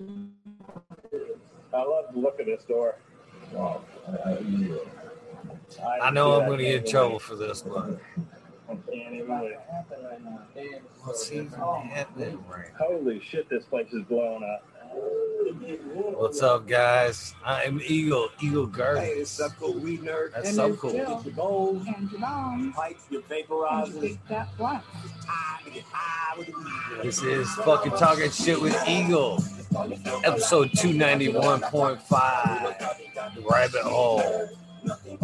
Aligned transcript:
I 0.00 1.82
love 1.82 2.06
the 2.14 2.20
look 2.20 2.38
of 2.40 2.46
this 2.46 2.62
door. 2.64 2.96
Wow. 3.52 3.82
I, 4.24 4.38
I, 5.82 5.98
I 6.02 6.10
know 6.10 6.40
I'm 6.40 6.46
going 6.46 6.58
to 6.58 6.64
get 6.64 6.84
in 6.84 6.90
trouble 6.90 7.18
for 7.18 7.34
this, 7.36 7.62
but 7.62 8.00
I 8.70 8.74
can't 8.90 9.14
even 9.14 9.54
what's 11.04 11.32
even 11.32 11.48
happening 11.50 12.38
right 12.48 12.68
Holy 12.78 13.20
shit, 13.20 13.48
this 13.48 13.64
place 13.64 13.92
is 13.92 14.02
blowing 14.04 14.42
up. 14.44 14.64
What's 16.16 16.42
up, 16.42 16.66
guys? 16.66 17.34
I'm 17.44 17.80
Eagle, 17.84 18.30
Eagle 18.40 18.66
Hey, 18.66 18.72
Garden. 18.72 19.04
it's 19.16 19.40
up 19.40 19.52
cool 19.58 19.74
weed 19.74 20.00
nerd. 20.02 20.32
That's 20.34 20.54
so 20.54 20.74
cool. 20.74 20.92
Get 20.92 21.08
your 21.08 21.34
bowls, 21.34 21.86
And 21.86 22.10
your 22.10 22.20
bombs. 22.20 22.74
pipes, 22.74 23.04
your 23.10 23.20
you 23.22 23.26
vaporizers. 23.44 24.00
picked 24.00 24.30
up 24.32 24.48
what? 24.58 24.82
Time 25.24 25.64
to 25.64 25.70
get 25.70 25.84
high 25.90 26.38
with 26.38 26.46
the 26.46 26.52
weed 26.52 26.64
nerd. 26.64 27.02
This 27.02 27.22
is 27.22 27.50
fucking 27.56 27.92
talking 27.92 28.30
shit 28.30 28.60
with 28.60 28.76
Eagle, 28.88 29.42
episode 29.78 30.70
291.5, 30.72 33.48
Rabbit 33.48 33.82
Hole. 33.82 34.48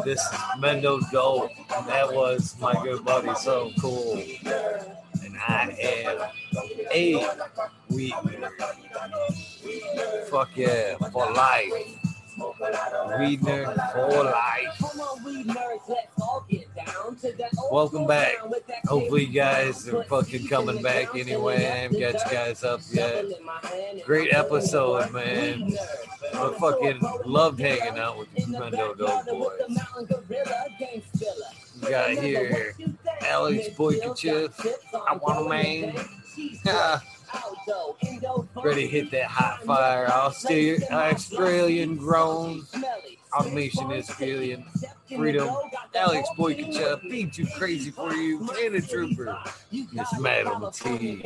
This 0.05 0.21
is 0.21 0.29
Mendo 0.59 1.01
Dope, 1.11 1.51
and 1.75 1.89
that 1.89 2.13
was 2.13 2.55
my 2.61 2.73
good 2.85 3.05
buddy, 3.05 3.35
So 3.35 3.73
Cool. 3.81 4.23
And 5.25 5.37
I 5.49 5.77
am 5.83 6.21
a 6.93 7.15
nerd. 7.15 7.41
Fuck 10.31 10.57
yeah, 10.57 10.99
for 11.11 11.33
life. 11.33 12.04
Weed 12.37 13.41
nerd 13.43 13.93
for 13.93 14.25
life. 14.25 14.83
Welcome 17.71 18.07
back. 18.07 18.35
Hopefully, 18.87 19.27
you 19.27 19.33
guys 19.33 19.89
are 19.89 20.03
fucking 20.05 20.49
coming 20.49 20.83
back 20.83 21.15
anyway. 21.15 21.57
I 21.57 21.61
haven't 21.61 22.01
got 22.01 22.15
you 22.15 22.31
guys 22.31 22.65
up 22.65 22.81
yet. 22.93 23.27
Great 24.05 24.33
episode, 24.33 25.13
man. 25.13 25.73
I 26.35 26.57
fucking 26.59 27.01
loved 27.25 27.61
hanging 27.61 27.99
out 27.99 28.19
with 28.19 28.35
the 28.35 28.43
Mendo 28.43 28.97
Dope 28.99 29.27
boys. 29.27 29.61
We 31.83 31.91
got 31.91 32.11
here 32.11 32.75
Alex 33.23 33.69
Boykachev. 33.77 34.53
I 35.07 35.17
want 35.17 35.47
a 35.47 35.49
man. 35.49 37.01
Ready 38.63 38.83
to 38.83 38.89
hit 38.89 39.11
that 39.11 39.27
hot 39.27 39.63
fire. 39.65 40.07
Austra- 40.07 40.83
Australian 40.91 41.97
grown. 41.97 42.67
Automation 43.37 43.91
is 43.91 44.11
alien. 44.21 44.65
Freedom. 45.09 45.51
Alex 45.95 46.29
Boykachev. 46.39 47.03
Being 47.03 47.31
too 47.31 47.47
crazy 47.57 47.91
for 47.91 48.13
you. 48.15 48.49
And 48.61 48.77
a 48.77 48.81
trooper. 48.81 49.37
Miss 49.71 50.19
Madam 50.21 50.71
T. 50.73 51.25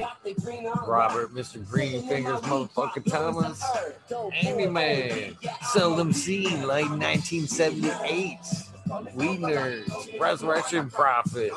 Robert, 0.87 1.35
Mr. 1.35 1.67
Green 1.69 2.03
Fingers, 2.09 2.41
motherfucking 2.41 3.11
Thomas. 3.11 3.63
Andy 4.43 4.67
Man. 4.67 5.37
Seldom 5.73 6.13
seen, 6.13 6.67
like 6.67 6.89
1978. 6.89 8.39
We 9.15 9.37
nerds. 9.37 10.19
Resurrection 10.19 10.91
Prophet. 10.91 11.53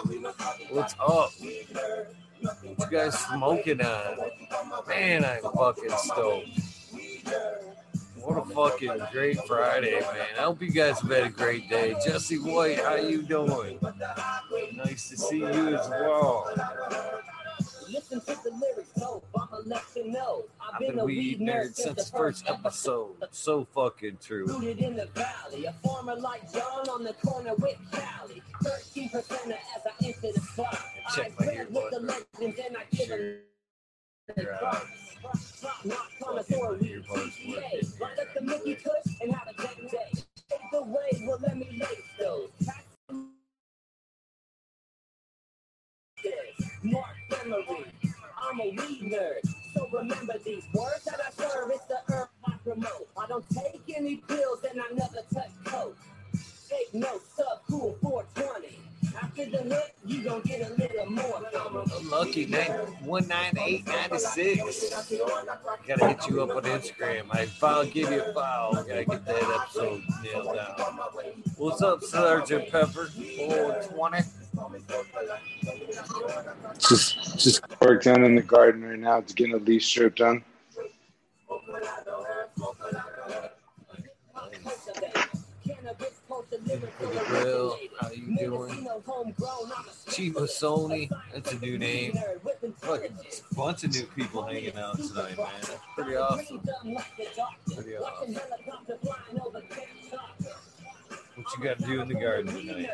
What's 0.70 0.96
up? 1.00 1.32
What 2.42 2.64
you 2.64 2.98
guys 2.98 3.18
smoking 3.18 3.82
on? 3.82 4.18
Man, 4.88 5.26
I'm 5.26 5.42
fucking 5.42 5.92
stoked. 5.98 6.60
What 8.24 8.38
a 8.38 8.46
fucking 8.54 9.02
great 9.12 9.38
Friday, 9.46 10.00
man. 10.00 10.28
I 10.38 10.42
hope 10.42 10.62
you 10.62 10.72
guys 10.72 11.00
have 11.02 11.12
had 11.12 11.24
a 11.24 11.30
great 11.30 11.70
day. 11.70 11.96
Jesse 12.06 12.38
White, 12.38 12.80
how 12.80 12.96
you 12.96 13.22
doing? 13.24 13.80
Nice 14.76 15.10
to 15.10 15.18
see 15.18 15.40
you 15.40 15.76
as 15.76 15.90
well. 15.90 16.52
Listen 17.90 18.20
to 18.22 18.26
the 18.44 18.52
lyrics, 18.52 18.92
I'ma 19.36 20.12
know. 20.12 20.46
I've 20.74 20.80
been 20.80 21.00
a 21.00 21.06
weed 21.06 21.40
nerd 21.40 21.76
since 21.76 22.10
the 22.10 22.18
first 22.18 22.48
episode. 22.48 23.16
So 23.32 23.66
fucking 23.66 24.18
true. 24.22 24.48
Rooted 24.48 24.80
in 24.80 24.96
the 24.96 25.08
valley, 25.08 25.66
a 25.66 25.74
farmer 25.74 26.16
like 26.16 26.52
John 26.54 26.88
on 26.90 27.04
the 27.04 27.14
corner 27.14 27.54
with 27.56 27.78
Cali. 27.92 28.42
13 28.64 29.10
percenter 29.10 29.58
as 29.76 29.82
I 29.86 30.06
enter 30.06 30.32
the 30.34 30.40
spot. 30.40 30.80
Check 31.16 31.34
I 31.40 31.46
read 31.46 31.74
with 31.74 31.92
the 31.92 32.00
legends 32.00 32.60
and 32.66 32.78
I 32.78 32.84
give 32.92 33.10
them 33.10 33.40
the 34.36 34.44
Your. 34.44 34.58
Not 35.84 36.08
connoisseur, 36.22 36.78
we 36.80 36.88
earbuds 36.90 37.10
working 37.10 37.58
TCA. 37.80 38.34
the 38.36 38.42
Mickey 38.42 38.76
Kush 38.76 39.16
and 39.22 39.34
have 39.34 39.48
a 39.48 39.54
great 39.54 39.92
day. 39.92 40.12
Take 40.50 40.72
the 40.72 40.84
way, 40.84 41.24
well 41.26 41.40
let 41.42 41.58
me 41.58 41.68
lace 41.80 42.02
those. 42.20 42.50
Marc 46.84 47.06
Emery. 47.44 47.86
I'm 48.42 48.60
a 48.60 48.70
weed 48.70 49.02
nerd, 49.04 49.54
so 49.74 49.88
remember 49.92 50.36
these 50.46 50.64
words 50.74 51.04
that 51.06 51.20
I 51.26 51.32
serve. 51.32 51.72
It's 51.72 51.86
the 51.86 52.00
herb 52.14 52.30
I 52.46 52.54
promote. 52.64 53.08
I 53.18 53.28
don't 53.28 53.46
take 53.50 53.82
any 53.96 54.18
pills 54.18 54.60
and 54.70 54.82
I 54.82 54.94
never 54.94 55.20
touch 55.34 55.52
coke. 55.66 55.98
Take 56.70 56.94
notes, 56.94 57.26
sub 57.36 57.62
cool 57.70 57.98
420. 58.02 58.80
After 59.22 59.46
the 59.46 59.58
hook, 59.58 59.92
you 60.06 60.24
gon' 60.24 60.42
get 60.42 60.70
a 60.70 60.74
little 60.74 61.12
more. 61.12 61.42
Lucky 62.10 62.46
ninety 62.46 63.84
six. 64.18 64.90
Gotta 65.88 66.08
hit 66.08 66.28
you 66.30 66.42
up 66.42 66.56
on 66.56 66.64
Instagram. 66.64 67.24
I 67.32 67.46
file 67.46 67.86
give 67.86 68.12
you 68.12 68.22
a 68.22 68.34
file. 68.34 68.74
Gotta 68.74 69.06
get 69.06 69.26
that 69.26 69.44
episode 69.44 70.04
nailed 70.24 70.56
down. 70.56 70.76
What's 71.58 71.82
up, 71.82 72.04
Sergeant 72.04 72.72
Pepper? 72.72 73.08
420. 73.08 74.41
Just 76.80 77.40
just 77.40 77.62
work 77.82 78.04
down 78.04 78.24
in 78.24 78.36
the 78.36 78.42
garden 78.42 78.84
right 78.84 79.00
now. 79.00 79.18
It's 79.18 79.34
getting 79.34 79.54
a 79.54 79.58
leaf 79.58 79.84
strip 79.84 80.16
done. 80.16 80.44
Bill, 87.30 87.78
how 88.00 88.12
you 88.12 88.38
doing? 88.38 88.88
Chiba 90.08 90.44
Sony, 90.44 91.10
that's 91.34 91.54
a 91.54 91.60
new 91.60 91.78
name. 91.78 92.18
Fucking 92.78 93.18
bunch 93.56 93.84
of 93.84 93.92
new 93.92 94.04
people 94.16 94.44
hanging 94.44 94.78
out 94.78 94.98
tonight, 94.98 95.38
man. 95.38 95.48
Pretty 95.96 96.16
awesome. 96.16 96.62
Pretty 97.74 97.98
awesome. 97.98 98.36
What 101.36 101.46
you 101.58 101.64
got 101.64 101.80
to 101.80 101.86
do 101.86 102.02
in 102.02 102.08
the 102.08 102.14
garden 102.16 102.54
tonight? 102.54 102.90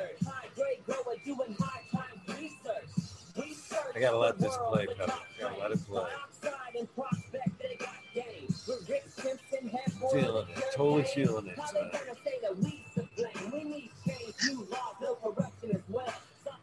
I 3.96 4.00
gotta 4.00 4.18
let 4.18 4.38
this 4.38 4.56
play, 4.70 4.86
Pepper. 4.98 5.14
Gotta 5.40 5.60
let 5.60 5.72
it 5.72 5.86
play. 5.88 6.06
Feeling 10.12 10.48
it, 10.56 10.64
totally 10.76 11.04
feeling 11.04 11.48
it 11.48 11.56
tonight. 11.68 11.92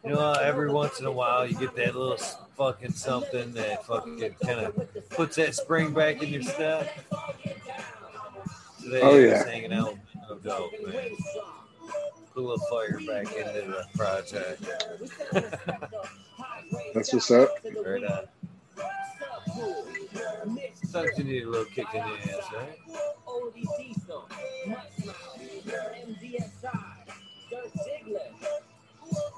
You 0.03 0.11
know, 0.11 0.33
every 0.33 0.71
once 0.71 0.99
in 0.99 1.05
a 1.07 1.11
while 1.11 1.47
you 1.47 1.55
get 1.57 1.75
that 1.75 1.95
little 1.95 2.17
fucking 2.57 2.93
something 2.93 3.51
that 3.53 3.85
fucking 3.85 4.35
kind 4.43 4.59
of 4.59 5.09
puts 5.09 5.35
that 5.37 5.55
spring 5.55 5.93
back 5.93 6.21
in 6.21 6.29
your 6.29 6.43
step. 6.43 6.87
Today 8.81 9.01
Oh, 9.01 9.17
yeah. 9.17 9.43
hanging 9.45 9.73
out 9.73 9.95
with 10.29 10.43
dope, 10.43 10.71
man. 10.85 11.09
Put 12.35 12.43
a 12.43 12.47
little 12.47 12.65
fire 12.69 12.99
back 13.07 13.33
into 13.33 13.61
the 13.71 13.85
project. 13.95 14.61
That's 16.93 17.13
what's 17.13 17.31
up. 17.31 17.49
Right 17.63 18.03
on. 18.03 18.25
Sometimes 20.83 21.17
you 21.17 21.23
need 21.23 21.43
a 21.43 21.49
little 21.49 21.63
kick 21.63 21.87
in 21.93 22.01
the 22.01 22.37
ass, 22.37 22.51
right? 22.53 22.77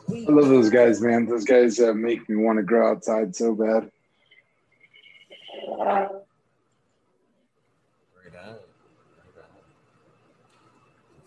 I 0.10 0.32
love 0.32 0.50
those 0.50 0.72
guys, 0.72 1.00
man. 1.00 1.28
Those 1.28 1.46
guys 1.46 1.80
uh, 1.80 1.94
make 1.94 2.28
me 2.28 2.36
want 2.38 2.58
to 2.58 2.64
grow 2.64 2.90
outside 2.90 3.36
so 3.36 3.54
bad. 3.54 3.92
Right 5.68 5.80
on. 5.80 6.10
Right 8.16 8.36
on. 8.44 8.56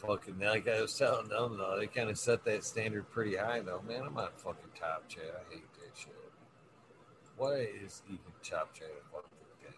Fucking 0.06 0.38
like 0.38 0.67
I 0.67 0.81
was 0.81 0.97
telling 0.97 1.29
them 1.29 1.58
though, 1.58 1.76
they 1.79 1.87
kind 1.87 2.08
of 2.08 2.19
set 2.19 2.43
that 2.44 2.64
standard 2.64 3.11
pretty 3.11 3.37
high 3.37 3.61
though. 3.61 3.82
Man, 3.87 4.02
I'm 4.06 4.14
not 4.14 4.41
fucking 4.41 4.70
top 4.79 5.06
chat. 5.08 5.25
I 5.25 5.55
hate 5.55 5.73
that 5.75 5.91
shit. 5.94 6.14
Why 7.37 7.69
is 7.85 8.02
even 8.06 8.19
top 8.43 8.73
chat 8.73 8.88
a 8.88 9.14
fucking 9.14 9.31
thing? 9.62 9.75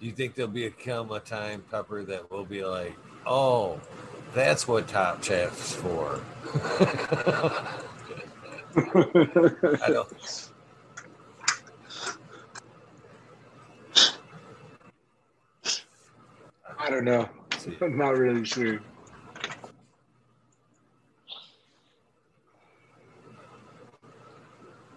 Do 0.00 0.06
you 0.06 0.12
think 0.12 0.34
there'll 0.34 0.50
be 0.50 0.66
a 0.66 0.70
come 0.70 1.10
a 1.12 1.20
time, 1.20 1.64
Pepper, 1.70 2.04
that 2.04 2.30
will 2.30 2.44
be 2.44 2.62
like, 2.62 2.94
oh, 3.24 3.80
that's 4.34 4.68
what 4.68 4.88
top 4.88 5.22
chat's 5.22 5.74
for? 5.74 6.20
I 8.76 9.88
don't. 9.88 10.51
I 16.82 16.90
don't 16.90 17.04
know. 17.04 17.28
I'm 17.80 17.96
not 17.96 18.16
really 18.18 18.44
sure. 18.44 18.80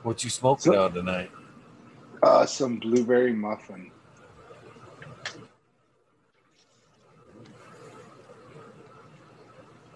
What 0.02 0.24
you 0.24 0.30
smoking 0.30 0.74
So- 0.74 0.84
on 0.86 0.94
tonight? 0.94 1.32
Uh, 2.24 2.46
some 2.48 2.78
blueberry 2.80 3.34
muffin. 3.34 3.92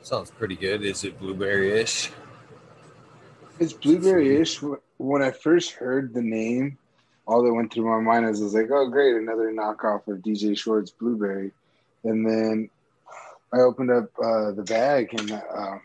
Sounds 0.01 0.31
pretty 0.31 0.55
good. 0.55 0.83
Is 0.83 1.03
it 1.03 1.19
blueberry-ish? 1.19 2.11
It's 3.59 3.73
blueberry-ish. 3.73 4.61
When 4.97 5.21
I 5.21 5.31
first 5.31 5.71
heard 5.73 6.13
the 6.13 6.21
name, 6.21 6.77
all 7.27 7.43
that 7.43 7.53
went 7.53 7.71
through 7.73 7.85
my 7.85 7.99
mind 7.99 8.25
is 8.27 8.41
I 8.41 8.45
was 8.45 8.53
like, 8.53 8.71
"Oh, 8.71 8.89
great, 8.89 9.15
another 9.15 9.51
knockoff 9.51 10.07
of 10.07 10.19
DJ 10.19 10.55
Short's 10.57 10.91
Blueberry." 10.91 11.51
And 12.03 12.25
then 12.25 12.69
I 13.53 13.59
opened 13.59 13.91
up 13.91 14.09
uh, 14.23 14.51
the 14.51 14.63
bag, 14.63 15.09
and 15.17 15.31
um, 15.31 15.81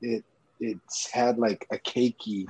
it 0.00 0.24
it's 0.60 1.10
had 1.10 1.38
like 1.38 1.66
a 1.70 1.78
cakey 1.78 2.48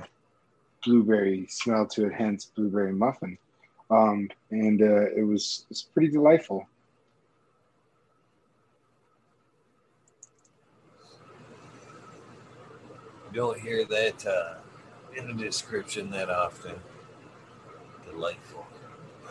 blueberry 0.83 1.45
smell 1.49 1.87
to 1.87 2.07
it, 2.07 2.13
hence 2.13 2.45
blueberry 2.45 2.93
muffin. 2.93 3.37
Um, 3.89 4.29
and 4.51 4.81
uh, 4.81 5.11
it 5.15 5.25
was 5.25 5.65
it's 5.69 5.81
pretty 5.81 6.09
delightful. 6.09 6.67
You 13.31 13.39
don't 13.39 13.59
hear 13.59 13.83
that 13.85 14.25
uh, 14.25 14.53
in 15.17 15.27
the 15.27 15.33
description 15.33 16.11
that 16.11 16.29
often. 16.29 16.75
Delightful. 18.09 18.65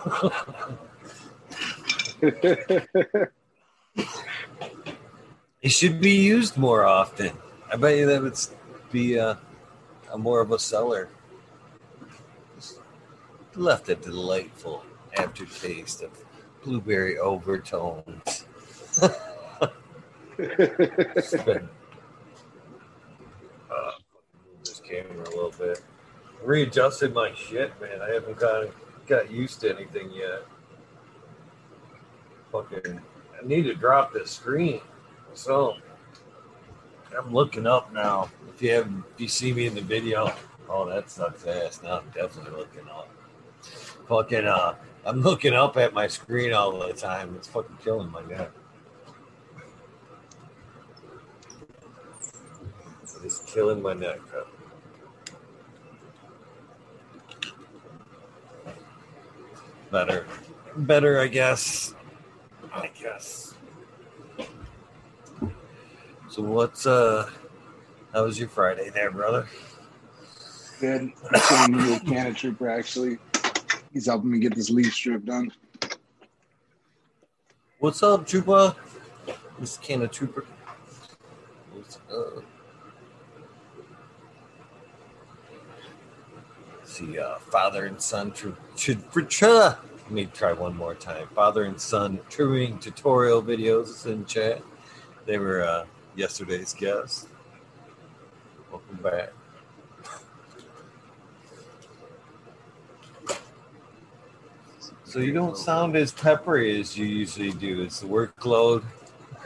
It 5.63 5.71
should 5.71 6.01
be 6.01 6.13
used 6.13 6.57
more 6.57 6.85
often. 6.85 7.33
I 7.73 7.77
bet 7.77 7.97
you 7.97 8.07
that 8.07 8.21
would 8.23 8.37
be 8.91 9.19
uh, 9.19 9.37
a 10.13 10.19
more 10.19 10.41
of 10.41 10.51
a 10.51 10.59
seller. 10.59 11.09
Left 13.55 13.89
a 13.89 13.95
delightful 13.95 14.85
aftertaste 15.17 16.03
of 16.03 16.11
blueberry 16.65 17.19
overtones. 17.19 18.47
Uh, 19.01 19.69
this 20.37 21.35
camera 24.85 25.25
a 25.27 25.31
little 25.31 25.55
bit. 25.57 25.81
Readjusted 26.43 27.15
my 27.15 27.33
shit, 27.35 27.73
man. 27.81 28.01
I 28.03 28.11
haven't 28.11 28.39
got 28.39 28.67
got 29.07 29.31
used 29.31 29.61
to 29.61 29.75
anything 29.75 30.11
yet. 30.13 30.45
Fucking, 32.53 33.01
I 33.41 33.47
need 33.47 33.63
to 33.63 33.75
drop 33.75 34.13
this 34.13 34.31
screen. 34.31 34.83
So, 35.33 35.77
I'm 37.19 37.33
looking 37.33 37.67
up 37.67 37.93
now. 37.93 38.31
If 38.55 38.61
you 38.61 38.71
have, 38.73 38.93
if 39.15 39.21
you 39.21 39.29
see 39.29 39.53
me 39.55 39.67
in 39.67 39.75
the 39.75 39.81
video, 39.81 40.33
oh, 40.69 40.87
that 40.89 41.11
sucks 41.11 41.47
ass. 41.47 41.81
Now 41.83 41.99
I'm 42.01 42.11
definitely 42.15 42.59
looking 42.59 42.89
up. 42.89 43.09
Fucking, 44.09 44.45
uh, 44.45 44.75
I'm 45.07 45.23
looking 45.23 45.55
up 45.55 45.77
at 45.79 45.95
my 45.95 46.07
screen 46.07 46.53
all 46.53 46.79
the 46.79 46.93
time. 46.93 47.35
It's 47.37 47.49
fucking 47.49 47.79
killing 47.83 48.11
my 48.11 48.23
neck. 48.27 48.51
It's 53.25 53.39
killing 53.53 53.81
my 53.81 53.95
neck. 53.95 54.21
Up. 54.37 54.49
Better, 59.91 60.27
better, 60.77 61.21
I 61.21 61.29
guess. 61.29 61.95
I 62.75 62.91
guess. 63.01 63.55
So 66.29 66.43
what's 66.43 66.87
uh? 66.87 67.29
How 68.13 68.25
was 68.25 68.39
your 68.39 68.49
Friday 68.49 68.91
there, 68.91 69.11
brother? 69.11 69.47
Good. 70.81 71.13
I'm 71.33 71.41
sitting 71.41 71.77
with 71.77 72.03
a 72.03 72.05
can 72.05 72.27
of 72.29 72.37
trooper 72.37 72.69
actually. 72.69 73.19
He's 73.93 74.07
helping 74.07 74.31
me 74.31 74.39
get 74.39 74.55
this 74.55 74.71
leaf 74.71 74.93
strip 74.93 75.25
done. 75.25 75.53
What's 77.79 78.03
up, 78.03 78.27
Trooper? 78.27 78.75
This 79.59 79.77
can 79.77 80.03
of 80.03 80.11
Trooper. 80.11 80.47
What's 81.75 81.97
up? 82.11 82.45
See, 86.85 87.19
uh, 87.19 87.37
father 87.39 87.87
and 87.87 88.01
son. 88.01 88.33
Tr- 88.33 88.51
tr- 88.77 88.93
tr- 89.13 89.21
tr- 89.23 89.73
Let 90.13 90.17
me 90.17 90.27
try 90.27 90.53
one 90.53 90.77
more 90.77 90.95
time. 90.95 91.27
Father 91.29 91.65
and 91.65 91.81
son 91.81 92.21
trimming 92.29 92.79
tutorial 92.79 93.43
videos 93.43 94.05
in 94.05 94.27
chat. 94.27 94.61
They 95.25 95.39
were 95.39 95.65
uh, 95.65 95.87
yesterday's 96.15 96.75
guests. 96.75 97.29
Welcome 98.71 98.99
back. 99.03 99.33
So 105.05 105.19
you 105.21 105.33
don't 105.33 105.57
sound 105.57 105.97
as 105.97 106.13
peppery 106.13 106.79
as 106.79 106.95
you 106.95 107.07
usually 107.07 107.53
do. 107.53 107.81
Is 107.81 108.01
the 108.01 108.07
workload? 108.07 108.85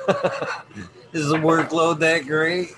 Is 1.12 1.28
the 1.28 1.38
workload 1.38 2.00
that 2.00 2.26
great? 2.26 2.74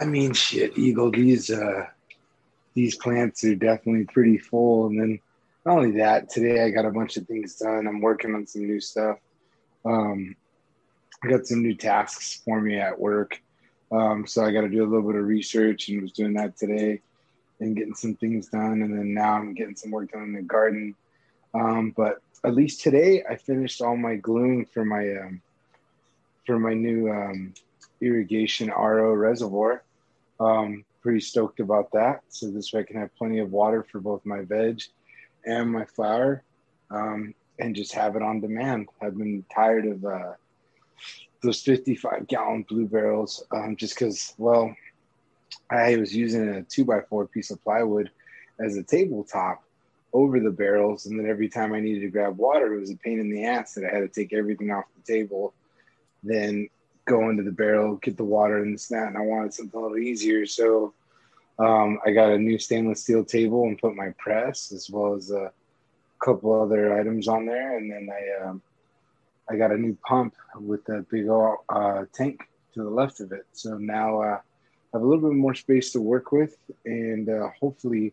I 0.00 0.04
mean, 0.04 0.32
shit, 0.32 0.78
Eagle. 0.78 1.10
These 1.10 1.50
uh, 1.50 1.86
these 2.74 2.94
plants 2.98 3.42
are 3.42 3.56
definitely 3.56 4.04
pretty 4.04 4.38
full. 4.38 4.86
And 4.86 5.00
then 5.00 5.20
not 5.64 5.78
only 5.78 5.92
that, 5.98 6.28
today 6.28 6.64
I 6.64 6.70
got 6.70 6.84
a 6.84 6.90
bunch 6.90 7.16
of 7.16 7.26
things 7.26 7.56
done. 7.56 7.86
I'm 7.86 8.00
working 8.00 8.34
on 8.34 8.46
some 8.46 8.66
new 8.66 8.80
stuff. 8.80 9.18
Um, 9.84 10.36
I 11.24 11.28
got 11.28 11.46
some 11.46 11.62
new 11.62 11.74
tasks 11.74 12.42
for 12.44 12.60
me 12.60 12.78
at 12.78 12.98
work, 12.98 13.40
um, 13.92 14.26
so 14.26 14.44
I 14.44 14.50
got 14.50 14.62
to 14.62 14.68
do 14.68 14.82
a 14.82 14.88
little 14.88 15.06
bit 15.06 15.20
of 15.20 15.26
research 15.26 15.88
and 15.88 16.02
was 16.02 16.12
doing 16.12 16.34
that 16.34 16.56
today 16.56 17.00
and 17.60 17.76
getting 17.76 17.94
some 17.94 18.16
things 18.16 18.48
done. 18.48 18.82
And 18.82 18.96
then 18.96 19.14
now 19.14 19.34
I'm 19.34 19.54
getting 19.54 19.76
some 19.76 19.92
work 19.92 20.12
done 20.12 20.24
in 20.24 20.32
the 20.32 20.42
garden. 20.42 20.96
Um, 21.54 21.92
but 21.96 22.22
at 22.44 22.54
least 22.54 22.80
today 22.80 23.22
I 23.28 23.36
finished 23.36 23.80
all 23.80 23.96
my 23.96 24.16
gluing 24.16 24.64
for 24.64 24.84
my 24.84 25.16
um, 25.16 25.42
for 26.44 26.58
my 26.58 26.74
new 26.74 27.08
um, 27.08 27.54
irrigation 28.00 28.68
RO 28.70 29.12
reservoir. 29.12 29.84
Um, 30.40 30.84
pretty 31.02 31.20
stoked 31.20 31.60
about 31.60 31.92
that. 31.92 32.22
So 32.28 32.50
this 32.50 32.72
way 32.72 32.80
I 32.80 32.84
can 32.84 32.96
have 32.96 33.14
plenty 33.14 33.38
of 33.38 33.52
water 33.52 33.84
for 33.84 34.00
both 34.00 34.24
my 34.24 34.42
veg 34.42 34.82
and 35.44 35.70
my 35.70 35.84
flower, 35.84 36.42
um, 36.90 37.34
and 37.58 37.76
just 37.76 37.92
have 37.92 38.16
it 38.16 38.22
on 38.22 38.40
demand. 38.40 38.88
I've 39.00 39.16
been 39.16 39.44
tired 39.54 39.86
of 39.86 40.04
uh, 40.04 40.32
those 41.42 41.62
55 41.62 42.26
gallon 42.26 42.64
blue 42.68 42.86
barrels, 42.86 43.44
um, 43.52 43.76
just 43.76 43.94
because 43.94 44.34
well, 44.38 44.74
I 45.70 45.96
was 45.96 46.14
using 46.14 46.48
a 46.48 46.62
two 46.62 46.84
by 46.84 47.00
four 47.00 47.26
piece 47.26 47.50
of 47.50 47.62
plywood 47.62 48.10
as 48.60 48.76
a 48.76 48.82
tabletop 48.82 49.62
over 50.12 50.40
the 50.40 50.50
barrels, 50.50 51.06
and 51.06 51.18
then 51.18 51.28
every 51.28 51.48
time 51.48 51.72
I 51.72 51.80
needed 51.80 52.00
to 52.00 52.08
grab 52.08 52.36
water, 52.36 52.74
it 52.74 52.80
was 52.80 52.90
a 52.90 52.96
pain 52.96 53.18
in 53.18 53.30
the 53.30 53.44
ass 53.44 53.74
that 53.74 53.84
I 53.84 53.94
had 53.94 54.00
to 54.00 54.08
take 54.08 54.32
everything 54.32 54.70
off 54.70 54.84
the 54.94 55.12
table, 55.12 55.54
then 56.22 56.68
go 57.06 57.30
into 57.30 57.42
the 57.42 57.50
barrel, 57.50 57.96
get 57.96 58.16
the 58.16 58.24
water 58.24 58.58
and 58.58 58.68
and 58.68 58.78
that. 58.90 59.08
And 59.08 59.16
I 59.16 59.22
wanted 59.22 59.54
something 59.54 59.78
a 59.78 59.82
little 59.82 59.98
easier, 59.98 60.46
so 60.46 60.92
um, 61.62 62.00
I 62.04 62.10
got 62.10 62.30
a 62.30 62.38
new 62.38 62.58
stainless 62.58 63.02
steel 63.02 63.24
table 63.24 63.64
and 63.64 63.78
put 63.78 63.94
my 63.94 64.10
press 64.18 64.72
as 64.72 64.90
well 64.90 65.14
as 65.14 65.30
a 65.30 65.52
couple 66.24 66.60
other 66.60 66.98
items 66.98 67.28
on 67.28 67.46
there, 67.46 67.76
and 67.78 67.90
then 67.90 68.08
I 68.10 68.48
um, 68.48 68.62
I 69.48 69.56
got 69.56 69.70
a 69.70 69.78
new 69.78 69.96
pump 70.06 70.34
with 70.58 70.88
a 70.88 71.04
big 71.10 71.28
old 71.28 71.58
uh, 71.68 72.04
tank 72.12 72.48
to 72.74 72.82
the 72.82 72.90
left 72.90 73.20
of 73.20 73.32
it. 73.32 73.46
So 73.52 73.76
now 73.76 74.22
uh, 74.22 74.38
I 74.38 74.96
have 74.96 75.02
a 75.02 75.06
little 75.06 75.28
bit 75.28 75.36
more 75.36 75.54
space 75.54 75.92
to 75.92 76.00
work 76.00 76.32
with, 76.32 76.56
and 76.84 77.28
uh, 77.28 77.48
hopefully 77.60 78.12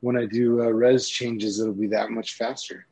when 0.00 0.16
I 0.16 0.26
do 0.26 0.62
uh, 0.62 0.66
res 0.66 1.08
changes, 1.08 1.60
it'll 1.60 1.72
be 1.72 1.88
that 1.88 2.10
much 2.10 2.34
faster. 2.34 2.86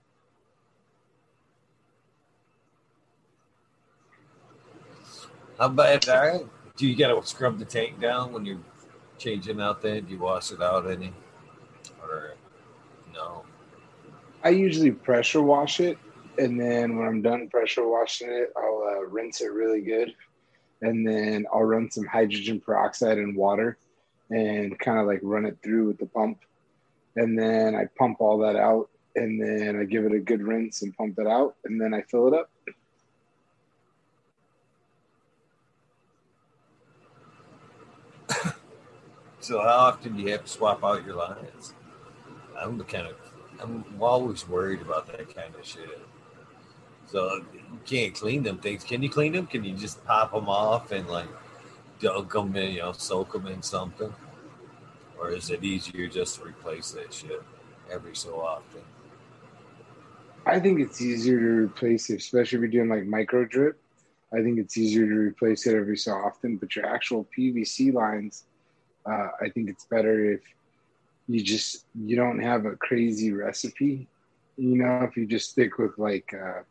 How 5.59 5.69
are 5.69 6.35
you? 6.35 6.51
Do 6.77 6.87
you 6.87 6.97
gotta 6.97 7.27
scrub 7.27 7.59
the 7.59 7.65
tank 7.65 8.01
down 8.01 8.33
when 8.33 8.45
you're 8.45 8.61
changing 9.19 9.61
out 9.61 9.83
there? 9.83 10.01
Do 10.01 10.13
you 10.13 10.19
wash 10.19 10.53
it 10.53 10.63
out 10.63 10.91
any? 10.91 11.13
Or 12.03 12.35
no? 13.13 13.45
I 14.45 14.51
usually 14.51 14.93
pressure 14.93 15.43
wash 15.43 15.81
it, 15.81 15.99
and 16.39 16.61
then 16.61 16.97
when 16.97 17.09
I'm 17.09 17.23
done 17.23 17.49
pressure 17.49 17.87
washing 17.87 18.31
it, 18.31 18.53
I'll 18.57 18.85
uh, 18.89 19.07
rinse 19.07 19.41
it 19.41 19.53
really 19.53 19.81
good, 19.81 20.15
and 20.81 21.07
then 21.07 21.47
I'll 21.53 21.65
run 21.65 21.91
some 21.91 22.07
hydrogen 22.07 22.61
peroxide 22.61 23.19
and 23.19 23.37
water, 23.37 23.79
and 24.31 24.79
kind 24.79 24.99
of 25.01 25.07
like 25.07 25.21
run 25.23 25.45
it 25.45 25.59
through 25.63 25.89
with 25.89 25.99
the 25.99 26.07
pump, 26.07 26.39
and 27.17 27.39
then 27.39 27.75
I 27.75 27.87
pump 27.99 28.21
all 28.21 28.39
that 28.39 28.57
out, 28.57 28.89
and 29.17 29.43
then 29.43 29.79
I 29.81 29.85
give 29.85 30.05
it 30.05 30.13
a 30.13 30.21
good 30.21 30.43
rinse 30.43 30.83
and 30.83 30.97
pump 30.97 31.19
it 31.19 31.27
out, 31.27 31.57
and 31.65 31.81
then 31.81 31.93
I 31.93 32.03
fill 32.03 32.29
it 32.29 32.35
up. 32.35 32.51
So 39.49 39.63
how 39.63 39.79
often 39.89 40.15
do 40.15 40.23
you 40.23 40.33
have 40.33 40.43
to 40.43 40.49
swap 40.51 40.85
out 40.85 41.07
your 41.07 41.17
lines? 41.17 41.73
I'm 42.55 42.77
the 42.77 42.85
kind 42.85 43.07
of 43.07 43.17
I'm 43.59 43.83
always 43.99 44.47
worried 44.47 44.83
about 44.83 45.07
that 45.07 45.35
kind 45.35 45.55
of 45.55 45.65
shit. 45.65 46.07
So 47.07 47.43
you 47.55 47.81
can't 47.87 48.15
clean 48.15 48.43
them 48.43 48.59
things. 48.59 48.85
Can 48.85 49.03
you 49.03 49.09
clean 49.09 49.33
them? 49.33 49.47
Can 49.47 49.65
you 49.65 49.75
just 49.75 50.05
pop 50.05 50.33
them 50.33 50.51
off 50.51 50.93
and 50.93 51.09
like 51.09 51.31
dunk 51.99 52.31
them 52.31 52.55
in, 52.57 52.73
you 52.75 52.81
know, 52.81 52.93
soak 52.93 53.33
them 53.33 53.47
in 53.47 53.63
something? 53.63 54.13
Or 55.19 55.31
is 55.31 55.49
it 55.49 55.65
easier 55.65 56.09
just 56.09 56.37
to 56.37 56.45
replace 56.45 56.91
that 56.91 57.15
shit? 57.15 57.43
every 57.91 58.15
so 58.15 58.43
often. 58.43 58.83
I 60.45 60.61
think 60.61 60.79
it's 60.79 61.01
easier 61.01 61.41
to 61.41 61.65
replace 61.65 62.11
it, 62.11 62.17
especially 62.17 62.57
if 62.57 62.61
you're 62.61 62.85
doing 62.85 62.91
like 62.91 63.07
micro 63.07 63.47
drip. 63.47 63.81
I 64.31 64.43
think 64.43 64.59
it's 64.59 64.77
easier 64.77 65.07
to 65.07 65.15
replace 65.15 65.67
it 65.67 65.75
every 65.75 65.97
so 65.97 66.13
often. 66.13 66.59
But 66.59 66.77
your 66.77 66.85
actual 66.85 67.27
PVC 67.35 67.95
lines, 67.95 68.45
uh, 69.09 69.29
I 69.41 69.49
think 69.49 69.71
it's 69.71 69.87
better 69.87 70.33
if 70.33 70.41
you 71.29 71.43
just 71.43 71.87
you 71.95 72.17
don't 72.17 72.41
have 72.41 72.67
a 72.67 72.77
crazy 72.77 73.33
recipe. 73.33 74.07
You 74.57 74.77
know, 74.77 75.03
if 75.03 75.17
you 75.17 75.27
just 75.27 75.51
stick 75.51 75.79
with 75.79 75.99
like 75.99 76.35
uh, 76.35 76.63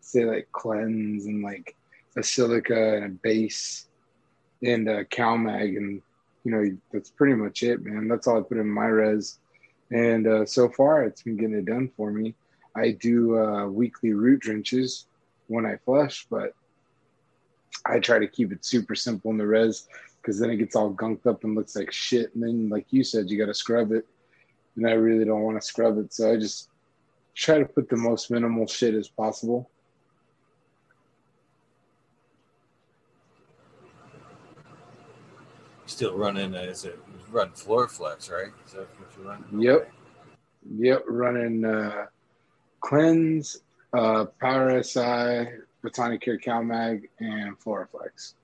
say 0.00 0.24
like 0.24 0.48
cleanse 0.52 1.26
and 1.26 1.42
like 1.42 1.76
a 2.16 2.22
silica 2.22 2.96
and 2.96 3.04
a 3.04 3.08
base 3.08 3.88
and 4.62 4.88
a 4.88 5.04
CalMag 5.04 5.76
and 5.76 6.00
you 6.44 6.50
know 6.50 6.76
that's 6.92 7.10
pretty 7.10 7.34
much 7.34 7.62
it, 7.62 7.84
man. 7.84 8.08
That's 8.08 8.26
all 8.26 8.38
I 8.38 8.42
put 8.42 8.58
in 8.58 8.68
my 8.68 8.86
res, 8.86 9.38
and 9.90 10.26
uh, 10.26 10.46
so 10.46 10.68
far 10.68 11.04
it's 11.04 11.22
been 11.22 11.36
getting 11.36 11.56
it 11.56 11.64
done 11.66 11.90
for 11.96 12.10
me. 12.10 12.34
I 12.74 12.92
do 12.92 13.38
uh, 13.38 13.66
weekly 13.66 14.12
root 14.12 14.40
drenches 14.40 15.06
when 15.48 15.66
I 15.66 15.76
flush, 15.84 16.26
but 16.30 16.54
I 17.84 17.98
try 17.98 18.18
to 18.18 18.28
keep 18.28 18.52
it 18.52 18.64
super 18.64 18.94
simple 18.94 19.30
in 19.30 19.38
the 19.38 19.46
res 19.46 19.88
because 20.26 20.40
then 20.40 20.50
it 20.50 20.56
gets 20.56 20.74
all 20.74 20.92
gunked 20.92 21.24
up 21.24 21.44
and 21.44 21.54
looks 21.54 21.76
like 21.76 21.92
shit. 21.92 22.34
And 22.34 22.42
then, 22.42 22.68
like 22.68 22.86
you 22.90 23.04
said, 23.04 23.30
you 23.30 23.38
got 23.38 23.46
to 23.46 23.54
scrub 23.54 23.92
it, 23.92 24.04
and 24.74 24.84
I 24.84 24.92
really 24.92 25.24
don't 25.24 25.42
want 25.42 25.60
to 25.60 25.64
scrub 25.64 25.98
it, 25.98 26.12
so 26.12 26.32
I 26.32 26.36
just 26.36 26.68
try 27.36 27.60
to 27.60 27.64
put 27.64 27.88
the 27.88 27.96
most 27.96 28.28
minimal 28.28 28.66
shit 28.66 28.94
as 28.94 29.06
possible. 29.06 29.70
Still 35.86 36.16
running 36.16 36.56
as 36.56 36.84
it 36.84 36.98
run 37.30 37.50
Floraflex, 37.50 38.28
right? 38.28 38.50
Is 38.66 38.72
that 38.72 38.88
what 38.98 39.16
you 39.16 39.28
run? 39.28 39.44
Yep. 39.56 39.92
Yep, 40.76 41.04
running 41.06 41.64
uh, 41.64 42.06
cleanse, 42.80 43.58
uh, 43.92 44.24
Power 44.40 44.82
SI, 44.82 44.98
Botanicare 45.84 46.42
CalMag, 46.42 47.08
and 47.20 47.56
Floraflex. 47.60 48.34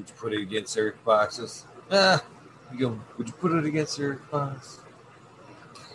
Would 0.00 0.08
you 0.08 0.14
put 0.14 0.32
it 0.32 0.40
against 0.40 0.78
Earth 0.78 1.04
boxes? 1.04 1.66
Ah, 1.90 2.24
you 2.72 2.78
go. 2.78 3.00
Would 3.18 3.28
you 3.28 3.34
put 3.34 3.52
it 3.52 3.66
against 3.66 4.00
Earth 4.00 4.22
box? 4.30 4.80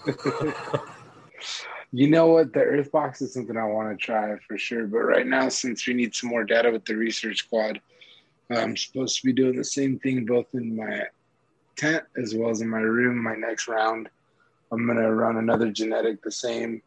You 1.92 2.10
know 2.10 2.28
what? 2.28 2.52
The 2.52 2.60
Earth 2.60 2.92
box 2.92 3.22
is 3.22 3.34
something 3.34 3.56
I 3.56 3.64
want 3.64 3.98
to 3.98 4.06
try 4.06 4.36
for 4.46 4.58
sure. 4.58 4.86
But 4.86 4.98
right 4.98 5.26
now, 5.26 5.48
since 5.48 5.88
we 5.88 5.94
need 5.94 6.14
some 6.14 6.30
more 6.30 6.44
data 6.44 6.70
with 6.70 6.84
the 6.84 6.96
research 6.96 7.38
squad, 7.46 7.80
I'm 8.50 8.76
supposed 8.76 9.22
to 9.22 9.26
be 9.26 9.32
doing 9.32 9.56
the 9.56 9.64
same 9.64 9.98
thing 10.00 10.26
both 10.26 10.48
in 10.54 10.76
my 10.76 11.04
tent 11.78 12.04
as 12.22 12.36
well 12.36 12.50
as 12.50 12.60
in 12.60 12.68
my 12.68 12.80
room. 12.82 13.24
My 13.24 13.36
next 13.36 13.70
round, 13.70 14.10
I'm 14.74 14.86
going 14.86 14.98
to 14.98 15.14
run 15.14 15.38
another 15.38 15.72
genetic 15.72 16.22
the 16.22 16.32
same 16.32 16.82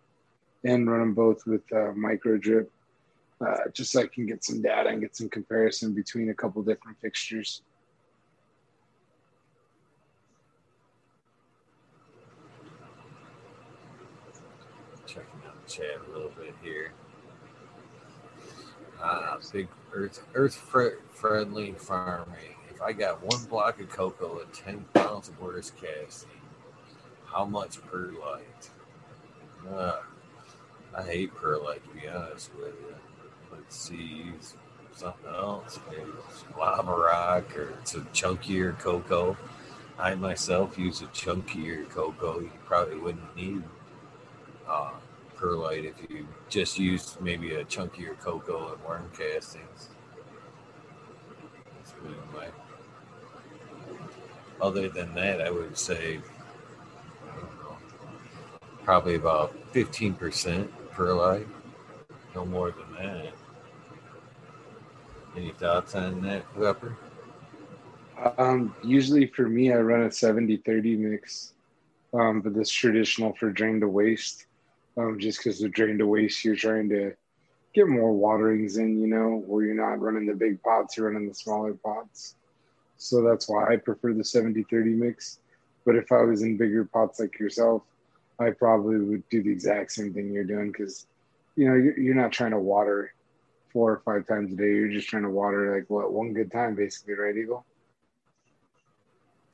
and 0.64 0.90
run 0.90 1.00
them 1.00 1.14
both 1.14 1.46
with 1.46 1.62
uh, 1.72 1.92
micro 1.96 2.36
drip, 2.36 2.70
uh, 3.40 3.68
just 3.72 3.92
so 3.92 4.02
I 4.02 4.06
can 4.06 4.26
get 4.26 4.44
some 4.44 4.62
data 4.62 4.88
and 4.88 5.00
get 5.00 5.16
some 5.16 5.28
comparison 5.28 5.94
between 5.94 6.30
a 6.30 6.34
couple 6.34 6.62
different 6.62 6.98
fixtures. 7.00 7.62
Checking 15.06 15.22
out 15.46 15.64
the 15.64 15.70
chat 15.70 15.86
a 16.06 16.12
little 16.12 16.30
bit 16.30 16.54
here. 16.62 16.92
Ah, 19.00 19.38
big 19.52 19.68
earth 19.92 20.26
earth 20.34 20.56
fr- 20.56 21.00
friendly 21.12 21.72
farming. 21.72 22.56
If 22.68 22.82
I 22.82 22.92
got 22.92 23.22
one 23.22 23.44
block 23.44 23.80
of 23.80 23.88
coco 23.88 24.40
and 24.40 24.52
ten 24.52 24.84
pounds 24.92 25.28
of 25.28 25.40
worm 25.40 25.62
casting, 25.80 26.30
how 27.26 27.44
much 27.44 27.80
perlite? 27.82 28.70
Uh, 29.68 30.00
I 30.94 31.02
hate 31.02 31.34
perlite 31.34 31.82
to 31.84 32.00
be 32.00 32.08
honest 32.08 32.50
with 32.56 32.74
you. 32.80 33.07
Let's 33.58 33.76
see, 33.76 34.32
something 34.94 35.34
else, 35.34 35.78
maybe 35.90 36.10
lava 36.56 36.92
rock 36.92 37.56
or 37.56 37.74
some 37.84 38.06
chunkier 38.14 38.78
coco. 38.78 39.36
I 39.98 40.14
myself 40.14 40.78
use 40.78 41.02
a 41.02 41.06
chunkier 41.06 41.88
coco. 41.90 42.40
You 42.40 42.52
probably 42.64 42.98
wouldn't 42.98 43.36
need 43.36 43.62
uh, 44.68 44.92
perlite 45.36 45.84
if 45.84 45.94
you 46.08 46.26
just 46.48 46.78
used 46.78 47.20
maybe 47.20 47.54
a 47.54 47.64
chunkier 47.64 48.18
coco 48.20 48.72
and 48.72 48.84
worm 48.84 49.10
castings. 49.16 49.88
Other 54.60 54.88
than 54.88 55.14
that, 55.14 55.40
I 55.40 55.50
would 55.50 55.76
say 55.76 56.20
probably 58.84 59.16
about 59.16 59.54
fifteen 59.72 60.14
percent 60.14 60.70
perlite, 60.92 61.46
no 62.34 62.44
more 62.44 62.72
than 62.72 62.92
that. 62.94 63.32
Any 65.38 65.52
thoughts 65.52 65.94
on 65.94 66.20
that, 66.22 66.42
Pepper? 66.54 66.96
Um, 68.38 68.74
usually 68.82 69.28
for 69.28 69.48
me, 69.48 69.72
I 69.72 69.76
run 69.76 70.02
a 70.02 70.10
70 70.10 70.56
30 70.56 70.96
mix, 70.96 71.52
um, 72.12 72.40
but 72.40 72.54
this 72.54 72.70
traditional 72.70 73.32
for 73.34 73.52
drain 73.52 73.78
to 73.80 73.86
waste. 73.86 74.46
Um, 74.96 75.16
just 75.20 75.38
because 75.38 75.60
the 75.60 75.68
drain 75.68 75.96
to 75.98 76.08
waste, 76.08 76.44
you're 76.44 76.56
trying 76.56 76.88
to 76.88 77.12
get 77.72 77.86
more 77.86 78.12
waterings 78.12 78.78
in, 78.78 79.00
you 79.00 79.06
know, 79.06 79.44
where 79.46 79.64
you're 79.64 79.76
not 79.76 80.00
running 80.00 80.26
the 80.26 80.34
big 80.34 80.60
pots, 80.60 80.96
you're 80.96 81.08
running 81.08 81.28
the 81.28 81.34
smaller 81.34 81.74
pots. 81.74 82.34
So 82.96 83.22
that's 83.22 83.48
why 83.48 83.72
I 83.72 83.76
prefer 83.76 84.14
the 84.14 84.24
70 84.24 84.64
30 84.64 84.90
mix. 84.90 85.38
But 85.86 85.94
if 85.94 86.10
I 86.10 86.22
was 86.22 86.42
in 86.42 86.56
bigger 86.56 86.84
pots 86.84 87.20
like 87.20 87.38
yourself, 87.38 87.82
I 88.40 88.50
probably 88.50 88.98
would 88.98 89.28
do 89.28 89.44
the 89.44 89.52
exact 89.52 89.92
same 89.92 90.12
thing 90.12 90.32
you're 90.32 90.42
doing 90.42 90.72
because, 90.72 91.06
you 91.54 91.68
know, 91.68 91.76
you're, 91.76 91.96
you're 91.96 92.14
not 92.16 92.32
trying 92.32 92.50
to 92.50 92.58
water 92.58 93.12
four 93.78 93.92
or 93.92 94.00
five 94.04 94.26
times 94.26 94.52
a 94.52 94.56
day. 94.56 94.64
You're 94.74 94.88
just 94.88 95.06
trying 95.06 95.22
to 95.22 95.30
water 95.30 95.76
like 95.76 95.88
what 95.88 96.12
one 96.12 96.32
good 96.32 96.50
time, 96.50 96.74
basically, 96.74 97.14
right, 97.14 97.36
Eagle? 97.36 97.64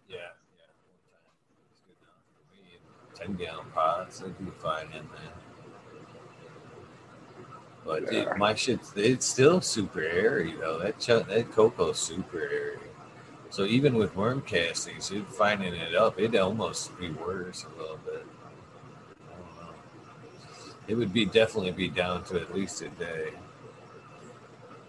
Yeah, 0.08 0.16
yeah. 0.16 0.64
It's 1.70 1.82
good 1.86 1.96
for 2.00 2.56
me. 2.56 2.78
Ten 3.14 3.34
gallon 3.34 3.66
pots, 3.74 4.22
I'd 4.22 4.38
be 4.38 4.50
fine 4.62 4.86
in 4.86 5.06
there. 5.12 5.34
But 7.84 8.10
Yeah. 8.10 8.20
it, 8.32 8.38
my 8.38 8.54
shit's 8.54 8.94
it's 8.96 9.26
still 9.26 9.60
super 9.60 10.00
airy 10.00 10.54
though. 10.58 10.78
That 10.78 10.98
ch- 10.98 11.28
that 11.28 11.50
coco's 11.52 11.98
super 11.98 12.40
airy. 12.40 12.78
So 13.50 13.66
even 13.66 13.94
with 13.94 14.16
worm 14.16 14.40
castings, 14.40 15.10
you're 15.10 15.24
finding 15.24 15.74
it 15.74 15.94
up, 15.94 16.18
it'd 16.18 16.34
almost 16.34 16.98
be 16.98 17.10
worse 17.10 17.66
a 17.66 17.78
little 17.78 17.98
bit. 17.98 18.26
I 19.28 19.36
don't 19.36 19.56
know. 19.60 19.74
It 20.88 20.94
would 20.94 21.12
be 21.12 21.26
definitely 21.26 21.72
be 21.72 21.90
down 21.90 22.24
to 22.24 22.40
at 22.40 22.54
least 22.54 22.80
a 22.80 22.88
day. 22.88 23.34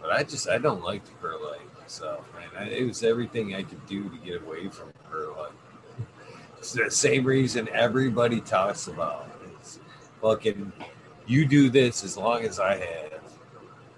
But 0.06 0.18
I 0.18 0.24
just 0.24 0.48
I 0.48 0.60
don't 0.60 0.84
like 0.84 1.04
the 1.04 1.12
perlite 1.14 1.62
myself, 1.82 2.32
man. 2.36 2.50
I, 2.58 2.70
it 2.70 2.86
was 2.86 3.04
everything 3.04 3.56
I 3.56 3.64
could 3.64 3.84
do 3.88 4.08
to 4.08 4.18
get 4.18 4.44
away 4.44 4.68
from 4.70 4.94
perlite. 5.10 5.52
It's 6.60 6.74
the 6.74 6.92
same 6.92 7.26
reason 7.26 7.68
everybody 7.70 8.40
talks 8.40 8.88
about. 8.88 9.28
It's 9.60 9.80
fucking 10.22 10.72
you 11.26 11.48
do 11.48 11.72
this 11.72 12.04
as 12.04 12.18
long 12.18 12.44
as 12.44 12.60
I 12.60 12.76
have, 12.76 13.20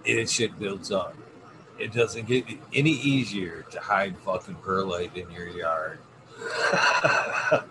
and 0.07 0.29
shit 0.29 0.57
builds 0.57 0.93
up. 0.93 1.13
It 1.77 1.91
doesn't 1.91 2.25
get 2.25 2.45
any 2.73 2.91
easier 2.91 3.65
to 3.71 3.79
hide 3.81 4.17
fucking 4.19 4.55
perlite 4.55 5.15
in 5.17 5.29
your 5.29 5.49
yard. 5.49 5.99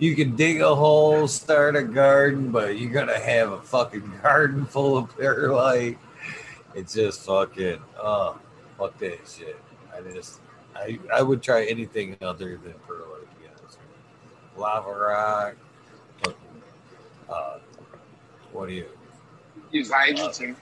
you 0.00 0.16
can 0.16 0.34
dig 0.34 0.62
a 0.62 0.74
hole, 0.74 1.28
start 1.28 1.76
a 1.76 1.82
garden, 1.84 2.50
but 2.50 2.76
you're 2.76 2.90
gonna 2.90 3.20
have 3.20 3.52
a 3.52 3.62
fucking 3.62 4.12
garden 4.20 4.66
full 4.66 4.98
of 4.98 5.16
perlite. 5.16 5.98
It's 6.74 6.94
just 6.94 7.24
fucking 7.26 7.80
oh 8.00 8.38
fuck 8.78 8.96
that 8.98 9.18
shit. 9.28 9.56
I 9.94 10.00
just 10.10 10.40
I 10.74 10.98
I 11.12 11.22
would 11.22 11.42
try 11.42 11.64
anything 11.64 12.16
other 12.22 12.56
than 12.62 12.74
perlite 12.86 13.28
to 13.30 13.36
be 13.40 13.46
honest. 13.48 13.78
with 13.78 13.88
you. 14.56 14.60
Lava 14.62 14.90
rock, 14.90 15.54
fucking, 16.22 16.62
uh, 17.28 17.58
what 18.52 18.68
do 18.68 18.74
you? 18.74 18.86
Use 19.70 19.90
hydroton. 19.90 20.56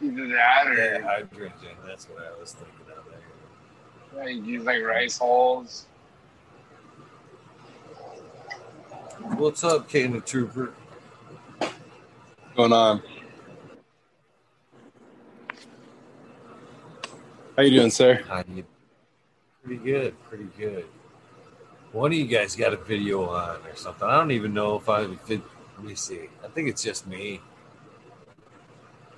Either 0.00 0.28
that 0.28 0.66
or 0.68 0.74
Yeah, 0.74 0.98
hydroton. 1.00 1.74
That's 1.86 2.08
what 2.08 2.22
I 2.24 2.38
was 2.38 2.52
thinking 2.52 2.96
of 2.96 3.04
there. 3.10 4.24
yeah, 4.24 4.30
you 4.30 4.42
use 4.44 4.64
like 4.64 4.82
rice 4.82 5.18
hulls. 5.18 5.86
What's 9.36 9.64
up, 9.64 9.88
Candy 9.88 10.20
Trooper? 10.20 10.72
What's 11.58 11.72
going 12.56 12.72
on? 12.72 13.02
How 17.58 17.64
you 17.64 17.72
doing, 17.72 17.90
sir? 17.90 18.22
You? 18.54 18.64
Pretty 19.64 19.82
good, 19.82 20.14
pretty 20.28 20.46
good. 20.56 20.84
One 21.90 22.12
of 22.12 22.16
you 22.16 22.28
guys 22.28 22.54
got 22.54 22.72
a 22.72 22.76
video 22.76 23.28
on 23.30 23.56
or 23.66 23.74
something. 23.74 24.06
I 24.06 24.16
don't 24.16 24.30
even 24.30 24.54
know 24.54 24.76
if 24.76 24.88
I 24.88 25.12
fit. 25.16 25.42
Let 25.76 25.84
me 25.84 25.96
see. 25.96 26.28
I 26.44 26.46
think 26.46 26.68
it's 26.68 26.84
just 26.84 27.08
me. 27.08 27.40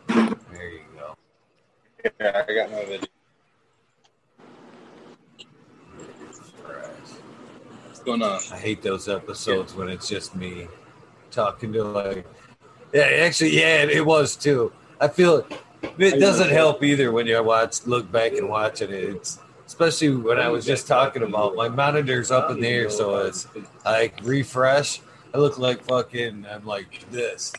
There 0.08 0.70
you 0.70 0.80
go. 0.96 1.14
Yeah, 2.18 2.42
I 2.48 2.54
got 2.54 2.70
my 2.72 2.82
video. 2.86 3.08
What's 7.88 8.00
going 8.00 8.22
on? 8.22 8.40
I 8.52 8.56
hate 8.56 8.80
those 8.80 9.06
episodes 9.06 9.74
yeah. 9.74 9.78
when 9.80 9.90
it's 9.90 10.08
just 10.08 10.34
me 10.34 10.66
talking 11.30 11.74
to 11.74 11.84
like. 11.84 12.26
Yeah, 12.94 13.02
actually, 13.02 13.60
yeah, 13.60 13.82
it 13.82 14.06
was 14.06 14.34
too. 14.34 14.72
I 14.98 15.08
feel 15.08 15.46
it 15.82 16.18
doesn't 16.18 16.50
help 16.50 16.82
either 16.82 17.12
when 17.12 17.26
you 17.26 17.42
watch, 17.42 17.86
look 17.86 18.10
back 18.10 18.32
and 18.32 18.48
watch 18.48 18.82
it. 18.82 18.90
It's 18.90 19.38
especially 19.66 20.16
when 20.16 20.38
I 20.38 20.48
was 20.48 20.66
just 20.66 20.86
talking 20.86 21.22
about 21.22 21.54
my 21.54 21.68
monitor's 21.68 22.30
up 22.30 22.50
in 22.50 22.60
the 22.60 22.68
air, 22.68 22.90
so 22.90 23.18
it's 23.18 23.46
like 23.84 24.18
refresh. 24.22 25.00
I 25.32 25.38
look 25.38 25.58
like 25.58 25.82
fucking. 25.84 26.46
I'm 26.50 26.66
like 26.66 27.08
this, 27.10 27.52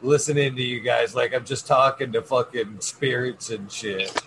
listening 0.00 0.56
to 0.56 0.62
you 0.62 0.80
guys 0.80 1.14
like 1.14 1.34
I'm 1.34 1.44
just 1.44 1.66
talking 1.66 2.12
to 2.12 2.22
fucking 2.22 2.80
spirits 2.80 3.50
and 3.50 3.70
shit, 3.70 4.22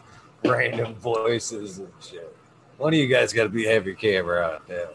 random 0.46 0.94
voices 0.96 1.80
and 1.80 1.92
shit. 2.00 2.36
One 2.78 2.94
of 2.94 3.00
you 3.00 3.08
guys 3.08 3.34
got 3.34 3.44
to 3.44 3.50
be 3.50 3.66
have 3.66 3.88
your 3.88 3.96
camera 3.96 4.44
out 4.44 4.68
there. 4.68 4.90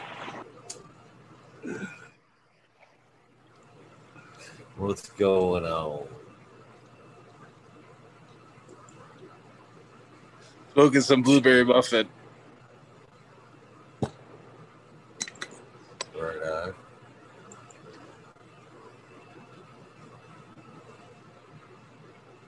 What's 4.78 5.10
going 5.10 5.64
on? 5.64 6.06
Smoking 10.72 11.00
some 11.00 11.22
blueberry 11.22 11.64
muffin. 11.64 12.08
Right 16.16 16.42
on. 16.44 16.74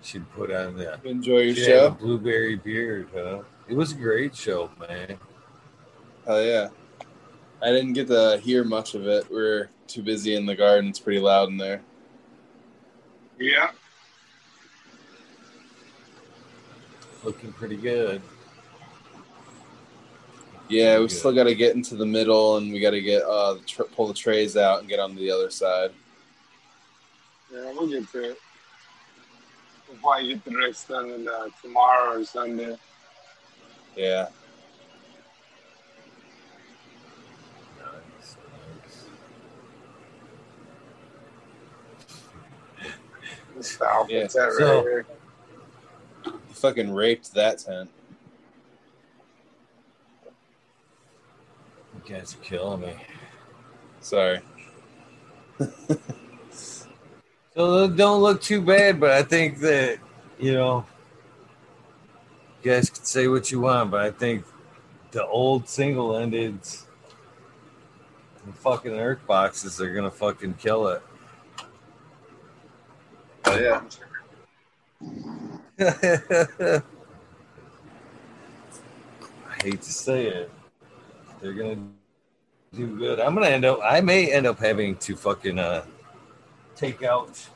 Should 0.03 0.31
put 0.31 0.53
on 0.53 0.77
that. 0.77 1.05
Enjoy 1.05 1.41
your 1.41 1.57
she 1.57 1.65
show. 1.65 1.91
blueberry 1.91 2.55
beard, 2.55 3.09
huh? 3.13 3.43
It 3.69 3.75
was 3.75 3.91
a 3.91 3.97
great 3.97 4.37
show, 4.37 4.71
man. 4.79 5.19
Hell 6.25 6.45
yeah. 6.45 6.69
I 7.61 7.71
didn't 7.73 7.95
get 7.95 8.07
to 8.07 8.41
hear 8.41 8.63
much 8.63 8.95
of 8.95 9.09
it. 9.09 9.27
We're 9.29 9.71
too 9.89 10.03
busy 10.03 10.37
in 10.37 10.47
the 10.47 10.55
garden. 10.55 10.91
It's 10.91 11.01
pretty 11.01 11.21
loud 11.21 11.49
in 11.49 11.57
there. 11.57 11.83
Yeah. 13.41 13.71
Looking 17.25 17.53
pretty 17.55 17.77
good. 17.77 18.21
Yeah, 20.69 21.01
we 21.01 21.09
still 21.09 21.35
got 21.35 21.45
to 21.45 21.55
get 21.55 21.75
into 21.75 21.97
the 21.97 22.07
middle, 22.07 22.59
and 22.59 22.73
we 22.73 22.79
got 22.81 22.91
to 22.91 23.01
get 23.01 23.23
uh 23.23 23.55
the 23.55 23.61
tr- 23.61 23.83
pull 23.83 24.07
the 24.07 24.15
trays 24.15 24.57
out 24.57 24.81
and 24.81 24.89
get 24.89 25.01
on 25.01 25.17
the 25.17 25.31
other 25.31 25.51
side. 25.51 25.91
Yeah, 27.53 27.73
we'll 27.73 27.89
get 27.89 28.09
to 28.13 28.31
it. 28.31 28.39
We'll 29.89 29.99
probably 29.99 30.29
get 30.29 30.45
the 30.45 30.57
rest 30.57 30.89
done 30.89 31.27
uh, 31.27 31.49
tomorrow 31.61 32.21
or 32.21 32.25
Sunday. 32.25 32.77
Yeah, 33.97 34.29
Nice, 37.79 38.37
nice. 38.85 39.05
This 43.61 43.76
the 43.76 43.85
outfit's 43.87 44.35
Yeah. 44.35 44.43
at 44.43 44.47
right 44.47 44.57
So- 44.59 44.83
here. 44.83 45.07
you 46.25 46.33
fucking 46.55 46.95
raped 46.95 47.35
that 47.35 47.59
tent. 47.59 47.90
You 51.95 52.14
guys 52.14 52.35
are 52.35 52.38
killing 52.38 52.81
me. 52.81 52.97
Sorry. 54.00 54.40
So 57.52 57.83
it 57.85 57.97
don't 57.97 58.23
look 58.23 58.40
too 58.40 58.61
bad, 58.62 59.00
but 59.00 59.11
I 59.11 59.23
think 59.25 59.59
that 59.59 59.99
you 60.38 60.55
know, 60.55 60.87
you 62.62 62.71
guys 62.71 62.88
can 62.88 63.05
say 63.05 63.26
what 63.26 63.50
you 63.50 63.61
want, 63.61 63.90
but 63.90 64.00
I 64.00 64.11
think 64.12 64.47
the 65.11 65.26
old 65.26 65.69
single 65.69 66.17
ended 66.17 66.63
the 66.63 68.52
fucking 68.54 68.93
earth 68.93 69.26
boxes 69.26 69.80
are 69.80 69.93
gonna 69.93 70.13
fucking 70.13 70.54
kill 70.54 70.87
it. 70.89 71.02
Oh 73.47 73.59
yeah. 73.59 73.83
I 79.49 79.63
hate 79.63 79.83
to 79.83 79.93
say 79.93 80.26
it. 80.26 80.50
They're 81.41 81.55
gonna 81.55 81.79
do 82.75 82.97
good. 82.97 83.21
I'm 83.21 83.35
gonna 83.35 83.49
end 83.49 83.65
up. 83.65 83.81
I 83.83 84.00
may 84.00 84.31
end 84.31 84.47
up 84.47 84.59
having 84.59 84.97
to 84.97 85.17
fucking 85.17 85.59
uh 85.59 85.85
take 86.76 87.03
out. 87.03 87.47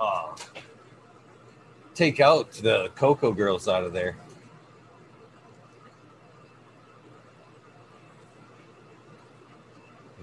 Uh, 0.00 0.34
take 1.94 2.20
out 2.20 2.50
the 2.52 2.90
Coco 2.96 3.32
Girls 3.32 3.68
out 3.68 3.84
of 3.84 3.92
there. 3.92 4.16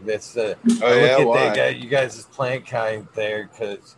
That's 0.04 0.34
the 0.34 0.58
Oh 0.82 0.88
I 0.88 0.94
yeah. 0.96 1.12
look 1.18 1.20
at 1.22 1.28
Why? 1.28 1.44
that 1.46 1.56
guy, 1.56 1.68
you 1.70 1.90
guys' 1.90 2.26
plant 2.26 2.66
count 2.66 3.14
there 3.14 3.48
because 3.52 3.96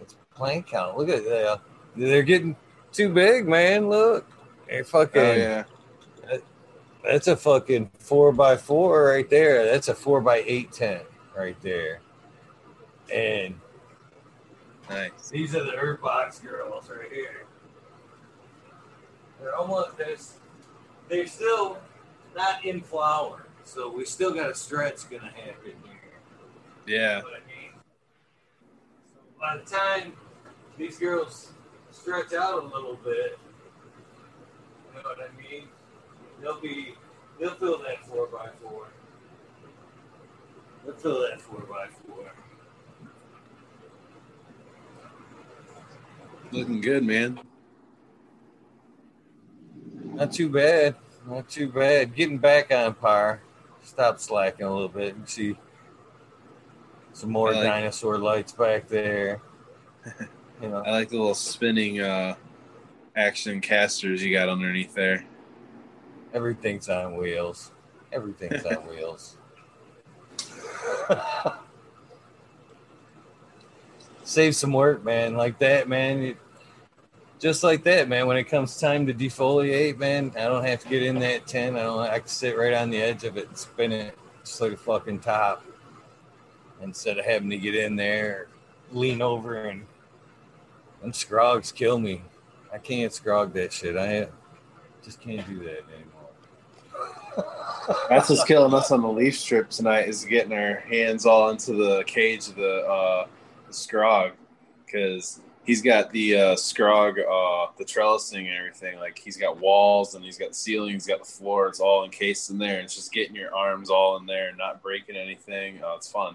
it's 0.00 0.16
plant 0.34 0.66
count. 0.66 0.96
Look 0.98 1.08
at 1.08 1.24
that. 1.24 1.60
They're 1.96 2.22
getting 2.22 2.56
too 2.92 3.08
big, 3.12 3.46
man. 3.48 3.88
Look. 3.88 4.26
They're 4.68 4.84
fucking 4.84 5.20
Oh 5.20 5.32
yeah. 5.34 5.64
that's 7.04 7.26
a 7.28 7.36
fucking 7.36 7.90
four 7.98 8.32
by 8.32 8.56
four 8.56 9.04
right 9.06 9.28
there. 9.28 9.64
That's 9.64 9.88
a 9.88 9.94
four 9.94 10.20
by 10.20 10.42
eight 10.46 10.72
tent 10.72 11.04
right 11.36 11.60
there. 11.62 12.00
And 13.12 13.54
Nice. 14.88 15.28
these 15.30 15.54
are 15.56 15.64
the 15.64 15.74
Earth 15.74 16.00
Box 16.00 16.38
girls 16.40 16.88
right 16.90 17.10
here. 17.12 17.46
They're 19.40 19.54
almost 19.56 19.96
there's 19.96 20.34
they're 21.08 21.26
still 21.26 21.78
not 22.36 22.64
in 22.64 22.80
flower. 22.80 23.46
So 23.72 23.88
we 23.88 24.04
still 24.04 24.32
got 24.34 24.50
a 24.50 24.54
stretch 24.54 25.08
gonna 25.08 25.30
happen 25.30 25.74
here. 25.84 26.02
Yeah. 26.88 27.22
what 27.22 27.34
I 27.34 27.46
mean. 27.46 27.70
So 29.14 29.20
by 29.40 29.58
the 29.58 29.62
time 29.62 30.12
these 30.76 30.98
girls 30.98 31.52
stretch 31.92 32.32
out 32.32 32.64
a 32.64 32.66
little 32.66 32.96
bit, 32.96 33.38
you 34.88 34.96
know 34.96 35.08
what 35.08 35.18
I 35.20 35.40
mean? 35.40 35.68
They'll 36.42 36.60
be 36.60 36.96
they'll 37.38 37.54
fill 37.54 37.78
that 37.84 38.04
four 38.06 38.26
by 38.26 38.48
four. 38.60 38.88
They'll 40.84 40.96
fill 40.96 41.20
that 41.20 41.40
four 41.40 41.60
by 41.60 41.86
four. 42.08 42.32
Looking 46.50 46.80
good, 46.80 47.04
man. 47.04 47.38
Not 50.14 50.32
too 50.32 50.48
bad. 50.48 50.96
Not 51.24 51.48
too 51.48 51.68
bad. 51.68 52.16
Getting 52.16 52.38
back 52.38 52.72
on 52.72 52.94
par. 52.94 53.40
Stop 53.90 54.20
slacking 54.20 54.64
a 54.64 54.72
little 54.72 54.88
bit 54.88 55.16
and 55.16 55.28
see 55.28 55.56
some 57.12 57.32
more 57.32 57.52
like- 57.52 57.64
dinosaur 57.64 58.18
lights 58.18 58.52
back 58.52 58.86
there. 58.86 59.42
You 60.62 60.68
know. 60.68 60.76
I 60.86 60.92
like 60.92 61.08
the 61.08 61.16
little 61.18 61.34
spinning 61.34 62.00
uh 62.00 62.36
action 63.16 63.60
casters 63.60 64.22
you 64.22 64.32
got 64.32 64.48
underneath 64.48 64.94
there. 64.94 65.24
Everything's 66.32 66.88
on 66.88 67.16
wheels. 67.16 67.72
Everything's 68.12 68.64
on 68.64 68.76
wheels. 68.88 69.36
Save 74.22 74.54
some 74.54 74.72
work, 74.72 75.04
man. 75.04 75.34
Like 75.34 75.58
that, 75.58 75.88
man. 75.88 76.22
It- 76.22 76.36
just 77.40 77.64
like 77.64 77.82
that, 77.84 78.08
man. 78.08 78.26
When 78.26 78.36
it 78.36 78.44
comes 78.44 78.78
time 78.78 79.06
to 79.06 79.14
defoliate, 79.14 79.98
man, 79.98 80.32
I 80.36 80.44
don't 80.44 80.64
have 80.64 80.82
to 80.82 80.88
get 80.88 81.02
in 81.02 81.18
that 81.20 81.46
tent. 81.46 81.76
I 81.76 81.82
don't. 81.82 81.98
I 82.00 82.18
can 82.18 82.28
sit 82.28 82.56
right 82.56 82.74
on 82.74 82.90
the 82.90 83.00
edge 83.00 83.24
of 83.24 83.36
it 83.36 83.48
and 83.48 83.56
spin 83.56 83.92
it 83.92 84.16
just 84.44 84.60
like 84.60 84.72
a 84.72 84.76
fucking 84.76 85.20
top, 85.20 85.64
instead 86.82 87.18
of 87.18 87.24
having 87.24 87.50
to 87.50 87.56
get 87.56 87.74
in 87.74 87.96
there, 87.96 88.48
lean 88.92 89.22
over, 89.22 89.64
and 89.64 89.86
them 91.00 91.12
scrogs 91.12 91.72
kill 91.74 91.98
me. 91.98 92.22
I 92.72 92.78
can't 92.78 93.10
scrog 93.10 93.52
that 93.54 93.72
shit. 93.72 93.96
I 93.96 94.28
just 95.02 95.20
can't 95.20 95.46
do 95.48 95.58
that 95.60 95.82
anymore. 95.94 96.10
That's 98.08 98.28
what's 98.28 98.44
killing 98.44 98.74
us 98.74 98.92
on 98.92 99.00
the 99.00 99.08
leaf 99.08 99.38
strip 99.38 99.70
tonight 99.70 100.08
is 100.08 100.24
getting 100.24 100.52
our 100.52 100.74
hands 100.74 101.24
all 101.24 101.50
into 101.50 101.72
the 101.72 102.04
cage 102.04 102.48
of 102.48 102.56
the 102.56 102.86
uh 102.86 103.26
the 103.66 103.72
scrog 103.72 104.32
because 104.84 105.40
he's 105.64 105.82
got 105.82 106.10
the 106.10 106.34
uh 106.36 106.54
scrog 106.56 107.12
uh 107.18 107.70
the 107.78 107.84
trellising 107.84 108.46
and 108.48 108.56
everything 108.56 108.98
like 108.98 109.18
he's 109.18 109.36
got 109.36 109.58
walls 109.60 110.14
and 110.14 110.24
he's 110.24 110.38
got 110.38 110.48
the 110.48 110.54
ceiling 110.54 110.92
he's 110.94 111.06
got 111.06 111.18
the 111.20 111.24
floor 111.30 111.68
it's 111.68 111.80
all 111.80 112.04
encased 112.04 112.50
in 112.50 112.58
there 112.58 112.76
and 112.76 112.84
it's 112.84 112.94
just 112.96 113.12
getting 113.12 113.36
your 113.36 113.54
arms 113.54 113.90
all 113.90 114.16
in 114.16 114.26
there 114.26 114.48
and 114.48 114.58
not 114.58 114.82
breaking 114.82 115.16
anything 115.16 115.80
oh 115.84 115.94
it's 115.96 116.10
fun 116.10 116.34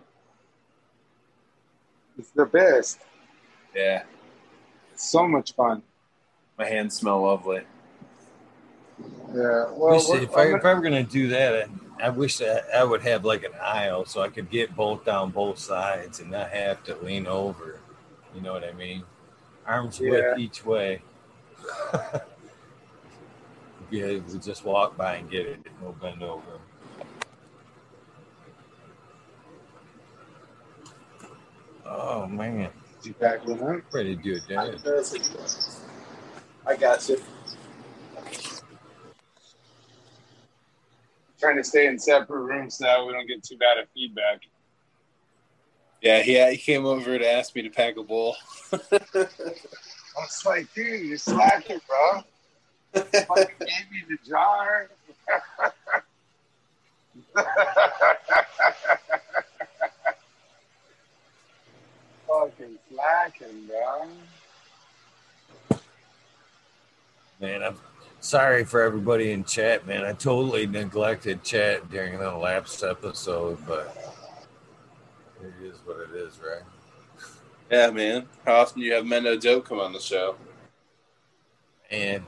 It's 2.18 2.30
the 2.32 2.46
best. 2.46 3.00
yeah 3.76 4.04
It's 4.94 5.10
so 5.10 5.28
much 5.28 5.54
fun. 5.54 5.82
my 6.58 6.66
hands 6.66 6.96
smell 6.96 7.22
lovely 7.24 7.62
Yeah. 9.34 9.66
Well, 9.74 9.96
Wish- 9.96 10.22
if, 10.24 10.36
I, 10.38 10.44
I'm 10.50 10.56
if 10.56 10.64
I 10.66 10.74
were 10.74 10.82
gonna 10.82 11.04
do 11.04 11.28
that, 11.30 11.68
I, 12.00 12.06
I 12.06 12.10
wish 12.10 12.38
that 12.38 12.66
I 12.74 12.84
would 12.84 13.02
have 13.02 13.26
like 13.26 13.44
an 13.44 13.52
aisle 13.62 14.06
so 14.06 14.22
I 14.22 14.30
could 14.30 14.50
get 14.50 14.74
both 14.76 15.04
down 15.04 15.32
both 15.32 15.60
sides 15.60 16.20
and 16.22 16.32
not 16.32 16.50
have 16.52 16.84
to 16.86 16.96
lean 16.98 17.28
over. 17.28 17.80
You 18.34 18.42
know 18.42 18.54
what 18.54 18.64
I 18.64 18.72
mean? 18.74 19.04
Arms 19.66 20.00
Yeah. 20.00 20.10
width 20.12 20.40
each 20.40 20.66
way. 20.66 21.02
Yeah, 23.92 24.18
we 24.18 24.40
just 24.40 24.66
walk 24.66 24.98
by 24.98 25.18
and 25.18 25.30
get 25.30 25.46
it. 25.46 25.60
No 25.82 25.92
bend 26.02 26.24
over. 26.24 26.60
Oh 31.86 32.26
man, 32.26 32.72
Did 33.04 33.10
you 33.10 33.14
pack 33.14 33.46
one 33.46 33.62
up? 33.78 33.82
ready 33.94 34.16
to 34.16 34.22
do 34.22 34.34
it, 34.34 34.42
Dan. 34.50 34.80
I 36.66 36.76
got 36.76 37.08
you. 37.08 37.22
Trying 41.40 41.58
to 41.58 41.64
stay 41.64 41.86
in 41.86 42.00
separate 42.00 42.42
rooms 42.42 42.80
now 42.82 43.06
we 43.06 43.14
don't 43.14 43.28
get 43.28 43.44
too 43.44 43.58
bad 43.58 43.78
of 43.78 43.88
feedback. 43.94 44.42
Yeah, 46.02 46.22
he, 46.22 46.44
he 46.52 46.58
came 46.58 46.86
over 46.86 47.18
to 47.18 47.32
ask 47.32 47.56
me 47.56 47.64
to 47.64 47.70
pack 47.70 47.98
a 47.98 48.04
bowl. 48.04 48.36
I 48.74 48.80
was 50.18 50.44
like, 50.46 50.74
dude, 50.74 51.06
you're 51.08 51.18
slacking, 51.18 51.82
bro. 51.88 52.24
Fucking 52.94 53.56
gave 53.60 53.92
me 53.92 54.04
the 54.10 54.18
jar. 54.28 54.90
Fucking 62.28 62.78
slacking, 62.92 63.68
bro. 63.68 64.08
Man, 67.42 67.64
I'm 67.64 67.78
sorry 68.22 68.64
for 68.64 68.82
everybody 68.82 69.32
in 69.32 69.44
chat, 69.44 69.86
man. 69.86 70.06
I 70.06 70.14
totally 70.14 70.66
neglected 70.66 71.44
chat 71.44 71.90
during 71.90 72.18
the 72.18 72.32
last 72.32 72.84
episode, 72.84 73.58
but 73.68 74.25
it 75.42 75.66
is 75.66 75.78
what 75.86 75.98
it 76.02 76.16
is, 76.16 76.40
right? 76.40 76.64
Yeah, 77.72 77.90
man. 77.92 78.28
How 78.46 78.56
often 78.56 78.82
do 78.82 78.86
you 78.86 78.94
have 78.94 79.06
Mendo 79.06 79.40
Dope 79.40 79.66
come 79.66 79.80
on 79.80 79.94
the 79.94 80.00
show? 80.00 80.36
And 81.90 82.26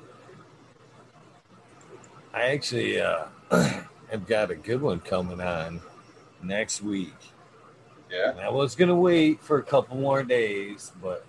I 2.33 2.47
actually 2.49 2.99
uh, 2.99 3.25
have 3.51 4.25
got 4.27 4.51
a 4.51 4.55
good 4.55 4.81
one 4.81 4.99
coming 4.99 5.41
on 5.41 5.81
next 6.41 6.81
week. 6.81 7.15
Yeah. 8.11 8.31
And 8.31 8.39
I 8.39 8.49
was 8.49 8.75
gonna 8.75 8.95
wait 8.95 9.41
for 9.41 9.57
a 9.57 9.63
couple 9.63 9.97
more 9.97 10.23
days, 10.23 10.91
but 11.01 11.25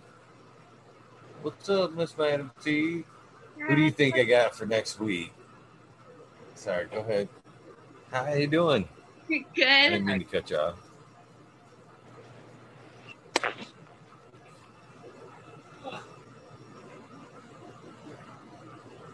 what's 1.43 1.69
up, 1.69 1.95
Miss 1.95 2.17
Madam 2.17 2.51
T? 2.63 3.05
Who 3.67 3.75
do 3.75 3.83
you 3.83 3.91
think 3.91 4.17
I 4.17 4.25
got 4.25 4.55
for 4.55 4.67
next 4.67 5.01
week? 5.01 5.33
Sorry, 6.55 6.87
go 6.87 6.99
ahead. 6.99 7.29
How 8.11 8.25
are 8.25 8.39
you 8.39 8.47
doing? 8.47 8.89
Good. 9.29 9.67
I 9.67 9.89
didn't 9.91 10.07
mean 10.07 10.21
to 10.21 10.25
cut 10.25 10.51
you 10.51 10.57
off. 10.57 10.88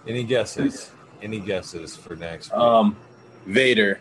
Any 0.07 0.23
guesses? 0.23 0.91
Any 1.23 1.41
guesses 1.41 1.97
for 1.97 2.15
next 2.15 2.51
week? 2.53 2.61
Um, 2.61 2.97
Vader. 3.47 4.01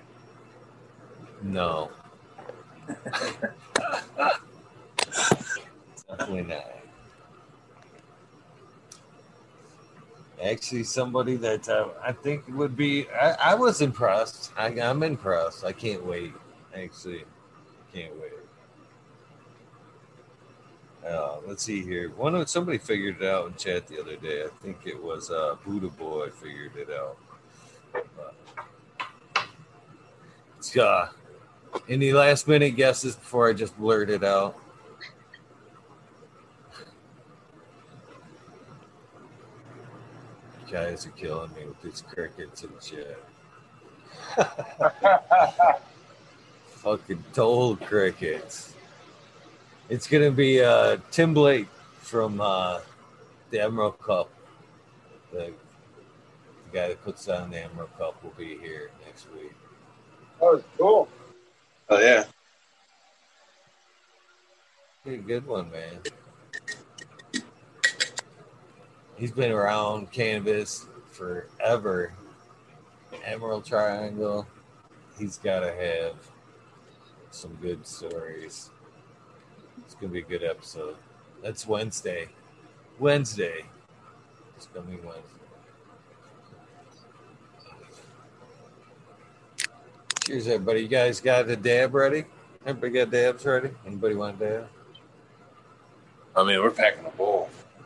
no. 1.41 1.89
Definitely 6.09 6.43
not. 6.43 6.65
Actually, 10.43 10.83
somebody 10.83 11.37
that 11.37 11.69
uh, 11.69 11.87
I 12.03 12.11
think 12.11 12.43
would 12.49 12.75
be. 12.75 13.07
I, 13.09 13.51
I 13.51 13.55
was 13.55 13.81
impressed. 13.81 14.51
I, 14.57 14.67
I'm 14.81 15.01
impressed. 15.03 15.63
I 15.63 15.71
can't 15.71 16.05
wait. 16.05 16.33
Actually, 16.75 17.23
can't 17.93 18.13
wait. 18.19 18.42
Uh, 21.07 21.37
let's 21.45 21.63
see 21.63 21.81
here. 21.83 22.09
One 22.11 22.33
of 22.35 22.49
somebody 22.49 22.77
figured 22.77 23.21
it 23.21 23.27
out 23.27 23.47
in 23.47 23.55
chat 23.55 23.87
the 23.87 23.99
other 23.99 24.15
day. 24.15 24.43
I 24.43 24.49
think 24.63 24.77
it 24.85 25.01
was 25.01 25.31
uh, 25.31 25.57
Buddha 25.65 25.89
Boy 25.89 26.29
figured 26.29 26.77
it 26.77 26.89
out. 26.91 27.17
But, 27.91 28.35
it's, 30.57 30.77
uh, 30.77 31.09
any 31.89 32.13
last 32.13 32.47
minute 32.47 32.77
guesses 32.77 33.15
before 33.15 33.49
I 33.49 33.53
just 33.53 33.77
blurt 33.77 34.09
it 34.09 34.23
out? 34.23 34.55
You 40.65 40.73
guys 40.73 41.05
are 41.05 41.11
killing 41.11 41.53
me 41.53 41.65
with 41.65 41.81
these 41.81 42.01
crickets 42.01 42.63
and 42.63 42.71
shit. 42.81 43.21
Fucking 46.77 47.23
told 47.33 47.81
crickets. 47.81 48.73
It's 49.89 50.07
gonna 50.07 50.31
be 50.31 50.61
uh, 50.61 50.97
Tim 51.11 51.33
Blake 51.33 51.67
from 51.97 52.39
uh, 52.39 52.79
the 53.49 53.61
Emerald 53.61 53.99
Cup. 53.99 54.29
The, 55.31 55.51
the 55.51 56.71
guy 56.71 56.87
that 56.87 57.03
puts 57.03 57.27
on 57.27 57.51
the 57.51 57.63
Emerald 57.63 57.89
Cup 57.97 58.23
will 58.23 58.33
be 58.37 58.57
here 58.57 58.91
next 59.05 59.27
week. 59.33 59.53
That 60.39 60.45
was 60.45 60.63
cool. 60.77 61.09
Oh 61.89 61.99
yeah. 61.99 62.23
Be 65.05 65.15
a 65.15 65.17
good 65.17 65.45
one, 65.45 65.69
man. 65.69 65.99
He's 69.17 69.31
been 69.31 69.51
around 69.51 70.11
cannabis 70.11 70.87
forever. 71.11 72.13
Emerald 73.25 73.65
Triangle. 73.65 74.47
He's 75.19 75.37
got 75.37 75.59
to 75.59 75.73
have 75.73 76.15
some 77.31 77.53
good 77.61 77.85
stories. 77.85 78.69
It's 79.93 80.01
gonna 80.01 80.11
be 80.11 80.21
a 80.21 80.23
good 80.23 80.43
episode. 80.43 80.95
That's 81.43 81.67
Wednesday. 81.67 82.27
Wednesday. 82.97 83.63
It's 84.57 84.67
coming 84.73 84.99
Wednesday. 85.05 85.29
Cheers, 90.25 90.47
everybody. 90.47 90.81
You 90.81 90.87
guys 90.87 91.21
got 91.21 91.45
the 91.45 91.55
dab 91.55 91.93
ready? 91.93 92.25
Everybody 92.65 92.93
got 92.93 93.11
dabs 93.11 93.45
ready? 93.45 93.69
Anybody 93.85 94.15
want 94.15 94.41
a 94.41 94.45
dab? 94.45 94.67
I 96.35 96.43
mean, 96.43 96.59
we're 96.59 96.71
packing 96.71 97.05
a 97.05 97.11
bowl. 97.11 97.51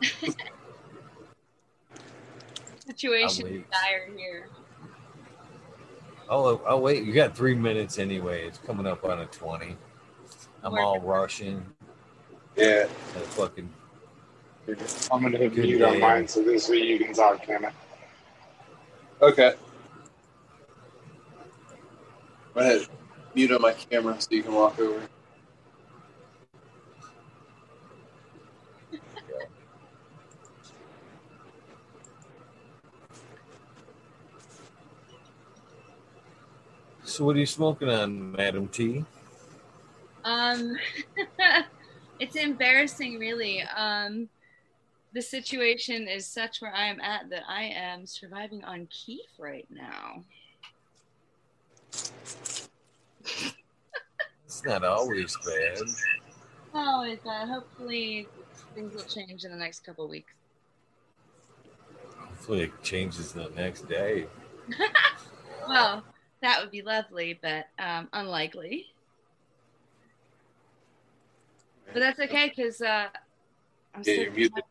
Situation 2.86 3.28
I'll 3.28 3.28
is 3.28 3.42
wait. 3.42 3.70
dire 3.70 4.08
here. 4.16 4.48
Oh, 6.30 6.62
oh, 6.66 6.78
wait. 6.78 7.04
You 7.04 7.12
got 7.12 7.36
three 7.36 7.54
minutes 7.54 7.98
anyway. 7.98 8.46
It's 8.46 8.56
coming 8.56 8.86
up 8.86 9.04
on 9.04 9.18
a 9.18 9.26
20. 9.26 9.76
I'm 10.64 10.72
all 10.72 11.00
rushing. 11.00 11.66
Yeah. 12.58 12.88
That 13.14 13.24
fucking 13.36 13.70
I'm 15.10 15.22
gonna 15.22 15.38
hit 15.38 15.56
mute 15.56 15.80
on 15.80 15.94
day. 15.94 16.00
mine 16.00 16.28
so 16.28 16.42
this 16.42 16.68
way 16.68 16.78
you 16.78 16.98
can 16.98 17.14
talk, 17.14 17.42
Kenna. 17.42 17.72
Okay. 19.22 19.54
Go 22.54 22.60
ahead. 22.60 22.86
Mute 23.34 23.52
on 23.52 23.62
my 23.62 23.72
camera 23.72 24.20
so 24.20 24.28
you 24.32 24.42
can 24.42 24.52
walk 24.52 24.78
over. 24.78 25.00
So, 37.04 37.24
what 37.24 37.36
are 37.36 37.38
you 37.38 37.46
smoking 37.46 37.88
on, 37.88 38.32
Madam 38.32 38.68
T? 38.68 39.04
Um, 40.24 40.76
it's 42.20 42.36
embarrassing, 42.36 43.18
really. 43.18 43.62
Um, 43.62 44.28
the 45.12 45.22
situation 45.22 46.08
is 46.08 46.26
such 46.26 46.60
where 46.60 46.74
I 46.74 46.86
am 46.86 47.00
at 47.00 47.30
that 47.30 47.42
I 47.48 47.64
am 47.64 48.06
surviving 48.06 48.64
on 48.64 48.88
keef 48.90 49.26
right 49.38 49.66
now. 49.70 50.24
It's 54.44 54.64
not 54.64 54.84
always 54.84 55.36
bad. 55.44 55.78
Oh, 56.74 57.02
is 57.04 57.20
that 57.24 57.48
hopefully 57.48 58.28
things 58.74 58.94
will 58.94 59.04
change 59.04 59.44
in 59.44 59.50
the 59.50 59.56
next 59.56 59.80
couple 59.80 60.04
of 60.04 60.10
weeks. 60.10 60.32
Hopefully, 62.18 62.62
it 62.62 62.82
changes 62.82 63.32
the 63.32 63.50
next 63.56 63.88
day. 63.88 64.26
Well, 65.68 66.02
that 66.40 66.60
would 66.62 66.70
be 66.70 66.80
lovely, 66.80 67.38
but 67.42 67.66
um, 67.78 68.08
unlikely. 68.14 68.86
But 71.92 72.00
that's 72.00 72.20
okay 72.20 72.52
because 72.54 72.80
uh, 72.80 73.08
I'm 73.94 74.02
Yeah, 74.02 74.02
still 74.02 74.14
you're 74.14 74.32
muted. 74.32 74.64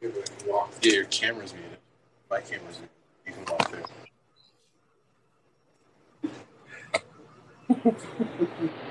doing. 0.00 0.12
Walk. 0.46 0.72
Yeah, 0.82 0.92
your 0.92 1.04
camera's 1.06 1.54
muted. 1.54 1.78
My 2.30 2.40
camera's 2.40 2.78
muted. 2.78 2.90
You 3.26 3.32
can 3.32 3.44
walk 3.46 3.68
through. 3.70 3.84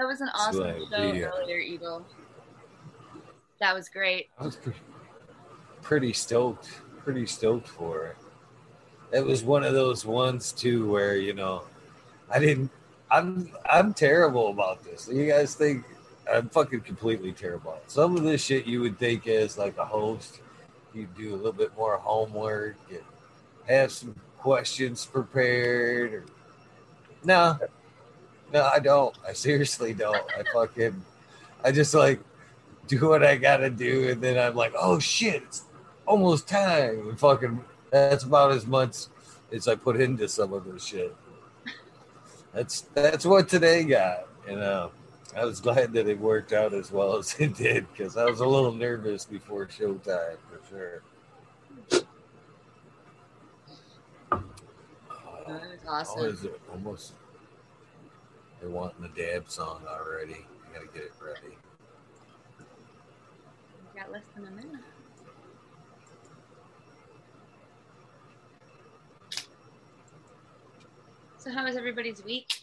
That 0.00 0.06
was 0.06 0.22
an 0.22 0.30
awesome 0.34 0.62
that 0.62 0.78
show 0.96 1.12
be, 1.12 1.24
uh, 1.24 1.30
earlier, 1.42 1.58
Eagle. 1.58 2.06
That 3.58 3.74
was 3.74 3.90
great. 3.90 4.30
I 4.38 4.44
was 4.46 4.56
pre- 4.56 4.72
pretty 5.82 6.14
stoked, 6.14 6.80
pretty 7.04 7.26
stoked 7.26 7.68
for 7.68 8.06
it. 8.06 8.16
It 9.12 9.26
was 9.26 9.44
one 9.44 9.62
of 9.62 9.74
those 9.74 10.06
ones 10.06 10.52
too 10.52 10.90
where 10.90 11.16
you 11.16 11.34
know, 11.34 11.64
I 12.30 12.38
didn't. 12.38 12.70
I'm 13.10 13.50
I'm 13.68 13.92
terrible 13.92 14.48
about 14.48 14.84
this. 14.84 15.08
You 15.10 15.26
guys 15.26 15.54
think 15.54 15.84
I'm 16.32 16.48
fucking 16.48 16.82
completely 16.82 17.32
terrible. 17.32 17.76
Some 17.86 18.16
of 18.16 18.22
this 18.22 18.44
shit 18.44 18.66
you 18.66 18.80
would 18.82 18.98
think 18.98 19.26
as 19.26 19.58
like 19.58 19.76
a 19.78 19.84
host, 19.84 20.40
you 20.94 21.08
do 21.16 21.34
a 21.34 21.36
little 21.36 21.52
bit 21.52 21.76
more 21.76 21.96
homework 21.96 22.76
and 22.88 23.00
have 23.66 23.90
some 23.90 24.14
questions 24.38 25.04
prepared. 25.06 26.14
Or... 26.14 26.24
No, 27.24 27.58
no, 28.52 28.64
I 28.64 28.78
don't. 28.78 29.16
I 29.26 29.32
seriously 29.32 29.92
don't. 29.92 30.24
I 30.38 30.44
fucking, 30.52 31.02
I 31.64 31.72
just 31.72 31.94
like 31.94 32.20
do 32.86 33.08
what 33.08 33.24
I 33.24 33.36
gotta 33.36 33.70
do, 33.70 34.10
and 34.10 34.22
then 34.22 34.38
I'm 34.38 34.54
like, 34.54 34.72
oh 34.78 34.98
shit, 34.98 35.42
it's 35.42 35.64
almost 36.06 36.48
time. 36.48 37.08
And 37.08 37.18
fucking, 37.18 37.60
that's 37.90 38.24
about 38.24 38.52
as 38.52 38.66
much 38.66 38.96
as 39.52 39.68
I 39.68 39.74
put 39.74 40.00
into 40.00 40.28
some 40.28 40.52
of 40.52 40.64
this 40.64 40.84
shit. 40.84 41.14
That's 42.52 42.82
that's 42.94 43.24
what 43.24 43.48
today 43.48 43.84
got, 43.84 44.26
you 44.48 44.56
know. 44.56 44.90
I 45.36 45.44
was 45.44 45.60
glad 45.60 45.92
that 45.92 46.08
it 46.08 46.18
worked 46.18 46.52
out 46.52 46.74
as 46.74 46.90
well 46.90 47.16
as 47.16 47.34
it 47.38 47.54
did 47.54 47.86
because 47.92 48.16
I 48.16 48.24
was 48.24 48.40
a 48.40 48.46
little 48.46 48.72
nervous 48.72 49.24
before 49.24 49.66
showtime 49.66 50.36
for 50.48 50.60
sure. 50.68 51.02
That 55.46 55.60
was 55.62 55.80
Oh, 55.86 55.88
awesome. 55.92 56.24
is 56.26 56.44
it 56.44 56.60
almost? 56.72 57.12
They're 58.60 58.70
wanting 58.70 59.02
the 59.02 59.08
dab 59.08 59.48
song 59.50 59.82
already. 59.88 60.34
I 60.68 60.74
gotta 60.74 60.86
get 60.92 61.04
it 61.04 61.12
ready. 61.20 61.56
We 63.94 64.00
got 64.00 64.12
less 64.12 64.22
than 64.34 64.46
a 64.46 64.50
minute. 64.50 64.84
So, 71.40 71.50
how 71.50 71.64
was 71.64 71.74
everybody's 71.74 72.22
week? 72.22 72.60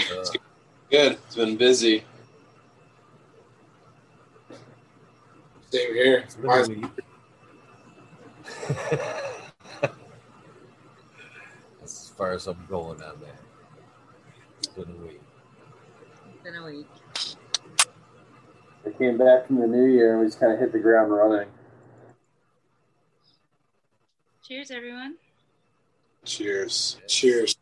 Uh, 0.00 0.24
Good. 0.90 1.12
It's 1.12 1.36
been 1.36 1.58
busy. 1.58 2.04
Same 5.70 5.92
here. 5.92 6.20
it's 6.20 6.36
been 6.36 6.50
a 6.50 6.68
week. 6.68 6.86
as 11.84 12.08
far 12.16 12.32
as 12.32 12.46
I'm 12.46 12.64
going 12.66 13.02
on 13.02 13.20
that. 13.20 13.36
It's 14.56 14.68
been 14.68 14.88
a 14.88 14.96
week. 15.06 15.20
It's 16.32 16.42
been 16.42 16.56
a 16.56 16.64
week. 16.64 16.88
I 18.86 18.90
came 18.96 19.18
back 19.18 19.48
from 19.48 19.56
the 19.56 19.66
new 19.66 19.84
year 19.84 20.12
and 20.12 20.22
we 20.22 20.28
just 20.28 20.40
kind 20.40 20.54
of 20.54 20.58
hit 20.58 20.72
the 20.72 20.78
ground 20.78 21.12
running. 21.12 21.48
Cheers, 24.42 24.70
everyone. 24.70 25.16
Cheers. 26.26 26.98
Cheers. 27.06 27.56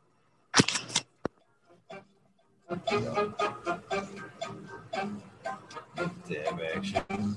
Dab 6.26 6.60
action. 6.74 7.36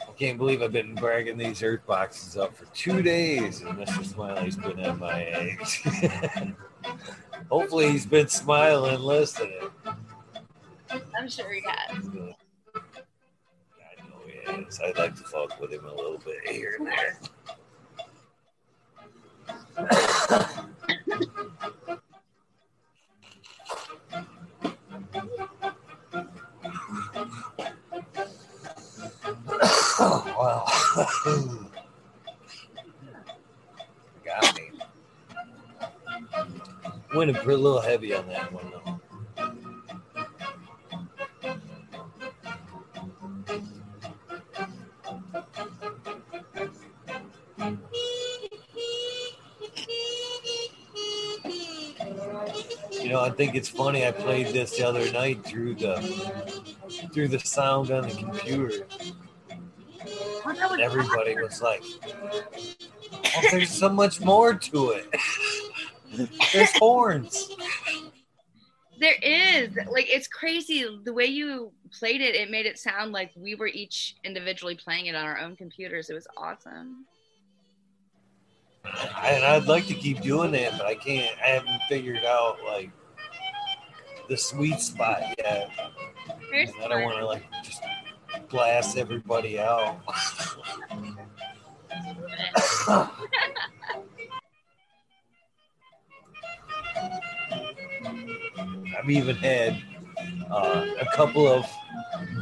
I 0.00 0.12
can't 0.16 0.38
believe 0.38 0.62
I've 0.62 0.70
been 0.70 0.94
bragging 0.94 1.36
these 1.36 1.64
earth 1.64 1.84
boxes 1.84 2.36
up 2.36 2.56
for 2.56 2.66
two 2.66 3.02
days, 3.02 3.62
and 3.62 3.76
Mr. 3.76 4.04
Smiley's 4.04 4.54
been 4.54 4.78
at 4.78 4.96
my 4.96 5.24
age. 5.24 5.82
Hopefully, 7.50 7.90
he's 7.90 8.06
been 8.06 8.28
smiling 8.28 9.00
listening. 9.00 9.70
I'm 10.88 11.28
sure 11.28 11.52
he 11.52 11.64
has. 11.66 12.08
I 14.70 14.72
is. 14.72 14.80
I'd 14.80 14.98
like 14.98 15.16
to 15.16 15.24
fuck 15.24 15.60
with 15.60 15.72
him 15.72 15.84
a 15.84 15.94
little 15.94 16.18
bit 16.18 16.48
here 16.48 16.76
and 16.78 16.86
there. 16.86 17.18
wow. 30.38 30.64
Got 34.24 34.56
me. 34.56 34.70
Went 37.14 37.30
a 37.54 37.58
little 37.58 37.80
heavy 37.80 38.14
on 38.14 38.28
that 38.28 38.52
one 38.52 38.70
though. 38.70 38.79
Know, 53.20 53.26
I 53.26 53.30
think 53.30 53.54
it's 53.54 53.68
funny. 53.68 54.06
I 54.06 54.12
played 54.12 54.48
this 54.48 54.76
the 54.76 54.86
other 54.86 55.10
night 55.12 55.44
through 55.44 55.74
the 55.74 56.00
through 57.12 57.28
the 57.28 57.38
sound 57.38 57.90
on 57.90 58.08
the 58.08 58.14
computer. 58.14 58.86
And 60.46 60.80
everybody 60.80 61.34
was 61.36 61.60
like, 61.60 61.82
"Oh, 63.36 63.42
there's 63.50 63.70
so 63.70 63.88
much 63.88 64.20
more 64.20 64.54
to 64.54 64.90
it. 64.90 65.14
there's 66.52 66.72
horns." 66.78 67.50
There 68.98 69.16
is 69.22 69.70
like 69.90 70.06
it's 70.08 70.28
crazy 70.28 70.86
the 71.04 71.12
way 71.12 71.26
you 71.26 71.72
played 71.98 72.20
it. 72.20 72.34
It 72.34 72.50
made 72.50 72.66
it 72.66 72.78
sound 72.78 73.12
like 73.12 73.32
we 73.36 73.54
were 73.54 73.68
each 73.68 74.16
individually 74.24 74.74
playing 74.74 75.06
it 75.06 75.14
on 75.14 75.24
our 75.24 75.38
own 75.38 75.56
computers. 75.56 76.10
It 76.10 76.14
was 76.14 76.26
awesome. 76.36 77.06
And 78.84 79.44
I'd 79.44 79.66
like 79.66 79.86
to 79.88 79.94
keep 79.94 80.22
doing 80.22 80.52
that, 80.52 80.72
but 80.78 80.86
I 80.86 80.94
can't. 80.94 81.36
I 81.44 81.48
haven't 81.48 81.82
figured 81.88 82.24
out 82.24 82.58
like 82.66 82.90
the 84.30 84.36
sweet 84.36 84.78
spot 84.78 85.22
yet. 85.38 85.68
Here's 86.52 86.70
I 86.84 86.86
don't 86.86 87.02
want 87.02 87.18
to 87.18 87.26
like 87.26 87.42
just 87.64 87.82
blast 88.48 88.96
everybody 88.96 89.58
out. 89.58 89.98
I've 98.96 99.10
even 99.10 99.34
had 99.34 99.82
uh, 100.48 100.86
a 101.00 101.06
couple 101.12 101.48
of 101.48 101.66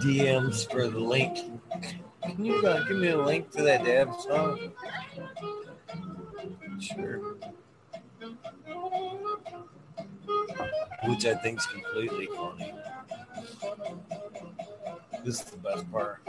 DMs 0.02 0.70
for 0.70 0.88
the 0.88 1.00
link. 1.00 1.38
Can 2.22 2.44
you 2.44 2.66
uh, 2.66 2.84
give 2.86 2.98
me 2.98 3.08
a 3.08 3.16
link 3.16 3.50
to 3.52 3.62
that 3.62 3.82
dab 3.84 4.10
song? 4.20 4.72
Sure. 6.78 7.36
Which 11.04 11.26
I 11.26 11.34
think 11.36 11.58
is 11.58 11.66
completely 11.66 12.28
funny. 12.36 12.74
This 15.24 15.40
is 15.40 15.44
the 15.44 15.56
best 15.58 15.90
part. 15.90 16.20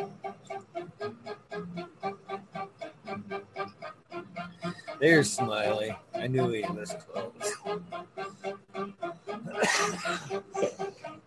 There's 4.99 5.31
Smiley. 5.31 5.95
I 6.13 6.27
knew 6.27 6.49
he 6.49 6.61
was 6.61 6.93
close. 6.93 7.31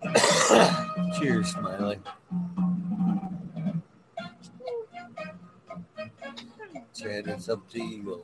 Cheers, 1.19 1.53
Smiley. 1.53 1.99
Chad, 6.95 7.27
it's 7.29 7.49
up 7.49 7.69
to 7.71 7.83
you. 7.83 8.23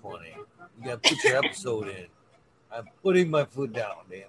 20. 0.00 0.26
You 0.28 0.84
got 0.84 1.02
to 1.02 1.08
put 1.10 1.24
your 1.24 1.36
episode 1.44 1.88
in. 1.88 2.06
I'm 2.74 2.88
putting 3.02 3.30
my 3.30 3.44
foot 3.44 3.72
down, 3.72 3.96
damn 4.10 4.20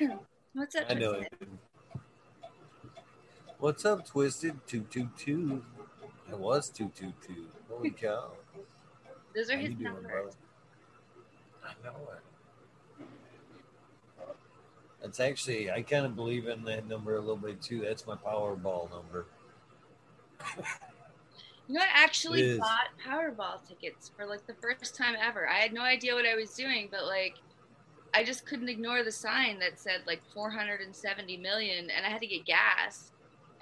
it. 0.00 0.18
What's 0.52 0.74
up? 0.76 0.84
I 0.88 0.94
know 0.94 1.12
it. 1.12 1.32
What's 3.58 3.84
up, 3.84 4.06
Twisted? 4.06 4.66
222. 4.66 5.62
It 6.30 6.38
was 6.38 6.68
222. 6.70 7.46
Holy 7.68 7.90
cow. 8.02 8.30
Those 9.34 9.50
are 9.50 9.56
How 9.56 9.62
his 9.62 9.70
numbers. 9.78 10.04
Doing, 10.04 10.30
I 11.64 11.72
know 11.84 11.96
it. 12.12 12.20
That's 15.02 15.20
actually, 15.20 15.70
I 15.70 15.82
kind 15.82 16.06
of 16.06 16.16
believe 16.16 16.46
in 16.46 16.64
that 16.64 16.88
number 16.88 17.16
a 17.16 17.20
little 17.20 17.36
bit 17.36 17.60
too. 17.60 17.80
That's 17.80 18.06
my 18.06 18.14
Powerball 18.14 18.90
number. 18.90 19.26
You 21.66 21.76
know, 21.76 21.80
I 21.80 22.04
actually 22.04 22.58
bought 22.58 22.88
Powerball 23.04 23.66
tickets 23.66 24.12
for 24.14 24.26
like 24.26 24.46
the 24.46 24.56
first 24.60 24.96
time 24.96 25.14
ever. 25.18 25.48
I 25.48 25.60
had 25.60 25.72
no 25.72 25.80
idea 25.80 26.14
what 26.14 26.26
I 26.26 26.34
was 26.34 26.52
doing, 26.54 26.88
but 26.90 27.06
like, 27.06 27.34
I 28.12 28.22
just 28.22 28.46
couldn't 28.46 28.68
ignore 28.68 29.02
the 29.02 29.10
sign 29.10 29.58
that 29.60 29.78
said 29.80 30.02
like 30.06 30.22
470 30.34 31.38
million, 31.38 31.88
and 31.90 32.04
I 32.04 32.10
had 32.10 32.20
to 32.20 32.26
get 32.26 32.44
gas. 32.44 33.12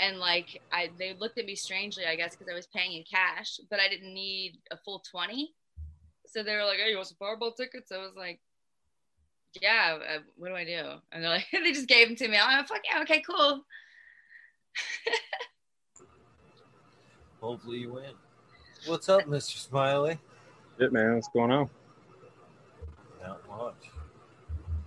And 0.00 0.18
like, 0.18 0.60
I 0.72 0.90
they 0.98 1.14
looked 1.16 1.38
at 1.38 1.44
me 1.44 1.54
strangely, 1.54 2.04
I 2.04 2.16
guess, 2.16 2.34
because 2.34 2.50
I 2.50 2.56
was 2.56 2.66
paying 2.66 2.92
in 2.92 3.04
cash, 3.04 3.60
but 3.70 3.78
I 3.78 3.88
didn't 3.88 4.12
need 4.12 4.58
a 4.72 4.76
full 4.76 5.02
20. 5.08 5.54
So 6.26 6.42
they 6.42 6.56
were 6.56 6.64
like, 6.64 6.78
"Hey, 6.78 6.90
you 6.90 6.96
want 6.96 7.08
some 7.08 7.18
Powerball 7.22 7.56
tickets?" 7.56 7.92
I 7.92 7.98
was 7.98 8.14
like, 8.16 8.40
"Yeah, 9.60 9.98
uh, 10.16 10.18
what 10.36 10.48
do 10.48 10.56
I 10.56 10.64
do?" 10.64 10.98
And 11.12 11.22
they're 11.22 11.30
like, 11.30 11.46
they 11.52 11.72
just 11.72 11.88
gave 11.88 12.08
them 12.08 12.16
to 12.16 12.26
me. 12.26 12.36
I'm 12.36 12.58
like, 12.58 12.68
"Fuck 12.68 12.82
yeah, 12.90 13.02
okay, 13.02 13.22
cool." 13.22 13.64
Hopefully 17.42 17.78
you 17.78 17.94
win. 17.94 18.04
What's 18.86 19.08
up, 19.08 19.22
Mr. 19.22 19.58
Smiley? 19.58 20.16
Shit, 20.78 20.92
man, 20.92 21.16
what's 21.16 21.28
going 21.34 21.50
on? 21.50 21.68
Not 23.20 23.40
much. 23.48 23.90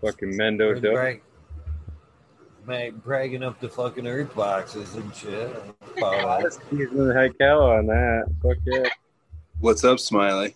Fucking 0.02 0.32
Mendo 0.32 0.74
Been 0.76 0.84
dope. 0.84 0.94
brag- 0.94 1.22
Mag 2.66 3.04
bragging 3.04 3.44
up 3.44 3.60
the 3.60 3.68
fucking 3.70 4.08
earth 4.08 4.34
boxes 4.34 4.96
and 4.96 5.14
shit. 5.14 5.52
Follow 6.00 6.42
that. 6.42 6.58
Using 6.72 7.08
the 7.08 7.14
heck 7.14 7.40
out 7.42 7.62
on 7.62 7.88
that. 7.88 8.26
Fuck 8.42 8.58
yeah. 8.66 8.90
What's 9.60 9.84
up, 9.84 10.00
Smiley? 10.00 10.56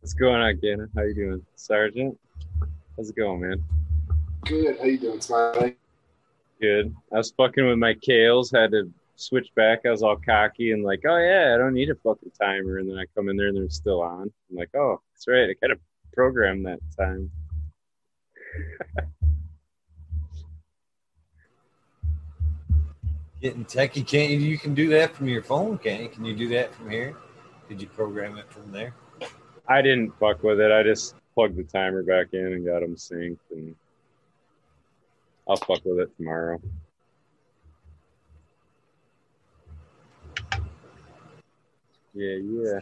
What's 0.00 0.14
going 0.14 0.40
on, 0.40 0.56
Gannon? 0.60 0.88
How 0.96 1.02
you 1.02 1.14
doing, 1.14 1.46
Sergeant? 1.56 2.18
How's 2.96 3.10
it 3.10 3.16
going, 3.16 3.40
man? 3.40 3.64
Good. 4.46 4.78
How 4.78 4.84
you 4.84 4.98
doing, 4.98 5.20
Smiley? 5.20 5.74
Good. 6.60 6.94
I 7.12 7.16
was 7.16 7.30
fucking 7.32 7.66
with 7.66 7.78
my 7.78 7.94
kales. 7.94 8.56
Had 8.56 8.70
to 8.70 8.90
switch 9.18 9.54
back. 9.54 9.80
I 9.84 9.90
was 9.90 10.02
all 10.02 10.16
cocky 10.16 10.72
and 10.72 10.82
like, 10.84 11.02
oh 11.06 11.18
yeah, 11.18 11.52
I 11.54 11.58
don't 11.58 11.74
need 11.74 11.90
a 11.90 11.94
fucking 11.96 12.32
timer. 12.40 12.78
And 12.78 12.88
then 12.88 12.96
I 12.98 13.04
come 13.14 13.28
in 13.28 13.36
there 13.36 13.48
and 13.48 13.56
they're 13.56 13.68
still 13.68 14.00
on. 14.00 14.32
I'm 14.50 14.56
like, 14.56 14.74
oh, 14.74 15.00
that's 15.12 15.28
right. 15.28 15.50
I 15.50 15.54
gotta 15.60 15.78
program 16.12 16.62
that 16.62 16.80
time. 16.96 17.30
Getting 23.40 23.64
techie, 23.64 24.04
can't 24.04 24.30
you? 24.32 24.38
You 24.38 24.58
can 24.58 24.74
do 24.74 24.88
that 24.88 25.14
from 25.14 25.28
your 25.28 25.42
phone, 25.42 25.78
can't 25.78 26.02
you? 26.02 26.08
Can 26.08 26.24
you 26.24 26.34
do 26.34 26.48
that 26.48 26.74
from 26.74 26.90
here? 26.90 27.14
Did 27.68 27.80
you 27.80 27.86
program 27.86 28.36
it 28.36 28.50
from 28.50 28.72
there? 28.72 28.94
I 29.68 29.80
didn't 29.80 30.10
fuck 30.18 30.42
with 30.42 30.58
it. 30.58 30.72
I 30.72 30.82
just 30.82 31.14
plugged 31.34 31.56
the 31.56 31.62
timer 31.62 32.02
back 32.02 32.28
in 32.32 32.46
and 32.46 32.66
got 32.66 32.80
them 32.80 32.96
synced, 32.96 33.38
and 33.52 33.76
I'll 35.48 35.56
fuck 35.56 35.84
with 35.84 36.00
it 36.00 36.16
tomorrow. 36.16 36.60
Yeah, 42.18 42.38
yeah. 42.42 42.80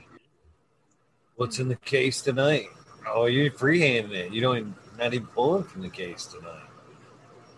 What's 1.35 1.59
in 1.59 1.69
the 1.69 1.77
case 1.77 2.23
tonight? 2.23 2.69
Oh, 3.07 3.27
you're 3.27 3.51
freehanding 3.51 4.13
it. 4.13 4.33
You 4.33 4.41
don't 4.41 4.57
even, 4.57 4.75
not 4.99 5.13
even 5.13 5.27
pulling 5.27 5.65
from 5.65 5.83
the 5.83 5.91
case 5.91 6.25
tonight. 6.25 6.65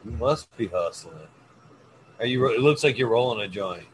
You 0.05 0.11
must 0.11 0.55
be 0.57 0.67
hustling. 0.67 1.29
Are 2.19 2.27
you? 2.27 2.45
It 2.49 2.59
looks 2.59 2.83
like 2.83 2.99
you're 2.99 3.11
rolling 3.11 3.47
a 3.47 3.49
joint. 3.49 3.87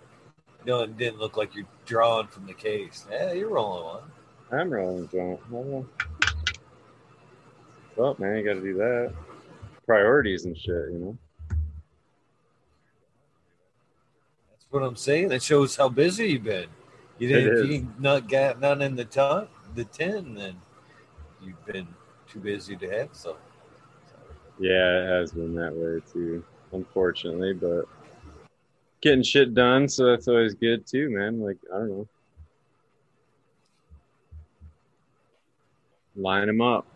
No, 0.65 0.81
it 0.81 0.97
didn't 0.97 1.19
look 1.19 1.37
like 1.37 1.55
you're 1.55 1.67
drawing 1.85 2.29
from 2.29 2.47
the 2.47 2.55
case. 2.55 3.05
Yeah, 3.11 3.35
you're 3.35 3.51
rolling 3.51 3.85
one. 3.85 4.03
I'm 4.51 4.71
rolling 4.71 5.05
a 5.05 5.07
joint. 5.07 5.41
Well, 5.51 5.87
well, 7.97 8.17
man, 8.19 8.39
you 8.39 8.45
got 8.45 8.55
to 8.55 8.63
do 8.63 8.79
that. 8.79 9.13
Priorities 9.85 10.47
and 10.47 10.57
shit, 10.57 10.91
you 10.91 10.99
know. 10.99 11.19
That's 14.51 14.65
what 14.71 14.83
I'm 14.83 14.97
saying. 14.97 15.29
That 15.29 15.43
shows 15.43 15.77
how 15.77 15.91
busy 15.91 16.29
you've 16.29 16.45
been. 16.45 16.69
You 17.19 17.29
didn't. 17.29 17.71
You 17.71 17.89
not 17.99 18.29
got 18.29 18.61
none 18.61 18.83
in 18.83 18.97
the 18.97 19.05
ton, 19.05 19.49
the 19.75 19.85
ten, 19.85 20.35
then 20.35 20.57
you've 21.43 21.65
been 21.65 21.87
too 22.29 22.41
busy 22.41 22.77
to 22.77 22.91
have 22.91 23.11
some. 23.13 23.37
Yeah, 24.59 25.03
it 25.03 25.09
has 25.09 25.33
been 25.33 25.55
that 25.55 25.75
way 25.75 26.01
too, 26.13 26.45
unfortunately. 26.73 27.53
But 27.53 27.85
getting 29.01 29.23
shit 29.23 29.55
done, 29.55 29.89
so 29.89 30.07
that's 30.07 30.29
always 30.29 30.55
good 30.55 30.87
too, 30.87 31.11
man. 31.11 31.41
Like 31.41 31.59
I 31.73 31.79
don't 31.79 31.89
know, 31.89 32.09
line 36.17 36.47
them 36.49 36.61
up. 36.61 36.87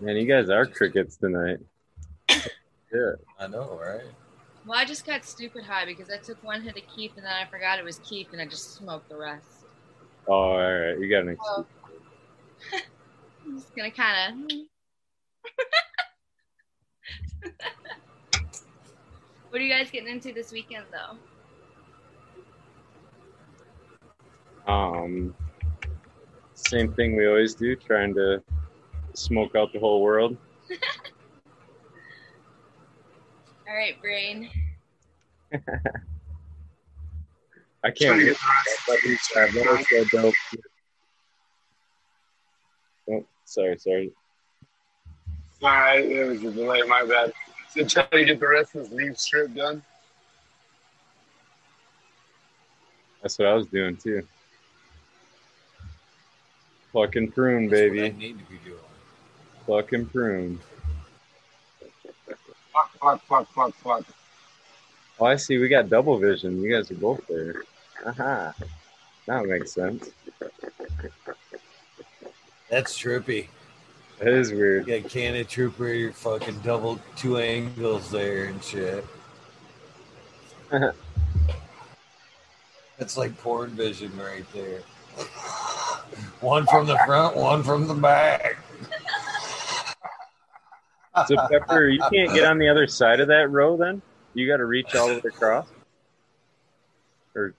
Man, 0.00 0.16
you 0.16 0.26
guys 0.26 0.48
are 0.48 0.64
crickets 0.64 1.16
tonight. 1.16 1.58
Yeah. 2.92 3.12
I 3.38 3.46
know, 3.46 3.78
right? 3.80 4.06
Well, 4.66 4.78
I 4.78 4.84
just 4.84 5.06
got 5.06 5.24
stupid 5.24 5.64
high 5.64 5.84
because 5.84 6.10
I 6.10 6.18
took 6.18 6.42
one 6.42 6.62
hit 6.62 6.76
of 6.76 6.82
kief 6.94 7.12
and 7.16 7.24
then 7.24 7.32
I 7.32 7.44
forgot 7.46 7.78
it 7.78 7.84
was 7.84 7.98
kief 8.00 8.28
and 8.32 8.40
I 8.40 8.46
just 8.46 8.74
smoked 8.74 9.08
the 9.08 9.16
rest. 9.16 9.64
Oh, 10.26 10.32
all 10.32 10.58
right. 10.58 10.98
You 10.98 11.08
got 11.08 11.26
an 11.26 11.36
So 11.42 11.66
I'm 13.46 13.58
just 13.58 13.74
gonna 13.74 13.90
kind 13.90 14.50
of. 14.50 14.50
what 19.50 19.60
are 19.60 19.64
you 19.64 19.72
guys 19.72 19.90
getting 19.90 20.08
into 20.08 20.32
this 20.32 20.52
weekend, 20.52 20.84
though? 20.92 21.16
Um, 24.72 25.34
same 26.54 26.92
thing 26.92 27.16
we 27.16 27.26
always 27.26 27.54
do, 27.54 27.74
trying 27.74 28.14
to 28.14 28.42
smoke 29.14 29.56
out 29.56 29.72
the 29.72 29.78
whole 29.78 30.02
world. 30.02 30.36
All 33.68 33.74
right, 33.74 34.00
brain. 34.00 34.48
I 35.52 35.58
can't 37.90 38.20
get 38.20 38.36
that. 38.36 38.66
That 39.44 39.54
was 39.54 39.86
so 39.88 40.04
dope. 40.04 40.34
Oh, 43.10 43.24
sorry, 43.44 43.78
sorry. 43.78 44.12
Alright, 45.62 46.04
it 46.06 46.24
was 46.24 46.42
a 46.44 46.50
delay, 46.50 46.82
my 46.82 47.04
bad. 47.04 47.32
So 47.70 47.84
try 47.84 48.04
to 48.04 48.24
get 48.24 48.40
the 48.40 48.48
rest 48.48 48.74
of 48.74 48.88
this 48.88 48.92
leaf 48.92 49.18
strip 49.18 49.54
done. 49.54 49.82
That's 53.22 53.38
what 53.38 53.48
I 53.48 53.54
was 53.54 53.66
doing 53.66 53.96
too. 53.96 54.26
Fucking 56.92 57.32
prune, 57.32 57.68
That's 57.68 57.82
what 57.82 57.90
I 57.90 57.92
baby. 58.10 58.16
need 58.16 58.38
to 58.38 58.44
be 58.44 58.58
doing. 58.64 58.78
Fucking 59.66 60.06
prune. 60.06 60.58
Fuck, 62.78 62.90
fuck, 63.00 63.22
fuck, 63.26 63.48
fuck, 63.52 63.74
fuck. 63.74 64.04
Oh, 65.18 65.26
I 65.26 65.36
see. 65.36 65.58
We 65.58 65.68
got 65.68 65.88
double 65.88 66.16
vision. 66.18 66.62
You 66.62 66.76
guys 66.76 66.90
are 66.90 66.94
both 66.94 67.26
there. 67.28 67.62
Aha. 68.06 68.54
That 69.26 69.44
makes 69.46 69.72
sense. 69.72 70.10
That's 72.70 72.96
trippy. 72.96 73.48
That 74.18 74.28
is 74.28 74.50
You 74.50 74.56
weird. 74.58 74.86
got 74.86 75.08
Canna 75.10 75.42
Trooper, 75.44 75.88
you're 75.92 76.12
fucking 76.12 76.60
double 76.60 77.00
two 77.16 77.38
angles 77.38 78.10
there 78.10 78.44
and 78.44 78.62
shit. 78.62 79.04
It's 83.00 83.16
like 83.16 83.38
porn 83.38 83.70
vision 83.70 84.10
right 84.18 84.44
there. 84.52 84.80
One 86.40 86.66
from 86.66 86.86
the 86.88 86.98
front, 87.06 87.36
one 87.36 87.62
from 87.62 87.86
the 87.86 87.94
back. 87.94 88.57
So, 91.26 91.36
Pepper, 91.48 91.88
you 91.88 92.00
can't 92.12 92.32
get 92.32 92.44
on 92.44 92.58
the 92.58 92.68
other 92.68 92.86
side 92.86 93.20
of 93.20 93.28
that 93.28 93.50
row 93.50 93.76
then? 93.76 94.02
You 94.34 94.46
got 94.46 94.58
to 94.58 94.66
reach 94.66 94.94
all 94.94 95.08
the 95.08 95.14
way 95.14 95.22
across? 95.26 95.66
Or 97.34 97.54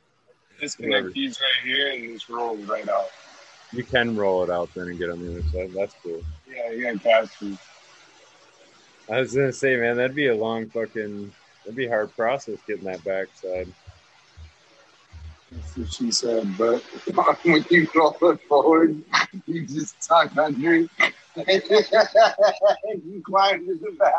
Disconnect 0.60 1.14
these 1.14 1.40
right 1.40 1.68
here 1.68 1.92
and 1.92 2.14
just 2.14 2.30
roll 2.30 2.56
right 2.58 2.88
out. 2.90 3.10
you 3.72 3.84
can 3.84 4.16
roll 4.16 4.44
it 4.44 4.50
out 4.50 4.70
then 4.76 4.88
and 4.90 5.00
get 5.00 5.10
on 5.10 5.20
the 5.26 5.32
other 5.32 5.44
side. 5.50 5.72
That's 5.74 5.96
cool. 6.04 6.22
Yeah, 6.50 6.72
you 6.72 6.84
got 6.84 7.04
pass 7.04 7.30
through. 7.36 7.58
I 9.10 9.20
was 9.22 9.34
gonna 9.34 9.52
say, 9.54 9.76
man, 9.78 9.98
that'd 9.98 10.16
be 10.16 10.28
a 10.28 10.36
long 10.36 10.70
fucking, 10.70 11.32
that'd 11.64 11.76
be 11.76 11.86
a 11.86 11.90
hard 11.90 12.16
process 12.16 12.60
getting 12.68 12.86
that 12.86 13.04
backside. 13.04 13.68
That's 15.52 15.78
what 15.78 15.92
she 15.92 16.12
said, 16.12 16.48
but 16.58 16.82
when 17.44 17.66
you 17.72 17.88
roll 17.96 18.16
it 18.22 18.42
forward, 18.48 19.02
you 19.48 19.66
just 19.66 20.00
tuck 20.08 20.38
under 20.38 20.88
you 23.06 23.22
climb 23.24 23.66
to 23.66 23.76
the 23.76 23.92
back. 23.98 24.14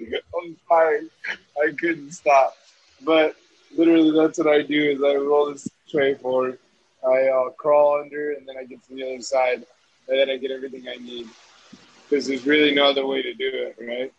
I'm 0.38 0.56
sorry, 0.68 1.08
I 1.62 1.72
couldn't 1.72 2.12
stop. 2.12 2.56
But 3.04 3.36
literally, 3.76 4.10
that's 4.10 4.38
what 4.38 4.48
I 4.48 4.62
do: 4.62 4.90
is 4.90 5.02
I 5.02 5.14
roll 5.16 5.52
this 5.52 5.68
tray 5.90 6.14
forward, 6.14 6.58
I 7.06 7.28
uh, 7.28 7.50
crawl 7.50 8.00
under, 8.00 8.32
and 8.32 8.48
then 8.48 8.56
I 8.58 8.64
get 8.64 8.82
to 8.88 8.94
the 8.94 9.04
other 9.04 9.20
side, 9.20 9.66
and 10.08 10.18
then 10.18 10.30
I 10.30 10.36
get 10.36 10.50
everything 10.50 10.88
I 10.88 10.96
need. 10.96 11.28
Because 12.08 12.26
there's 12.26 12.46
really 12.46 12.74
no 12.74 12.88
other 12.88 13.06
way 13.06 13.22
to 13.22 13.34
do 13.34 13.50
it, 13.52 13.76
right? 13.80 14.12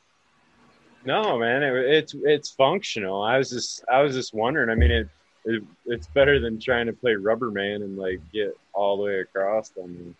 No, 1.05 1.39
man, 1.39 1.63
it, 1.63 1.73
it's 1.73 2.13
it's 2.13 2.51
functional. 2.51 3.23
I 3.23 3.37
was 3.37 3.49
just 3.49 3.83
I 3.91 4.01
was 4.01 4.13
just 4.13 4.33
wondering. 4.33 4.69
I 4.69 4.75
mean, 4.75 4.91
it, 4.91 5.09
it 5.45 5.63
it's 5.85 6.07
better 6.07 6.39
than 6.39 6.59
trying 6.59 6.87
to 6.87 6.93
play 6.93 7.15
Rubber 7.15 7.51
Man 7.51 7.81
and 7.81 7.97
like 7.97 8.19
get 8.33 8.57
all 8.73 8.97
the 8.97 9.03
way 9.03 9.19
across. 9.19 9.71
I 9.81 9.85
mean, 9.87 10.15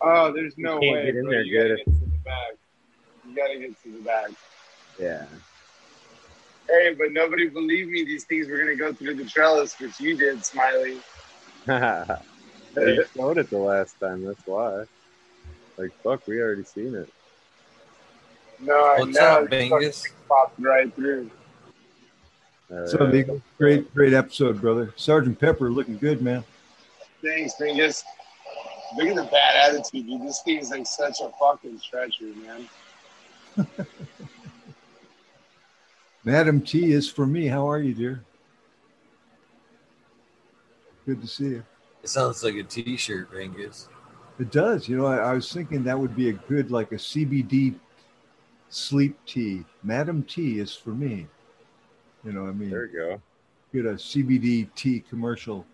Oh, 0.00 0.30
there's 0.32 0.56
no 0.58 0.78
can't 0.78 0.94
way. 0.94 1.04
get 1.06 1.16
in 1.16 1.26
there 1.26 1.42
you 1.42 1.58
gotta 1.58 1.76
get 1.76 1.84
to 1.86 1.90
the 1.90 2.18
back. 2.24 2.52
You 3.26 3.34
gotta 3.34 3.58
get 3.58 3.82
to 3.82 3.92
the 3.92 4.04
back. 4.04 4.30
yeah. 5.00 5.24
Hey, 6.68 6.94
but 6.94 7.12
nobody 7.12 7.48
believed 7.48 7.90
me. 7.90 8.04
These 8.04 8.24
things 8.24 8.48
were 8.48 8.58
gonna 8.58 8.76
go 8.76 8.92
through 8.92 9.14
the 9.14 9.24
trellis, 9.24 9.78
which 9.80 9.98
you 10.00 10.16
did, 10.16 10.44
Smiley. 10.44 10.98
you 11.68 13.04
showed 13.16 13.38
it 13.38 13.50
the 13.50 13.58
last 13.58 13.98
time. 14.00 14.24
That's 14.24 14.46
why. 14.46 14.84
Like 15.78 15.90
fuck, 16.02 16.26
we 16.26 16.40
already 16.40 16.64
seen 16.64 16.94
it. 16.94 17.12
No, 18.60 18.86
I 18.86 18.98
What's 19.00 19.16
know. 19.16 19.44
up, 19.44 19.50
Bingus? 19.50 20.02
Popped 20.28 20.58
right 20.60 20.94
through. 20.94 21.30
All 22.70 22.78
What's 22.78 22.94
up, 22.94 23.00
right. 23.00 23.14
Eagle? 23.14 23.42
Great, 23.58 23.94
great 23.94 24.12
episode, 24.12 24.60
brother. 24.60 24.92
Sergeant 24.96 25.38
Pepper 25.38 25.70
looking 25.70 25.98
good, 25.98 26.20
man. 26.20 26.42
Thanks, 27.22 27.54
Regis. 27.60 28.02
Look 28.96 29.06
at 29.06 29.14
the 29.14 29.24
bad 29.24 29.68
attitude, 29.68 30.06
dude. 30.06 30.22
This 30.22 30.42
thing 30.42 30.58
is 30.58 30.70
like 30.70 30.86
such 30.86 31.20
a 31.20 31.30
fucking 31.38 31.78
stretcher, 31.78 32.24
man. 32.44 32.68
Madam 36.24 36.60
T 36.60 36.92
is 36.92 37.08
for 37.08 37.24
me. 37.24 37.46
How 37.46 37.70
are 37.70 37.78
you, 37.78 37.94
dear? 37.94 38.24
Good 41.06 41.20
to 41.20 41.26
see 41.28 41.44
you. 41.44 41.64
It 42.02 42.08
sounds 42.08 42.42
like 42.42 42.56
a 42.56 42.64
T-shirt, 42.64 43.30
Ringus. 43.32 43.86
It 44.40 44.50
does. 44.50 44.88
You 44.88 44.96
know, 44.96 45.06
I, 45.06 45.18
I 45.18 45.32
was 45.34 45.52
thinking 45.52 45.84
that 45.84 45.98
would 45.98 46.16
be 46.16 46.30
a 46.30 46.32
good, 46.32 46.72
like 46.72 46.90
a 46.90 46.96
CBD 46.96 47.76
sleep 48.70 49.16
tea. 49.24 49.64
Madam 49.84 50.24
T 50.24 50.58
is 50.58 50.74
for 50.74 50.90
me. 50.90 51.28
You 52.26 52.32
know, 52.32 52.42
what 52.42 52.50
I 52.50 52.52
mean, 52.54 52.70
There 52.70 52.86
you 52.86 52.92
go. 52.92 53.22
get 53.72 53.86
a 53.86 53.94
CBD 53.94 54.68
tea 54.74 55.00
commercial, 55.08 55.64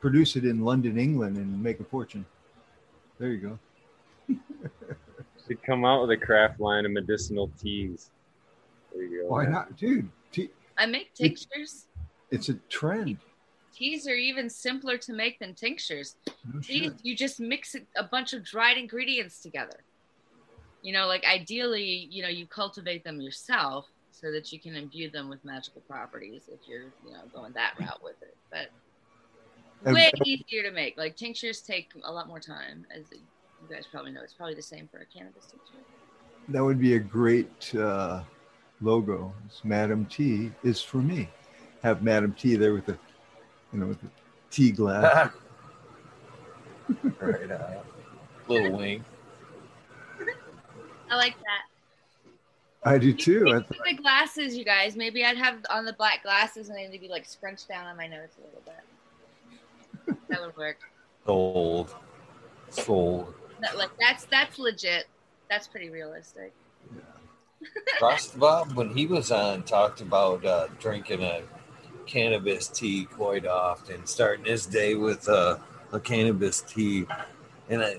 produce 0.00 0.34
it 0.36 0.46
in 0.46 0.64
London, 0.64 0.98
England, 0.98 1.36
and 1.36 1.62
make 1.62 1.78
a 1.78 1.84
fortune. 1.84 2.24
There 3.18 3.28
you 3.28 3.58
go. 4.28 4.36
Should 5.46 5.62
come 5.62 5.84
out 5.84 6.00
with 6.00 6.10
a 6.12 6.16
craft 6.16 6.58
line 6.58 6.86
of 6.86 6.92
medicinal 6.92 7.50
teas. 7.60 8.10
There 8.94 9.02
you 9.04 9.22
go. 9.22 9.28
Why 9.28 9.44
not, 9.44 9.76
dude? 9.76 10.08
Tea, 10.32 10.48
I 10.78 10.86
make 10.86 11.12
tinctures. 11.14 11.86
it's 12.30 12.48
a 12.48 12.54
trend. 12.70 13.18
Teas 13.74 14.06
are 14.06 14.14
even 14.14 14.48
simpler 14.48 14.96
to 14.98 15.12
make 15.12 15.38
than 15.38 15.54
tinctures. 15.54 16.16
No 16.50 16.60
Teas, 16.60 16.82
shit. 16.92 16.94
you 17.02 17.14
just 17.16 17.40
mix 17.40 17.74
it- 17.74 17.86
a 17.96 18.04
bunch 18.04 18.32
of 18.32 18.42
dried 18.44 18.78
ingredients 18.78 19.40
together. 19.40 19.84
You 20.82 20.92
know, 20.94 21.06
like 21.06 21.24
ideally, 21.24 22.08
you 22.10 22.22
know, 22.22 22.28
you 22.28 22.46
cultivate 22.46 23.04
them 23.04 23.20
yourself 23.20 23.86
so 24.22 24.30
that 24.30 24.52
you 24.52 24.60
can 24.60 24.76
imbue 24.76 25.10
them 25.10 25.28
with 25.28 25.44
magical 25.44 25.82
properties 25.82 26.42
if 26.48 26.60
you're, 26.68 26.84
you 27.04 27.12
know, 27.12 27.22
going 27.34 27.52
that 27.54 27.74
route 27.80 28.02
with 28.02 28.22
it. 28.22 28.36
But 28.50 28.70
And- 29.84 29.94
way 29.94 30.12
easier 30.24 30.62
to 30.62 30.70
make. 30.70 30.96
Like 30.96 31.16
tinctures 31.16 31.60
take 31.60 31.90
a 32.04 32.12
lot 32.12 32.28
more 32.28 32.38
time, 32.38 32.86
as 32.96 33.04
you 33.10 33.18
guys 33.68 33.84
probably 33.90 34.12
know. 34.12 34.22
It's 34.22 34.32
probably 34.32 34.54
the 34.54 34.62
same 34.62 34.88
for 34.88 34.98
a 34.98 35.06
cannabis 35.06 35.46
tincture. 35.46 35.84
That 36.48 36.62
would 36.64 36.78
be 36.78 36.94
a 36.94 36.98
great 37.00 37.74
uh, 37.74 38.22
logo. 38.80 39.32
It's 39.46 39.64
Madam 39.64 40.06
T 40.06 40.52
is 40.62 40.80
for 40.80 40.98
me. 40.98 41.28
Have 41.82 42.02
Madam 42.02 42.32
T 42.32 42.54
there 42.54 42.74
with 42.74 42.86
the, 42.86 42.96
you 43.72 43.80
know, 43.80 43.86
with 43.86 44.00
the 44.00 44.08
tea 44.50 44.70
glass. 44.70 45.30
right 47.20 47.50
on. 47.50 47.76
Little 48.48 48.76
wing. 48.76 49.04
I 51.10 51.16
like 51.16 51.34
that. 51.38 51.71
I 52.84 52.98
do 52.98 53.12
too. 53.12 53.44
I 53.48 53.52
Maybe 53.52 53.96
the 53.96 54.02
glasses, 54.02 54.56
you 54.56 54.64
guys. 54.64 54.96
Maybe 54.96 55.24
I'd 55.24 55.36
have 55.36 55.58
on 55.70 55.84
the 55.84 55.92
black 55.92 56.22
glasses 56.22 56.68
and 56.68 56.76
they'd 56.76 57.00
be 57.00 57.08
like 57.08 57.24
scrunched 57.26 57.68
down 57.68 57.86
on 57.86 57.96
my 57.96 58.08
nose 58.08 58.30
a 58.38 58.44
little 58.44 58.62
bit. 58.64 60.28
That 60.28 60.40
would 60.40 60.56
work. 60.56 60.78
Sold. 61.24 61.94
Sold. 62.70 63.34
That, 63.60 63.78
like 63.78 63.90
that's 64.00 64.24
that's 64.24 64.58
legit. 64.58 65.06
That's 65.48 65.68
pretty 65.68 65.90
realistic. 65.90 66.52
Ross 68.00 68.28
Bob, 68.32 68.72
when 68.72 68.90
he 68.90 69.06
was 69.06 69.30
on, 69.30 69.62
talked 69.62 70.00
about 70.00 70.44
uh, 70.44 70.66
drinking 70.80 71.22
a 71.22 71.42
cannabis 72.06 72.66
tea 72.66 73.04
quite 73.04 73.46
often, 73.46 74.04
starting 74.06 74.44
his 74.44 74.66
day 74.66 74.96
with 74.96 75.28
uh, 75.28 75.58
a 75.92 76.00
cannabis 76.00 76.62
tea. 76.62 77.06
And 77.68 77.82
I, 77.82 77.98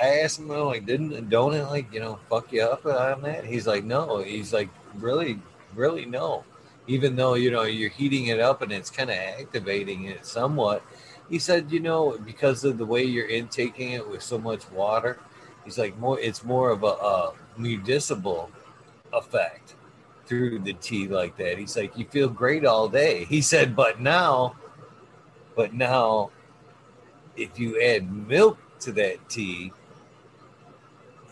I 0.00 0.20
asked 0.20 0.38
him, 0.38 0.48
like, 0.48 0.86
didn't, 0.86 1.28
don't 1.28 1.54
it, 1.54 1.64
like, 1.64 1.92
you 1.92 2.00
know, 2.00 2.18
fuck 2.30 2.52
you 2.52 2.62
up 2.62 2.86
on 2.86 3.22
that? 3.22 3.44
He's 3.44 3.66
like, 3.66 3.84
no. 3.84 4.18
He's 4.18 4.52
like, 4.52 4.70
really, 4.94 5.38
really, 5.74 6.06
no. 6.06 6.44
Even 6.86 7.16
though, 7.16 7.34
you 7.34 7.50
know, 7.50 7.64
you're 7.64 7.90
heating 7.90 8.26
it 8.28 8.40
up 8.40 8.62
and 8.62 8.72
it's 8.72 8.90
kind 8.90 9.10
of 9.10 9.16
activating 9.16 10.04
it 10.04 10.24
somewhat. 10.24 10.82
He 11.28 11.38
said, 11.38 11.70
you 11.70 11.80
know, 11.80 12.18
because 12.24 12.64
of 12.64 12.78
the 12.78 12.86
way 12.86 13.04
you're 13.04 13.28
intaking 13.28 13.92
it 13.92 14.08
with 14.08 14.22
so 14.22 14.38
much 14.38 14.68
water, 14.70 15.18
he's 15.64 15.78
like, 15.78 15.96
more, 15.98 16.18
it's 16.18 16.42
more 16.44 16.70
of 16.70 16.82
a, 16.82 16.86
uh, 16.86 17.32
a 17.56 17.60
medicinal 17.60 18.50
effect 19.12 19.74
through 20.26 20.60
the 20.60 20.72
tea 20.74 21.08
like 21.08 21.36
that. 21.36 21.58
He's 21.58 21.76
like, 21.76 21.96
you 21.98 22.06
feel 22.06 22.28
great 22.28 22.64
all 22.64 22.88
day. 22.88 23.24
He 23.24 23.42
said, 23.42 23.76
but 23.76 24.00
now, 24.00 24.56
but 25.56 25.74
now, 25.74 26.30
if 27.36 27.58
you 27.58 27.80
add 27.80 28.10
milk 28.10 28.58
to 28.80 28.92
that 28.92 29.28
tea 29.28 29.72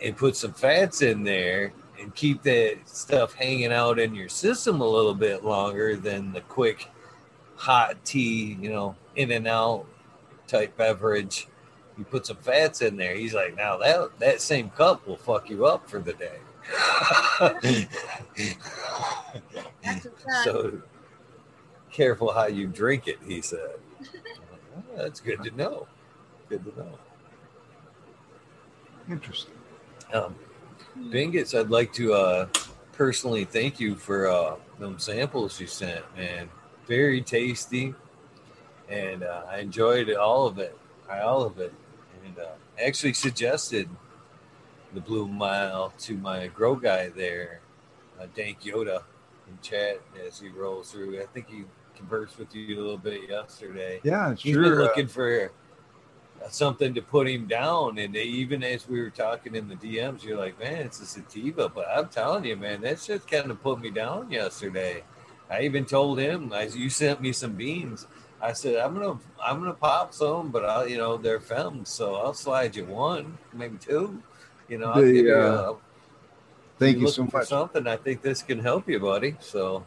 and 0.02 0.16
put 0.16 0.36
some 0.36 0.52
fats 0.52 1.02
in 1.02 1.24
there 1.24 1.72
and 2.00 2.14
keep 2.14 2.42
that 2.42 2.76
stuff 2.84 3.34
hanging 3.34 3.72
out 3.72 3.98
in 3.98 4.14
your 4.14 4.28
system 4.28 4.80
a 4.80 4.86
little 4.86 5.14
bit 5.14 5.44
longer 5.44 5.96
than 5.96 6.32
the 6.32 6.40
quick 6.42 6.88
hot 7.56 7.96
tea, 8.04 8.56
you 8.60 8.70
know, 8.70 8.94
in 9.16 9.32
and 9.32 9.48
out 9.48 9.84
type 10.46 10.76
beverage. 10.76 11.48
You 11.96 12.04
put 12.04 12.26
some 12.26 12.36
fats 12.36 12.80
in 12.82 12.96
there. 12.96 13.16
He's 13.16 13.34
like, 13.34 13.56
now 13.56 13.76
that 13.78 14.18
that 14.20 14.40
same 14.40 14.70
cup 14.70 15.06
will 15.06 15.16
fuck 15.16 15.50
you 15.50 15.66
up 15.66 15.90
for 15.90 15.98
the 15.98 16.12
day. 16.12 16.38
That's 19.82 20.04
what's 20.04 20.24
up. 20.26 20.44
so 20.44 20.82
careful 21.90 22.32
how 22.32 22.46
you 22.46 22.68
drink 22.68 23.08
it, 23.08 23.18
he 23.26 23.42
said. 23.42 23.80
"Oh, 24.76 24.82
that's 24.96 25.20
good 25.20 25.42
to 25.42 25.50
know. 25.56 25.88
Good 26.48 26.64
to 26.64 26.78
know. 26.78 26.98
Interesting. 29.10 29.57
Um, 30.12 30.34
Bingus, 30.98 31.58
I'd 31.58 31.70
like 31.70 31.92
to 31.94 32.12
uh, 32.14 32.48
personally 32.92 33.44
thank 33.44 33.78
you 33.78 33.94
for 33.94 34.28
uh, 34.28 34.56
them 34.78 34.98
samples 34.98 35.60
you 35.60 35.66
sent, 35.66 36.04
man. 36.16 36.48
Very 36.86 37.20
tasty, 37.20 37.94
and 38.88 39.22
uh, 39.22 39.44
I 39.50 39.58
enjoyed 39.58 40.10
all 40.14 40.46
of 40.46 40.58
it. 40.58 40.76
I 41.10 41.20
all 41.20 41.42
of 41.42 41.58
it, 41.58 41.72
and 42.24 42.38
uh, 42.38 42.52
actually 42.82 43.12
suggested 43.12 43.88
the 44.94 45.00
Blue 45.00 45.28
Mile 45.28 45.92
to 45.98 46.16
my 46.16 46.46
grow 46.48 46.74
guy 46.74 47.10
there, 47.10 47.60
uh, 48.20 48.26
Dank 48.34 48.62
Yoda, 48.62 49.02
in 49.46 49.58
chat 49.62 50.00
as 50.26 50.40
he 50.40 50.48
rolls 50.48 50.90
through. 50.90 51.20
I 51.20 51.26
think 51.26 51.48
he 51.48 51.64
conversed 51.94 52.38
with 52.38 52.54
you 52.54 52.76
a 52.76 52.80
little 52.80 52.98
bit 52.98 53.28
yesterday. 53.28 54.00
Yeah, 54.02 54.34
He's 54.34 54.54
sure. 54.54 54.62
been 54.62 54.72
uh, 54.72 54.76
looking 54.76 55.06
for 55.08 55.50
something 56.50 56.94
to 56.94 57.02
put 57.02 57.28
him 57.28 57.46
down. 57.46 57.98
And 57.98 58.14
even 58.16 58.62
as 58.62 58.88
we 58.88 59.00
were 59.00 59.10
talking 59.10 59.54
in 59.54 59.68
the 59.68 59.74
DMs, 59.76 60.22
you're 60.24 60.38
like, 60.38 60.58
man, 60.58 60.86
it's 60.86 61.00
a 61.00 61.06
sativa. 61.06 61.68
But 61.68 61.86
I'm 61.88 62.08
telling 62.08 62.44
you, 62.44 62.56
man, 62.56 62.80
that 62.82 63.00
shit 63.00 63.26
kind 63.26 63.50
of 63.50 63.62
put 63.62 63.80
me 63.80 63.90
down 63.90 64.30
yesterday. 64.30 65.02
I 65.50 65.62
even 65.62 65.84
told 65.84 66.18
him, 66.18 66.52
as 66.52 66.76
you 66.76 66.90
sent 66.90 67.20
me 67.20 67.32
some 67.32 67.52
beans, 67.54 68.06
I 68.40 68.52
said, 68.52 68.76
I'm 68.76 68.94
gonna, 68.94 69.18
I'm 69.42 69.58
gonna 69.58 69.74
pop 69.74 70.14
some, 70.14 70.50
but 70.50 70.64
I'll, 70.64 70.86
you 70.88 70.96
know, 70.98 71.16
they're 71.16 71.40
femmed, 71.40 71.88
so 71.88 72.14
I'll 72.16 72.34
slide 72.34 72.76
you 72.76 72.84
one, 72.84 73.36
maybe 73.52 73.78
two. 73.78 74.22
You 74.68 74.78
know, 74.78 74.90
I'll 74.90 75.00
The, 75.02 75.12
give 75.12 75.26
you 75.26 75.34
uh, 75.34 75.72
a, 75.72 75.76
thank 76.78 76.98
you're 76.98 77.08
so 77.08 77.28
much. 77.32 77.48
Something 77.48 77.86
I 77.88 77.96
think 77.96 78.22
this 78.22 78.42
can 78.42 78.60
help 78.60 78.88
you, 78.88 79.00
buddy. 79.00 79.36
So 79.40 79.84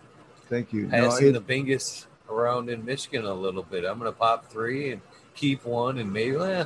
Thank 0.49 0.73
you. 0.73 0.87
No, 0.87 0.89
passing 0.89 1.27
it- 1.27 1.31
the 1.33 1.41
bingus 1.41 2.07
around 2.29 2.69
in 2.69 2.83
Michigan 2.83 3.23
a 3.25 3.33
little 3.33 3.63
bit. 3.63 3.85
I'm 3.85 3.97
gonna 3.99 4.11
pop 4.11 4.51
three 4.51 4.91
and 4.91 5.01
keep 5.35 5.65
one, 5.65 5.97
and 5.97 6.11
maybe, 6.11 6.37
eh, 6.37 6.65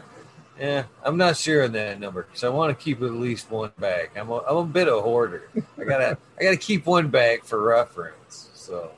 yeah, 0.59 0.83
I'm 1.03 1.17
not 1.17 1.35
sure 1.37 1.63
on 1.65 1.73
that 1.73 1.99
number 1.99 2.23
because 2.23 2.43
I 2.43 2.49
want 2.49 2.77
to 2.77 2.83
keep 2.83 3.01
at 3.01 3.11
least 3.11 3.51
one 3.51 3.71
back. 3.77 4.17
I'm 4.17 4.29
a, 4.29 4.37
I'm 4.37 4.57
a 4.57 4.65
bit 4.65 4.87
of 4.87 4.95
a 4.95 5.01
hoarder. 5.01 5.49
I 5.77 5.83
gotta 5.83 6.17
I 6.39 6.43
gotta 6.43 6.57
keep 6.57 6.85
one 6.85 7.09
back 7.09 7.43
for 7.43 7.61
reference. 7.61 8.49
So 8.53 8.91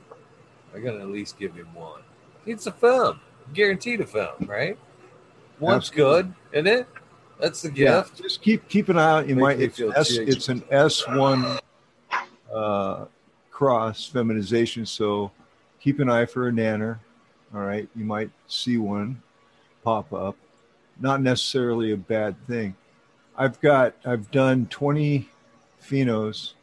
I 0.74 0.78
gotta 0.78 1.00
at 1.00 1.08
least 1.08 1.38
give 1.38 1.54
him 1.54 1.72
one. 1.74 2.02
It's 2.46 2.66
a 2.66 2.72
film, 2.72 3.20
guaranteed 3.52 4.00
a 4.00 4.06
film, 4.06 4.46
right? 4.46 4.78
One's 5.58 5.90
good, 5.90 6.32
isn't 6.52 6.66
it? 6.68 6.86
That's 7.40 7.62
the 7.62 7.72
yeah, 7.72 8.02
gift. 8.02 8.22
just 8.22 8.42
keep 8.42 8.68
keep 8.68 8.88
an 8.88 8.98
eye 8.98 9.18
out. 9.18 9.28
You 9.28 9.34
Makes 9.34 9.42
might 9.42 9.60
it's 9.60 9.80
S, 9.80 10.10
it's 10.12 10.48
an 10.48 10.62
S 10.70 11.06
one 11.08 11.58
uh, 12.52 13.06
cross 13.50 14.06
feminization. 14.06 14.86
So 14.86 15.32
keep 15.80 15.98
an 15.98 16.08
eye 16.08 16.26
for 16.26 16.48
a 16.48 16.52
nanner. 16.52 16.98
All 17.52 17.60
right, 17.60 17.88
you 17.96 18.04
might 18.04 18.30
see 18.46 18.76
one 18.76 19.20
pop 19.82 20.12
up. 20.12 20.36
Not 21.00 21.22
necessarily 21.22 21.92
a 21.92 21.96
bad 21.96 22.36
thing. 22.46 22.74
I've 23.36 23.60
got 23.60 23.94
I've 24.04 24.30
done 24.30 24.66
twenty 24.66 25.28
phenos. 25.82 26.54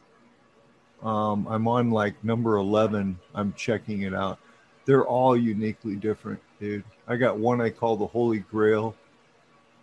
Um, 1.02 1.46
I'm 1.48 1.68
on 1.68 1.90
like 1.90 2.22
number 2.22 2.56
eleven. 2.56 3.18
I'm 3.34 3.52
checking 3.54 4.02
it 4.02 4.14
out. 4.14 4.38
They're 4.84 5.06
all 5.06 5.36
uniquely 5.36 5.96
different, 5.96 6.40
dude. 6.60 6.84
I 7.08 7.16
got 7.16 7.38
one 7.38 7.60
I 7.60 7.70
call 7.70 7.96
the 7.96 8.06
Holy 8.06 8.40
Grail 8.40 8.94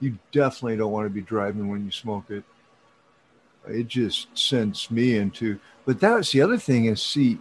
you 0.03 0.19
definitely 0.31 0.77
don't 0.77 0.91
want 0.91 1.05
to 1.05 1.09
be 1.09 1.21
driving 1.21 1.69
when 1.69 1.85
you 1.85 1.91
smoke 1.91 2.29
it. 2.29 2.43
It 3.67 3.87
just 3.87 4.27
sends 4.37 4.91
me 4.91 5.15
into. 5.15 5.59
But 5.85 5.99
that's 5.99 6.31
the 6.31 6.41
other 6.41 6.57
thing 6.57 6.85
is 6.85 7.01
see, 7.01 7.39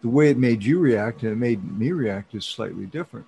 the 0.00 0.08
way 0.08 0.30
it 0.30 0.38
made 0.38 0.64
you 0.64 0.78
react 0.78 1.22
and 1.22 1.32
it 1.32 1.36
made 1.36 1.78
me 1.78 1.92
react 1.92 2.34
is 2.34 2.46
slightly 2.46 2.86
different. 2.86 3.26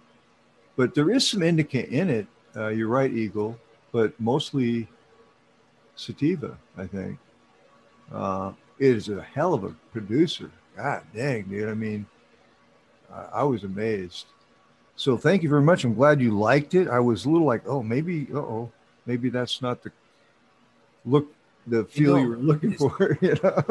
But 0.77 0.95
there 0.95 1.11
is 1.11 1.29
some 1.29 1.43
indica 1.43 1.89
in 1.89 2.09
it. 2.09 2.27
Uh, 2.57 2.69
you're 2.69 2.89
right, 2.89 3.13
Eagle, 3.13 3.59
but 3.93 4.19
mostly 4.21 4.89
sativa, 5.97 6.57
I 6.77 6.87
think. 6.87 7.19
Uh, 8.13 8.53
it 8.79 8.97
is 8.97 9.09
a 9.09 9.23
hell 9.23 9.55
of 9.55 9.65
a 9.65 9.75
producer. 9.93 10.51
God 10.77 11.03
dang, 11.15 11.45
dude. 11.45 11.69
I 11.69 11.75
mean, 11.75 12.07
I, 13.13 13.27
I 13.35 13.43
was 13.43 13.65
amazed. 13.65 14.27
So 14.97 15.17
thank 15.17 15.43
you 15.43 15.49
very 15.49 15.63
much. 15.63 15.85
I'm 15.85 15.95
glad 15.95 16.21
you 16.21 16.37
liked 16.37 16.75
it. 16.75 16.89
I 16.89 17.01
was 17.01 17.25
a 17.25 17.31
little 17.31 17.47
like, 17.47 17.63
oh, 17.67 17.83
maybe, 17.83 18.27
oh, 18.35 18.71
maybe 19.07 19.29
that's 19.31 19.63
not 19.63 19.83
the 19.83 19.93
look, 21.05 21.33
the 21.67 21.85
feel 21.85 22.19
you, 22.19 22.25
know, 22.25 22.31
were 22.31 22.37
looking 22.37 22.73
for. 22.75 23.19
You 23.21 23.37
know? 23.43 23.63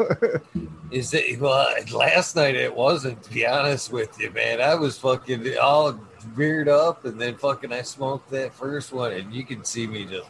Is 0.90 1.12
it 1.14 1.40
well? 1.40 1.74
Last 1.92 2.36
night 2.36 2.54
it 2.54 2.74
wasn't. 2.74 3.22
To 3.24 3.30
be 3.30 3.46
honest 3.46 3.92
with 3.92 4.18
you, 4.20 4.30
man, 4.30 4.60
I 4.60 4.74
was 4.74 4.98
fucking 4.98 5.58
all 5.58 5.98
reared 6.34 6.68
up, 6.68 7.04
and 7.04 7.20
then 7.20 7.36
fucking 7.36 7.72
I 7.72 7.82
smoked 7.82 8.30
that 8.30 8.54
first 8.54 8.92
one, 8.92 9.12
and 9.12 9.32
you 9.32 9.44
can 9.44 9.64
see 9.64 9.86
me 9.86 10.04
just. 10.06 10.28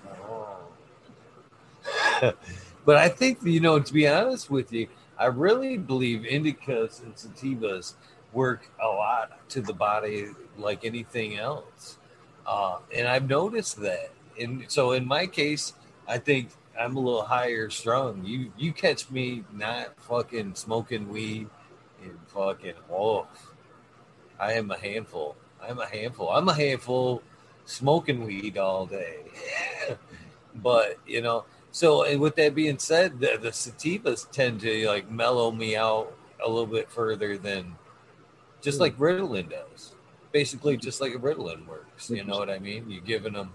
but 2.85 2.97
I 2.97 3.09
think 3.09 3.39
you 3.43 3.61
know, 3.61 3.79
to 3.79 3.93
be 3.93 4.09
honest 4.09 4.51
with 4.51 4.73
you, 4.73 4.89
I 5.19 5.27
really 5.27 5.77
believe 5.77 6.23
indicas 6.23 7.03
and 7.03 7.15
sativas 7.15 7.95
work 8.33 8.71
a 8.83 8.87
lot 8.87 9.49
to 9.51 9.61
the 9.61 9.73
body 9.73 10.29
like 10.57 10.85
anything 10.85 11.37
else, 11.39 11.99
uh, 12.47 12.79
and 12.95 13.07
I've 13.07 13.29
noticed 13.29 13.81
that. 13.83 14.11
And 14.39 14.65
so, 14.69 14.93
in 14.93 15.07
my 15.07 15.27
case, 15.27 15.75
I 16.09 16.19
think 16.19 16.51
I'm 16.81 16.97
a 16.97 17.01
little 17.01 17.24
higher 17.24 17.68
strung. 17.68 18.24
You 18.24 18.53
you 18.57 18.72
catch 18.72 19.11
me 19.11 19.45
not 19.53 20.01
fucking 20.01 20.55
smoking 20.55 21.11
weed 21.11 21.49
and 22.03 22.18
fucking 22.28 22.74
oh, 22.91 23.26
I 24.39 24.55
am 24.55 24.70
a 24.70 24.78
handful. 24.78 25.37
I'm 25.62 25.78
a 25.78 25.87
handful. 25.87 26.31
I'm 26.31 26.49
a 26.49 26.55
handful 26.55 27.22
smoking 27.66 28.24
weed 28.24 28.57
all 28.57 28.87
day. 28.87 29.24
but 30.55 30.99
you 31.07 31.20
know, 31.20 31.45
so 31.70 32.05
and 32.05 32.18
with 32.18 32.37
that 32.37 32.55
being 32.55 32.78
said, 32.78 33.20
the, 33.20 33.39
the 33.39 33.51
sativas 33.51 34.31
tend 34.31 34.61
to 34.61 34.89
like 34.89 35.11
mellow 35.11 35.51
me 35.51 35.76
out 35.76 36.16
a 36.43 36.49
little 36.49 36.66
bit 36.66 36.91
further 36.91 37.37
than 37.37 37.76
just 38.62 38.78
hmm. 38.78 38.85
like 38.85 38.97
Ritalin 38.97 39.51
does. 39.51 39.93
Basically, 40.33 40.78
just 40.78 41.03
like 41.03 41.14
a 41.14 41.18
Ritalin 41.18 41.66
works. 41.66 42.09
You 42.09 42.24
know 42.24 42.39
what 42.39 42.49
I 42.49 42.59
mean? 42.59 42.89
You're 42.89 43.03
giving 43.03 43.35
them 43.35 43.53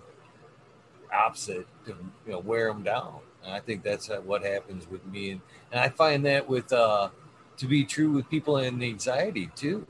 opposite 1.16 1.68
to 1.86 1.96
you 2.26 2.32
know 2.32 2.40
wear 2.40 2.68
them 2.68 2.84
down. 2.84 3.20
And 3.44 3.54
I 3.54 3.60
think 3.60 3.84
that's 3.84 4.08
what 4.08 4.44
happens 4.44 4.90
with 4.90 5.06
me, 5.06 5.32
and, 5.32 5.42
and 5.72 5.80
I 5.80 5.90
find 5.90 6.26
that 6.26 6.48
with 6.50 6.72
uh, 6.74 7.10
to 7.58 7.68
be 7.68 7.84
true 7.84 8.12
with 8.12 8.30
people 8.30 8.58
in 8.58 8.82
anxiety 8.82 9.50
too. 9.56 9.86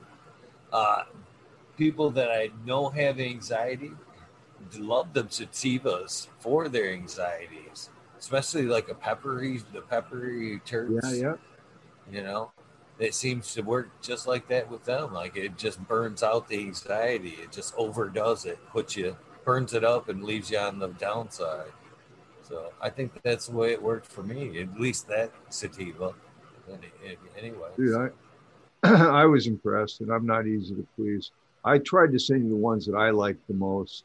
Uh, 0.71 1.03
people 1.77 2.09
that 2.11 2.31
I 2.31 2.49
know 2.65 2.89
have 2.89 3.19
anxiety 3.19 3.91
love 4.77 5.13
the 5.13 5.23
sativas 5.23 6.27
for 6.39 6.67
their 6.67 6.91
anxieties, 6.91 7.89
especially 8.19 8.63
like 8.63 8.89
a 8.89 8.95
peppery, 8.95 9.61
the 9.73 9.81
peppery 9.81 10.61
terps. 10.65 11.01
yeah, 11.03 11.11
yeah. 11.11 11.35
You 12.11 12.23
know, 12.23 12.51
it 12.99 13.15
seems 13.15 13.53
to 13.55 13.61
work 13.61 13.89
just 14.01 14.27
like 14.27 14.47
that 14.49 14.69
with 14.69 14.85
them. 14.85 15.13
Like 15.13 15.37
it 15.37 15.57
just 15.57 15.85
burns 15.87 16.23
out 16.23 16.47
the 16.47 16.59
anxiety. 16.59 17.35
It 17.41 17.51
just 17.51 17.73
overdoes 17.77 18.45
it, 18.45 18.59
puts 18.69 18.95
you, 18.95 19.17
burns 19.45 19.73
it 19.73 19.83
up, 19.83 20.09
and 20.09 20.23
leaves 20.23 20.49
you 20.51 20.57
on 20.57 20.79
the 20.79 20.87
downside. 20.89 21.71
So 22.41 22.71
I 22.81 22.89
think 22.89 23.11
that's 23.23 23.47
the 23.47 23.55
way 23.55 23.71
it 23.71 23.81
worked 23.81 24.07
for 24.07 24.21
me. 24.23 24.59
At 24.59 24.79
least 24.79 25.07
that 25.07 25.31
sativa. 25.49 26.13
Any- 26.69 27.17
Anyway, 27.37 27.69
Dude, 27.77 28.11
I, 28.83 28.89
I 29.21 29.25
was 29.25 29.45
impressed, 29.47 30.01
and 30.01 30.09
I'm 30.11 30.25
not 30.25 30.47
easy 30.47 30.73
to 30.75 30.87
please. 30.95 31.31
I 31.63 31.77
tried 31.79 32.11
to 32.13 32.19
send 32.19 32.43
you 32.43 32.49
the 32.49 32.55
ones 32.55 32.85
that 32.85 32.95
I 32.95 33.09
liked 33.11 33.45
the 33.47 33.53
most. 33.53 34.03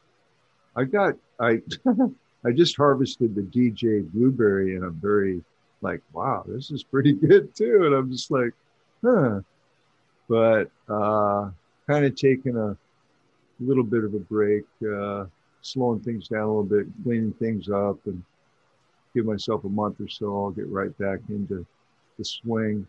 I 0.75 0.83
got 0.83 1.15
I 1.39 1.61
I 2.45 2.51
just 2.51 2.75
harvested 2.77 3.35
the 3.35 3.41
DJ 3.41 4.07
blueberry, 4.11 4.75
and 4.75 4.83
I'm 4.85 4.99
very 5.01 5.43
like, 5.81 6.01
wow, 6.13 6.43
this 6.47 6.71
is 6.71 6.83
pretty 6.83 7.13
good 7.27 7.55
too. 7.55 7.85
And 7.85 7.93
I'm 7.95 8.11
just 8.11 8.29
like, 8.31 8.53
huh. 9.03 9.41
But 10.29 10.69
uh, 10.87 11.49
kind 11.87 12.05
of 12.05 12.15
taking 12.15 12.55
a 12.57 12.77
little 13.63 13.83
bit 13.83 14.03
of 14.03 14.13
a 14.13 14.19
break, 14.19 14.63
uh, 14.93 15.25
slowing 15.61 15.99
things 15.99 16.27
down 16.27 16.41
a 16.41 16.47
little 16.47 16.63
bit, 16.63 16.87
cleaning 17.03 17.33
things 17.33 17.69
up, 17.69 17.97
and 18.05 18.23
give 19.13 19.25
myself 19.25 19.63
a 19.63 19.69
month 19.69 19.99
or 19.99 20.07
so. 20.07 20.27
I'll 20.27 20.51
get 20.51 20.67
right 20.67 20.95
back 20.97 21.19
into 21.29 21.65
the 22.17 22.25
swing. 22.25 22.85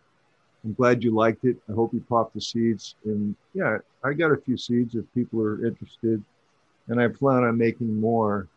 I'm 0.65 0.75
glad 0.75 1.03
you 1.03 1.13
liked 1.13 1.45
it. 1.45 1.57
I 1.69 1.73
hope 1.73 1.93
you 1.93 2.05
popped 2.09 2.35
the 2.35 2.41
seeds. 2.41 2.95
And 3.05 3.35
yeah, 3.55 3.79
I 4.05 4.13
got 4.13 4.31
a 4.31 4.37
few 4.37 4.57
seeds 4.57 4.95
if 4.95 5.05
people 5.15 5.41
are 5.43 5.67
interested. 5.67 6.23
And 6.89 7.01
I 7.01 7.09
plan 7.09 7.45
on 7.45 7.59
making 7.59 8.01
more 8.01 8.49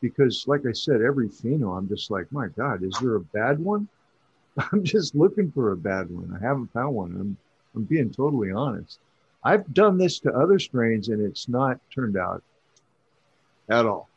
because, 0.00 0.46
like 0.46 0.66
I 0.66 0.72
said, 0.72 1.02
every 1.02 1.28
pheno, 1.28 1.76
I'm 1.76 1.88
just 1.88 2.10
like, 2.10 2.30
my 2.32 2.48
God, 2.48 2.82
is 2.82 2.96
there 3.00 3.16
a 3.16 3.20
bad 3.20 3.58
one? 3.58 3.88
I'm 4.72 4.84
just 4.84 5.14
looking 5.14 5.50
for 5.50 5.72
a 5.72 5.76
bad 5.76 6.10
one. 6.10 6.36
I 6.36 6.44
haven't 6.44 6.72
found 6.72 6.94
one. 6.94 7.12
I'm, 7.12 7.36
I'm 7.74 7.84
being 7.84 8.10
totally 8.10 8.50
honest. 8.50 8.98
I've 9.42 9.72
done 9.72 9.96
this 9.96 10.20
to 10.20 10.32
other 10.32 10.58
strains 10.58 11.08
and 11.08 11.20
it's 11.20 11.48
not 11.48 11.80
turned 11.94 12.16
out 12.16 12.42
at 13.68 13.86
all. 13.86 14.08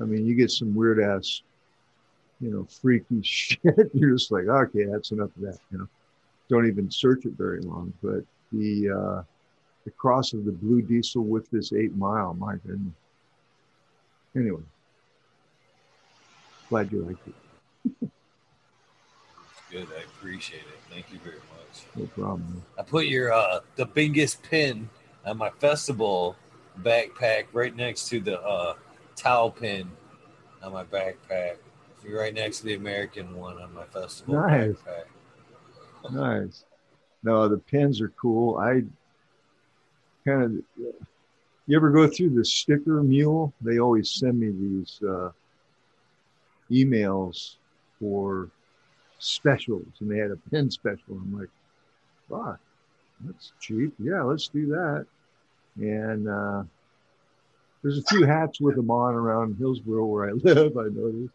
I 0.00 0.04
mean, 0.04 0.26
you 0.26 0.34
get 0.34 0.50
some 0.50 0.74
weird 0.74 1.00
ass, 1.00 1.42
you 2.40 2.50
know, 2.50 2.66
freaky 2.80 3.20
shit. 3.22 3.90
You're 3.94 4.16
just 4.16 4.32
like, 4.32 4.46
okay, 4.46 4.84
that's 4.84 5.12
enough 5.12 5.30
of 5.36 5.42
that. 5.42 5.58
You 5.70 5.78
know, 5.78 5.88
don't 6.48 6.66
even 6.66 6.90
search 6.90 7.24
it 7.24 7.32
very 7.32 7.60
long. 7.60 7.92
But 8.02 8.24
the 8.52 8.90
uh, 8.90 9.22
the 9.84 9.90
cross 9.92 10.32
of 10.32 10.44
the 10.44 10.52
blue 10.52 10.82
diesel 10.82 11.22
with 11.22 11.50
this 11.50 11.72
eight 11.72 11.94
mile, 11.96 12.34
my 12.34 12.54
goodness. 12.66 12.94
Anyway, 14.36 14.62
glad 16.68 16.90
you 16.92 17.02
liked 17.02 17.28
it. 17.28 18.10
good. 19.70 19.88
I 19.96 20.02
appreciate 20.02 20.60
it. 20.60 20.80
Thank 20.90 21.12
you 21.12 21.18
very 21.18 21.36
much. 21.36 21.61
No 21.96 22.06
problem. 22.06 22.62
I 22.78 22.82
put 22.82 23.06
your 23.06 23.32
uh 23.32 23.60
the 23.76 23.86
biggest 23.86 24.42
pin 24.42 24.88
on 25.24 25.38
my 25.38 25.50
festival 25.50 26.36
backpack 26.82 27.46
right 27.52 27.74
next 27.74 28.08
to 28.08 28.20
the 28.20 28.40
uh 28.40 28.74
towel 29.16 29.50
pin 29.50 29.90
on 30.62 30.72
my 30.72 30.84
backpack. 30.84 31.56
You're 32.04 32.20
right 32.20 32.34
next 32.34 32.58
to 32.60 32.66
the 32.66 32.74
American 32.74 33.34
one 33.36 33.58
on 33.58 33.72
my 33.74 33.84
festival 33.84 34.34
Nice. 34.34 34.74
backpack. 34.76 35.04
Nice. 36.10 36.64
No, 37.22 37.48
the 37.48 37.58
pins 37.58 38.00
are 38.00 38.08
cool. 38.20 38.58
I 38.58 38.82
kind 40.28 40.42
of. 40.78 40.84
You 41.68 41.76
ever 41.76 41.90
go 41.90 42.08
through 42.08 42.30
the 42.30 42.44
sticker 42.44 43.00
mule? 43.04 43.52
They 43.60 43.78
always 43.78 44.10
send 44.10 44.40
me 44.40 44.50
these 44.50 45.00
uh, 45.08 45.30
emails 46.72 47.56
for 48.00 48.48
specials, 49.20 49.86
and 50.00 50.10
they 50.10 50.18
had 50.18 50.32
a 50.32 50.36
pin 50.50 50.72
special. 50.72 51.10
I'm 51.10 51.38
like, 51.38 51.48
fuck, 52.32 52.58
that's 53.24 53.52
cheap. 53.60 53.92
Yeah, 53.98 54.22
let's 54.22 54.48
do 54.48 54.66
that. 54.68 55.06
And 55.76 56.28
uh, 56.28 56.64
there's 57.82 57.98
a 57.98 58.02
few 58.02 58.24
hats 58.24 58.60
with 58.60 58.76
them 58.76 58.90
on 58.90 59.14
around 59.14 59.56
Hillsboro 59.58 60.04
where 60.06 60.28
I 60.28 60.32
live. 60.42 60.76
I 60.76 60.84
noticed, 60.84 61.34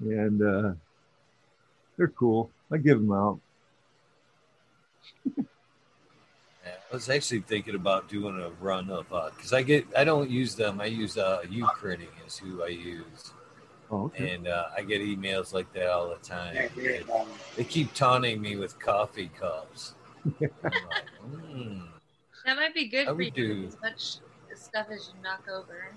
and 0.00 0.42
uh, 0.42 0.72
they're 1.96 2.08
cool. 2.08 2.50
I 2.70 2.76
give 2.76 3.00
them 3.00 3.12
out. 3.12 3.40
Yeah, 5.36 5.42
I 6.90 6.94
was 6.94 7.08
actually 7.08 7.40
thinking 7.40 7.74
about 7.74 8.08
doing 8.08 8.38
a 8.40 8.50
run 8.62 8.90
of 8.90 9.10
uh 9.12 9.30
because 9.34 9.52
I 9.52 9.62
get 9.62 9.86
I 9.96 10.04
don't 10.04 10.28
use 10.28 10.54
them. 10.54 10.80
I 10.80 10.86
use 10.86 11.16
uh 11.16 11.42
Ukrainian 11.48 12.10
is 12.26 12.36
who 12.36 12.62
I 12.62 12.68
use. 12.68 13.32
Oh, 13.90 14.04
okay. 14.04 14.34
And 14.34 14.48
uh, 14.48 14.66
I 14.76 14.82
get 14.82 15.00
emails 15.00 15.54
like 15.54 15.72
that 15.72 15.88
all 15.88 16.10
the 16.10 16.16
time. 16.16 16.54
They, 16.76 17.02
they 17.56 17.64
keep 17.64 17.94
taunting 17.94 18.38
me 18.40 18.56
with 18.56 18.78
coffee 18.78 19.30
cups. 19.40 19.94
I'm 20.40 20.50
like. 20.90 21.82
That 22.44 22.56
might 22.56 22.74
be 22.74 22.86
good 22.88 23.08
I 23.08 23.14
for 23.14 23.22
you. 23.22 23.30
do- 23.30 23.64
As 23.68 23.76
much 23.80 24.16
stuff 24.56 24.86
as 24.92 25.10
you 25.14 25.22
knock 25.22 25.44
over. 25.52 25.92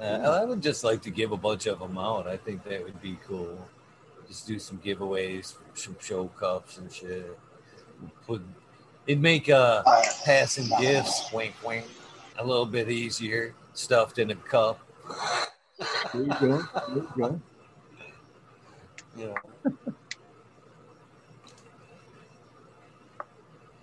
Uh, 0.00 0.40
I 0.40 0.44
would 0.44 0.62
just 0.62 0.84
like 0.84 1.02
to 1.02 1.10
give 1.10 1.32
a 1.32 1.36
bunch 1.36 1.66
of 1.66 1.80
them 1.80 1.98
out. 1.98 2.26
I 2.28 2.36
think 2.36 2.62
that 2.64 2.82
would 2.84 3.00
be 3.02 3.18
cool. 3.26 3.58
Just 4.28 4.46
do 4.46 4.58
some 4.58 4.78
giveaways, 4.78 5.54
some 5.74 5.96
show 6.00 6.26
cups 6.28 6.78
and 6.78 6.92
shit. 6.92 7.36
Put 8.26 8.42
it'd 9.06 9.20
make 9.22 9.48
uh 9.48 9.82
passing 10.24 10.68
gifts, 10.80 11.32
wink 11.32 11.54
wink, 11.66 11.86
a 12.38 12.44
little 12.46 12.66
bit 12.66 12.88
easier. 12.90 13.54
Stuffed 13.72 14.18
in 14.18 14.30
a 14.30 14.34
cup. 14.36 14.80
There 16.12 16.22
you 16.22 16.28
go. 16.28 16.62
There 16.88 16.96
you 16.96 17.08
go. 17.16 17.40
You 19.16 19.34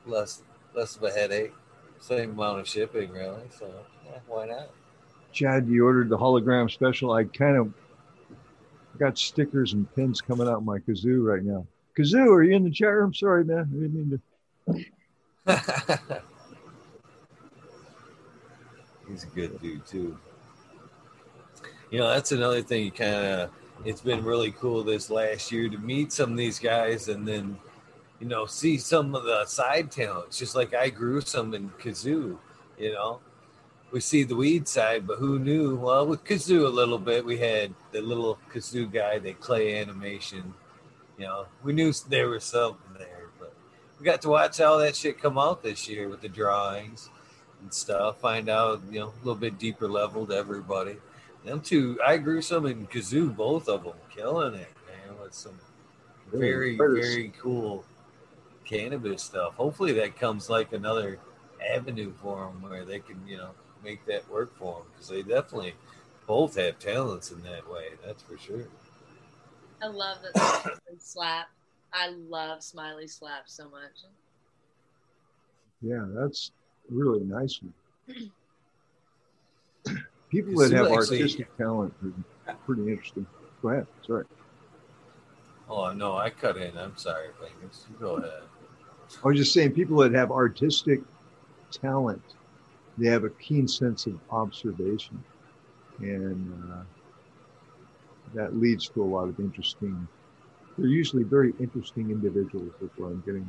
less 0.05 0.41
less 0.73 0.95
of 0.95 1.03
a 1.03 1.11
headache. 1.11 1.53
Same 1.99 2.31
amount 2.31 2.59
of 2.59 2.67
shipping, 2.67 3.11
really. 3.11 3.43
So 3.57 3.71
yeah, 4.05 4.19
why 4.27 4.47
not? 4.47 4.69
Chad, 5.31 5.67
you 5.67 5.85
ordered 5.85 6.09
the 6.09 6.17
hologram 6.17 6.71
special. 6.71 7.11
I 7.11 7.25
kind 7.25 7.57
of 7.57 7.73
got 8.97 9.17
stickers 9.17 9.73
and 9.73 9.93
pins 9.95 10.21
coming 10.21 10.47
out 10.47 10.63
my 10.63 10.79
kazoo 10.79 11.25
right 11.25 11.43
now. 11.43 11.67
Kazoo, 11.97 12.27
are 12.27 12.43
you 12.43 12.55
in 12.55 12.63
the 12.63 12.71
chat 12.71 12.89
room? 12.89 13.13
Sorry, 13.13 13.43
man. 13.43 13.59
I 13.59 13.63
didn't 13.63 13.93
mean 13.93 14.21
to. 14.67 14.85
He's 19.07 19.23
a 19.23 19.27
good 19.27 19.61
dude 19.61 19.85
too. 19.85 20.17
You 21.91 21.99
know, 21.99 22.09
that's 22.09 22.31
another 22.31 22.61
thing. 22.61 22.85
You 22.85 22.91
kind 22.91 23.13
of, 23.13 23.49
it's 23.85 24.01
been 24.01 24.23
really 24.23 24.51
cool 24.51 24.83
this 24.83 25.09
last 25.09 25.51
year 25.51 25.69
to 25.69 25.77
meet 25.77 26.11
some 26.11 26.31
of 26.31 26.37
these 26.37 26.59
guys 26.59 27.07
and 27.07 27.27
then, 27.27 27.57
you 28.19 28.27
know, 28.27 28.45
see 28.45 28.77
some 28.77 29.13
of 29.15 29.23
the 29.23 29.45
side 29.45 29.91
talents. 29.91 30.37
Just 30.37 30.55
like 30.55 30.73
I 30.73 30.89
grew 30.89 31.21
some 31.21 31.53
in 31.53 31.69
kazoo, 31.81 32.37
You 32.77 32.93
know, 32.93 33.19
we 33.91 33.99
see 33.99 34.23
the 34.23 34.35
weed 34.35 34.67
side, 34.67 35.05
but 35.05 35.17
who 35.17 35.39
knew? 35.39 35.75
Well, 35.75 36.07
with 36.07 36.23
kazoo 36.23 36.65
a 36.65 36.69
little 36.69 36.99
bit, 36.99 37.25
we 37.25 37.37
had 37.37 37.73
the 37.91 38.01
little 38.01 38.37
kazoo 38.51 38.91
guy, 38.91 39.19
that 39.19 39.39
clay 39.39 39.79
animation. 39.79 40.53
You 41.17 41.25
know, 41.25 41.45
we 41.63 41.73
knew 41.73 41.93
there 42.09 42.29
was 42.29 42.43
something 42.43 42.97
there, 42.97 43.29
but 43.39 43.53
we 43.99 44.05
got 44.05 44.21
to 44.23 44.29
watch 44.29 44.59
all 44.59 44.79
that 44.79 44.95
shit 44.95 45.21
come 45.21 45.37
out 45.37 45.63
this 45.63 45.87
year 45.87 46.09
with 46.09 46.21
the 46.21 46.29
drawings 46.29 47.09
and 47.61 47.73
stuff. 47.73 48.19
Find 48.19 48.49
out, 48.49 48.81
you 48.91 48.99
know, 48.99 49.07
a 49.07 49.19
little 49.19 49.35
bit 49.35 49.57
deeper 49.57 49.87
level 49.87 50.25
to 50.27 50.35
everybody. 50.35 50.97
Them 51.45 51.61
two, 51.61 51.99
I 52.05 52.17
grew 52.17 52.41
some 52.41 52.65
in 52.65 52.87
kazoo, 52.87 53.33
both 53.35 53.69
of 53.69 53.83
them, 53.83 53.93
killing 54.13 54.55
it, 54.55 54.67
man, 54.87 55.15
with 55.21 55.33
some 55.33 55.59
very, 56.33 56.75
very 56.75 57.31
cool 57.39 57.85
cannabis 58.65 59.23
stuff. 59.23 59.53
Hopefully, 59.55 59.93
that 59.93 60.17
comes 60.19 60.49
like 60.49 60.73
another 60.73 61.19
avenue 61.65 62.11
for 62.21 62.45
them 62.45 62.61
where 62.61 62.83
they 62.85 62.99
can, 62.99 63.25
you 63.27 63.37
know, 63.37 63.51
make 63.83 64.05
that 64.05 64.29
work 64.29 64.55
for 64.57 64.79
them 64.79 64.83
because 64.91 65.07
they 65.07 65.21
definitely 65.21 65.75
both 66.27 66.55
have 66.55 66.79
talents 66.79 67.31
in 67.31 67.41
that 67.43 67.69
way. 67.71 67.89
That's 68.05 68.23
for 68.23 68.37
sure. 68.37 68.67
I 69.81 69.87
love 69.87 70.17
that 70.23 70.79
slap. 70.99 71.47
I 71.93 72.09
love 72.09 72.63
Smiley 72.63 73.07
slap 73.07 73.43
so 73.45 73.69
much. 73.69 73.91
Yeah, 75.81 76.05
that's 76.09 76.51
really 76.89 77.23
nice. 77.23 77.59
People 80.29 80.57
that 80.57 80.69
see, 80.69 80.75
have 80.75 80.87
actually- 80.87 81.19
artistic 81.21 81.57
talent 81.57 81.93
are 82.47 82.55
pretty 82.65 82.89
interesting. 82.89 83.25
Go 83.61 83.69
ahead. 83.69 83.87
Sorry. 84.05 84.25
Oh 85.69 85.91
no, 85.93 86.17
I 86.17 86.29
cut 86.29 86.57
in. 86.57 86.77
I'm 86.77 86.97
sorry, 86.97 87.29
fingers. 87.39 87.85
You 87.89 87.95
Go 87.99 88.15
ahead. 88.17 88.43
I 89.23 89.27
was 89.27 89.37
just 89.37 89.53
saying, 89.53 89.71
people 89.71 89.97
that 89.97 90.13
have 90.13 90.31
artistic 90.31 91.01
talent, 91.71 92.21
they 92.97 93.07
have 93.07 93.23
a 93.23 93.29
keen 93.29 93.67
sense 93.67 94.05
of 94.05 94.19
observation, 94.31 95.23
and 95.99 96.71
uh, 96.71 96.83
that 98.33 98.55
leads 98.55 98.89
to 98.89 99.03
a 99.03 99.05
lot 99.05 99.27
of 99.27 99.39
interesting. 99.39 100.07
They're 100.77 100.87
usually 100.87 101.23
very 101.23 101.53
interesting 101.59 102.11
individuals. 102.11 102.71
That's 102.81 102.97
what 102.97 103.07
I'm 103.07 103.23
getting. 103.25 103.47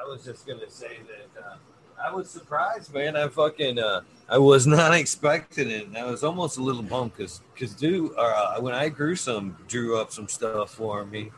I 0.00 0.04
was 0.08 0.24
just 0.24 0.46
gonna 0.46 0.68
say 0.68 0.98
that 1.06 1.42
uh, 1.42 1.56
I 2.02 2.12
was 2.12 2.28
surprised, 2.28 2.92
man. 2.92 3.16
I 3.16 3.28
fucking 3.28 3.78
uh, 3.78 4.02
I 4.28 4.38
was 4.38 4.66
not 4.78 4.94
expecting 4.94 5.70
it. 5.70 5.88
I 5.96 6.04
was 6.04 6.24
almost 6.24 6.58
a 6.58 6.62
little 6.62 6.82
bummed 6.82 7.12
because 7.16 7.40
because 7.54 7.74
dude, 7.74 8.12
uh, 8.16 8.60
when 8.60 8.74
I 8.74 8.88
grew 8.88 9.16
some, 9.16 9.56
drew 9.68 9.98
up 9.98 10.12
some 10.12 10.28
stuff 10.28 10.74
for 10.74 11.04
me. 11.04 11.30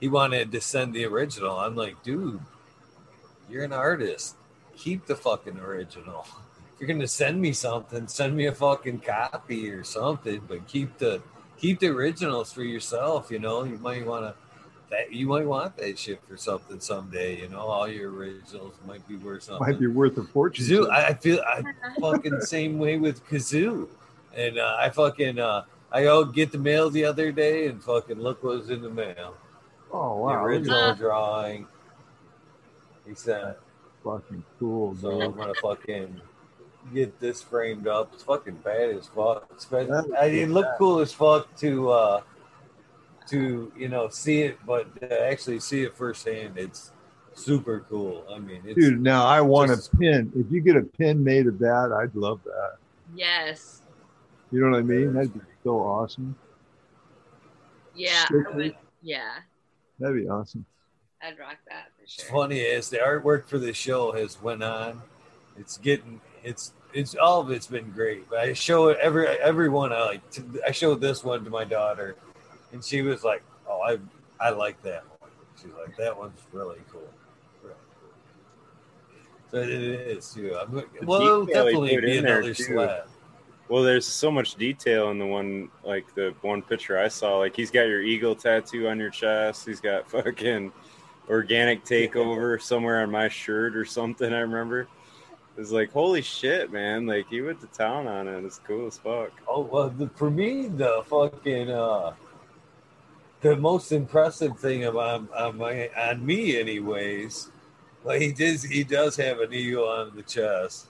He 0.00 0.08
wanted 0.08 0.52
to 0.52 0.60
send 0.60 0.94
the 0.94 1.04
original. 1.04 1.58
I'm 1.58 1.74
like, 1.74 2.02
dude, 2.02 2.40
you're 3.50 3.64
an 3.64 3.72
artist. 3.72 4.36
Keep 4.76 5.06
the 5.06 5.16
fucking 5.16 5.58
original. 5.58 6.26
If 6.74 6.80
you're 6.80 6.88
gonna 6.88 7.08
send 7.08 7.40
me 7.40 7.52
something, 7.52 8.06
send 8.06 8.36
me 8.36 8.46
a 8.46 8.52
fucking 8.52 9.00
copy 9.00 9.70
or 9.70 9.82
something. 9.82 10.42
But 10.46 10.68
keep 10.68 10.98
the 10.98 11.22
keep 11.56 11.80
the 11.80 11.88
originals 11.88 12.52
for 12.52 12.62
yourself. 12.62 13.30
You 13.30 13.40
know, 13.40 13.64
you 13.64 13.78
might 13.78 14.06
want 14.06 14.24
to 14.24 14.34
that 14.90 15.12
you 15.12 15.26
might 15.26 15.46
want 15.46 15.76
that 15.76 15.98
shit 15.98 16.20
for 16.28 16.36
something 16.36 16.80
someday. 16.80 17.40
You 17.40 17.48
know, 17.48 17.60
all 17.60 17.88
your 17.88 18.12
originals 18.12 18.74
might 18.86 19.06
be 19.08 19.16
worth 19.16 19.44
something. 19.44 19.66
Might 19.66 19.80
be 19.80 19.86
worth 19.86 20.16
a 20.18 20.24
fortune. 20.24 20.64
Kazoo, 20.64 20.90
I 20.90 21.08
I 21.08 21.14
feel 21.14 21.40
I 21.40 21.62
fucking 22.00 22.40
same 22.40 22.78
way 22.78 22.98
with 22.98 23.26
Kazoo, 23.26 23.88
and 24.34 24.58
uh, 24.58 24.76
I 24.78 24.90
fucking 24.90 25.38
uh, 25.38 25.64
I 25.90 26.04
go 26.04 26.24
get 26.24 26.52
the 26.52 26.58
mail 26.58 26.90
the 26.90 27.04
other 27.04 27.32
day 27.32 27.66
and 27.66 27.82
fucking 27.82 28.18
look 28.18 28.42
what 28.42 28.58
was 28.58 28.70
in 28.70 28.82
the 28.82 28.90
mail. 28.90 29.34
Oh 29.92 30.16
The 30.16 30.20
wow, 30.22 30.44
original 30.44 30.94
drawing. 30.94 31.66
He 33.06 33.14
said, 33.14 33.56
fucking 34.04 34.44
cool, 34.58 34.94
So 35.00 35.20
I'm 35.22 35.36
gonna 35.36 35.54
fucking 35.62 36.20
get 36.94 37.18
this 37.20 37.42
framed 37.42 37.86
up. 37.88 38.12
It's 38.12 38.22
fucking 38.22 38.56
bad 38.56 38.90
as 38.90 39.06
fuck. 39.06 39.48
It's 39.52 39.64
bad- 39.64 39.90
I, 40.18 40.26
it 40.26 40.50
looked 40.50 40.78
cool 40.78 41.00
as 41.00 41.12
fuck 41.12 41.54
to 41.58 41.90
uh 41.90 42.20
to 43.28 43.72
you 43.76 43.88
know 43.88 44.08
see 44.08 44.42
it, 44.42 44.58
but 44.66 44.94
to 45.00 45.22
actually 45.30 45.60
see 45.60 45.82
it 45.82 45.96
firsthand, 45.96 46.58
it's 46.58 46.92
super 47.34 47.80
cool. 47.88 48.24
I 48.30 48.38
mean, 48.38 48.62
it's 48.66 48.78
Dude, 48.78 49.00
now 49.00 49.24
I 49.26 49.40
want 49.40 49.70
just- 49.70 49.92
a 49.92 49.96
pin. 49.96 50.32
If 50.36 50.50
you 50.52 50.60
get 50.60 50.76
a 50.76 50.82
pin 50.82 51.22
made 51.24 51.46
of 51.46 51.58
that, 51.60 51.92
I'd 51.98 52.14
love 52.14 52.40
that. 52.44 52.76
Yes. 53.14 53.82
You 54.50 54.60
know 54.62 54.70
what 54.70 54.78
I 54.78 54.82
mean? 54.82 55.12
That'd 55.14 55.32
be 55.34 55.40
so 55.64 55.78
awesome. 55.78 56.34
Yeah. 57.94 58.24
I 58.30 58.56
would, 58.56 58.76
yeah. 59.02 59.30
That'd 59.98 60.16
be 60.16 60.28
awesome. 60.28 60.64
I'd 61.22 61.38
rock 61.38 61.56
that 61.68 61.88
for 61.96 62.02
It's 62.04 62.12
sure. 62.14 62.30
funny 62.30 62.64
as 62.64 62.90
the 62.90 62.98
artwork 62.98 63.46
for 63.46 63.58
the 63.58 63.72
show 63.72 64.12
has 64.12 64.40
went 64.40 64.62
on. 64.62 65.02
It's 65.58 65.76
getting 65.78 66.20
it's 66.44 66.72
it's 66.94 67.14
all 67.16 67.40
of 67.40 67.50
it's 67.50 67.66
been 67.66 67.90
great. 67.90 68.30
But 68.30 68.38
I 68.40 68.52
show 68.52 68.88
it 68.88 68.98
every 69.00 69.26
everyone 69.26 69.92
I 69.92 70.04
like. 70.04 70.30
To, 70.32 70.60
I 70.66 70.70
showed 70.70 71.00
this 71.00 71.24
one 71.24 71.42
to 71.44 71.50
my 71.50 71.64
daughter, 71.64 72.14
and 72.72 72.84
she 72.84 73.02
was 73.02 73.24
like, 73.24 73.42
"Oh, 73.68 73.80
I 73.80 73.98
I 74.40 74.50
like 74.50 74.80
that 74.84 75.04
one." 75.18 75.30
She's 75.60 75.72
like, 75.84 75.96
"That 75.96 76.16
one's 76.16 76.38
really 76.52 76.78
cool." 76.92 77.02
Really 77.62 77.74
cool. 78.00 79.50
So 79.50 79.58
it 79.58 79.70
is 79.70 80.32
too. 80.32 80.56
I'm, 80.60 80.84
well, 81.02 81.20
it'll 81.22 81.46
definitely 81.46 81.96
be 82.00 82.18
in 82.18 82.24
there, 82.24 82.38
another 82.38 82.54
too. 82.54 82.62
slab. 82.62 83.08
Well, 83.68 83.82
there's 83.82 84.06
so 84.06 84.30
much 84.30 84.54
detail 84.54 85.10
in 85.10 85.18
the 85.18 85.26
one, 85.26 85.68
like 85.84 86.14
the 86.14 86.34
one 86.40 86.62
picture 86.62 86.98
I 86.98 87.08
saw. 87.08 87.38
Like 87.38 87.54
he's 87.54 87.70
got 87.70 87.82
your 87.82 88.02
eagle 88.02 88.34
tattoo 88.34 88.88
on 88.88 88.98
your 88.98 89.10
chest. 89.10 89.66
He's 89.66 89.80
got 89.80 90.10
fucking 90.10 90.72
organic 91.28 91.84
takeover 91.84 92.60
somewhere 92.60 93.02
on 93.02 93.10
my 93.10 93.28
shirt 93.28 93.76
or 93.76 93.84
something. 93.84 94.32
I 94.32 94.40
remember. 94.40 94.88
It's 95.58 95.72
like 95.72 95.90
holy 95.92 96.22
shit, 96.22 96.70
man! 96.72 97.04
Like 97.04 97.28
he 97.28 97.40
went 97.40 97.60
to 97.62 97.66
town 97.66 98.06
on 98.06 98.28
it. 98.28 98.44
It's 98.44 98.60
cool 98.60 98.86
as 98.86 98.96
fuck. 98.96 99.32
Oh 99.48 99.62
well, 99.62 99.90
the, 99.90 100.08
for 100.10 100.30
me, 100.30 100.68
the 100.68 101.02
fucking 101.06 101.68
uh, 101.68 102.12
the 103.40 103.56
most 103.56 103.92
impressive 103.92 104.58
thing 104.58 104.84
about 104.84 105.30
on, 105.32 105.58
my, 105.58 105.88
on 105.96 106.24
me, 106.24 106.58
anyways. 106.58 107.50
Like 108.04 108.20
he 108.20 108.32
does, 108.32 108.62
he 108.62 108.84
does 108.84 109.16
have 109.16 109.40
an 109.40 109.52
eagle 109.52 109.88
on 109.88 110.14
the 110.14 110.22
chest, 110.22 110.86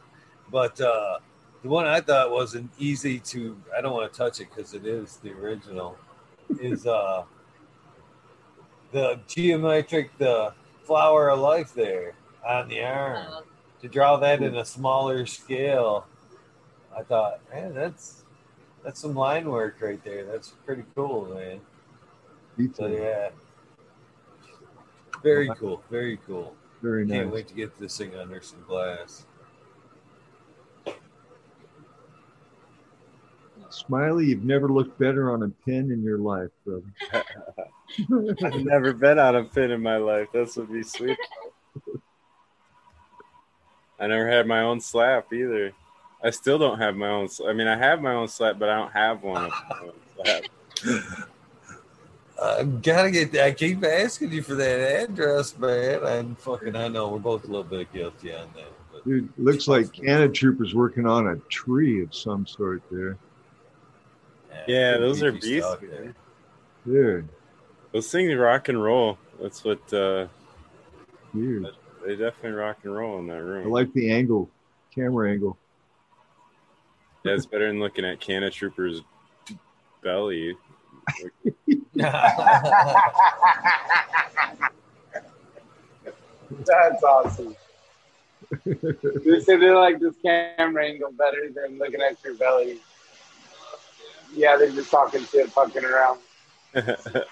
but 0.51 0.81
uh, 0.81 1.19
the 1.63 1.69
one 1.69 1.87
I 1.87 2.01
thought 2.01 2.31
wasn't 2.31 2.71
easy 2.79 3.19
to. 3.21 3.57
I 3.77 3.81
don't 3.81 3.93
want 3.93 4.13
to 4.13 4.17
touch 4.17 4.41
it 4.41 4.49
because 4.55 4.75
it 4.75 4.87
is 4.87 5.17
the 5.17 5.33
original. 5.33 5.97
Is 6.61 6.87
uh, 6.87 7.25
the 8.93 9.21
geometric, 9.27 10.17
the 10.19 10.55
flower 10.85 11.31
of 11.31 11.41
life 11.41 11.75
there 11.75 12.15
on 12.47 12.69
the 12.69 12.83
arm. 12.83 13.45
To 13.83 13.89
draw 13.89 14.17
that 14.17 14.43
in 14.43 14.57
a 14.57 14.65
smaller 14.65 15.25
scale, 15.27 16.07
I 16.97 17.03
thought, 17.03 17.41
man, 17.53 17.75
that's 17.75 18.25
that's 18.83 19.01
some 19.01 19.15
line 19.15 19.49
work 19.49 19.77
right 19.81 20.03
there. 20.03 20.25
That's 20.25 20.49
pretty 20.67 20.85
cool, 20.97 21.27
man. 21.35 21.61
So 22.75 22.87
yeah, 22.89 23.29
very 25.23 25.49
cool, 25.59 25.83
very 25.91 26.19
cool. 26.27 26.55
Very 26.83 27.07
Can't 27.07 27.33
wait 27.33 27.49
to 27.49 27.55
get 27.55 27.79
this 27.79 27.97
thing 27.97 28.17
under 28.17 28.41
some 28.41 28.63
glass. 28.67 29.27
Smiley, 33.71 34.27
you've 34.27 34.45
never 34.45 34.69
looked 34.69 34.99
better 34.99 35.31
on 35.33 35.43
a 35.43 35.49
pin 35.49 35.91
in 35.91 36.03
your 36.03 36.19
life, 36.19 36.51
brother. 36.65 36.93
I've 38.45 38.65
never 38.65 38.93
been 38.93 39.19
on 39.19 39.37
a 39.37 39.45
pin 39.45 39.71
in 39.71 39.83
my 39.83 39.97
life. 39.97 40.29
This 40.33 40.57
would 40.57 40.73
be 40.73 40.83
sweet. 40.83 41.19
I 44.01 44.07
never 44.07 44.29
had 44.29 44.47
my 44.47 44.61
own 44.61 44.81
slap 44.81 45.33
either. 45.33 45.73
I 46.23 46.31
still 46.31 46.59
don't 46.59 46.79
have 46.79 46.97
my 46.97 47.09
own. 47.09 47.29
I 47.47 47.53
mean, 47.53 47.67
I 47.67 47.77
have 47.77 48.01
my 48.01 48.15
own 48.15 48.29
slap, 48.29 48.59
but 48.59 48.69
I 48.69 48.77
don't 48.77 48.93
have 48.93 49.23
one. 49.23 49.45
of 49.47 49.53
my 49.69 49.79
own 49.83 49.93
slap. 50.17 51.29
I 52.41 52.63
gotta 52.65 53.11
get. 53.11 53.37
I 53.37 53.51
keep 53.53 53.85
asking 53.85 54.33
you 54.33 54.43
for 54.43 54.55
that 54.55 55.03
address, 55.03 55.57
man. 55.59 56.05
And 56.05 56.39
fucking, 56.39 56.77
I 56.77 56.89
know 56.89 57.09
we're 57.09 57.19
both 57.19 57.45
a 57.45 57.49
little 57.49 57.65
bit 57.65 57.93
guilty 57.93 58.33
on 58.33 58.49
that. 58.55 59.05
Dude, 59.05 59.29
looks 59.37 59.69
like 59.69 59.93
Canna 59.93 60.29
Trooper's 60.29 60.75
working 60.75 61.07
on 61.07 61.29
a 61.29 61.37
tree 61.49 62.03
of 62.03 62.15
some 62.15 62.47
sort 62.47 62.83
there. 62.91 63.17
Yeah, 64.67 64.93
pretty 64.93 65.05
those 65.07 65.23
are 65.23 65.33
beefy 65.33 65.49
beasts. 65.49 65.69
stuff 65.69 65.81
there. 65.81 66.15
Dude, 66.87 67.29
Those 67.93 68.11
things 68.11 68.35
rock 68.37 68.69
and 68.69 68.83
roll. 68.83 69.19
That's 69.41 69.65
what 69.65 69.93
uh, 69.93 70.27
weird. 71.35 71.67
they 72.05 72.17
definitely 72.17 72.53
rock 72.53 72.79
and 72.85 72.95
roll 72.95 73.19
in 73.19 73.27
that 73.29 73.43
room. 73.43 73.67
I 73.67 73.71
like 73.71 73.93
the 73.93 74.11
angle, 74.11 74.51
camera 74.95 75.31
angle. 75.31 75.59
Yeah, 77.25 77.33
it's 77.33 77.47
better 77.47 77.67
than 77.69 77.81
looking 77.81 78.05
at 78.05 78.21
Canna 78.21 78.51
Trooper's 78.51 79.03
belly. 80.03 80.57
That's 86.51 87.03
awesome. 87.03 87.57
they 88.65 89.41
said 89.41 89.61
they 89.61 89.71
like 89.71 90.01
this 90.01 90.15
camera 90.23 90.87
angle 90.87 91.13
better 91.13 91.51
than 91.55 91.79
looking 91.79 92.01
at 92.01 92.17
your 92.25 92.35
belly. 92.35 92.79
Yeah, 94.35 94.57
they're 94.57 94.71
just 94.71 94.91
talking 94.91 95.25
shit, 95.25 95.51
fucking 95.51 95.85
around. 95.85 96.21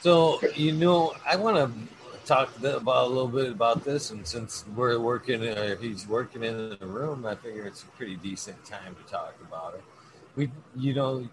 So 0.00 0.40
you 0.54 0.72
know, 0.72 1.14
I 1.26 1.36
want 1.36 1.56
to 1.56 1.70
talk 2.26 2.56
about 2.58 3.06
a 3.06 3.08
little 3.08 3.28
bit 3.28 3.50
about 3.50 3.84
this, 3.84 4.10
and 4.10 4.26
since 4.26 4.64
we're 4.74 4.98
working, 4.98 5.46
uh, 5.46 5.76
he's 5.76 6.06
working 6.06 6.42
in 6.42 6.76
the 6.78 6.86
room, 6.86 7.26
I 7.26 7.34
figure 7.34 7.66
it's 7.66 7.82
a 7.82 7.86
pretty 7.86 8.16
decent 8.16 8.64
time 8.64 8.94
to 8.94 9.12
talk 9.12 9.34
about 9.46 9.74
it. 9.74 9.84
We, 10.34 10.50
you 10.76 10.94
know, 10.94 11.28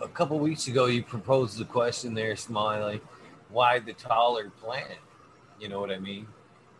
a 0.00 0.08
couple 0.08 0.38
weeks 0.38 0.68
ago, 0.68 0.86
you 0.86 1.02
proposed 1.02 1.58
the 1.58 1.64
question 1.64 2.14
there, 2.14 2.36
Smiley, 2.36 3.00
why 3.50 3.78
the 3.78 3.92
taller 3.92 4.50
plant? 4.62 4.98
You 5.60 5.68
know 5.68 5.80
what 5.80 5.90
I 5.90 5.98
mean? 5.98 6.26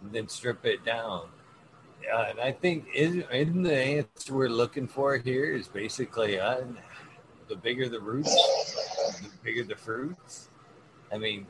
And 0.03 0.12
then 0.12 0.28
strip 0.28 0.64
it 0.64 0.84
down. 0.84 1.28
Uh, 2.12 2.26
and 2.30 2.40
I 2.40 2.53
think 2.53 2.86
isn't 2.94 3.62
the 3.62 3.76
answer 3.76 4.34
we're 4.34 4.49
looking 4.49 4.86
for 4.86 5.16
here 5.18 5.53
is 5.53 5.68
basically 5.68 6.38
uh, 6.40 6.62
the 7.49 7.57
bigger 7.57 7.88
the 7.88 8.01
roots, 8.01 8.34
the 9.22 9.28
bigger 9.42 9.64
the 9.64 9.76
fruits. 9.76 10.49
I 11.12 11.18
mean, 11.18 11.46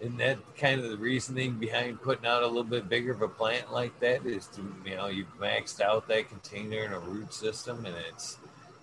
isn't 0.00 0.16
that 0.18 0.38
kind 0.56 0.80
of 0.80 0.90
the 0.90 0.96
reasoning 0.96 1.54
behind 1.54 2.00
putting 2.00 2.26
out 2.26 2.42
a 2.42 2.46
little 2.46 2.64
bit 2.64 2.88
bigger 2.88 3.12
of 3.12 3.22
a 3.22 3.28
plant 3.28 3.72
like 3.72 3.98
that? 4.00 4.24
Is 4.24 4.46
to 4.48 4.62
you 4.84 4.96
know 4.96 5.06
you've 5.06 5.38
maxed 5.40 5.80
out 5.80 6.08
that 6.08 6.28
container 6.28 6.84
in 6.84 6.92
a 6.92 6.98
root 6.98 7.32
system 7.32 7.84
and 7.84 7.94
it's 8.08 8.38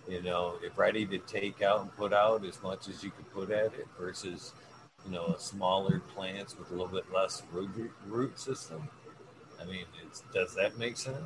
you 0.08 0.22
know 0.22 0.56
it 0.64 0.74
ready 0.76 1.06
to 1.06 1.18
take 1.20 1.62
out 1.62 1.82
and 1.82 1.96
put 1.96 2.14
out 2.14 2.46
as 2.46 2.62
much 2.62 2.88
as 2.88 3.04
you 3.04 3.12
could 3.12 3.32
put 3.34 3.50
at 3.50 3.74
it 3.74 3.88
versus 3.98 4.54
you 5.06 5.12
know 5.12 5.36
smaller 5.38 6.02
plants 6.14 6.58
with 6.58 6.70
a 6.70 6.74
little 6.74 6.88
bit 6.88 7.06
less 7.14 7.44
root 7.52 7.92
root 8.08 8.40
system. 8.40 8.88
I 9.66 9.72
mean, 9.72 9.86
it's, 10.06 10.24
does 10.34 10.56
that 10.56 10.78
make 10.78 10.98
sense? 10.98 11.18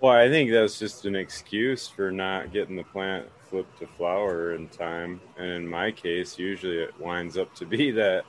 Well, 0.00 0.12
I 0.12 0.28
think 0.28 0.50
that's 0.50 0.78
just 0.78 1.06
an 1.06 1.16
excuse 1.16 1.88
for 1.88 2.12
not 2.12 2.52
getting 2.52 2.76
the 2.76 2.84
plant 2.84 3.26
flipped 3.48 3.78
to 3.78 3.86
flower 3.86 4.54
in 4.54 4.68
time. 4.68 5.20
And 5.38 5.48
in 5.48 5.66
my 5.66 5.90
case, 5.90 6.38
usually 6.38 6.78
it 6.78 6.98
winds 7.00 7.38
up 7.38 7.54
to 7.56 7.64
be 7.64 7.90
that 7.92 8.24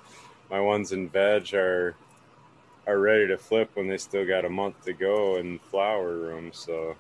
my 0.50 0.62
ones 0.62 0.94
in 0.94 1.10
veg 1.10 1.54
are 1.54 1.96
are 2.88 3.00
ready 3.00 3.28
to 3.28 3.38
flip 3.38 3.70
when 3.74 3.88
they 3.88 3.98
still 3.98 4.26
got 4.26 4.46
a 4.46 4.50
month 4.50 4.86
to 4.86 4.94
go 4.94 5.36
in 5.36 5.60
flower 5.60 6.16
room. 6.16 6.52
So 6.54 6.96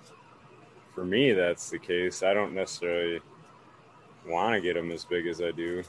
for 0.94 1.06
me, 1.06 1.32
that's 1.32 1.70
the 1.70 1.80
case. 1.80 2.24
I 2.24 2.34
don't 2.34 2.54
necessarily 2.54 3.22
want 4.28 4.56
to 4.56 4.62
get 4.62 4.74
them 4.74 4.92
as 4.92 5.06
big 5.06 5.28
as 5.28 5.42
I 5.42 5.52
do. 5.52 5.80
It 5.80 5.86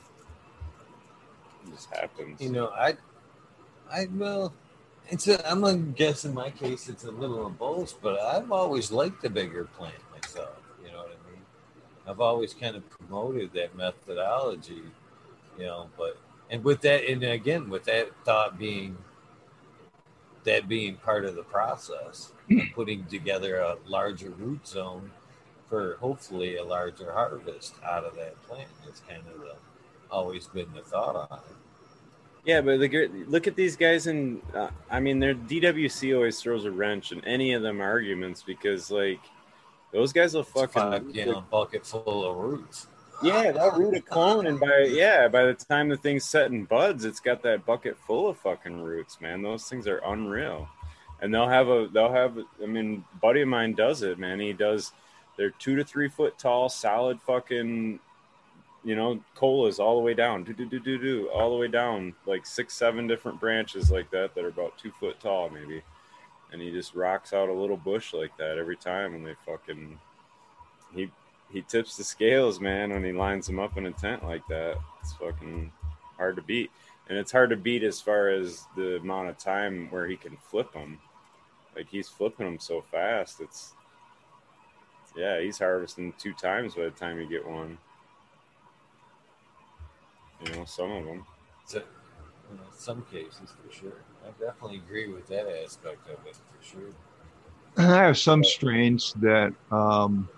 just 1.74 1.92
happens. 1.92 2.40
You 2.40 2.50
know, 2.50 2.68
I, 2.68 2.94
I 3.92 4.06
well, 4.12 4.52
it's 5.10 5.26
a, 5.28 5.50
I'm 5.50 5.62
gonna 5.62 5.78
guess 5.78 6.24
in 6.24 6.34
my 6.34 6.50
case 6.50 6.88
it's 6.88 7.04
a 7.04 7.10
little 7.10 7.46
of 7.46 7.58
both, 7.58 8.00
but 8.02 8.20
I've 8.20 8.52
always 8.52 8.90
liked 8.90 9.22
the 9.22 9.30
bigger 9.30 9.64
plant 9.64 9.94
myself. 10.12 10.56
You 10.84 10.92
know 10.92 10.98
what 10.98 11.16
I 11.26 11.30
mean? 11.30 11.42
I've 12.06 12.20
always 12.20 12.54
kind 12.54 12.76
of 12.76 12.88
promoted 12.90 13.52
that 13.54 13.76
methodology, 13.76 14.82
you 15.58 15.64
know. 15.64 15.88
But 15.96 16.18
and 16.50 16.62
with 16.62 16.82
that, 16.82 17.08
and 17.08 17.22
again 17.22 17.70
with 17.70 17.84
that 17.84 18.10
thought 18.24 18.58
being 18.58 18.96
that 20.44 20.68
being 20.68 20.96
part 20.96 21.24
of 21.24 21.34
the 21.34 21.42
process, 21.42 22.32
putting 22.74 23.04
together 23.06 23.58
a 23.58 23.76
larger 23.86 24.30
root 24.30 24.66
zone 24.66 25.10
for 25.68 25.96
hopefully 26.00 26.56
a 26.56 26.64
larger 26.64 27.12
harvest 27.12 27.74
out 27.84 28.04
of 28.04 28.14
that 28.16 28.40
plant. 28.46 28.68
It's 28.86 29.02
kind 29.08 29.22
of 29.34 29.40
the, 29.40 29.54
always 30.10 30.46
been 30.46 30.72
the 30.74 30.80
thought 30.80 31.28
on 31.30 31.38
it. 31.38 31.67
Yeah, 32.44 32.60
but 32.60 32.78
the, 32.80 33.08
look 33.26 33.46
at 33.46 33.56
these 33.56 33.76
guys, 33.76 34.06
and 34.06 34.40
uh, 34.54 34.70
I 34.90 35.00
mean, 35.00 35.18
their 35.18 35.34
DWC 35.34 36.14
always 36.16 36.40
throws 36.40 36.64
a 36.64 36.70
wrench 36.70 37.12
in 37.12 37.22
any 37.24 37.52
of 37.52 37.62
them 37.62 37.80
arguments 37.80 38.42
because, 38.42 38.90
like, 38.90 39.20
those 39.92 40.12
guys 40.12 40.34
will 40.34 40.44
fucking 40.44 40.82
Fuck, 40.82 41.02
you 41.14 41.26
know, 41.26 41.44
bucket 41.50 41.84
full 41.86 42.24
of 42.24 42.36
roots. 42.36 42.86
yeah, 43.22 43.52
they'll 43.52 43.72
root 43.72 43.96
a 43.96 44.00
clone, 44.00 44.46
and 44.46 44.60
by 44.60 44.86
yeah, 44.88 45.28
by 45.28 45.44
the 45.44 45.54
time 45.54 45.88
the 45.88 45.96
thing's 45.96 46.24
set 46.24 46.50
in 46.50 46.64
buds, 46.64 47.04
it's 47.04 47.20
got 47.20 47.42
that 47.42 47.66
bucket 47.66 47.96
full 48.06 48.28
of 48.28 48.38
fucking 48.38 48.82
roots, 48.82 49.20
man. 49.20 49.42
Those 49.42 49.64
things 49.68 49.86
are 49.86 50.00
unreal, 50.06 50.68
and 51.20 51.34
they'll 51.34 51.48
have 51.48 51.68
a 51.68 51.88
they'll 51.92 52.12
have. 52.12 52.38
I 52.62 52.66
mean, 52.66 53.04
buddy 53.20 53.42
of 53.42 53.48
mine 53.48 53.74
does 53.74 54.02
it, 54.02 54.18
man. 54.18 54.40
He 54.40 54.52
does. 54.52 54.92
They're 55.36 55.50
two 55.50 55.76
to 55.76 55.84
three 55.84 56.08
foot 56.08 56.38
tall, 56.38 56.68
solid 56.68 57.20
fucking 57.22 57.98
you 58.84 58.94
know, 58.94 59.20
colas 59.34 59.78
all 59.78 59.96
the 59.96 60.02
way 60.02 60.14
down, 60.14 60.44
do 60.44 60.52
do 60.52 60.64
do 60.64 60.78
do 60.78 60.98
do, 60.98 61.28
all 61.30 61.50
the 61.50 61.56
way 61.56 61.68
down, 61.68 62.14
like 62.26 62.46
six, 62.46 62.74
seven 62.74 63.06
different 63.06 63.40
branches 63.40 63.90
like 63.90 64.10
that 64.10 64.34
that 64.34 64.44
are 64.44 64.48
about 64.48 64.78
two 64.78 64.92
foot 64.92 65.18
tall, 65.20 65.50
maybe. 65.50 65.82
And 66.52 66.62
he 66.62 66.70
just 66.70 66.94
rocks 66.94 67.32
out 67.32 67.48
a 67.48 67.52
little 67.52 67.76
bush 67.76 68.14
like 68.14 68.36
that 68.38 68.56
every 68.56 68.76
time, 68.76 69.14
and 69.14 69.26
they 69.26 69.34
fucking 69.44 69.98
he 70.94 71.10
he 71.52 71.62
tips 71.62 71.96
the 71.96 72.04
scales, 72.04 72.60
man, 72.60 72.90
when 72.90 73.04
he 73.04 73.12
lines 73.12 73.46
them 73.46 73.58
up 73.58 73.76
in 73.76 73.86
a 73.86 73.92
tent 73.92 74.24
like 74.24 74.46
that. 74.48 74.76
It's 75.00 75.12
fucking 75.14 75.72
hard 76.16 76.36
to 76.36 76.42
beat, 76.42 76.70
and 77.08 77.18
it's 77.18 77.32
hard 77.32 77.50
to 77.50 77.56
beat 77.56 77.82
as 77.82 78.00
far 78.00 78.28
as 78.28 78.66
the 78.76 78.96
amount 78.96 79.28
of 79.28 79.38
time 79.38 79.88
where 79.90 80.06
he 80.06 80.16
can 80.16 80.36
flip 80.36 80.72
them. 80.72 80.98
Like 81.76 81.88
he's 81.88 82.08
flipping 82.08 82.46
them 82.46 82.58
so 82.58 82.82
fast, 82.90 83.40
it's 83.40 83.74
yeah, 85.16 85.40
he's 85.40 85.58
harvesting 85.58 86.14
two 86.18 86.32
times 86.32 86.74
by 86.74 86.84
the 86.84 86.90
time 86.90 87.18
you 87.18 87.28
get 87.28 87.46
one. 87.46 87.78
You 90.44 90.52
know, 90.52 90.64
some 90.64 90.90
of 90.92 91.04
them. 91.04 91.24
So, 91.66 91.78
you 91.78 92.56
know, 92.56 92.62
some 92.72 93.02
cases 93.10 93.52
for 93.62 93.72
sure. 93.72 94.04
I 94.24 94.30
definitely 94.42 94.78
agree 94.78 95.08
with 95.08 95.26
that 95.28 95.46
aspect 95.64 96.08
of 96.08 96.26
it 96.26 96.36
for 96.36 96.64
sure. 96.64 96.90
I 97.76 98.04
have 98.04 98.18
some 98.18 98.42
strains 98.42 99.14
that 99.20 99.52
um, 99.70 100.28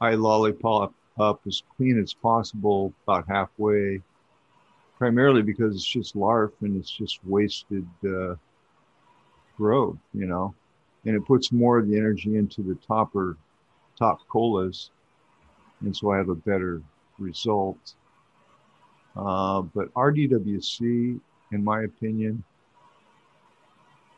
I 0.00 0.14
lollipop 0.14 0.94
up 1.18 1.40
as 1.46 1.62
clean 1.76 2.00
as 2.00 2.14
possible, 2.14 2.92
about 3.06 3.28
halfway, 3.28 4.00
primarily 4.98 5.42
because 5.42 5.74
it's 5.74 5.86
just 5.86 6.16
larf 6.16 6.52
and 6.60 6.76
it's 6.76 6.90
just 6.90 7.18
wasted 7.24 7.86
uh, 8.06 8.34
growth, 9.56 9.98
you 10.14 10.26
know, 10.26 10.54
and 11.04 11.14
it 11.14 11.26
puts 11.26 11.52
more 11.52 11.78
of 11.78 11.88
the 11.88 11.96
energy 11.96 12.36
into 12.36 12.62
the 12.62 12.74
topper, 12.86 13.36
top 13.98 14.20
colas, 14.28 14.90
and 15.82 15.96
so 15.96 16.10
I 16.10 16.16
have 16.16 16.28
a 16.28 16.34
better 16.34 16.80
result. 17.18 17.94
Uh, 19.16 19.62
but 19.62 19.92
RDWC, 19.94 21.20
in 21.52 21.64
my 21.64 21.82
opinion, 21.82 22.42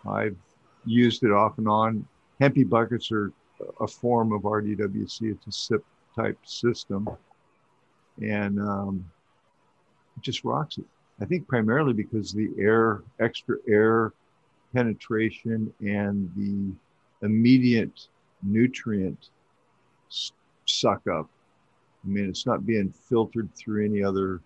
I've 0.08 0.36
used 0.84 1.24
it 1.24 1.32
off 1.32 1.58
and 1.58 1.68
on. 1.68 2.06
Hempy 2.40 2.68
buckets 2.68 3.10
are 3.10 3.32
a 3.80 3.86
form 3.86 4.32
of 4.32 4.42
RDWC. 4.42 5.32
It's 5.32 5.46
a 5.46 5.52
SIP 5.52 5.84
type 6.14 6.38
system, 6.44 7.08
and 8.20 8.60
um, 8.60 9.04
it 10.16 10.22
just 10.22 10.44
rocks 10.44 10.78
it. 10.78 10.84
I 11.20 11.24
think 11.24 11.46
primarily 11.46 11.92
because 11.92 12.32
the 12.32 12.50
air, 12.58 13.02
extra 13.20 13.56
air 13.68 14.12
penetration, 14.74 15.72
and 15.80 16.30
the 16.36 17.26
immediate 17.26 18.08
nutrient 18.42 19.30
suck 20.66 21.06
up. 21.06 21.28
I 22.04 22.08
mean, 22.08 22.28
it's 22.28 22.46
not 22.46 22.66
being 22.66 22.90
filtered 22.90 23.48
through 23.54 23.86
any 23.86 24.02
other 24.02 24.40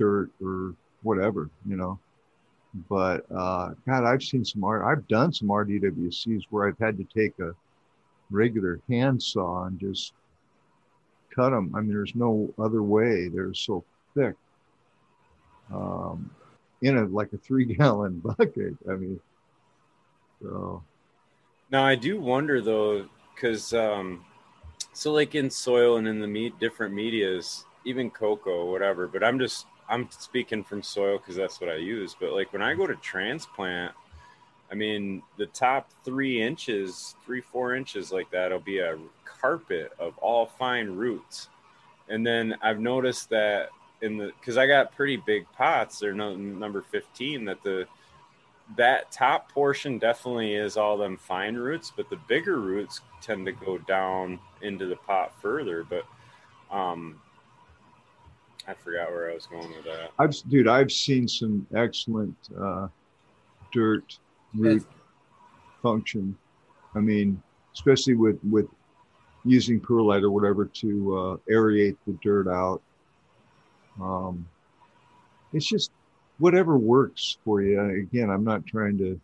dirt 0.00 0.30
or 0.42 0.74
whatever, 1.02 1.50
you 1.68 1.76
know. 1.76 1.98
But 2.88 3.26
uh, 3.30 3.70
God, 3.86 4.04
I've 4.04 4.22
seen 4.22 4.44
some 4.44 4.64
art. 4.64 4.82
I've 4.84 5.06
done 5.08 5.32
some 5.32 5.48
RDWCs 5.48 6.44
where 6.50 6.68
I've 6.68 6.78
had 6.78 6.96
to 6.98 7.04
take 7.04 7.38
a 7.38 7.54
regular 8.30 8.80
handsaw 8.88 9.64
and 9.66 9.78
just 9.78 10.12
cut 11.34 11.50
them. 11.50 11.72
I 11.74 11.80
mean, 11.80 11.90
there's 11.90 12.14
no 12.14 12.52
other 12.58 12.82
way. 12.82 13.28
They're 13.28 13.54
so 13.54 13.84
thick. 14.16 14.34
Um, 15.72 16.30
in 16.82 16.96
a 16.96 17.04
like 17.06 17.32
a 17.32 17.38
three 17.38 17.64
gallon 17.64 18.20
bucket. 18.24 18.74
I 18.88 18.94
mean, 18.94 19.20
so 20.42 20.82
Now 21.70 21.84
I 21.84 21.94
do 21.96 22.20
wonder 22.20 22.60
though, 22.62 23.08
because 23.34 23.72
um, 23.74 24.24
so 24.92 25.12
like 25.12 25.34
in 25.34 25.50
soil 25.50 25.96
and 25.98 26.08
in 26.08 26.20
the 26.20 26.26
meat, 26.26 26.58
different 26.60 26.94
medias, 26.94 27.64
even 27.84 28.10
coco, 28.10 28.70
whatever. 28.70 29.08
But 29.08 29.24
I'm 29.24 29.38
just 29.38 29.66
I'm 29.90 30.08
speaking 30.10 30.62
from 30.62 30.82
soil 30.82 31.18
because 31.18 31.36
that's 31.36 31.60
what 31.60 31.68
I 31.68 31.76
use. 31.76 32.16
But 32.18 32.32
like 32.32 32.52
when 32.52 32.62
I 32.62 32.74
go 32.74 32.86
to 32.86 32.94
transplant, 32.96 33.92
I 34.70 34.74
mean 34.74 35.22
the 35.36 35.46
top 35.46 35.90
three 36.04 36.40
inches, 36.40 37.16
three 37.26 37.40
four 37.40 37.74
inches 37.74 38.12
like 38.12 38.30
that, 38.30 38.52
will 38.52 38.60
be 38.60 38.78
a 38.78 38.96
carpet 39.24 39.92
of 39.98 40.16
all 40.18 40.46
fine 40.46 40.90
roots. 40.90 41.48
And 42.08 42.24
then 42.26 42.56
I've 42.62 42.80
noticed 42.80 43.30
that 43.30 43.70
in 44.00 44.16
the 44.16 44.32
because 44.38 44.56
I 44.56 44.66
got 44.66 44.94
pretty 44.94 45.16
big 45.16 45.46
pots, 45.52 45.98
they're 45.98 46.14
no, 46.14 46.36
number 46.36 46.82
fifteen. 46.82 47.44
That 47.44 47.62
the 47.62 47.86
that 48.76 49.10
top 49.10 49.50
portion 49.50 49.98
definitely 49.98 50.54
is 50.54 50.76
all 50.76 50.96
them 50.96 51.16
fine 51.16 51.56
roots, 51.56 51.92
but 51.94 52.08
the 52.08 52.18
bigger 52.28 52.58
roots 52.58 53.00
tend 53.20 53.44
to 53.46 53.52
go 53.52 53.78
down 53.78 54.38
into 54.62 54.86
the 54.86 54.96
pot 54.96 55.32
further. 55.42 55.84
But 55.84 56.04
um, 56.70 57.20
I 58.66 58.74
forgot 58.74 59.10
where 59.10 59.30
I 59.30 59.34
was 59.34 59.46
going 59.46 59.68
with 59.70 59.84
that. 59.84 60.10
I've 60.18 60.34
dude, 60.48 60.68
I've 60.68 60.92
seen 60.92 61.26
some 61.26 61.66
excellent 61.74 62.36
uh, 62.58 62.88
dirt 63.72 64.18
root 64.54 64.86
function. 65.82 66.36
I 66.94 67.00
mean, 67.00 67.42
especially 67.74 68.14
with 68.14 68.38
with 68.44 68.66
using 69.44 69.80
perlite 69.80 70.22
or 70.22 70.30
whatever 70.30 70.66
to 70.66 71.16
uh, 71.16 71.52
aerate 71.52 71.96
the 72.06 72.12
dirt 72.22 72.48
out. 72.48 72.82
Um, 74.00 74.46
it's 75.52 75.66
just 75.66 75.90
whatever 76.38 76.76
works 76.76 77.38
for 77.44 77.62
you. 77.62 77.80
Again, 77.80 78.30
I'm 78.30 78.44
not 78.44 78.66
trying 78.66 78.98
to, 78.98 79.20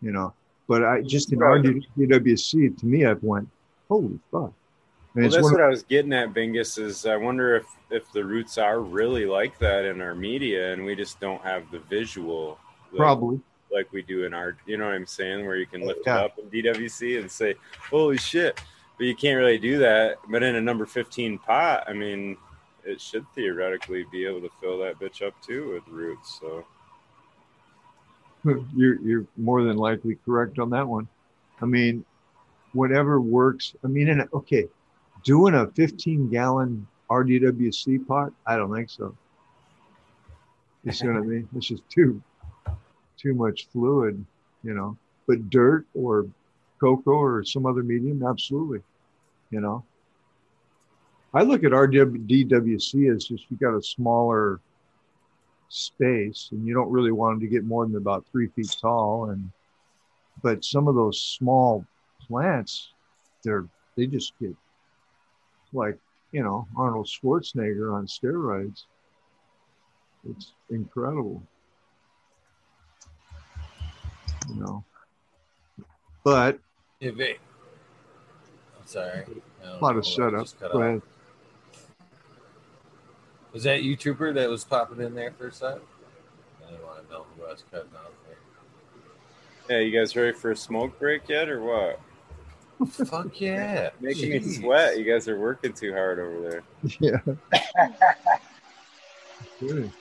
you 0.00 0.12
know, 0.12 0.32
but 0.68 0.84
I 0.84 1.02
just 1.02 1.32
in 1.32 1.38
Right. 1.38 1.64
RDWC, 1.64 2.78
to 2.78 2.86
me, 2.86 3.04
I've 3.04 3.22
went, 3.22 3.48
holy 3.88 4.18
fuck. 4.30 4.52
Well, 5.16 5.30
that's 5.30 5.50
what 5.50 5.62
I 5.62 5.68
was 5.68 5.82
getting 5.82 6.12
at, 6.12 6.34
Bingus. 6.34 6.78
Is 6.78 7.06
I 7.06 7.16
wonder 7.16 7.56
if 7.56 7.66
if 7.90 8.12
the 8.12 8.22
roots 8.22 8.58
are 8.58 8.80
really 8.80 9.24
like 9.24 9.58
that 9.60 9.86
in 9.86 10.02
our 10.02 10.14
media, 10.14 10.74
and 10.74 10.84
we 10.84 10.94
just 10.94 11.18
don't 11.20 11.42
have 11.42 11.70
the 11.70 11.78
visual, 11.78 12.58
like, 12.92 12.98
Probably. 12.98 13.40
like 13.72 13.90
we 13.92 14.02
do 14.02 14.24
in 14.24 14.34
our. 14.34 14.58
You 14.66 14.76
know 14.76 14.84
what 14.84 14.94
I'm 14.94 15.06
saying? 15.06 15.46
Where 15.46 15.56
you 15.56 15.66
can 15.66 15.82
oh, 15.84 15.86
lift 15.86 16.00
Yeah. 16.04 16.18
it 16.18 16.24
up 16.24 16.38
in 16.38 16.50
DWC 16.50 17.18
and 17.18 17.30
say, 17.30 17.54
"Holy 17.90 18.18
shit!" 18.18 18.60
But 18.98 19.06
you 19.06 19.16
can't 19.16 19.38
really 19.38 19.58
do 19.58 19.78
that. 19.78 20.18
But 20.28 20.42
in 20.42 20.56
a 20.56 20.60
number 20.60 20.84
15 20.84 21.38
pot, 21.38 21.84
I 21.88 21.94
mean, 21.94 22.36
it 22.84 23.00
should 23.00 23.26
theoretically 23.34 24.04
be 24.12 24.26
able 24.26 24.42
to 24.42 24.50
fill 24.60 24.78
that 24.80 24.98
bitch 24.98 25.26
up 25.26 25.34
too 25.42 25.72
with 25.72 25.88
roots. 25.88 26.38
So 26.40 26.64
you're 28.76 29.00
you're 29.00 29.24
more 29.38 29.62
than 29.62 29.78
likely 29.78 30.18
correct 30.26 30.58
on 30.58 30.68
that 30.70 30.86
one. 30.86 31.08
I 31.62 31.64
mean, 31.64 32.04
whatever 32.74 33.18
works. 33.18 33.74
I 33.82 33.86
mean, 33.86 34.10
and 34.10 34.28
okay, 34.34 34.68
doing 35.26 35.54
a 35.54 35.66
15 35.66 36.30
gallon 36.30 36.86
RDWC 37.10 38.06
pot, 38.06 38.32
I 38.46 38.56
don't 38.56 38.72
think 38.72 38.88
so. 38.88 39.14
You 40.84 40.92
see 40.92 41.08
what 41.08 41.16
I 41.16 41.20
mean? 41.20 41.48
It's 41.56 41.66
just 41.66 41.82
too 41.90 42.22
too 43.18 43.34
much 43.34 43.66
fluid, 43.72 44.24
you 44.62 44.72
know. 44.72 44.96
But 45.26 45.50
dirt 45.50 45.84
or 45.94 46.26
coco 46.80 47.10
or 47.10 47.44
some 47.44 47.66
other 47.66 47.82
medium, 47.82 48.24
absolutely. 48.24 48.80
You 49.50 49.60
know. 49.60 49.84
I 51.34 51.42
look 51.42 51.64
at 51.64 51.72
RDWC 51.72 53.14
as 53.14 53.24
just 53.24 53.50
you 53.50 53.56
got 53.56 53.76
a 53.76 53.82
smaller 53.82 54.60
space 55.68 56.48
and 56.52 56.64
you 56.64 56.72
don't 56.72 56.90
really 56.90 57.10
want 57.10 57.34
them 57.34 57.40
to 57.40 57.52
get 57.52 57.64
more 57.64 57.84
than 57.84 57.96
about 57.96 58.24
three 58.30 58.46
feet 58.46 58.74
tall 58.80 59.30
and 59.30 59.50
but 60.40 60.64
some 60.64 60.86
of 60.86 60.94
those 60.94 61.20
small 61.20 61.84
plants 62.28 62.92
they're 63.42 63.66
they 63.96 64.06
just 64.06 64.32
get 64.38 64.54
like 65.76 65.98
you 66.32 66.42
know 66.42 66.66
arnold 66.76 67.06
schwarzenegger 67.06 67.94
on 67.94 68.06
steroids 68.06 68.84
it's 70.28 70.52
incredible 70.70 71.42
you 74.48 74.60
know 74.60 74.84
but 76.24 76.58
If 77.00 77.20
it, 77.20 77.38
I'm 78.80 78.86
sorry. 78.86 79.24
a 79.62 79.78
lot 79.80 79.96
of 79.96 80.04
what 80.04 80.06
setup 80.06 80.48
go 80.72 80.82
ahead 80.82 81.02
Was 83.52 83.62
that 83.62 83.82
YouTuber 83.82 84.34
that 84.34 84.50
was 84.50 84.64
popping 84.64 85.00
in 85.00 85.14
there 85.14 85.30
for 85.32 85.46
a 85.46 85.52
sec? 85.52 85.78
I 86.66 86.70
didn't 86.70 86.84
want 86.84 87.06
to 87.06 87.12
know 87.12 87.24
who 87.36 87.44
I 87.44 87.52
was 87.52 87.64
cutting 87.70 87.88
off 87.94 88.10
there. 89.68 89.78
yeah, 89.80 89.84
you 89.86 89.98
guys 89.98 90.14
ready 90.16 90.32
for 90.32 90.50
a 90.50 90.56
smoke 90.56 90.98
break 90.98 91.28
yet, 91.28 91.48
or 91.48 91.62
what? 91.62 92.00
Fuck 93.06 93.40
yeah. 93.40 93.90
Making 94.00 94.30
me 94.30 94.40
sweat. 94.42 94.98
You 94.98 95.04
guys 95.04 95.28
are 95.28 95.38
working 95.38 95.72
too 95.72 95.92
hard 95.92 96.18
over 96.18 96.50
there. 96.50 96.62
yeah 97.00 97.18
Good. 99.60 99.90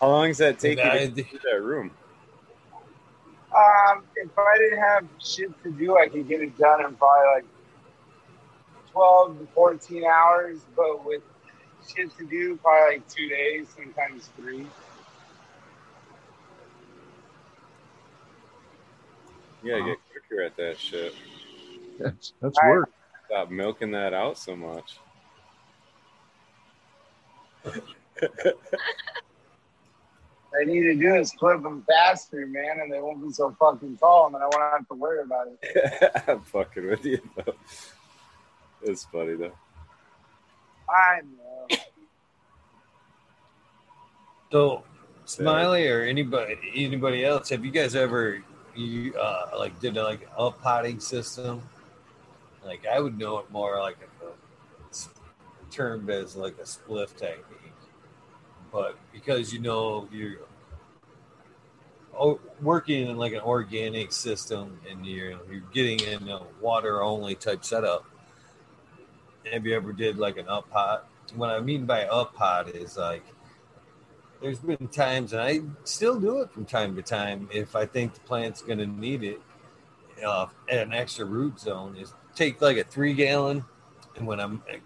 How 0.00 0.08
long 0.08 0.28
does 0.28 0.38
that 0.38 0.58
take 0.58 0.78
you 0.78 0.84
I- 0.84 1.06
to 1.06 1.08
get 1.22 1.42
that 1.50 1.62
room? 1.62 1.90
Um, 3.54 4.02
if 4.16 4.30
I 4.38 4.56
didn't 4.58 4.78
have 4.78 5.04
shit 5.22 5.50
to 5.62 5.70
do, 5.70 5.96
I 5.98 6.08
could 6.08 6.26
get 6.26 6.40
it 6.40 6.56
done 6.56 6.82
in 6.84 6.94
probably 6.96 7.26
like 7.34 7.44
12 8.92 9.38
to 9.40 9.46
14 9.54 10.04
hours. 10.06 10.58
But 10.74 11.04
with 11.04 11.20
shit 11.86 12.16
to 12.16 12.24
do, 12.26 12.56
probably 12.56 12.96
like 12.96 13.08
two 13.08 13.28
days, 13.28 13.68
sometimes 13.76 14.30
three. 14.36 14.66
You 19.62 19.70
gotta 19.70 19.84
get 19.84 19.98
quicker 20.32 20.44
at 20.44 20.56
that 20.56 20.78
shit. 20.78 21.14
that's 21.98 22.32
that's 22.40 22.58
I- 22.62 22.68
work 22.68 22.90
Stop 23.26 23.50
milking 23.50 23.92
that 23.92 24.12
out 24.12 24.36
so 24.36 24.54
much. 24.54 24.98
What 27.62 27.76
I 30.60 30.64
need 30.64 30.82
to 30.82 30.94
do 30.96 31.14
is 31.14 31.32
clip 31.32 31.62
them 31.62 31.82
faster, 31.88 32.46
man, 32.46 32.80
and 32.80 32.92
they 32.92 33.00
won't 33.00 33.22
be 33.22 33.32
so 33.32 33.56
fucking 33.58 33.96
tall, 33.96 34.26
and 34.26 34.34
then 34.34 34.42
I 34.42 34.44
won't 34.44 34.72
have 34.72 34.86
to 34.88 34.94
worry 34.94 35.22
about 35.22 35.46
it. 35.48 36.12
I'm 36.28 36.42
fucking 36.42 36.86
with 36.86 37.06
you 37.06 37.22
though. 37.36 37.54
It's 38.82 39.04
funny 39.04 39.34
though. 39.34 39.54
I 40.90 41.20
know. 41.22 41.78
So, 44.50 44.84
Smiley 45.24 45.88
or 45.88 46.02
anybody 46.02 46.58
anybody 46.74 47.24
else, 47.24 47.48
have 47.48 47.64
you 47.64 47.70
guys 47.70 47.94
ever 47.94 48.42
you 48.74 49.14
uh 49.14 49.50
like 49.58 49.78
did 49.80 49.96
a, 49.96 50.02
like 50.02 50.28
a 50.36 50.50
potting 50.50 51.00
system? 51.00 51.62
Like 52.64 52.86
I 52.86 53.00
would 53.00 53.18
know 53.18 53.38
it 53.38 53.50
more 53.50 53.78
like 53.80 53.96
a, 54.00 54.32
termed 55.70 56.10
as 56.10 56.36
like 56.36 56.56
a 56.58 56.64
spliff 56.64 57.16
technique, 57.16 57.72
but 58.70 58.96
because 59.12 59.52
you 59.52 59.60
know 59.60 60.08
you're 60.12 60.38
oh, 62.18 62.40
working 62.60 63.08
in 63.08 63.16
like 63.16 63.32
an 63.32 63.40
organic 63.40 64.12
system 64.12 64.78
and 64.90 65.04
you're 65.04 65.30
you're 65.50 65.62
getting 65.72 66.00
in 66.00 66.28
a 66.28 66.42
water 66.60 67.02
only 67.02 67.34
type 67.34 67.64
setup. 67.64 68.04
Have 69.50 69.66
you 69.66 69.74
ever 69.74 69.92
did 69.92 70.18
like 70.18 70.36
an 70.36 70.48
up 70.48 70.70
pot? 70.70 71.08
What 71.34 71.50
I 71.50 71.60
mean 71.60 71.86
by 71.86 72.04
up 72.04 72.34
pot 72.34 72.68
is 72.68 72.96
like 72.96 73.24
there's 74.42 74.58
been 74.58 74.88
times, 74.88 75.32
and 75.32 75.40
I 75.40 75.60
still 75.84 76.18
do 76.18 76.40
it 76.40 76.50
from 76.50 76.64
time 76.64 76.96
to 76.96 77.02
time, 77.02 77.48
if 77.52 77.76
I 77.76 77.86
think 77.86 78.14
the 78.14 78.20
plant's 78.20 78.60
going 78.60 78.78
to 78.78 78.86
need 78.86 79.22
it 79.22 79.40
uh, 80.26 80.46
an 80.68 80.92
extra 80.92 81.24
root 81.24 81.60
zone, 81.60 81.96
is 81.96 82.12
take 82.34 82.60
like 82.60 82.76
a 82.76 82.84
three 82.84 83.14
gallon, 83.14 83.64
and 84.16 84.26
when 84.26 84.40
I'm 84.40 84.62
uh, 84.68 84.76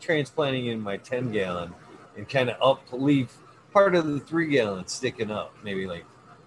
transplanting 0.00 0.66
in 0.66 0.80
my 0.80 0.96
10 0.96 1.32
gallon, 1.32 1.74
and 2.16 2.28
kind 2.28 2.50
of 2.50 2.56
up 2.62 2.84
leave 2.92 3.32
part 3.72 3.94
of 3.94 4.06
the 4.06 4.20
three 4.20 4.48
gallon 4.48 4.86
sticking 4.86 5.30
up, 5.30 5.54
maybe 5.64 5.86
like 5.86 6.04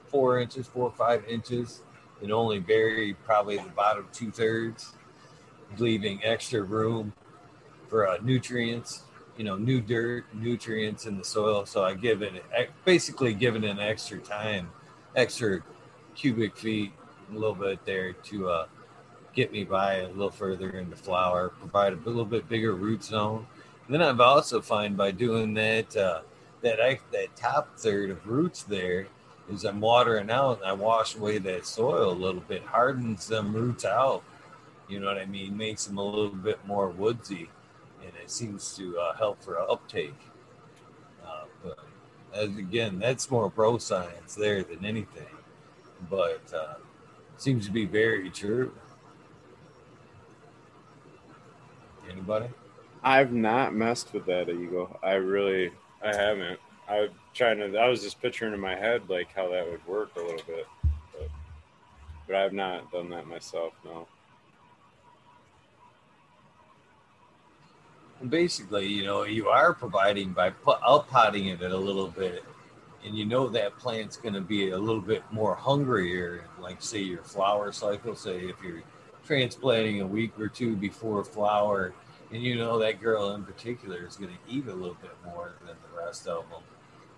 four 0.08 0.40
inches, 0.40 0.66
four 0.66 0.86
or 0.86 0.94
five 0.94 1.26
inches, 1.28 1.82
and 2.22 2.32
only 2.32 2.60
bury 2.60 3.14
probably 3.26 3.58
the 3.58 3.70
bottom 3.70 4.08
two 4.14 4.32
thirds, 4.32 4.94
leaving 5.78 6.24
extra 6.24 6.62
room 6.62 7.12
for 7.90 8.08
uh, 8.08 8.18
nutrients 8.22 9.04
you 9.38 9.44
know, 9.44 9.58
new 9.58 9.82
dirt, 9.82 10.26
nutrients 10.34 11.06
in 11.06 11.18
the 11.18 11.24
soil. 11.24 11.66
So 11.66 11.84
I 11.84 11.94
give 11.96 12.22
it 12.22 12.44
basically 12.86 13.34
giving 13.34 13.64
it 13.64 13.70
an 13.70 13.80
extra 13.80 14.20
time, 14.20 14.70
extra 15.16 15.62
cubic 16.16 16.56
feet, 16.56 16.92
a 17.32 17.34
little 17.34 17.56
bit 17.56 17.84
there 17.86 18.14
to 18.14 18.50
uh, 18.50 18.66
get 19.34 19.52
me 19.52 19.64
by 19.64 19.96
a 19.96 20.08
little 20.10 20.30
further 20.30 20.70
into 20.72 20.96
flower, 20.96 21.50
provide 21.50 21.94
a 21.94 21.96
little 21.98 22.26
bit 22.26 22.48
bigger 22.48 22.74
root 22.74 23.04
zone. 23.04 23.48
And 23.86 23.94
then 23.94 24.02
I've 24.02 24.22
also 24.22 24.62
find 24.62 24.96
by 24.96 25.12
doing 25.12 25.54
that, 25.56 25.96
uh, 25.98 26.22
that 26.62 26.80
I, 26.80 27.00
that 27.12 27.36
top 27.36 27.78
third 27.78 28.12
of 28.12 28.28
roots 28.28 28.64
there 28.64 29.08
is 29.50 29.66
I'm 29.66 29.82
watering 29.82 30.30
out 30.30 30.60
and 30.60 30.66
I 30.66 30.74
wash 30.74 31.16
away 31.16 31.38
that 31.40 31.66
soil 31.66 32.12
a 32.12 32.14
little 32.14 32.42
bit, 32.42 32.64
hardens 32.64 33.28
them 33.28 33.54
roots 33.54 33.84
out. 33.84 34.24
You 34.88 35.00
know 35.00 35.08
what 35.08 35.18
I 35.18 35.26
mean? 35.26 35.58
Makes 35.58 35.86
them 35.86 35.98
a 35.98 36.04
little 36.04 36.30
bit 36.30 36.60
more 36.66 36.90
woodsy 36.90 37.50
and 38.06 38.14
it 38.22 38.30
seems 38.30 38.76
to 38.78 38.98
uh, 39.00 39.16
help 39.16 39.42
for 39.44 39.60
uptake. 39.60 40.14
Uh, 41.26 41.46
but 41.64 41.80
as, 42.34 42.50
again, 42.58 43.00
that's 43.00 43.30
more 43.32 43.50
pro 43.50 43.78
science 43.78 44.36
there 44.36 44.64
than 44.64 44.86
anything, 44.86 45.26
but 46.10 46.42
uh, 46.54 46.76
seems 47.38 47.66
to 47.66 47.72
be 47.72 47.86
very 47.86 48.30
true. 48.30 48.74
Anybody? 52.10 52.48
I've 53.04 53.34
not 53.34 53.74
messed 53.74 54.14
with 54.14 54.26
that 54.28 54.50
eagle. 54.50 55.00
I 55.04 55.14
really, 55.14 55.72
I 56.04 56.16
haven't. 56.16 56.60
I 56.88 57.02
was 57.02 57.10
trying 57.34 57.58
to. 57.60 57.78
I 57.78 57.88
was 57.88 58.02
just 58.02 58.22
picturing 58.22 58.54
in 58.54 58.60
my 58.60 58.76
head 58.76 59.10
like 59.10 59.34
how 59.34 59.50
that 59.50 59.70
would 59.70 59.86
work 59.88 60.12
a 60.16 60.20
little 60.20 60.46
bit, 60.46 60.68
but, 61.12 61.30
but 62.28 62.36
I've 62.36 62.54
not 62.54 62.92
done 62.92 63.10
that 63.10 63.28
myself. 63.28 63.74
No. 63.84 64.08
Basically, 68.30 68.88
you 68.88 69.04
know, 69.04 69.24
you 69.24 69.50
are 69.50 69.74
providing 69.74 70.32
by 70.32 70.52
pu- 70.52 70.72
up 70.72 71.10
potting 71.10 71.48
it 71.48 71.62
a 71.62 71.78
little 71.78 72.08
bit, 72.08 72.46
and 73.06 73.18
you 73.18 73.26
know 73.26 73.50
that 73.50 73.78
plant's 73.78 74.16
going 74.16 74.34
to 74.34 74.42
be 74.42 74.70
a 74.70 74.78
little 74.78 75.02
bit 75.02 75.24
more 75.32 75.56
hungrier. 75.56 76.46
Like, 76.62 76.82
say, 76.82 77.00
your 77.00 77.24
flower 77.24 77.74
cycle. 77.74 78.16
Say, 78.16 78.46
if 78.46 78.56
you're 78.64 78.82
transplanting 79.26 80.02
a 80.02 80.08
week 80.08 80.40
or 80.40 80.48
two 80.48 80.76
before 80.78 81.24
flower, 81.26 81.94
and 82.32 82.42
you 82.42 82.56
know 82.56 82.80
that 82.80 83.02
girl 83.02 83.32
in 83.32 83.44
particular 83.44 84.06
is 84.08 84.16
going 84.16 84.32
to 84.32 84.54
eat 84.54 84.68
a 84.68 84.74
little 84.74 84.98
bit 85.02 85.16
more 85.26 85.54
than 85.66 85.76
the 85.92 86.02
rest 86.02 86.28
of 86.28 86.50
them. 86.50 86.62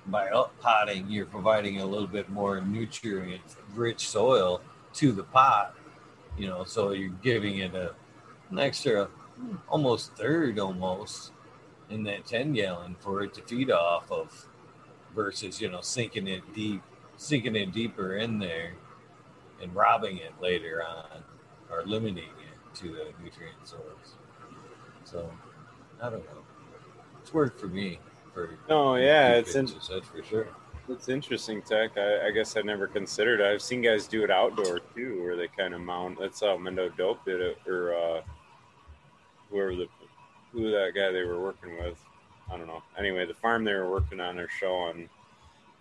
By 0.08 0.30
up 0.30 0.60
potting, 0.60 1.10
you're 1.10 1.26
providing 1.26 1.82
a 1.82 1.86
little 1.86 2.08
bit 2.08 2.30
more 2.30 2.62
nutrient 2.62 3.41
rich 3.74 4.10
soil 4.10 4.62
to 4.95 5.12
the 5.12 5.24
pot, 5.24 5.76
you 6.38 6.47
know, 6.47 6.64
so 6.64 6.91
you're 6.91 7.10
giving 7.10 7.60
it 7.60 7.74
a, 7.76 7.93
an 8.49 8.60
extra 8.60 9.08
almost 9.67 10.13
third 10.15 10.59
almost 10.59 11.31
in 11.89 12.03
that 12.03 12.25
10 12.25 12.53
gallon 12.53 12.95
for 12.99 13.23
it 13.23 13.33
to 13.36 13.41
feed 13.41 13.71
off 13.71 14.11
of 14.11 14.47
versus, 15.13 15.61
you 15.61 15.69
know, 15.69 15.81
sinking 15.81 16.27
it 16.27 16.41
deep, 16.53 16.81
sinking 17.17 17.55
it 17.55 17.71
deeper 17.71 18.17
in 18.17 18.39
there 18.39 18.73
and 19.61 19.73
robbing 19.75 20.17
it 20.17 20.33
later 20.41 20.83
on 20.83 21.23
or 21.71 21.83
limiting 21.86 22.23
it 22.23 22.75
to 22.75 22.88
the 22.88 23.07
nutrient 23.23 23.55
source. 23.63 24.15
So 25.03 25.31
I 26.01 26.09
don't 26.09 26.25
know. 26.25 26.41
It's 27.21 27.33
worked 27.33 27.59
for 27.59 27.67
me 27.67 27.99
for 28.33 28.57
oh 28.69 28.95
yeah, 28.95 29.31
it's 29.31 29.55
in, 29.55 29.65
that's 29.65 29.88
for 29.88 30.23
sure. 30.23 30.47
it's 30.89 31.09
interesting 31.09 31.61
tech. 31.61 31.97
I, 31.97 32.27
I 32.27 32.31
guess 32.31 32.57
I 32.57 32.61
never 32.61 32.86
considered. 32.86 33.39
it. 33.39 33.47
I've 33.47 33.61
seen 33.61 33.81
guys 33.81 34.07
do 34.07 34.23
it 34.23 34.29
outdoor 34.29 34.79
too, 34.93 35.23
where 35.23 35.36
they 35.36 35.47
kind 35.47 35.73
of 35.73 35.81
mount. 35.81 36.19
That's 36.19 36.41
how 36.41 36.57
Mendo 36.57 36.95
Dope 36.97 37.23
did 37.25 37.41
it, 37.41 37.57
or 37.65 37.95
uh, 37.95 38.21
whoever 39.56 39.76
the 39.76 39.88
who 40.51 40.72
that 40.72 40.91
guy 40.95 41.12
they 41.12 41.24
were 41.24 41.41
working 41.41 41.78
with. 41.80 41.97
I 42.51 42.58
don't 42.58 42.68
know. 42.68 42.84
Anyway, 42.99 43.26
the 43.26 43.34
farm 43.34 43.64
they 43.64 43.74
were 43.74 43.89
working 43.89 44.20
on 44.20 44.36
their 44.36 44.49
show 44.49 44.74
on, 44.74 45.10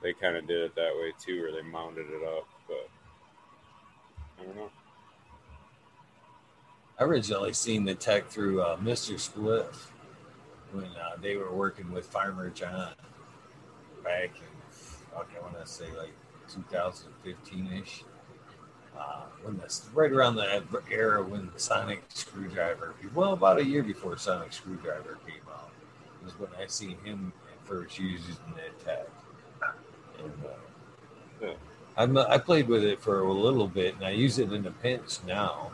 they 0.03 0.13
kind 0.13 0.37
of 0.37 0.47
did 0.47 0.63
it 0.63 0.75
that 0.77 0.93
way 0.99 1.13
too, 1.21 1.43
where 1.43 1.53
they 1.53 1.63
mounted 1.63 2.07
it 2.09 2.23
up. 2.27 2.49
But 2.67 2.89
I 4.41 4.45
don't 4.45 4.57
know. 4.57 4.71
I 6.99 7.05
originally 7.05 7.53
seen 7.53 7.85
the 7.85 7.95
tech 7.95 8.29
through 8.29 8.63
uh, 8.63 8.77
Mr. 8.77 9.15
Spliff 9.15 9.89
when 10.73 10.87
uh, 10.87 11.17
they 11.21 11.37
were 11.37 11.53
working 11.53 11.93
with 11.93 12.07
Farmer 12.07 12.51
John 12.51 12.95
back 14.05 14.31
in, 14.37 15.17
I 15.17 15.43
want 15.43 15.59
to 15.59 15.67
say 15.67 15.87
like 15.97 16.15
2015 16.53 17.83
ish. 17.83 18.05
Uh, 18.99 19.23
when 19.43 19.59
this, 19.59 19.87
right 19.93 20.13
around 20.13 20.37
that 20.37 20.63
era 20.91 21.23
when 21.23 21.51
the 21.53 21.59
Sonic 21.59 22.05
Screwdriver, 22.09 22.95
well, 23.15 23.33
about 23.33 23.59
a 23.59 23.65
year 23.65 23.83
before 23.83 24.17
Sonic 24.17 24.53
Screwdriver 24.53 25.19
came 25.27 25.43
out, 25.53 25.71
was 26.25 26.39
when 26.39 26.51
I 26.61 26.67
seen 26.67 26.97
him 27.05 27.33
at 27.53 27.67
first 27.67 27.99
using 27.99 28.37
that 28.57 28.85
tech. 28.85 29.07
And, 30.23 30.33
uh, 30.45 31.55
I'm, 31.97 32.17
I 32.17 32.39
played 32.39 32.69
with 32.69 32.85
it 32.85 33.01
for 33.01 33.21
a 33.21 33.33
little 33.33 33.69
bit, 33.69 33.95
and 33.97 34.05
I 34.05 34.11
use 34.11 34.39
it 34.39 34.53
in 34.53 34.67
a 34.67 34.71
pinch 34.71 35.19
now, 35.27 35.73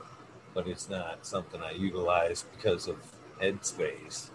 but 0.53 0.67
it's 0.67 0.89
not 0.89 1.25
something 1.25 1.61
I 1.63 1.73
utilize 1.73 2.45
because 2.57 2.89
of 2.89 2.97
headspace. 3.41 4.31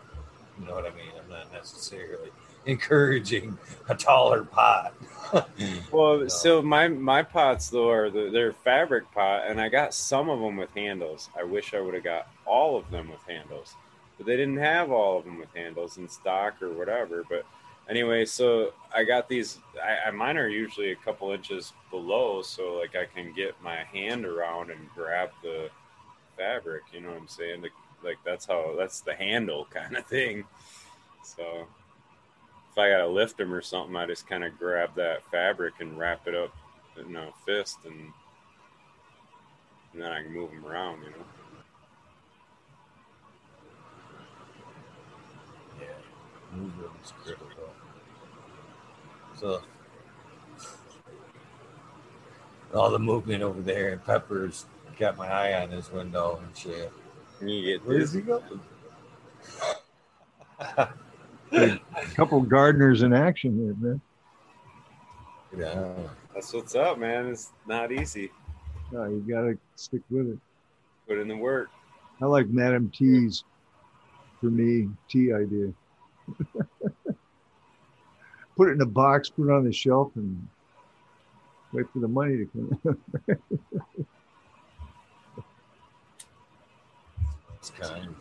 You 0.60 0.66
know 0.66 0.74
what 0.74 0.86
I 0.86 0.90
mean? 0.92 1.12
I'm 1.22 1.30
not 1.30 1.52
necessarily 1.52 2.32
encouraging 2.72 3.58
a 3.90 3.96
taller 3.96 4.44
pot. 4.44 4.94
Well, 5.92 6.30
so 6.30 6.62
my 6.62 6.88
my 6.88 7.24
pots 7.24 7.70
though 7.70 7.90
are 7.90 8.10
the, 8.10 8.30
they're 8.32 8.54
fabric 8.54 9.12
pot, 9.12 9.44
and 9.48 9.60
I 9.60 9.70
got 9.70 9.94
some 9.94 10.30
of 10.30 10.40
them 10.40 10.56
with 10.56 10.70
handles. 10.76 11.30
I 11.38 11.44
wish 11.44 11.74
I 11.74 11.82
would 11.82 11.94
have 11.94 12.04
got 12.04 12.28
all 12.46 12.78
of 12.78 12.90
them 12.92 13.10
with 13.10 13.22
handles, 13.28 13.76
but 14.18 14.28
they 14.28 14.38
didn't 14.38 14.58
have 14.58 14.92
all 14.92 15.18
of 15.18 15.26
them 15.26 15.40
with 15.40 15.54
handles 15.54 15.98
in 15.98 16.08
stock 16.08 16.62
or 16.62 16.70
whatever. 16.70 17.24
But 17.28 17.46
anyway, 17.90 18.26
so 18.26 18.74
I 18.94 19.04
got 19.04 19.28
these. 19.28 19.60
I, 19.84 20.12
mine 20.12 20.38
are 20.38 20.48
usually 20.48 20.92
a 20.92 20.96
couple 20.96 21.32
inches 21.32 21.74
below, 21.90 22.42
so 22.42 22.76
like 22.76 22.96
I 22.96 23.06
can 23.06 23.34
get 23.34 23.62
my 23.64 23.84
hand 23.84 24.26
around 24.26 24.70
and 24.72 24.90
grab 24.94 25.32
the 25.42 25.70
fabric. 26.38 26.84
You 26.94 27.02
know 27.02 27.10
what 27.10 27.18
I'm 27.18 27.28
saying? 27.28 27.62
Like, 27.62 27.74
like 28.04 28.18
that's 28.26 28.46
how 28.46 28.76
that's 28.78 29.02
the 29.02 29.16
handle 29.16 29.66
kind 29.70 29.98
of 29.98 30.06
thing. 30.06 30.46
So 31.24 31.68
if 32.76 32.80
I 32.80 32.90
gotta 32.90 33.08
lift 33.08 33.38
them 33.38 33.54
or 33.54 33.62
something, 33.62 33.96
I 33.96 34.06
just 34.06 34.28
kind 34.28 34.44
of 34.44 34.60
grab 34.60 34.96
that 34.96 35.24
fabric 35.32 35.76
and 35.80 35.98
wrap 35.98 36.28
it 36.28 36.36
up 36.36 36.54
in 37.00 37.16
a 37.16 37.30
fist, 37.46 37.78
and, 37.86 38.12
and 39.94 40.02
then 40.02 40.12
I 40.12 40.22
can 40.22 40.34
move 40.34 40.50
them 40.50 40.66
around. 40.66 41.04
You 41.04 41.12
know. 41.12 41.26
Yeah, 45.80 46.90
critical. 47.24 47.48
So 49.36 49.62
all 52.74 52.92
the 52.92 53.00
movement 53.00 53.42
over 53.42 53.62
there, 53.62 53.94
and 53.94 54.04
Pepper's 54.04 54.66
got 55.00 55.16
my 55.16 55.30
eye 55.30 55.62
on 55.64 55.70
his 55.72 55.90
window 55.90 56.42
and 56.46 56.58
shit. 56.58 56.92
You 57.40 57.64
get 57.64 57.88
Where 57.88 58.00
does 58.00 58.12
he 58.12 58.20
go? 58.20 58.44
A 61.52 61.80
couple 62.16 62.42
gardeners 62.42 63.04
in 63.04 63.14
action 63.14 63.58
here, 63.58 63.76
man. 63.80 64.02
Yeah. 65.58 65.94
That's 66.34 66.54
what's 66.54 66.76
up, 66.76 67.00
man. 67.00 67.28
It's 67.28 67.52
not 67.66 67.92
easy. 67.92 68.32
No, 68.92 69.06
you 69.06 69.24
gotta 69.28 69.58
stick 69.76 70.02
with 70.10 70.30
it. 70.30 70.40
Put 71.08 71.18
in 71.18 71.28
the 71.28 71.38
work. 71.38 71.70
I 72.22 72.26
like 72.26 72.48
Madam 72.48 72.92
T's 72.96 73.44
for 74.40 74.48
me 74.48 74.90
tea 75.10 75.34
idea. 75.34 75.74
put 78.58 78.70
it 78.70 78.74
in 78.74 78.82
a 78.82 78.86
box, 78.86 79.30
put 79.30 79.50
it 79.50 79.52
on 79.52 79.64
the 79.64 79.74
shelf, 79.74 80.12
and 80.16 80.48
wait 81.72 81.86
for 81.92 82.00
the 82.00 82.08
money 82.08 82.38
to 82.38 82.46
come. 82.46 82.98
It's 87.68 87.72
kind. 87.90 88.16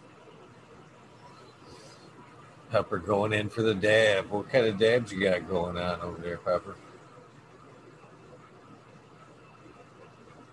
Pepper 2.74 2.98
going 2.98 3.32
in 3.32 3.48
for 3.48 3.62
the 3.62 3.72
dab. 3.72 4.28
What 4.30 4.50
kind 4.50 4.66
of 4.66 4.76
dabs 4.76 5.12
you 5.12 5.20
got 5.20 5.48
going 5.48 5.78
on 5.78 6.00
over 6.00 6.20
there, 6.20 6.38
Pepper? 6.38 6.74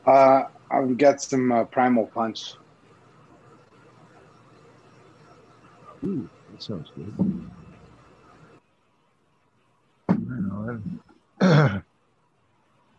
Uh, 0.06 0.44
I've 0.70 0.96
got 1.00 1.20
some 1.20 1.52
uh, 1.52 1.64
primal 1.64 2.06
punch. 2.06 2.54
Ooh, 6.04 6.30
that 6.52 6.62
sounds 6.62 6.92
good. 6.96 7.50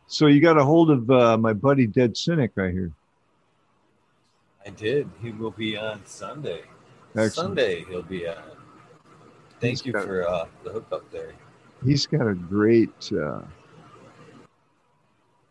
So 0.08 0.26
you 0.26 0.42
got 0.42 0.58
a 0.58 0.64
hold 0.64 0.90
of 0.90 1.10
uh, 1.10 1.38
my 1.38 1.54
buddy 1.54 1.86
Dead 1.86 2.18
Cynic, 2.18 2.50
right 2.54 2.72
here. 2.72 2.92
I 4.66 4.68
did. 4.68 5.08
He 5.22 5.30
will 5.30 5.52
be 5.52 5.74
on 5.78 6.04
Sunday. 6.04 6.64
Excellent. 7.16 7.32
Sunday 7.32 7.84
he'll 7.88 8.02
be 8.02 8.28
on. 8.28 8.61
Thank 9.62 9.78
He's 9.78 9.86
you 9.86 9.92
got- 9.92 10.06
for 10.06 10.28
uh, 10.28 10.46
the 10.64 10.70
hookup 10.72 11.08
there. 11.12 11.34
He's 11.84 12.04
got 12.04 12.26
a 12.26 12.34
great 12.34 13.12
uh, 13.12 13.42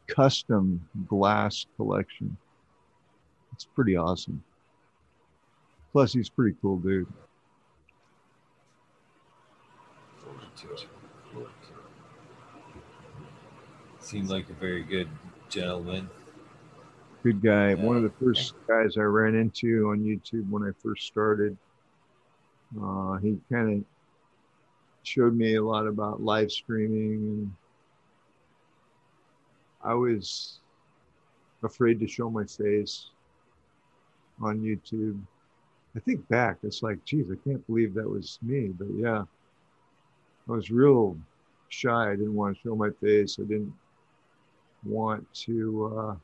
custom 0.07 0.86
glass 1.07 1.66
collection. 1.78 2.36
It's 3.53 3.64
pretty 3.64 3.95
awesome. 3.95 4.43
Plus, 5.93 6.12
he's 6.12 6.28
a 6.28 6.32
pretty 6.34 6.57
cool 6.62 6.78
dude. 6.78 7.07
Forward 10.22 10.41
to 10.57 10.74
it. 10.74 10.88
Forward 11.32 11.49
to 11.68 11.74
it. 12.80 14.03
Seemed 14.03 14.28
like 14.30 14.49
a 14.49 14.53
very 14.53 14.84
good 14.84 15.07
gentleman. 15.47 16.09
Good 17.24 17.41
guy. 17.41 17.76
One 17.76 17.95
of 17.95 18.03
the 18.03 18.12
first 18.22 18.55
guys 18.68 18.97
I 18.97 19.01
ran 19.03 19.36
into 19.36 19.89
on 19.91 19.99
YouTube 19.99 20.49
when 20.49 20.64
I 20.64 20.72
first 20.84 21.07
started. 21.07 21.57
Uh, 22.82 23.16
he 23.18 23.38
kind 23.51 23.78
of 23.78 23.84
showed 25.04 25.36
me 25.36 25.56
a 25.56 25.64
lot 25.64 25.88
about 25.88 26.22
live 26.22 26.52
streaming, 26.52 27.18
and 27.18 27.52
I 29.84 29.93
was 29.93 30.60
afraid 31.64 31.99
to 31.99 32.08
show 32.08 32.30
my 32.30 32.45
face 32.45 33.10
on 34.41 34.62
YouTube. 34.62 35.20
I 35.95 35.99
think 35.99 36.28
back, 36.30 36.58
it's 36.64 36.84
like, 36.84 37.04
geez, 37.04 37.28
I 37.32 37.36
can't 37.47 37.66
believe 37.68 37.93
that 37.95 38.10
was 38.10 38.39
me. 38.41 38.68
But 38.70 38.88
yeah, 38.95 39.24
I 40.47 40.52
was 40.52 40.72
real 40.72 41.18
shy. 41.70 42.12
I 42.12 42.16
didn't 42.16 42.36
want 42.36 42.56
to 42.56 42.62
show 42.62 42.76
my 42.76 42.89
face. 43.02 43.38
I 43.39 43.43
didn't 43.43 43.74
want 44.86 45.32
to 45.34 45.93
uh, 45.97 46.16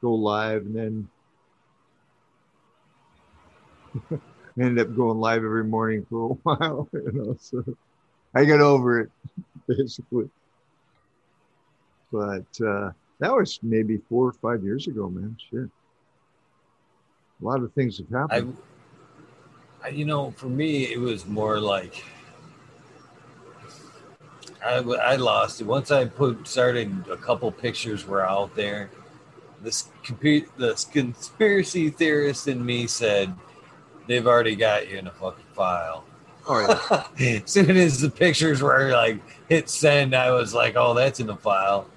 go 0.00 0.14
live 0.14 0.62
and 0.62 0.74
then 0.74 1.08
ended 4.60 4.86
up 4.86 4.96
going 4.96 5.18
live 5.18 5.44
every 5.44 5.64
morning 5.64 6.06
for 6.08 6.32
a 6.32 6.34
while, 6.42 6.88
you 6.92 7.12
know. 7.12 7.36
So 7.40 7.64
I 8.34 8.44
got 8.44 8.60
over 8.60 9.00
it 9.00 9.10
basically. 9.68 10.28
But 12.12 12.46
uh, 12.64 12.92
that 13.18 13.32
was 13.32 13.58
maybe 13.62 13.98
four 14.08 14.28
or 14.28 14.32
five 14.32 14.62
years 14.62 14.86
ago, 14.86 15.08
man. 15.08 15.36
Shit. 15.50 15.68
A 17.42 17.44
lot 17.44 17.62
of 17.62 17.72
things 17.72 17.98
have 17.98 18.08
happened. 18.10 18.56
I, 19.82 19.88
you 19.88 20.04
know, 20.04 20.30
for 20.30 20.46
me, 20.46 20.84
it 20.84 21.00
was 21.00 21.26
more 21.26 21.60
like 21.60 22.04
I, 24.64 24.76
I 24.76 25.16
lost 25.16 25.60
it 25.60 25.64
once 25.64 25.90
I 25.90 26.06
put 26.06 26.46
started. 26.46 27.06
A 27.10 27.16
couple 27.16 27.50
pictures 27.52 28.06
were 28.06 28.26
out 28.26 28.54
there. 28.54 28.90
This 29.60 29.90
compu- 30.04 30.48
the 30.56 30.74
conspiracy 30.90 31.90
theorist 31.90 32.48
in 32.48 32.64
me 32.64 32.86
said 32.86 33.34
they've 34.06 34.26
already 34.26 34.56
got 34.56 34.90
you 34.90 34.98
in 34.98 35.06
a 35.06 35.10
fucking 35.10 35.44
file. 35.54 36.04
Oh 36.46 36.60
yeah. 36.60 37.04
as 37.42 37.50
soon 37.50 37.76
as 37.76 38.00
the 38.00 38.10
pictures 38.10 38.62
were 38.62 38.90
like 38.92 39.20
hit 39.48 39.68
send, 39.68 40.14
I 40.14 40.30
was 40.30 40.54
like, 40.54 40.74
oh, 40.76 40.94
that's 40.94 41.20
in 41.20 41.26
the 41.26 41.36
file. 41.36 41.88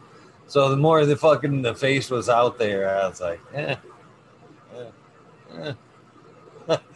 So 0.48 0.70
the 0.70 0.78
more 0.78 1.06
the 1.06 1.18
fucking 1.18 1.62
the 1.62 1.76
face 1.76 2.10
was 2.10 2.30
out 2.30 2.58
there, 2.58 2.90
I 2.90 3.08
was 3.08 3.20
like, 3.20 3.42
eh, 3.54 3.76
eh, 5.54 5.74
eh. 6.70 6.78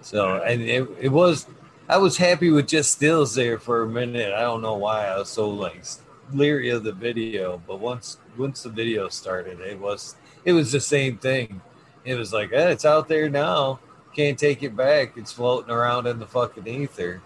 So 0.00 0.42
and 0.42 0.62
it, 0.62 0.88
it 1.00 1.08
was 1.08 1.46
I 1.88 1.96
was 1.98 2.16
happy 2.16 2.50
with 2.50 2.68
just 2.68 2.92
stills 2.92 3.34
there 3.34 3.58
for 3.58 3.82
a 3.82 3.88
minute. 3.88 4.32
I 4.34 4.42
don't 4.42 4.62
know 4.62 4.74
why 4.74 5.06
I 5.06 5.18
was 5.18 5.28
so 5.28 5.48
like 5.48 5.84
leery 6.32 6.70
of 6.70 6.84
the 6.84 6.92
video, 6.92 7.62
but 7.66 7.80
once 7.80 8.18
once 8.36 8.62
the 8.62 8.68
video 8.68 9.08
started, 9.08 9.60
it 9.60 9.78
was 9.78 10.16
it 10.44 10.52
was 10.52 10.72
the 10.72 10.80
same 10.80 11.18
thing. 11.18 11.60
It 12.04 12.14
was 12.14 12.32
like, 12.32 12.52
eh, 12.52 12.70
it's 12.70 12.84
out 12.84 13.08
there 13.08 13.28
now. 13.28 13.80
Can't 14.14 14.38
take 14.38 14.62
it 14.62 14.74
back. 14.74 15.16
It's 15.16 15.32
floating 15.32 15.70
around 15.70 16.06
in 16.06 16.18
the 16.18 16.26
fucking 16.26 16.66
ether. 16.66 17.20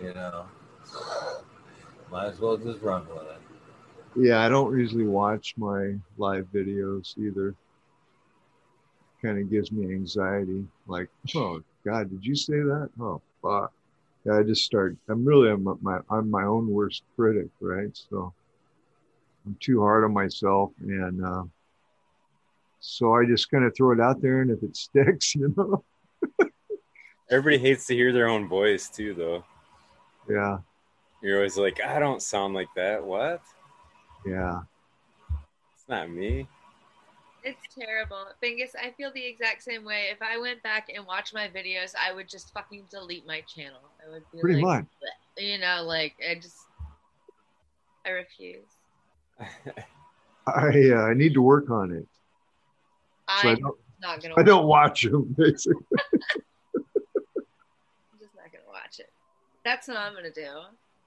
You 0.00 0.14
know. 0.14 0.46
Might 2.10 2.26
as 2.26 2.40
well 2.40 2.56
just 2.56 2.82
run 2.82 3.06
with 3.08 3.22
it. 3.22 3.40
Yeah, 4.16 4.40
I 4.40 4.48
don't 4.48 4.76
usually 4.76 5.06
watch 5.06 5.54
my 5.56 5.94
live 6.18 6.46
videos 6.52 7.16
either. 7.16 7.54
Kind 9.22 9.38
of 9.38 9.50
gives 9.50 9.70
me 9.70 9.94
anxiety. 9.94 10.66
Like, 10.86 11.08
oh 11.36 11.62
God, 11.84 12.10
did 12.10 12.24
you 12.24 12.34
say 12.34 12.54
that? 12.54 12.90
Oh 13.00 13.20
fuck. 13.40 13.72
Yeah, 14.24 14.38
I 14.38 14.42
just 14.42 14.64
start. 14.64 14.96
I'm 15.08 15.24
really 15.24 15.50
I'm 15.50 15.64
my 15.80 16.00
I'm 16.10 16.30
my 16.30 16.44
own 16.44 16.68
worst 16.68 17.04
critic, 17.16 17.48
right? 17.60 17.96
So 18.10 18.32
I'm 19.46 19.56
too 19.60 19.80
hard 19.80 20.04
on 20.04 20.12
myself, 20.12 20.72
and 20.80 21.24
uh, 21.24 21.44
so 22.80 23.14
I 23.14 23.24
just 23.26 23.50
kind 23.50 23.64
of 23.64 23.74
throw 23.76 23.92
it 23.92 24.00
out 24.00 24.20
there, 24.20 24.40
and 24.42 24.50
if 24.50 24.62
it 24.62 24.76
sticks, 24.76 25.34
you 25.34 25.54
know, 25.56 25.84
Everybody 27.30 27.58
hates 27.58 27.86
to 27.86 27.94
hear 27.94 28.12
their 28.12 28.28
own 28.28 28.48
voice 28.48 28.88
too, 28.88 29.14
though. 29.14 29.44
yeah, 30.28 30.58
You're 31.22 31.36
always 31.36 31.56
like, 31.56 31.80
I 31.80 32.00
don't 32.00 32.20
sound 32.20 32.54
like 32.54 32.68
that. 32.74 33.04
What? 33.04 33.40
yeah. 34.26 34.60
It's 35.74 35.88
not 35.88 36.10
me. 36.10 36.48
It's 37.44 37.60
terrible. 37.74 38.26
Bingus, 38.42 38.74
I 38.76 38.90
feel 38.90 39.12
the 39.12 39.24
exact 39.24 39.62
same 39.62 39.84
way. 39.84 40.08
If 40.10 40.20
I 40.20 40.38
went 40.38 40.62
back 40.62 40.88
and 40.94 41.06
watched 41.06 41.32
my 41.32 41.48
videos, 41.48 41.94
I 41.94 42.12
would 42.12 42.28
just 42.28 42.52
fucking 42.52 42.86
delete 42.90 43.26
my 43.26 43.40
channel. 43.42 43.80
I 44.04 44.10
would 44.10 44.24
be 44.32 44.40
Pretty 44.40 44.60
like, 44.60 44.80
much. 44.82 44.86
You 45.38 45.58
know, 45.58 45.84
like 45.86 46.16
I 46.28 46.34
just, 46.34 46.56
I 48.04 48.10
refuse. 48.10 48.66
I 50.46 50.90
uh, 50.92 51.02
I 51.02 51.14
need 51.14 51.32
to 51.34 51.42
work 51.42 51.70
on 51.70 51.92
it. 51.92 52.06
So 53.42 53.48
I 53.48 53.54
don't, 53.54 53.76
not 54.00 54.22
gonna. 54.22 54.34
I 54.38 54.42
don't 54.42 54.66
watch 54.66 55.02
them 55.02 55.34
basically. 55.36 55.74
I'm 56.76 56.82
just 58.18 58.34
not 58.34 58.50
gonna 58.52 58.68
watch 58.68 58.98
it. 58.98 59.10
That's 59.64 59.88
what 59.88 59.96
I'm 59.96 60.14
gonna 60.14 60.30
do. 60.30 60.48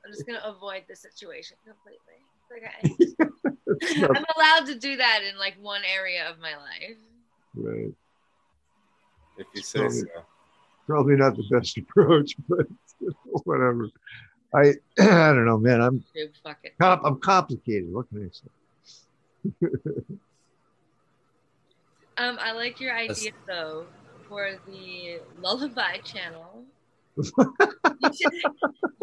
I'm 0.05 0.11
just 0.11 0.25
gonna 0.25 0.41
avoid 0.45 0.83
the 0.87 0.95
situation 0.95 1.57
completely. 1.65 1.99
It's 2.81 3.09
Okay. 3.81 4.03
I'm 4.05 4.25
allowed 4.37 4.67
to 4.67 4.75
do 4.75 4.97
that 4.97 5.21
in 5.27 5.37
like 5.39 5.55
one 5.61 5.81
area 5.91 6.29
of 6.29 6.37
my 6.39 6.55
life. 6.55 6.97
Right. 7.55 7.91
If 9.37 9.47
you 9.55 9.61
say 9.63 9.79
Probably, 9.79 9.99
so. 9.99 10.07
probably 10.85 11.15
not 11.15 11.35
the 11.35 11.43
best 11.49 11.77
approach, 11.77 12.35
but 12.47 12.67
whatever. 13.45 13.89
I 14.53 14.73
I 14.99 15.33
don't 15.33 15.45
know, 15.45 15.57
man. 15.57 15.81
I'm 15.81 16.03
Dude, 16.13 16.31
fuck 16.43 16.59
it. 16.63 16.73
com- 16.79 17.03
I'm 17.03 17.19
complicated. 17.19 17.91
What 17.91 18.09
can 18.09 18.29
I 18.29 18.29
say? 18.31 18.49
Um, 22.17 22.37
I 22.39 22.51
like 22.51 22.79
your 22.79 22.95
idea 22.95 23.31
though 23.47 23.85
for 24.27 24.51
the 24.67 25.19
lullaby 25.39 25.97
channel. 25.97 26.63
you, 27.17 28.11
should, 28.11 28.33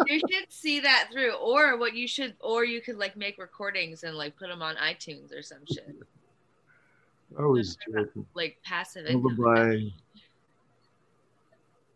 you 0.07 0.19
should 0.19 0.47
see 0.49 0.81
that 0.81 1.09
through, 1.13 1.33
or 1.35 1.77
what 1.77 1.95
you 1.95 2.09
should, 2.09 2.35
or 2.41 2.65
you 2.65 2.81
could 2.81 2.97
like 2.97 3.17
make 3.17 3.39
recordings 3.39 4.03
and 4.03 4.17
like 4.17 4.37
put 4.37 4.49
them 4.49 4.63
on 4.63 4.75
iTunes 4.77 5.37
or 5.37 5.43
some 5.43 5.65
shit, 5.71 5.95
I 7.39 7.43
was 7.43 7.77
joking. 7.87 8.27
like 8.35 8.59
passive. 8.65 9.07
Lullaby. 9.09 9.91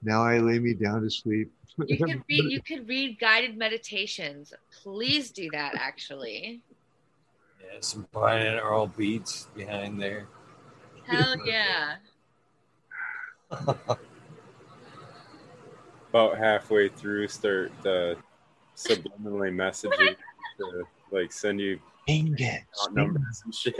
Now 0.03 0.23
I 0.23 0.39
lay 0.39 0.59
me 0.59 0.75
down 0.75 1.03
to 1.03 1.11
sleep. 1.11 1.51
You 1.87 1.99
could 1.99 2.23
read, 2.29 2.45
you 2.51 2.63
could 2.63 2.89
read 2.89 3.19
guided 3.19 3.57
meditations. 3.57 4.53
Please 4.83 5.31
do 5.31 5.49
that. 5.53 5.75
Actually, 5.75 6.61
Yeah, 7.61 7.79
some 7.81 8.07
binaural 8.15 8.95
beats 8.97 9.49
behind 9.57 10.01
there. 10.01 10.29
Hell 11.07 11.37
yeah. 11.47 11.97
About 16.11 16.39
halfway 16.39 16.89
through, 16.89 17.29
start 17.29 17.73
uh, 17.87 18.15
subliminally 18.77 19.53
messaging 19.53 20.17
to 20.59 20.85
like 21.11 21.33
send 21.33 21.61
you 21.61 21.79
account 22.09 22.65
numbers 22.93 23.43
and 23.45 23.55
shit. 23.55 23.77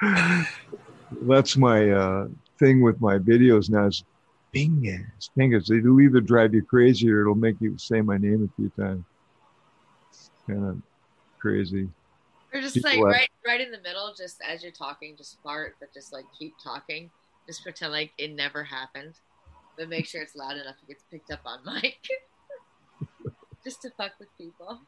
That's 1.22 1.56
my 1.56 1.90
uh, 1.90 2.28
thing 2.58 2.82
with 2.82 3.00
my 3.00 3.18
videos 3.18 3.70
now. 3.70 3.86
Is 3.86 4.04
bingus, 4.54 5.30
bingus. 5.36 5.70
It'll 5.70 6.00
either 6.00 6.20
drive 6.20 6.54
you 6.54 6.62
crazy 6.62 7.10
or 7.10 7.22
it'll 7.22 7.34
make 7.34 7.56
you 7.60 7.76
say 7.78 8.00
my 8.00 8.18
name 8.18 8.50
a 8.50 8.56
few 8.56 8.70
times. 8.70 9.04
It's 10.10 10.30
kind 10.46 10.64
of 10.64 10.82
crazy. 11.38 11.88
Or 12.52 12.60
just 12.60 12.82
like 12.82 12.96
have- 12.96 13.04
right, 13.04 13.28
right 13.46 13.60
in 13.60 13.70
the 13.70 13.80
middle, 13.80 14.12
just 14.16 14.40
as 14.46 14.62
you're 14.62 14.72
talking, 14.72 15.16
just 15.16 15.38
fart, 15.42 15.76
but 15.80 15.92
just 15.92 16.12
like 16.12 16.24
keep 16.38 16.54
talking. 16.62 17.10
Just 17.46 17.62
pretend 17.62 17.92
like 17.92 18.12
it 18.18 18.32
never 18.34 18.62
happened, 18.62 19.14
but 19.76 19.88
make 19.88 20.06
sure 20.06 20.20
it's 20.22 20.36
loud 20.36 20.56
enough 20.56 20.76
it 20.82 20.88
gets 20.88 21.04
picked 21.10 21.30
up 21.30 21.40
on 21.44 21.60
mic. 21.82 21.98
just 23.64 23.82
to 23.82 23.90
fuck 23.90 24.12
with 24.18 24.28
people. 24.38 24.80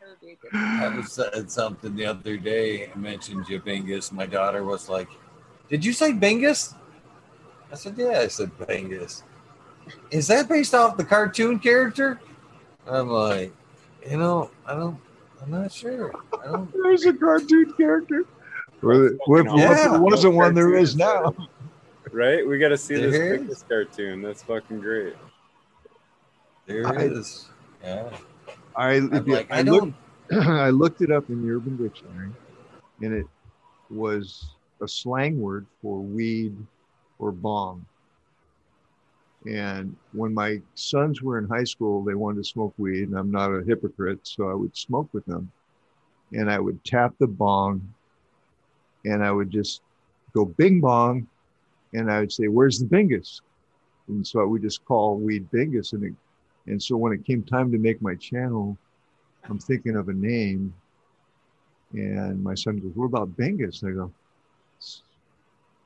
That 0.00 0.10
would 0.10 0.20
be 0.20 0.32
a 0.32 0.36
good. 0.36 0.50
I 0.54 0.96
was 0.96 1.12
said 1.12 1.50
something 1.50 1.96
the 1.96 2.06
other 2.06 2.36
day. 2.36 2.90
I 2.92 2.96
mentioned 2.96 3.48
you, 3.48 3.60
Bingus. 3.60 4.12
My 4.12 4.26
daughter 4.26 4.62
was 4.64 4.88
like, 4.88 5.08
"Did 5.68 5.84
you 5.84 5.92
say 5.92 6.12
Bingus?" 6.12 6.74
I 7.72 7.74
said, 7.74 7.96
"Yeah." 7.96 8.20
I 8.20 8.28
said 8.28 8.50
Bingus. 8.58 9.22
Is 10.10 10.26
that 10.28 10.48
based 10.48 10.74
off 10.74 10.96
the 10.96 11.04
cartoon 11.04 11.58
character? 11.58 12.20
I'm 12.88 13.08
like, 13.08 13.52
you 14.08 14.16
know, 14.16 14.50
I 14.64 14.74
don't. 14.74 14.98
I'm 15.42 15.50
not 15.50 15.72
sure. 15.72 16.12
I 16.42 16.46
don't. 16.46 16.72
There's 16.82 17.04
a 17.06 17.12
cartoon 17.12 17.72
character. 17.76 18.24
Well, 18.82 19.06
if, 19.06 19.46
Yeah. 19.56 19.94
if 19.94 20.00
wasn't 20.00 20.34
one, 20.34 20.54
there 20.54 20.74
is 20.74 20.96
now. 20.96 21.34
right? 22.12 22.46
We 22.46 22.58
got 22.58 22.68
to 22.68 22.76
see 22.76 22.94
this 22.96 23.12
There 23.12 23.36
Christmas 23.38 23.64
cartoon. 23.68 24.22
That's 24.22 24.42
fucking 24.42 24.80
great. 24.80 25.14
There 26.66 26.86
I- 26.86 27.02
it 27.04 27.12
is. 27.12 27.48
Yeah. 27.82 28.10
I, 28.74 28.92
I'm 28.94 29.12
if 29.14 29.26
you- 29.26 29.32
like, 29.34 29.50
I, 29.50 29.58
I 29.58 29.62
looked, 29.62 29.94
don't. 30.30 30.46
I 30.48 30.70
looked 30.70 31.00
it 31.02 31.10
up 31.10 31.28
in 31.30 31.42
the 31.46 31.52
Urban 31.54 31.76
Dictionary, 31.76 32.30
and 33.02 33.12
it 33.14 33.26
was 33.90 34.46
a 34.82 34.88
slang 34.88 35.40
word 35.40 35.66
for 35.80 36.00
weed 36.00 36.54
or 37.18 37.32
bong. 37.32 37.86
And 39.46 39.96
when 40.12 40.34
my 40.34 40.60
sons 40.74 41.22
were 41.22 41.38
in 41.38 41.48
high 41.48 41.64
school, 41.64 42.02
they 42.02 42.14
wanted 42.14 42.38
to 42.38 42.44
smoke 42.44 42.74
weed, 42.78 43.08
and 43.08 43.16
I'm 43.16 43.30
not 43.30 43.54
a 43.54 43.62
hypocrite, 43.64 44.20
so 44.26 44.50
I 44.50 44.54
would 44.54 44.76
smoke 44.76 45.08
with 45.12 45.24
them. 45.26 45.50
And 46.32 46.50
I 46.50 46.58
would 46.58 46.82
tap 46.84 47.14
the 47.18 47.28
bong, 47.28 47.94
and 49.04 49.22
I 49.22 49.30
would 49.30 49.50
just 49.50 49.82
go 50.32 50.44
bing 50.44 50.80
bong, 50.80 51.28
and 51.94 52.10
I 52.10 52.20
would 52.20 52.32
say, 52.32 52.48
"Where's 52.48 52.80
the 52.80 52.86
bingus?" 52.86 53.40
And 54.08 54.26
so 54.26 54.40
I 54.40 54.44
would 54.44 54.62
just 54.62 54.84
call 54.84 55.16
weed 55.18 55.48
bingus, 55.50 55.92
and 55.92 56.02
it, 56.04 56.14
and 56.66 56.82
so 56.82 56.96
when 56.96 57.12
it 57.12 57.24
came 57.24 57.42
time 57.44 57.70
to 57.70 57.78
make 57.78 58.02
my 58.02 58.16
channel, 58.16 58.76
I'm 59.44 59.58
thinking 59.58 59.96
of 59.96 60.08
a 60.08 60.12
name, 60.12 60.74
and 61.92 62.42
my 62.42 62.54
son 62.54 62.78
goes, 62.78 62.92
"What 62.96 63.06
about 63.06 63.36
bingus?" 63.36 63.82
And 63.82 63.92
I 63.92 63.94
go, 63.94 64.12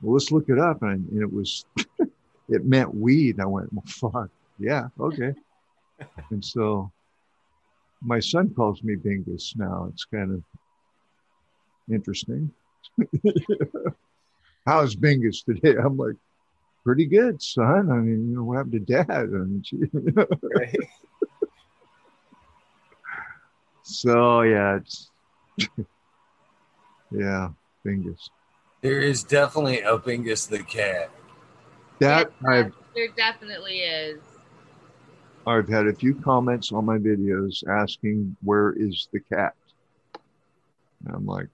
"Well, 0.01 0.13
let's 0.13 0.31
look 0.31 0.49
it 0.49 0.57
up," 0.57 0.81
and, 0.81 1.07
and 1.09 1.21
it 1.21 1.31
was, 1.31 1.65
it 2.51 2.65
meant 2.65 2.93
weed. 2.93 3.35
And 3.35 3.43
I 3.43 3.45
went, 3.45 3.73
"Well, 3.73 3.83
fuck, 3.87 4.29
yeah, 4.59 4.87
okay." 4.99 5.33
and 6.29 6.43
so, 6.43 6.91
my 8.01 8.19
son 8.19 8.53
calls 8.53 8.83
me 8.83 8.95
Bingus 8.95 9.55
now. 9.55 9.89
It's 9.91 10.05
kind 10.05 10.33
of 10.33 10.43
interesting. 11.91 12.51
How's 14.65 14.95
Bingus 14.95 15.43
today? 15.43 15.75
I'm 15.75 15.97
like, 15.97 16.15
pretty 16.83 17.05
good, 17.05 17.41
son. 17.41 17.91
I 17.91 17.95
mean, 17.95 18.29
you 18.29 18.35
know, 18.35 18.43
what 18.43 18.57
happened 18.57 18.73
to 18.73 18.79
dad? 18.79 19.09
I 19.09 19.23
mean, 19.23 19.61
gee, 19.63 19.83
Right? 20.55 20.77
so 23.83 24.41
yeah, 24.41 24.77
it's 24.77 25.09
yeah, 27.11 27.49
Bingus. 27.85 28.29
There 28.81 28.99
is 28.99 29.23
definitely 29.23 29.81
a 29.81 29.97
Bingus 29.97 30.49
the 30.49 30.63
cat. 30.63 31.11
That 32.01 32.31
I've 32.47 32.73
There 32.95 33.09
definitely 33.15 33.81
is. 33.81 34.19
I've 35.45 35.69
had 35.69 35.85
a 35.85 35.93
few 35.93 36.15
comments 36.15 36.71
on 36.71 36.83
my 36.83 36.97
videos 36.97 37.63
asking 37.67 38.35
where 38.43 38.73
is 38.75 39.07
the 39.13 39.19
cat. 39.19 39.53
And 41.05 41.15
I'm 41.15 41.27
like, 41.27 41.47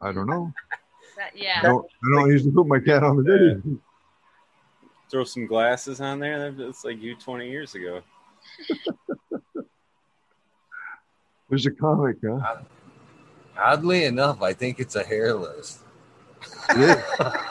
I 0.00 0.12
don't 0.12 0.26
know. 0.26 0.52
That, 1.14 1.32
I 1.58 1.62
don't, 1.62 1.84
I 1.84 2.16
don't 2.16 2.30
usually 2.30 2.52
put 2.52 2.66
my 2.66 2.80
cat 2.80 3.04
on 3.04 3.18
the 3.18 3.22
video. 3.22 3.78
Throw 5.10 5.24
some 5.24 5.46
glasses 5.46 6.00
on 6.00 6.18
there. 6.20 6.50
That's 6.52 6.86
like 6.86 7.02
you 7.02 7.14
20 7.16 7.50
years 7.50 7.74
ago. 7.74 8.00
There's 11.50 11.66
a 11.66 11.70
comic, 11.70 12.16
huh? 12.26 12.62
Oddly 13.58 14.04
enough, 14.04 14.40
I 14.40 14.54
think 14.54 14.80
it's 14.80 14.96
a 14.96 15.04
hairless. 15.04 15.80
Yeah. 16.74 17.02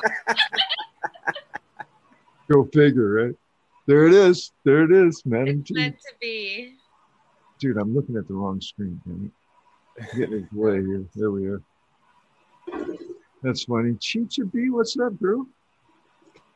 Go 2.51 2.65
figure, 2.73 3.27
right? 3.27 3.35
There 3.87 4.07
it 4.07 4.13
is. 4.13 4.51
There 4.65 4.83
it 4.83 4.91
is, 4.91 5.23
Madam 5.25 5.63
T. 5.63 5.73
Meant 5.73 5.95
to 5.99 6.13
be. 6.19 6.73
Dude, 7.59 7.77
I'm 7.77 7.95
looking 7.95 8.17
at 8.17 8.27
the 8.27 8.33
wrong 8.33 8.59
screen. 8.59 8.99
Damn 9.05 9.31
it. 9.97 10.17
Getting 10.17 10.33
in 10.33 10.49
the 10.51 10.59
way 10.59 10.75
here. 10.81 11.05
There 11.15 11.31
we 11.31 11.47
are. 11.47 11.61
That's 13.41 13.63
funny. 13.63 13.95
Chicha 14.01 14.43
B, 14.45 14.69
what's 14.69 14.97
up, 14.99 15.17
girl? 15.21 15.47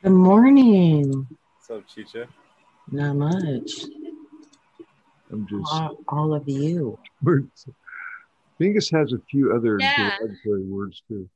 Good 0.03 0.11
morning. 0.11 1.27
What's 1.57 1.69
up, 1.69 1.87
Chicha? 1.87 2.27
Not 2.91 3.15
much. 3.15 3.85
I'm 5.31 5.47
just. 5.47 5.71
All, 5.71 5.97
all 6.09 6.33
of 6.33 6.43
you. 6.49 6.99
Words. 7.23 7.67
Bingus 8.59 8.91
has 8.91 9.13
a 9.13 9.19
few 9.31 9.53
other 9.55 9.79
Yeah. 9.79 10.17
words 10.45 11.01
too. 11.07 11.29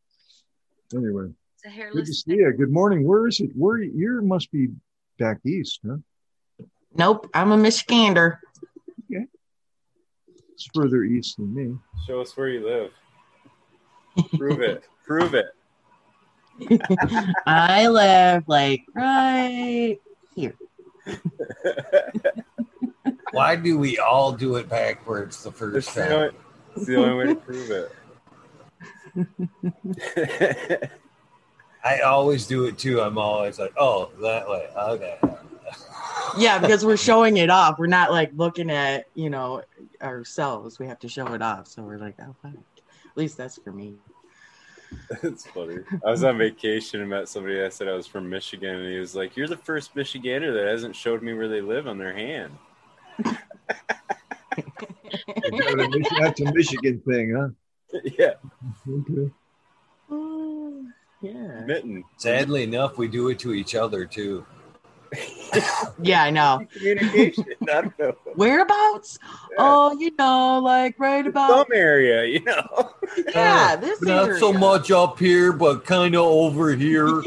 Anyway, 0.93 1.29
It's 1.61 1.75
a 1.75 1.89
good 1.91 2.05
to 2.05 2.13
see 2.13 2.35
you. 2.35 2.53
Good 2.53 2.71
morning. 2.71 3.05
Where 3.05 3.27
is 3.27 3.41
it? 3.41 3.49
Where 3.53 3.79
you 3.79 4.21
must 4.21 4.49
be 4.51 4.69
back 5.17 5.39
east, 5.45 5.81
huh? 5.85 5.97
Nope, 6.95 7.29
I'm 7.33 7.51
a 7.51 7.57
Michigander. 7.57 8.37
It's 9.09 10.67
further 10.73 11.03
east 11.03 11.35
than 11.37 11.53
me. 11.53 11.75
Show 12.05 12.19
us 12.21 12.35
where 12.35 12.49
you 12.49 12.65
live. 12.65 12.91
Prove 14.37 14.61
it. 14.61 14.83
Prove 15.05 15.33
it. 15.33 15.47
I 17.45 17.87
live 17.87 18.43
like 18.47 18.83
right 18.93 19.97
here. 20.35 20.55
Why 23.31 23.55
do 23.55 23.77
we 23.77 23.97
all 23.99 24.33
do 24.33 24.55
it 24.57 24.67
backwards 24.67 25.41
the 25.43 25.49
It's 25.49 25.59
first 25.59 25.95
the, 25.95 26.13
only, 26.13 26.27
time? 26.29 26.37
it's 26.75 26.85
the 26.85 26.95
only 26.97 27.13
way 27.15 27.27
to 27.33 27.35
prove 27.35 27.71
it. 27.71 27.91
I 31.83 31.99
always 31.99 32.45
do 32.45 32.65
it 32.65 32.77
too. 32.77 33.01
I'm 33.01 33.17
always 33.17 33.57
like, 33.59 33.73
oh, 33.77 34.09
that 34.21 34.47
way. 34.49 34.67
Okay. 34.77 35.17
Yeah, 36.37 36.59
because 36.59 36.85
we're 36.85 36.97
showing 36.97 37.37
it 37.37 37.49
off. 37.49 37.79
We're 37.79 37.87
not 37.87 38.11
like 38.11 38.31
looking 38.35 38.69
at, 38.69 39.07
you 39.15 39.29
know, 39.29 39.63
ourselves. 40.01 40.77
We 40.77 40.87
have 40.87 40.99
to 40.99 41.09
show 41.09 41.33
it 41.33 41.41
off. 41.41 41.67
So 41.67 41.81
we're 41.81 41.97
like, 41.97 42.15
oh, 42.21 42.35
fuck. 42.41 42.53
At 42.53 43.17
least 43.17 43.37
that's 43.37 43.57
for 43.57 43.71
me. 43.71 43.95
It's 45.23 45.45
funny. 45.47 45.77
I 46.05 46.11
was 46.11 46.23
on 46.23 46.37
vacation 46.37 47.01
and 47.01 47.09
met 47.09 47.29
somebody 47.29 47.61
I 47.61 47.69
said 47.69 47.87
I 47.87 47.93
was 47.93 48.07
from 48.07 48.29
Michigan, 48.29 48.75
and 48.75 48.91
he 48.91 48.97
was 48.97 49.15
like, 49.15 49.37
"You're 49.37 49.47
the 49.47 49.57
first 49.57 49.93
Michigander 49.95 50.51
that 50.53 50.67
hasn't 50.67 50.95
showed 50.95 51.21
me 51.21 51.33
where 51.33 51.47
they 51.47 51.61
live 51.61 51.87
on 51.87 51.99
their 51.99 52.13
hand." 52.13 52.53
That's 56.19 56.41
a 56.41 56.51
Michigan 56.53 57.01
thing, 57.07 57.35
huh? 57.35 57.49
yeah, 58.17 58.33
Okay. 58.87 59.31
Yeah. 61.21 61.61
mitten. 61.65 62.03
Sadly 62.17 62.63
enough, 62.63 62.97
we 62.97 63.07
do 63.07 63.29
it 63.29 63.39
to 63.39 63.53
each 63.53 63.75
other 63.75 64.05
too. 64.05 64.45
Yeah, 66.01 66.23
I 66.23 66.29
know. 66.29 66.61
Communication. 66.71 67.45
I 67.63 67.81
don't 67.81 67.99
know. 67.99 68.15
Whereabouts? 68.35 69.17
Oh, 69.57 69.97
you 69.99 70.11
know, 70.17 70.59
like 70.63 70.97
right 70.99 71.25
about. 71.25 71.49
Some 71.49 71.65
area, 71.73 72.25
you 72.25 72.43
know. 72.43 72.91
Yeah, 73.33 73.71
uh, 73.71 73.75
this 73.77 74.01
Not 74.03 74.37
so 74.37 74.53
much 74.53 74.91
up 74.91 75.17
here, 75.17 75.51
but 75.51 75.83
kind 75.83 76.15
of 76.15 76.21
over 76.21 76.75
here. 76.75 77.23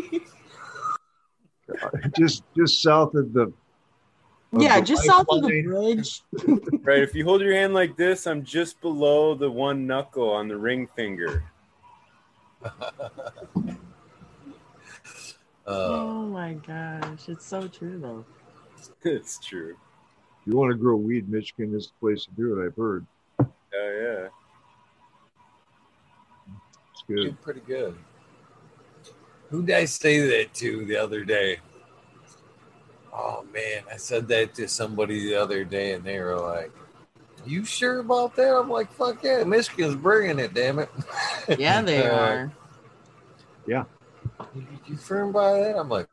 just 2.17 2.45
just 2.57 2.81
south 2.81 3.15
of 3.17 3.33
the. 3.33 3.43
of 3.43 3.53
Yeah, 4.53 4.79
the 4.79 4.87
just 4.87 5.05
south 5.05 5.27
of 5.29 5.43
the 5.43 5.63
bridge. 5.63 6.23
Right. 6.83 7.03
If 7.03 7.17
you 7.17 7.25
hold 7.25 7.41
your 7.41 7.53
hand 7.53 7.75
like 7.75 7.97
this, 7.97 8.29
I'm 8.29 8.45
just 8.45 8.81
below 8.81 9.35
the 9.35 9.51
one 9.51 9.87
knuckle 9.87 10.31
on 10.31 10.47
the 10.47 10.57
ring 10.57 10.89
finger. 10.95 11.43
Uh, 12.65 12.71
Oh 15.67 16.23
my 16.27 16.55
gosh, 16.55 17.29
it's 17.29 17.47
so 17.47 17.69
true 17.69 17.99
though. 17.99 18.25
it's 19.05 19.39
true. 19.39 19.77
If 20.41 20.47
you 20.47 20.57
want 20.57 20.73
to 20.73 20.77
grow 20.77 20.97
weed, 20.97 21.29
Michigan 21.29 21.75
is 21.75 21.87
the 21.87 21.93
place 22.01 22.25
to 22.25 22.31
do 22.33 22.61
it. 22.61 22.67
I've 22.67 22.77
heard. 22.77 23.07
Oh 23.41 23.47
yeah. 23.75 24.29
It's 26.93 27.05
good. 27.07 27.25
did 27.25 27.43
pretty 27.43 27.61
good. 27.61 27.97
Who 29.51 29.63
did 29.63 29.77
I 29.77 29.85
say 29.85 30.19
that 30.21 30.55
to 30.55 30.85
the 30.85 30.97
other 30.97 31.25
day? 31.25 31.59
Oh 33.13 33.45
man, 33.53 33.83
I 33.93 33.99
said 33.99 34.27
that 34.29 34.55
to 34.55 34.67
somebody 34.67 35.21
the 35.29 35.37
other 35.37 35.65
day, 35.65 35.93
and 35.93 36.03
they 36.03 36.19
were 36.19 36.39
like, 36.41 36.73
"You 37.47 37.65
sure 37.65 37.99
about 38.01 38.37
that?" 38.37 38.55
I'm 38.57 38.69
like, 38.71 38.93
"Fuck 38.93 39.23
yeah, 39.23 39.45
Michigan's 39.45 39.97
bringing 39.97 40.39
it, 40.39 40.55
damn 40.55 40.79
it." 40.79 40.91
Yeah, 41.59 41.83
they 41.83 42.07
Uh, 42.11 42.17
are. 42.19 42.53
Yeah. 43.67 43.85
You, 44.55 44.67
you 44.87 44.97
firm 44.97 45.33
by 45.33 45.53
that? 45.61 45.77
I'm 45.79 45.89
like, 45.89 46.09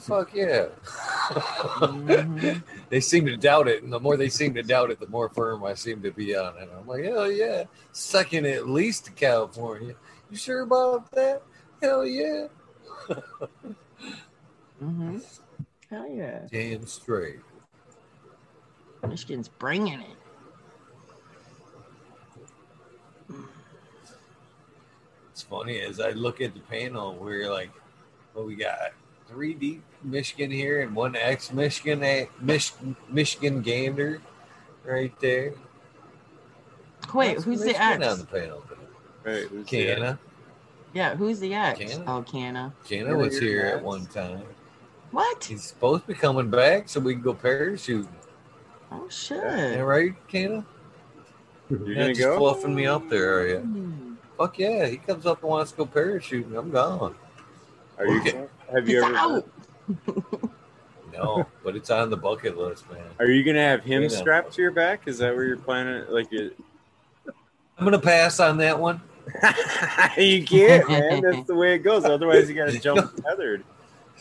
"Fuck 0.00 0.34
yeah." 0.34 0.66
Mhm. 1.80 2.62
they 2.90 3.00
seem 3.00 3.26
to 3.26 3.36
doubt 3.36 3.68
it, 3.68 3.82
and 3.82 3.92
the 3.92 4.00
more 4.00 4.16
they 4.16 4.28
seem 4.28 4.54
to 4.54 4.62
doubt 4.62 4.90
it, 4.90 5.00
the 5.00 5.08
more 5.08 5.28
firm 5.28 5.64
I 5.64 5.74
seem 5.74 6.02
to 6.02 6.10
be 6.10 6.36
on 6.36 6.56
it. 6.58 6.68
I'm 6.78 6.86
like, 6.86 7.04
"Hell 7.04 7.30
yeah, 7.30 7.64
second 7.92 8.46
at 8.46 8.68
least 8.68 9.06
to 9.06 9.12
California." 9.12 9.94
You 10.30 10.36
sure 10.36 10.60
about 10.62 11.10
that? 11.12 11.42
Hell 11.82 12.06
yeah. 12.06 12.46
mm-hmm. 14.82 15.18
Hell 15.90 16.08
yeah. 16.10 16.40
Damn 16.50 16.86
straight. 16.86 17.40
Michigan's 19.06 19.48
bringing 19.48 20.00
it. 20.00 20.16
It's 25.34 25.42
funny 25.42 25.80
as 25.80 25.98
I 25.98 26.10
look 26.10 26.40
at 26.40 26.54
the 26.54 26.60
panel, 26.60 27.16
we're 27.16 27.50
like, 27.50 27.72
well, 28.34 28.44
we 28.44 28.54
got 28.54 28.92
three 29.26 29.52
deep 29.52 29.82
Michigan 30.04 30.48
here 30.48 30.82
and 30.82 30.94
one 30.94 31.16
ex 31.16 31.52
Michigan 31.52 32.04
eh, 32.04 32.26
Mich- 32.40 32.72
Michigan 33.08 33.60
Gander 33.60 34.20
right 34.84 35.12
there. 35.18 35.54
Wait, 37.12 37.30
Lots 37.30 37.38
of 37.40 37.44
who's 37.46 37.58
the 37.62 37.66
Michigan 37.66 38.02
ex? 38.04 38.12
on 38.12 38.18
the 38.20 38.24
panel? 38.26 38.64
Right. 39.24 39.42
who's 39.48 39.66
the? 39.66 39.84
Canna. 39.86 40.18
Yeah, 40.92 41.16
who's 41.16 41.40
the 41.40 41.52
ex? 41.52 41.80
Canna? 41.80 42.04
Oh, 42.06 42.22
Canna. 42.22 42.72
Canna 42.88 43.06
Canna, 43.06 43.16
was 43.18 43.34
you're 43.40 43.50
here 43.50 43.66
at 43.74 43.82
one 43.82 44.06
time. 44.06 44.40
What? 45.10 45.42
He's 45.42 45.64
supposed 45.64 46.02
to 46.02 46.12
be 46.12 46.14
coming 46.14 46.48
back 46.48 46.88
so 46.88 47.00
we 47.00 47.14
can 47.14 47.22
go 47.22 47.34
parachuting. 47.34 48.06
Oh 48.92 49.08
shit. 49.08 49.38
Yeah, 49.42 49.80
right, 49.80 50.14
Canna? 50.28 50.64
You're 51.68 51.86
You're 51.88 51.96
gonna 51.96 52.14
go? 52.14 52.38
fluffing 52.38 52.72
me 52.72 52.86
up 52.86 53.08
there, 53.10 53.40
are 53.40 53.48
you? 53.48 53.94
Fuck 54.38 54.58
yeah, 54.58 54.86
he 54.86 54.96
comes 54.96 55.26
up 55.26 55.42
and 55.42 55.50
wants 55.50 55.70
to 55.72 55.78
go 55.78 55.86
parachuting. 55.86 56.58
I'm 56.58 56.70
gone. 56.70 57.14
Are 57.98 58.06
you? 58.06 58.20
Okay. 58.20 58.44
Have 58.72 58.88
you 58.88 59.04
ever? 59.04 59.16
out. 59.16 59.48
No, 61.16 61.46
but 61.62 61.76
it's 61.76 61.90
on 61.90 62.10
the 62.10 62.16
bucket 62.16 62.58
list, 62.58 62.90
man. 62.90 63.00
Are 63.20 63.26
you 63.26 63.44
gonna 63.44 63.60
have 63.62 63.84
him 63.84 64.02
Yeah. 64.02 64.08
strapped 64.08 64.52
to 64.54 64.62
your 64.62 64.72
back? 64.72 65.06
Is 65.06 65.18
that 65.18 65.32
where 65.36 65.44
you're 65.44 65.56
planning? 65.56 66.04
Like, 66.08 66.32
you, 66.32 66.52
I'm 67.78 67.84
gonna 67.84 68.00
pass 68.00 68.40
on 68.40 68.56
that 68.56 68.80
one. 68.80 69.00
you 70.18 70.44
can't, 70.44 70.88
man. 70.88 71.20
That's 71.22 71.46
the 71.46 71.54
way 71.54 71.76
it 71.76 71.84
goes. 71.84 72.04
Otherwise, 72.04 72.48
you 72.48 72.56
gotta 72.56 72.80
jump 72.80 73.14
tethered. 73.22 73.62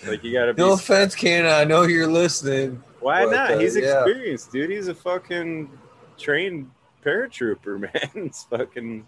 Like, 0.05 0.23
you 0.23 0.33
gotta 0.33 0.53
be. 0.53 0.61
No 0.61 0.73
offense, 0.73 1.15
Canna. 1.15 1.49
I 1.49 1.63
know 1.63 1.81
you're 1.81 2.05
listening. 2.05 2.83
Why 2.99 3.25
but, 3.25 3.31
not? 3.31 3.51
uh, 3.53 3.57
He's 3.57 3.75
yeah. 3.75 4.03
experienced, 4.03 4.51
dude. 4.51 4.69
He's 4.69 4.87
a 4.87 4.93
fucking 4.93 5.71
trained 6.19 6.69
paratrooper, 7.03 7.79
man. 7.79 8.09
It's 8.27 8.43
fucking. 8.43 9.07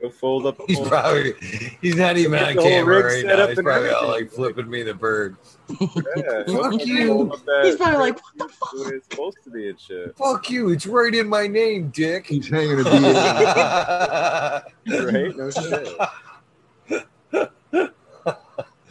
Go 0.00 0.08
fold 0.10 0.46
up. 0.46 0.56
He's 0.66 0.80
probably 0.80 1.34
he's 1.82 1.96
not 1.96 2.16
even 2.16 2.42
on 2.42 2.54
camera 2.54 3.04
right 3.04 3.22
now. 3.24 3.46
He's 3.48 3.60
probably 3.60 3.90
all 3.90 4.08
like 4.08 4.30
flipping 4.30 4.70
me 4.70 4.82
the 4.82 4.94
bird. 4.94 5.36
Yeah, 5.68 5.86
Fuck 6.46 6.86
you. 6.86 7.06
fold 7.08 7.32
up 7.32 7.44
that- 7.44 7.62
He's 7.66 7.76
probably 7.76 7.98
like, 7.98 8.14
what 8.16 8.38
the 8.38 8.48
fuck? 8.54 8.70
the 8.72 8.94
it's 8.96 9.06
supposed 9.10 9.36
to 9.44 9.50
be 9.50 9.68
and 9.68 9.78
shit. 9.78 10.16
Fuck 10.16 10.48
you! 10.50 10.70
It's 10.70 10.86
right 10.86 11.14
in 11.14 11.28
my 11.28 11.46
name, 11.46 11.90
Dick. 11.90 12.26
He's 12.26 12.48
hanging 12.48 12.80
a 12.80 12.84
bee. 12.84 12.90
Right? 15.12 15.36
No 15.36 15.50
shit. 15.50 15.88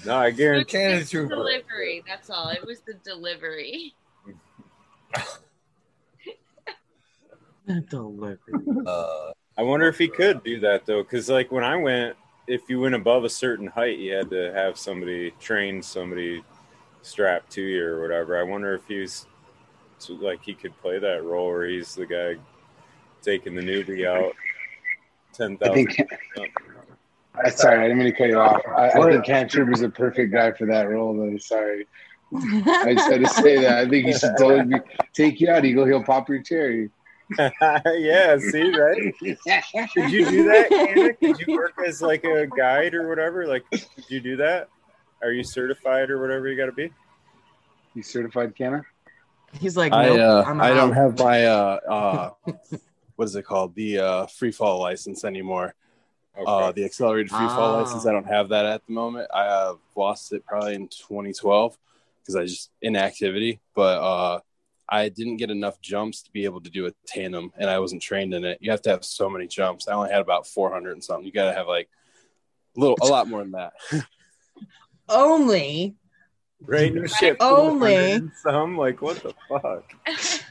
No, 0.06 0.16
I 0.16 0.32
guarantee. 0.32 0.78
Canna 0.78 0.96
It's 0.98 1.10
the 1.12 1.18
trooper. 1.18 1.36
delivery. 1.36 2.04
That's 2.08 2.30
all. 2.30 2.48
It 2.50 2.66
was 2.66 2.80
the 2.82 2.94
delivery. 3.04 3.94
Delivery. 7.90 8.38
Uh, 8.88 9.32
I 9.60 9.64
wonder 9.64 9.90
if 9.90 9.98
he 9.98 10.08
could 10.08 10.42
do 10.42 10.62
that 10.62 10.86
though, 10.86 11.04
because 11.04 11.28
like 11.28 11.52
when 11.52 11.66
I 11.66 11.76
went, 11.76 12.16
if 12.48 12.70
you 12.70 12.80
went 12.80 12.96
above 12.96 13.26
a 13.26 13.30
certain 13.30 13.68
height, 13.68 14.00
you 14.00 14.14
had 14.14 14.30
to 14.30 14.54
have 14.54 14.78
somebody 14.78 15.32
train 15.32 15.82
somebody 15.82 16.46
strapped 17.02 17.52
to 17.52 17.62
you 17.62 17.86
or 17.86 18.02
whatever. 18.02 18.40
I 18.40 18.44
wonder 18.44 18.74
if 18.74 18.88
he's 18.88 19.28
so, 19.98 20.14
like 20.14 20.42
he 20.42 20.54
could 20.54 20.80
play 20.80 20.98
that 21.00 21.26
role, 21.26 21.46
or 21.46 21.68
he's 21.68 21.94
the 21.94 22.06
guy 22.06 22.38
taking 23.22 23.54
the 23.54 23.62
newbie 23.62 24.08
out. 24.08 24.32
Ten 25.34 25.58
I 25.62 25.74
think. 25.74 26.08
I 27.36 27.50
sorry, 27.50 27.80
I 27.80 27.82
didn't 27.90 27.98
mean 27.98 28.14
to 28.14 28.18
cut 28.18 28.30
you 28.30 28.40
off. 28.40 28.62
I, 28.66 28.92
I 28.92 29.12
think 29.12 29.26
Canna 29.26 29.50
Trooper's 29.50 29.82
a 29.82 29.90
perfect 29.90 30.32
guy 30.32 30.54
for 30.54 30.68
that 30.68 30.88
role. 30.88 31.14
Though, 31.18 31.38
sorry. 31.38 31.86
I 32.34 32.94
just 32.94 33.12
had 33.12 33.26
to 33.26 33.28
say 33.28 33.60
that. 33.60 33.80
I 33.80 33.90
think 33.90 34.06
he 34.06 34.14
should 34.14 34.36
totally 34.38 34.64
be, 34.64 34.76
take 35.14 35.42
you 35.42 35.50
out, 35.50 35.66
Eagle. 35.66 35.86
He'll 35.86 36.02
pop 36.02 36.30
your 36.30 36.42
cherry. 36.42 36.92
yeah, 37.40 38.38
see, 38.38 38.72
right? 38.78 39.14
Could 39.94 40.12
you 40.12 40.26
do 40.30 40.44
that, 40.46 40.70
Canna? 40.70 41.14
Could 41.14 41.40
you 41.40 41.56
work 41.56 41.74
as 41.86 42.02
like 42.02 42.24
a 42.24 42.48
guide 42.48 42.96
or 42.96 43.08
whatever? 43.08 43.46
Like, 43.46 43.64
did 43.72 43.86
you 44.10 44.20
do 44.20 44.38
that? 44.38 44.70
are 45.22 45.32
you 45.32 45.44
certified 45.44 46.10
or 46.10 46.22
whatever 46.22 46.48
you 46.48 46.56
got 46.56 46.68
to 46.68 46.72
be? 46.72 46.90
You 47.94 48.04
certified 48.04 48.56
Canna? 48.56 48.86
He's 49.60 49.76
like, 49.76 49.92
I 49.92 50.06
nope, 50.06 50.20
uh, 50.20 50.44
I'm 50.50 50.62
I 50.62 50.74
don't 50.74 50.94
have 50.94 51.18
my 51.20 51.46
uh 51.46 51.80
uh 52.48 52.52
what 53.16 53.26
is 53.26 53.36
it 53.36 53.44
called 53.44 53.76
the 53.76 54.00
uh 54.00 54.26
free 54.28 54.52
fall 54.52 54.80
license 54.80 55.26
anymore. 55.26 55.74
Uh, 56.48 56.72
the 56.72 56.86
accelerated 56.86 57.30
free 57.32 57.50
fall 57.50 57.74
Ah. 57.74 57.80
license. 57.80 58.06
I 58.06 58.14
don't 58.14 58.28
have 58.28 58.50
that 58.50 58.66
at 58.66 58.86
the 58.86 58.94
moment. 58.94 59.28
I 59.34 59.48
uh, 59.48 59.76
lost 59.94 60.32
it 60.32 60.46
probably 60.46 60.76
in 60.76 60.88
2012 60.88 61.78
because 62.22 62.36
I 62.36 62.46
just 62.46 62.72
inactivity. 62.82 63.60
But 63.76 64.02
uh, 64.02 64.40
I 64.92 65.10
didn't 65.10 65.38
get 65.38 65.52
enough 65.52 65.80
jumps 65.82 66.24
to 66.24 66.32
be 66.32 66.46
able 66.46 66.62
to 66.62 66.70
do 66.70 66.88
a 66.88 66.92
tandem, 67.06 67.52
and 67.58 67.70
I 67.70 67.80
wasn't 67.80 68.02
trained 68.02 68.34
in 68.34 68.44
it. 68.44 68.58
You 68.62 68.72
have 68.72 68.82
to 68.84 68.90
have 68.90 69.06
so 69.06 69.30
many 69.30 69.48
jumps. 69.48 69.88
I 69.88 69.94
only 69.94 70.10
had 70.12 70.22
about 70.22 70.48
400 70.48 70.94
and 70.94 71.04
something. 71.04 71.26
You 71.26 71.32
got 71.32 71.46
to 71.52 71.54
have 71.54 71.68
like 71.68 71.90
a 72.76 72.80
little, 72.80 72.98
a 73.02 73.06
lot 73.06 73.28
more 73.28 73.42
than 73.42 73.52
that. 73.52 73.74
Only. 75.10 75.96
Right? 76.62 76.94
No 76.94 77.06
shit. 77.06 77.38
Only. 77.40 78.22
Some 78.44 78.78
like 78.78 79.02
what 79.02 79.18
the 79.24 79.34
fuck? 79.48 79.92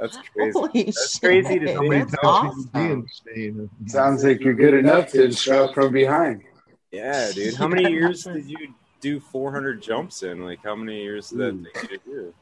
That's 0.00 0.16
crazy. 0.34 0.52
Holy 0.52 0.82
That's 0.84 1.12
shit. 1.12 1.20
crazy 1.20 1.58
to 1.58 1.74
How 1.74 1.82
many 1.82 2.04
think. 2.04 2.20
times 2.22 2.64
you 2.64 2.70
being 2.72 3.08
staying? 3.12 3.70
Sounds 3.86 4.24
like 4.24 4.40
you're 4.40 4.54
good 4.54 4.74
enough 4.74 5.10
to 5.12 5.24
instruct 5.24 5.74
from 5.74 5.92
behind. 5.92 6.42
Yeah, 6.90 7.30
dude. 7.32 7.54
How 7.54 7.68
many 7.68 7.90
years 7.90 8.24
did 8.24 8.48
you 8.48 8.74
do 9.00 9.20
400 9.20 9.82
jumps 9.82 10.22
in? 10.22 10.44
Like, 10.44 10.60
how 10.64 10.74
many 10.74 11.02
years 11.02 11.30
did 11.30 11.64
that 11.64 11.74
take 11.74 11.90
you 11.90 11.98
to 11.98 12.04
do? 12.04 12.34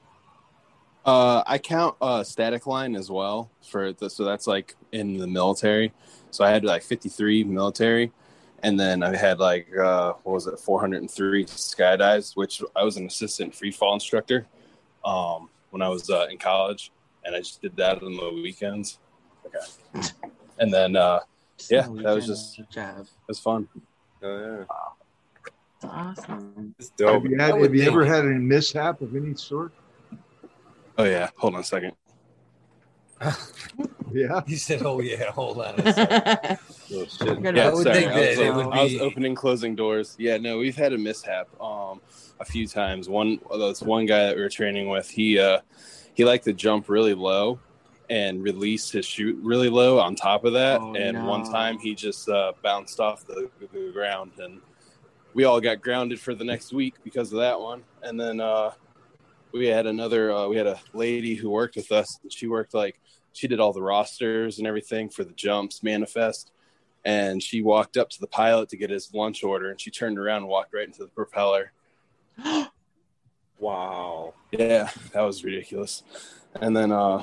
Uh, 1.08 1.42
I 1.46 1.56
count 1.56 1.96
uh, 2.02 2.22
static 2.22 2.66
line 2.66 2.94
as 2.94 3.10
well 3.10 3.50
for 3.62 3.94
the, 3.94 4.10
so 4.10 4.24
that's 4.24 4.46
like 4.46 4.76
in 4.92 5.16
the 5.16 5.26
military. 5.26 5.94
So 6.30 6.44
I 6.44 6.50
had 6.50 6.64
like 6.66 6.82
53 6.82 7.44
military, 7.44 8.12
and 8.62 8.78
then 8.78 9.02
I 9.02 9.16
had 9.16 9.38
like 9.38 9.74
uh, 9.74 10.12
what 10.24 10.34
was 10.34 10.46
it, 10.46 10.60
403 10.60 11.46
skydives, 11.46 12.36
which 12.36 12.62
I 12.76 12.84
was 12.84 12.98
an 12.98 13.06
assistant 13.06 13.54
free 13.54 13.70
fall 13.70 13.94
instructor 13.94 14.46
um, 15.02 15.48
when 15.70 15.80
I 15.80 15.88
was 15.88 16.10
uh, 16.10 16.26
in 16.30 16.36
college, 16.36 16.92
and 17.24 17.34
I 17.34 17.38
just 17.38 17.62
did 17.62 17.74
that 17.76 18.02
on 18.02 18.14
the 18.14 18.42
weekends. 18.42 18.98
Okay, 19.46 20.06
and 20.58 20.70
then 20.70 20.94
uh, 20.94 21.20
yeah, 21.70 21.88
that 22.02 22.14
was 22.16 22.26
just 22.26 22.58
it 22.58 22.66
was 23.26 23.38
fun. 23.38 23.66
Oh 24.22 24.66
yeah, 25.82 25.88
awesome. 25.88 26.74
It's 26.78 26.90
Have 26.90 26.96
dope. 26.98 27.24
you, 27.24 27.38
had, 27.38 27.58
have 27.58 27.74
you 27.74 27.84
ever 27.84 28.04
had 28.04 28.26
any 28.26 28.34
mishap 28.34 29.00
of 29.00 29.16
any 29.16 29.34
sort? 29.34 29.72
Oh 30.98 31.04
yeah, 31.04 31.30
hold 31.36 31.54
on 31.54 31.60
a 31.60 31.64
second. 31.64 31.92
Yeah. 34.12 34.42
He 34.46 34.56
said, 34.56 34.82
"Oh 34.82 35.00
yeah, 35.00 35.30
hold 35.30 35.58
on." 35.60 35.78
A 35.80 35.92
second. 35.92 36.58
Oh, 36.94 37.04
shit. 37.04 37.54
Yeah, 37.54 37.68
I 37.68 37.74
would 37.74 37.82
sorry. 37.84 37.94
think 37.94 38.12
I 38.12 38.20
was, 38.20 38.36
that 38.36 38.46
it 38.46 38.54
would 38.54 38.66
I 38.68 38.82
was 38.84 38.94
opening, 38.96 39.34
closing 39.34 39.74
doors. 39.76 40.16
Yeah, 40.18 40.38
no, 40.38 40.58
we've 40.58 40.76
had 40.76 40.92
a 40.92 40.98
mishap 40.98 41.48
um, 41.60 42.00
a 42.40 42.44
few 42.44 42.66
times. 42.66 43.08
One, 43.08 43.38
this 43.52 43.82
one 43.82 44.06
guy 44.06 44.26
that 44.26 44.36
we 44.36 44.42
were 44.42 44.48
training 44.48 44.88
with, 44.88 45.10
he 45.10 45.38
uh, 45.38 45.60
he 46.14 46.24
liked 46.24 46.44
to 46.44 46.52
jump 46.52 46.88
really 46.88 47.14
low 47.14 47.58
and 48.10 48.42
release 48.42 48.90
his 48.90 49.04
shoot 49.04 49.38
really 49.42 49.68
low 49.68 49.98
on 49.98 50.14
top 50.14 50.44
of 50.44 50.54
that. 50.54 50.80
Oh, 50.80 50.94
and 50.94 51.26
one 51.26 51.44
time 51.44 51.78
he 51.78 51.94
just 51.94 52.28
uh, 52.28 52.52
bounced 52.62 53.00
off 53.00 53.26
the, 53.26 53.50
the 53.60 53.90
ground, 53.92 54.32
and 54.38 54.60
we 55.34 55.44
all 55.44 55.60
got 55.60 55.82
grounded 55.82 56.18
for 56.18 56.34
the 56.34 56.44
next 56.44 56.72
week 56.72 56.94
because 57.04 57.32
of 57.32 57.40
that 57.40 57.60
one. 57.60 57.84
And 58.02 58.18
then 58.18 58.40
uh, 58.40 58.72
we 59.52 59.66
had 59.66 59.86
another, 59.86 60.32
uh, 60.32 60.46
we 60.48 60.56
had 60.56 60.66
a 60.66 60.80
lady 60.92 61.34
who 61.34 61.50
worked 61.50 61.76
with 61.76 61.90
us, 61.92 62.18
and 62.22 62.32
she 62.32 62.46
worked 62.46 62.74
like 62.74 63.00
she 63.32 63.46
did 63.48 63.60
all 63.60 63.72
the 63.72 63.82
rosters 63.82 64.58
and 64.58 64.66
everything 64.66 65.08
for 65.08 65.22
the 65.24 65.32
jumps 65.32 65.82
manifest 65.82 66.50
and 67.04 67.42
she 67.42 67.62
walked 67.62 67.96
up 67.96 68.10
to 68.10 68.20
the 68.20 68.26
pilot 68.26 68.68
to 68.68 68.76
get 68.76 68.90
his 68.90 69.12
lunch 69.14 69.44
order 69.44 69.70
and 69.70 69.80
she 69.80 69.90
turned 69.90 70.18
around 70.18 70.38
and 70.38 70.48
walked 70.48 70.74
right 70.74 70.86
into 70.86 71.04
the 71.04 71.10
propeller 71.10 71.72
Wow. 73.60 74.34
yeah 74.50 74.90
that 75.12 75.20
was 75.22 75.44
ridiculous 75.44 76.02
and 76.60 76.76
then 76.76 76.90
uh 76.92 77.22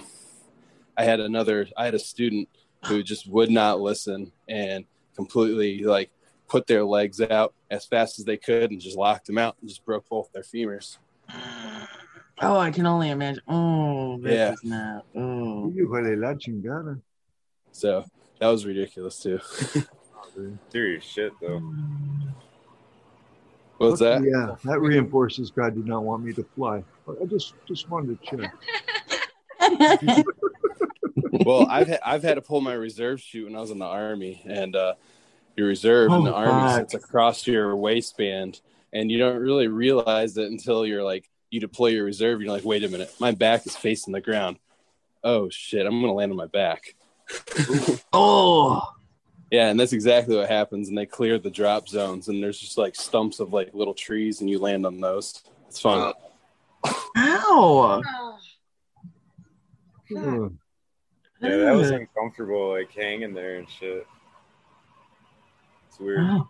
i 0.98 1.04
had 1.04 1.20
another 1.20 1.68
i 1.78 1.86
had 1.86 1.96
a 1.96 2.00
student 2.00 2.48
who 2.86 3.04
just 3.04 3.28
would 3.28 3.50
not 3.52 3.82
listen 3.82 4.32
and 4.48 4.86
completely 5.16 5.84
like 5.84 6.12
put 6.48 6.68
their 6.68 6.84
legs 6.84 7.20
out 7.20 7.54
as 7.72 7.86
fast 7.86 8.20
as 8.20 8.26
they 8.26 8.38
could 8.38 8.72
and 8.72 8.80
just 8.80 8.98
locked 8.98 9.28
them 9.28 9.38
out 9.38 9.56
and 9.60 9.70
just 9.70 9.84
broke 9.86 10.08
both 10.08 10.32
their 10.32 10.44
femurs 10.44 10.98
Oh, 12.42 12.58
I 12.58 12.72
can 12.72 12.86
only 12.86 13.10
imagine. 13.10 13.42
Oh, 13.48 14.18
this 14.18 14.34
Yeah. 14.34 14.54
is 14.54 14.64
not. 14.64 15.06
Oh. 15.16 15.72
Hijo 15.72 16.02
de 16.02 16.16
la 16.16 16.34
so 17.72 18.06
that 18.40 18.48
was 18.48 18.66
ridiculous 18.66 19.20
too 19.20 19.40
Serious 20.70 21.04
shit 21.04 21.34
though. 21.42 21.62
What's 23.78 23.92
was 23.92 24.00
that 24.00 24.22
Yeah, 24.24 24.56
that 24.64 24.80
reinforces 24.80 25.52
God 25.52 25.76
did 25.76 25.86
not 25.86 26.04
want 26.04 26.24
me 26.24 26.32
to 26.34 26.46
fly. 26.56 26.84
I 27.08 27.26
just 27.26 27.54
just 27.68 27.90
wanted 27.90 28.18
to 28.22 28.38
check. 28.38 28.52
well, 31.32 31.68
I've 31.70 31.88
had, 31.88 32.00
I've 32.06 32.24
had 32.24 32.36
to 32.36 32.42
pull 32.42 32.62
my 32.62 32.74
reserve 32.74 33.22
chute 33.22 33.46
when 33.46 33.56
I 33.56 33.62
was 33.62 33.72
in 33.72 33.80
the 33.80 33.86
army, 33.86 34.42
and 34.46 34.76
uh, 34.76 34.96
your 35.56 35.68
reserve 35.68 36.12
in 36.12 36.20
Oh, 36.20 36.24
the 36.24 36.34
army 36.34 36.70
sits 36.70 36.94
across 36.94 37.46
your 37.46 37.76
waistband, 37.76 38.62
and 38.94 39.12
you 39.12 39.18
don't 39.18 39.38
really 39.38 39.68
realize 39.68 40.38
it 40.38 40.50
until 40.50 40.86
you're 40.86 41.04
like 41.04 41.30
you 41.56 41.62
deploy 41.62 41.88
your 41.88 42.04
reserve. 42.04 42.42
You're 42.42 42.52
like, 42.52 42.66
wait 42.66 42.84
a 42.84 42.90
minute, 42.90 43.14
my 43.18 43.32
back 43.32 43.66
is 43.66 43.78
facing 43.78 44.12
the 44.12 44.20
ground. 44.20 44.58
Oh 45.24 45.50
shit, 45.50 45.86
I'm 45.86 46.02
gonna 46.02 46.14
land 46.14 46.32
on 46.32 46.38
my 46.38 46.48
back. 46.48 46.96
Oh. 48.14 48.92
Yeah, 49.52 49.70
and 49.70 49.80
that's 49.80 49.94
exactly 49.94 50.36
what 50.36 50.50
happens. 50.50 50.90
And 50.90 50.98
they 50.98 51.06
clear 51.06 51.38
the 51.38 51.52
drop 51.52 51.88
zones, 51.88 52.28
and 52.28 52.44
there's 52.44 52.60
just 52.60 52.78
like 52.78 52.96
stumps 52.96 53.40
of 53.40 53.54
like 53.54 53.74
little 53.74 53.94
trees, 53.94 54.42
and 54.42 54.50
you 54.50 54.60
land 54.60 54.86
on 54.86 55.00
those. 55.00 55.44
It's 55.68 55.80
fun. 55.80 56.14
Oh. 56.84 58.02
Ow. 58.06 58.38
Hmm. 60.10 60.18
Ugh. 60.18 60.54
Yeah, 61.42 61.58
that 61.58 61.76
was 61.76 61.90
hmm. 61.90 61.96
uncomfortable, 61.96 62.72
like 62.72 62.92
hanging 62.92 63.34
there 63.34 63.58
and 63.58 63.70
shit. 63.70 64.06
It's 65.88 66.00
weird. 66.00 66.20
Oh. 66.22 66.48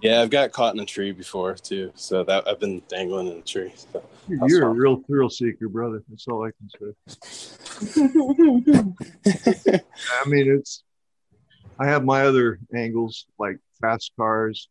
Yeah, 0.00 0.22
I've 0.22 0.30
got 0.30 0.52
caught 0.52 0.74
in 0.74 0.80
a 0.80 0.86
tree 0.86 1.12
before 1.12 1.54
too, 1.54 1.90
so 1.94 2.22
that 2.24 2.46
I've 2.46 2.60
been 2.60 2.82
dangling 2.88 3.28
in 3.28 3.38
a 3.38 3.42
tree. 3.42 3.72
So 3.74 4.02
You're 4.28 4.68
a 4.68 4.70
real 4.70 5.02
thrill 5.06 5.30
seeker, 5.30 5.68
brother. 5.68 6.02
That's 6.08 6.28
all 6.28 6.46
I 6.46 6.50
can 6.52 6.68
say. 6.78 6.92
I 10.24 10.28
mean, 10.28 10.50
it's. 10.50 10.82
I 11.80 11.86
have 11.86 12.04
my 12.04 12.22
other 12.22 12.58
angles 12.74 13.26
like 13.38 13.58
fast 13.80 14.12
cars. 14.16 14.68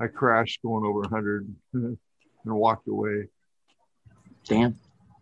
I 0.00 0.06
crashed 0.06 0.62
going 0.62 0.84
over 0.84 1.00
100 1.00 1.54
and 1.72 1.98
walked 2.44 2.88
away. 2.88 3.28
Damn. 4.44 4.78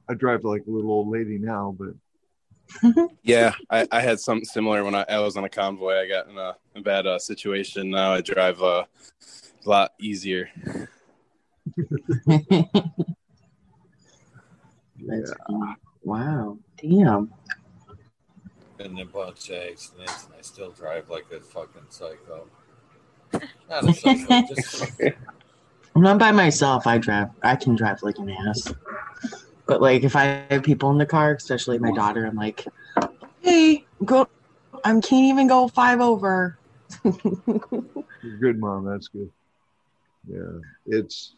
I 0.09 0.15
drive 0.15 0.45
like 0.45 0.63
a 0.67 0.71
little 0.71 0.91
old 0.91 1.09
lady 1.09 1.39
now, 1.39 1.75
but 1.79 1.91
Yeah, 3.23 3.53
I, 3.71 3.87
I 3.93 4.01
had 4.01 4.19
something 4.21 4.45
similar 4.45 4.85
when 4.85 4.95
I, 4.95 5.05
I 5.09 5.19
was 5.19 5.37
on 5.37 5.45
a 5.45 5.49
convoy. 5.49 5.95
I 5.95 6.09
got 6.09 6.29
in 6.29 6.39
a, 6.39 6.57
a 6.75 6.81
bad 6.81 7.07
uh, 7.07 7.19
situation. 7.19 7.91
Now 7.91 8.13
I 8.13 8.21
drive 8.21 8.63
uh, 8.63 8.85
a 9.65 9.69
lot 9.69 9.93
easier. 10.01 10.51
That's 15.07 15.33
wow. 16.03 16.59
Damn. 16.81 17.33
and 18.79 18.99
a 19.01 19.05
bunch 19.05 19.51
of 19.51 19.57
accidents, 19.71 20.27
and 20.27 20.35
I 20.39 20.43
still 20.43 20.71
drive 20.71 21.11
like 21.11 21.27
a 21.33 21.41
fucking 21.41 21.83
psycho. 21.91 22.47
Not 23.69 23.89
a 23.89 23.93
psycho, 23.93 24.43
just 24.49 24.81
When 24.99 25.15
I'm 25.95 26.03
not 26.03 26.19
by 26.19 26.33
myself, 26.33 26.87
I 26.87 26.99
drive. 26.99 27.29
I 27.43 27.57
can 27.57 27.77
drive 27.77 28.03
like 28.03 28.19
an 28.19 28.31
ass. 28.31 28.73
But 29.71 29.81
like, 29.81 30.03
if 30.03 30.17
I 30.17 30.45
have 30.51 30.65
people 30.65 30.91
in 30.91 30.99
the 30.99 31.07
car, 31.07 31.33
especially 31.33 31.79
my 31.79 31.93
daughter, 31.93 32.25
I'm 32.27 32.35
like, 32.35 32.67
"Hey, 33.41 33.85
go! 34.05 34.27
I 34.85 34.91
can't 34.99 35.13
even 35.13 35.47
go 35.47 35.69
five 35.69 36.01
over." 36.01 36.59
good, 37.05 38.59
mom. 38.59 38.85
That's 38.85 39.07
good. 39.07 39.31
Yeah, 40.29 40.59
it's 40.87 41.37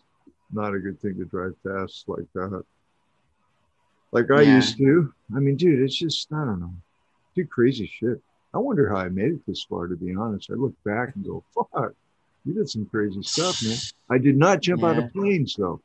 not 0.50 0.74
a 0.74 0.78
good 0.78 0.98
thing 1.02 1.18
to 1.18 1.26
drive 1.26 1.52
fast 1.62 2.08
like 2.08 2.24
that. 2.32 2.64
Like 4.12 4.30
I 4.30 4.40
Yeah. 4.40 4.54
used 4.54 4.78
to. 4.78 5.12
I 5.36 5.38
mean, 5.38 5.56
dude, 5.56 5.80
it's 5.80 5.98
just 5.98 6.32
I 6.32 6.42
don't 6.46 6.60
know. 6.60 6.72
Do 7.36 7.44
crazy 7.44 7.86
shit. 7.86 8.18
I 8.54 8.58
wonder 8.58 8.88
how 8.88 8.96
I 8.96 9.10
made 9.10 9.32
it 9.32 9.46
this 9.46 9.62
far. 9.64 9.88
To 9.88 9.96
be 9.96 10.14
honest, 10.14 10.50
I 10.50 10.54
look 10.54 10.72
back 10.86 11.14
and 11.16 11.26
go, 11.26 11.44
"Fuck, 11.54 11.92
you 12.46 12.54
did 12.54 12.70
some 12.70 12.86
crazy 12.86 13.22
stuff, 13.24 13.62
man." 13.62 13.76
I 14.08 14.16
did 14.16 14.38
not 14.38 14.62
jump 14.62 14.84
out 14.84 14.96
of 14.96 15.12
planes 15.12 15.54
though. 15.54 15.82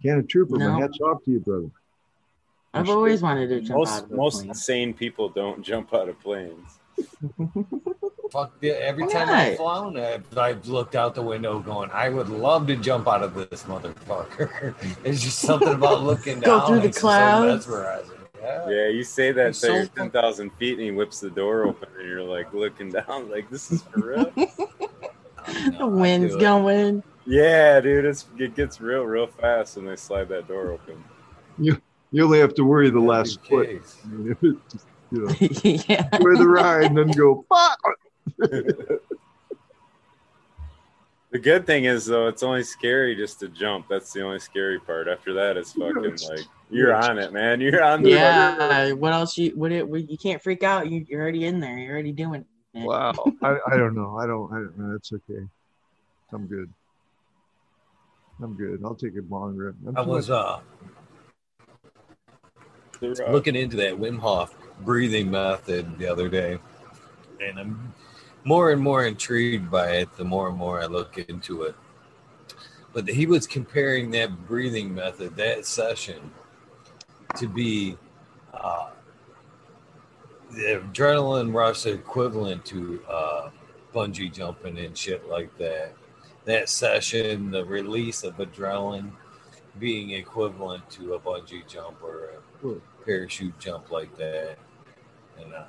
Canna 0.00 0.22
Trooper, 0.22 0.58
No. 0.58 0.70
my 0.70 0.78
hats 0.78 1.00
off 1.00 1.24
to 1.24 1.32
you, 1.32 1.40
brother. 1.40 1.66
I've 2.74 2.88
always 2.90 3.22
wanted 3.22 3.48
to 3.48 3.60
jump 3.60 3.70
out 3.72 3.76
Most 3.78 4.04
of 4.04 4.10
a 4.10 4.14
most 4.16 4.42
plane. 4.42 4.54
sane 4.54 4.94
people 4.94 5.28
don't 5.28 5.62
jump 5.62 5.94
out 5.94 6.08
of 6.08 6.20
planes. 6.20 6.78
fuck. 8.30 8.52
Yeah, 8.60 8.72
every 8.74 9.04
Why 9.04 9.12
time 9.12 9.26
not? 9.28 9.36
I've 9.38 9.56
flown, 9.56 9.98
I've, 9.98 10.38
I've 10.38 10.66
looked 10.68 10.94
out 10.96 11.14
the 11.14 11.22
window, 11.22 11.58
going, 11.60 11.90
"I 11.92 12.08
would 12.08 12.28
love 12.28 12.66
to 12.68 12.76
jump 12.76 13.08
out 13.08 13.22
of 13.22 13.34
this 13.34 13.64
motherfucker." 13.64 14.74
It's 15.04 15.22
just 15.22 15.38
something 15.38 15.68
about 15.74 16.02
looking 16.02 16.40
Go 16.40 16.58
down. 16.58 16.66
through 16.66 16.80
the 16.80 16.86
it's 16.88 16.96
just 16.96 17.00
so 17.00 17.08
clouds. 17.08 17.66
mesmerizing. 17.68 18.14
Yeah. 18.40 18.68
Yeah, 18.70 18.88
you 18.88 19.02
say 19.02 19.32
that 19.32 19.48
It's 19.48 19.60
till 19.60 19.74
you're 19.74 19.86
ten 19.86 20.10
thousand 20.10 20.50
feet, 20.54 20.74
and 20.74 20.82
he 20.82 20.90
whips 20.90 21.20
the 21.20 21.30
door 21.30 21.64
open, 21.66 21.88
and 21.98 22.08
you're 22.08 22.22
like 22.22 22.52
looking 22.52 22.90
down, 22.90 23.30
like 23.30 23.48
this 23.50 23.70
is 23.72 23.82
for 23.82 24.00
real. 24.10 24.32
the 25.78 25.86
wind's 25.86 26.36
going. 26.36 27.02
Yeah, 27.26 27.80
dude, 27.80 28.04
it's 28.04 28.26
it 28.38 28.54
gets 28.54 28.80
real, 28.80 29.04
real 29.04 29.26
fast 29.26 29.76
when 29.76 29.86
they 29.86 29.96
slide 29.96 30.28
that 30.30 30.48
door 30.48 30.72
open. 30.72 31.02
You 31.58 31.80
you 32.10 32.24
only 32.24 32.38
have 32.40 32.54
to 32.54 32.64
worry 32.64 32.90
the 32.90 33.00
last 33.00 33.44
foot. 33.46 33.68
I 33.68 34.06
mean, 34.08 34.32
if 34.32 34.42
it 34.42 34.56
just, 34.70 34.86
you 35.10 35.24
know, 35.26 35.34
yeah. 35.88 36.08
enjoy 36.12 36.36
the 36.36 36.48
ride 36.48 36.84
and 36.86 36.98
then 36.98 37.10
go. 37.12 37.44
"Fuck." 37.48 37.80
The 41.30 41.38
good 41.38 41.66
thing 41.66 41.84
is 41.84 42.06
though, 42.06 42.26
it's 42.26 42.42
only 42.42 42.62
scary 42.62 43.14
just 43.14 43.40
to 43.40 43.48
jump. 43.48 43.86
That's 43.88 44.12
the 44.14 44.22
only 44.22 44.38
scary 44.38 44.80
part. 44.80 45.08
After 45.08 45.34
that, 45.34 45.58
it's 45.58 45.72
fucking 45.72 46.16
like 46.30 46.46
you're 46.70 46.94
on 46.94 47.18
it, 47.18 47.34
man. 47.34 47.60
You're 47.60 47.82
on 47.84 48.02
the 48.02 48.10
Yeah. 48.10 48.92
What 48.92 49.12
else? 49.12 49.36
You 49.36 49.50
what? 49.50 49.70
It, 49.70 49.86
what- 49.86 50.10
you 50.10 50.16
can't 50.16 50.42
freak 50.42 50.62
out. 50.62 50.90
You, 50.90 51.04
you're 51.06 51.20
already 51.20 51.44
in 51.44 51.60
there. 51.60 51.76
You're 51.76 51.92
already 51.92 52.12
doing 52.12 52.46
it. 52.72 52.82
Wow. 52.82 53.12
I, 53.42 53.58
I 53.66 53.76
don't 53.76 53.94
know. 53.94 54.16
I 54.16 54.26
don't. 54.26 54.50
I 54.52 54.56
don't 54.56 54.78
know. 54.78 54.94
It's 54.96 55.12
okay. 55.12 55.46
I'm 56.32 56.46
good. 56.46 56.72
I'm 58.42 58.54
good. 58.56 58.80
I'll 58.82 58.94
take 58.94 59.12
a 59.16 59.22
long 59.34 59.54
rip. 59.54 59.74
I'm 59.86 59.98
I 59.98 60.00
was 60.00 60.30
much- 60.30 60.38
uh 60.38 60.60
The 60.86 60.86
rock. 60.86 60.97
Looking 63.00 63.56
into 63.56 63.76
that 63.78 63.94
Wim 63.94 64.18
Hof 64.18 64.54
breathing 64.84 65.30
method 65.30 65.98
the 65.98 66.06
other 66.06 66.28
day, 66.28 66.58
and 67.40 67.58
I'm 67.58 67.94
more 68.44 68.72
and 68.72 68.80
more 68.80 69.04
intrigued 69.04 69.70
by 69.70 69.90
it 69.92 70.16
the 70.16 70.24
more 70.24 70.48
and 70.48 70.56
more 70.56 70.80
I 70.80 70.86
look 70.86 71.18
into 71.18 71.62
it. 71.62 71.74
But 72.92 73.08
he 73.08 73.26
was 73.26 73.46
comparing 73.46 74.10
that 74.12 74.46
breathing 74.46 74.94
method, 74.94 75.36
that 75.36 75.66
session, 75.66 76.30
to 77.36 77.46
be 77.46 77.96
uh, 78.54 78.90
the 80.50 80.80
adrenaline 80.80 81.54
rush 81.54 81.86
equivalent 81.86 82.64
to 82.66 83.02
uh, 83.08 83.50
bungee 83.94 84.32
jumping 84.32 84.78
and 84.78 84.96
shit 84.96 85.28
like 85.28 85.56
that. 85.58 85.94
That 86.44 86.68
session, 86.68 87.50
the 87.50 87.64
release 87.64 88.24
of 88.24 88.36
adrenaline 88.38 89.12
being 89.78 90.10
equivalent 90.10 90.88
to 90.90 91.14
a 91.14 91.20
bungee 91.20 91.68
jump 91.68 92.02
or 92.02 92.30
a 92.30 92.80
parachute 93.08 93.58
jump 93.58 93.90
like 93.90 94.14
that. 94.18 94.58
And 95.40 95.54
uh, 95.54 95.64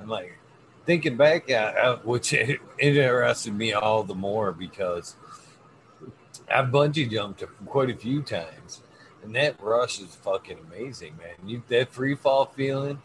I'm 0.00 0.08
like 0.08 0.36
thinking 0.84 1.16
back, 1.16 1.48
uh, 1.48 1.54
uh, 1.54 1.96
which 1.98 2.34
interested 2.78 3.54
me 3.54 3.72
all 3.72 4.02
the 4.02 4.16
more 4.16 4.50
because 4.50 5.14
I've 6.52 6.66
bungee 6.66 7.08
jumped 7.08 7.44
quite 7.66 7.90
a 7.90 7.96
few 7.96 8.22
times, 8.22 8.82
and 9.22 9.34
that 9.36 9.62
rush 9.62 10.00
is 10.00 10.14
fucking 10.16 10.58
amazing, 10.68 11.16
man. 11.16 11.48
You 11.48 11.62
that 11.68 11.92
free 11.92 12.16
fall 12.16 12.46
feeling, 12.46 13.00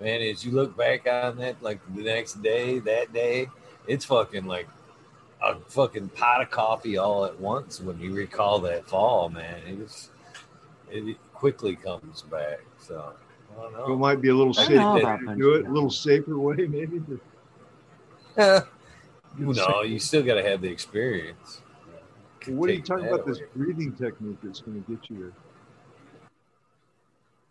man. 0.00 0.22
As 0.22 0.44
you 0.44 0.52
look 0.52 0.76
back 0.76 1.08
on 1.08 1.38
that, 1.38 1.60
like 1.60 1.80
the 1.94 2.02
next 2.02 2.42
day, 2.42 2.78
that 2.78 3.12
day, 3.12 3.48
it's 3.88 4.04
fucking 4.04 4.46
like 4.46 4.68
a 5.42 5.56
fucking 5.56 6.10
pot 6.10 6.42
of 6.42 6.50
coffee 6.50 6.96
all 6.96 7.24
at 7.24 7.40
once 7.40 7.80
when 7.80 7.98
you 7.98 8.14
recall 8.14 8.60
that 8.60 8.88
fall, 8.88 9.28
man. 9.28 9.62
It 9.66 9.78
was 9.78 10.10
it 10.88 11.16
quickly 11.34 11.74
comes 11.74 12.22
back. 12.22 12.60
So 12.86 13.12
I 13.58 13.62
don't 13.62 13.72
know. 13.72 13.92
It 13.92 13.96
might 13.96 14.20
be 14.20 14.28
a 14.28 14.34
little 14.34 14.54
safer 14.54 14.92
way 14.94 15.00
to 15.00 15.34
do 15.36 15.54
it, 15.54 15.66
a 15.66 15.70
little 15.72 15.90
safer 15.90 16.38
way, 16.38 16.56
maybe. 16.68 16.98
but- 16.98 17.20
Yeah. 18.36 18.60
No, 19.38 19.82
you 19.82 19.98
still 19.98 20.22
got 20.22 20.34
to 20.34 20.42
have 20.42 20.60
the 20.62 20.68
experience. 20.68 21.60
What 22.46 22.70
are 22.70 22.74
you 22.74 22.80
talking 22.82 23.06
that 23.06 23.14
about? 23.14 23.26
This 23.26 23.40
breathing 23.54 23.92
technique 23.96 24.38
that's 24.42 24.60
going 24.60 24.82
to 24.84 24.90
get 24.90 25.10
you 25.10 25.32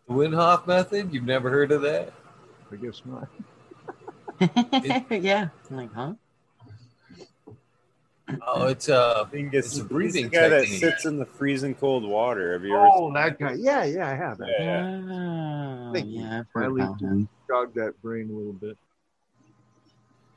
The 0.07 0.13
Wim 0.13 0.33
Hof 0.33 0.65
method? 0.67 1.13
You've 1.13 1.25
never 1.25 1.49
heard 1.49 1.71
of 1.71 1.81
that? 1.81 2.13
I 2.71 2.75
guess 2.77 3.01
not. 3.05 3.27
yeah. 5.11 5.49
I'm 5.69 5.75
like, 5.75 5.93
huh? 5.93 6.13
Oh, 8.47 8.65
it's 8.67 8.89
a 8.89 9.29
It's, 9.31 9.67
it's 9.67 9.79
a 9.79 9.83
breathing 9.83 10.25
the 10.25 10.29
guy 10.31 10.49
that 10.49 10.61
technique. 10.61 10.79
sits 10.79 11.05
in 11.05 11.17
the 11.17 11.25
freezing 11.25 11.75
cold 11.75 12.03
water. 12.03 12.53
Have 12.53 12.63
you 12.63 12.75
ever? 12.75 12.87
Oh, 12.91 13.13
that 13.13 13.37
guy. 13.37 13.53
Yeah, 13.53 13.83
yeah, 13.83 14.09
I 14.09 14.15
have. 14.15 14.39
Yeah. 14.59 15.01
Oh, 15.89 15.91
Thank 15.93 16.07
you. 16.07 16.21
yeah, 16.21 16.25
I 16.25 16.29
think 16.29 16.47
heard 16.53 16.63
Finally 16.63 16.81
about 16.81 17.01
him. 17.01 17.29
jog 17.47 17.73
that 17.75 18.01
brain 18.01 18.29
a 18.31 18.33
little 18.33 18.53
bit. 18.53 18.77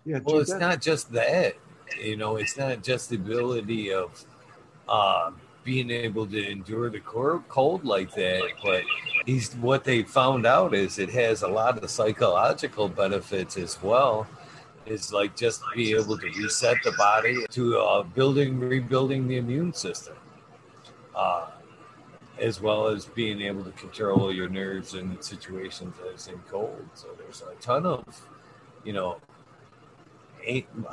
Yeah, 0.04 0.18
Well, 0.22 0.38
it's 0.40 0.52
that- 0.52 0.60
not 0.60 0.80
just 0.82 1.12
that. 1.12 1.54
You 2.02 2.16
know, 2.16 2.36
it's 2.36 2.58
not 2.58 2.82
just 2.82 3.08
the 3.08 3.16
ability 3.16 3.92
of 3.94 4.22
uh, 4.86 5.30
being 5.64 5.90
able 5.90 6.26
to 6.26 6.50
endure 6.50 6.90
the 6.90 7.00
cold 7.00 7.84
like 7.86 8.12
that, 8.14 8.42
but 8.62 8.82
he's 9.24 9.54
what 9.56 9.84
they 9.84 10.02
found 10.02 10.44
out 10.44 10.74
is 10.74 10.98
it 10.98 11.08
has 11.10 11.40
a 11.42 11.48
lot 11.48 11.78
of 11.82 11.88
psychological 11.88 12.88
benefits 12.90 13.56
as 13.56 13.82
well. 13.82 14.26
Is 14.90 15.12
like 15.12 15.36
just 15.36 15.62
be 15.74 15.92
able 15.92 16.16
to 16.18 16.26
reset 16.26 16.76
the 16.82 16.92
body 16.92 17.44
to 17.50 17.78
uh, 17.78 18.02
building, 18.02 18.58
rebuilding 18.58 19.28
the 19.28 19.36
immune 19.36 19.72
system, 19.72 20.16
uh, 21.14 21.46
as 22.38 22.60
well 22.60 22.86
as 22.86 23.04
being 23.04 23.42
able 23.42 23.64
to 23.64 23.72
control 23.72 24.32
your 24.32 24.48
nerves 24.48 24.94
in 24.94 25.20
situations 25.20 25.94
as 26.14 26.28
in 26.28 26.38
cold. 26.50 26.88
So 26.94 27.08
there's 27.18 27.42
a 27.42 27.54
ton 27.60 27.84
of, 27.84 28.04
you 28.84 28.92
know, 28.92 29.18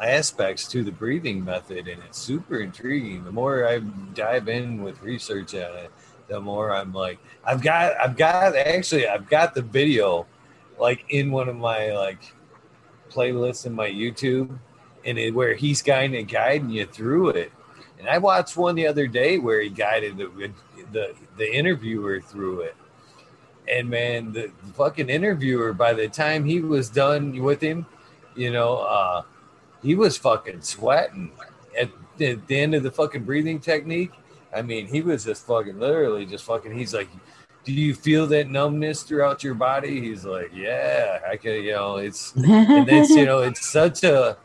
aspects 0.01 0.67
to 0.67 0.83
the 0.83 0.91
breathing 0.91 1.43
method 1.43 1.87
and 1.87 2.01
it's 2.03 2.17
super 2.17 2.59
intriguing 2.59 3.23
the 3.23 3.31
more 3.31 3.67
i 3.67 3.79
dive 4.13 4.49
in 4.49 4.81
with 4.83 5.01
research 5.01 5.53
on 5.53 5.75
it 5.77 5.91
the 6.27 6.39
more 6.39 6.73
i'm 6.73 6.91
like 6.91 7.19
i've 7.45 7.61
got 7.61 7.93
i've 8.01 8.17
got 8.17 8.55
actually 8.55 9.07
i've 9.07 9.29
got 9.29 9.53
the 9.53 9.61
video 9.61 10.25
like 10.79 11.05
in 11.09 11.31
one 11.31 11.47
of 11.47 11.55
my 11.55 11.91
like 11.93 12.33
playlists 13.15 13.65
in 13.65 13.73
my 13.73 13.89
youtube 13.89 14.57
and 15.05 15.17
it, 15.17 15.33
where 15.33 15.53
he's 15.53 15.81
kind 15.81 16.15
of 16.15 16.27
guiding 16.27 16.69
you 16.69 16.85
through 16.85 17.29
it 17.29 17.51
and 17.99 18.09
i 18.09 18.17
watched 18.17 18.57
one 18.57 18.75
the 18.75 18.87
other 18.87 19.07
day 19.07 19.37
where 19.37 19.61
he 19.61 19.69
guided 19.69 20.17
the 20.17 20.51
the, 20.91 21.15
the 21.37 21.55
interviewer 21.55 22.19
through 22.19 22.61
it 22.61 22.75
and 23.67 23.89
man 23.89 24.31
the, 24.33 24.51
the 24.65 24.73
fucking 24.73 25.09
interviewer 25.09 25.73
by 25.73 25.93
the 25.93 26.07
time 26.07 26.45
he 26.45 26.59
was 26.59 26.89
done 26.89 27.41
with 27.41 27.61
him 27.61 27.85
you 28.35 28.51
know 28.51 28.77
uh 28.77 29.23
he 29.85 29.95
was 29.95 30.17
fucking 30.17 30.61
sweating 30.61 31.31
at, 31.79 31.89
at 32.19 32.47
the 32.47 32.59
end 32.59 32.73
of 32.73 32.83
the 32.83 32.91
fucking 32.91 33.23
breathing 33.23 33.59
technique. 33.59 34.11
I 34.53 34.61
mean, 34.61 34.87
he 34.87 35.01
was 35.01 35.25
just 35.25 35.45
fucking 35.45 35.79
literally 35.79 36.25
just 36.25 36.43
fucking. 36.43 36.75
He's 36.75 36.93
like, 36.93 37.09
"Do 37.65 37.73
you 37.73 37.93
feel 37.93 38.27
that 38.27 38.49
numbness 38.49 39.03
throughout 39.03 39.43
your 39.43 39.55
body?" 39.55 39.99
He's 40.01 40.25
like, 40.25 40.51
"Yeah, 40.53 41.19
I 41.29 41.37
can." 41.37 41.63
You 41.63 41.73
know, 41.73 41.97
it's 41.97 42.33
and 42.35 42.87
that's 42.87 43.09
you 43.09 43.25
know, 43.25 43.39
it's 43.39 43.67
such 43.67 44.03
a. 44.03 44.37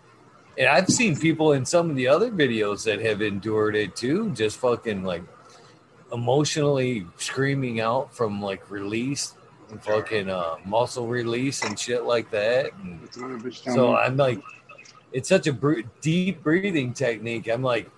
And 0.58 0.68
I've 0.68 0.88
seen 0.88 1.16
people 1.16 1.52
in 1.52 1.64
some 1.64 1.88
of 1.88 1.96
the 1.96 2.08
other 2.08 2.30
videos 2.30 2.84
that 2.84 3.00
have 3.00 3.22
endured 3.22 3.76
it 3.76 3.96
too, 3.96 4.30
just 4.30 4.58
fucking 4.58 5.04
like 5.04 5.22
emotionally 6.12 7.06
screaming 7.16 7.80
out 7.80 8.14
from 8.14 8.42
like 8.42 8.70
release 8.70 9.34
and 9.70 9.82
fucking 9.82 10.28
uh, 10.28 10.56
muscle 10.64 11.06
release 11.06 11.62
and 11.62 11.78
shit 11.78 12.04
like 12.04 12.30
that. 12.30 12.72
And 12.82 13.08
so 13.52 13.94
I'm 13.96 14.16
like, 14.16 14.40
it's 15.12 15.28
such 15.28 15.46
a 15.46 15.52
br- 15.52 15.80
deep 16.00 16.42
breathing 16.42 16.92
technique. 16.92 17.48
I'm 17.48 17.62
like, 17.62 17.90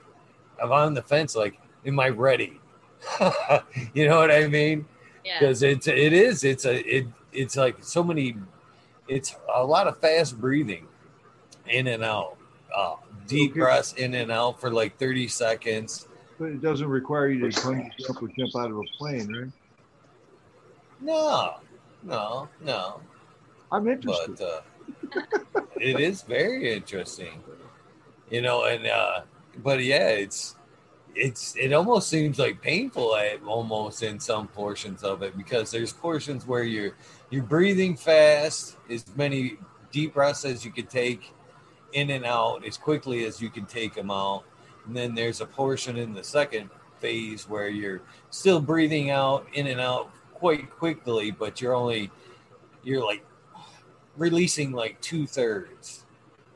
I'm 0.62 0.72
on 0.72 0.94
the 0.94 1.02
fence. 1.02 1.34
Like, 1.34 1.58
am 1.86 1.98
I 1.98 2.10
ready? 2.10 2.60
you 3.94 4.08
know 4.08 4.18
what 4.18 4.30
I 4.30 4.46
mean? 4.46 4.86
Yeah. 5.24 5.38
Because 5.38 5.62
it's 5.62 5.86
it 5.86 6.12
is 6.12 6.44
it's 6.44 6.64
a 6.64 6.78
it 6.96 7.06
it's 7.32 7.56
like 7.56 7.76
so 7.80 8.02
many. 8.02 8.36
It's 9.08 9.34
a 9.54 9.64
lot 9.64 9.86
of 9.86 9.98
fast 9.98 10.40
breathing, 10.40 10.86
in 11.66 11.86
and 11.88 12.02
out, 12.04 12.36
uh, 12.74 12.96
deep 13.26 13.52
Okay. 13.52 13.60
breaths 13.60 13.92
in 13.94 14.14
and 14.14 14.30
out 14.30 14.60
for 14.60 14.70
like 14.70 14.98
30 14.98 15.28
seconds. 15.28 16.08
But 16.38 16.46
it 16.50 16.62
doesn't 16.62 16.88
require 16.88 17.28
you 17.28 17.50
to 17.50 17.60
bungee 17.60 17.90
jump 17.98 18.22
or 18.22 18.28
jump 18.28 18.56
out 18.56 18.70
of 18.70 18.78
a 18.78 18.82
plane, 18.98 19.32
right? 19.32 19.50
No, 21.00 21.56
no, 22.02 22.48
no. 22.60 23.00
I'm 23.70 23.88
interested. 23.88 24.38
But 24.38 25.20
uh, 25.20 25.60
it 25.80 25.98
is 26.00 26.22
very 26.22 26.72
interesting, 26.72 27.42
you 28.30 28.42
know. 28.42 28.64
And 28.64 28.86
uh, 28.86 29.22
but 29.62 29.82
yeah, 29.82 30.08
it's 30.08 30.56
it's 31.14 31.56
it 31.56 31.72
almost 31.72 32.08
seems 32.08 32.38
like 32.38 32.60
painful 32.60 33.14
at 33.16 33.42
almost 33.44 34.02
in 34.02 34.18
some 34.18 34.48
portions 34.48 35.02
of 35.02 35.22
it 35.22 35.36
because 35.36 35.70
there's 35.70 35.92
portions 35.92 36.46
where 36.46 36.62
you're 36.62 36.94
you're 37.30 37.42
breathing 37.42 37.96
fast, 37.96 38.76
as 38.90 39.04
many 39.16 39.58
deep 39.90 40.14
breaths 40.14 40.44
as 40.44 40.64
you 40.64 40.70
can 40.70 40.86
take 40.86 41.32
in 41.92 42.10
and 42.10 42.24
out 42.24 42.64
as 42.66 42.76
quickly 42.76 43.24
as 43.24 43.40
you 43.40 43.50
can 43.50 43.66
take 43.66 43.94
them 43.94 44.10
out. 44.10 44.44
And 44.86 44.96
then 44.96 45.14
there's 45.14 45.40
a 45.40 45.46
portion 45.46 45.96
in 45.96 46.14
the 46.14 46.24
second 46.24 46.70
phase 46.98 47.48
where 47.48 47.68
you're 47.68 48.00
still 48.30 48.60
breathing 48.60 49.10
out 49.10 49.46
in 49.52 49.66
and 49.66 49.80
out 49.80 50.10
quite 50.34 50.70
quickly, 50.70 51.30
but 51.30 51.60
you're 51.60 51.74
only 51.74 52.10
you're 52.82 53.04
like 53.04 53.24
releasing 54.16 54.72
like 54.72 55.00
two 55.00 55.26
thirds 55.26 56.04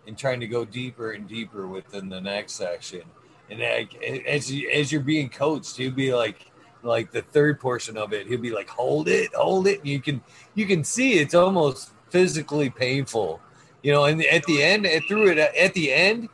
and 0.06 0.16
trying 0.16 0.40
to 0.40 0.46
go 0.46 0.64
deeper 0.64 1.12
and 1.12 1.28
deeper 1.28 1.66
within 1.66 2.08
the 2.08 2.20
next 2.20 2.52
section. 2.52 3.02
And 3.50 3.62
as 3.62 4.52
as 4.72 4.92
you're 4.92 5.00
being 5.00 5.28
coached, 5.28 5.76
he'll 5.76 5.92
be 5.92 6.14
like 6.14 6.50
like 6.82 7.10
the 7.10 7.22
third 7.22 7.60
portion 7.60 7.96
of 7.96 8.12
it. 8.12 8.26
He'll 8.26 8.40
be 8.40 8.52
like, 8.52 8.68
hold 8.68 9.08
it, 9.08 9.34
hold 9.34 9.66
it. 9.66 9.80
And 9.80 9.88
you 9.88 10.00
can 10.00 10.22
you 10.54 10.66
can 10.66 10.84
see 10.84 11.14
it's 11.14 11.34
almost 11.34 11.92
physically 12.10 12.70
painful, 12.70 13.40
you 13.82 13.92
know. 13.92 14.04
And 14.04 14.22
at 14.24 14.44
the 14.44 14.62
end, 14.62 14.86
through 15.08 15.30
it 15.30 15.38
at 15.38 15.74
the 15.74 15.92
end, 15.92 16.28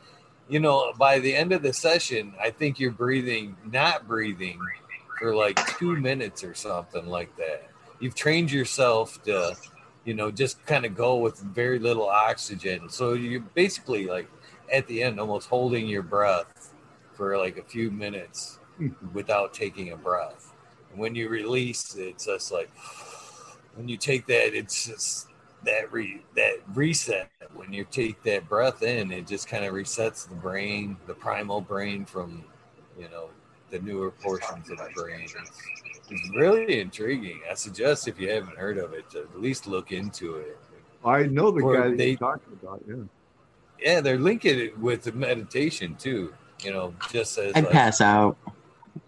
you 0.47 0.59
know, 0.59 0.93
by 0.97 1.19
the 1.19 1.35
end 1.35 1.51
of 1.51 1.61
the 1.61 1.73
session, 1.73 2.33
I 2.41 2.49
think 2.49 2.79
you're 2.79 2.91
breathing, 2.91 3.55
not 3.71 4.07
breathing 4.07 4.59
for 5.19 5.35
like 5.35 5.59
two 5.77 5.95
minutes 5.97 6.43
or 6.43 6.53
something 6.53 7.07
like 7.07 7.35
that. 7.37 7.69
You've 7.99 8.15
trained 8.15 8.51
yourself 8.51 9.21
to, 9.23 9.55
you 10.03 10.13
know, 10.13 10.31
just 10.31 10.65
kind 10.65 10.85
of 10.85 10.95
go 10.95 11.15
with 11.17 11.39
very 11.39 11.79
little 11.79 12.09
oxygen. 12.09 12.89
So 12.89 13.13
you're 13.13 13.39
basically 13.39 14.05
like 14.05 14.27
at 14.71 14.87
the 14.87 15.03
end 15.03 15.19
almost 15.19 15.47
holding 15.47 15.87
your 15.87 16.01
breath 16.01 16.72
for 17.13 17.37
like 17.37 17.57
a 17.57 17.63
few 17.63 17.91
minutes 17.91 18.59
hmm. 18.77 18.89
without 19.13 19.53
taking 19.53 19.91
a 19.91 19.97
breath. 19.97 20.53
And 20.91 20.99
when 20.99 21.15
you 21.15 21.29
release, 21.29 21.95
it's 21.95 22.25
just 22.25 22.51
like 22.51 22.69
when 23.75 23.87
you 23.87 23.97
take 23.97 24.27
that, 24.27 24.55
it's 24.55 24.87
just 24.87 25.27
that 25.63 25.91
re 25.91 26.21
that 26.35 26.57
reset. 26.73 27.29
When 27.53 27.71
you 27.71 27.85
take 27.89 28.21
that 28.23 28.47
breath 28.47 28.83
in, 28.83 29.11
it 29.11 29.27
just 29.27 29.47
kind 29.47 29.65
of 29.65 29.73
resets 29.73 30.27
the 30.27 30.35
brain, 30.35 30.97
the 31.07 31.13
primal 31.13 31.61
brain 31.61 32.05
from, 32.05 32.43
you 32.99 33.09
know, 33.09 33.29
the 33.69 33.79
newer 33.79 34.11
portions 34.11 34.69
of 34.69 34.77
the 34.77 34.89
brain. 34.95 35.21
It's, 35.23 35.51
it's 36.09 36.35
really 36.35 36.79
intriguing. 36.79 37.41
I 37.49 37.53
suggest 37.53 38.07
if 38.07 38.19
you 38.19 38.29
haven't 38.29 38.57
heard 38.57 38.77
of 38.77 38.93
it, 38.93 39.09
to 39.11 39.21
at 39.21 39.39
least 39.39 39.67
look 39.67 39.91
into 39.91 40.35
it. 40.35 40.57
I 41.05 41.23
know 41.23 41.51
the 41.51 41.61
Or 41.61 41.75
guy 41.75 41.89
that 41.89 41.97
they- 41.97 42.15
talking 42.15 42.57
about. 42.61 42.83
Yeah. 42.87 42.95
Yeah, 43.79 43.99
they're 43.99 44.19
linking 44.19 44.59
it 44.59 44.79
with 44.79 45.03
the 45.03 45.11
meditation 45.11 45.95
too. 45.95 46.33
You 46.61 46.71
know, 46.71 46.93
just 47.11 47.37
as 47.37 47.53
I'd 47.55 47.65
like, 47.65 47.73
pass 47.73 48.01
out. 48.01 48.37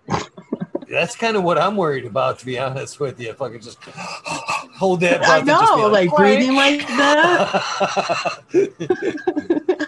that's 0.89 1.15
kind 1.15 1.35
of 1.35 1.43
what 1.43 1.57
I'm 1.57 1.75
worried 1.75 2.05
about, 2.05 2.39
to 2.39 2.45
be 2.45 2.59
honest 2.59 2.99
with 2.99 3.19
you. 3.19 3.29
If 3.29 3.41
I 3.41 3.49
could 3.49 3.61
just 3.61 3.77
hold 3.83 5.01
that, 5.01 5.19
breath 5.19 5.29
I 5.29 5.37
and 5.39 5.47
just 5.47 5.75
be 5.75 5.81
know, 5.81 5.87
like 5.87 6.09
"Quiet." 6.09 6.37
breathing 6.37 6.55
like 6.55 6.87
that. 6.87 7.63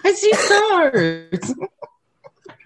I 0.04 0.12
see 0.12 0.32
stars. 0.34 1.54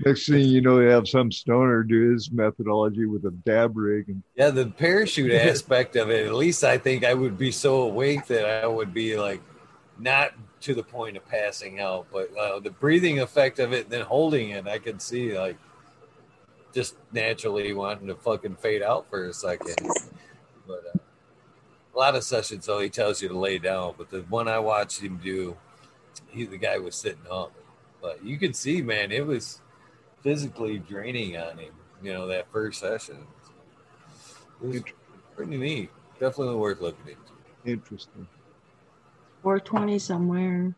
Next 0.05 0.29
thing 0.29 0.41
you 0.41 0.61
know, 0.61 0.81
you 0.81 0.89
have 0.89 1.07
some 1.07 1.31
stoner 1.31 1.85
do 1.85 2.13
his 2.13 2.33
methodology 2.33 3.07
with 3.07 3.25
a 3.25 3.31
dab 3.31 3.77
rig, 3.77 4.09
and 4.09 4.23
Yeah, 4.35 4.51
the 4.51 4.67
parachute 4.67 5.33
aspect 5.33 5.95
of 5.97 6.11
it, 6.11 6.27
at 6.27 6.35
least 6.35 6.65
I 6.65 6.79
think 6.79 7.05
I 7.05 7.15
would 7.15 7.39
be 7.39 7.53
so 7.53 7.83
awake 7.83 8.27
that 8.27 8.65
I 8.65 8.67
would 8.67 8.93
be 8.93 9.17
like 9.17 9.41
not 9.99 10.33
to 10.63 10.75
the 10.75 10.83
point 10.83 11.17
of 11.17 11.27
passing 11.27 11.81
out, 11.81 12.07
but 12.13 12.35
uh, 12.37 12.61
the 12.61 12.71
breathing 12.71 13.21
effect 13.21 13.59
of 13.59 13.73
it, 13.73 13.91
then 13.91 14.03
holding 14.03 14.51
it, 14.51 14.67
I 14.67 14.79
could 14.79 15.03
see 15.03 15.37
like 15.37 15.57
just 16.73 16.97
naturally 17.13 17.73
wanting 17.73 18.07
to 18.07 18.15
fucking 18.15 18.57
fade 18.57 18.83
out 18.83 19.09
for 19.11 19.27
a 19.27 19.33
second. 19.33 19.77
But 20.67 20.83
uh, 20.95 20.99
a 21.95 21.99
lot 21.99 22.15
of 22.15 22.25
sessions, 22.25 22.67
though, 22.67 22.81
he 22.81 22.89
tells 22.89 23.21
you 23.21 23.29
to 23.29 23.39
lay 23.39 23.59
down. 23.59 23.95
But 23.99 24.11
the 24.11 24.21
one 24.23 24.49
I 24.49 24.59
watched 24.59 25.01
him 25.01 25.21
do, 25.23 25.57
he 26.29 26.45
the 26.45 26.57
guy 26.57 26.79
was 26.79 26.95
sitting 26.95 27.27
up, 27.31 27.53
but 28.01 28.25
you 28.25 28.39
could 28.39 28.57
see, 28.57 28.83
man, 28.83 29.13
it 29.13 29.27
was 29.27 29.61
physically 30.23 30.79
draining 30.79 31.37
on 31.37 31.59
him. 31.59 31.73
You 32.03 32.13
know 32.13 32.27
that 32.29 32.51
first 32.53 32.81
session. 32.81 33.19
It 34.63 34.69
was 34.69 34.83
pretty 35.37 35.57
neat. 35.57 35.91
Definitely 36.19 36.57
worth 36.57 36.81
looking 36.81 37.17
into. 37.65 37.73
interesting. 37.79 38.27
420 39.43 39.99
somewhere. 39.99 40.75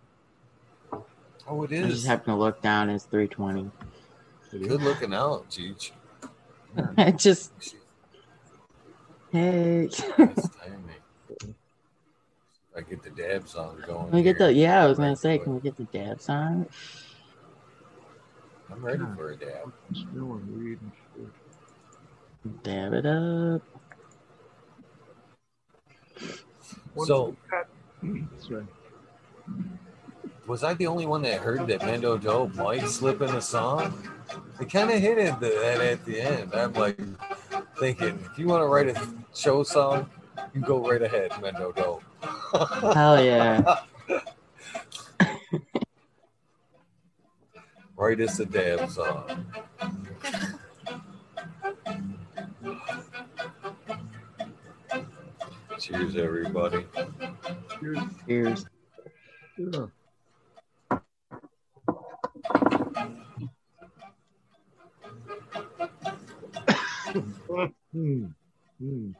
Oh, 1.47 1.63
it 1.65 1.73
is. 1.73 1.85
I 1.85 1.89
is. 1.89 1.95
just 1.95 2.07
happen 2.07 2.35
to 2.35 2.39
look 2.39 2.63
down. 2.63 2.89
It's 2.89 3.05
320. 3.05 3.71
Good 4.51 4.83
looking 4.83 5.13
out, 5.13 5.51
Cheech. 5.51 5.91
I 6.97 7.11
just. 7.11 7.53
Hey. 9.33 9.89
I 12.77 12.81
get 12.81 13.03
the 13.03 13.11
dab 13.11 13.49
song 13.49 13.83
going. 13.87 14.07
Can 14.07 14.17
we 14.17 14.23
get 14.23 14.37
here. 14.37 14.47
the? 14.47 14.53
Yeah, 14.53 14.85
I 14.85 14.87
was 14.87 14.99
gonna 14.99 15.17
say, 15.17 15.39
can 15.39 15.55
we 15.55 15.61
get 15.61 15.77
the 15.77 15.85
dab 15.85 16.21
song? 16.21 16.67
I'm 18.71 18.85
ready 18.85 19.05
for 19.17 19.33
a 19.33 19.37
dab. 19.37 19.73
Smelling 19.93 20.59
weed 20.59 20.79
and 20.81 20.93
shit. 21.15 22.63
Dab 22.63 22.93
it 22.95 23.07
up. 23.07 23.63
So, 27.05 27.37
That's 28.05 28.51
right. 28.51 28.67
was 30.47 30.63
I 30.63 30.75
the 30.75 30.87
only 30.87 31.07
one 31.07 31.23
that 31.23 31.41
heard 31.41 31.67
that 31.69 31.81
Mendo 31.81 32.21
Dope 32.21 32.55
might 32.55 32.87
slip 32.87 33.23
in 33.23 33.31
a 33.31 33.41
song? 33.41 33.95
It 34.61 34.71
kind 34.71 34.91
of 34.91 35.01
hit 35.01 35.19
it 35.19 35.41
that 35.41 35.81
at 35.81 36.05
the 36.05 36.21
end. 36.21 36.55
I'm 36.55 36.75
like 36.75 37.01
thinking, 37.79 38.19
if 38.31 38.39
you 38.39 38.47
want 38.47 38.63
to 38.63 38.67
write 38.67 38.89
a 38.89 39.09
show 39.35 39.63
song, 39.63 40.11
you 40.55 40.61
go 40.61 40.87
right 40.87 41.01
ahead, 41.03 41.31
Mendo 41.33 41.75
Dope. 41.75 42.03
Hell 42.95 43.25
yeah. 43.25 43.81
Write 47.97 48.21
us 48.21 48.41
a 48.41 48.45
dab 48.45 48.91
song. 48.91 49.47
Cheers, 55.79 56.17
everybody. 56.17 56.85
Cheers. 58.27 58.65
Yeah. 59.59 59.87
Hmm. 67.93 68.27
Hmm. 68.81 69.13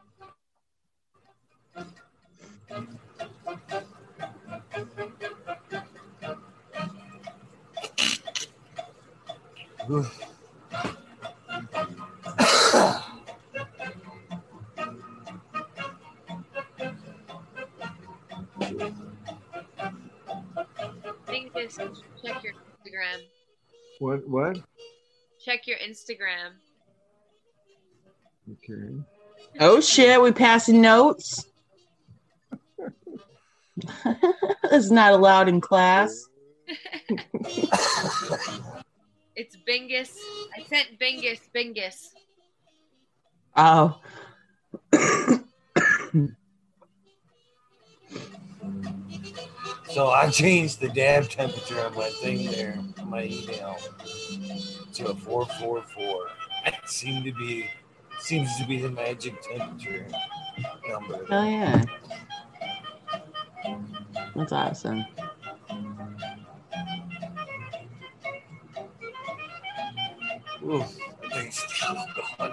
Dingus, 21.77 22.03
check 22.25 22.43
your 22.43 22.53
Instagram. 22.53 23.21
What? 23.99 24.29
What? 24.29 24.59
Check 25.45 25.67
your 25.67 25.79
Instagram. 25.79 26.53
Okay. 28.53 28.95
Oh 29.61 29.81
shit, 29.81 30.21
we 30.21 30.33
passing 30.33 30.81
notes. 30.81 31.47
That's 34.71 34.91
not 34.91 35.13
allowed 35.13 35.49
in 35.49 35.61
class. 35.61 36.27
It's 39.37 39.57
Bingus. 39.69 40.15
I 40.57 40.63
sent 40.63 40.97
Bingus. 41.01 41.41
Bingus. 41.53 41.97
Oh. 43.57 43.99
Mm. 48.65 48.94
So 49.95 50.09
I 50.09 50.29
changed 50.29 50.81
the 50.81 50.89
dab 50.89 51.29
temperature 51.29 51.79
on 51.87 51.95
my 51.95 52.09
thing 52.09 52.51
there, 52.51 52.77
on 52.99 53.11
my 53.11 53.23
e-nail, 53.23 53.77
to 54.95 55.07
a 55.07 55.15
444. 55.15 56.27
It 56.67 56.75
seemed 56.87 57.25
to 57.27 57.33
be, 57.33 57.69
seems 58.19 58.57
to 58.59 58.67
be 58.67 58.79
the 58.79 58.91
magic 58.91 59.41
temperature 59.41 60.09
number. 60.89 61.25
Oh 61.31 61.49
yeah. 61.49 61.85
That's 64.35 64.51
awesome. 64.51 65.05
Ooh, 70.65 70.85
still 71.51 72.05
going. 72.39 72.53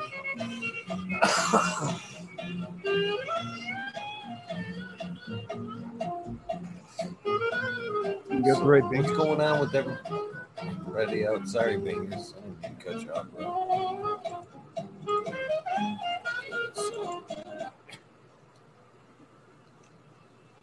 You 8.42 8.48
got 8.48 8.64
the 8.64 8.66
right 8.66 8.84
thing. 8.90 9.04
What's 9.04 9.16
going 9.16 9.40
on 9.40 9.60
with 9.60 9.76
everybody 9.76 11.28
out? 11.28 11.48
Sorry, 11.48 11.76
Bingers. 11.76 12.34
I 12.36 12.68
didn't 12.68 12.84
cut 12.84 13.02
you 13.04 13.14
off. 13.14 13.28
bro. 13.30 14.48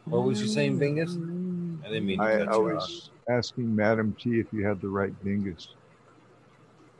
What 0.06 0.24
was 0.24 0.42
you 0.42 0.48
saying, 0.48 0.80
Bingus? 0.80 1.12
I 1.84 1.88
didn't 1.88 2.06
mean 2.06 2.18
to 2.18 2.24
I, 2.24 2.38
cut 2.38 2.48
I 2.48 2.56
you 2.56 2.62
was 2.62 3.10
asking 3.30 3.76
Madam 3.76 4.16
T 4.20 4.40
if 4.40 4.52
you 4.52 4.66
had 4.66 4.80
the 4.80 4.88
right 4.88 5.12
dingus. 5.22 5.68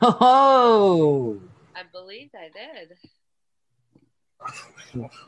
Oh. 0.01 1.41
I 1.75 1.81
believe 1.91 2.29
I 2.33 2.49
did. 4.95 5.09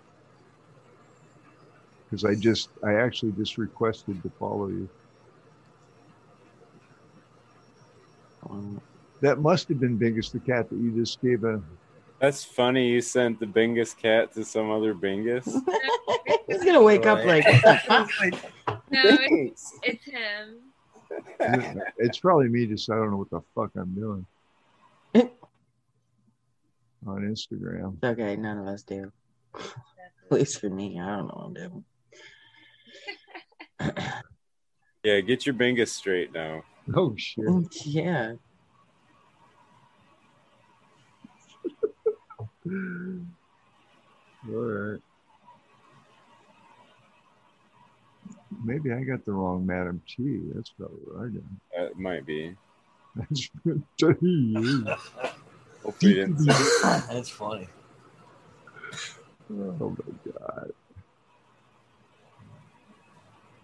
Because 2.10 2.26
I 2.26 2.36
just, 2.36 2.69
I 2.84 2.95
actually 2.95 3.32
just 3.32 3.57
requested 3.57 4.22
to 4.23 4.30
follow 4.38 4.68
you. 4.68 4.90
That 9.22 9.40
must 9.40 9.69
have 9.69 9.80
been 9.80 9.98
Bingus 9.99 10.32
the 10.32 10.40
cat 10.40 10.69
that 10.69 10.76
you 10.76 10.91
just 10.91 11.22
gave 11.22 11.44
a. 11.44 11.61
That's 12.19 12.44
funny. 12.44 12.90
You 12.90 13.02
sent 13.02 13.40
the 13.40 13.45
Bingus 13.45 13.95
cat 13.98 14.34
to 14.34 14.44
some 14.44 14.72
other 14.72 14.94
Bingus. 14.94 15.45
He's 16.48 16.64
gonna 16.64 16.82
wake 16.82 17.06
up 17.06 17.23
like, 17.26 17.45
what 17.45 17.61
the 17.64 17.80
fuck? 17.86 18.10
No, 18.94 19.03
it's, 19.06 19.80
it's 19.84 20.03
him. 20.03 20.57
it's 21.98 22.19
probably 22.19 22.49
me. 22.49 22.68
Just 22.68 22.91
I 22.91 22.95
don't 22.95 23.11
know 23.11 23.18
what 23.18 23.30
the 23.30 23.40
fuck 23.56 23.72
I'm 23.78 23.95
doing 23.95 24.26
on 27.07 27.22
Instagram. 27.22 28.03
Okay, 28.03 28.36
none 28.36 28.57
of 28.57 28.68
us 28.68 28.84
do. 28.84 29.11
At 29.56 30.32
least 30.32 30.60
for 30.60 30.69
me, 30.69 30.99
I 30.99 31.18
don't 31.18 31.28
know 31.28 31.34
what 31.34 31.45
I'm 31.45 31.53
doing. 31.53 31.86
Yeah, 35.03 35.19
get 35.22 35.45
your 35.45 35.56
bingus 35.56 35.90
straight 35.90 36.32
now. 36.32 36.64
Oh 36.95 37.16
shit! 37.18 37.45
Mm, 37.45 37.68
yeah. 37.86 38.34
All 44.49 44.56
right. 44.56 44.99
Maybe 48.64 48.91
I 48.91 49.03
got 49.03 49.26
the 49.26 49.32
wrong 49.32 49.66
Madam 49.66 50.02
T. 50.08 50.41
That's 50.53 50.70
probably 50.72 50.98
what 51.06 51.26
I 51.26 51.30
got. 51.30 51.44
That 51.76 51.99
might 51.99 52.26
be. 52.26 52.56
That's 53.16 53.49
Hopefully 55.84 56.12
you 56.12 56.16
didn't. 56.16 56.45
That's 56.45 57.30
funny. 57.30 57.68
Oh 59.52 59.95
my 59.98 60.32
god. 60.32 60.72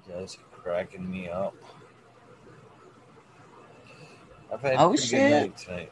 You 0.07 0.13
guys 0.13 0.35
are 0.35 0.57
cracking 0.57 1.09
me 1.09 1.29
up. 1.29 1.55
I've 4.51 4.61
had 4.61 4.75
Oh, 4.77 4.87
a 4.87 4.89
pretty 4.89 5.03
shit. 5.07 5.21
good 5.21 5.29
night 5.29 5.57
tonight. 5.57 5.91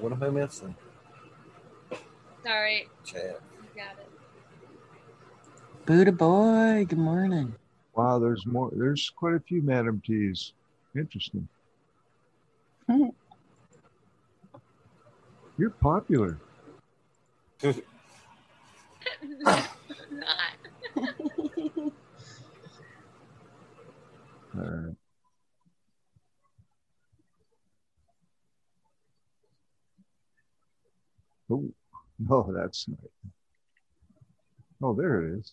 What 0.00 0.12
am 0.12 0.22
I 0.22 0.30
missing? 0.30 0.74
Sorry. 2.44 2.88
Chat. 3.04 3.40
You 3.52 3.68
got 3.74 3.96
it. 3.98 4.10
Buddha 5.86 6.12
boy, 6.12 6.84
good 6.88 6.98
morning. 6.98 7.54
Wow, 7.94 8.18
there's 8.18 8.44
more. 8.46 8.70
There's 8.74 9.10
quite 9.10 9.34
a 9.34 9.40
few 9.40 9.62
Madam 9.62 10.02
T's. 10.04 10.52
Interesting. 10.96 11.48
You're 15.58 15.70
popular. 15.80 16.38
Not. 17.62 17.74
All 24.56 24.62
right. 24.62 24.96
Oh, 31.50 31.70
no, 32.18 32.52
that's 32.54 32.88
not. 32.88 32.98
Oh, 34.82 34.94
there 34.94 35.22
it 35.22 35.38
is. 35.38 35.52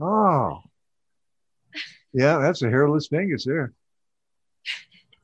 Oh, 0.00 0.60
yeah, 2.12 2.38
that's 2.38 2.62
a 2.62 2.68
hairless 2.68 3.08
Venus 3.08 3.44
there. 3.44 3.72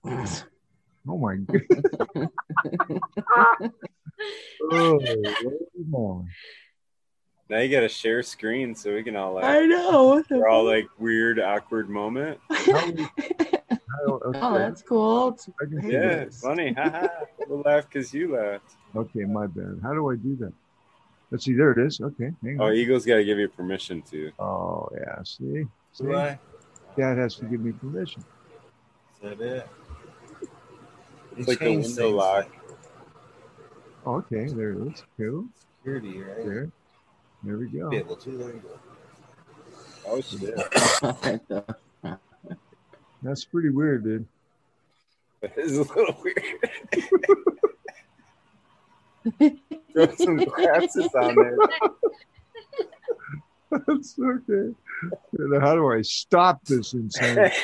Oh 0.06 1.18
my 1.18 1.36
god. 1.36 1.62
oh, 4.72 5.00
Lord. 5.90 6.26
Now 7.50 7.58
you 7.60 7.70
gotta 7.70 7.88
share 7.88 8.22
screen 8.22 8.74
so 8.74 8.94
we 8.94 9.02
can 9.02 9.16
all 9.16 9.34
like 9.34 9.44
I 9.44 9.64
know. 9.64 10.04
What 10.04 10.30
we're 10.30 10.48
all 10.48 10.64
like 10.64 10.86
weird, 10.98 11.40
awkward 11.40 11.88
moment. 11.88 12.38
Oh, 14.06 14.20
oh, 14.24 14.58
that's 14.58 14.82
cool. 14.82 15.28
It's- 15.28 15.48
I 15.60 15.64
can 15.64 15.82
see 15.82 15.92
Yeah, 15.92 16.00
it's 16.26 16.40
funny. 16.40 16.74
We'll 17.48 17.60
laugh 17.62 17.84
because 17.88 18.12
you 18.12 18.34
laughed. 18.36 18.74
Okay, 18.94 19.24
my 19.24 19.46
bad. 19.46 19.80
How 19.82 19.92
do 19.94 20.10
I 20.10 20.16
do 20.16 20.36
that? 20.36 20.52
Let's 21.30 21.44
see. 21.44 21.54
There 21.54 21.72
it 21.72 21.78
is. 21.78 22.00
Okay. 22.00 22.32
Hang 22.42 22.60
Oh, 22.60 22.66
on. 22.66 22.74
Eagle's 22.74 23.04
gotta 23.06 23.24
give 23.24 23.38
you 23.38 23.48
permission 23.48 24.02
to. 24.10 24.30
Oh, 24.38 24.88
yeah. 24.94 25.22
See? 25.24 25.64
See? 25.92 26.04
Do 26.04 26.14
I? 26.14 26.38
Dad 26.96 27.18
has 27.18 27.36
to 27.36 27.44
give 27.46 27.60
me 27.60 27.72
permission. 27.72 28.24
Is 29.14 29.20
that 29.22 29.40
it? 29.40 29.68
They 31.34 31.40
It's 31.40 31.48
like 31.48 31.58
the 31.58 31.66
window 31.70 31.82
things 31.82 31.98
lock. 31.98 32.36
like 32.36 32.50
oh, 34.06 34.14
Okay, 34.16 34.46
there 34.52 34.72
it 34.72 34.92
is. 34.92 35.02
Cool. 35.18 35.44
Security, 35.78 36.20
right? 36.22 36.44
There. 36.44 36.70
There 37.44 37.56
we 37.58 37.66
go. 37.68 37.90
Be 37.90 37.98
able 37.98 38.16
to. 38.16 38.30
There 38.30 38.48
you 38.48 38.60
go. 38.60 38.78
Oh 40.06 40.20
shit. 40.20 41.76
That's 43.22 43.44
pretty 43.44 43.70
weird, 43.70 44.04
dude. 44.04 44.26
It 45.40 45.52
is 45.56 45.78
a 45.78 45.82
little 45.82 46.16
weird. 46.20 46.42
Throw 49.92 50.14
some 50.16 50.36
glasses 50.36 51.08
on 51.14 51.34
there. 51.36 51.56
That's 53.86 54.18
okay. 54.18 54.74
Now, 55.38 55.60
How 55.60 55.74
do 55.76 55.92
I 55.92 56.02
stop 56.02 56.64
this 56.64 56.92
insanity? 56.92 57.54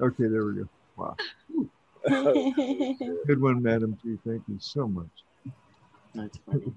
Okay, 0.00 0.28
there 0.28 0.44
we 0.44 0.54
go. 0.54 0.68
Wow. 0.96 1.16
Good 3.26 3.40
one, 3.40 3.60
Madam 3.60 3.98
T. 4.00 4.16
Thank 4.24 4.42
you 4.46 4.58
so 4.60 4.86
much. 4.86 5.24
That's 6.14 6.38
funny. 6.46 6.72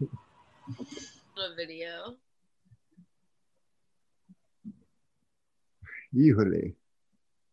A 1.38 1.56
video. 1.56 2.16
Híjole. 6.16 6.74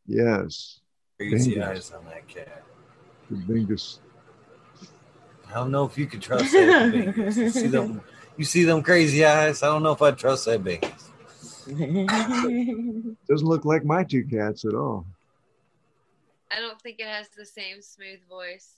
Yes. 0.08 0.80
Crazy 1.18 1.56
Bingus. 1.56 1.68
eyes 1.68 1.92
on 1.92 2.04
that 2.06 2.26
cat. 2.26 2.64
The 3.30 3.36
biggest. 3.36 4.00
I 5.48 5.54
don't 5.54 5.70
know 5.70 5.84
if 5.84 5.98
you 5.98 6.06
could 6.06 6.22
trust 6.22 6.50
that 6.52 6.92
Bingus. 6.92 7.36
You 7.36 7.50
see 7.50 7.66
them, 7.66 8.00
you 8.36 8.44
see 8.44 8.64
them 8.64 8.82
crazy 8.82 9.24
eyes. 9.24 9.62
I 9.62 9.66
don't 9.66 9.82
know 9.82 9.92
if 9.92 10.00
I 10.00 10.12
trust 10.12 10.46
that 10.46 10.64
Bingus. 10.64 11.04
Doesn't 13.28 13.46
look 13.46 13.66
like 13.66 13.84
my 13.84 14.02
two 14.02 14.24
cats 14.24 14.64
at 14.64 14.74
all. 14.74 15.04
I 16.50 16.60
don't 16.60 16.80
think 16.80 16.98
it 16.98 17.06
has 17.06 17.28
the 17.36 17.44
same 17.44 17.82
smooth 17.82 18.20
voice. 18.26 18.72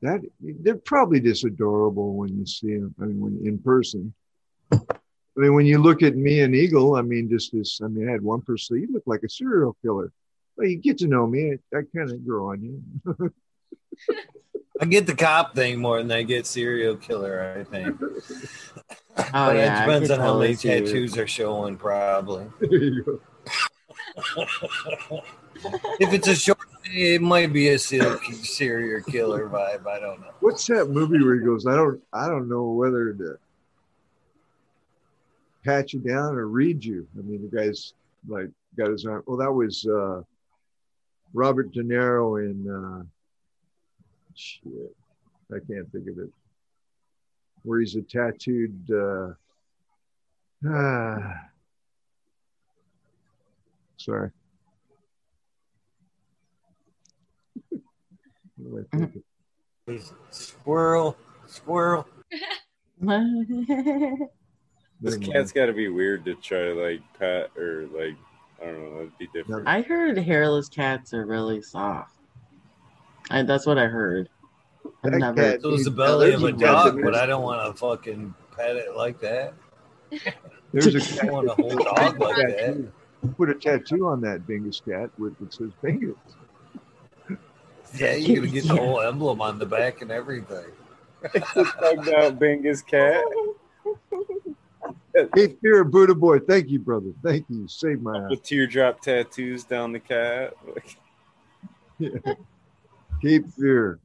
That 0.00 0.22
they're 0.40 0.76
probably 0.76 1.20
just 1.20 1.44
adorable 1.44 2.14
when 2.14 2.38
you 2.38 2.46
see 2.46 2.78
them. 2.78 2.94
I 3.00 3.04
mean, 3.04 3.20
when 3.20 3.46
in 3.46 3.58
person. 3.58 4.14
I 5.36 5.40
mean, 5.40 5.54
when 5.54 5.66
you 5.66 5.78
look 5.78 6.02
at 6.02 6.14
me 6.14 6.40
and 6.40 6.54
Eagle, 6.54 6.94
I 6.94 7.02
mean, 7.02 7.28
just 7.28 7.52
this. 7.52 7.80
I 7.82 7.88
mean, 7.88 8.08
I 8.08 8.12
had 8.12 8.22
one 8.22 8.42
person. 8.42 8.80
You 8.80 8.88
look 8.92 9.02
like 9.06 9.22
a 9.24 9.28
serial 9.28 9.76
killer. 9.82 10.12
Well, 10.56 10.68
you 10.68 10.76
get 10.76 10.98
to 10.98 11.08
know 11.08 11.26
me. 11.26 11.52
I, 11.52 11.78
I 11.78 11.82
kind 11.94 12.10
of 12.10 12.24
grow 12.24 12.50
on 12.50 12.62
you. 12.62 13.32
I 14.80 14.86
get 14.86 15.06
the 15.06 15.14
cop 15.14 15.54
thing 15.54 15.80
more 15.80 15.98
than 15.98 16.10
I 16.12 16.22
get 16.22 16.46
serial 16.46 16.96
killer. 16.96 17.56
I 17.58 17.64
think. 17.64 18.00
Oh 19.16 19.22
but 19.30 19.56
yeah, 19.56 19.76
it 19.76 19.86
depends 19.86 20.10
on 20.10 20.18
how 20.18 20.38
many 20.40 20.56
totally 20.56 20.80
see 20.80 20.86
tattoos 20.86 21.16
are 21.16 21.26
showing, 21.28 21.76
probably. 21.76 22.46
there 22.60 22.74
you 22.82 23.04
go. 23.04 23.20
if 26.00 26.12
it's 26.12 26.26
a 26.26 26.34
short, 26.34 26.58
it 26.86 27.22
might 27.22 27.52
be 27.52 27.68
a 27.68 27.78
serial 27.78 28.18
serial 28.42 29.02
killer 29.04 29.48
vibe. 29.48 29.86
I 29.86 30.00
don't 30.00 30.20
know. 30.20 30.32
What's 30.40 30.66
that 30.66 30.90
movie 30.90 31.22
where 31.22 31.36
he 31.36 31.42
goes? 31.42 31.64
I 31.64 31.76
don't. 31.76 32.02
I 32.12 32.26
don't 32.26 32.48
know 32.48 32.70
whether 32.70 33.12
to 33.12 33.38
pat 35.64 35.92
you 35.92 36.00
down 36.00 36.36
or 36.36 36.46
read 36.46 36.84
you. 36.84 37.06
I 37.18 37.22
mean, 37.22 37.42
the 37.42 37.48
guy's 37.56 37.94
like 38.28 38.50
got 38.76 38.90
his 38.90 39.06
arm. 39.06 39.22
Well, 39.26 39.38
that 39.38 39.52
was 39.52 39.86
uh, 39.86 40.22
Robert 41.32 41.72
De 41.72 41.82
Niro 41.82 42.44
in. 42.44 42.68
Uh, 42.68 43.04
shit, 44.34 44.94
I 45.50 45.58
can't 45.70 45.90
think 45.90 46.08
of 46.08 46.18
it. 46.18 46.30
Where 47.62 47.80
he's 47.80 47.96
a 47.96 48.02
tattooed. 48.02 48.90
Uh, 48.90 49.30
ah, 50.68 51.34
sorry. 53.96 54.30
What 58.56 58.86
am 58.92 58.92
I 58.92 58.96
thinking? 58.96 59.22
Squirrel, 60.30 61.16
squirrel. 61.46 62.06
This 65.00 65.16
cat's 65.18 65.52
got 65.52 65.66
to 65.66 65.72
be 65.72 65.88
weird 65.88 66.24
to 66.24 66.34
try 66.36 66.58
to 66.58 66.74
like 66.74 67.00
pet 67.18 67.50
or 67.56 67.86
like 67.96 68.16
I 68.62 68.66
don't 68.66 68.82
know. 68.84 68.94
That'd 68.98 69.18
be 69.18 69.28
different. 69.34 69.68
I 69.68 69.82
heard 69.82 70.16
hairless 70.18 70.68
cats 70.68 71.12
are 71.12 71.26
really 71.26 71.60
soft. 71.62 72.16
I, 73.30 73.42
that's 73.42 73.66
what 73.66 73.78
I 73.78 73.86
heard. 73.86 74.28
I've 75.04 75.12
That 75.12 75.18
never. 75.18 75.34
cat- 75.52 75.62
So 75.62 75.72
is 75.74 75.84
the 75.84 75.90
belly 75.90 76.32
of 76.32 76.42
a 76.42 76.46
a 76.46 76.52
dog, 76.52 77.02
but 77.02 77.14
I 77.14 77.26
don't 77.26 77.42
want 77.42 77.66
to 77.74 77.78
fucking 77.78 78.34
pet 78.56 78.76
it 78.76 78.96
like 78.96 79.20
that. 79.20 79.54
There's 80.72 80.94
a 80.94 80.98
I 80.98 81.00
cat. 81.00 81.18
don't 81.26 81.32
want 81.32 81.48
a 81.48 81.54
whole 81.54 81.70
dog 81.76 82.20
like 82.20 82.36
that. 82.36 82.92
Put 83.36 83.50
a 83.50 83.54
tattoo 83.54 84.06
on 84.06 84.20
that 84.22 84.46
Bingus 84.46 84.84
cat 84.84 85.10
with 85.18 85.40
it 85.42 85.52
says 85.52 85.70
Bingus. 85.82 86.14
Yeah, 87.96 88.14
you're 88.14 88.36
gonna 88.36 88.48
get 88.52 88.66
the 88.66 88.76
whole 88.76 89.00
emblem 89.00 89.40
on 89.40 89.58
the 89.58 89.66
back 89.66 90.02
and 90.02 90.10
everything. 90.10 90.66
Bugged 91.22 92.08
out 92.10 92.38
Bingus 92.38 92.86
cat. 92.86 93.22
Hey, 95.34 95.48
fear 95.62 95.84
Buddha 95.84 96.14
boy. 96.14 96.38
Thank 96.40 96.68
you, 96.70 96.78
brother. 96.80 97.12
Thank 97.22 97.46
you. 97.48 97.68
Saved 97.68 98.02
my 98.02 98.18
ass. 98.24 98.30
With 98.30 98.42
teardrop 98.42 99.00
tattoos 99.00 99.64
down 99.64 99.92
the 99.92 100.00
cat. 100.00 100.54
Like, 102.00 102.36
Keep 103.22 103.48
fear. 103.54 104.00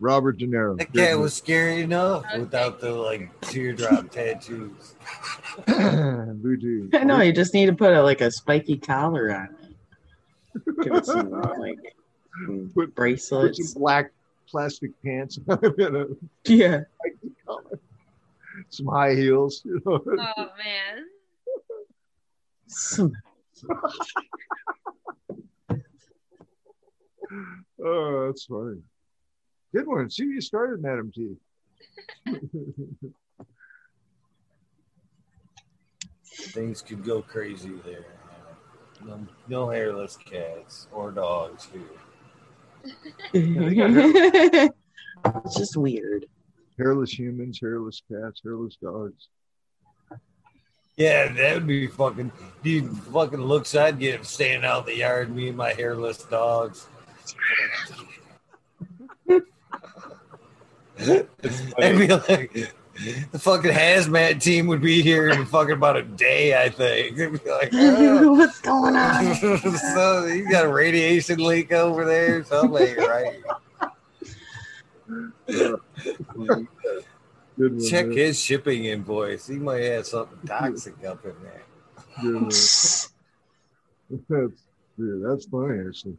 Robert 0.00 0.38
De 0.38 0.46
Niro. 0.46 0.78
That 0.78 0.92
cat 0.94 1.18
was 1.18 1.34
scary 1.34 1.82
enough 1.82 2.24
without 2.38 2.80
the 2.80 2.90
like 2.92 3.38
teardrop 3.42 4.10
tattoos. 4.12 4.94
Voodoo. 5.66 6.88
I 6.94 7.04
know 7.04 7.20
you 7.20 7.32
just 7.32 7.52
need 7.52 7.66
to 7.66 7.74
put 7.74 7.92
a, 7.92 8.02
like 8.02 8.22
a 8.22 8.30
spiky 8.30 8.78
collar 8.78 9.30
on 9.34 9.48
it. 9.62 10.84
Give 10.84 10.94
it 10.94 11.04
some 11.04 11.34
uh, 11.34 11.52
like 11.58 11.78
Put, 12.46 12.74
put 12.74 12.94
bracelets. 12.94 13.72
some 13.72 13.80
black 13.82 14.10
plastic 14.48 14.90
pants 15.02 15.38
on 15.48 15.62
him 15.62 15.74
and 15.78 16.16
Yeah. 16.46 16.80
Spiky 18.66 18.66
collar. 18.66 18.66
Some 18.70 18.86
high 18.86 19.14
heels. 19.14 19.62
You 19.64 19.80
know? 19.84 20.00
Oh 20.06 20.48
man. 20.58 21.04
Oh, 27.84 28.26
that's 28.26 28.44
funny. 28.46 28.80
Good 29.74 29.86
one. 29.86 30.10
See, 30.10 30.24
where 30.24 30.34
you 30.34 30.40
started, 30.40 30.82
Madam 30.82 31.12
T. 31.14 31.36
Things 36.24 36.82
could 36.82 37.04
go 37.04 37.22
crazy 37.22 37.74
there. 37.84 38.06
No, 39.04 39.26
no 39.48 39.68
hairless 39.68 40.16
cats 40.16 40.88
or 40.92 41.12
dogs 41.12 41.68
here. 41.72 41.82
it's 45.34 45.56
just 45.56 45.76
weird. 45.76 46.26
Hairless 46.78 47.12
humans, 47.12 47.58
hairless 47.60 48.02
cats, 48.10 48.40
hairless 48.44 48.76
dogs. 48.82 49.28
Yeah, 50.96 51.32
that 51.32 51.54
would 51.54 51.66
be 51.66 51.86
fucking. 51.86 52.32
Dude, 52.62 52.96
fucking 53.12 53.40
looks 53.40 53.74
I'd 53.76 54.00
get 54.00 54.16
him 54.16 54.24
standing 54.24 54.68
out 54.68 54.80
in 54.80 54.94
the 54.94 54.98
yard, 54.98 55.34
me 55.34 55.48
and 55.48 55.56
my 55.56 55.72
hairless 55.72 56.24
dogs. 56.24 56.88
I'd 60.98 61.28
be 61.78 62.08
like, 62.08 62.74
the 63.30 63.38
fucking 63.38 63.70
hazmat 63.70 64.42
team 64.42 64.66
would 64.66 64.82
be 64.82 65.02
here 65.02 65.28
in 65.28 65.46
fucking 65.46 65.74
about 65.74 65.96
a 65.96 66.02
day, 66.02 66.60
I 66.60 66.68
think. 66.68 67.16
They'd 67.16 67.44
be 67.44 67.50
like, 67.50 67.70
"Oh." 67.72 68.32
What's 68.38 68.60
going 68.60 68.96
on? 68.96 69.34
so 69.94 70.26
you 70.26 70.50
got 70.50 70.64
a 70.64 70.68
radiation 70.68 71.38
leak 71.38 71.72
over 71.72 72.04
there, 72.04 72.42
something 72.44 72.82
ain't 72.82 72.98
right. 72.98 73.40
Good 75.08 75.80
one, 77.56 77.88
Check 77.88 78.06
man. 78.06 78.16
his 78.16 78.40
shipping 78.40 78.84
invoice. 78.84 79.46
He 79.46 79.56
might 79.56 79.82
have 79.82 80.06
something 80.06 80.38
toxic 80.46 81.04
up 81.04 81.24
in 81.24 81.34
there. 81.42 81.62
Good 82.22 82.34
one. 82.42 82.44
That's, 84.28 84.62
yeah, 84.96 85.14
that's 85.22 85.46
funny, 85.46 85.86
actually. 85.86 86.16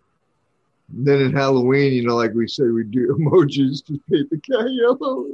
And 0.91 1.05
then 1.05 1.21
in 1.21 1.33
Halloween, 1.33 1.93
you 1.93 2.05
know, 2.05 2.15
like 2.15 2.33
we 2.33 2.47
said, 2.47 2.71
we 2.71 2.83
do 2.83 3.15
emojis 3.19 3.85
to 3.85 3.99
paint 4.11 4.29
the 4.29 4.39
cat 4.39 4.67
yellow. 4.69 5.27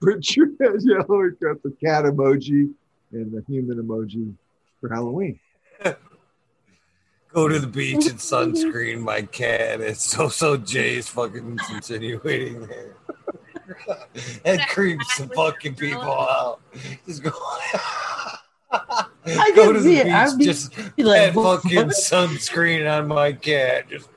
Put 0.00 0.36
your 0.36 0.48
head 0.60 0.80
yellow. 0.80 1.22
We 1.22 1.30
got 1.32 1.62
the 1.62 1.74
cat 1.82 2.04
emoji 2.04 2.72
and 3.12 3.32
the 3.32 3.42
human 3.48 3.78
emoji 3.78 4.34
for 4.80 4.88
Halloween. 4.88 5.38
Go 7.36 7.48
to 7.48 7.58
the 7.58 7.66
beach 7.66 8.06
and 8.06 8.18
sunscreen 8.18 9.00
my 9.02 9.20
cat. 9.20 9.82
It's 9.82 10.02
so 10.02 10.30
so 10.30 10.56
Jay's 10.56 11.06
fucking 11.08 11.58
insinuating 11.70 12.66
there. 12.66 12.94
that 14.44 14.66
creeps 14.70 15.18
the 15.18 15.28
fucking 15.28 15.74
people 15.74 16.00
out. 16.00 16.60
Just 17.04 17.22
go. 17.22 17.32
I 18.72 19.52
go 19.54 19.70
to 19.70 19.80
the 19.80 20.02
beach, 20.02 20.06
I'd 20.06 20.38
be 20.38 20.44
just 20.46 20.78
like, 20.96 21.20
add 21.20 21.34
what? 21.34 21.60
fucking 21.60 21.88
sunscreen 21.88 22.90
on 22.90 23.08
my 23.08 23.32
cat. 23.32 23.84
Just 23.90 24.08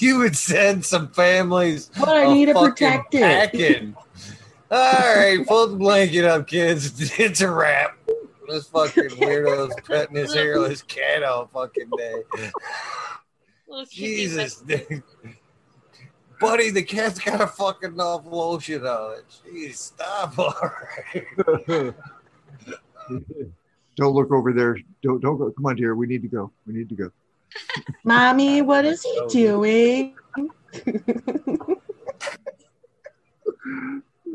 you 0.00 0.16
would 0.16 0.34
send 0.34 0.86
some 0.86 1.08
families. 1.08 1.90
But 2.00 2.08
I 2.08 2.32
need 2.32 2.46
to 2.46 2.54
protect 2.54 3.14
it. 3.14 3.20
Packing. 3.20 3.94
All 4.70 5.14
right, 5.14 5.46
pull 5.46 5.66
the 5.66 5.76
blanket 5.76 6.24
up, 6.24 6.46
kids. 6.46 7.18
It's 7.20 7.42
a 7.42 7.50
wrap. 7.50 7.98
This 8.48 8.68
fucking 8.68 9.10
weirdo's 9.18 9.74
petting 9.86 10.16
his 10.16 10.32
hairless 10.32 10.82
cat 10.82 11.22
all 11.22 11.46
fucking 11.46 11.90
day. 11.96 12.22
Jesus, 13.90 14.60
dude. 14.60 15.02
Buddy, 16.40 16.70
the 16.70 16.82
cat's 16.82 17.18
got 17.18 17.40
a 17.40 17.46
fucking 17.46 17.92
enough 17.92 18.26
lotion 18.26 18.86
on 18.86 19.18
it. 19.18 19.24
Jeez, 19.44 19.74
stop 19.76 20.38
already. 20.38 21.94
Don't 23.96 24.14
look 24.14 24.30
over 24.30 24.52
there. 24.52 24.78
Don't 25.02 25.20
don't 25.20 25.38
go. 25.38 25.50
Come 25.50 25.66
on, 25.66 25.76
dear. 25.76 25.94
We 25.94 26.06
need 26.06 26.22
to 26.22 26.28
go. 26.28 26.52
We 26.66 26.74
need 26.74 26.88
to 26.90 26.94
go. 26.94 27.10
Mommy, 28.04 28.60
what 28.60 28.84
is 28.84 29.02
he 29.02 29.18
oh, 29.20 29.28
doing? 29.28 30.14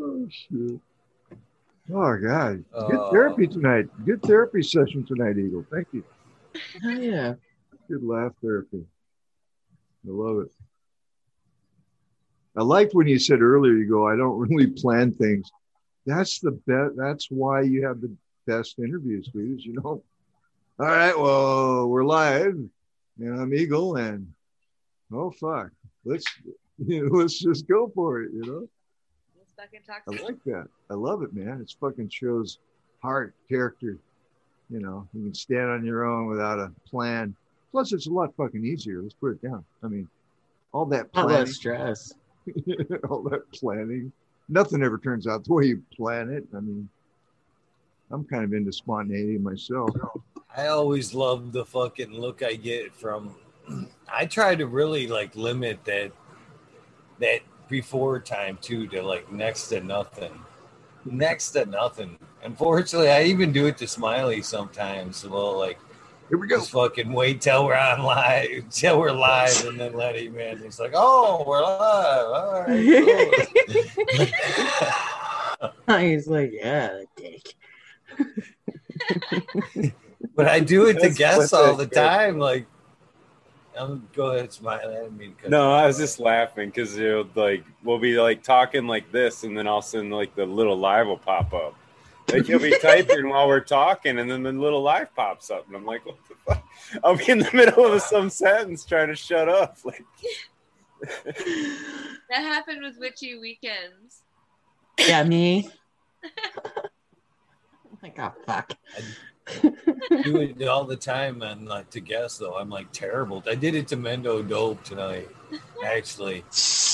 Oh 0.03 0.27
shit. 0.29 0.79
Oh 1.93 2.17
god. 2.17 2.63
Good 2.71 2.95
Oh. 2.99 3.11
therapy 3.11 3.47
tonight. 3.47 3.85
Good 4.05 4.21
therapy 4.23 4.61
session 4.63 5.05
tonight, 5.05 5.37
Eagle. 5.37 5.65
Thank 5.71 5.87
you. 5.91 6.03
Oh, 6.85 6.89
yeah. 6.89 7.33
Good 7.89 8.03
laugh 8.03 8.33
therapy. 8.41 8.85
I 10.05 10.09
love 10.09 10.39
it. 10.45 10.51
I 12.55 12.63
liked 12.63 12.93
when 12.93 13.07
you 13.07 13.17
said 13.19 13.41
earlier, 13.41 13.73
you 13.73 13.87
go, 13.89 14.07
I 14.07 14.15
don't 14.15 14.37
really 14.49 14.67
plan 14.67 15.11
things. 15.11 15.49
That's 16.05 16.39
the 16.39 16.51
best. 16.51 16.95
That's 16.97 17.27
why 17.29 17.61
you 17.61 17.85
have 17.85 18.01
the 18.01 18.13
best 18.47 18.79
interviews, 18.79 19.29
dude. 19.33 19.63
You 19.63 19.73
know, 19.73 20.03
all 20.79 20.85
right, 20.85 21.17
well, 21.17 21.87
we're 21.87 22.03
live, 22.03 22.55
and 23.19 23.39
I'm 23.39 23.53
Eagle, 23.53 23.97
and 23.97 24.27
oh 25.13 25.29
fuck, 25.31 25.69
let's 26.03 26.25
you 26.79 27.03
know, 27.09 27.15
let's 27.17 27.39
just 27.39 27.67
go 27.67 27.91
for 27.93 28.21
it. 28.23 28.31
You 28.33 28.41
know, 28.41 28.59
Let's 28.59 28.71
fucking 29.61 29.81
talk. 29.85 30.01
I 30.07 30.23
like 30.23 30.43
that. 30.45 30.67
I 30.89 30.93
love 30.93 31.23
it, 31.23 31.33
man. 31.33 31.59
It's 31.61 31.73
fucking 31.73 32.09
shows 32.09 32.59
heart, 33.01 33.33
character. 33.49 33.97
You 34.69 34.79
know, 34.79 35.07
you 35.13 35.23
can 35.23 35.33
stand 35.33 35.69
on 35.69 35.85
your 35.85 36.05
own 36.05 36.27
without 36.27 36.59
a 36.59 36.71
plan. 36.89 37.35
Plus, 37.71 37.93
it's 37.93 38.07
a 38.07 38.11
lot 38.11 38.33
fucking 38.35 38.65
easier. 38.65 39.01
Let's 39.01 39.13
put 39.13 39.31
it 39.31 39.41
down. 39.41 39.63
I 39.83 39.87
mean, 39.87 40.07
all 40.73 40.85
that 40.85 41.07
All 41.13 41.27
that 41.27 41.47
stress. 41.47 42.13
all 43.09 43.21
that 43.23 43.51
planning. 43.53 44.11
Nothing 44.49 44.83
ever 44.83 44.97
turns 44.97 45.27
out 45.27 45.43
the 45.45 45.53
way 45.53 45.65
you 45.65 45.83
plan 45.95 46.29
it. 46.29 46.45
I 46.55 46.59
mean, 46.59 46.89
I'm 48.09 48.23
kind 48.25 48.43
of 48.43 48.53
into 48.53 48.71
spontaneity 48.71 49.37
myself. 49.37 49.89
I 50.55 50.67
always 50.67 51.13
love 51.13 51.51
the 51.51 51.65
fucking 51.65 52.11
look 52.11 52.43
I 52.43 52.53
get 52.55 52.93
from. 52.93 53.35
I 54.11 54.25
try 54.25 54.55
to 54.55 54.67
really 54.67 55.07
like 55.07 55.35
limit 55.35 55.83
that 55.85 56.11
that 57.19 57.41
before 57.71 58.19
time 58.19 58.59
too 58.61 58.85
to 58.87 59.01
like 59.01 59.31
next 59.31 59.69
to 59.69 59.81
nothing, 59.81 60.31
next 61.05 61.51
to 61.51 61.65
nothing. 61.65 62.19
Unfortunately, 62.43 63.09
I 63.09 63.23
even 63.23 63.51
do 63.51 63.65
it 63.65 63.77
to 63.77 63.87
Smiley 63.87 64.43
sometimes. 64.43 65.27
Well, 65.27 65.57
like 65.57 65.79
here 66.29 66.37
we 66.37 66.47
go. 66.47 66.57
Just 66.57 66.69
fucking 66.71 67.11
wait 67.11 67.41
till 67.41 67.65
we're 67.65 67.75
on 67.75 68.03
live, 68.03 68.65
till 68.69 68.99
we're 68.99 69.11
live, 69.11 69.65
and 69.65 69.79
then 69.79 69.93
let 69.93 70.15
him 70.15 70.37
in. 70.37 70.59
He's 70.59 70.79
like, 70.79 70.91
"Oh, 70.93 71.43
we're 71.47 71.61
live. 71.61 72.27
All 72.27 72.65
right." 72.67 73.47
cool." 73.67 73.81
Oh, 75.87 75.97
he's 75.97 76.27
like, 76.27 76.51
yeah, 76.53 77.01
dick. 77.15 77.53
but 80.35 80.47
I 80.47 80.59
do 80.59 80.87
it 80.87 80.93
to 80.93 80.99
That's- 81.01 81.17
guests 81.17 81.53
all 81.53 81.75
the 81.75 81.85
time. 81.85 82.39
Like, 82.39 82.65
I'm 83.81 84.07
go 84.13 84.31
ahead, 84.31 84.53
smile. 84.53 84.79
I 84.83 84.93
didn't 84.93 85.17
mean 85.17 85.35
No, 85.47 85.73
I 85.73 85.87
was 85.87 85.97
just 85.97 86.19
laughing 86.19 86.69
because 86.69 86.97
you 86.97 87.09
know, 87.09 87.29
like 87.35 87.63
we'll 87.83 87.99
be 87.99 88.19
like 88.19 88.43
talking 88.43 88.85
like 88.85 89.11
this, 89.11 89.43
and 89.43 89.57
then 89.57 89.67
all 89.67 89.79
of 89.79 89.85
a 89.85 89.87
sudden, 89.87 90.11
like 90.11 90.35
the 90.35 90.45
little 90.45 90.77
live 90.77 91.07
will 91.07 91.17
pop 91.17 91.53
up. 91.53 91.75
Like 92.31 92.47
you'll 92.47 92.59
be 92.59 92.77
typing 92.81 93.29
while 93.29 93.47
we're 93.47 93.59
talking, 93.59 94.19
and 94.19 94.29
then 94.29 94.43
the 94.43 94.51
little 94.51 94.83
live 94.83 95.13
pops 95.15 95.49
up, 95.49 95.65
and 95.67 95.75
I'm 95.75 95.85
like, 95.85 96.05
"What 96.05 96.17
the 96.29 96.35
fuck?" 96.45 96.63
I'll 97.03 97.15
be 97.15 97.29
in 97.29 97.39
the 97.39 97.49
middle 97.53 97.85
of 97.85 98.01
some 98.01 98.29
sentence 98.29 98.85
trying 98.85 99.07
to 99.07 99.15
shut 99.15 99.49
up. 99.49 99.77
Like, 99.83 100.05
That 102.29 102.43
happened 102.43 102.81
with 102.83 102.97
Witchy 102.97 103.37
Weekends. 103.37 104.21
Yeah, 104.99 105.23
me. 105.23 105.69
like, 108.01 108.15
oh, 108.19 108.33
fuck. 108.45 108.73
do 110.23 110.37
it 110.37 110.67
all 110.67 110.85
the 110.85 110.95
time 110.95 111.41
and 111.41 111.67
like 111.67 111.89
to 111.91 111.99
guess 111.99 112.37
though. 112.37 112.57
I'm 112.57 112.69
like 112.69 112.91
terrible. 112.91 113.43
I 113.47 113.55
did 113.55 113.75
it 113.75 113.87
to 113.89 113.97
mendo 113.97 114.47
dope 114.47 114.83
tonight 114.83 115.29
actually. 115.85 116.43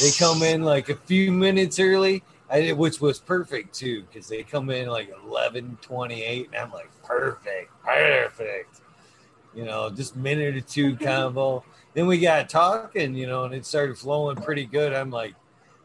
They 0.02 0.12
come 0.18 0.44
in 0.44 0.64
like 0.64 0.90
a 0.90 0.96
few 0.96 1.32
minutes 1.32 1.80
early 1.80 2.24
I 2.50 2.62
did, 2.62 2.78
which 2.78 3.02
was 3.02 3.20
perfect 3.20 3.76
too 3.76 4.04
because 4.04 4.28
they 4.28 4.44
come 4.44 4.70
in 4.70 4.88
like 4.88 5.14
11 5.26 5.78
28 5.82 6.48
and 6.48 6.56
i'm 6.56 6.72
like 6.72 6.90
perfect 7.04 7.72
perfect. 7.84 8.82
You 9.56 9.66
know 9.66 9.90
just 9.90 10.16
minute 10.16 10.56
or 10.56 10.62
two 10.62 10.96
combo. 11.02 11.64
Then 11.94 12.08
we 12.08 12.20
got 12.20 12.50
talking 12.50 13.16
you 13.16 13.28
know 13.28 13.46
and 13.46 13.54
it 13.54 13.66
started 13.66 13.98
flowing 13.98 14.38
pretty 14.38 14.66
good. 14.66 14.94
I'm 14.94 15.12
like 15.12 15.36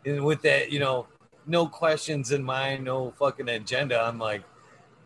and 0.05 0.25
with 0.25 0.43
that 0.43 0.71
you 0.71 0.79
know 0.79 1.07
no 1.47 1.67
questions 1.67 2.31
in 2.31 2.43
mind 2.43 2.85
no 2.85 3.11
fucking 3.13 3.49
agenda. 3.49 4.01
I'm 4.01 4.19
like 4.19 4.43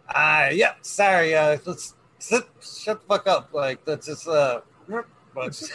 Ah, 0.08 0.48
yeah, 0.48 0.74
sorry. 0.82 1.34
Uh, 1.34 1.58
let's 1.64 1.94
sit, 2.18 2.44
shut 2.60 3.00
the 3.02 3.06
fuck 3.08 3.26
up. 3.26 3.52
Like, 3.52 3.80
let's 3.86 4.06
just 4.06 4.26
uh, 4.28 4.60
let's 5.34 5.58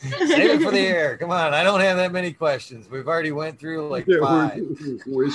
Save 0.00 0.60
it 0.60 0.62
for 0.62 0.70
the 0.70 0.78
air. 0.86 1.16
Come 1.16 1.30
on, 1.30 1.54
I 1.54 1.62
don't 1.62 1.80
have 1.80 1.96
that 1.96 2.12
many 2.12 2.32
questions. 2.32 2.88
We've 2.90 3.08
already 3.08 3.32
went 3.32 3.58
through 3.58 3.88
like 3.88 4.04
Yeah, 4.06 4.18
five. 4.20 4.56
we're- 5.06 5.30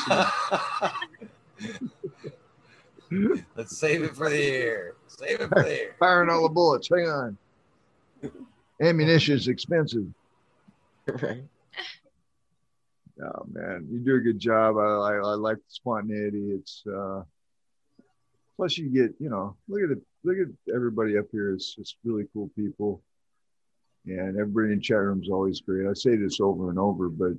we're- 3.10 3.42
Let's 3.56 3.78
save 3.78 4.04
it 4.04 4.16
for 4.16 4.30
the 4.30 4.36
air. 4.44 4.94
Save 5.08 5.40
it 5.42 5.48
for 5.50 5.64
the 5.64 5.82
air. 5.82 5.96
Firing 5.98 6.30
all 6.30 6.44
the 6.44 6.50
bullets. 6.54 6.90
Hang 6.94 7.08
on. 7.08 7.38
Ammunition 8.82 9.36
is 9.38 9.48
expensive. 9.48 10.06
Right. 11.08 11.44
Oh 13.24 13.46
man, 13.52 13.88
you 13.90 14.00
do 14.00 14.16
a 14.18 14.20
good 14.20 14.38
job. 14.40 14.78
I, 14.78 14.82
I, 14.82 15.14
I 15.16 15.34
like 15.36 15.56
the 15.58 15.64
spontaneity. 15.70 16.52
It's 16.52 16.84
uh 16.86 17.24
plus 18.58 18.78
you 18.78 18.90
get, 18.90 19.16
you 19.20 19.30
know, 19.30 19.56
look 19.68 19.84
at 19.84 19.92
it 19.92 20.04
look 20.24 20.38
at 20.38 20.74
everybody 20.74 21.18
up 21.18 21.26
here. 21.32 21.54
It's 21.54 21.76
just 21.76 21.96
really 22.04 22.26
cool 22.34 22.50
people. 22.56 23.02
And 24.06 24.38
everybody 24.38 24.74
in 24.74 24.82
chat 24.82 24.98
room 24.98 25.22
is 25.22 25.30
always 25.30 25.62
great. 25.62 25.88
I 25.88 25.94
say 25.94 26.16
this 26.16 26.40
over 26.40 26.70
and 26.70 26.80
over, 26.80 27.10
but 27.10 27.34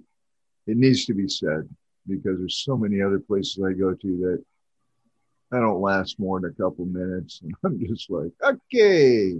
it 0.66 0.76
needs 0.76 1.04
to 1.06 1.14
be 1.14 1.28
said 1.28 1.68
because 2.06 2.38
there's 2.38 2.62
so 2.64 2.76
many 2.76 3.02
other 3.02 3.18
places 3.18 3.62
I 3.62 3.72
go 3.72 3.94
to 3.94 4.16
that 4.18 4.44
I 5.52 5.60
don't 5.60 5.80
last 5.80 6.18
more 6.18 6.40
than 6.40 6.50
a 6.50 6.62
couple 6.62 6.84
minutes. 6.86 7.40
And 7.42 7.54
I'm 7.64 7.86
just 7.86 8.10
like, 8.10 8.32
okay. 8.42 9.34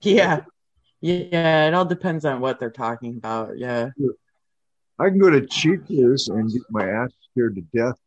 Yeah. 0.00 0.42
Yeah, 1.00 1.68
it 1.68 1.74
all 1.74 1.84
depends 1.84 2.24
on 2.24 2.40
what 2.40 2.58
they're 2.58 2.70
talking 2.70 3.16
about. 3.16 3.56
Yeah. 3.56 3.90
I 4.98 5.08
can 5.08 5.18
go 5.18 5.30
to 5.30 5.46
Chico's 5.46 6.26
and 6.28 6.52
get 6.52 6.62
my 6.70 6.88
ass 6.88 7.10
scared 7.30 7.54
to 7.54 7.60
death 7.76 7.98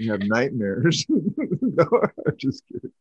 and 0.00 0.10
have 0.10 0.22
nightmares. 0.24 1.06
no, 1.92 2.02
I'm 2.26 2.36
just 2.36 2.64
kidding. 2.66 2.92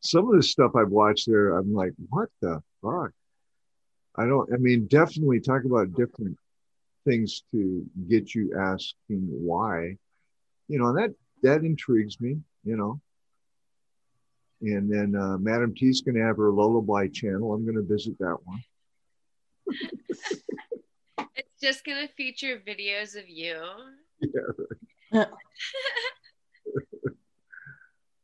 Some 0.00 0.28
of 0.28 0.36
the 0.36 0.42
stuff 0.42 0.72
I've 0.76 0.90
watched 0.90 1.26
there, 1.26 1.56
I'm 1.56 1.72
like, 1.72 1.92
what 2.10 2.28
the 2.42 2.62
fuck? 2.82 3.10
I 4.16 4.26
don't, 4.26 4.52
I 4.52 4.58
mean, 4.58 4.86
definitely 4.86 5.40
talk 5.40 5.64
about 5.64 5.94
different 5.94 6.36
things 7.06 7.42
to 7.52 7.84
get 8.08 8.34
you 8.34 8.54
asking 8.58 9.26
why. 9.28 9.96
You 10.68 10.78
know, 10.78 10.88
and 10.88 10.98
that 10.98 11.14
that 11.42 11.64
intrigues 11.64 12.20
me, 12.20 12.38
you 12.64 12.76
know. 12.76 13.00
And 14.60 14.90
then 14.90 15.14
uh, 15.20 15.38
Madam 15.38 15.74
T's 15.74 16.02
going 16.02 16.14
to 16.14 16.22
have 16.22 16.36
her 16.36 16.50
lullaby 16.50 17.08
channel. 17.08 17.52
I'm 17.52 17.64
going 17.64 17.76
to 17.76 17.82
visit 17.82 18.18
that 18.18 18.36
one. 18.44 18.62
It's 21.36 21.60
just 21.60 21.84
gonna 21.84 22.08
feature 22.16 22.60
videos 22.66 23.16
of 23.16 23.28
you. 23.28 23.56
Yeah, 25.12 25.20
right. 25.20 25.28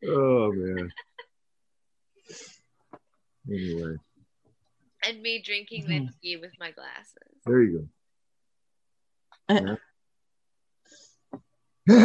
Oh 0.06 0.52
man. 0.52 0.90
Anyway, 3.50 3.96
and 5.04 5.22
me 5.22 5.42
drinking 5.42 5.84
Mhm. 5.86 6.06
whiskey 6.06 6.36
with 6.36 6.52
my 6.58 6.70
glasses. 6.70 7.16
there 7.44 7.62
you 7.62 7.88
go. 9.48 9.76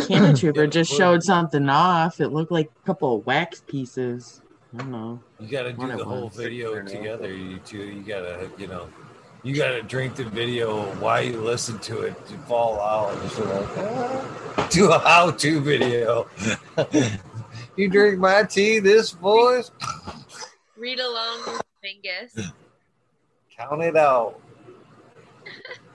Canna 0.07 0.34
Trooper 0.35 0.67
just 0.67 0.91
showed 0.91 1.22
something 1.23 1.69
off. 1.69 2.19
It 2.19 2.30
looked 2.30 2.51
like 2.51 2.72
a 2.84 2.85
couple 2.85 3.17
of 3.17 3.26
wax 3.26 3.61
pieces. 3.67 4.41
I 4.73 4.77
don't 4.80 4.91
know. 4.91 5.19
You 5.39 5.47
got 5.47 5.63
to 5.63 5.73
do 5.73 5.88
the 5.88 6.03
whole 6.03 6.26
was. 6.26 6.35
video 6.35 6.81
together. 6.84 7.31
You 7.34 7.59
two, 7.59 7.77
you 7.77 8.01
gotta, 8.01 8.49
you 8.57 8.67
know, 8.67 8.89
you 9.43 9.55
gotta 9.55 9.84
drink 9.84 10.15
the 10.15 10.23
video 10.26 10.85
while 10.95 11.22
you 11.22 11.39
listen 11.39 11.77
to 11.80 12.01
it 12.01 12.26
to 12.27 12.38
fall 12.39 12.80
out. 12.81 13.13
Like, 13.22 13.77
ah. 13.77 14.67
do 14.72 14.91
a 14.91 14.97
how-to 14.97 15.61
video. 15.61 16.27
you 17.77 17.89
drink 17.89 18.19
my 18.19 18.43
tea, 18.43 18.80
this 18.80 19.11
voice. 19.11 19.72
Read 20.77 20.99
along 20.99 21.39
with 21.47 21.61
Bingus. 21.84 22.52
Count 23.57 23.81
it 23.84 23.95
out. 23.95 24.39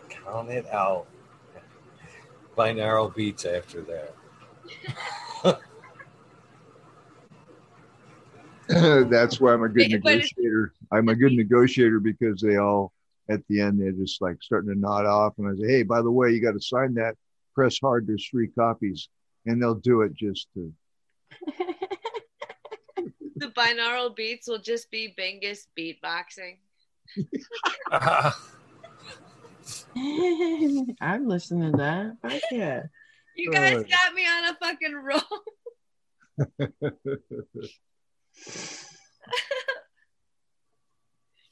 Count 0.09 0.51
it 0.51 0.67
out. 0.69 1.07
Binaural 2.57 3.15
beats 3.15 3.45
after 3.45 3.83
that. 3.83 4.15
That's 8.69 9.41
why 9.41 9.53
I'm 9.53 9.63
a 9.65 9.69
good 9.69 9.91
But- 9.91 10.03
but 10.03 10.13
it's- 10.13 10.31
negotiator. 10.37 10.73
I'm 10.93 11.09
a 11.09 11.15
good 11.15 11.33
negotiator 11.33 12.01
because 12.01 12.41
they 12.41 12.57
all, 12.57 12.93
at 13.29 13.41
the 13.49 13.61
end, 13.61 13.81
they're 13.81 13.93
just 13.93 14.21
like 14.21 14.37
starting 14.43 14.73
to 14.73 14.79
nod 14.79 15.07
off. 15.07 15.35
And 15.39 15.47
I 15.49 15.55
say, 15.61 15.69
hey, 15.71 15.83
by 15.83 16.03
the 16.03 16.11
way, 16.11 16.31
you 16.31 16.41
got 16.41 16.53
to 16.53 16.61
sign 16.61 16.95
that. 16.95 17.17
Press 17.55 17.79
hard. 17.81 18.07
There's 18.07 18.27
three 18.29 18.49
copies. 18.49 19.09
And 19.47 19.61
they'll 19.63 19.75
do 19.75 20.03
it 20.03 20.15
just 20.15 20.49
to. 20.55 20.73
The 23.41 23.47
binaural 23.49 24.15
beats 24.15 24.47
will 24.47 24.59
just 24.59 24.89
be 24.91 25.15
Bingus 25.19 25.67
beatboxing. 25.79 26.59
I'm 31.01 31.27
listening 31.27 31.73
to 31.73 31.79
that. 31.79 32.17
Fuck 32.23 32.43
yeah. 32.53 32.83
You 33.35 33.51
guys 33.51 33.79
Uh. 33.79 33.83
got 33.83 34.15
me 34.15 34.27
on 34.27 34.45
a 34.45 34.55
fucking 34.61 34.95
roll. 34.95 35.23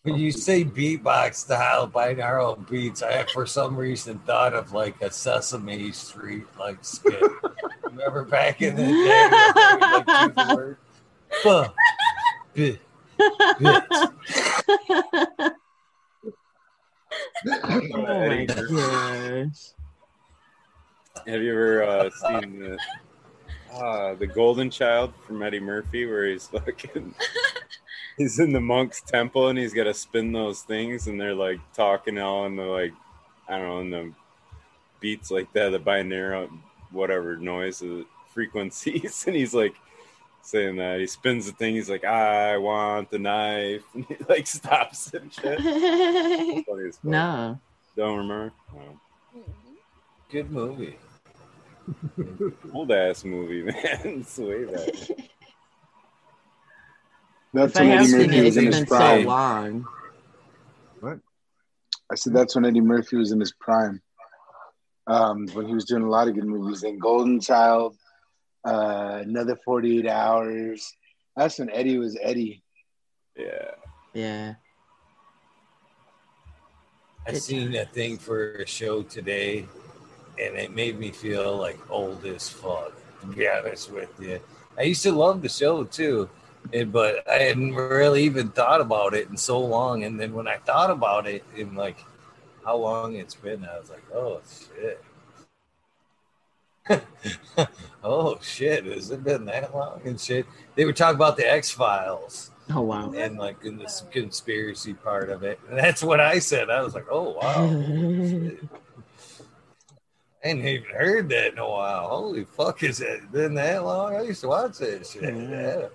When 0.02 0.16
you 0.16 0.31
say 0.32 0.65
beatbox 0.65 1.35
style 1.35 1.86
binaural 1.89 2.66
beats, 2.70 3.02
I 3.02 3.24
for 3.24 3.44
some 3.47 3.77
reason 3.77 4.19
thought 4.20 4.55
of 4.55 4.73
like 4.73 5.02
a 5.02 5.10
Sesame 5.10 5.90
Street 5.93 6.44
like 6.59 6.78
skit. 6.82 7.20
Remember 7.82 8.24
back 8.24 8.62
in 8.62 8.77
the 8.77 8.86
day, 8.86 9.28
when 10.36 10.69
like, 10.69 10.77
do 11.30 11.38
the 11.42 11.48
word, 11.48 11.68
"Buh, 11.68 11.68
bit, 12.55 12.80
bit." 13.60 13.84
Oh 17.64 17.80
my 17.96 18.44
gosh. 18.46 19.72
Have 21.26 21.42
you 21.42 21.52
ever 21.52 21.82
uh, 21.82 22.10
seen 22.10 22.60
the 22.60 22.78
uh, 23.72 24.14
the 24.14 24.26
Golden 24.26 24.70
Child 24.70 25.12
from 25.26 25.42
Eddie 25.42 25.60
Murphy, 25.60 26.06
where 26.06 26.26
he's 26.26 26.46
fucking 26.46 27.14
he's 28.18 28.38
in 28.38 28.52
the 28.52 28.60
monk's 28.60 29.00
temple 29.02 29.48
and 29.48 29.59
he's 29.59 29.74
got 29.74 29.84
to 29.84 29.94
spin 29.94 30.32
those 30.32 30.62
things, 30.62 31.06
and 31.06 31.20
they're 31.20 31.34
like 31.34 31.60
talking 31.74 32.18
all 32.18 32.46
in 32.46 32.56
the 32.56 32.64
like 32.64 32.92
I 33.48 33.59
don't 33.59 33.68
know 33.68 33.80
in 33.80 33.90
the 33.90 34.12
beats 35.00 35.30
like 35.30 35.52
that, 35.52 35.70
the 35.70 35.78
binaural 35.78 36.50
whatever 36.90 37.36
noise 37.36 37.82
frequencies, 38.32 39.24
and 39.26 39.36
he's 39.36 39.55
like 39.55 39.74
saying 40.48 40.76
that 40.76 41.00
he 41.00 41.06
spins 41.06 41.46
the 41.46 41.52
thing. 41.52 41.74
He's 41.74 41.90
like, 41.90 42.04
I 42.04 42.56
want 42.58 43.10
the 43.10 43.18
knife, 43.18 43.82
and 43.94 44.04
he 44.06 44.16
like 44.28 44.46
stops 44.46 45.12
and 45.14 45.32
shit. 45.32 45.58
Funny 46.66 46.88
as 46.88 46.96
fuck. 46.96 47.04
no. 47.04 47.60
Don't 47.96 48.18
remember. 48.18 48.52
No. 48.74 49.42
Good 50.30 50.50
movie. 50.50 50.96
Old 52.72 52.92
ass 52.92 53.24
movie, 53.24 53.62
man. 53.62 53.74
it's 54.04 54.38
way 54.38 54.64
back. 54.66 55.18
That's 57.54 57.74
If 57.74 57.80
I 57.80 57.84
when 57.84 57.92
Eddie 57.98 58.12
Murphy 58.12 58.38
it, 58.38 58.44
was 58.44 58.56
in 58.56 58.64
been 58.64 58.72
his 58.72 58.80
so 58.88 58.96
prime. 58.96 59.24
long. 59.24 59.86
What? 61.00 61.18
I 62.12 62.14
said 62.14 62.34
that's 62.34 62.54
when 62.54 62.66
Eddie 62.66 62.80
Murphy 62.82 63.16
was 63.16 63.32
in 63.32 63.40
his 63.40 63.52
prime. 63.58 64.00
Um, 65.06 65.46
when 65.54 65.66
he 65.66 65.74
was 65.74 65.86
doing 65.86 66.02
a 66.02 66.08
lot 66.10 66.28
of 66.28 66.34
good 66.34 66.44
movies, 66.44 66.82
in 66.82 66.98
Golden 66.98 67.40
Child, 67.40 67.96
uh, 68.69 69.23
Another 69.23 69.57
Forty 69.65 69.99
Eight 69.99 70.09
Hours. 70.09 70.93
That's 71.36 71.59
when 71.59 71.70
Eddie 71.70 71.99
was 71.99 72.16
Eddie. 72.20 72.62
Yeah. 73.36 73.70
Yeah. 74.15 74.55
I 77.27 77.32
seen 77.35 77.74
a 77.77 77.85
thing 77.85 78.16
for 78.16 78.55
a 78.55 78.66
show 78.66 79.03
today, 79.03 79.66
and 80.43 80.57
it 80.57 80.74
made 80.74 80.99
me 80.99 81.11
feel 81.12 81.57
like 81.57 81.78
old 81.90 82.24
as 82.24 82.49
fuck. 82.49 82.93
To 83.20 83.27
be 83.27 83.49
honest 83.49 83.90
with 83.93 84.15
you, 84.20 84.40
I 84.78 84.82
used 84.82 85.03
to 85.03 85.12
love 85.12 85.43
the 85.43 85.49
show 85.49 85.85
too, 85.85 86.31
but 86.86 87.28
I 87.28 87.39
hadn't 87.49 87.74
really 87.74 88.23
even 88.24 88.49
thought 88.51 88.81
about 88.81 89.12
it 89.15 89.28
in 89.28 89.36
so 89.36 89.61
long. 89.61 90.05
And 90.05 90.19
then 90.19 90.32
when 90.32 90.49
I 90.49 90.57
thought 90.59 90.90
about 90.90 91.27
it, 91.27 91.45
in 91.57 91.74
like 91.74 91.99
how 92.65 92.77
long 92.77 93.16
it's 93.16 93.35
been, 93.35 93.65
I 93.65 93.78
was 93.78 93.90
like, 93.90 94.05
oh 94.15 94.40
shit. 94.49 95.03
oh 98.05 98.39
shit! 98.43 98.85
Has 98.86 99.10
it 99.10 99.24
been 99.24 99.44
that 99.47 99.74
long 99.74 100.01
and 100.05 100.20
shit? 100.20 100.47
They 100.74 100.85
were 100.85 100.93
talking 100.93 101.16
about 101.16 101.36
the 101.36 101.51
X 101.51 101.70
Files 101.70 102.51
Oh 102.70 102.82
wow. 102.82 103.10
and 103.12 103.39
like 103.39 103.65
in 103.65 103.78
this 103.78 104.05
conspiracy 104.10 104.93
part 104.94 105.31
of 105.31 105.43
it. 105.43 105.59
And 105.69 105.78
that's 105.82 106.02
what 106.02 106.20
I 106.20 106.39
said. 106.39 106.70
I 106.70 106.82
was 106.82 106.94
like, 106.94 107.06
oh 107.10 107.39
wow. 107.40 107.65
I 110.44 110.48
hadn't 110.48 110.66
even 110.69 110.89
heard 110.90 111.28
that 111.31 111.52
in 111.55 111.59
a 111.59 111.69
while. 111.69 112.09
Holy 112.09 112.44
fuck, 112.44 112.82
is 112.85 113.01
it 113.01 113.31
been 113.32 113.55
that 113.55 113.85
long? 113.85 114.15
I 114.15 114.23
used 114.23 114.40
to 114.43 114.48
watch 114.48 114.78
that 114.78 115.05
shit. 115.06 115.35
Yeah. 115.35 115.86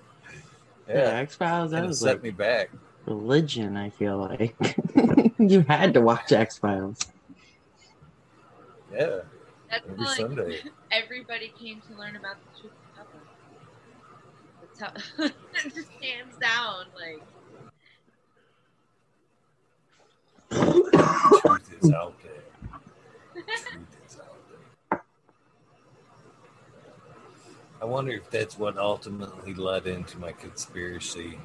Yeah, 0.87 1.19
X 1.19 1.35
Files. 1.35 1.71
That 1.71 1.85
was 1.87 2.01
set 2.01 2.15
like 2.15 2.23
me 2.23 2.31
back. 2.31 2.69
religion. 3.05 3.77
I 3.77 3.89
feel 3.89 4.17
like 4.17 4.53
you 5.39 5.61
had 5.61 5.93
to 5.93 6.01
watch 6.01 6.33
X 6.33 6.57
Files. 6.57 6.99
Yeah. 8.93 9.19
That's 9.73 9.89
Every 9.89 10.05
like 10.05 10.17
Sunday. 10.17 10.61
everybody 10.91 11.51
came 11.59 11.81
to 11.89 11.97
learn 11.97 12.15
about 12.15 12.35
the 12.43 12.61
truth 12.61 12.73
of 12.99 13.07
cover. 14.77 15.33
That's 15.51 15.65
it 15.65 15.73
just 15.73 15.89
hands 15.99 16.37
down. 16.39 16.85
Like 16.95 17.23
Truth 20.51 21.83
is 21.83 21.91
out 21.91 22.13
there. 22.21 22.43
Truth 23.33 23.97
is 24.07 24.19
out 24.19 24.37
there. 24.91 25.01
I 27.81 27.85
wonder 27.85 28.11
if 28.11 28.29
that's 28.29 28.59
what 28.59 28.77
ultimately 28.77 29.55
led 29.55 29.87
into 29.87 30.19
my 30.19 30.33
conspiracy, 30.33 31.39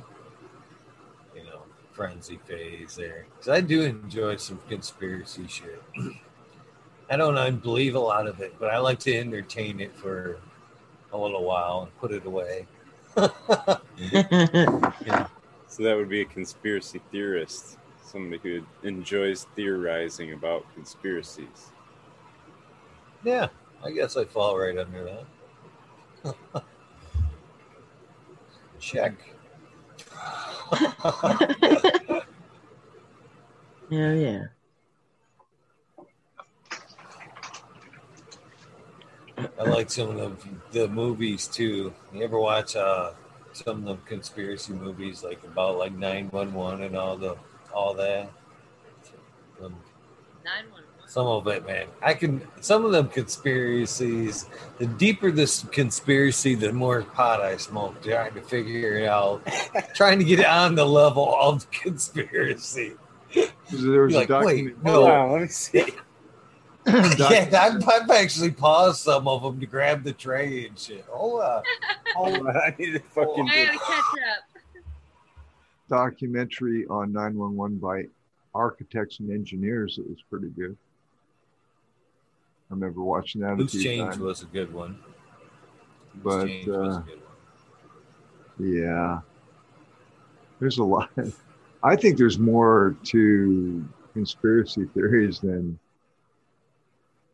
you 1.34 1.44
know, 1.44 1.62
frenzy 1.92 2.38
phase 2.44 2.94
there. 2.94 3.24
Because 3.38 3.48
I 3.48 3.62
do 3.62 3.80
enjoy 3.84 4.36
some 4.36 4.60
conspiracy 4.68 5.46
shit. 5.46 5.82
I 7.10 7.16
don't 7.16 7.62
believe 7.62 7.94
a 7.94 8.00
lot 8.00 8.26
of 8.26 8.40
it, 8.40 8.54
but 8.58 8.70
I 8.70 8.78
like 8.78 8.98
to 9.00 9.16
entertain 9.16 9.80
it 9.80 9.94
for 9.96 10.38
a 11.12 11.18
little 11.18 11.44
while 11.44 11.82
and 11.82 11.98
put 11.98 12.12
it 12.12 12.26
away. 12.26 12.66
yeah. 13.96 15.26
So 15.70 15.82
that 15.82 15.96
would 15.96 16.08
be 16.08 16.22
a 16.22 16.24
conspiracy 16.24 16.98
theorist, 17.12 17.76
somebody 18.02 18.40
who 18.42 18.88
enjoys 18.88 19.46
theorizing 19.54 20.32
about 20.32 20.64
conspiracies. 20.74 21.72
Yeah, 23.22 23.48
I 23.84 23.90
guess 23.90 24.16
I 24.16 24.24
fall 24.24 24.58
right 24.58 24.78
under 24.78 25.26
that. 26.24 26.34
Check. 28.80 29.12
Oh, 33.90 33.90
yeah, 33.90 34.12
yeah. 34.12 34.44
I 39.58 39.62
like 39.64 39.90
some 39.90 40.10
of 40.10 40.16
the, 40.72 40.80
the 40.80 40.88
movies 40.88 41.46
too. 41.46 41.92
You 42.12 42.22
ever 42.24 42.38
watch 42.38 42.76
uh, 42.76 43.12
some 43.52 43.78
of 43.78 43.84
the 43.84 43.96
conspiracy 44.08 44.72
movies, 44.72 45.22
like 45.22 45.42
about 45.44 45.78
like 45.78 45.92
nine 45.92 46.28
one 46.30 46.52
one 46.52 46.82
and 46.82 46.96
all 46.96 47.16
the 47.16 47.36
all 47.74 47.94
that? 47.94 48.30
Um, 49.62 49.74
Nine 50.44 50.64
one 50.70 50.82
one. 50.98 51.08
some 51.08 51.26
of 51.26 51.46
it, 51.48 51.66
man. 51.66 51.86
I 52.02 52.14
can. 52.14 52.46
Some 52.60 52.84
of 52.84 52.92
them 52.92 53.08
conspiracies. 53.08 54.46
The 54.78 54.86
deeper 54.86 55.30
this 55.30 55.64
conspiracy, 55.72 56.54
the 56.54 56.72
more 56.72 57.02
pot 57.02 57.40
I 57.40 57.56
smoke, 57.56 58.02
trying 58.02 58.34
to 58.34 58.40
figure 58.40 58.94
it 58.98 59.06
out, 59.08 59.42
trying 59.94 60.18
to 60.20 60.24
get 60.24 60.44
on 60.46 60.74
the 60.74 60.86
level 60.86 61.34
of 61.40 61.70
conspiracy. 61.70 62.94
There 63.34 63.48
was 63.70 63.82
You're 63.84 64.06
a 64.08 64.10
like, 64.10 64.28
wait, 64.30 64.64
document- 64.76 64.84
no. 64.84 65.00
Wow, 65.02 65.32
let 65.32 65.42
me 65.42 65.48
see. 65.48 65.84
yeah, 67.18 67.48
I've, 67.52 67.88
I've 67.88 68.10
actually 68.10 68.50
paused 68.50 69.00
some 69.00 69.28
of 69.28 69.42
them 69.42 69.60
to 69.60 69.66
grab 69.66 70.04
the 70.04 70.12
tray 70.12 70.66
and 70.66 70.78
shit. 70.78 71.04
Hold 71.10 71.42
on. 71.42 71.62
Hold 72.16 72.46
on. 72.46 72.56
I 72.56 72.74
need 72.78 72.92
to 72.92 73.00
fucking. 73.00 73.48
I 73.48 73.64
gotta 73.66 73.78
catch 73.78 73.98
up. 74.78 74.84
documentary 75.88 76.86
on 76.86 77.12
911 77.12 77.78
by 77.78 78.04
architects 78.54 79.20
and 79.20 79.30
engineers 79.30 79.98
It 79.98 80.08
was 80.08 80.18
pretty 80.30 80.48
good. 80.48 80.76
I 82.70 82.74
remember 82.74 83.02
watching 83.02 83.40
that 83.42 83.52
a 83.52 83.56
Loose 83.56 83.72
change 83.72 84.02
times. 84.02 84.18
was 84.18 84.42
a 84.42 84.46
good 84.46 84.72
one. 84.72 84.98
Loose 86.14 86.24
But, 86.24 86.46
change 86.46 86.66
was 86.66 86.96
uh, 86.96 87.00
a 87.00 87.02
good 87.02 87.20
one. 88.58 88.74
Yeah. 88.76 89.20
There's 90.60 90.78
a 90.78 90.84
lot. 90.84 91.10
I 91.82 91.96
think 91.96 92.18
there's 92.18 92.38
more 92.38 92.96
to 93.04 93.88
conspiracy 94.12 94.86
theories 94.94 95.38
than 95.40 95.78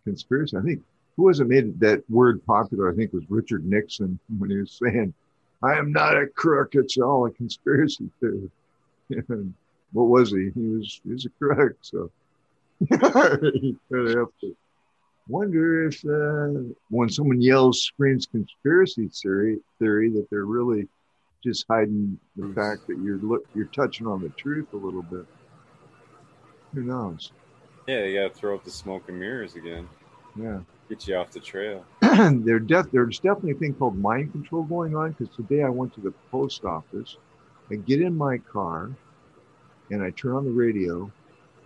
conspiracy. 0.05 0.57
I 0.57 0.63
think 0.63 0.83
who 1.17 1.25
was 1.25 1.41
it 1.41 1.49
made 1.49 1.79
that 1.81 2.09
word 2.11 2.45
popular? 2.45 2.91
I 2.91 2.95
think 2.95 3.13
was 3.13 3.25
Richard 3.29 3.65
Nixon 3.65 4.19
when 4.39 4.51
he 4.51 4.57
was 4.57 4.79
saying, 4.83 5.15
I 5.63 5.75
am 5.75 5.93
not 5.93 6.17
a 6.17 6.27
crook, 6.27 6.75
it's 6.75 6.99
all 6.99 7.27
a 7.27 7.31
conspiracy 7.31 8.11
theory. 8.21 8.51
And 9.29 9.53
what 9.93 10.05
was 10.05 10.31
he? 10.31 10.51
He 10.55 10.69
was 10.69 11.01
he 11.05 11.13
was 11.13 11.27
a 11.27 11.31
crook, 11.39 11.77
so 11.83 12.11
you 12.91 13.79
have 13.91 14.29
to 14.41 14.57
wonder 15.29 15.87
if 15.87 16.05
uh, 16.05 16.73
when 16.91 17.09
someone 17.09 17.41
yells 17.41 17.83
screams 17.83 18.27
conspiracy 18.27 19.09
theory 19.09 19.59
theory 19.79 20.11
that 20.11 20.27
they're 20.31 20.47
really 20.47 20.89
just 21.45 21.67
hiding 21.69 22.19
the 22.37 22.53
fact 22.55 22.87
that 22.89 22.99
you're 22.99 23.19
look 23.19 23.45
you're 23.55 23.67
touching 23.67 24.07
on 24.07 24.23
the 24.23 24.31
truth 24.31 24.67
a 24.73 24.77
little 24.77 25.03
bit. 25.03 25.27
Who 26.75 26.83
knows? 26.83 27.31
Yeah, 27.87 28.05
you 28.05 28.21
gotta 28.21 28.35
throw 28.35 28.55
up 28.55 28.65
the 28.65 28.71
smoke 28.71 29.09
and 29.09 29.19
mirrors 29.19 29.57
again. 29.57 29.89
Yeah. 30.37 30.61
Get 30.89 31.07
you 31.07 31.17
off 31.17 31.31
the 31.31 31.41
trail. 31.41 31.85
there 32.01 32.59
def- 32.59 32.91
there's 32.91 33.19
definitely 33.19 33.53
a 33.53 33.55
thing 33.55 33.75
called 33.75 33.97
mind 33.99 34.33
control 34.33 34.63
going 34.63 34.97
on 34.97 35.13
because 35.13 35.35
today 35.35 35.63
I 35.63 35.69
went 35.69 35.95
to 35.95 36.01
the 36.01 36.13
post 36.31 36.65
office. 36.65 37.17
I 37.71 37.77
get 37.77 38.01
in 38.01 38.17
my 38.17 38.39
car 38.39 38.91
and 39.91 40.03
I 40.03 40.11
turn 40.11 40.33
on 40.33 40.45
the 40.45 40.51
radio 40.51 41.11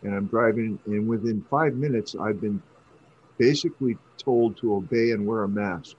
and 0.03 0.15
I'm 0.15 0.27
driving 0.27 0.78
and 0.86 1.09
within 1.09 1.45
five 1.51 1.74
minutes 1.74 2.15
I've 2.15 2.40
been 2.40 2.62
basically 3.36 3.97
told 4.16 4.57
to 4.59 4.74
obey 4.74 5.12
and 5.12 5.27
wear 5.27 5.45
a 5.45 5.49
mask 5.49 5.97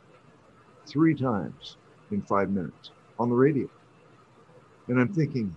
three 0.86 1.16
times 1.16 1.78
in 2.12 2.22
five 2.22 2.50
minutes 2.50 2.91
on 3.18 3.30
the 3.30 3.36
radio. 3.36 3.70
And 4.88 5.00
I'm 5.00 5.14
thinking, 5.14 5.54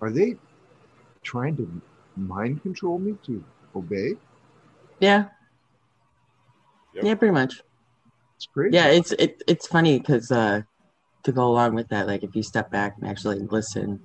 are 0.00 0.10
they 0.10 0.36
trying 1.22 1.56
to 1.56 1.80
mind 2.20 2.62
control 2.62 2.98
me 2.98 3.16
to 3.24 3.44
obey? 3.74 4.14
Yeah. 4.98 5.26
Yep. 6.94 7.04
Yeah, 7.04 7.14
pretty 7.14 7.32
much. 7.32 7.62
It's 8.36 8.46
crazy. 8.46 8.76
Yeah, 8.76 8.88
it's 8.88 9.12
it, 9.12 9.42
it's 9.46 9.66
funny 9.66 9.98
because 9.98 10.30
uh, 10.30 10.62
to 11.24 11.32
go 11.32 11.46
along 11.46 11.74
with 11.74 11.88
that, 11.88 12.06
like 12.06 12.22
if 12.22 12.34
you 12.34 12.42
step 12.42 12.70
back 12.70 12.96
and 12.96 13.08
actually 13.08 13.38
listen 13.40 14.00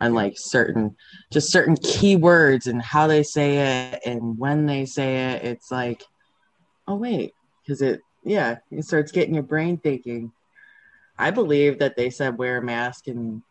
on 0.00 0.14
like 0.14 0.34
certain, 0.36 0.96
just 1.32 1.52
certain 1.52 1.76
keywords 1.76 2.66
and 2.66 2.82
how 2.82 3.06
they 3.06 3.22
say 3.22 3.92
it 3.92 4.00
and 4.04 4.38
when 4.38 4.66
they 4.66 4.84
say 4.84 5.32
it, 5.32 5.44
it's 5.44 5.70
like, 5.70 6.02
oh 6.88 6.96
wait, 6.96 7.32
because 7.62 7.82
it 7.82 8.00
yeah, 8.24 8.56
it 8.70 8.84
starts 8.84 9.12
getting 9.12 9.34
your 9.34 9.42
brain 9.42 9.78
thinking. 9.78 10.32
I 11.18 11.30
believe 11.30 11.78
that 11.78 11.96
they 11.96 12.10
said 12.10 12.38
wear 12.38 12.58
a 12.58 12.62
mask 12.62 13.06
and 13.06 13.42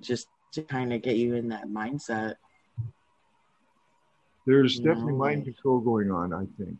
just 0.00 0.26
to 0.54 0.62
kind 0.62 0.92
of 0.92 1.02
get 1.02 1.16
you 1.16 1.34
in 1.34 1.48
that 1.48 1.68
mindset. 1.68 2.34
There's 4.46 4.78
definitely 4.78 5.12
No. 5.12 5.18
mind 5.18 5.44
control 5.44 5.80
going 5.80 6.10
on, 6.10 6.32
I 6.32 6.46
think. 6.58 6.76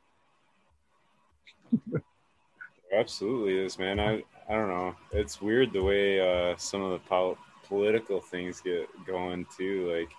Absolutely 2.92 3.58
is, 3.58 3.78
man. 3.78 3.98
I 3.98 4.22
I 4.48 4.52
don't 4.52 4.68
know. 4.68 4.94
It's 5.12 5.40
weird 5.40 5.72
the 5.72 5.82
way 5.82 6.20
uh, 6.20 6.54
some 6.58 6.82
of 6.82 6.92
the 6.92 6.98
pol- 7.08 7.38
political 7.66 8.20
things 8.20 8.60
get 8.60 8.88
going 9.06 9.46
too. 9.56 9.90
Like 9.90 10.10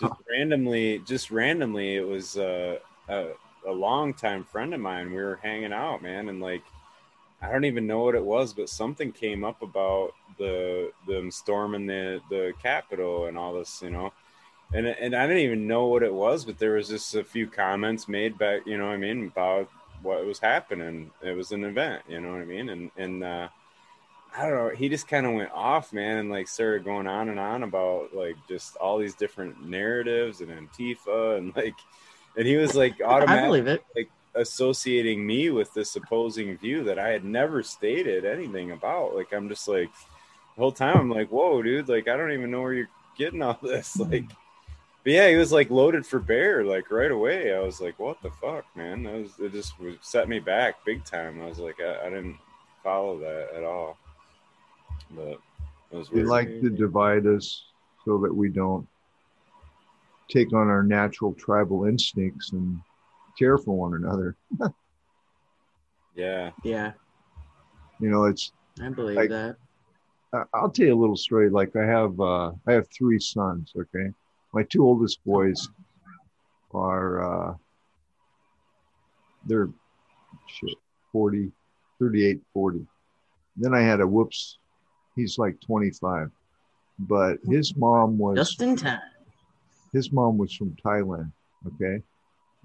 just 0.00 0.20
randomly, 0.30 0.98
just 1.00 1.30
randomly, 1.30 1.96
it 1.96 2.06
was 2.06 2.36
uh, 2.36 2.78
a 3.08 3.30
a 3.66 3.72
longtime 3.72 4.44
friend 4.44 4.74
of 4.74 4.80
mine. 4.80 5.10
We 5.10 5.16
were 5.16 5.40
hanging 5.42 5.72
out, 5.72 6.02
man, 6.02 6.28
and 6.28 6.40
like 6.40 6.62
I 7.40 7.50
don't 7.50 7.64
even 7.64 7.86
know 7.86 8.04
what 8.04 8.14
it 8.14 8.24
was, 8.24 8.52
but 8.52 8.68
something 8.68 9.10
came 9.10 9.42
up 9.42 9.62
about 9.62 10.12
the 10.42 10.92
them 11.06 11.30
storming 11.30 11.86
the 11.86 12.20
the 12.30 12.52
Capitol 12.62 13.26
and 13.26 13.38
all 13.38 13.54
this, 13.54 13.80
you 13.82 13.90
know. 13.90 14.12
And 14.74 14.86
and 14.86 15.14
I 15.14 15.26
didn't 15.26 15.42
even 15.42 15.66
know 15.66 15.86
what 15.86 16.02
it 16.02 16.12
was, 16.12 16.44
but 16.44 16.58
there 16.58 16.72
was 16.72 16.88
just 16.88 17.14
a 17.14 17.24
few 17.24 17.46
comments 17.46 18.08
made 18.08 18.38
back, 18.38 18.66
you 18.66 18.78
know 18.78 18.86
what 18.86 18.94
I 18.94 18.98
mean, 18.98 19.26
about 19.26 19.68
what 20.02 20.24
was 20.24 20.38
happening. 20.38 21.10
It 21.22 21.36
was 21.36 21.52
an 21.52 21.64
event, 21.64 22.02
you 22.08 22.20
know 22.20 22.32
what 22.32 22.40
I 22.40 22.46
mean? 22.46 22.68
And 22.68 22.90
and 22.96 23.22
uh 23.22 23.48
I 24.34 24.48
don't 24.48 24.54
know, 24.54 24.74
he 24.74 24.88
just 24.88 25.08
kind 25.08 25.26
of 25.26 25.34
went 25.34 25.52
off, 25.52 25.92
man, 25.92 26.16
and 26.16 26.30
like 26.30 26.48
started 26.48 26.84
going 26.84 27.06
on 27.06 27.28
and 27.28 27.38
on 27.38 27.64
about 27.64 28.14
like 28.14 28.36
just 28.48 28.76
all 28.76 28.96
these 28.96 29.14
different 29.14 29.68
narratives 29.68 30.40
and 30.40 30.50
Antifa 30.50 31.36
and 31.36 31.54
like 31.54 31.74
and 32.36 32.46
he 32.46 32.56
was 32.56 32.74
like 32.74 33.00
automatically 33.02 33.60
like 33.94 34.10
associating 34.34 35.26
me 35.26 35.50
with 35.50 35.72
this 35.74 35.94
opposing 35.96 36.56
view 36.56 36.84
that 36.84 36.98
I 36.98 37.08
had 37.08 37.24
never 37.24 37.62
stated 37.62 38.24
anything 38.24 38.70
about. 38.70 39.14
Like 39.14 39.32
I'm 39.32 39.48
just 39.48 39.68
like 39.68 39.90
whole 40.56 40.72
time 40.72 40.96
I'm 40.98 41.10
like, 41.10 41.28
whoa, 41.30 41.62
dude, 41.62 41.88
like 41.88 42.08
I 42.08 42.16
don't 42.16 42.32
even 42.32 42.50
know 42.50 42.60
where 42.62 42.74
you're 42.74 42.88
getting 43.16 43.42
all 43.42 43.58
this. 43.62 43.96
Like 44.00 44.24
but 45.04 45.12
yeah, 45.14 45.28
he 45.28 45.34
was 45.34 45.50
like 45.50 45.68
loaded 45.70 46.06
for 46.06 46.20
bear 46.20 46.64
like 46.64 46.90
right 46.92 47.10
away. 47.10 47.52
I 47.52 47.58
was 47.58 47.80
like, 47.80 47.98
what 47.98 48.22
the 48.22 48.30
fuck, 48.30 48.64
man? 48.76 49.02
That 49.02 49.14
was 49.14 49.32
it 49.40 49.50
just 49.52 49.78
was, 49.80 49.96
set 50.00 50.28
me 50.28 50.38
back 50.38 50.84
big 50.84 51.04
time. 51.04 51.42
I 51.42 51.46
was 51.46 51.58
like, 51.58 51.80
I, 51.80 52.06
I 52.06 52.10
didn't 52.10 52.36
follow 52.84 53.18
that 53.18 53.48
at 53.56 53.64
all. 53.64 53.98
But 55.10 55.40
it 55.90 55.96
was 55.96 56.08
They 56.08 56.16
weird. 56.18 56.28
like 56.28 56.48
to 56.60 56.70
divide 56.70 57.26
us 57.26 57.64
so 58.04 58.18
that 58.18 58.32
we 58.32 58.48
don't 58.48 58.86
take 60.28 60.52
on 60.52 60.68
our 60.68 60.84
natural 60.84 61.34
tribal 61.34 61.84
instincts 61.84 62.52
and 62.52 62.80
care 63.36 63.58
for 63.58 63.76
one 63.76 63.94
another. 63.94 64.36
yeah. 66.14 66.50
Yeah, 66.62 66.92
You 68.00 68.08
know, 68.10 68.24
it's 68.26 68.52
I 68.80 68.88
believe 68.90 69.16
Like- 69.16 69.30
that. 69.30 69.56
I'll 70.54 70.70
tell 70.70 70.86
you 70.86 70.94
a 70.94 71.00
little 71.00 71.16
story. 71.16 71.50
Like 71.50 71.76
I 71.76 71.84
have, 71.84 72.18
uh, 72.18 72.52
I 72.66 72.72
have 72.72 72.88
three 72.88 73.18
sons. 73.18 73.72
Okay, 73.76 74.10
my 74.54 74.62
two 74.62 74.84
oldest 74.84 75.22
boys 75.24 75.68
are, 76.72 77.50
uh, 77.50 77.54
they're 79.46 79.68
shit, 80.46 80.76
40, 81.12 81.50
38, 81.98 82.40
40. 82.54 82.86
Then 83.56 83.74
I 83.74 83.80
had 83.80 84.00
a 84.00 84.06
whoops. 84.06 84.58
He's 85.16 85.36
like 85.36 85.60
25, 85.60 86.30
but 87.00 87.36
his 87.46 87.76
mom 87.76 88.16
was 88.16 88.38
Just 88.38 88.62
in 88.62 88.76
time. 88.76 89.00
his 89.92 90.10
mom 90.12 90.38
was 90.38 90.54
from 90.54 90.74
Thailand, 90.82 91.30
okay, 91.66 92.02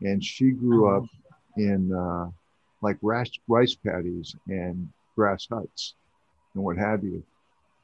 and 0.02 0.24
she 0.24 0.52
grew 0.52 0.88
up 0.96 1.04
in 1.58 1.92
uh, 1.92 2.30
like 2.82 2.98
rice 3.02 3.32
rice 3.50 3.76
paddies 3.76 4.34
and 4.48 4.88
grass 5.16 5.48
huts 5.52 5.96
and 6.54 6.64
what 6.64 6.78
have 6.78 7.04
you. 7.04 7.22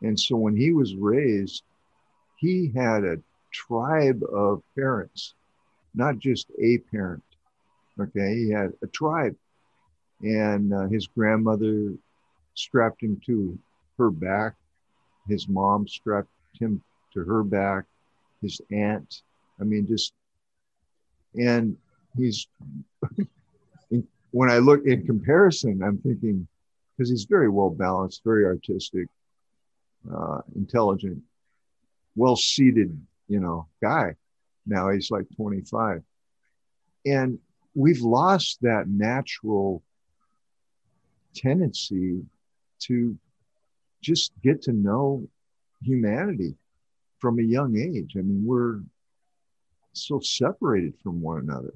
And 0.04 0.20
so 0.20 0.36
when 0.36 0.56
he 0.56 0.72
was 0.72 0.96
raised, 0.96 1.64
he 2.38 2.72
had 2.76 3.06
a 3.06 3.18
tribe 3.52 4.22
of 4.32 4.62
parents, 4.76 5.34
not 5.96 6.20
just 6.20 6.52
a 6.62 6.78
parent. 6.92 7.24
Okay, 8.00 8.36
he 8.36 8.50
had 8.50 8.74
a 8.82 8.88
tribe, 8.88 9.36
and 10.22 10.74
uh, 10.74 10.88
his 10.88 11.08
grandmother 11.08 11.94
strapped 12.56 13.02
him 13.02 13.22
to 13.26 13.58
her 13.98 14.10
back. 14.10 14.56
His 15.28 15.48
mom 15.48 15.88
strapped 15.88 16.30
him 16.60 16.84
to 17.14 17.24
her 17.24 17.44
back. 17.44 17.86
His 18.42 18.60
aunt, 18.72 19.22
I 19.62 19.64
mean, 19.64 19.88
just 19.88 20.14
and 21.36 21.78
he's 22.18 22.48
when 24.32 24.50
I 24.50 24.58
look 24.58 24.86
in 24.86 25.06
comparison, 25.06 25.82
I'm 25.82 26.00
thinking 26.00 26.48
because 26.98 27.10
he's 27.10 27.26
very 27.26 27.50
well 27.50 27.70
balanced, 27.70 28.24
very 28.24 28.46
artistic, 28.46 29.08
uh, 30.12 30.42
intelligent, 30.56 31.22
well 32.16 32.36
seated, 32.36 33.00
you 33.28 33.40
know, 33.40 33.68
guy. 33.82 34.16
Now 34.66 34.90
he's 34.90 35.12
like 35.12 35.26
25. 35.36 36.04
And 37.06 37.40
we've 37.76 38.02
lost 38.02 38.60
that 38.62 38.88
natural 38.88 39.84
tendency 41.36 42.22
to 42.80 43.18
just 44.02 44.32
get 44.42 44.62
to 44.64 44.74
know 44.74 45.28
humanity 45.82 46.56
from 47.20 47.40
a 47.40 47.44
young 47.44 47.78
age. 47.78 48.14
I 48.18 48.22
mean, 48.22 48.46
we're 48.46 48.82
so 49.94 50.20
separated 50.20 50.94
from 51.02 51.22
one 51.22 51.40
another. 51.40 51.74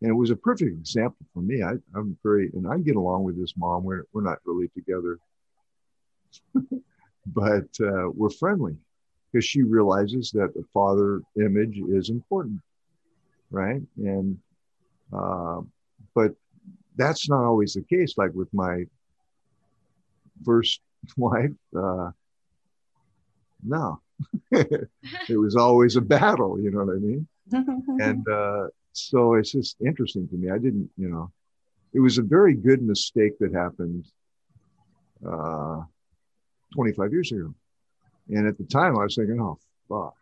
And 0.00 0.10
it 0.10 0.14
was 0.14 0.30
a 0.30 0.36
perfect 0.36 0.70
example 0.70 1.24
for 1.32 1.40
me. 1.40 1.62
I, 1.62 1.72
I'm 1.94 2.16
very, 2.22 2.50
and 2.52 2.68
I 2.68 2.78
get 2.78 2.96
along 2.96 3.24
with 3.24 3.40
this 3.40 3.54
mom. 3.56 3.84
We're, 3.84 4.04
we're 4.12 4.22
not 4.22 4.38
really 4.44 4.68
together, 4.68 5.18
but 7.26 7.66
uh, 7.80 8.08
we're 8.14 8.30
friendly 8.30 8.76
because 9.30 9.44
she 9.44 9.62
realizes 9.62 10.30
that 10.30 10.54
the 10.54 10.64
father 10.72 11.22
image 11.40 11.78
is 11.88 12.10
important, 12.10 12.60
right? 13.50 13.82
And, 13.96 14.38
uh, 15.12 15.62
but 16.14 16.32
that's 16.96 17.28
not 17.28 17.44
always 17.44 17.74
the 17.74 17.82
case. 17.82 18.16
Like 18.16 18.32
with 18.34 18.52
my 18.52 18.84
first 20.44 20.80
wife, 21.16 21.50
uh, 21.76 22.10
no, 23.66 24.00
it 24.52 24.88
was 25.28 25.56
always 25.56 25.96
a 25.96 26.00
battle. 26.00 26.60
You 26.60 26.70
know 26.70 26.84
what 26.84 26.94
I 26.94 26.98
mean? 26.98 27.26
and 28.00 28.28
uh, 28.28 28.68
so 28.92 29.34
it's 29.34 29.52
just 29.52 29.76
interesting 29.84 30.28
to 30.28 30.36
me. 30.36 30.50
I 30.50 30.58
didn't, 30.58 30.90
you 30.96 31.08
know, 31.08 31.32
it 31.92 32.00
was 32.00 32.18
a 32.18 32.22
very 32.22 32.54
good 32.54 32.82
mistake 32.82 33.38
that 33.40 33.52
happened 33.52 34.06
uh, 35.26 35.82
25 36.74 37.12
years 37.12 37.32
ago. 37.32 37.54
And 38.28 38.46
at 38.46 38.58
the 38.58 38.64
time, 38.64 38.98
I 38.98 39.04
was 39.04 39.14
thinking, 39.14 39.40
oh, 39.40 39.58
fuck, 39.88 40.14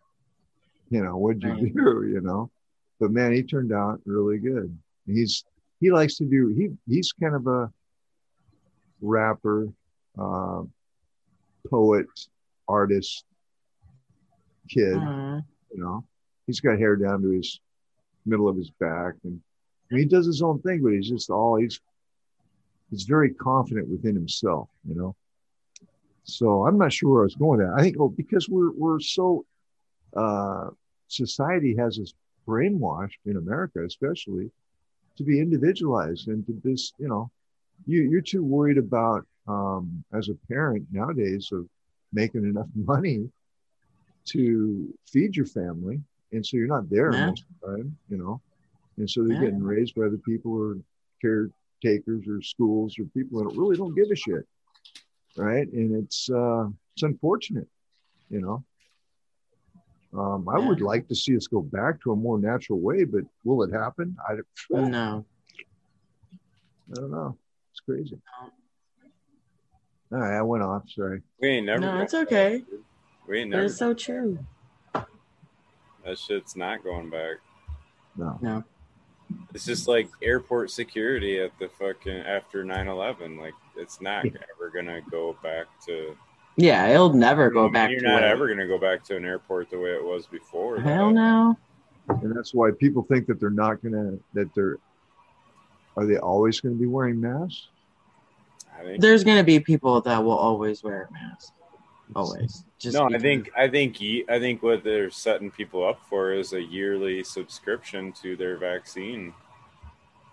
you 0.91 1.03
know, 1.03 1.17
what'd 1.17 1.43
you 1.43 1.71
do? 1.71 2.07
You 2.07 2.21
know, 2.21 2.51
but 3.01 3.11
man, 3.11 3.33
he 3.33 3.43
turned 3.43 3.73
out 3.73 4.01
really 4.05 4.39
good. 4.39 4.77
He's 5.07 5.45
he 5.81 5.91
likes 5.91 6.17
to 6.17 6.25
do 6.25 6.49
he 6.49 6.71
he's 6.87 7.13
kind 7.13 7.35
of 7.35 7.47
a 7.47 7.73
rapper, 9.01 9.69
uh, 10.19 10.63
poet, 11.71 12.07
artist, 12.69 13.25
kid. 14.69 14.97
Aw. 14.97 15.41
You 15.75 15.83
know, 15.83 16.05
he's 16.47 16.61
got 16.61 16.79
hair 16.79 16.97
down 16.97 17.23
to 17.23 17.31
his 17.31 17.61
middle 18.27 18.49
of 18.49 18.57
his 18.57 18.71
back, 18.71 19.15
and 19.25 19.41
I 19.91 19.95
mean, 19.95 20.03
he 20.05 20.09
does 20.09 20.27
his 20.27 20.43
own 20.43 20.61
thing, 20.61 20.83
but 20.83 20.93
he's 20.93 21.09
just 21.09 21.31
all 21.31 21.57
he's 21.57 21.81
he's 22.91 23.05
very 23.05 23.33
confident 23.33 23.89
within 23.89 24.15
himself. 24.15 24.69
You 24.87 24.95
know, 24.95 25.17
so 26.25 26.67
I'm 26.67 26.79
not 26.79 26.93
sure 26.93 27.11
where 27.11 27.23
I 27.23 27.25
was 27.25 27.35
going 27.35 27.59
with 27.59 27.69
that. 27.69 27.75
I 27.79 27.83
think 27.83 27.97
oh, 27.99 28.09
because 28.09 28.49
we're 28.49 28.73
we're 28.73 29.01
so 29.01 29.45
uh, 30.17 30.71
society 31.09 31.75
has 31.77 31.99
us 31.99 32.15
brainwashed 32.47 33.19
in 33.27 33.37
America, 33.37 33.85
especially 33.85 34.51
to 35.17 35.25
be 35.25 35.41
individualized 35.41 36.29
and 36.29 36.45
to 36.47 36.61
this, 36.65 36.93
you 36.99 37.09
know, 37.09 37.31
you 37.87 38.03
you're 38.03 38.21
too 38.21 38.43
worried 38.45 38.79
about 38.79 39.27
um, 39.49 40.05
as 40.13 40.29
a 40.29 40.35
parent 40.53 40.87
nowadays 40.93 41.51
of 41.53 41.67
making 42.13 42.45
enough 42.45 42.69
money 42.75 43.31
to 44.25 44.93
feed 45.07 45.35
your 45.37 45.47
family, 45.47 46.01
and 46.33 46.45
so 46.47 46.57
you're 46.57 46.67
not 46.67 46.89
there 46.89 47.13
Yeah. 47.13 47.27
most 47.27 47.43
of 47.43 47.47
the 47.61 47.77
time, 47.77 47.97
you 48.09 48.17
know, 48.17 48.41
and 48.99 49.11
so 49.11 49.23
they're 49.23 49.33
Yeah. 49.35 49.41
getting 49.41 49.63
raised 49.63 49.95
by 49.95 50.09
the 50.09 50.19
people 50.25 50.53
or 50.53 50.77
caretakers 51.21 52.27
or 52.29 52.41
schools 52.43 52.97
or 52.99 53.05
people 53.07 53.43
that 53.43 53.57
really 53.59 53.77
don't 53.77 53.95
give 53.95 54.11
a 54.11 54.17
shit, 54.17 54.47
right? 55.37 55.67
And 55.73 56.05
it's 56.05 56.31
uh, 56.31 56.67
it's 56.95 57.03
unfortunate, 57.03 57.69
you 58.31 58.41
know. 58.41 58.65
Um, 60.15 60.47
I 60.49 60.59
would 60.59 60.83
like 60.83 61.09
to 61.09 61.15
see 61.15 61.35
us 61.37 61.47
go 61.47 61.63
back 61.63 62.03
to 62.03 62.13
a 62.13 62.17
more 62.17 62.39
natural 62.39 62.81
way, 62.81 63.05
but 63.05 63.23
will 63.45 63.63
it 63.63 63.73
happen? 63.73 64.15
I 64.29 64.35
don't, 64.71 64.91
know. 64.91 65.25
I 66.93 66.95
don't 67.01 67.11
know. 67.11 67.39
It's 67.71 67.81
crazy. 67.81 68.19
All 70.13 70.19
right, 70.19 70.37
I 70.37 70.43
went 70.43 70.63
off. 70.63 70.83
Sorry. 70.91 71.23
We 71.41 71.49
ain't 71.49 71.67
never. 71.67 71.81
No, 71.81 72.01
it's 72.03 72.13
okay. 72.13 72.59
back. 72.59 72.67
We 73.27 73.41
ain't 73.41 73.51
But 73.51 73.57
never. 73.57 73.67
it's 73.67 73.79
so 73.79 73.95
true. 73.95 74.39
That 74.93 76.19
shit's 76.19 76.57
not 76.57 76.85
going 76.85 77.09
back. 77.09 77.37
No. 78.17 78.39
No. 78.43 78.65
It's 79.55 79.65
just 79.65 79.89
like 79.89 80.09
airport 80.21 80.71
security 80.71 81.41
at 81.41 81.59
the 81.59 81.69
fucking 81.69 82.19
after 82.19 82.65
9/11. 82.65 83.41
Like 83.41 83.55
it's 83.77 84.01
not 84.01 84.25
ever 84.27 84.71
gonna 84.75 85.01
go 85.11 85.37
back 85.43 85.67
to. 85.87 86.17
Yeah, 86.57 86.89
it'll 86.89 87.13
never 87.15 87.51
go 87.51 87.69
back 87.71 87.91
You're 87.91 88.01
to 88.01 88.07
not 88.07 88.15
what- 88.15 88.25
ever 88.25 88.49
gonna 88.49 88.67
go 88.67 88.79
back 88.79 89.03
to 89.05 89.17
an 89.17 89.25
airport 89.25 89.71
the 89.71 89.79
way 89.79 89.91
it 89.91 90.05
was 90.05 90.27
before. 90.27 90.79
Hell 90.81 91.11
no. 91.11 91.57
And 92.09 92.37
that's 92.37 92.53
why 92.53 92.71
people 92.73 93.03
think 93.05 93.27
that 93.27 93.41
they're 93.41 93.51
not 93.51 93.83
gonna 93.83 94.19
that 94.35 94.53
they're 94.55 94.77
are 95.97 96.07
they 96.07 96.17
always 96.19 96.61
gonna 96.61 96.75
be 96.75 96.87
wearing 96.87 97.21
masks? 97.21 97.69
I 98.79 98.83
think. 98.83 99.01
There's 99.01 99.25
gonna 99.25 99.45
be 99.45 99.61
people 99.61 100.01
that 100.03 100.23
will 100.25 100.37
always 100.37 100.83
wear 100.83 101.09
a 101.09 101.13
mask. 101.13 101.53
Always. 102.15 102.65
Just 102.79 102.95
no, 102.97 103.09
I 103.11 103.19
think 103.19 103.51
I 103.57 103.69
think 103.69 104.01
ye- 104.01 104.25
I 104.29 104.39
think 104.39 104.63
what 104.63 104.83
they're 104.85 105.11
setting 105.11 105.51
people 105.51 105.87
up 105.87 106.01
for 106.09 106.33
is 106.33 106.53
a 106.53 106.61
yearly 106.63 107.23
subscription 107.25 108.13
to 108.21 108.37
their 108.37 108.57
vaccine. 108.59 109.33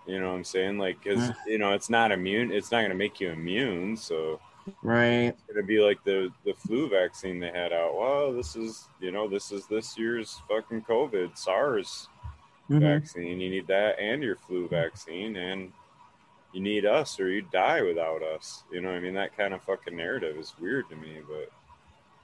You 0.10 0.20
know 0.20 0.30
what 0.30 0.38
I'm 0.38 0.44
saying? 0.44 0.78
Like, 0.80 1.04
cause 1.04 1.30
Uh. 1.30 1.34
you 1.46 1.58
know 1.60 1.74
it's 1.74 1.90
not 1.90 2.12
immune. 2.12 2.52
It's 2.52 2.72
not 2.72 2.80
going 2.80 2.90
to 2.92 2.96
make 2.98 3.20
you 3.20 3.30
immune. 3.30 3.96
So 3.96 4.40
Right. 4.84 5.30
it's 5.34 5.42
going 5.44 5.58
to 5.58 5.64
be 5.68 5.80
like 5.80 6.04
the 6.04 6.32
the 6.46 6.54
flu 6.54 6.90
vaccine 6.90 7.40
they 7.40 7.52
had 7.52 7.72
out. 7.74 7.96
Well, 7.98 8.34
this 8.34 8.56
is 8.56 8.88
you 9.00 9.12
know 9.12 9.28
this 9.28 9.52
is 9.52 9.68
this 9.68 9.98
year's 9.98 10.42
fucking 10.48 10.82
COVID 10.84 11.38
SARS 11.38 12.08
Mhm. 12.70 12.82
vaccine. 12.82 13.40
You 13.40 13.50
need 13.50 13.68
that 13.68 14.00
and 14.00 14.22
your 14.24 14.36
flu 14.36 14.68
vaccine, 14.68 15.36
and 15.36 15.72
you 16.54 16.62
need 16.62 16.86
us 16.86 17.20
or 17.20 17.30
you 17.30 17.42
die 17.52 17.82
without 17.84 18.24
us. 18.24 18.64
You 18.72 18.82
know 18.82 18.90
what 18.90 18.98
I 18.98 19.00
mean? 19.02 19.14
That 19.14 19.36
kind 19.38 19.54
of 19.54 19.62
fucking 19.64 19.96
narrative 19.96 20.38
is 20.38 20.54
weird 20.60 20.90
to 20.90 20.96
me, 20.96 21.20
but. 21.28 21.52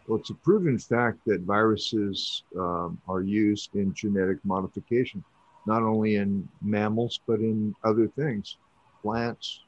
Well, 0.08 0.20
it's 0.20 0.30
a 0.30 0.36
proven 0.36 0.78
fact 0.78 1.18
that 1.26 1.42
viruses 1.42 2.44
um, 2.56 3.02
are 3.08 3.22
used 3.24 3.76
in 3.76 3.92
genetic 3.96 4.38
modification, 4.46 5.24
not 5.66 5.82
only 5.82 6.16
in 6.16 6.48
mammals, 6.62 7.20
but 7.28 7.40
in 7.40 7.76
other 7.84 8.08
things, 8.08 8.58
plants, 9.02 9.62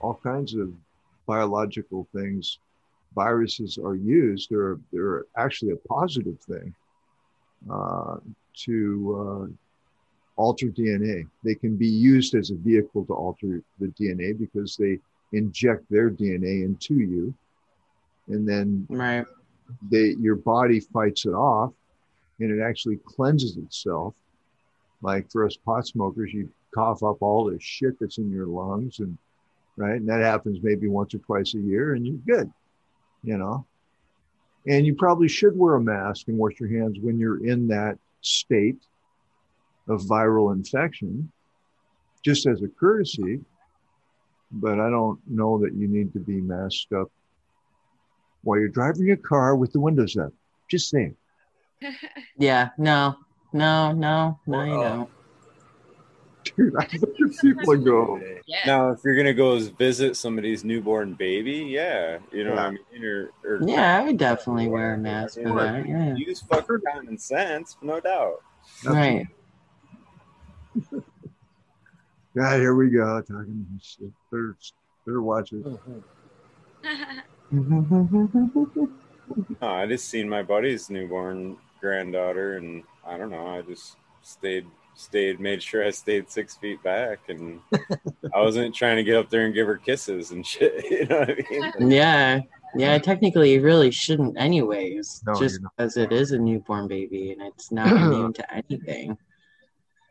all 0.00 0.18
kinds 0.22 0.54
of 0.54 0.72
biological 1.26 2.06
things. 2.14 2.58
Viruses 3.14 3.78
are 3.78 3.94
used, 3.94 4.48
they're, 4.50 4.78
they're 4.92 5.24
actually 5.36 5.72
a 5.72 5.88
positive 5.88 6.38
thing 6.40 6.74
uh, 7.70 8.16
to 8.54 9.48
uh, 9.50 10.40
alter 10.40 10.66
DNA. 10.66 11.26
They 11.42 11.54
can 11.54 11.76
be 11.76 11.88
used 11.88 12.34
as 12.34 12.50
a 12.50 12.54
vehicle 12.54 13.06
to 13.06 13.14
alter 13.14 13.62
the 13.80 13.86
DNA 13.88 14.38
because 14.38 14.76
they 14.76 14.98
inject 15.32 15.84
their 15.90 16.10
DNA 16.10 16.64
into 16.64 16.94
you 16.94 17.34
and 18.28 18.48
then 18.48 18.86
right. 18.88 19.24
they 19.90 20.14
your 20.20 20.36
body 20.36 20.80
fights 20.80 21.26
it 21.26 21.30
off 21.30 21.72
and 22.40 22.50
it 22.50 22.62
actually 22.62 22.96
cleanses 23.04 23.56
itself 23.56 24.14
like 25.02 25.30
for 25.30 25.44
us 25.44 25.56
pot 25.56 25.86
smokers 25.86 26.32
you 26.32 26.48
cough 26.74 27.02
up 27.02 27.16
all 27.20 27.44
the 27.44 27.58
shit 27.60 27.98
that's 28.00 28.18
in 28.18 28.30
your 28.30 28.46
lungs 28.46 28.98
and 28.98 29.16
right 29.76 29.96
and 29.96 30.08
that 30.08 30.20
happens 30.20 30.58
maybe 30.62 30.88
once 30.88 31.14
or 31.14 31.18
twice 31.18 31.54
a 31.54 31.58
year 31.58 31.94
and 31.94 32.06
you're 32.06 32.36
good 32.38 32.50
you 33.22 33.36
know 33.36 33.64
and 34.66 34.84
you 34.84 34.94
probably 34.94 35.28
should 35.28 35.56
wear 35.56 35.76
a 35.76 35.80
mask 35.80 36.28
and 36.28 36.36
wash 36.36 36.58
your 36.58 36.68
hands 36.68 36.98
when 37.00 37.18
you're 37.18 37.46
in 37.46 37.68
that 37.68 37.98
state 38.20 38.78
of 39.88 40.00
viral 40.02 40.52
infection 40.52 41.30
just 42.24 42.46
as 42.46 42.62
a 42.62 42.68
courtesy 42.68 43.40
but 44.50 44.80
i 44.80 44.90
don't 44.90 45.20
know 45.26 45.58
that 45.58 45.74
you 45.74 45.86
need 45.86 46.12
to 46.12 46.18
be 46.18 46.40
masked 46.40 46.92
up 46.92 47.10
while 48.46 48.60
you're 48.60 48.68
driving 48.68 49.06
your 49.06 49.16
car 49.16 49.56
with 49.56 49.72
the 49.72 49.80
windows 49.80 50.16
up. 50.16 50.32
Just 50.70 50.88
saying. 50.88 51.16
Yeah, 52.38 52.68
no, 52.76 53.16
no, 53.56 53.92
no, 53.92 54.38
no, 54.46 54.64
you 54.64 54.70
don't. 54.70 55.10
Dude, 56.56 56.76
I 56.76 56.88
look 57.00 57.20
at 57.20 57.40
people 57.40 57.72
and 57.72 57.84
go, 57.84 58.20
Now, 58.66 58.90
if 58.90 59.00
you're 59.04 59.16
gonna 59.16 59.34
go 59.34 59.58
visit 59.58 60.16
somebody's 60.16 60.64
newborn 60.64 61.14
baby, 61.14 61.66
yeah, 61.68 62.18
you 62.32 62.44
know 62.44 62.50
what 62.50 62.58
I 62.58 62.70
mean, 62.70 63.04
or, 63.04 63.30
or 63.44 63.60
Yeah, 63.66 63.98
I 63.98 64.04
would 64.04 64.18
definitely 64.18 64.68
wear 64.68 64.94
a 64.94 64.98
mask 64.98 65.34
for 65.34 65.54
that. 65.54 65.88
Yeah. 65.88 66.14
use 66.14 66.42
fucking 66.42 66.80
common 66.92 67.18
sense, 67.18 67.76
no 67.82 68.00
doubt. 68.00 68.42
Right. 68.84 69.26
yeah, 72.34 72.56
here 72.56 72.74
we 72.74 72.90
go, 72.90 73.20
talking 73.22 73.66
shit. 73.82 74.12
Better, 74.30 74.56
better 75.04 75.22
watch 75.22 75.52
it. 75.52 75.66
No, 79.60 79.68
I 79.68 79.86
just 79.86 80.08
seen 80.08 80.28
my 80.28 80.42
buddy's 80.42 80.90
newborn 80.90 81.56
granddaughter, 81.80 82.56
and 82.56 82.84
I 83.06 83.16
don't 83.16 83.30
know. 83.30 83.46
I 83.46 83.62
just 83.62 83.96
stayed, 84.22 84.66
stayed, 84.94 85.40
made 85.40 85.62
sure 85.62 85.84
I 85.84 85.90
stayed 85.90 86.30
six 86.30 86.56
feet 86.56 86.82
back, 86.82 87.20
and 87.28 87.60
I 88.34 88.40
wasn't 88.40 88.74
trying 88.74 88.96
to 88.96 89.04
get 89.04 89.16
up 89.16 89.30
there 89.30 89.46
and 89.46 89.54
give 89.54 89.66
her 89.66 89.76
kisses 89.76 90.30
and 90.32 90.44
shit. 90.46 90.84
You 90.90 91.06
know 91.06 91.18
what 91.20 91.30
I 91.30 91.78
mean? 91.78 91.90
Yeah. 91.90 92.40
Yeah, 92.74 92.98
technically 92.98 93.54
you 93.54 93.62
really 93.62 93.90
shouldn't 93.90 94.38
anyways. 94.38 95.22
No, 95.26 95.34
just 95.34 95.60
because 95.62 95.96
it 95.96 96.12
is 96.12 96.32
a 96.32 96.38
newborn 96.38 96.88
baby 96.88 97.32
and 97.32 97.40
it's 97.40 97.72
not 97.72 97.88
immune 97.88 98.34
to 98.34 98.54
anything. 98.54 99.16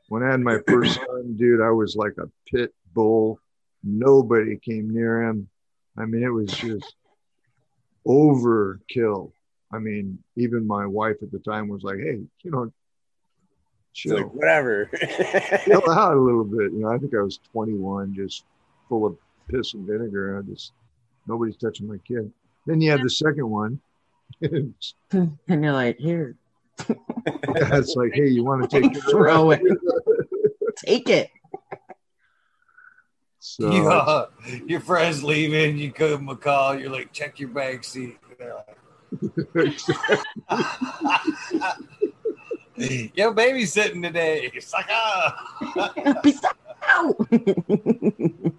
When 0.10 0.24
I 0.24 0.32
had 0.32 0.40
my 0.40 0.60
first 0.68 0.96
son, 1.08 1.36
dude, 1.38 1.62
I 1.62 1.70
was 1.70 1.96
like 1.96 2.14
a 2.18 2.30
pit 2.50 2.74
bull. 2.94 3.40
Nobody 3.84 4.58
came 4.58 4.90
near 4.92 5.24
him. 5.24 5.48
I 5.96 6.06
mean, 6.06 6.24
it 6.24 6.30
was 6.30 6.52
just 6.52 6.96
overkill. 8.08 9.32
I 9.72 9.80
mean, 9.80 10.24
even 10.36 10.66
my 10.66 10.86
wife 10.86 11.18
at 11.22 11.32
the 11.32 11.40
time 11.40 11.68
was 11.68 11.84
like, 11.84 11.98
"Hey, 11.98 12.22
you 12.44 12.52
know, 12.52 12.64
It's 12.64 12.76
chill, 13.96 14.18
like 14.18 14.34
whatever. 14.34 14.90
chill 15.66 15.90
out 15.90 16.16
a 16.16 16.20
little 16.20 16.44
bit." 16.44 16.72
You 16.74 16.82
know, 16.82 16.90
I 16.90 16.98
think 16.98 17.14
I 17.16 17.22
was 17.22 17.40
21, 17.52 18.14
just 18.14 18.44
full 18.88 19.06
of 19.06 19.18
piss 19.50 19.74
and 19.74 19.88
vinegar. 19.88 20.38
I 20.38 20.42
just 20.44 20.74
nobody's 21.28 21.58
touching 21.58 21.88
my 21.88 21.98
kid. 22.08 22.32
Then 22.66 22.82
you 22.82 22.92
have 22.92 23.02
the 23.02 23.10
second 23.10 23.50
one. 23.50 23.80
and 24.42 24.74
you're 25.48 25.72
like, 25.72 25.98
here, 25.98 26.36
it's 26.90 27.96
like, 27.96 28.14
hey, 28.14 28.28
you 28.28 28.44
want 28.44 28.70
to 28.70 28.82
take 28.82 28.92
care 28.92 29.02
of 29.02 29.10
throw 29.10 29.52
it. 29.52 29.62
Take 30.78 31.10
it. 31.10 31.30
So 33.40 33.72
Yeah, 33.72 34.26
your 34.66 34.80
friends 34.80 35.24
leaving, 35.24 35.78
you 35.78 35.90
give 35.90 36.10
them 36.10 36.30
a 36.30 36.36
call, 36.36 36.78
you're 36.80 36.90
like, 36.90 37.14
check 37.14 37.40
your 37.40 37.50
back 37.50 37.84
seat. 37.84 38.18
They're 38.40 38.56
like, 38.56 38.78
Yo, 42.78 43.34
babysitting 43.34 44.04
today. 44.04 44.52
Sucker. 44.60 45.34
Peace 46.22 46.42
out. 46.84 47.16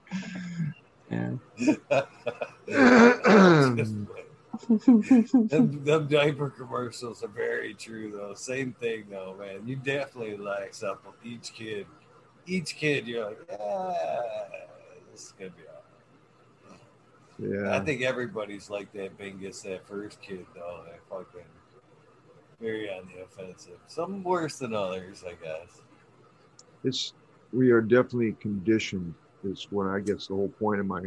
yeah. 1.11 1.33
them, 4.69 5.85
them 5.85 6.09
diaper 6.09 6.49
commercials 6.49 7.23
are 7.23 7.29
very 7.29 7.75
true 7.75 8.11
though. 8.11 8.33
Same 8.33 8.73
thing 8.73 9.05
though, 9.11 9.37
man. 9.39 9.67
You 9.67 9.77
definitely 9.77 10.39
like 10.39 10.73
something. 10.73 11.13
Each 11.23 11.53
kid, 11.53 11.87
each 12.47 12.75
kid, 12.77 13.07
you're 13.07 13.27
like, 13.27 13.39
yeah, 13.51 14.23
this 15.13 15.27
is 15.27 15.35
gonna 15.39 15.51
be 15.51 15.63
all 15.69 15.75
right. 17.51 17.65
yeah. 17.65 17.77
I 17.77 17.81
think 17.85 18.01
everybody's 18.01 18.71
like 18.71 18.91
that. 18.95 19.19
Ben 19.19 19.39
gets 19.39 19.61
that 19.63 19.87
first 19.87 20.23
kid 20.23 20.47
though. 20.55 20.85
That 20.87 21.01
fucking 21.11 21.43
very 22.61 22.91
on 22.91 23.09
the 23.15 23.23
offensive. 23.23 23.79
Some 23.87 24.23
worse 24.23 24.59
than 24.59 24.75
others, 24.75 25.25
I 25.27 25.35
guess. 25.43 25.83
it's 26.85 27.15
we 27.53 27.71
are 27.71 27.81
definitely 27.81 28.33
conditioned 28.41 29.15
is 29.45 29.67
what 29.71 29.87
i 29.87 30.01
guess 30.01 30.27
the 30.29 30.35
whole 30.35 30.49
point 30.49 30.81
of 30.81 30.87
my 30.87 31.03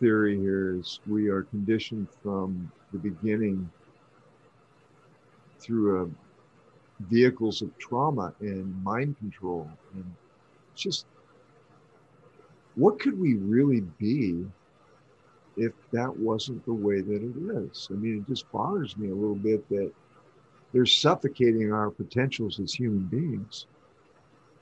theory 0.00 0.38
here 0.38 0.76
is 0.78 1.00
we 1.06 1.28
are 1.28 1.42
conditioned 1.42 2.08
from 2.22 2.70
the 2.92 2.98
beginning 2.98 3.68
through 5.60 6.02
uh, 6.02 6.08
vehicles 7.10 7.62
of 7.62 7.76
trauma 7.78 8.32
and 8.40 8.82
mind 8.84 9.18
control 9.18 9.68
and 9.94 10.04
just 10.74 11.06
what 12.74 12.98
could 13.00 13.18
we 13.18 13.34
really 13.34 13.80
be 13.98 14.44
if 15.62 15.72
that 15.92 16.14
wasn't 16.16 16.64
the 16.64 16.72
way 16.72 17.00
that 17.00 17.22
it 17.22 17.68
is 17.70 17.88
i 17.90 17.94
mean 17.94 18.18
it 18.18 18.30
just 18.30 18.50
bothers 18.52 18.96
me 18.96 19.10
a 19.10 19.14
little 19.14 19.34
bit 19.34 19.68
that 19.68 19.92
they're 20.72 20.86
suffocating 20.86 21.72
our 21.72 21.90
potentials 21.90 22.58
as 22.60 22.72
human 22.72 23.04
beings 23.04 23.66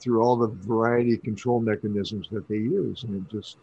through 0.01 0.23
all 0.23 0.37
the 0.37 0.49
variety 0.49 1.15
of 1.15 1.23
control 1.23 1.61
mechanisms 1.61 2.29
that 2.31 2.47
they 2.49 2.57
use 2.57 3.05
and 3.05 3.17
it 3.17 3.33
just 3.33 3.57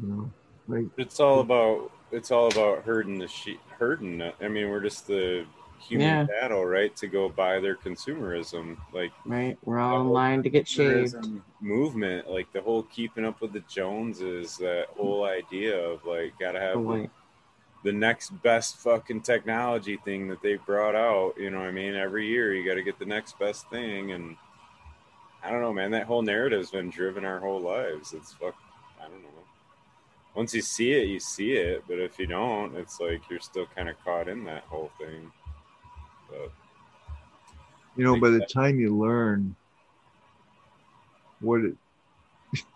you 0.00 0.08
know 0.08 0.30
like 0.68 0.86
It's 0.96 1.20
all 1.20 1.40
about 1.40 1.90
it's 2.12 2.30
all 2.30 2.48
about 2.48 2.84
herding 2.84 3.18
the 3.18 3.26
sheep, 3.26 3.60
herding. 3.78 4.22
I 4.40 4.48
mean, 4.48 4.68
we're 4.68 4.82
just 4.82 5.06
the 5.06 5.46
human 5.88 6.06
Yeah. 6.08 6.26
cattle, 6.40 6.64
right? 6.64 6.94
To 6.96 7.06
go 7.06 7.28
by 7.28 7.60
their 7.60 7.76
consumerism, 7.76 8.76
like 8.92 9.12
Right. 9.24 9.56
We're 9.64 9.78
all 9.78 10.00
in 10.00 10.08
line 10.08 10.42
to 10.42 10.50
get 10.50 10.66
shaved. 10.68 11.14
movement, 11.60 12.30
like 12.30 12.50
the 12.52 12.60
whole 12.60 12.82
keeping 12.84 13.24
up 13.24 13.40
with 13.40 13.52
the 13.52 13.60
Joneses, 13.68 14.56
that 14.58 14.86
whole 14.96 15.24
idea 15.24 15.78
of 15.78 16.04
like 16.04 16.38
gotta 16.38 16.60
have 16.60 16.76
Oh, 16.76 16.96
the, 16.96 17.10
the 17.84 17.92
next 17.92 18.30
best 18.42 18.78
fucking 18.78 19.22
technology 19.22 19.96
thing 20.04 20.28
that 20.28 20.40
they 20.42 20.54
brought 20.56 20.94
out. 20.94 21.34
You 21.36 21.50
know 21.50 21.58
what 21.58 21.68
I 21.68 21.72
mean? 21.72 21.94
Every 21.94 22.26
year 22.26 22.54
you 22.54 22.64
got 22.64 22.74
to 22.76 22.82
get 22.82 22.98
the 23.00 23.04
next 23.06 23.38
best 23.40 23.68
thing, 23.70 24.12
and 24.12 24.36
I 25.42 25.50
don't 25.50 25.60
know, 25.60 25.72
man. 25.72 25.90
That 25.90 26.06
whole 26.06 26.22
narrative's 26.22 26.70
been 26.70 26.90
driven 26.90 27.24
our 27.24 27.40
whole 27.40 27.60
lives. 27.60 28.12
It's 28.12 28.32
fuck. 28.34 28.54
I 29.00 29.08
don't 29.08 29.22
know. 29.22 29.28
Once 30.34 30.54
you 30.54 30.62
see 30.62 30.92
it, 30.92 31.08
you 31.08 31.18
see 31.20 31.52
it, 31.52 31.82
but 31.88 31.98
if 31.98 32.18
you 32.18 32.26
don't, 32.26 32.74
it's 32.76 33.00
like 33.00 33.20
you're 33.28 33.40
still 33.40 33.66
kind 33.66 33.88
of 33.88 33.96
caught 34.04 34.28
in 34.28 34.44
that 34.44 34.62
whole 34.62 34.90
thing. 34.98 35.30
But 36.32 36.50
you 37.96 38.04
know 38.04 38.18
by 38.18 38.30
the 38.30 38.46
time 38.46 38.78
you 38.78 38.96
learn 38.96 39.54
what 41.40 41.60
it 41.60 41.74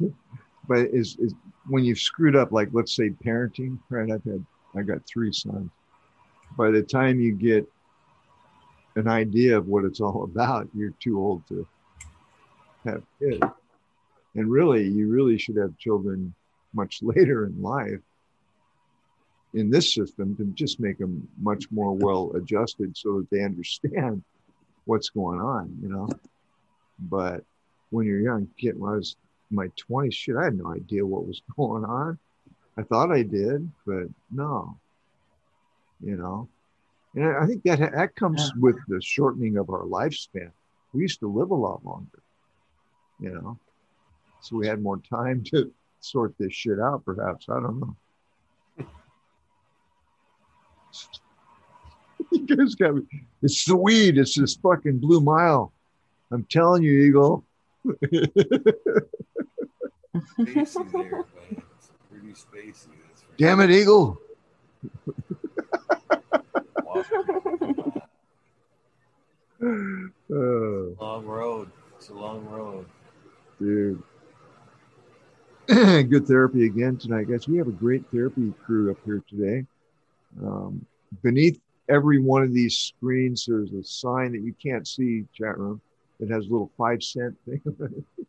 but 0.68 0.78
is 0.78 1.16
is 1.18 1.34
when 1.68 1.84
you've 1.84 1.98
screwed 1.98 2.36
up 2.36 2.52
like 2.52 2.68
let's 2.72 2.94
say 2.94 3.10
parenting 3.10 3.78
right? 3.88 4.10
I've 4.10 4.24
had 4.24 4.44
i 4.76 4.82
got 4.82 5.06
three 5.06 5.32
sons. 5.32 5.70
By 6.56 6.70
the 6.70 6.82
time 6.82 7.18
you 7.20 7.32
get 7.32 7.66
an 8.96 9.08
idea 9.08 9.56
of 9.56 9.68
what 9.68 9.84
it's 9.84 10.00
all 10.00 10.24
about 10.30 10.68
you're 10.74 10.94
too 11.02 11.18
old 11.18 11.46
to 11.48 11.66
have 12.84 13.02
kids. 13.18 13.42
And 14.34 14.50
really 14.50 14.86
you 14.86 15.08
really 15.08 15.38
should 15.38 15.56
have 15.56 15.76
children 15.78 16.34
much 16.74 16.98
later 17.02 17.46
in 17.46 17.62
life 17.62 18.00
in 19.56 19.70
this 19.70 19.94
system 19.94 20.36
to 20.36 20.44
just 20.54 20.78
make 20.78 20.98
them 20.98 21.26
much 21.40 21.64
more 21.70 21.92
well 21.96 22.30
adjusted 22.36 22.94
so 22.94 23.18
that 23.18 23.30
they 23.30 23.42
understand 23.42 24.22
what's 24.84 25.08
going 25.08 25.40
on, 25.40 25.74
you 25.82 25.88
know. 25.88 26.08
But 26.98 27.42
when 27.88 28.06
you're 28.06 28.20
young, 28.20 28.48
kid, 28.58 28.78
when 28.78 28.92
I 28.92 28.96
was 28.96 29.16
in 29.50 29.56
my 29.56 29.68
20s, 29.90 30.12
shit, 30.12 30.36
I 30.36 30.44
had 30.44 30.58
no 30.58 30.74
idea 30.74 31.06
what 31.06 31.26
was 31.26 31.40
going 31.56 31.84
on. 31.84 32.18
I 32.76 32.82
thought 32.82 33.10
I 33.10 33.22
did, 33.22 33.70
but 33.86 34.08
no, 34.30 34.76
you 36.04 36.16
know. 36.16 36.48
And 37.14 37.24
I 37.24 37.44
I 37.44 37.46
think 37.46 37.62
that 37.62 37.78
that 37.78 38.14
comes 38.14 38.52
with 38.60 38.76
the 38.88 39.00
shortening 39.00 39.56
of 39.56 39.70
our 39.70 39.84
lifespan. 39.84 40.52
We 40.92 41.00
used 41.00 41.20
to 41.20 41.32
live 41.32 41.50
a 41.50 41.54
lot 41.54 41.82
longer, 41.82 42.20
you 43.18 43.30
know, 43.30 43.58
so 44.42 44.56
we 44.56 44.66
had 44.66 44.82
more 44.82 44.98
time 44.98 45.42
to 45.52 45.72
sort 46.00 46.34
this 46.38 46.52
shit 46.52 46.78
out. 46.78 47.06
Perhaps 47.06 47.46
I 47.48 47.54
don't 47.54 47.80
know. 47.80 47.96
You 52.32 52.46
guys 52.46 52.74
got 52.74 52.94
me. 52.94 53.02
It's 53.42 53.64
the 53.64 53.76
weed. 53.76 54.18
It's 54.18 54.34
this 54.34 54.56
fucking 54.56 54.98
blue 54.98 55.20
mile. 55.20 55.72
I'm 56.30 56.44
telling 56.44 56.82
you, 56.82 56.92
Eagle. 57.02 57.44
Spacey 57.86 58.32
there. 60.92 61.24
It's 61.50 61.90
pretty 62.10 62.32
spacey. 62.32 62.88
Damn 63.36 63.60
it, 63.60 63.70
Eagle. 63.70 64.18
Long 69.58 71.24
road. 71.24 71.70
It's 71.96 72.08
a 72.10 72.14
long 72.14 72.44
road. 72.46 72.86
dude. 73.58 74.02
Good 75.68 76.26
therapy 76.26 76.66
again 76.66 76.96
tonight, 76.96 77.28
guys. 77.28 77.48
We 77.48 77.58
have 77.58 77.68
a 77.68 77.72
great 77.72 78.04
therapy 78.12 78.52
crew 78.64 78.90
up 78.90 78.98
here 79.04 79.22
today. 79.28 79.66
Um, 80.42 80.84
beneath 81.22 81.60
every 81.88 82.20
one 82.20 82.42
of 82.42 82.52
these 82.52 82.76
screens, 82.76 83.46
there's 83.46 83.72
a 83.72 83.82
sign 83.82 84.32
that 84.32 84.40
you 84.40 84.54
can't 84.62 84.86
see, 84.86 85.24
chat 85.34 85.58
room, 85.58 85.80
that 86.20 86.30
has 86.30 86.46
a 86.46 86.50
little 86.50 86.70
five 86.76 87.02
cent 87.02 87.36
thing. 87.44 87.60
on 87.66 87.94
it. 87.94 88.04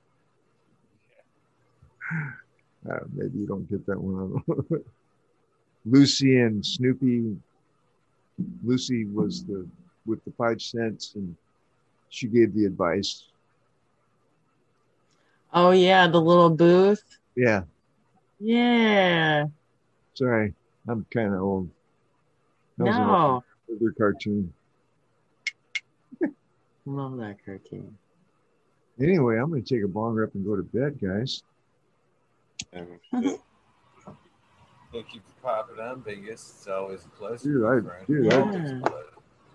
Uh, 2.90 3.00
maybe 3.12 3.40
you 3.40 3.46
don't 3.48 3.70
get 3.70 3.86
that 3.86 4.00
one. 4.00 4.42
Lucy 5.86 6.40
and 6.40 6.66
Snoopy 6.66 7.36
Lucy 8.64 9.06
was 9.06 9.44
the 9.44 9.68
with 10.06 10.24
the 10.24 10.32
five 10.38 10.62
cents, 10.62 11.14
and 11.16 11.36
she 12.10 12.28
gave 12.28 12.54
the 12.54 12.66
advice. 12.66 13.26
Oh 15.54 15.72
yeah, 15.72 16.08
the 16.08 16.22
little 16.22 16.50
booth. 16.52 17.04
Yeah, 17.36 17.64
Yeah. 18.40 19.46
sorry, 20.14 20.54
I'm 20.88 21.06
kind 21.12 21.34
of 21.34 21.42
old. 21.42 21.70
That 22.78 22.86
was 22.86 22.98
an 22.98 23.04
No. 23.04 23.44
older 23.70 23.94
cartoon. 23.98 24.54
Love 26.86 27.18
that 27.18 27.38
cartoon. 27.44 27.98
Anyway, 29.02 29.38
I'm 29.38 29.50
going 29.50 29.64
to 29.64 29.76
take 29.76 29.84
a 29.84 29.88
bong 29.88 30.16
rip 30.16 30.34
and 30.36 30.46
go 30.46 30.56
to 30.56 30.64
bed, 30.64 31.00
guys. 31.02 31.44
Thank 34.92 35.14
you 35.14 35.22
for 35.22 35.42
popping 35.44 35.80
on, 35.80 36.02
Vegas. 36.02 36.54
It's 36.58 36.68
always 36.68 37.06
a 37.06 37.10
pleasure. 37.10 37.44
Dude, 37.44 37.66
I, 37.66 37.82
friend. 37.82 38.08
dude, 38.08 38.34
I, 38.34 38.38
Yeah. 38.40 38.82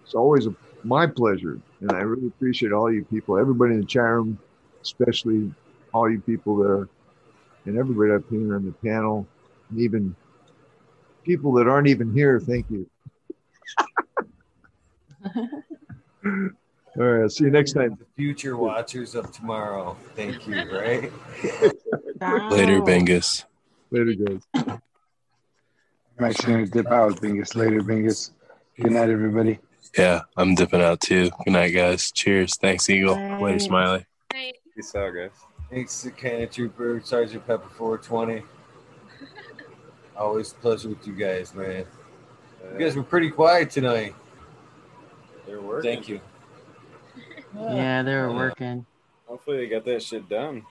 it's 0.05 0.15
always 0.15 0.47
a, 0.47 0.55
my 0.85 1.07
pleasure, 1.07 1.59
and 1.81 1.91
I 1.91 2.01
really 2.01 2.27
appreciate 2.29 2.73
all 2.73 2.93
you 2.93 3.05
people, 3.05 3.39
everybody 3.39 3.75
in 3.75 3.81
the 3.81 3.87
chat 3.87 4.03
room, 4.03 4.39
especially 4.83 5.53
all 5.93 6.11
you 6.11 6.21
people 6.21 6.57
there, 6.57 6.89
and 7.67 7.79
everybody 7.79 8.13
up 8.13 8.23
here 8.31 8.57
on 8.57 8.65
the 8.65 8.75
panel, 8.85 9.27
and 9.71 9.81
even 9.81 10.15
people 11.25 11.53
that 11.55 11.67
aren't 11.67 11.89
even 11.89 12.13
here. 12.13 12.39
Thank 12.41 12.67
you. 12.71 12.89
All 16.25 17.05
right, 17.05 17.23
I'll 17.23 17.29
see 17.31 17.45
you 17.45 17.51
next 17.51 17.73
time. 17.73 17.97
The 17.99 18.07
future 18.17 18.57
watchers 18.57 19.15
of 19.15 19.33
tomorrow. 19.33 19.97
Thank 20.15 20.47
you, 20.47 20.57
right? 20.57 21.11
Later, 22.51 22.81
Bingus. 22.83 23.45
Later, 23.91 24.13
guys. 24.15 24.43
I'm 26.19 26.25
actually 26.25 26.53
gonna 26.53 26.67
dip 26.67 26.87
out, 26.89 27.13
Bingus. 27.17 27.57
Later, 27.57 27.81
Bingus. 27.81 28.33
Good 28.77 28.93
night, 28.93 29.09
everybody. 29.09 29.59
Yeah, 29.97 30.23
I'm 30.37 30.55
dipping 30.55 30.83
out 30.83 31.01
too. 31.01 31.31
Good 31.45 31.53
night, 31.53 31.71
guys. 31.71 32.13
Cheers. 32.13 32.57
Thanks, 32.57 32.89
Eagle. 32.91 33.17
Later, 33.41 33.59
Smiley. 33.59 34.07
Peace 34.31 34.95
out, 34.95 35.13
guys. 35.13 35.31
Thanks 35.71 36.03
to 36.03 36.11
Canna 36.11 36.47
Trooper, 36.47 37.01
Sergeant 37.03 37.47
Pepper 37.47 37.69
420. 37.71 38.43
Always 40.17 40.53
a 40.53 40.55
pleasure 40.57 40.91
with 40.91 41.07
you 41.07 41.15
guys, 41.15 41.55
man. 41.55 41.87
You 42.73 42.79
guys 42.79 42.97
were 42.97 43.03
pretty 43.03 43.31
quiet 43.31 43.71
tonight. 43.71 44.15
They're 45.53 45.61
working. 45.61 45.91
Thank 45.91 46.09
you. 46.09 46.19
Yeah, 47.55 48.03
they 48.03 48.15
were 48.15 48.33
working. 48.33 48.87
Hopefully 49.27 49.59
they 49.59 49.67
got 49.67 49.85
that 49.85 50.03
shit 50.03 50.27
done. 50.27 50.65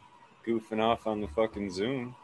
Goofing 0.44 0.82
off 0.82 1.06
on 1.06 1.22
the 1.22 1.28
fucking 1.28 1.70
Zoom. 1.70 2.16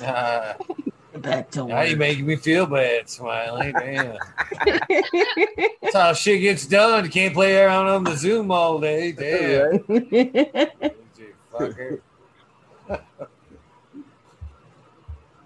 Ah, 0.00 0.56
Back 1.16 1.50
to 1.50 1.66
now 1.66 1.82
you 1.82 1.96
making 1.96 2.24
me 2.24 2.36
feel 2.36 2.64
bad, 2.64 3.10
Smiley. 3.10 3.70
Damn. 3.72 4.16
That's 5.82 5.94
how 5.94 6.14
shit 6.14 6.40
gets 6.40 6.66
done. 6.66 7.04
You 7.04 7.10
can't 7.10 7.34
play 7.34 7.60
around 7.60 7.88
on 7.88 8.04
the 8.04 8.16
Zoom 8.16 8.50
all 8.50 8.80
day. 8.80 9.12
Damn. 9.18 9.80
Fucker. 11.52 12.00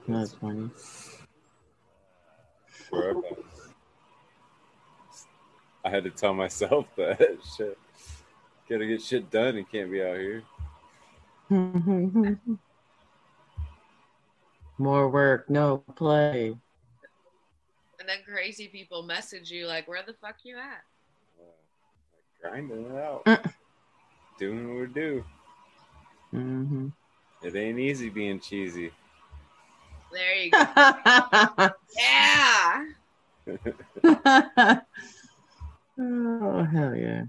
That's 0.06 0.34
funny. 0.34 0.70
Forever. 2.88 3.22
I 5.84 5.90
had 5.90 6.04
to 6.04 6.10
tell 6.10 6.32
myself 6.34 6.86
that 6.96 7.38
shit. 7.56 7.78
Gotta 8.68 8.86
get 8.86 9.02
shit 9.02 9.30
done. 9.30 9.56
You 9.56 9.64
can't 9.64 9.90
be 9.90 10.02
out 10.02 10.16
here. 10.16 10.42
More 14.78 15.08
work, 15.08 15.48
no 15.50 15.78
play. 15.94 16.56
And 18.00 18.08
then 18.08 18.18
crazy 18.26 18.68
people 18.68 19.02
message 19.02 19.50
you 19.50 19.66
like, 19.66 19.86
"Where 19.86 20.02
the 20.02 20.14
fuck 20.14 20.36
you 20.42 20.56
at?" 20.56 20.82
Grinding 22.40 22.86
it 22.86 22.96
out. 22.96 23.24
Mm. 23.24 23.52
Doing 24.38 24.68
what 24.68 24.80
we 24.80 24.86
do. 24.92 25.24
hmm 26.30 26.88
It 27.42 27.54
ain't 27.54 27.78
easy 27.78 28.08
being 28.08 28.40
cheesy. 28.40 28.90
There 30.12 30.36
you 30.36 30.50
go. 30.50 30.64
yeah. 31.96 32.84
Oh 35.98 36.64
hell 36.64 36.94
yeah! 36.94 37.24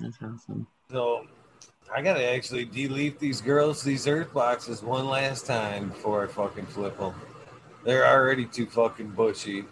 That's 0.00 0.16
awesome. 0.22 0.66
So 0.90 1.26
I 1.94 2.02
gotta 2.02 2.24
actually 2.24 2.64
delete 2.64 3.18
these 3.18 3.40
girls, 3.40 3.82
these 3.82 4.06
earth 4.06 4.32
boxes 4.32 4.82
one 4.82 5.06
last 5.06 5.46
time 5.46 5.88
before 5.88 6.24
I 6.24 6.26
fucking 6.26 6.66
flip 6.66 6.98
them. 6.98 7.14
They're 7.84 8.06
already 8.06 8.46
too 8.46 8.66
fucking 8.66 9.10
bushy, 9.10 9.64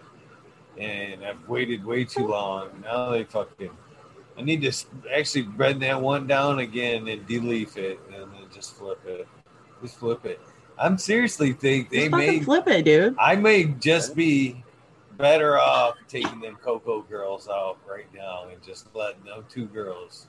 and 0.77 1.25
I've 1.25 1.49
waited 1.49 1.85
way 1.85 2.05
too 2.05 2.27
long. 2.27 2.69
Now 2.83 3.11
they 3.11 3.25
fucking. 3.25 3.71
I 4.37 4.43
need 4.43 4.63
to 4.63 4.73
actually 5.13 5.43
bend 5.43 5.83
that 5.83 6.01
one 6.01 6.27
down 6.27 6.61
again 6.61 7.09
and 7.09 7.27
delete 7.27 7.77
it, 7.77 8.01
and 8.13 8.33
then 8.33 8.43
just 8.53 8.75
flip 8.75 9.01
it. 9.07 9.29
Just 9.83 9.97
flip 9.97 10.25
it. 10.25 10.41
I'm 10.79 10.99
seriously 10.99 11.53
think 11.53 11.91
they 11.91 12.09
Just 12.09 12.13
may 12.13 12.41
flip 12.41 12.67
it, 12.67 12.85
dude. 12.85 13.17
I 13.19 13.37
may 13.37 13.65
just 13.65 14.15
be 14.15 14.65
better 15.21 15.59
off 15.59 15.97
taking 16.09 16.41
them 16.41 16.57
Coco 16.57 17.03
girls 17.03 17.49
out 17.49 17.79
right 17.89 18.13
now 18.15 18.49
and 18.51 18.63
just 18.63 18.87
letting 18.95 19.23
them 19.25 19.45
two 19.49 19.67
girls 19.67 20.27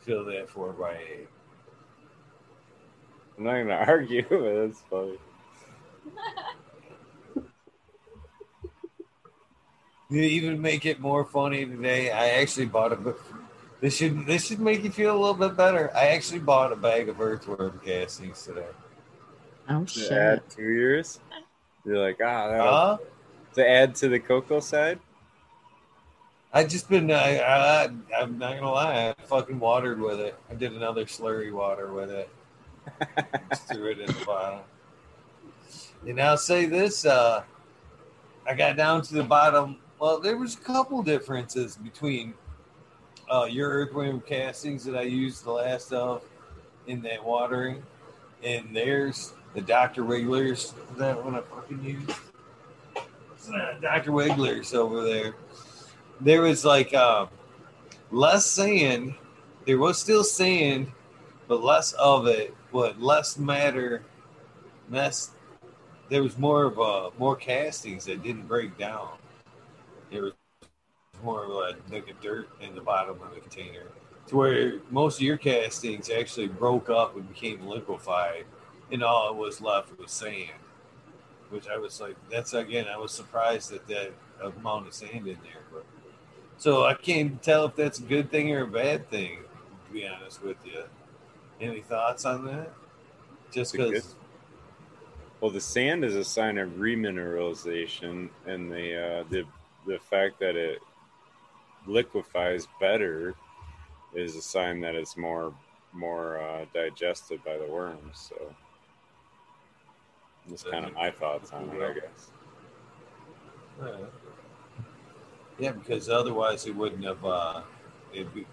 fill 0.00 0.24
that 0.26 0.48
four 0.50 0.72
by 0.72 0.92
eight. 0.96 1.28
I'm 3.38 3.44
not 3.44 3.52
gonna 3.58 3.74
argue, 3.86 4.22
but 4.28 4.66
that's 4.66 4.80
funny. 4.90 5.18
To 10.08 10.14
even 10.16 10.62
make 10.62 10.86
it 10.86 11.00
more 11.00 11.24
funny 11.24 11.66
today, 11.66 12.12
I 12.12 12.28
actually 12.40 12.66
bought 12.66 12.92
a. 12.92 12.96
book. 12.96 13.20
This 13.80 13.96
should 13.96 14.24
this 14.24 14.46
should 14.46 14.60
make 14.60 14.84
you 14.84 14.90
feel 14.92 15.10
a 15.12 15.18
little 15.18 15.34
bit 15.34 15.56
better. 15.56 15.90
I 15.96 16.10
actually 16.10 16.38
bought 16.38 16.72
a 16.72 16.76
bag 16.76 17.08
of 17.08 17.20
earthworm 17.20 17.80
castings 17.84 18.44
today. 18.44 18.68
Oh 19.68 19.80
To 19.82 19.86
shit! 19.90 20.12
add 20.12 20.42
two 20.48 20.62
years, 20.62 21.18
you're 21.84 21.98
like, 21.98 22.20
ah, 22.24 22.48
that'll- 22.48 22.72
Huh? 22.72 22.98
To 23.56 23.66
add 23.66 23.94
to 23.96 24.08
the 24.08 24.20
coco 24.20 24.60
side. 24.60 25.00
I 26.52 26.64
just 26.64 26.88
been 26.88 27.10
I, 27.10 27.38
I 27.38 27.84
I'm 28.18 28.38
not 28.38 28.54
gonna 28.54 28.70
lie, 28.70 29.08
I 29.18 29.22
fucking 29.22 29.58
watered 29.58 30.00
with 30.00 30.20
it. 30.20 30.38
I 30.50 30.54
did 30.54 30.72
another 30.72 31.06
slurry 31.06 31.52
water 31.52 31.92
with 31.92 32.10
it. 32.10 32.28
just 33.50 33.68
threw 33.68 33.90
it 33.90 33.98
in 33.98 34.06
the 34.06 34.24
bottom. 34.26 34.60
And 36.06 36.20
I'll 36.20 36.36
say 36.36 36.66
this, 36.66 37.06
uh 37.06 37.44
I 38.46 38.54
got 38.54 38.76
down 38.76 39.02
to 39.02 39.14
the 39.14 39.24
bottom. 39.24 39.76
Well, 39.98 40.20
there 40.20 40.36
was 40.36 40.54
a 40.54 40.58
couple 40.58 41.02
differences 41.02 41.76
between 41.76 42.34
uh, 43.30 43.46
your 43.50 43.70
earthworm 43.70 44.20
castings 44.20 44.84
that 44.84 44.96
I 44.96 45.02
used 45.02 45.44
the 45.44 45.52
last 45.52 45.92
of 45.92 46.22
in 46.86 47.02
that 47.02 47.24
watering, 47.24 47.82
and 48.44 48.68
there's 48.72 49.32
the 49.54 49.62
Dr. 49.62 50.04
Wigglers. 50.04 50.74
Is 50.92 50.98
that 50.98 51.24
what 51.24 51.34
I 51.34 51.40
fucking 51.40 51.82
used? 51.82 52.12
Dr. 53.80 54.12
Wigglers 54.12 54.74
over 54.74 55.02
there. 55.04 55.34
There 56.20 56.42
was 56.42 56.64
like 56.64 56.94
uh, 56.94 57.26
less 58.10 58.46
sand. 58.46 59.14
There 59.66 59.78
was 59.78 59.98
still 59.98 60.24
sand, 60.24 60.90
but 61.48 61.62
less 61.62 61.92
of 61.92 62.26
it. 62.26 62.54
But 62.72 63.00
less 63.00 63.38
matter. 63.38 64.02
Less. 64.90 65.30
There 66.08 66.22
was 66.22 66.38
more 66.38 66.64
of 66.64 66.78
uh, 66.78 67.10
more 67.18 67.36
castings 67.36 68.04
that 68.04 68.22
didn't 68.22 68.46
break 68.46 68.78
down. 68.78 69.10
There 70.10 70.22
was 70.22 70.32
more 71.22 71.44
of 71.44 71.50
like, 71.50 71.76
like 71.90 72.08
a 72.08 72.22
dirt 72.22 72.48
in 72.60 72.74
the 72.74 72.80
bottom 72.80 73.20
of 73.20 73.34
the 73.34 73.40
container, 73.40 73.86
to 74.28 74.36
where 74.36 74.74
most 74.90 75.16
of 75.16 75.22
your 75.22 75.36
castings 75.36 76.10
actually 76.10 76.46
broke 76.46 76.90
up 76.90 77.16
and 77.16 77.28
became 77.28 77.66
liquefied, 77.66 78.44
and 78.92 79.02
all 79.02 79.30
it 79.30 79.36
was 79.36 79.60
left 79.60 79.98
was 79.98 80.12
sand. 80.12 80.52
Which 81.50 81.68
I 81.68 81.78
was 81.78 82.00
like, 82.00 82.16
that's 82.30 82.54
again, 82.54 82.86
I 82.88 82.96
was 82.96 83.12
surprised 83.12 83.72
at 83.72 83.86
that 83.88 84.12
amount 84.42 84.88
of 84.88 84.94
sand 84.94 85.26
in 85.26 85.38
there. 85.42 85.62
But 85.72 85.84
so 86.58 86.84
I 86.84 86.94
can't 86.94 87.42
tell 87.42 87.66
if 87.66 87.76
that's 87.76 87.98
a 87.98 88.02
good 88.02 88.30
thing 88.30 88.52
or 88.52 88.62
a 88.62 88.66
bad 88.66 89.08
thing. 89.10 89.38
To 89.86 89.92
be 89.92 90.06
honest 90.06 90.42
with 90.42 90.56
you, 90.64 90.82
any 91.60 91.80
thoughts 91.80 92.24
on 92.24 92.44
that? 92.46 92.72
Just 93.52 93.74
It's 93.74 93.74
a 93.74 93.76
good- 93.76 93.94
because. 93.94 94.14
Well, 95.40 95.50
the 95.50 95.60
sand 95.60 96.02
is 96.02 96.16
a 96.16 96.24
sign 96.24 96.56
of 96.56 96.70
remineralization, 96.70 98.30
and 98.46 98.72
the 98.72 99.20
uh, 99.20 99.24
the 99.30 99.44
the 99.86 99.98
fact 99.98 100.40
that 100.40 100.56
it 100.56 100.80
liquefies 101.86 102.66
better 102.80 103.34
is 104.14 104.34
a 104.34 104.42
sign 104.42 104.80
that 104.80 104.94
it's 104.94 105.16
more 105.16 105.54
more 105.92 106.40
uh, 106.40 106.64
digested 106.72 107.44
by 107.44 107.56
the 107.58 107.66
worms. 107.66 108.30
So 108.30 108.54
that's 110.48 110.62
kind 110.62 110.84
of 110.84 110.94
my 110.94 111.10
thoughts 111.10 111.50
on 111.52 111.68
it, 111.70 111.82
I 111.82 111.94
guess. 111.94 112.30
Yeah. 113.82 113.96
yeah, 115.58 115.72
because 115.72 116.08
otherwise 116.08 116.66
it 116.66 116.74
wouldn't 116.74 117.04
have. 117.04 117.24
Uh, 117.24 117.62
it'd 118.12 118.32
be, 118.32 118.46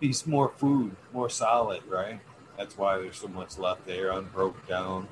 be 0.00 0.14
more 0.26 0.50
food, 0.56 0.96
more 1.12 1.30
solid, 1.30 1.82
right? 1.88 2.20
That's 2.58 2.76
why 2.76 2.98
there's 2.98 3.16
so 3.16 3.28
much 3.28 3.58
left 3.58 3.86
there, 3.86 4.10
unbroken 4.10 4.60
down 4.68 5.08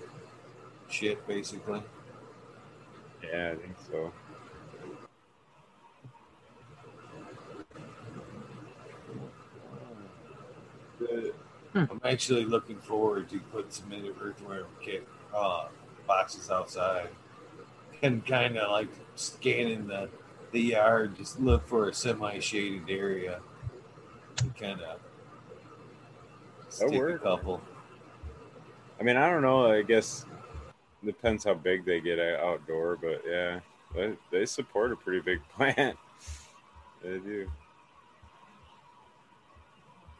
shit, 0.88 1.26
basically. 1.26 1.82
Yeah, 3.22 3.52
I 3.52 3.56
think 3.56 3.76
so. 3.90 4.12
Hmm. 11.72 11.84
I'm 11.90 12.00
actually 12.04 12.44
looking 12.44 12.76
forward 12.76 13.30
to 13.30 13.40
putting 13.40 13.70
some 13.70 13.90
in 13.92 14.06
earthworm 14.20 14.66
kit 14.82 15.08
uh, 15.34 15.68
boxes 16.06 16.50
outside 16.50 17.08
and 18.02 18.26
kind 18.26 18.56
of 18.56 18.70
like 18.70 18.88
scanning 19.14 19.86
the 19.86 20.08
the 20.52 20.60
yard, 20.60 21.16
just 21.16 21.40
look 21.40 21.66
for 21.66 21.88
a 21.88 21.94
semi-shaded 21.94 22.88
area 22.88 23.40
and 24.42 24.54
kind 24.54 24.80
of 24.82 25.00
stick 26.68 26.92
a 26.92 27.18
couple. 27.18 27.60
I 29.00 29.02
mean, 29.02 29.16
I 29.16 29.30
don't 29.30 29.42
know. 29.42 29.72
I 29.72 29.82
guess 29.82 30.26
depends 31.04 31.44
how 31.44 31.54
big 31.54 31.84
they 31.84 32.00
get 32.00 32.18
outdoor, 32.18 32.96
but 32.96 33.22
yeah, 33.26 33.60
they, 33.94 34.14
they 34.30 34.46
support 34.46 34.92
a 34.92 34.96
pretty 34.96 35.20
big 35.20 35.40
plant. 35.56 35.98
They 37.02 37.18
do. 37.18 37.50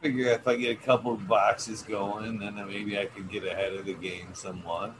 Figure 0.01 0.27
if 0.31 0.47
I 0.47 0.57
get 0.57 0.71
a 0.71 0.81
couple 0.81 1.13
of 1.13 1.27
boxes 1.27 1.81
going, 1.81 2.39
then 2.39 2.55
maybe 2.67 2.99
I 2.99 3.05
could 3.05 3.29
get 3.29 3.45
ahead 3.45 3.73
of 3.73 3.85
the 3.85 3.93
game 3.93 4.33
somewhat. 4.33 4.93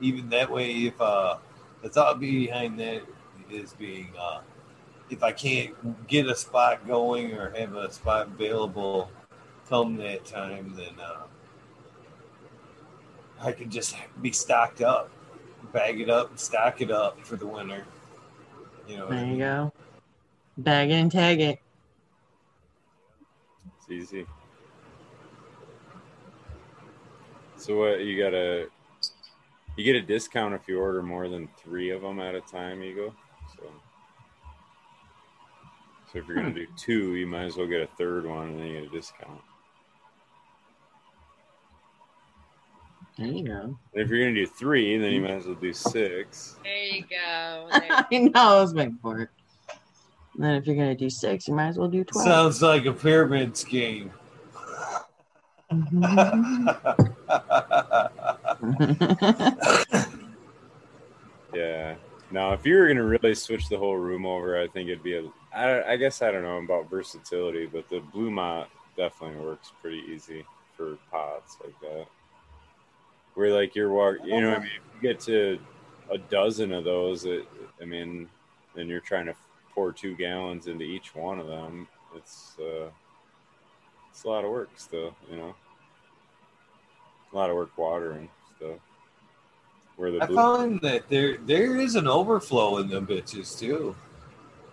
Even 0.00 0.28
that 0.30 0.50
way, 0.50 0.70
if 0.86 1.00
uh, 1.00 1.38
the 1.82 1.88
thought 1.88 2.20
behind 2.20 2.78
that 2.80 3.02
is 3.50 3.72
being 3.74 4.12
uh, 4.18 4.40
if 5.10 5.22
I 5.22 5.32
can't 5.32 6.06
get 6.06 6.26
a 6.26 6.34
spot 6.34 6.86
going 6.86 7.32
or 7.34 7.50
have 7.50 7.74
a 7.74 7.90
spot 7.92 8.28
available 8.28 9.10
come 9.68 9.96
that 9.96 10.24
time, 10.24 10.74
then 10.76 10.98
uh, 11.00 11.24
I 13.40 13.52
could 13.52 13.70
just 13.70 13.96
be 14.20 14.32
stocked 14.32 14.80
up, 14.80 15.10
bag 15.72 16.00
it 16.00 16.10
up, 16.10 16.30
and 16.30 16.40
stock 16.40 16.80
it 16.80 16.90
up 16.90 17.20
for 17.24 17.36
the 17.36 17.46
winter. 17.46 17.86
You 18.88 18.98
know, 18.98 19.08
There 19.08 19.24
you 19.24 19.26
mean? 19.26 19.38
go. 19.38 19.72
Bag 20.58 20.90
it 20.90 20.94
and 20.94 21.12
tag 21.12 21.40
it. 21.40 21.58
It's 23.78 23.90
easy. 23.90 24.26
So 27.56 27.78
what 27.78 28.00
you 28.04 28.22
gotta 28.22 28.68
you 29.76 29.84
get 29.84 29.96
a 29.96 30.02
discount 30.02 30.54
if 30.54 30.68
you 30.68 30.80
order 30.80 31.02
more 31.02 31.28
than 31.28 31.48
three 31.56 31.90
of 31.90 32.02
them 32.02 32.20
at 32.20 32.34
a 32.34 32.40
time, 32.40 32.82
Eagle. 32.82 33.14
So 33.56 33.64
so 36.12 36.18
if 36.20 36.28
you're 36.28 36.36
gonna 36.36 36.50
hmm. 36.50 36.56
do 36.56 36.66
two, 36.76 37.16
you 37.16 37.26
might 37.26 37.44
as 37.44 37.56
well 37.56 37.66
get 37.66 37.80
a 37.80 37.88
third 37.98 38.24
one 38.24 38.50
and 38.50 38.60
then 38.60 38.66
you 38.66 38.80
get 38.80 38.90
a 38.90 38.94
discount. 38.94 39.40
There 43.18 43.26
you 43.26 43.44
go. 43.44 43.60
And 43.62 44.02
if 44.02 44.08
you're 44.08 44.20
gonna 44.20 44.34
do 44.34 44.46
three, 44.46 44.96
then 44.96 45.12
you 45.12 45.20
might 45.20 45.32
as 45.32 45.46
well 45.46 45.56
do 45.56 45.72
six. 45.72 46.56
There 46.62 46.76
you 46.76 47.02
go. 47.02 47.68
I 47.72 48.06
know 48.10 48.30
I 48.34 48.60
was 48.60 48.74
waiting 48.74 48.98
for 49.02 49.22
it. 49.22 49.28
And 50.34 50.44
then 50.44 50.54
if 50.54 50.66
you're 50.66 50.76
gonna 50.76 50.94
do 50.94 51.10
six, 51.10 51.48
you 51.48 51.54
might 51.54 51.68
as 51.68 51.78
well 51.78 51.88
do 51.88 52.04
twelve. 52.04 52.26
Sounds 52.26 52.62
like 52.62 52.86
a 52.86 52.92
pyramid 52.92 53.56
scheme. 53.56 54.12
Yeah. 61.54 61.94
Now, 62.30 62.52
if 62.52 62.66
you 62.66 62.76
were 62.76 62.88
gonna 62.88 63.04
really 63.04 63.34
switch 63.34 63.68
the 63.68 63.78
whole 63.78 63.96
room 63.96 64.26
over, 64.26 64.60
I 64.60 64.66
think 64.66 64.88
it'd 64.88 65.02
be 65.02 65.16
a. 65.16 65.24
I, 65.54 65.92
I 65.92 65.96
guess 65.96 66.20
I 66.20 66.32
don't 66.32 66.42
know 66.42 66.58
about 66.58 66.90
versatility, 66.90 67.66
but 67.66 67.88
the 67.88 68.00
Blumat 68.00 68.66
definitely 68.96 69.44
works 69.44 69.72
pretty 69.80 70.02
easy 70.12 70.44
for 70.76 70.98
pots 71.10 71.56
like 71.62 71.78
that. 71.80 72.06
Where 73.34 73.52
like 73.52 73.74
you're 73.74 73.90
walk, 73.90 74.16
you 74.24 74.40
know, 74.40 74.54
I 74.54 74.58
mean, 74.58 74.66
if 74.66 74.94
you 74.94 75.00
get 75.00 75.20
to 75.20 75.58
a 76.10 76.18
dozen 76.18 76.72
of 76.72 76.84
those, 76.84 77.24
it, 77.24 77.46
I 77.80 77.84
mean, 77.84 78.28
and 78.76 78.88
you're 78.88 79.00
trying 79.00 79.26
to 79.26 79.34
pour 79.72 79.92
two 79.92 80.16
gallons 80.16 80.66
into 80.66 80.84
each 80.84 81.14
one 81.14 81.38
of 81.38 81.46
them, 81.46 81.86
it's 82.16 82.56
uh, 82.58 82.88
it's 84.10 84.24
a 84.24 84.28
lot 84.28 84.44
of 84.44 84.50
work 84.50 84.70
still, 84.76 85.14
you 85.30 85.36
know. 85.36 85.54
A 87.32 87.36
lot 87.36 87.50
of 87.50 87.56
work 87.56 87.76
watering. 87.76 88.28
Where 89.96 90.10
the 90.10 90.22
I 90.22 90.26
blue, 90.26 90.36
found 90.36 90.80
that 90.80 91.08
there 91.08 91.36
there 91.38 91.76
is 91.76 91.94
an 91.94 92.08
overflow 92.08 92.78
in 92.78 92.88
them 92.88 93.06
bitches 93.06 93.58
too. 93.58 93.94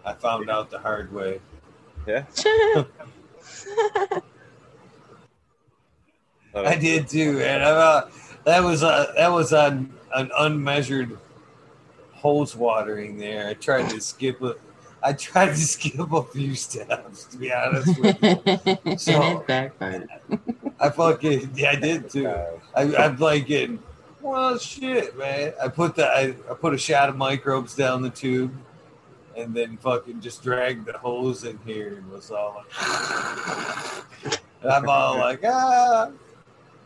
I 0.04 0.14
found 0.14 0.50
out 0.50 0.72
the 0.72 0.80
hard 0.80 1.14
way. 1.14 1.40
Yeah. 2.08 2.26
I 6.54 6.76
did 6.76 7.08
too, 7.08 7.40
and 7.42 7.64
uh, 7.64 8.08
that 8.44 8.64
was 8.64 8.84
uh, 8.84 9.14
that 9.16 9.32
was 9.32 9.54
on 9.54 9.94
an 10.14 10.32
unmeasured 10.38 11.18
hose 12.14 12.56
watering 12.56 13.18
there. 13.18 13.48
I 13.48 13.54
tried 13.54 13.90
to 13.92 14.02
skip 14.02 14.42
it. 14.42 14.60
I 15.04 15.14
tried 15.14 15.48
to 15.50 15.56
skip 15.58 16.12
a 16.12 16.24
few 16.24 16.56
steps 16.56 17.26
to 17.26 17.38
be 17.38 17.54
honest 17.54 18.00
with 18.00 18.18
you. 18.22 18.38
So 18.98 19.22
and 19.22 19.40
it 19.40 19.48
backfired. 19.48 20.10
I 20.80 20.90
fucking 20.90 21.52
yeah, 21.56 21.72
I 21.72 21.76
did 21.76 22.10
too. 22.10 22.28
I, 22.76 22.96
I'm 22.96 23.18
like 23.18 23.46
getting 23.46 23.82
well 24.22 24.58
shit, 24.58 25.18
man. 25.18 25.54
I 25.62 25.68
put 25.68 25.96
the 25.96 26.08
I, 26.08 26.36
I 26.50 26.54
put 26.54 26.74
a 26.74 26.78
shot 26.78 27.10
of 27.10 27.18
microbes 27.18 27.76
down 27.76 28.02
the 28.02 28.10
tube 28.10 28.56
and 29.36 29.54
then 29.54 29.78
fucking 29.78 30.22
just 30.22 30.44
dragged 30.44 30.86
the 30.86 30.98
hose 30.98 31.44
in 31.44 31.58
here 31.66 31.96
and 31.96 32.12
was 32.12 32.32
all 32.32 32.64
like 32.66 34.04
and 34.62 34.72
I'm 34.72 34.90
all 34.90 35.18
like 35.18 35.42
ah 35.46 36.12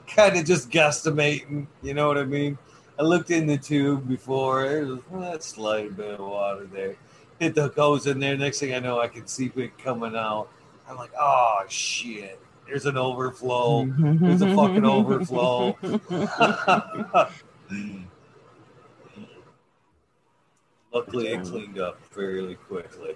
kind 0.07 0.37
of 0.37 0.45
just 0.45 0.69
guesstimating, 0.69 1.67
you 1.81 1.93
know 1.93 2.07
what 2.07 2.17
I 2.17 2.25
mean? 2.25 2.57
I 2.97 3.03
looked 3.03 3.31
in 3.31 3.47
the 3.47 3.57
tube 3.57 4.07
before, 4.07 4.67
there 4.67 4.85
was 4.85 4.99
well, 5.09 5.33
a 5.33 5.41
slight 5.41 5.95
bit 5.97 6.19
of 6.19 6.25
water 6.25 6.65
there. 6.65 6.95
Hit 7.39 7.55
the 7.55 7.67
hose 7.67 8.07
in 8.07 8.19
there, 8.19 8.37
next 8.37 8.59
thing 8.59 8.73
I 8.73 8.79
know 8.79 9.01
I 9.01 9.07
can 9.07 9.27
see 9.27 9.51
it 9.55 9.77
coming 9.77 10.15
out. 10.15 10.47
I'm 10.87 10.95
like, 10.95 11.11
oh 11.19 11.63
shit. 11.67 12.39
There's 12.67 12.85
an 12.85 12.97
overflow. 12.97 13.85
Mm-hmm. 13.85 14.25
There's 14.25 14.41
a 14.41 14.55
fucking 14.55 14.85
overflow. 14.85 15.77
Luckily, 20.93 21.27
it 21.27 21.43
cleaned 21.43 21.79
up 21.79 22.01
fairly 22.05 22.55
quickly. 22.55 23.15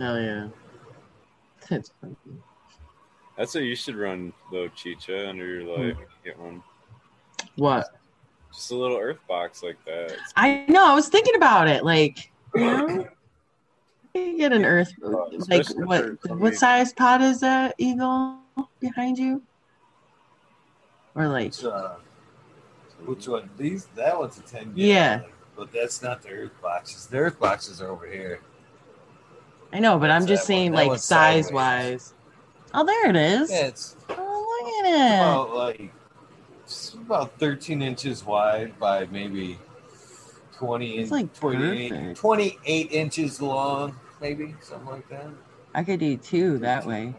Oh 0.00 0.16
yeah. 0.16 0.48
That's 1.68 1.90
funny. 2.00 2.16
That's 3.36 3.54
what 3.54 3.64
you 3.64 3.76
should 3.76 3.96
run 3.96 4.32
though, 4.50 4.68
Chicha, 4.68 5.28
under 5.28 5.44
your 5.44 5.64
light. 5.64 5.78
when 5.78 5.88
you 5.98 6.06
Get 6.24 6.38
one. 6.38 6.62
What? 7.56 7.88
Just 8.52 8.70
a 8.70 8.76
little 8.76 8.96
earth 8.96 9.20
box 9.28 9.62
like 9.62 9.84
that. 9.84 10.16
I 10.36 10.64
know. 10.68 10.86
I 10.86 10.94
was 10.94 11.08
thinking 11.08 11.34
about 11.34 11.68
it. 11.68 11.84
Like, 11.84 12.30
you 12.54 12.60
know, 12.60 13.08
you 14.14 14.36
get 14.36 14.52
an 14.52 14.64
earth. 14.64 14.92
Like, 15.00 15.66
what? 15.76 16.18
What 16.38 16.54
size 16.54 16.92
pot 16.92 17.20
is 17.20 17.40
that 17.40 17.74
eagle 17.78 18.38
behind 18.80 19.18
you? 19.18 19.42
Or 21.14 21.28
like, 21.28 21.46
Which, 21.54 21.64
uh, 21.64 21.94
which 23.04 23.28
one? 23.28 23.50
These 23.56 23.86
that 23.96 24.18
one's 24.18 24.38
a 24.38 24.42
ten. 24.42 24.72
Yeah. 24.74 25.22
but 25.56 25.72
that's 25.72 26.02
not 26.02 26.22
the 26.22 26.30
earth 26.30 26.52
boxes. 26.62 27.06
The 27.06 27.18
earth 27.18 27.40
boxes 27.40 27.80
are 27.82 27.88
over 27.90 28.06
here. 28.06 28.40
I 29.72 29.80
know, 29.80 29.98
but 29.98 30.10
I'm 30.10 30.26
just 30.26 30.42
one. 30.42 30.46
saying, 30.46 30.72
like 30.72 30.90
size 30.98 31.46
sideways. 31.46 31.52
wise. 31.52 32.14
Oh, 32.74 32.84
there 32.84 33.10
it 33.10 33.16
is. 33.16 33.50
Yeah, 33.50 33.66
it's 33.66 33.96
Oh, 34.10 34.60
look 34.62 34.86
at 34.86 34.92
it. 34.92 35.20
about 35.20 35.54
like 35.54 35.92
it's 36.64 36.94
about 36.94 37.38
thirteen 37.38 37.82
inches 37.82 38.24
wide 38.24 38.78
by 38.78 39.06
maybe 39.06 39.58
twenty 40.58 40.98
It's 40.98 41.12
like 41.12 41.32
28, 41.34 42.16
28 42.16 42.92
inches 42.92 43.40
long, 43.40 43.96
maybe 44.20 44.54
something 44.60 44.88
like 44.88 45.08
that. 45.08 45.28
I 45.74 45.84
could 45.84 46.00
do 46.00 46.16
two 46.16 46.58
that 46.58 46.84
way, 46.84 47.14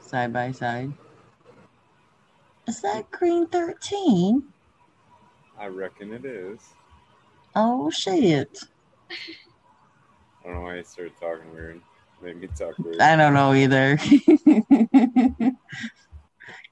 side 0.00 0.32
by 0.32 0.52
side. 0.52 0.92
Is 2.68 2.82
that 2.82 3.10
green 3.10 3.46
13? 3.46 4.42
I 5.58 5.66
reckon 5.66 6.12
it 6.12 6.26
is. 6.26 6.60
Oh, 7.56 7.90
shit. 7.90 8.58
I 9.10 9.16
don't 10.44 10.54
know 10.54 10.60
why 10.62 10.76
you 10.76 10.84
started 10.84 11.14
talking 11.18 11.52
weird. 11.54 11.80
Made 12.22 12.40
me 12.40 12.48
talk 12.48 12.78
weird. 12.78 13.00
I 13.00 13.16
don't 13.16 13.32
know 13.34 13.54
either. 13.54 13.96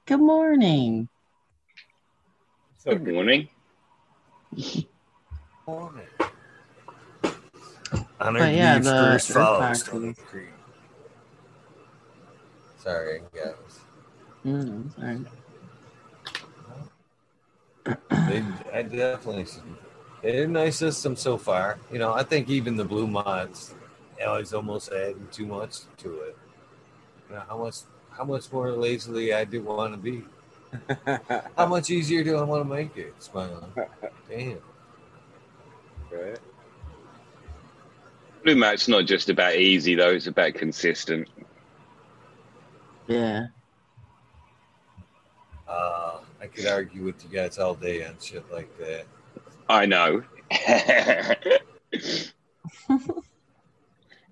Good 0.05 0.19
morning. 0.19 1.09
Good 2.83 3.07
morning. 3.07 3.49
Honor 5.67 6.07
But 8.17 8.53
yeah, 8.53 8.79
the 8.79 8.89
first 8.89 9.29
Earth 9.29 9.35
follow 9.35 9.59
boxes. 9.59 9.85
Stony 9.85 10.13
Creek. 10.13 10.49
Sorry, 12.79 13.21
guys. 13.33 13.79
Mm, 14.45 14.95
sorry. 14.95 15.25
They, 18.09 18.43
I 18.73 18.81
definitely, 18.83 19.45
they're 20.21 20.47
nice 20.47 20.77
system 20.77 21.15
so 21.15 21.37
far. 21.37 21.79
You 21.91 21.99
know, 21.99 22.13
I 22.13 22.23
think 22.23 22.49
even 22.49 22.75
the 22.75 22.85
Blumats, 22.85 23.73
always 24.25 24.53
almost 24.53 24.91
adding 24.91 25.27
too 25.31 25.45
much 25.45 25.81
to 25.97 26.21
it. 26.21 26.37
You 27.29 27.35
know, 27.35 27.43
how 27.47 27.57
much, 27.57 27.75
how 28.11 28.23
much 28.23 28.51
more 28.51 28.71
lazily 28.71 29.33
I 29.33 29.45
do 29.45 29.61
want 29.61 29.93
to 29.93 29.97
be. 29.97 30.23
how 31.57 31.65
much 31.65 31.89
easier 31.89 32.23
do 32.23 32.37
I 32.37 32.43
want 32.43 32.63
to 32.63 32.69
make 32.69 32.95
it? 32.97 33.13
Smile. 33.19 33.69
Damn. 34.29 34.57
Right. 36.11 36.39
Blumat's 38.45 38.87
not 38.87 39.05
just 39.05 39.29
about 39.29 39.55
easy 39.55 39.95
though; 39.95 40.09
it's 40.09 40.27
about 40.27 40.55
consistent. 40.55 41.27
Yeah. 43.07 43.47
Uh, 45.67 46.19
I 46.41 46.47
could 46.47 46.67
argue 46.67 47.05
with 47.05 47.23
you 47.23 47.29
guys 47.29 47.57
all 47.59 47.75
day 47.75 48.05
on 48.05 48.15
shit 48.21 48.51
like 48.51 48.77
that. 48.79 49.05
I 49.69 49.85
know. 49.85 50.23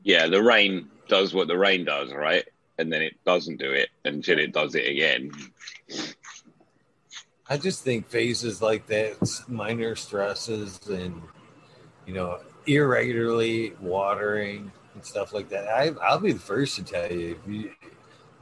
yeah, 0.03 0.27
the 0.27 0.41
rain 0.43 0.89
does 1.07 1.33
what 1.33 1.47
the 1.47 1.57
rain 1.57 1.85
does, 1.85 2.11
right? 2.13 2.45
And 2.77 2.91
then 2.91 3.01
it 3.01 3.15
doesn't 3.25 3.57
do 3.57 3.71
it 3.71 3.89
until 4.05 4.39
it 4.39 4.53
does 4.53 4.75
it 4.75 4.89
again. 4.89 5.31
I 7.47 7.57
just 7.57 7.83
think 7.83 8.07
phases 8.09 8.61
like 8.61 8.87
that, 8.87 9.17
minor 9.47 9.95
stresses, 9.95 10.79
and 10.87 11.21
you 12.09 12.15
know, 12.15 12.39
irregularly 12.65 13.73
watering 13.79 14.71
and 14.95 15.05
stuff 15.05 15.31
like 15.31 15.47
that. 15.49 15.67
I, 15.67 15.91
I'll 16.03 16.19
be 16.19 16.31
the 16.31 16.39
first 16.39 16.75
to 16.77 16.83
tell 16.83 17.11
you, 17.11 17.37
if 17.39 17.53
you, 17.53 17.71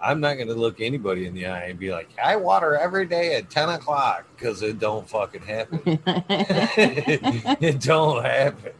I'm 0.01 0.21
not 0.21 0.35
going 0.35 0.47
to 0.47 0.53
look 0.53 0.79
anybody 0.79 1.25
in 1.25 1.33
the 1.33 1.47
eye 1.47 1.65
and 1.65 1.77
be 1.77 1.91
like, 1.91 2.07
I 2.23 2.37
water 2.37 2.77
every 2.77 3.05
day 3.05 3.35
at 3.35 3.49
10 3.49 3.67
o'clock 3.67 4.25
because 4.37 4.61
it 4.61 4.79
don't 4.79 5.09
fucking 5.09 5.41
happen. 5.41 5.81
it 6.05 7.81
don't 7.81 8.23
happen. 8.23 8.71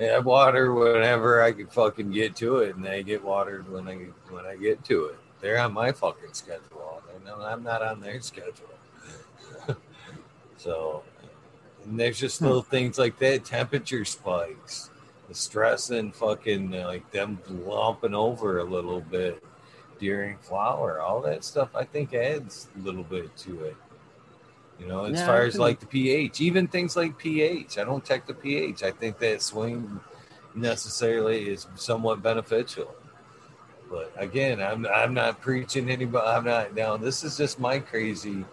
I 0.00 0.20
water 0.20 0.72
whenever 0.72 1.42
I 1.42 1.50
can 1.50 1.66
fucking 1.66 2.12
get 2.12 2.36
to 2.36 2.58
it, 2.58 2.76
and 2.76 2.84
they 2.84 3.02
get 3.02 3.22
watered 3.24 3.70
when 3.70 3.86
I 3.86 3.96
when 4.30 4.46
I 4.46 4.56
get 4.56 4.82
to 4.84 5.06
it. 5.06 5.18
They're 5.40 5.58
on 5.58 5.74
my 5.74 5.92
fucking 5.92 6.32
schedule. 6.32 7.02
And 7.14 7.28
I'm 7.28 7.62
not 7.62 7.82
on 7.82 8.00
their 8.00 8.20
schedule. 8.22 8.70
so, 10.56 11.02
and 11.84 11.98
there's 11.98 12.18
just 12.18 12.38
hmm. 12.38 12.46
little 12.46 12.62
things 12.62 12.98
like 12.98 13.18
that. 13.18 13.44
Temperature 13.44 14.04
spikes, 14.04 14.90
the 15.28 15.34
stress 15.34 15.90
and 15.90 16.14
fucking 16.14 16.70
like 16.70 17.10
them 17.10 17.38
lumping 17.48 18.14
over 18.14 18.58
a 18.58 18.64
little 18.64 19.00
bit 19.00 19.42
during 19.98 20.38
flower, 20.38 21.00
all 21.00 21.20
that 21.22 21.44
stuff. 21.44 21.70
I 21.74 21.84
think 21.84 22.14
adds 22.14 22.68
a 22.76 22.82
little 22.82 23.04
bit 23.04 23.36
to 23.38 23.64
it. 23.64 23.76
You 24.78 24.86
know, 24.86 25.04
as 25.04 25.20
Yeah, 25.20 25.26
far 25.26 25.42
as 25.42 25.58
like 25.58 25.78
the 25.78 25.86
pH, 25.86 26.40
even 26.40 26.66
things 26.66 26.96
like 26.96 27.18
pH. 27.18 27.76
I 27.76 27.84
don't 27.84 28.04
check 28.04 28.26
the 28.26 28.32
pH. 28.32 28.82
I 28.82 28.90
think 28.90 29.18
that 29.18 29.42
swing 29.42 30.00
necessarily 30.54 31.50
is 31.50 31.66
somewhat 31.74 32.22
beneficial. 32.22 32.94
But 33.90 34.12
again, 34.16 34.62
I'm 34.62 34.86
I'm 34.86 35.12
not 35.12 35.40
preaching 35.40 35.90
anybody. 35.90 36.26
I'm 36.26 36.44
not 36.44 36.74
now. 36.74 36.96
This 36.96 37.24
is 37.24 37.36
just 37.36 37.58
my 37.60 37.78
crazy, 37.78 38.44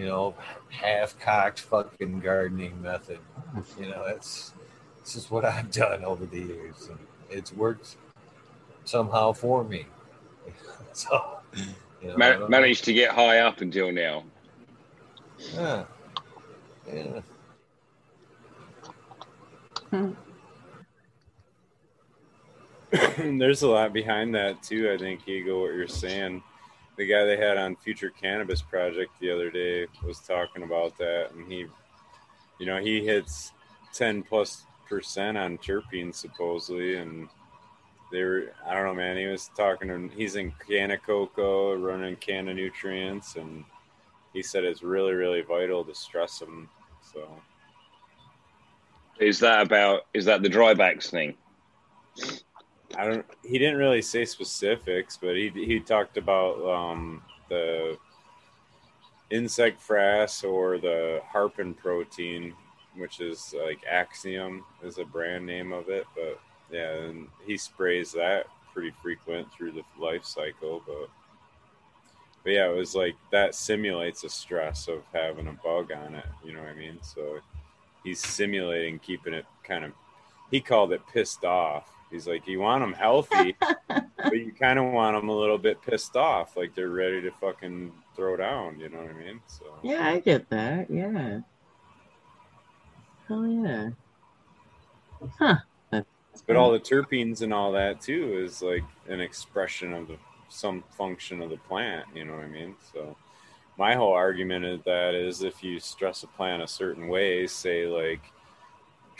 you 0.00 0.06
know, 0.06 0.34
half 0.70 1.18
cocked 1.20 1.60
fucking 1.60 2.20
gardening 2.20 2.80
method. 2.80 3.18
You 3.78 3.90
know, 3.90 4.02
that's 4.06 4.54
this 5.04 5.14
is 5.14 5.30
what 5.30 5.44
I've 5.44 5.70
done 5.70 6.06
over 6.06 6.24
the 6.24 6.38
years, 6.38 6.88
and 6.88 6.98
it's 7.28 7.52
worked 7.52 7.96
somehow 8.84 9.32
for 9.32 9.62
me. 9.62 9.84
so, 10.94 11.40
you 12.00 12.08
know, 12.08 12.14
I 12.14 12.16
Ma- 12.16 12.38
know. 12.38 12.48
managed 12.48 12.84
to 12.84 12.94
get 12.94 13.10
high 13.10 13.40
up 13.40 13.60
until 13.60 13.92
now. 13.92 14.24
Yeah. 15.52 15.84
Yeah. 16.90 17.20
Hmm. 19.90 20.12
There's 23.38 23.60
a 23.60 23.68
lot 23.68 23.92
behind 23.92 24.34
that 24.34 24.62
too. 24.62 24.90
I 24.90 24.96
think 24.96 25.28
Eagle, 25.28 25.60
what 25.60 25.74
you're 25.74 25.88
saying. 25.88 26.42
The 27.00 27.06
guy 27.06 27.24
they 27.24 27.38
had 27.38 27.56
on 27.56 27.76
Future 27.76 28.10
Cannabis 28.10 28.60
Project 28.60 29.10
the 29.20 29.30
other 29.30 29.50
day 29.50 29.86
was 30.04 30.18
talking 30.18 30.64
about 30.64 30.98
that, 30.98 31.30
and 31.34 31.50
he, 31.50 31.64
you 32.58 32.66
know, 32.66 32.76
he 32.76 33.02
hits 33.02 33.52
ten 33.94 34.22
plus 34.22 34.66
percent 34.86 35.38
on 35.38 35.56
terpenes 35.56 36.16
supposedly, 36.16 36.96
and 36.96 37.30
they 38.12 38.22
were. 38.22 38.52
I 38.66 38.74
don't 38.74 38.84
know, 38.84 38.92
man. 38.92 39.16
He 39.16 39.24
was 39.24 39.50
talking. 39.56 40.10
He's 40.14 40.36
in 40.36 40.52
Canna 40.68 40.98
Coco, 40.98 41.74
running 41.74 42.16
Canna 42.16 42.52
Nutrients, 42.52 43.36
and 43.36 43.64
he 44.34 44.42
said 44.42 44.64
it's 44.64 44.82
really, 44.82 45.14
really 45.14 45.40
vital 45.40 45.82
to 45.86 45.94
stress 45.94 46.38
them. 46.38 46.68
So 47.14 47.26
Is 49.18 49.38
that 49.38 49.62
about? 49.62 50.02
Is 50.12 50.26
that 50.26 50.42
the 50.42 50.50
drybacks 50.50 51.08
thing? 51.08 51.34
I 52.96 53.04
don't. 53.04 53.26
He 53.44 53.58
didn't 53.58 53.78
really 53.78 54.02
say 54.02 54.24
specifics, 54.24 55.16
but 55.16 55.36
he 55.36 55.50
he 55.50 55.80
talked 55.80 56.16
about 56.16 56.60
um, 56.68 57.22
the 57.48 57.96
insect 59.30 59.80
frass 59.80 60.44
or 60.44 60.78
the 60.78 61.20
harpin 61.32 61.76
protein, 61.76 62.54
which 62.96 63.20
is 63.20 63.54
like 63.64 63.78
Axiom 63.88 64.64
is 64.82 64.98
a 64.98 65.04
brand 65.04 65.46
name 65.46 65.72
of 65.72 65.88
it. 65.88 66.04
But 66.14 66.40
yeah, 66.70 66.94
and 66.94 67.28
he 67.46 67.56
sprays 67.56 68.12
that 68.12 68.46
pretty 68.72 68.92
frequent 69.02 69.52
through 69.52 69.72
the 69.72 69.82
life 69.98 70.24
cycle. 70.24 70.82
But 70.86 71.08
but 72.42 72.52
yeah, 72.52 72.68
it 72.68 72.76
was 72.76 72.94
like 72.94 73.16
that 73.30 73.54
simulates 73.54 74.24
a 74.24 74.28
stress 74.28 74.88
of 74.88 75.02
having 75.12 75.46
a 75.46 75.52
bug 75.52 75.92
on 75.92 76.14
it. 76.14 76.26
You 76.44 76.54
know 76.54 76.60
what 76.60 76.70
I 76.70 76.74
mean? 76.74 76.98
So 77.02 77.38
he's 78.02 78.20
simulating 78.20 78.98
keeping 78.98 79.34
it 79.34 79.46
kind 79.62 79.84
of. 79.84 79.92
He 80.50 80.60
called 80.60 80.92
it 80.92 81.02
pissed 81.12 81.44
off. 81.44 81.88
He's 82.10 82.26
like, 82.26 82.46
you 82.48 82.60
want 82.60 82.82
them 82.82 82.92
healthy, 82.92 83.56
but 83.88 84.32
you 84.32 84.52
kind 84.60 84.78
of 84.78 84.92
want 84.92 85.16
them 85.16 85.28
a 85.28 85.36
little 85.36 85.58
bit 85.58 85.80
pissed 85.82 86.16
off, 86.16 86.56
like 86.56 86.74
they're 86.74 86.88
ready 86.88 87.22
to 87.22 87.30
fucking 87.30 87.92
throw 88.16 88.36
down. 88.36 88.80
You 88.80 88.88
know 88.88 88.98
what 88.98 89.10
I 89.10 89.14
mean? 89.14 89.40
So 89.46 89.64
Yeah, 89.82 90.06
I 90.08 90.18
get 90.18 90.48
that. 90.50 90.90
Yeah. 90.90 91.40
Hell 93.28 93.46
yeah. 93.46 93.90
Huh. 95.38 95.56
That's 95.90 96.06
but 96.46 96.56
all 96.56 96.72
the 96.72 96.80
terpenes 96.80 97.42
and 97.42 97.52
all 97.54 97.72
that 97.72 98.00
too 98.00 98.40
is 98.44 98.62
like 98.62 98.84
an 99.08 99.20
expression 99.20 99.92
of 99.92 100.08
the, 100.08 100.16
some 100.48 100.82
function 100.96 101.42
of 101.42 101.50
the 101.50 101.56
plant. 101.56 102.06
You 102.14 102.24
know 102.24 102.34
what 102.34 102.44
I 102.44 102.48
mean? 102.48 102.74
So 102.92 103.16
my 103.78 103.94
whole 103.94 104.12
argument 104.12 104.64
is 104.64 104.80
that 104.84 105.14
is 105.14 105.42
if 105.42 105.62
you 105.62 105.78
stress 105.78 106.22
a 106.22 106.26
plant 106.26 106.62
a 106.62 106.68
certain 106.68 107.08
way, 107.08 107.46
say 107.46 107.86
like 107.86 108.20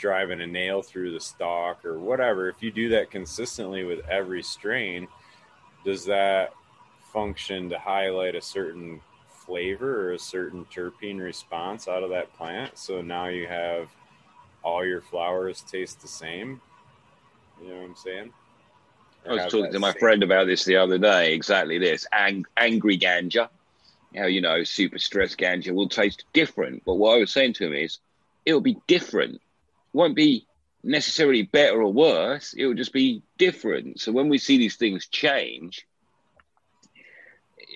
driving 0.01 0.41
a 0.41 0.47
nail 0.47 0.81
through 0.81 1.13
the 1.13 1.19
stalk 1.19 1.85
or 1.85 1.99
whatever, 1.99 2.49
if 2.49 2.61
you 2.61 2.71
do 2.71 2.89
that 2.89 3.11
consistently 3.11 3.83
with 3.83 3.99
every 4.09 4.41
strain, 4.41 5.07
does 5.85 6.05
that 6.05 6.53
function 7.13 7.69
to 7.69 7.77
highlight 7.77 8.35
a 8.35 8.41
certain 8.41 8.99
flavor 9.45 10.07
or 10.09 10.13
a 10.13 10.19
certain 10.19 10.65
terpene 10.65 11.19
response 11.19 11.87
out 11.87 12.01
of 12.01 12.09
that 12.09 12.33
plant? 12.33 12.77
So 12.77 13.01
now 13.01 13.27
you 13.27 13.47
have 13.47 13.89
all 14.63 14.83
your 14.83 15.01
flowers 15.01 15.61
taste 15.61 16.01
the 16.01 16.07
same. 16.07 16.59
You 17.61 17.69
know 17.69 17.75
what 17.75 17.89
I'm 17.89 17.95
saying? 17.95 18.33
I 19.29 19.33
was 19.33 19.51
talking 19.51 19.71
to 19.71 19.79
my 19.79 19.91
same- 19.91 19.99
friend 19.99 20.23
about 20.23 20.47
this 20.47 20.65
the 20.65 20.77
other 20.77 20.97
day. 20.97 21.33
Exactly 21.33 21.77
this 21.77 22.07
Ang- 22.11 22.47
angry 22.57 22.97
ganja. 22.97 23.49
How 24.15 24.25
you 24.25 24.41
know 24.41 24.63
super 24.63 24.97
stressed 24.97 25.37
ganja 25.37 25.71
will 25.71 25.87
taste 25.87 26.25
different. 26.33 26.83
But 26.85 26.95
what 26.95 27.15
I 27.15 27.19
was 27.19 27.31
saying 27.31 27.53
to 27.53 27.67
him 27.67 27.73
is, 27.73 27.99
it'll 28.45 28.61
be 28.61 28.77
different. 28.87 29.39
Won't 29.93 30.15
be 30.15 30.47
necessarily 30.83 31.43
better 31.43 31.81
or 31.81 31.91
worse. 31.91 32.53
It 32.53 32.65
will 32.65 32.73
just 32.73 32.93
be 32.93 33.23
different. 33.37 33.99
So 33.99 34.11
when 34.11 34.29
we 34.29 34.37
see 34.37 34.57
these 34.57 34.77
things 34.77 35.07
change, 35.07 35.85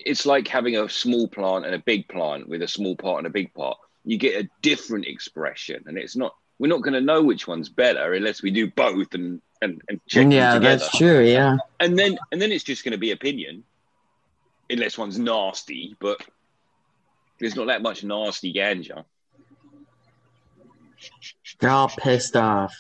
it's 0.06 0.26
like 0.26 0.48
having 0.48 0.78
a 0.78 0.90
small 0.90 1.28
plant 1.28 1.66
and 1.66 1.76
a 1.76 1.80
big 1.80 2.08
plant 2.08 2.48
with 2.48 2.62
a 2.62 2.68
small 2.68 2.96
part 2.96 3.20
and 3.20 3.28
a 3.28 3.32
big 3.32 3.54
part. 3.54 3.78
You 4.04 4.18
get 4.18 4.44
a 4.44 4.50
different 4.62 5.06
expression, 5.08 5.84
and 5.88 5.98
it's 5.98 6.16
not. 6.16 6.36
We're 6.58 6.68
not 6.68 6.84
going 6.84 6.94
to 6.94 7.02
know 7.02 7.22
which 7.22 7.48
one's 7.48 7.70
better 7.70 8.14
unless 8.14 8.42
we 8.42 8.52
do 8.52 8.70
both 8.72 9.14
and 9.14 9.42
and, 9.62 9.82
and 9.90 10.00
check 10.08 10.24
them 10.24 10.32
Yeah, 10.32 10.60
that's 10.60 10.96
true. 10.98 11.22
Yeah. 11.22 11.58
and 11.80 11.98
then 11.98 12.18
and 12.32 12.42
then 12.42 12.52
it's 12.52 12.64
just 12.64 12.84
going 12.84 12.92
to 12.92 12.98
be 12.98 13.12
opinion 13.12 13.64
unless 14.70 14.98
one's 14.98 15.20
nasty 15.20 15.96
but 16.00 16.22
there's 17.40 17.56
not 17.56 17.68
that 17.68 17.82
much 17.82 18.04
nasty 18.04 18.54
ganja 18.54 19.04
They're 21.60 21.70
all 21.70 21.90
pissed 21.90 22.36
off. 22.36 22.76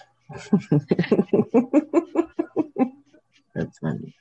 That's 3.53 3.77
funny. 3.79 4.13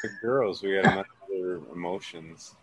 For 0.00 0.10
girls, 0.20 0.62
we 0.62 0.74
gotta 0.74 0.88
manage 0.88 1.06
their 1.28 1.56
emotions. 1.72 2.54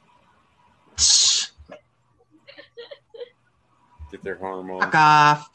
Get 4.11 4.23
their 4.23 4.35
hormones. 4.35 4.83
Fuck 4.85 4.95
off. 4.95 5.49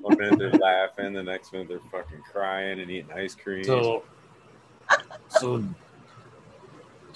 One 0.00 0.18
minute 0.18 0.38
they're 0.38 0.50
laughing, 0.50 1.12
the 1.12 1.22
next 1.22 1.52
minute 1.52 1.68
they're 1.68 1.78
fucking 1.92 2.22
crying 2.22 2.80
and 2.80 2.90
eating 2.90 3.12
ice 3.12 3.36
cream. 3.36 3.62
So, 3.62 4.02
so, 5.28 5.38
so 5.38 5.64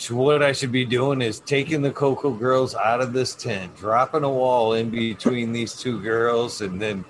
what 0.08 0.42
I 0.42 0.52
should 0.52 0.72
be 0.72 0.84
doing 0.84 1.20
is 1.20 1.40
taking 1.40 1.82
the 1.82 1.90
Coco 1.90 2.30
Girls 2.30 2.74
out 2.74 3.00
of 3.00 3.12
this 3.12 3.34
tent, 3.34 3.76
dropping 3.76 4.24
a 4.24 4.30
wall 4.30 4.74
in 4.74 4.88
between 4.90 5.52
these 5.52 5.74
two 5.74 6.00
girls, 6.00 6.62
and 6.62 6.80
then 6.80 7.04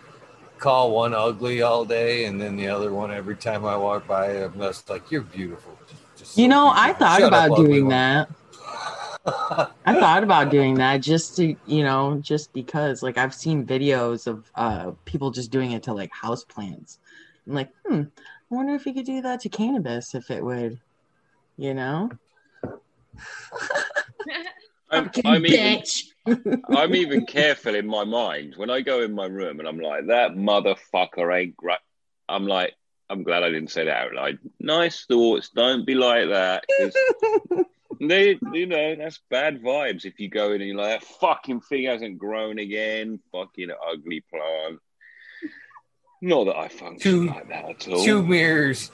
call 0.59 0.91
one 0.91 1.15
ugly 1.15 1.63
all 1.63 1.85
day, 1.85 2.25
and 2.25 2.41
then 2.41 2.57
the 2.57 2.69
other 2.69 2.93
one 2.93 3.13
every 3.13 3.37
time 3.37 3.65
I 3.65 3.77
walk 3.77 4.07
by, 4.07 4.27
I'm 4.45 4.59
just 4.59 4.91
like, 4.91 5.11
"You're 5.11 5.23
beautiful." 5.23 5.79
Just 6.17 6.37
You 6.37 6.49
know, 6.49 6.73
I 6.75 6.93
thought 6.93 7.21
Shut 7.21 7.29
about 7.29 7.57
doing 7.57 7.89
that. 7.89 8.29
I 9.27 9.99
thought 9.99 10.23
about 10.23 10.51
doing 10.51 10.75
that 10.75 10.99
just 10.99 11.37
to, 11.37 11.55
you 11.67 11.83
know, 11.83 12.19
just 12.23 12.53
because 12.53 13.03
like 13.03 13.19
I've 13.19 13.35
seen 13.35 13.67
videos 13.67 14.27
of 14.27 14.51
uh 14.55 14.93
people 15.05 15.31
just 15.31 15.51
doing 15.51 15.73
it 15.73 15.83
to 15.85 15.93
like 15.93 16.13
house 16.13 16.45
plants. 16.45 16.99
I'm 17.47 17.55
like, 17.55 17.71
hmm, 17.85 18.03
I 18.03 18.55
wonder 18.55 18.75
if 18.75 18.87
you 18.87 18.95
could 18.95 19.07
do 19.07 19.23
that 19.23 19.41
to 19.41 19.49
cannabis 19.49 20.15
if 20.15 20.31
it 20.31 20.45
would, 20.45 20.81
you 21.57 21.75
know? 21.75 22.11
I'm, 24.91 25.11
I'm 25.25 25.47
even. 25.47 25.83
I'm 26.69 26.95
even 26.95 27.27
careful 27.27 27.75
in 27.75 27.87
my 27.87 28.05
mind 28.05 28.55
when 28.57 28.71
I 28.71 28.83
go 28.83 29.03
in 29.03 29.15
my 29.15 29.27
room 29.27 29.59
and 29.59 29.69
I'm 29.69 29.81
like, 29.81 30.07
that 30.09 30.33
motherfucker 30.33 31.35
ain't 31.35 31.57
great. 31.57 31.79
I'm 32.29 32.47
like, 32.47 32.75
I'm 33.09 33.23
glad 33.25 33.43
I 33.43 33.51
didn't 33.51 33.71
say 33.71 33.87
that 33.87 33.97
out 34.07 34.15
loud. 34.15 34.39
Nice 34.61 35.07
thoughts. 35.07 35.51
Don't 35.51 35.87
be 35.87 35.95
like 35.95 36.29
that. 36.29 36.65
they, 38.01 38.39
you 38.53 38.67
know, 38.67 38.95
that's 38.97 39.21
bad 39.31 39.63
vibes 39.63 40.05
if 40.05 40.21
you 40.21 40.29
go 40.29 40.53
in 40.53 40.61
and 40.61 40.69
you're 40.69 40.77
like, 40.77 41.01
that 41.01 41.09
fucking 41.21 41.63
thing 41.63 41.87
hasn't 41.87 42.19
grown 42.19 42.59
again. 42.59 43.19
Fucking 43.33 43.71
ugly 43.91 44.23
plant. 44.31 44.79
Not 46.23 46.45
that 46.45 46.57
I 46.57 46.69
function 46.69 47.01
Two- 47.01 47.27
like 47.29 47.49
that 47.49 47.65
at 47.65 47.89
all. 47.89 48.05
Two 48.05 48.23
mirrors. 48.23 48.91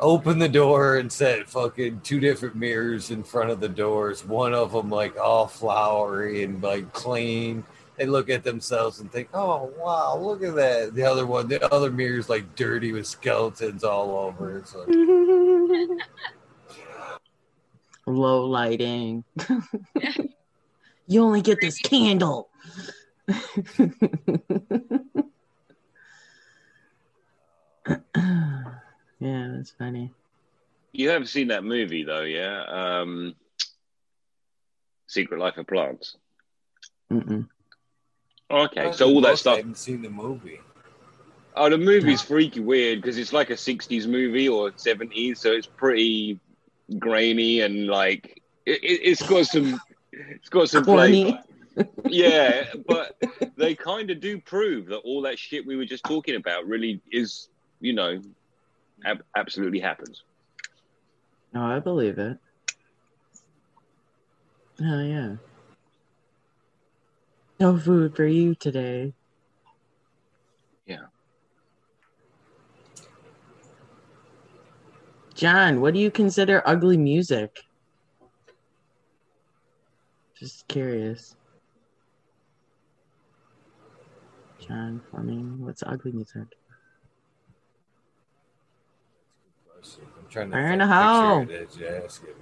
Open 0.00 0.38
the 0.38 0.48
door 0.48 0.98
and 0.98 1.10
set 1.10 1.48
fucking 1.48 2.02
two 2.02 2.20
different 2.20 2.54
mirrors 2.54 3.10
in 3.10 3.24
front 3.24 3.50
of 3.50 3.58
the 3.58 3.68
doors. 3.68 4.24
One 4.24 4.54
of 4.54 4.70
them 4.70 4.90
like 4.90 5.18
all 5.18 5.48
flowery 5.48 6.44
and 6.44 6.62
like 6.62 6.92
clean. 6.92 7.64
They 7.96 8.06
look 8.06 8.30
at 8.30 8.44
themselves 8.44 9.00
and 9.00 9.10
think, 9.10 9.28
"Oh 9.34 9.72
wow, 9.76 10.16
look 10.16 10.44
at 10.44 10.54
that." 10.54 10.94
The 10.94 11.02
other 11.02 11.26
one, 11.26 11.48
the 11.48 11.74
other 11.74 11.90
mirror's 11.90 12.28
like 12.28 12.54
dirty 12.54 12.92
with 12.92 13.08
skeletons 13.08 13.82
all 13.82 14.16
over. 14.16 14.58
It's 14.58 14.72
like, 14.72 14.86
Low 18.06 18.46
lighting. 18.46 19.24
you 21.08 21.22
only 21.22 21.42
get 21.42 21.58
this 21.60 21.80
candle. 21.80 22.50
yeah, 29.18 29.52
that's 29.54 29.70
funny. 29.70 30.12
You 30.92 31.10
have 31.10 31.28
seen 31.28 31.48
that 31.48 31.64
movie 31.64 32.04
though, 32.04 32.22
yeah? 32.22 32.64
Um, 32.64 33.34
Secret 35.06 35.40
Life 35.40 35.58
of 35.58 35.66
Plants. 35.66 36.16
Mm-mm. 37.12 37.48
Okay, 38.50 38.92
so 38.92 39.08
all 39.08 39.20
that 39.22 39.38
stuff. 39.38 39.54
I 39.54 39.56
haven't 39.58 39.78
seen 39.78 40.02
the 40.02 40.10
movie. 40.10 40.60
Oh, 41.54 41.68
the 41.68 41.76
movie's 41.78 42.22
freaky 42.22 42.60
weird 42.60 43.02
because 43.02 43.18
it's 43.18 43.32
like 43.32 43.50
a 43.50 43.54
'60s 43.54 44.06
movie 44.06 44.48
or 44.48 44.70
'70s, 44.70 45.38
so 45.38 45.52
it's 45.52 45.66
pretty 45.66 46.40
grainy 46.98 47.60
and 47.60 47.86
like 47.86 48.40
it, 48.64 48.82
it, 48.82 49.00
it's 49.02 49.22
got 49.22 49.46
some, 49.46 49.80
it's 50.12 50.48
got 50.48 50.70
some 50.70 50.84
Corny. 50.84 51.24
flavor. 51.24 51.42
yeah, 52.08 52.64
but 52.86 53.16
they 53.56 53.74
kind 53.74 54.10
of 54.10 54.20
do 54.20 54.40
prove 54.40 54.86
that 54.86 54.98
all 54.98 55.22
that 55.22 55.38
shit 55.38 55.66
we 55.66 55.76
were 55.76 55.84
just 55.84 56.04
talking 56.04 56.36
about 56.36 56.66
really 56.66 57.00
is, 57.10 57.48
you 57.80 57.92
know, 57.92 58.20
ab- 59.04 59.24
absolutely 59.36 59.80
happens. 59.80 60.22
No, 61.52 61.62
I 61.64 61.78
believe 61.78 62.18
it. 62.18 62.38
Oh 64.80 65.02
yeah. 65.02 65.36
No 67.58 67.76
food 67.78 68.14
for 68.14 68.26
you 68.26 68.54
today. 68.54 69.14
Yeah. 70.86 71.06
John, 75.34 75.80
what 75.80 75.94
do 75.94 76.00
you 76.00 76.10
consider 76.10 76.62
ugly 76.66 76.96
music? 76.96 77.60
Just 80.38 80.66
curious. 80.68 81.36
John 84.60 85.00
Fleming, 85.10 85.58
what's 85.64 85.82
ugly 85.84 86.12
music? 86.12 86.57
I'm 89.82 90.30
trying 90.30 90.50
to 90.50 90.52
Fire 90.56 90.62
think- 90.70 90.72
in 90.82 90.88
the 90.88 90.94
hole. 90.94 91.40
picture 91.46 91.54
it 91.62 91.68
as 91.68 91.76
you 91.78 91.86
ask 92.04 92.22
it. 92.24 92.36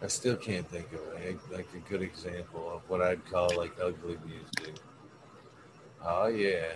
I 0.00 0.06
still 0.06 0.36
can't 0.36 0.66
think 0.68 0.92
of 0.92 1.00
like, 1.14 1.38
like 1.52 1.66
a 1.74 1.88
good 1.90 2.02
example 2.02 2.70
of 2.72 2.82
what 2.88 3.02
I'd 3.02 3.24
call 3.30 3.50
like 3.56 3.72
ugly 3.82 4.16
music. 4.24 4.74
Oh 6.04 6.28
yeah, 6.28 6.66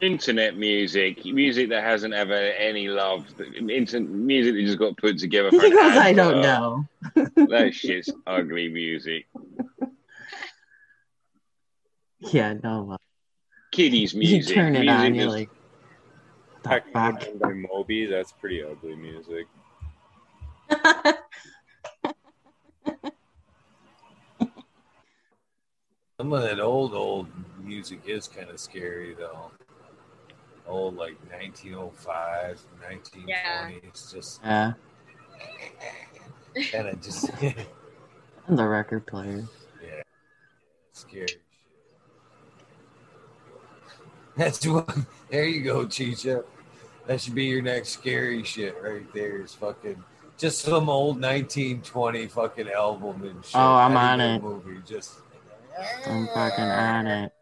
Internet 0.00 0.56
music, 0.56 1.24
music 1.24 1.68
that 1.68 1.84
hasn't 1.84 2.14
ever 2.14 2.32
any 2.34 2.88
love, 2.88 3.26
internet 3.56 4.10
music 4.10 4.54
that 4.54 4.62
just 4.64 4.78
got 4.78 4.96
put 4.96 5.18
together. 5.18 5.50
For 5.50 5.64
an 5.64 5.70
goes, 5.72 5.78
I 5.96 6.12
don't 6.12 6.40
know. 6.40 6.84
that 7.14 7.72
shit's 7.74 8.10
ugly 8.26 8.68
music. 8.68 9.26
Yeah, 12.20 12.54
no. 12.62 12.92
uh, 12.92 12.96
Kiddies 13.72 14.14
You 14.14 14.42
turn 14.42 14.74
it 14.74 14.80
music 14.80 14.90
on, 14.98 15.14
you're 15.14 15.26
that's- 15.26 15.32
like, 15.40 15.50
Talking 16.64 16.90
about 16.90 17.38
by 17.38 17.52
Moby, 17.52 18.06
that's 18.06 18.32
pretty 18.32 18.62
ugly 18.64 18.96
music. 18.96 19.46
some 26.20 26.32
of 26.32 26.42
that 26.42 26.60
old 26.60 26.94
old 26.94 27.28
music 27.62 28.00
is 28.06 28.26
kind 28.28 28.50
of 28.50 28.58
scary 28.58 29.14
though. 29.14 29.50
Old 30.66 30.96
like 30.96 31.16
1905, 31.30 32.60
1920s, 32.82 33.24
Yeah. 33.26 33.68
It's 33.84 34.12
just 34.12 34.40
yeah, 34.44 34.72
kind 36.72 36.88
of 36.88 37.00
just 37.02 37.30
I'm 38.48 38.56
the 38.56 38.66
record 38.66 39.06
player. 39.06 39.44
Yeah. 39.82 40.02
Scary 40.92 41.26
shit. 41.28 41.40
That's 44.38 44.64
what 44.66 44.88
there 45.30 45.44
you 45.44 45.62
go, 45.62 45.84
Chicha. 45.84 46.44
That 47.06 47.20
should 47.20 47.34
be 47.34 47.46
your 47.46 47.62
next 47.62 47.88
scary 47.88 48.44
shit 48.44 48.76
right 48.82 49.12
there. 49.12 49.42
Is 49.42 49.54
fucking 49.54 50.02
just 50.36 50.60
some 50.60 50.88
old 50.88 51.20
1920 51.20 52.26
fucking 52.28 52.68
album 52.70 53.22
and 53.24 53.44
shit. 53.44 53.56
Oh, 53.56 53.74
I'm 53.74 53.96
on 53.96 54.20
it. 54.20 54.40
Movie, 54.40 54.80
just 54.86 55.18
I'm 56.06 56.28
fucking 56.28 56.64
on 56.64 57.06
it. 57.08 57.32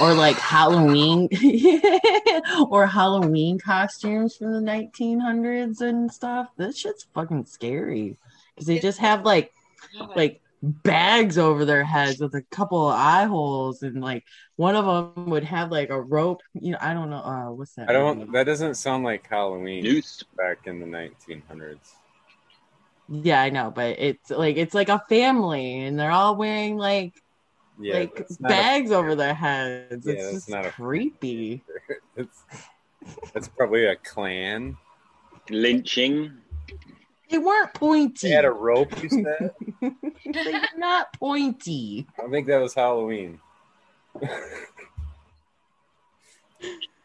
Or 0.00 0.14
like 0.14 0.36
Halloween, 0.36 1.28
or 2.70 2.86
Halloween 2.86 3.58
costumes 3.58 4.36
from 4.36 4.52
the 4.52 4.70
1900s 4.70 5.80
and 5.80 6.12
stuff. 6.12 6.50
This 6.56 6.78
shit's 6.78 7.06
fucking 7.14 7.46
scary 7.46 8.16
because 8.54 8.66
they 8.66 8.78
just 8.78 8.98
have 8.98 9.24
like, 9.24 9.52
like 10.14 10.40
bags 10.64 11.36
over 11.38 11.64
their 11.64 11.84
heads 11.84 12.20
with 12.20 12.34
a 12.34 12.42
couple 12.50 12.88
of 12.88 12.94
eye 12.96 13.24
holes, 13.24 13.82
and 13.82 14.00
like 14.00 14.24
one 14.56 14.76
of 14.76 14.84
them 15.14 15.26
would 15.30 15.44
have 15.44 15.70
like 15.70 15.90
a 15.90 16.00
rope. 16.00 16.40
You 16.54 16.72
know, 16.72 16.78
I 16.80 16.94
don't 16.94 17.10
know. 17.10 17.18
Uh, 17.18 17.50
what's 17.52 17.74
that? 17.74 17.88
I 17.90 17.92
don't. 17.92 18.32
That 18.32 18.44
doesn't 18.44 18.74
sound 18.76 19.04
like 19.04 19.26
Halloween 19.28 19.82
Noose. 19.84 20.24
back 20.36 20.66
in 20.66 20.80
the 20.80 20.86
1900s. 20.86 21.78
Yeah, 23.08 23.42
I 23.42 23.50
know, 23.50 23.70
but 23.70 23.96
it's 23.98 24.30
like 24.30 24.56
it's 24.56 24.74
like 24.74 24.88
a 24.88 25.02
family, 25.08 25.82
and 25.82 25.98
they're 25.98 26.10
all 26.10 26.36
wearing 26.36 26.78
like 26.78 27.12
Yeah, 27.78 27.94
like 27.98 28.16
that's 28.16 28.40
not 28.40 28.50
a- 28.50 28.54
bags 28.54 28.90
over 28.92 29.14
their 29.14 29.34
heads. 29.34 30.06
Yeah, 30.06 30.14
it's 30.14 30.32
just 30.32 30.48
not 30.50 30.66
a- 30.66 30.70
creepy. 30.70 31.62
It's 32.16 32.44
that's 33.34 33.48
probably 33.48 33.84
a 33.84 33.96
clan. 33.96 34.78
Lynching. 35.50 36.32
They 37.34 37.38
weren't 37.38 37.74
pointy. 37.74 38.28
They 38.28 38.34
had 38.36 38.44
a 38.44 38.52
rope. 38.52 39.02
You 39.02 39.08
said. 39.08 39.50
They're 40.24 40.68
not 40.76 41.12
pointy. 41.18 42.06
I 42.16 42.28
think 42.28 42.46
that 42.46 42.58
was 42.58 42.74
Halloween. 42.74 43.40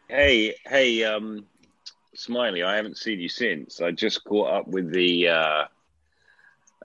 Hey, 0.06 0.54
hey, 0.64 1.02
um, 1.02 1.46
Smiley, 2.14 2.62
I 2.62 2.76
haven't 2.76 2.96
seen 2.96 3.18
you 3.18 3.28
since. 3.28 3.80
I 3.80 3.90
just 3.90 4.22
caught 4.22 4.52
up 4.52 4.68
with 4.68 4.92
the 4.92 5.30
uh, 5.30 5.64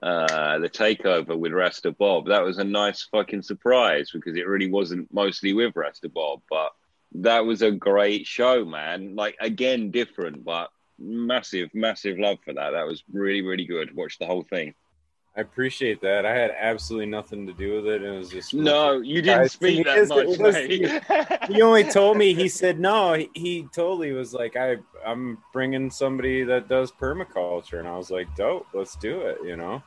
uh, 0.02 0.58
the 0.58 0.68
takeover 0.68 1.38
with 1.38 1.52
Rasta 1.52 1.92
Bob. 1.92 2.26
That 2.26 2.42
was 2.42 2.58
a 2.58 2.64
nice 2.64 3.04
fucking 3.04 3.42
surprise 3.42 4.10
because 4.12 4.34
it 4.36 4.48
really 4.48 4.68
wasn't 4.68 5.14
mostly 5.14 5.52
with 5.52 5.76
Rasta 5.76 6.08
Bob, 6.08 6.42
but 6.50 6.72
that 7.14 7.46
was 7.46 7.62
a 7.62 7.70
great 7.70 8.26
show, 8.26 8.64
man. 8.64 9.14
Like 9.14 9.36
again, 9.38 9.92
different, 9.92 10.44
but 10.44 10.70
massive, 10.98 11.70
massive 11.74 12.18
love 12.18 12.38
for 12.44 12.52
that. 12.54 12.70
That 12.70 12.86
was 12.86 13.02
really, 13.12 13.42
really 13.42 13.64
good. 13.64 13.94
Watch 13.94 14.18
the 14.18 14.26
whole 14.26 14.42
thing. 14.44 14.74
I 15.36 15.42
appreciate 15.42 16.00
that. 16.00 16.24
I 16.24 16.34
had 16.34 16.50
absolutely 16.58 17.06
nothing 17.10 17.46
to 17.46 17.52
do 17.52 17.74
with 17.74 17.86
it. 17.86 18.02
It 18.02 18.10
was 18.10 18.30
just 18.30 18.54
No, 18.54 19.02
you 19.02 19.20
didn't 19.20 19.42
Guys, 19.42 19.52
speak 19.52 19.80
it 19.80 19.84
that 19.84 19.98
is- 19.98 20.08
much, 20.08 20.38
was- 20.38 20.54
mate. 20.54 21.02
he 21.50 21.60
only 21.60 21.84
told 21.84 22.16
me 22.16 22.32
he 22.32 22.48
said 22.48 22.80
no 22.80 23.12
he, 23.12 23.28
he 23.34 23.66
totally 23.72 24.12
was 24.12 24.32
like 24.34 24.56
i 24.56 24.76
i'm 25.06 25.38
bringing 25.52 25.90
somebody 25.90 26.42
that 26.42 26.68
does 26.68 26.90
permaculture 26.90 27.78
and 27.78 27.86
i 27.86 27.96
was 27.96 28.10
like 28.10 28.26
dope 28.34 28.66
let's 28.74 28.96
do 28.96 29.20
it 29.20 29.38
you 29.44 29.56
know 29.56 29.80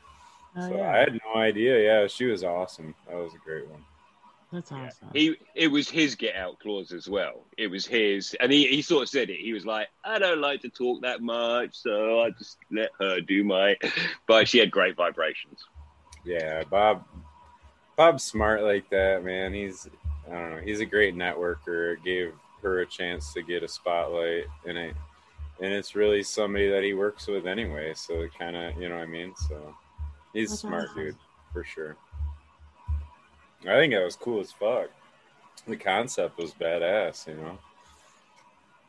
Oh, 0.56 0.70
so 0.70 0.78
yeah. 0.78 0.92
i 0.94 0.98
had 1.00 1.20
no 1.26 1.42
idea 1.42 1.84
yeah 1.84 2.08
she 2.08 2.26
was 2.26 2.44
awesome 2.44 2.96
that 3.08 3.16
was 3.18 3.34
a 3.34 3.38
great 3.40 3.68
one 3.68 3.84
That's 4.52 4.72
awesome. 4.72 5.10
He 5.14 5.36
it 5.56 5.68
was 5.68 5.90
his 5.90 6.16
get 6.16 6.36
out 6.36 6.60
clause 6.60 6.92
as 6.92 7.08
well. 7.08 7.46
It 7.58 7.68
was 7.68 7.86
his, 7.86 8.36
and 8.40 8.52
he, 8.52 8.66
he 8.68 8.82
sort 8.82 9.04
of 9.04 9.10
said 9.10 9.30
it. 9.30 9.40
He 9.40 9.54
was 9.54 9.66
like, 9.66 9.90
"I 10.04 10.18
don't 10.18 10.42
like 10.42 10.62
to 10.62 10.70
talk 10.70 11.02
that 11.04 11.22
much, 11.22 11.76
so 11.76 12.22
I 12.22 12.32
just 12.32 12.58
let 12.72 12.90
her 13.00 13.22
do 13.22 13.44
my." 13.44 13.78
But 14.28 14.48
she 14.48 14.58
had 14.58 14.72
great 14.72 14.96
vibrations. 14.96 15.60
yeah 16.26 16.64
bob 16.70 17.06
bob's 17.96 18.24
smart 18.24 18.62
like 18.64 18.90
that 18.90 19.24
man 19.24 19.54
he's 19.54 19.88
i 20.28 20.32
don't 20.34 20.50
know 20.52 20.62
he's 20.62 20.82
a 20.82 20.86
great 20.86 21.16
networker 21.16 21.96
gave 22.04 22.34
her 22.62 22.82
a 22.82 22.86
chance 22.86 23.32
to 23.34 23.42
get 23.42 23.64
a 23.64 23.68
spotlight, 23.68 24.46
and 24.68 24.78
it 24.78 24.96
and 25.62 25.72
it's 25.74 25.96
really 25.96 26.24
somebody 26.24 26.70
that 26.70 26.84
he 26.84 26.94
works 26.94 27.28
with 27.28 27.46
anyway. 27.46 27.94
So 27.96 28.22
it 28.22 28.32
kind 28.38 28.56
of 28.56 28.76
you 28.82 28.90
know 28.90 28.96
what 28.96 29.04
I 29.04 29.08
mean. 29.08 29.34
So 29.48 29.76
he's 30.34 30.50
That's 30.50 30.62
smart 30.62 30.90
awesome. 30.92 31.04
dude 31.04 31.18
for 31.54 31.64
sure. 31.64 31.96
I 33.64 33.76
think 33.76 33.94
that 33.94 34.04
was 34.04 34.16
cool 34.16 34.40
as 34.40 34.52
fuck. 34.52 34.90
The 35.68 35.76
concept 35.76 36.38
was 36.38 36.54
badass, 36.54 37.28
you 37.28 37.36
know. 37.36 37.58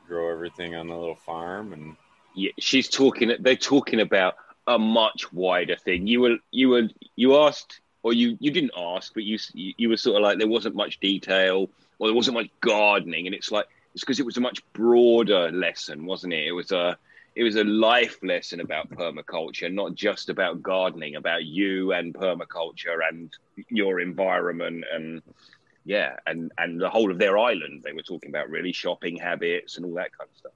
Grow 0.06 0.30
everything 0.30 0.74
on 0.74 0.88
the 0.88 0.96
little 0.96 1.16
farm 1.16 1.72
and 1.72 1.96
yeah, 2.34 2.50
she's 2.58 2.88
talking. 2.88 3.32
They're 3.40 3.56
talking 3.56 4.00
about 4.00 4.36
a 4.66 4.78
much 4.78 5.32
wider 5.32 5.76
thing. 5.76 6.06
You 6.06 6.20
were, 6.20 6.36
you 6.50 6.68
were, 6.68 6.88
you 7.16 7.36
asked, 7.36 7.80
or 8.02 8.12
you, 8.12 8.36
you 8.40 8.50
didn't 8.50 8.72
ask, 8.76 9.12
but 9.14 9.24
you, 9.24 9.38
you 9.54 9.88
were 9.88 9.96
sort 9.96 10.16
of 10.16 10.22
like 10.22 10.38
there 10.38 10.48
wasn't 10.48 10.74
much 10.74 11.00
detail, 11.00 11.68
or 11.98 12.08
there 12.08 12.14
wasn't 12.14 12.34
much 12.34 12.48
gardening, 12.60 13.26
and 13.26 13.34
it's 13.34 13.50
like 13.50 13.66
it's 13.94 14.02
because 14.02 14.20
it 14.20 14.26
was 14.26 14.36
a 14.36 14.40
much 14.40 14.62
broader 14.72 15.50
lesson, 15.50 16.06
wasn't 16.06 16.32
it? 16.32 16.46
It 16.46 16.52
was 16.52 16.72
a, 16.72 16.96
it 17.40 17.42
was 17.42 17.56
a 17.56 17.64
life 17.64 18.18
lesson 18.22 18.60
about 18.60 18.90
permaculture, 18.90 19.72
not 19.72 19.94
just 19.94 20.28
about 20.28 20.62
gardening, 20.62 21.16
about 21.16 21.42
you 21.42 21.94
and 21.94 22.12
permaculture 22.12 22.98
and 23.08 23.32
your 23.70 24.00
environment 24.00 24.84
and 24.92 25.22
yeah, 25.86 26.16
and 26.26 26.52
and 26.58 26.78
the 26.78 26.90
whole 26.90 27.10
of 27.10 27.18
their 27.18 27.38
island. 27.38 27.82
They 27.82 27.94
were 27.94 28.02
talking 28.02 28.28
about 28.28 28.50
really 28.50 28.74
shopping 28.74 29.16
habits 29.16 29.78
and 29.78 29.86
all 29.86 29.94
that 29.94 30.10
kind 30.14 30.28
of 30.30 30.36
stuff. 30.36 30.52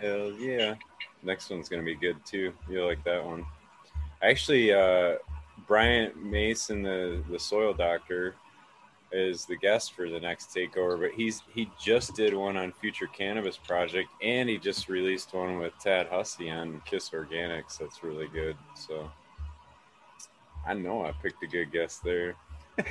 Hell 0.00 0.32
yeah. 0.40 0.74
Next 1.22 1.50
one's 1.50 1.68
gonna 1.68 1.84
be 1.84 1.94
good 1.94 2.16
too. 2.26 2.52
You'll 2.68 2.88
like 2.88 3.04
that 3.04 3.24
one. 3.24 3.46
Actually, 4.22 4.72
uh 4.72 5.18
Bryant 5.68 6.20
Mason, 6.20 6.82
the 6.82 7.22
the 7.30 7.38
soil 7.38 7.72
doctor, 7.72 8.34
is 9.12 9.44
the 9.44 9.56
guest 9.56 9.92
for 9.92 10.08
the 10.08 10.20
next 10.20 10.54
takeover, 10.54 11.00
but 11.00 11.12
he's 11.12 11.42
he 11.54 11.68
just 11.80 12.14
did 12.14 12.34
one 12.34 12.56
on 12.56 12.72
Future 12.72 13.06
Cannabis 13.06 13.56
Project 13.56 14.08
and 14.22 14.48
he 14.48 14.58
just 14.58 14.88
released 14.88 15.34
one 15.34 15.58
with 15.58 15.72
Tad 15.78 16.08
Hussey 16.08 16.50
on 16.50 16.80
KIS 16.86 17.10
Organics. 17.10 17.78
That's 17.78 18.02
really 18.02 18.28
good. 18.28 18.56
So 18.74 19.10
I 20.66 20.74
know 20.74 21.04
I 21.04 21.12
picked 21.22 21.42
a 21.42 21.46
good 21.46 21.72
guest 21.72 22.02
there. 22.02 22.34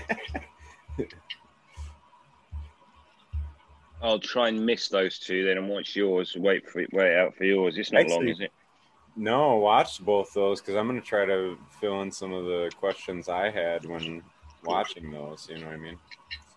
I'll 4.02 4.20
try 4.20 4.48
and 4.48 4.66
miss 4.66 4.90
those 4.90 5.20
two 5.20 5.46
then 5.46 5.60
and 5.60 5.70
watch 5.70 5.96
yours. 5.96 6.36
Wait 6.36 6.68
for 6.68 6.80
it, 6.80 6.90
wait 6.92 7.16
out 7.16 7.36
for 7.36 7.44
yours. 7.44 7.78
It's 7.78 7.92
not 7.92 8.08
long, 8.08 8.28
is 8.28 8.40
it? 8.40 8.52
No, 9.16 9.58
watch 9.58 10.04
both 10.04 10.34
those 10.34 10.62
because 10.62 10.76
I'm 10.76 10.88
going 10.88 11.00
to 11.00 11.06
try 11.06 11.26
to 11.26 11.58
fill 11.80 12.02
in 12.02 12.12
some 12.12 12.34
of 12.34 12.46
the 12.46 12.72
questions 12.80 13.30
I 13.30 13.52
had 13.52 13.86
when 13.86 14.24
watching 14.64 15.12
those. 15.12 15.48
You 15.50 15.60
know 15.60 15.68
what 15.68 15.76
I 15.76 15.78
mean? 15.78 15.98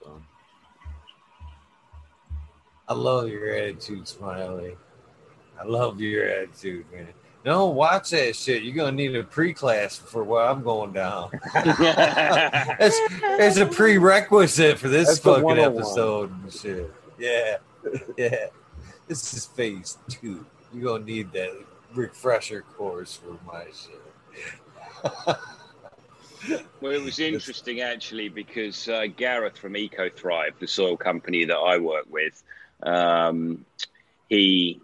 So 0.01 0.21
I 2.89 2.95
love 2.95 3.29
your 3.29 3.51
attitude, 3.51 4.07
Smiley. 4.07 4.77
I 5.59 5.65
love 5.65 6.01
your 6.01 6.27
attitude, 6.27 6.85
man. 6.93 7.09
No, 7.45 7.67
watch 7.67 8.11
that 8.11 8.35
shit. 8.37 8.63
You're 8.63 8.75
gonna 8.75 8.93
need 8.93 9.15
a 9.15 9.23
pre-class 9.23 9.97
for 9.97 10.25
where 10.25 10.43
I'm 10.43 10.63
going 10.63 10.93
down. 10.93 11.31
That's 11.55 12.97
it's 13.23 13.59
a 13.59 13.67
prerequisite 13.67 14.79
for 14.79 14.89
this 14.89 15.09
That's 15.09 15.19
fucking 15.21 15.59
episode 15.59 16.31
and 16.31 16.53
shit. 16.53 16.91
Yeah, 17.19 17.59
yeah. 18.17 18.47
This 19.09 19.35
is 19.35 19.45
phase 19.45 19.99
two. 20.09 20.47
You're 20.73 20.85
gonna 20.85 21.05
need 21.05 21.33
that 21.33 21.51
refresher 21.95 22.63
course 22.63 23.15
for 23.15 23.39
my 23.47 23.65
shit. 23.67 25.37
Well, 26.81 26.93
it 26.93 27.03
was 27.03 27.19
interesting 27.19 27.81
actually 27.81 28.29
because 28.29 28.89
uh, 28.89 29.07
Gareth 29.17 29.59
from 29.59 29.77
Eco 29.77 30.11
Thrive, 30.11 30.55
the 30.59 30.67
soil 30.67 30.97
company 30.97 31.45
that 31.45 31.57
I 31.57 31.79
work 31.79 32.07
with, 32.11 32.43
um, 32.83 33.65
he 34.29 34.81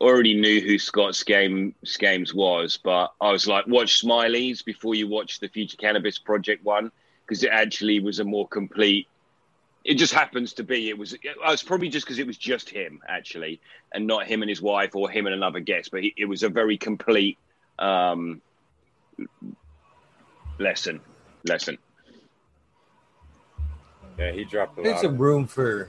already 0.00 0.38
knew 0.38 0.60
who 0.60 0.78
Scott 0.78 1.12
Scam- 1.12 1.74
Scames 1.84 2.34
was, 2.34 2.78
but 2.82 3.12
I 3.20 3.30
was 3.30 3.46
like, 3.46 3.66
watch 3.66 4.02
Smileys 4.02 4.64
before 4.64 4.94
you 4.94 5.08
watch 5.08 5.40
the 5.40 5.48
Future 5.48 5.76
Cannabis 5.76 6.18
Project 6.18 6.64
one 6.64 6.90
because 7.26 7.42
it 7.42 7.50
actually 7.50 8.00
was 8.00 8.20
a 8.20 8.24
more 8.24 8.46
complete. 8.46 9.08
It 9.84 9.94
just 9.94 10.12
happens 10.12 10.52
to 10.54 10.64
be. 10.64 10.88
It 10.88 10.98
was. 10.98 11.12
It 11.12 11.36
was 11.44 11.62
probably 11.62 11.88
just 11.88 12.06
because 12.06 12.18
it 12.18 12.26
was 12.26 12.36
just 12.36 12.68
him 12.68 13.00
actually, 13.08 13.60
and 13.92 14.06
not 14.06 14.26
him 14.26 14.42
and 14.42 14.48
his 14.48 14.60
wife 14.60 14.96
or 14.96 15.08
him 15.08 15.26
and 15.26 15.34
another 15.34 15.60
guest. 15.60 15.92
But 15.92 16.02
he, 16.02 16.14
it 16.16 16.24
was 16.24 16.42
a 16.42 16.48
very 16.48 16.76
complete 16.76 17.38
um, 17.78 18.42
lesson. 20.58 21.00
Lesson. 21.44 21.78
yeah, 24.18 24.32
he 24.32 24.44
dropped 24.44 24.78
a 24.78 24.82
There's 24.82 24.94
lot. 24.94 25.02
some 25.02 25.18
room 25.18 25.46
for. 25.46 25.88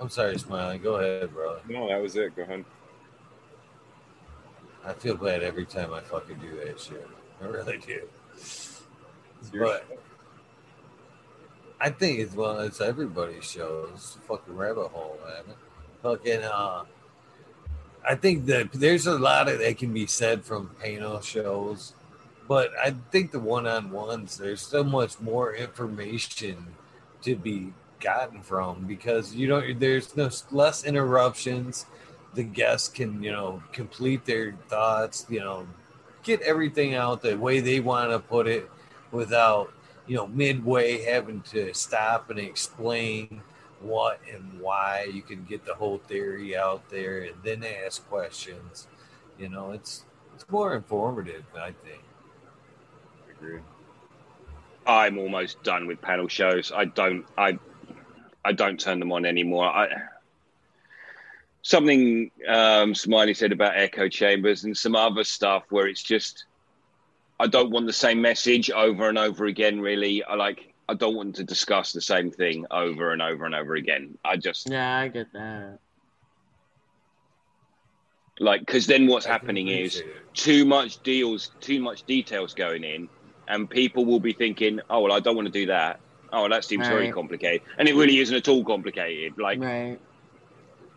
I'm 0.00 0.08
sorry, 0.08 0.38
Smiley. 0.38 0.78
Go 0.78 0.96
ahead, 0.96 1.32
bro. 1.32 1.58
No, 1.68 1.88
that 1.88 2.00
was 2.00 2.16
it. 2.16 2.34
Go 2.34 2.42
ahead. 2.42 2.64
I 4.84 4.92
feel 4.92 5.16
bad 5.16 5.42
every 5.42 5.64
time 5.64 5.94
I 5.94 6.00
fucking 6.00 6.38
do 6.38 6.56
that 6.64 6.78
shit. 6.80 7.06
I 7.42 7.46
really 7.46 7.78
do. 7.78 8.02
But 9.52 9.86
I 11.80 11.90
think 11.90 12.18
it's 12.18 12.34
well, 12.34 12.60
it's 12.60 12.80
everybody's 12.80 13.44
show. 13.44 13.88
It's 13.94 14.16
a 14.16 14.18
fucking 14.20 14.56
rabbit 14.56 14.88
hole, 14.88 15.18
man. 15.24 15.54
Fucking 16.02 16.42
uh 16.42 16.84
I 18.06 18.14
think 18.14 18.46
that 18.46 18.72
there's 18.72 19.06
a 19.06 19.18
lot 19.18 19.48
of 19.48 19.58
that 19.60 19.78
can 19.78 19.92
be 19.94 20.06
said 20.06 20.44
from 20.44 20.70
panel 20.82 21.20
shows, 21.22 21.94
but 22.48 22.70
I 22.82 22.94
think 23.10 23.30
the 23.30 23.40
one-on-ones 23.40 24.36
there's 24.36 24.60
so 24.60 24.84
much 24.84 25.20
more 25.20 25.54
information 25.54 26.66
to 27.22 27.36
be 27.36 27.72
gotten 28.00 28.42
from 28.42 28.86
because 28.86 29.34
you 29.34 29.46
don't 29.46 29.78
there's 29.80 30.16
no 30.16 30.28
less 30.50 30.84
interruptions. 30.84 31.86
The 32.34 32.42
guests 32.42 32.88
can 32.88 33.22
you 33.22 33.32
know 33.32 33.62
complete 33.72 34.24
their 34.24 34.52
thoughts, 34.68 35.26
you 35.28 35.40
know, 35.40 35.66
get 36.22 36.42
everything 36.42 36.94
out 36.94 37.22
the 37.22 37.36
way 37.38 37.60
they 37.60 37.80
want 37.80 38.10
to 38.10 38.18
put 38.18 38.46
it 38.46 38.70
without 39.10 39.72
you 40.06 40.16
know 40.16 40.26
midway 40.26 41.02
having 41.02 41.40
to 41.42 41.72
stop 41.72 42.30
and 42.30 42.38
explain 42.38 43.40
what 43.80 44.20
and 44.32 44.60
why. 44.60 45.08
You 45.12 45.22
can 45.22 45.44
get 45.44 45.64
the 45.64 45.74
whole 45.74 45.98
theory 45.98 46.56
out 46.56 46.88
there 46.90 47.20
and 47.22 47.34
then 47.42 47.64
ask 47.64 48.06
questions. 48.08 48.86
You 49.38 49.48
know 49.48 49.72
it's 49.72 50.04
it's 50.34 50.48
more 50.50 50.74
informative 50.74 51.44
i 51.56 51.72
think 51.84 52.03
Agreed. 53.40 53.62
I'm 54.86 55.18
almost 55.18 55.62
done 55.62 55.86
with 55.86 56.00
panel 56.00 56.28
shows. 56.28 56.72
I 56.74 56.84
don't. 56.84 57.24
I. 57.36 57.58
I 58.44 58.52
don't 58.52 58.78
turn 58.78 58.98
them 59.00 59.12
on 59.12 59.24
anymore. 59.24 59.64
I. 59.66 59.88
Something 61.62 62.30
um, 62.46 62.94
Smiley 62.94 63.32
said 63.32 63.52
about 63.52 63.76
echo 63.76 64.08
chambers 64.08 64.64
and 64.64 64.76
some 64.76 64.94
other 64.94 65.24
stuff 65.24 65.64
where 65.70 65.86
it's 65.86 66.02
just. 66.02 66.44
I 67.40 67.46
don't 67.48 67.70
want 67.70 67.86
the 67.86 67.92
same 67.92 68.20
message 68.22 68.70
over 68.70 69.08
and 69.08 69.18
over 69.18 69.46
again. 69.46 69.80
Really, 69.80 70.22
I 70.22 70.34
like. 70.34 70.72
I 70.88 70.94
don't 70.94 71.16
want 71.16 71.36
to 71.36 71.44
discuss 71.44 71.92
the 71.92 72.00
same 72.02 72.30
thing 72.30 72.66
over 72.70 73.12
and 73.12 73.22
over 73.22 73.46
and 73.46 73.54
over 73.54 73.74
again. 73.74 74.18
I 74.22 74.36
just 74.36 74.68
Yeah, 74.68 74.98
I 74.98 75.08
get 75.08 75.32
that. 75.32 75.78
like 78.38 78.60
because 78.60 78.86
then 78.86 79.06
what's 79.06 79.26
I 79.26 79.30
happening 79.30 79.68
is 79.68 79.96
it. 80.00 80.06
too 80.34 80.66
much 80.66 81.02
deals, 81.02 81.50
too 81.60 81.80
much 81.80 82.02
details 82.04 82.52
going 82.52 82.84
in, 82.84 83.08
and 83.48 83.68
people 83.68 84.04
will 84.04 84.20
be 84.20 84.32
thinking, 84.32 84.80
"Oh, 84.90 85.00
well, 85.00 85.12
I 85.12 85.20
don't 85.20 85.36
want 85.36 85.46
to 85.46 85.52
do 85.52 85.66
that. 85.66 86.00
Oh, 86.32 86.48
that 86.48 86.64
seems 86.64 86.88
very 86.88 87.10
complicated," 87.10 87.62
and 87.78 87.88
it 87.88 87.94
really 87.94 88.18
isn't 88.18 88.34
at 88.36 88.48
all 88.48 88.64
complicated. 88.64 89.38
Like, 89.38 89.60
Right. 89.60 89.98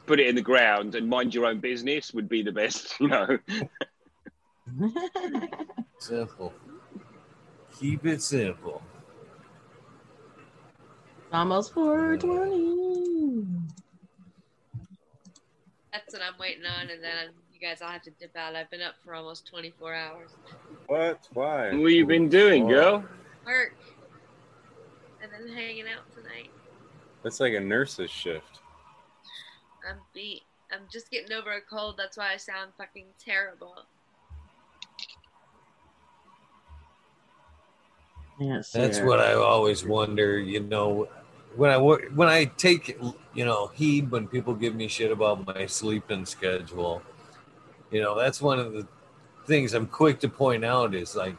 put 0.06 0.20
it 0.20 0.28
in 0.28 0.36
the 0.36 0.42
ground 0.42 0.96
and 0.96 1.10
mind 1.10 1.36
your 1.36 1.46
own 1.46 1.60
business 1.60 2.14
would 2.14 2.30
be 2.30 2.42
the 2.42 2.52
best, 2.52 2.98
you 3.00 3.08
know. 3.10 3.38
simple 6.00 6.54
keep 7.80 8.06
it 8.06 8.22
simple 8.22 8.82
Almost 11.32 11.74
420. 11.74 13.68
That's 15.92 16.14
what 16.14 16.22
I'm 16.22 16.38
waiting 16.40 16.66
on, 16.66 16.90
and 16.90 17.04
then 17.04 17.30
you 17.60 17.68
guys 17.68 17.82
all 17.82 17.90
have 17.90 18.04
to 18.04 18.12
dip 18.12 18.36
out. 18.36 18.56
I've 18.56 18.70
been 18.70 18.82
up 18.82 18.96
for 19.04 19.16
almost 19.16 19.48
24 19.48 19.94
hours. 19.94 20.30
What? 20.88 21.28
Why? 21.34 21.76
What 21.76 21.88
you 21.88 22.06
been 22.06 22.30
doing, 22.30 22.68
girl? 22.68 23.04
Work. 23.46 23.76
And 25.22 25.32
then 25.32 25.56
hanging 25.56 25.86
out 25.86 26.12
tonight. 26.16 26.52
That's 27.24 27.40
like 27.40 27.54
a 27.54 27.60
nurse's 27.60 28.12
shift. 28.12 28.60
I'm 29.90 29.98
beat. 30.14 30.44
I'm 30.72 30.82
just 30.92 31.10
getting 31.10 31.34
over 31.34 31.54
a 31.54 31.62
cold. 31.62 31.96
That's 31.98 32.18
why 32.18 32.34
I 32.34 32.38
sound 32.38 32.72
fucking 32.78 33.06
terrible. 33.18 33.76
Yes. 38.40 38.72
That's 38.72 39.00
what 39.00 39.20
I 39.20 39.34
always 39.34 39.84
wonder. 39.84 40.40
You 40.40 40.60
know, 40.60 41.08
when 41.56 41.72
I 41.72 41.78
work, 41.78 42.12
when 42.14 42.28
I 42.28 42.46
take, 42.46 43.00
you 43.34 43.46
know, 43.46 43.68
heed 43.68 44.12
when 44.12 44.28
people 44.28 44.54
give 44.54 44.76
me 44.76 44.88
shit 44.88 45.12
about 45.12 45.48
my 45.48 45.66
sleeping 45.66 46.26
schedule. 46.26 47.02
You 47.92 48.02
know, 48.02 48.16
that's 48.18 48.42
one 48.42 48.60
of 48.60 48.74
the 48.74 48.88
things 49.46 49.74
I'm 49.74 49.88
quick 49.88 50.20
to 50.22 50.30
point 50.30 50.66
out 50.66 50.94
is 50.96 51.16
like, 51.16 51.36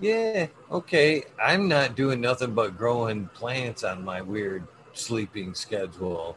Yeah, 0.00 0.48
okay. 0.70 1.24
I'm 1.42 1.68
not 1.68 1.96
doing 1.96 2.20
nothing 2.20 2.54
but 2.54 2.76
growing 2.78 3.28
plants 3.28 3.84
on 3.84 4.04
my 4.04 4.22
weird 4.22 4.66
sleeping 4.94 5.54
schedule. 5.54 6.36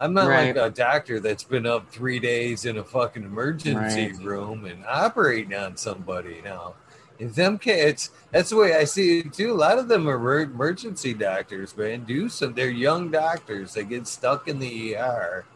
I'm 0.00 0.12
not 0.14 0.28
Right. 0.28 0.54
like 0.54 0.56
a 0.56 0.70
doctor 0.70 1.20
that's 1.20 1.44
been 1.44 1.66
up 1.66 1.90
three 1.90 2.18
days 2.20 2.66
in 2.66 2.78
a 2.78 2.84
fucking 2.84 3.24
emergency 3.24 4.12
Right. 4.12 4.20
room 4.22 4.64
and 4.66 4.84
operating 4.86 5.54
on 5.54 5.76
somebody 5.76 6.42
now. 6.44 6.74
If 7.18 7.34
them 7.34 7.58
kids, 7.58 8.10
that's 8.32 8.50
the 8.50 8.56
way 8.56 8.74
I 8.76 8.84
see 8.84 9.20
it 9.20 9.32
too. 9.32 9.52
A 9.52 9.54
lot 9.54 9.78
of 9.78 9.88
them 9.88 10.06
are 10.08 10.40
emergency 10.40 11.14
doctors, 11.14 11.76
man. 11.76 12.04
Do 12.04 12.28
some, 12.28 12.52
they're 12.54 12.68
young 12.70 13.10
doctors. 13.10 13.72
They 13.74 13.84
get 13.84 14.06
stuck 14.06 14.48
in 14.48 14.58
the 14.58 14.94
ER 14.96 15.46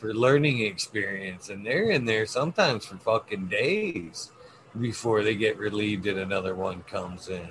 for 0.00 0.14
learning 0.14 0.60
experience, 0.62 1.50
and 1.50 1.64
they're 1.64 1.90
in 1.90 2.06
there 2.06 2.24
sometimes 2.24 2.86
for 2.86 2.96
fucking 2.96 3.48
days 3.48 4.32
before 4.80 5.22
they 5.22 5.34
get 5.34 5.58
relieved 5.58 6.06
and 6.06 6.18
another 6.18 6.54
one 6.54 6.82
comes 6.84 7.28
in. 7.28 7.48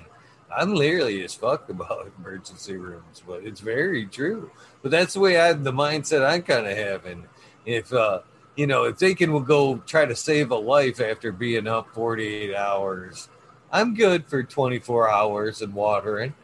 I'm 0.54 0.74
leery 0.74 1.22
as 1.24 1.34
fuck 1.34 1.68
about 1.68 2.10
emergency 2.18 2.76
rooms, 2.76 3.22
but 3.26 3.44
it's 3.44 3.60
very 3.60 4.06
true. 4.06 4.50
But 4.82 4.90
that's 4.90 5.14
the 5.14 5.20
way 5.20 5.40
I 5.40 5.52
the 5.52 5.72
mindset 5.72 6.28
I'm 6.28 6.42
kind 6.42 6.66
of 6.66 6.76
having. 6.76 7.26
If 7.64 7.92
uh, 7.92 8.20
you 8.56 8.66
know, 8.66 8.84
if 8.84 8.98
they 8.98 9.14
can 9.14 9.44
go 9.44 9.76
try 9.86 10.04
to 10.04 10.16
save 10.16 10.50
a 10.50 10.56
life 10.56 11.00
after 11.00 11.30
being 11.30 11.68
up 11.68 11.94
48 11.94 12.54
hours, 12.54 13.28
I'm 13.72 13.94
good 13.94 14.26
for 14.26 14.42
24 14.42 15.08
hours 15.08 15.62
and 15.62 15.72
watering. 15.72 16.34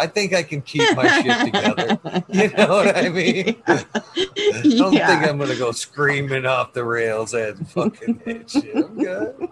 I 0.00 0.06
think 0.06 0.32
I 0.32 0.42
can 0.42 0.62
keep 0.62 0.96
my 0.96 1.06
shit 1.20 1.52
together. 1.52 1.98
You 2.32 2.48
know 2.56 2.68
what 2.68 2.96
I 2.96 3.08
mean? 3.10 3.56
I 3.66 3.84
don't 4.78 4.92
Yeah. 4.94 5.06
think 5.06 5.28
I'm 5.30 5.36
gonna 5.38 5.54
go 5.56 5.72
screaming 5.72 6.46
off 6.46 6.72
the 6.72 6.82
rails 6.84 7.34
at 7.34 7.58
fucking 7.68 8.22
that 8.24 8.50
shit. 8.50 8.74
I'm 8.74 8.96
good. 8.98 9.48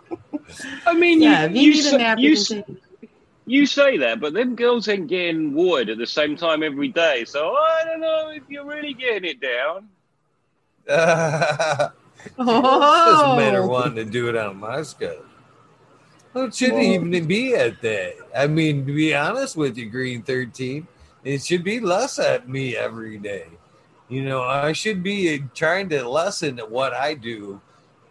I 0.87 0.95
mean, 0.95 1.21
Yeah, 1.21 1.47
you, 1.47 1.55
you 1.55 1.61
you, 1.61 1.73
need 1.75 1.83
say, 1.83 1.97
nap, 1.99 2.19
you, 2.19 2.31
you 2.31 2.65
you 3.47 3.67
say 3.67 3.99
that, 3.99 4.21
but 4.21 4.33
them 4.33 4.55
girls 4.57 4.89
ain't 4.89 5.09
getting 5.09 5.53
watered 5.55 5.91
at 5.91 5.99
the 5.99 6.07
same 6.07 6.35
time 6.37 6.63
every 6.63 6.89
day. 6.89 7.25
So 7.27 7.53
I 7.55 7.83
don't 7.85 8.01
know 8.01 8.31
if 8.31 8.43
you're 8.49 8.65
really 8.65 8.95
getting 8.95 9.31
it 9.31 9.41
down. 9.41 9.89
Uh, 10.89 11.89
doesn't 12.39 13.37
matter 13.37 13.63
Oh. 13.63 13.69
wanting 13.69 13.97
to 13.97 14.05
do 14.05 14.29
it 14.29 14.37
on 14.37 14.57
my 14.59 14.83
schedule. 14.83 15.25
Well, 16.39 16.47
it 16.47 16.55
shouldn't 16.55 16.79
Well- 16.79 16.87
even 16.87 17.27
be 17.27 17.57
at 17.57 17.83
that. 17.83 18.15
I 18.33 18.47
mean, 18.47 18.87
to 18.87 18.93
be 18.93 19.13
honest 19.13 19.57
with 19.57 19.77
you, 19.77 19.91
Green 19.91 20.23
13, 20.23 20.87
it 21.25 21.43
should 21.43 21.65
be 21.65 21.81
less 21.81 22.21
at 22.21 22.49
me 22.49 22.77
every 22.77 23.19
day. 23.19 23.49
You 24.09 24.23
know, 24.23 24.43
I 24.45 24.71
should 24.71 25.03
be 25.03 25.41
trying 25.53 25.89
to 25.89 26.09
lessen 26.09 26.59
what 26.59 26.95
I 26.95 27.15
do, 27.15 27.61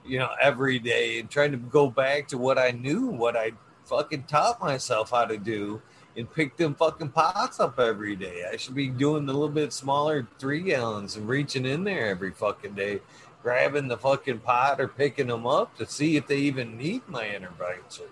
you 0.05 0.19
know, 0.19 0.29
every 0.41 0.77
day 0.77 1.21
and 1.21 1.29
trying 1.29 1.51
to 1.51 1.57
go 1.57 1.89
back 1.89 2.27
to 2.27 2.37
what 2.37 2.57
I 2.57 2.71
knew, 2.71 3.05
what 3.05 3.37
I 3.37 3.53
fucking 3.85 4.23
taught 4.23 4.59
myself 4.59 5.11
how 5.11 5.23
to 5.23 5.37
do 5.37 5.81
and 6.17 6.29
pick 6.29 6.57
them 6.57 6.75
fucking 6.75 7.11
pots 7.11 7.61
up 7.61 7.79
every 7.79 8.17
day. 8.17 8.43
I 8.51 8.57
should 8.57 8.75
be 8.75 8.89
doing 8.89 9.25
the 9.25 9.31
little 9.31 9.47
bit 9.47 9.71
smaller 9.71 10.27
three 10.37 10.63
gallons 10.63 11.15
and 11.15 11.29
reaching 11.29 11.65
in 11.65 11.85
there 11.85 12.07
every 12.07 12.31
fucking 12.31 12.73
day, 12.73 12.99
grabbing 13.41 13.87
the 13.87 13.97
fucking 13.97 14.39
pot 14.39 14.81
or 14.81 14.89
picking 14.89 15.27
them 15.27 15.47
up 15.47 15.77
to 15.77 15.85
see 15.85 16.17
if 16.17 16.27
they 16.27 16.39
even 16.39 16.75
need 16.75 17.07
my 17.07 17.29
intervention. 17.33 18.07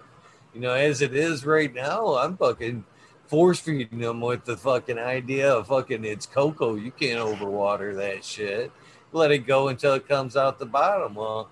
You 0.56 0.62
know, 0.62 0.74
as 0.74 1.02
it 1.02 1.14
is 1.14 1.46
right 1.46 1.74
now, 1.74 2.16
I'm 2.16 2.38
fucking 2.38 2.86
force 3.28 3.60
feeding 3.60 4.00
them 4.00 4.22
with 4.22 4.46
the 4.46 4.56
fucking 4.56 4.98
idea 4.98 5.54
of 5.54 5.68
fucking 5.68 6.06
it's 6.06 6.26
coco. 6.26 6.76
You 6.76 6.92
can't 6.92 7.20
overwater 7.20 7.94
that 7.98 8.24
shit. 8.24 8.72
Let 9.12 9.32
it 9.32 9.40
go 9.40 9.68
until 9.68 9.96
it 9.96 10.08
comes 10.08 10.38
out 10.38 10.58
the 10.58 10.66
bottom. 10.66 11.16
Well, 11.16 11.50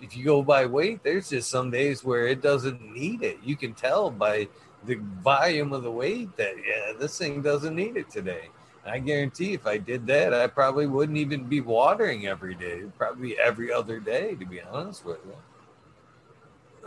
if 0.00 0.16
you 0.16 0.24
go 0.24 0.42
by 0.42 0.64
weight, 0.64 1.02
there's 1.02 1.28
just 1.28 1.50
some 1.50 1.70
days 1.70 2.02
where 2.02 2.26
it 2.26 2.40
doesn't 2.40 2.94
need 2.94 3.22
it. 3.22 3.40
You 3.44 3.56
can 3.56 3.74
tell 3.74 4.10
by 4.10 4.48
the 4.86 4.94
volume 5.22 5.74
of 5.74 5.82
the 5.82 5.90
weight 5.90 6.34
that 6.38 6.54
yeah, 6.56 6.94
this 6.98 7.18
thing 7.18 7.42
doesn't 7.42 7.76
need 7.76 7.98
it 7.98 8.08
today. 8.08 8.48
I 8.86 9.00
guarantee 9.00 9.52
if 9.52 9.66
I 9.66 9.76
did 9.76 10.06
that, 10.06 10.32
I 10.32 10.46
probably 10.46 10.86
wouldn't 10.86 11.18
even 11.18 11.44
be 11.44 11.60
watering 11.60 12.26
every 12.26 12.54
day. 12.54 12.84
Probably 12.96 13.38
every 13.38 13.70
other 13.70 14.00
day, 14.00 14.34
to 14.34 14.46
be 14.46 14.62
honest 14.62 15.04
with 15.04 15.18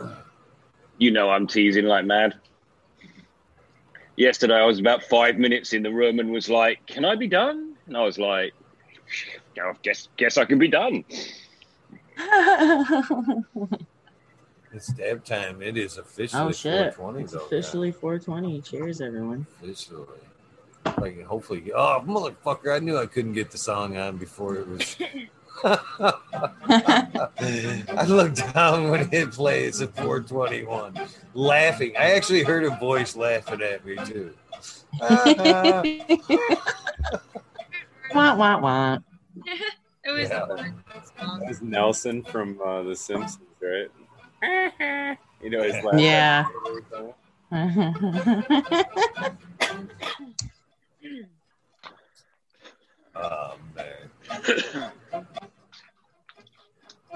you. 0.00 0.16
You 0.98 1.10
know 1.10 1.30
I'm 1.30 1.46
teasing 1.46 1.86
like 1.86 2.04
mad. 2.04 2.34
Yesterday 4.16 4.54
I 4.54 4.64
was 4.64 4.78
about 4.78 5.02
five 5.04 5.36
minutes 5.38 5.72
in 5.72 5.82
the 5.82 5.90
room 5.92 6.18
and 6.18 6.30
was 6.30 6.48
like, 6.48 6.86
"Can 6.86 7.04
I 7.04 7.16
be 7.16 7.26
done?" 7.26 7.74
And 7.86 7.96
I 7.96 8.02
was 8.02 8.18
like, 8.18 8.52
"I 9.58 9.72
guess 9.82 10.08
guess 10.16 10.36
I 10.38 10.44
can 10.44 10.58
be 10.58 10.68
done." 10.68 11.04
It's 14.74 14.88
dab 14.88 15.22
time. 15.24 15.60
It 15.60 15.76
is 15.76 15.98
officially 15.98 16.42
oh 16.42 16.50
shit! 16.50 16.94
420 16.94 17.24
It's 17.24 17.32
though. 17.32 17.40
officially 17.44 17.92
420. 17.92 18.62
Cheers, 18.62 19.00
everyone. 19.02 19.46
Officially. 19.62 20.06
Like 20.98 21.22
hopefully 21.24 21.70
oh 21.74 22.02
motherfucker, 22.06 22.74
I 22.74 22.78
knew 22.78 22.96
I 22.98 23.06
couldn't 23.06 23.34
get 23.34 23.50
the 23.50 23.58
song 23.58 23.96
on 23.98 24.16
before 24.16 24.56
it 24.56 24.66
was 24.66 24.96
I 26.68 28.04
looked 28.08 28.52
down 28.54 28.90
when 28.90 29.08
it 29.12 29.30
plays 29.32 29.80
at 29.80 29.94
421, 29.96 30.94
laughing. 31.34 31.92
I 31.98 32.12
actually 32.12 32.42
heard 32.42 32.64
a 32.64 32.70
voice 32.76 33.14
laughing 33.16 33.62
at 33.62 33.84
me 33.84 33.96
too. 34.04 34.34
Wah 38.14 38.36
wah 38.36 38.58
wah. 38.60 38.98
it 40.04 40.10
was 40.10 40.28
Yeah. 40.28 40.42
a 40.44 40.46
fun 40.56 40.74
song. 41.18 41.38
That 41.40 41.48
was 41.48 41.62
Nelson 41.62 42.22
from 42.24 42.60
uh, 42.64 42.82
The 42.82 42.96
Simpsons, 42.96 43.46
right? 43.62 43.90
You 45.42 45.50
know, 45.50 45.62
he's 45.64 45.74
laughing. 45.82 45.98
Yeah. 45.98 46.46
Oh 53.14 53.54
man. 53.74 54.10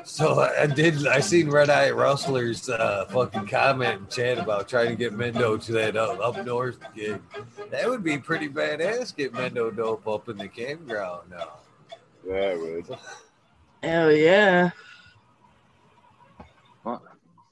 So 0.06 0.38
I 0.38 0.62
I 0.62 0.66
did. 0.66 1.04
I 1.08 1.18
seen 1.18 1.50
Red 1.50 1.68
Eye 1.68 1.90
Rustler's 1.90 2.68
uh, 2.68 3.06
fucking 3.08 3.48
comment 3.48 3.98
and 4.00 4.08
chat 4.10 4.38
about 4.38 4.68
trying 4.68 4.88
to 4.90 4.94
get 4.94 5.12
Mendo 5.12 5.62
to 5.64 5.72
that 5.72 5.96
uh, 5.96 6.12
up 6.22 6.46
north 6.46 6.78
gig. 6.94 7.20
That 7.70 7.88
would 7.90 8.04
be 8.04 8.16
pretty 8.16 8.48
badass. 8.48 9.14
Get 9.16 9.32
Mendo 9.32 9.74
dope 9.74 10.06
up 10.06 10.28
in 10.28 10.36
the 10.38 10.46
campground 10.46 11.30
now. 11.30 11.54
Yeah, 12.24 12.34
it 12.34 12.60
would. 12.88 12.98
Hell 13.82 14.12
yeah. 14.12 14.70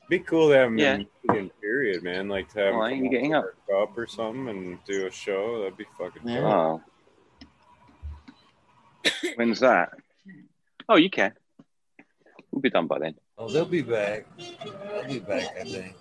Be 0.09 0.19
cool 0.21 0.51
to 0.51 0.55
have 0.55 0.69
him 0.69 0.79
Yeah. 0.79 0.99
in 1.35 1.51
period, 1.61 2.05
man. 2.05 2.29
Like 2.29 2.53
to 2.53 2.61
have 2.61 2.75
Why 2.77 2.93
him 2.93 2.93
are 2.93 2.95
you 2.97 3.03
come 3.03 3.11
getting 3.11 3.35
up 3.35 3.47
for 3.67 3.89
or 3.97 4.07
something 4.07 4.49
and 4.49 4.79
do 4.85 5.07
a 5.07 5.11
show. 5.11 5.63
That'd 5.63 5.77
be 5.77 5.87
fucking 5.99 6.23
Yeah. 6.29 6.41
dope. 6.41 6.83
Oh, 9.03 9.11
when's 9.37 9.59
that? 9.61 9.95
Oh, 10.89 10.97
you 10.97 11.11
can. 11.11 11.33
We'll 12.55 12.61
be 12.63 12.71
done 12.71 12.87
by 12.87 13.01
then. 13.01 13.17
Oh, 13.37 13.49
they'll 13.51 13.65
be 13.65 13.83
back. 13.83 14.27
They'll 14.39 15.09
be 15.09 15.19
back. 15.19 15.57
I 15.61 15.65
think. 15.65 15.97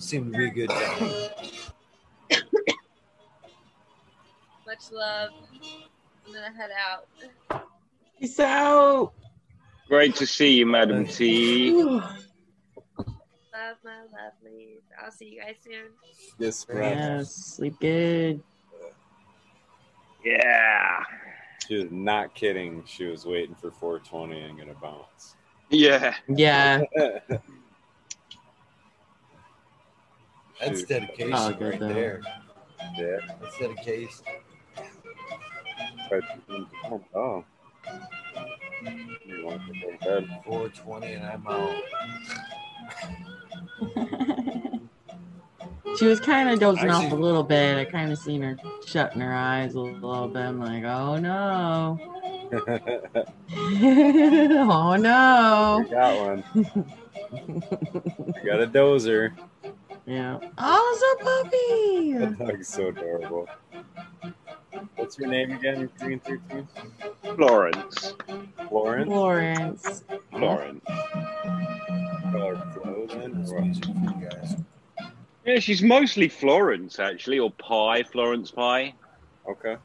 Seemed 0.00 0.32
to 0.32 0.38
be 0.38 0.46
a 0.46 0.50
good 0.50 0.70
time. 0.70 1.10
Much 4.66 4.90
love. 4.92 5.28
I'm 6.26 6.32
gonna 6.32 6.56
head 6.56 6.70
out. 6.88 7.06
Peace 8.18 8.40
out. 8.40 9.12
Great 9.86 10.16
to 10.16 10.26
see 10.26 10.54
you, 10.54 10.64
Madam 10.64 11.06
T. 11.06 11.74
Love 11.74 12.06
my 13.84 14.06
lovelies. 14.14 14.80
I'll 15.04 15.12
see 15.12 15.26
you 15.34 15.42
guys 15.42 15.56
soon. 15.62 15.90
Yes, 16.38 16.66
Yes. 16.72 17.34
Sleep 17.34 17.74
good. 17.78 18.42
Yeah. 20.24 21.00
She 21.70 21.76
was 21.76 21.92
not 21.92 22.34
kidding. 22.34 22.82
She 22.84 23.04
was 23.04 23.24
waiting 23.24 23.54
for 23.54 23.70
420 23.70 24.40
and 24.40 24.58
gonna 24.58 24.74
bounce. 24.82 25.36
Yeah. 25.68 26.16
Yeah. 26.28 26.82
That's 30.60 30.82
dedication 30.82 31.32
Oh, 31.32 31.56
right 31.60 31.78
though. 31.78 31.88
there. 31.94 32.22
Yeah. 32.98 33.18
That's 33.40 33.56
dedication. 33.56 34.24
Oh. 37.14 37.44
You 39.24 39.46
want 39.46 39.62
to 39.68 39.72
go 39.80 39.92
to 39.92 40.22
bed? 40.22 40.42
420 40.44 41.12
and 41.12 41.24
I'm 41.24 41.46
out. 41.46 41.82
She 45.98 46.06
was 46.06 46.20
kind 46.20 46.48
of 46.48 46.58
dozing 46.58 46.90
off 46.90 47.12
a 47.12 47.14
little 47.14 47.42
bit. 47.42 47.76
I 47.78 47.84
kind 47.84 48.12
of 48.12 48.18
seen 48.18 48.42
her 48.42 48.56
shutting 48.86 49.20
her 49.20 49.34
eyes 49.34 49.74
a 49.74 49.80
little 49.80 50.28
bit. 50.28 50.42
I'm 50.42 50.60
like, 50.60 50.84
oh 50.84 51.16
no. 51.16 51.98
oh 53.52 54.96
no. 54.96 55.84
You 55.84 55.90
got 55.90 56.20
one. 56.20 56.44
You 56.52 58.44
got 58.44 58.60
a 58.60 58.66
dozer. 58.66 59.36
Yeah. 60.06 60.38
Oh, 60.58 60.92
it's 60.94 61.22
a 61.22 61.24
puppy. 61.24 62.12
That 62.14 62.38
dog's 62.38 62.68
so 62.68 62.88
adorable. 62.88 63.48
What's 64.96 65.18
your 65.18 65.28
name 65.28 65.52
again, 65.52 65.90
Green 65.98 66.20
13? 66.20 66.68
Florence. 67.36 68.14
Florence? 68.68 69.08
Florence. 69.08 70.04
Florence. 70.30 70.84
Call 72.32 72.54
her 72.54 72.72
Flo. 72.74 73.06
send 73.08 73.46
Yeah, 75.44 75.58
she's 75.58 75.82
mostly 75.82 76.28
Florence 76.28 76.98
actually, 76.98 77.38
or 77.38 77.50
Pie, 77.50 78.02
Florence 78.04 78.50
Pie. 78.50 78.94
Okay. 79.48 79.76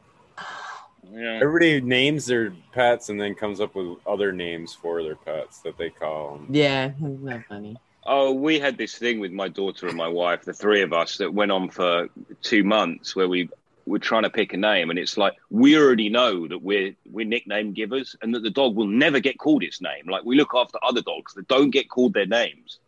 Yeah. 1.12 1.38
Everybody 1.42 1.80
names 1.80 2.26
their 2.26 2.52
pets 2.72 3.08
and 3.08 3.20
then 3.20 3.34
comes 3.34 3.60
up 3.60 3.74
with 3.74 3.98
other 4.06 4.32
names 4.32 4.74
for 4.74 5.02
their 5.02 5.14
pets 5.16 5.60
that 5.60 5.78
they 5.78 5.90
call 5.90 6.36
them. 6.36 6.48
Yeah, 6.50 6.92
isn't 6.96 7.24
that 7.24 7.46
funny? 7.46 7.76
Oh, 8.04 8.32
we 8.32 8.58
had 8.58 8.76
this 8.78 8.96
thing 8.96 9.18
with 9.18 9.32
my 9.32 9.48
daughter 9.48 9.88
and 9.88 9.96
my 9.96 10.08
wife, 10.08 10.44
the 10.44 10.52
three 10.52 10.82
of 10.82 10.92
us, 10.92 11.16
that 11.18 11.32
went 11.32 11.50
on 11.50 11.70
for 11.70 12.08
two 12.42 12.62
months 12.62 13.16
where 13.16 13.28
we 13.28 13.48
were 13.86 13.98
trying 13.98 14.24
to 14.24 14.30
pick 14.30 14.52
a 14.52 14.56
name, 14.56 14.90
and 14.90 14.98
it's 14.98 15.16
like 15.16 15.34
we 15.50 15.76
already 15.76 16.08
know 16.08 16.46
that 16.48 16.62
we're 16.62 16.94
we're 17.10 17.26
nickname 17.26 17.72
givers, 17.72 18.16
and 18.22 18.34
that 18.34 18.42
the 18.42 18.50
dog 18.50 18.74
will 18.76 18.86
never 18.86 19.20
get 19.20 19.38
called 19.38 19.62
its 19.62 19.80
name. 19.80 20.08
Like 20.08 20.24
we 20.24 20.36
look 20.36 20.54
after 20.54 20.78
other 20.82 21.02
dogs 21.02 21.34
that 21.34 21.48
don't 21.48 21.70
get 21.70 21.88
called 21.88 22.14
their 22.14 22.26
names. 22.26 22.78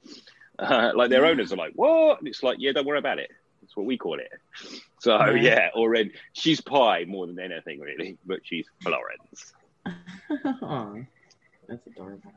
Uh, 0.58 0.92
like 0.94 1.10
their 1.10 1.24
owners 1.24 1.52
are 1.52 1.56
like, 1.56 1.72
"What?" 1.74 2.18
And 2.18 2.28
it's 2.28 2.42
like, 2.42 2.58
"Yeah, 2.60 2.72
don't 2.72 2.86
worry 2.86 2.98
about 2.98 3.18
it. 3.18 3.30
That's 3.60 3.76
what 3.76 3.86
we 3.86 3.96
call 3.96 4.18
it." 4.18 4.30
So 5.00 5.16
Yeah. 5.16 5.34
yeah, 5.40 5.68
already 5.74 6.10
she's 6.32 6.60
Pie 6.60 7.04
more 7.06 7.28
than 7.28 7.38
anything 7.38 7.78
really, 7.78 8.18
but 8.26 8.40
she's 8.42 8.66
Florence. 8.82 9.52
Aw, 9.86 10.94
that's 11.68 11.86
adorable. 11.86 12.32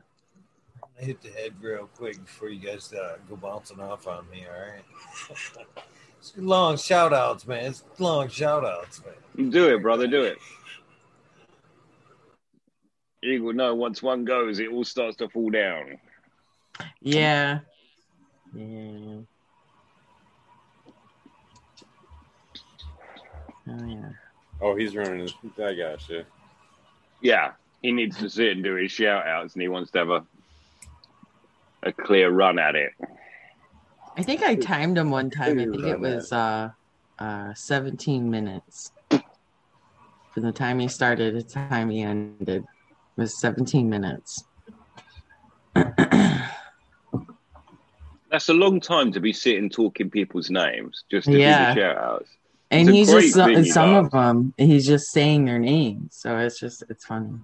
I'm 0.80 0.88
gonna 0.94 1.06
hit 1.06 1.20
the 1.22 1.30
head 1.30 1.54
real 1.60 1.88
quick 1.96 2.24
before 2.24 2.50
you 2.50 2.60
guys 2.60 2.92
uh, 2.92 3.16
go 3.28 3.34
bouncing 3.34 3.80
off 3.80 4.06
on 4.06 4.30
me. 4.30 4.44
All 4.46 4.60
right. 4.60 4.84
it's 6.20 6.32
long 6.36 6.76
shout 6.76 7.12
outs, 7.12 7.48
man. 7.48 7.64
It's 7.64 7.82
long 7.98 8.28
shout 8.28 8.64
outs, 8.64 9.02
man. 9.04 9.50
Do 9.50 9.74
it, 9.74 9.82
brother. 9.82 10.06
Do 10.06 10.22
it. 10.22 10.38
You 13.22 13.42
will 13.42 13.54
know 13.54 13.74
once 13.74 14.02
one 14.02 14.24
goes, 14.24 14.60
it 14.60 14.70
all 14.70 14.84
starts 14.84 15.16
to 15.16 15.28
fall 15.28 15.50
down. 15.50 15.98
Yeah. 17.00 17.60
Yeah. 18.54 19.20
Oh 23.68 23.86
yeah. 23.86 24.08
Oh, 24.60 24.76
he's 24.76 24.94
running. 24.94 25.28
I 25.58 25.74
got 25.74 26.08
you. 26.08 26.24
Yeah, 27.20 27.52
he 27.80 27.92
needs 27.92 28.18
to 28.18 28.28
sit 28.28 28.52
and 28.52 28.62
do 28.62 28.74
his 28.74 28.92
shout 28.92 29.26
outs, 29.26 29.54
and 29.54 29.62
he 29.62 29.68
wants 29.68 29.90
to 29.92 29.98
have 29.98 30.10
a 30.10 30.24
a 31.84 31.92
clear 31.92 32.30
run 32.30 32.58
at 32.58 32.76
it. 32.76 32.92
I 34.16 34.22
think 34.22 34.42
I 34.42 34.54
timed 34.54 34.98
him 34.98 35.10
one 35.10 35.30
time. 35.30 35.58
I 35.58 35.64
think 35.64 35.84
it 35.86 35.98
was 35.98 36.30
uh 36.32 36.70
uh 37.18 37.54
17 37.54 38.30
minutes. 38.30 38.92
From 39.10 40.44
the 40.44 40.52
time 40.52 40.78
he 40.78 40.88
started 40.88 41.34
to 41.34 41.42
the 41.42 41.48
time 41.48 41.90
he 41.90 42.02
ended 42.02 42.64
was 43.16 43.38
17 43.40 43.88
minutes. 43.88 44.44
That's 48.32 48.48
a 48.48 48.54
long 48.54 48.80
time 48.80 49.12
to 49.12 49.20
be 49.20 49.32
sitting 49.32 49.68
talking 49.70 50.10
people's 50.10 50.50
names 50.50 51.04
just 51.10 51.26
to 51.28 51.38
Yeah. 51.38 51.74
do 51.74 51.80
the 51.80 51.86
shout 51.86 51.98
outs. 51.98 52.28
And 52.70 52.88
It's 52.88 52.96
he's 52.96 53.10
just 53.12 53.34
some, 53.34 53.64
some 53.66 53.90
does. 53.90 54.06
of 54.06 54.10
them 54.12 54.54
he's 54.56 54.86
just 54.86 55.12
saying 55.12 55.44
their 55.44 55.58
names. 55.58 56.16
So 56.16 56.38
it's 56.38 56.58
just 56.58 56.82
it's 56.88 57.04
funny. 57.04 57.38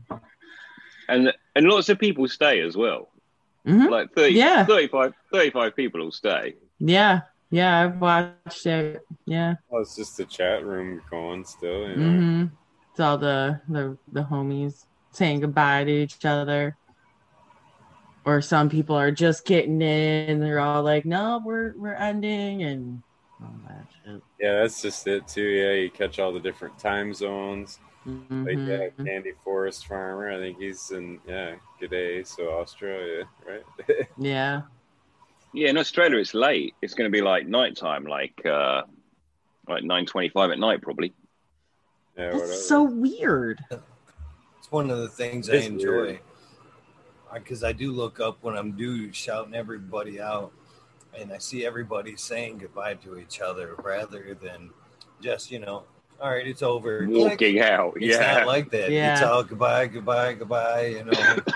and 1.09 1.33
and 1.55 1.67
lots 1.69 1.89
of 1.91 1.99
people 1.99 2.27
stay 2.29 2.61
as 2.63 2.77
well. 2.77 3.09
Mhm. 3.67 3.91
Like 3.91 4.13
30, 4.15 4.35
Yeah. 4.35 4.65
35, 4.65 5.13
35 5.31 5.77
people 5.77 6.01
will 6.01 6.11
stay. 6.13 6.55
Yeah. 6.79 7.21
Yeah, 7.51 7.81
I've 7.85 7.99
watched 8.01 8.67
it. 8.67 9.03
Yeah. 9.27 9.55
Oh, 9.71 9.79
it's 9.81 9.97
just 9.97 10.17
the 10.17 10.25
chat 10.25 10.65
room 10.65 11.01
going 11.11 11.45
still. 11.45 11.89
You 11.89 11.97
know? 11.97 12.19
Mm-hmm. 12.21 12.45
It's 12.93 13.01
all 13.01 13.19
the, 13.19 13.61
the 13.69 13.97
the 14.13 14.23
homies 14.23 14.85
saying 15.13 15.41
goodbye 15.41 15.85
to 15.85 15.91
each 15.91 16.25
other. 16.25 16.77
Or 18.29 18.43
some 18.43 18.69
people 18.69 18.95
are 18.95 19.11
just 19.11 19.47
getting 19.47 19.81
in. 19.81 20.39
They're 20.39 20.61
all 20.61 20.83
like, 20.83 21.07
"No, 21.07 21.41
we're 21.43 21.73
we're 21.79 21.95
ending," 21.95 22.63
and 22.63 23.03
all 23.41 23.55
that 23.67 23.87
shit. 24.05 24.23
Yeah, 24.39 24.61
that's 24.61 24.83
just 24.83 25.07
it 25.07 25.27
too. 25.27 25.49
Yeah, 25.49 25.73
you 25.73 25.91
catch 25.91 26.19
all 26.19 26.31
the 26.31 26.39
different 26.39 26.79
time 26.79 27.15
zones. 27.15 27.79
Like 28.05 28.59
yeah. 28.59 28.89
Candy 29.03 29.33
Forest 29.43 29.87
Farmer. 29.87 30.31
I 30.31 30.37
think 30.37 30.59
he's 30.59 30.91
in 30.91 31.21
yeah, 31.27 31.55
G'day, 31.81 32.27
so 32.27 32.51
Australia, 32.51 33.25
right? 33.47 33.65
Yeah. 34.19 34.63
Yeah, 35.55 35.71
in 35.71 35.79
Australia 35.79 36.19
it's 36.19 36.35
late. 36.35 36.75
It's 36.83 36.93
going 36.93 37.11
to 37.11 37.17
be 37.17 37.23
like 37.23 37.47
nighttime, 37.47 38.05
like 38.05 38.45
uh, 38.45 38.83
like 39.67 39.85
nine 39.85 40.05
twenty-five 40.05 40.51
at 40.51 40.59
night, 40.59 40.83
probably. 40.83 41.15
Yeah, 42.19 42.33
That's 42.33 42.69
so 42.69 42.83
weird. 42.83 43.65
It's 43.71 44.71
one 44.71 44.91
of 44.91 44.99
the 44.99 45.09
things 45.09 45.49
I 45.49 45.55
enjoy. 45.55 45.91
weird. 45.91 46.21
Because 47.33 47.63
I 47.65 47.73
do 47.73 47.93
look 47.93 48.21
up 48.21 48.39
when 48.43 48.57
I'm 48.57 48.73
due 48.73 49.13
shouting 49.13 49.55
everybody 49.55 50.21
out, 50.21 50.53
and 51.19 51.33
I 51.33 51.39
see 51.39 51.67
everybody 51.67 52.17
saying 52.17 52.59
goodbye 52.59 52.95
to 52.95 53.19
each 53.19 53.41
other 53.41 53.75
rather 53.83 54.37
than 54.41 54.71
just 55.21 55.51
you 55.51 55.59
know, 55.59 55.85
all 56.21 56.31
right, 56.31 56.47
it's 56.47 56.63
over. 56.63 57.07
Walking 57.09 57.37
Click. 57.37 57.59
out, 57.63 57.95
It's 57.97 58.17
yeah. 58.17 58.39
not 58.39 58.47
like 58.47 58.71
that. 58.71 58.91
Yeah. 58.91 59.13
It's 59.13 59.23
all 59.23 59.45
goodbye, 59.45 59.87
goodbye, 59.87 60.35
goodbye. 60.35 60.87
You 60.87 61.05
know. 61.05 61.39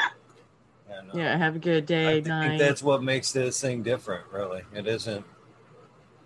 And, 0.95 1.09
uh, 1.09 1.13
Yeah. 1.15 1.37
Have 1.39 1.57
a 1.57 1.59
good 1.59 1.87
day, 1.87 2.19
I 2.19 2.21
think 2.21 2.61
that's 2.61 2.83
what 2.83 3.03
makes 3.03 3.33
this 3.33 3.59
thing 3.59 3.83
different. 3.83 4.27
Really, 4.31 4.63
it 4.75 4.87
isn't. 4.87 5.25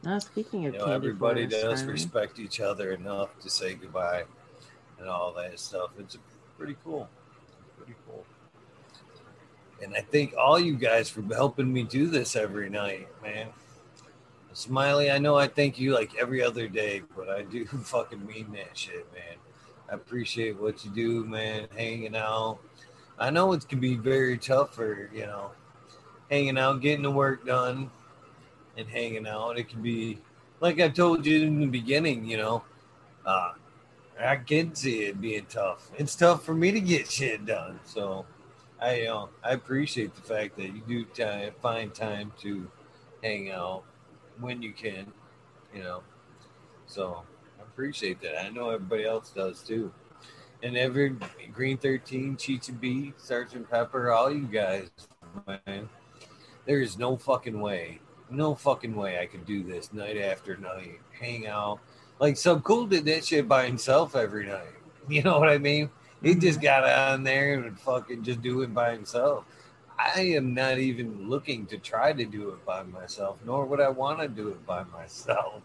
Now, 0.02 0.18
speaking 0.18 0.66
of 0.66 0.74
You 0.74 0.80
know, 0.80 0.86
everybody 0.86 1.48
Forest 1.48 1.62
does 1.62 1.80
Farmer, 1.80 1.92
respect 1.92 2.38
each 2.40 2.60
other 2.60 2.90
enough 2.92 3.38
to 3.40 3.48
say 3.50 3.74
goodbye 3.74 4.24
and 4.98 5.08
all 5.08 5.32
that 5.34 5.58
stuff. 5.58 5.90
It's 5.98 6.18
pretty 6.58 6.76
cool. 6.84 7.08
Pretty 7.76 7.94
cool. 8.06 8.24
And 9.82 9.94
I 9.94 10.00
thank 10.00 10.34
all 10.36 10.58
you 10.58 10.74
guys 10.74 11.10
for 11.10 11.22
helping 11.22 11.72
me 11.72 11.82
do 11.82 12.06
this 12.06 12.34
every 12.34 12.70
night, 12.70 13.08
man. 13.22 13.48
Smiley, 14.52 15.10
I 15.10 15.18
know 15.18 15.36
I 15.36 15.48
thank 15.48 15.78
you 15.78 15.92
like 15.92 16.16
every 16.16 16.42
other 16.42 16.66
day, 16.66 17.02
but 17.14 17.28
I 17.28 17.42
do 17.42 17.66
fucking 17.84 18.26
mean 18.26 18.52
that 18.52 18.76
shit, 18.76 19.06
man. 19.12 19.36
I 19.90 19.94
appreciate 19.94 20.58
what 20.58 20.84
you 20.84 20.90
do, 20.90 21.24
man. 21.24 21.68
Hanging 21.76 22.16
out. 22.16 22.58
I 23.18 23.30
know 23.30 23.52
it 23.52 23.68
can 23.68 23.80
be 23.80 23.96
very 23.96 24.38
tough 24.38 24.74
for, 24.74 25.10
you 25.12 25.26
know, 25.26 25.50
hanging 26.30 26.58
out, 26.58 26.80
getting 26.80 27.02
the 27.02 27.10
work 27.10 27.46
done, 27.46 27.90
and 28.76 28.88
hanging 28.88 29.26
out. 29.26 29.58
It 29.58 29.68
can 29.68 29.82
be, 29.82 30.18
like 30.60 30.80
I 30.80 30.88
told 30.88 31.24
you 31.26 31.42
in 31.42 31.60
the 31.60 31.66
beginning, 31.66 32.24
you 32.24 32.38
know, 32.38 32.62
uh, 33.24 33.52
I 34.18 34.36
can 34.36 34.74
see 34.74 35.04
it 35.04 35.20
being 35.20 35.46
tough. 35.46 35.90
It's 35.98 36.14
tough 36.14 36.44
for 36.44 36.54
me 36.54 36.72
to 36.72 36.80
get 36.80 37.10
shit 37.10 37.44
done. 37.44 37.78
So 37.84 38.24
I, 38.86 39.06
uh, 39.06 39.26
I 39.42 39.50
appreciate 39.50 40.14
the 40.14 40.22
fact 40.22 40.56
that 40.58 40.66
you 40.66 40.80
do 40.86 41.52
find 41.60 41.92
time 41.92 42.32
to 42.42 42.70
hang 43.20 43.50
out 43.50 43.82
when 44.38 44.62
you 44.62 44.72
can, 44.72 45.12
you 45.74 45.82
know. 45.82 46.02
So 46.86 47.24
I 47.58 47.62
appreciate 47.62 48.20
that. 48.20 48.44
I 48.44 48.50
know 48.50 48.70
everybody 48.70 49.04
else 49.04 49.30
does 49.30 49.60
too. 49.60 49.92
And 50.62 50.76
every 50.76 51.16
Green 51.52 51.78
13, 51.78 52.36
Cheech 52.36 52.68
and 52.68 52.80
B, 52.80 53.12
Sergeant 53.16 53.68
Pepper, 53.68 54.12
all 54.12 54.30
you 54.30 54.46
guys, 54.46 54.88
man. 55.66 55.88
There 56.64 56.80
is 56.80 56.96
no 56.96 57.16
fucking 57.16 57.60
way, 57.60 57.98
no 58.30 58.54
fucking 58.54 58.94
way 58.94 59.18
I 59.18 59.26
could 59.26 59.44
do 59.44 59.64
this 59.64 59.92
night 59.92 60.16
after 60.16 60.56
night, 60.58 61.00
hang 61.20 61.48
out. 61.48 61.80
Like 62.20 62.36
Sub 62.36 62.62
Cool 62.62 62.86
did 62.86 63.04
that 63.06 63.24
shit 63.24 63.48
by 63.48 63.66
himself 63.66 64.14
every 64.14 64.46
night. 64.46 64.62
You 65.08 65.22
know 65.22 65.38
what 65.38 65.48
I 65.48 65.58
mean? 65.58 65.88
He 66.22 66.34
just 66.34 66.60
got 66.60 66.84
on 66.84 67.24
there 67.24 67.54
and 67.54 67.78
fucking 67.78 68.24
just 68.24 68.42
do 68.42 68.62
it 68.62 68.72
by 68.72 68.92
himself. 68.92 69.44
I 69.98 70.20
am 70.20 70.54
not 70.54 70.78
even 70.78 71.28
looking 71.28 71.66
to 71.66 71.78
try 71.78 72.12
to 72.12 72.24
do 72.24 72.50
it 72.50 72.64
by 72.66 72.82
myself, 72.82 73.38
nor 73.44 73.64
would 73.66 73.80
I 73.80 73.88
want 73.88 74.20
to 74.20 74.28
do 74.28 74.48
it 74.48 74.64
by 74.66 74.84
myself. 74.84 75.62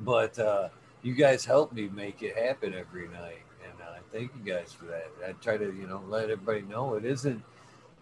But 0.00 0.38
uh, 0.38 0.68
you 1.02 1.14
guys 1.14 1.44
help 1.44 1.72
me 1.72 1.88
make 1.88 2.22
it 2.22 2.36
happen 2.36 2.74
every 2.74 3.08
night, 3.08 3.44
and 3.62 3.80
uh, 3.80 4.00
thank 4.12 4.32
you 4.34 4.52
guys 4.52 4.72
for 4.72 4.86
that. 4.86 5.10
I 5.26 5.32
try 5.32 5.56
to, 5.56 5.66
you 5.66 5.86
know, 5.86 6.02
let 6.08 6.30
everybody 6.30 6.62
know 6.62 6.94
it 6.94 7.04
isn't 7.04 7.42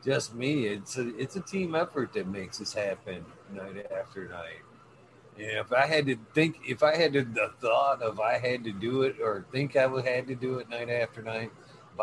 just 0.05 0.35
me. 0.35 0.67
It's 0.67 0.97
a 0.97 1.17
it's 1.17 1.37
a 1.37 1.41
team 1.41 1.75
effort 1.75 2.13
that 2.15 2.27
makes 2.27 2.59
this 2.59 2.73
happen 2.73 3.25
night 3.53 3.87
after 3.97 4.27
night. 4.29 4.63
Yeah, 5.39 5.61
if 5.61 5.73
I 5.73 5.87
had 5.87 6.07
to 6.07 6.17
think, 6.35 6.61
if 6.67 6.83
I 6.83 6.97
had 6.97 7.13
to, 7.15 7.23
the 7.23 7.53
thought 7.61 8.03
of 8.03 8.21
I 8.21 8.39
had 8.39 8.65
to 8.65 8.73
do 8.73 9.03
it 9.03 9.17
or 9.23 9.47
think 9.51 9.77
I 9.77 9.87
would 9.87 10.05
had 10.05 10.27
to 10.29 10.35
do 10.35 10.59
it 10.59 10.69
night 10.69 10.91
after 10.91 11.23
night 11.23 11.51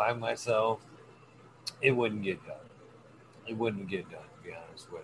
by 0.00 0.14
myself, 0.14 0.80
it 1.82 1.90
wouldn't 1.90 2.22
get 2.22 2.42
done. 2.46 2.56
It 3.46 3.54
wouldn't 3.54 3.86
get 3.86 4.10
done. 4.10 4.22
To 4.22 4.48
be 4.48 4.54
honest 4.54 4.90
with 4.90 5.02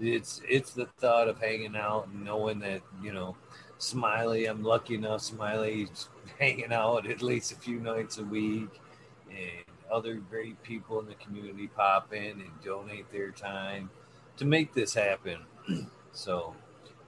you, 0.00 0.12
it's 0.12 0.42
it's 0.48 0.72
the 0.72 0.86
thought 0.98 1.28
of 1.28 1.38
hanging 1.38 1.76
out 1.76 2.08
and 2.08 2.24
knowing 2.24 2.58
that 2.60 2.80
you 3.00 3.12
know, 3.12 3.36
Smiley. 3.78 4.46
I'm 4.46 4.64
lucky 4.64 4.96
enough. 4.96 5.20
Smiley's 5.20 6.08
hanging 6.40 6.72
out 6.72 7.08
at 7.08 7.22
least 7.22 7.52
a 7.52 7.54
few 7.54 7.78
nights 7.78 8.18
a 8.18 8.24
week, 8.24 8.80
and 9.28 9.64
other 9.92 10.14
great 10.14 10.60
people 10.64 10.98
in 10.98 11.06
the 11.06 11.14
community 11.14 11.68
pop 11.68 12.12
in 12.12 12.40
and 12.40 12.50
donate 12.64 13.12
their 13.12 13.30
time 13.30 13.88
to 14.36 14.44
make 14.44 14.74
this 14.74 14.94
happen. 14.94 15.38
so, 16.12 16.56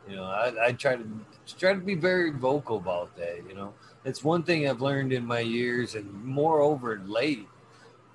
you 0.08 0.14
know, 0.14 0.26
I, 0.26 0.66
I 0.66 0.72
try 0.72 0.94
to 0.94 1.04
try 1.58 1.72
to 1.72 1.80
be 1.80 1.96
very 1.96 2.30
vocal 2.30 2.76
about 2.76 3.16
that. 3.16 3.42
You 3.48 3.56
know, 3.56 3.74
it's 4.04 4.24
one 4.24 4.42
thing 4.42 4.68
I've 4.68 4.80
learned 4.80 5.12
in 5.12 5.24
my 5.24 5.40
years, 5.40 5.94
and 5.94 6.12
moreover, 6.24 7.00
late. 7.04 7.48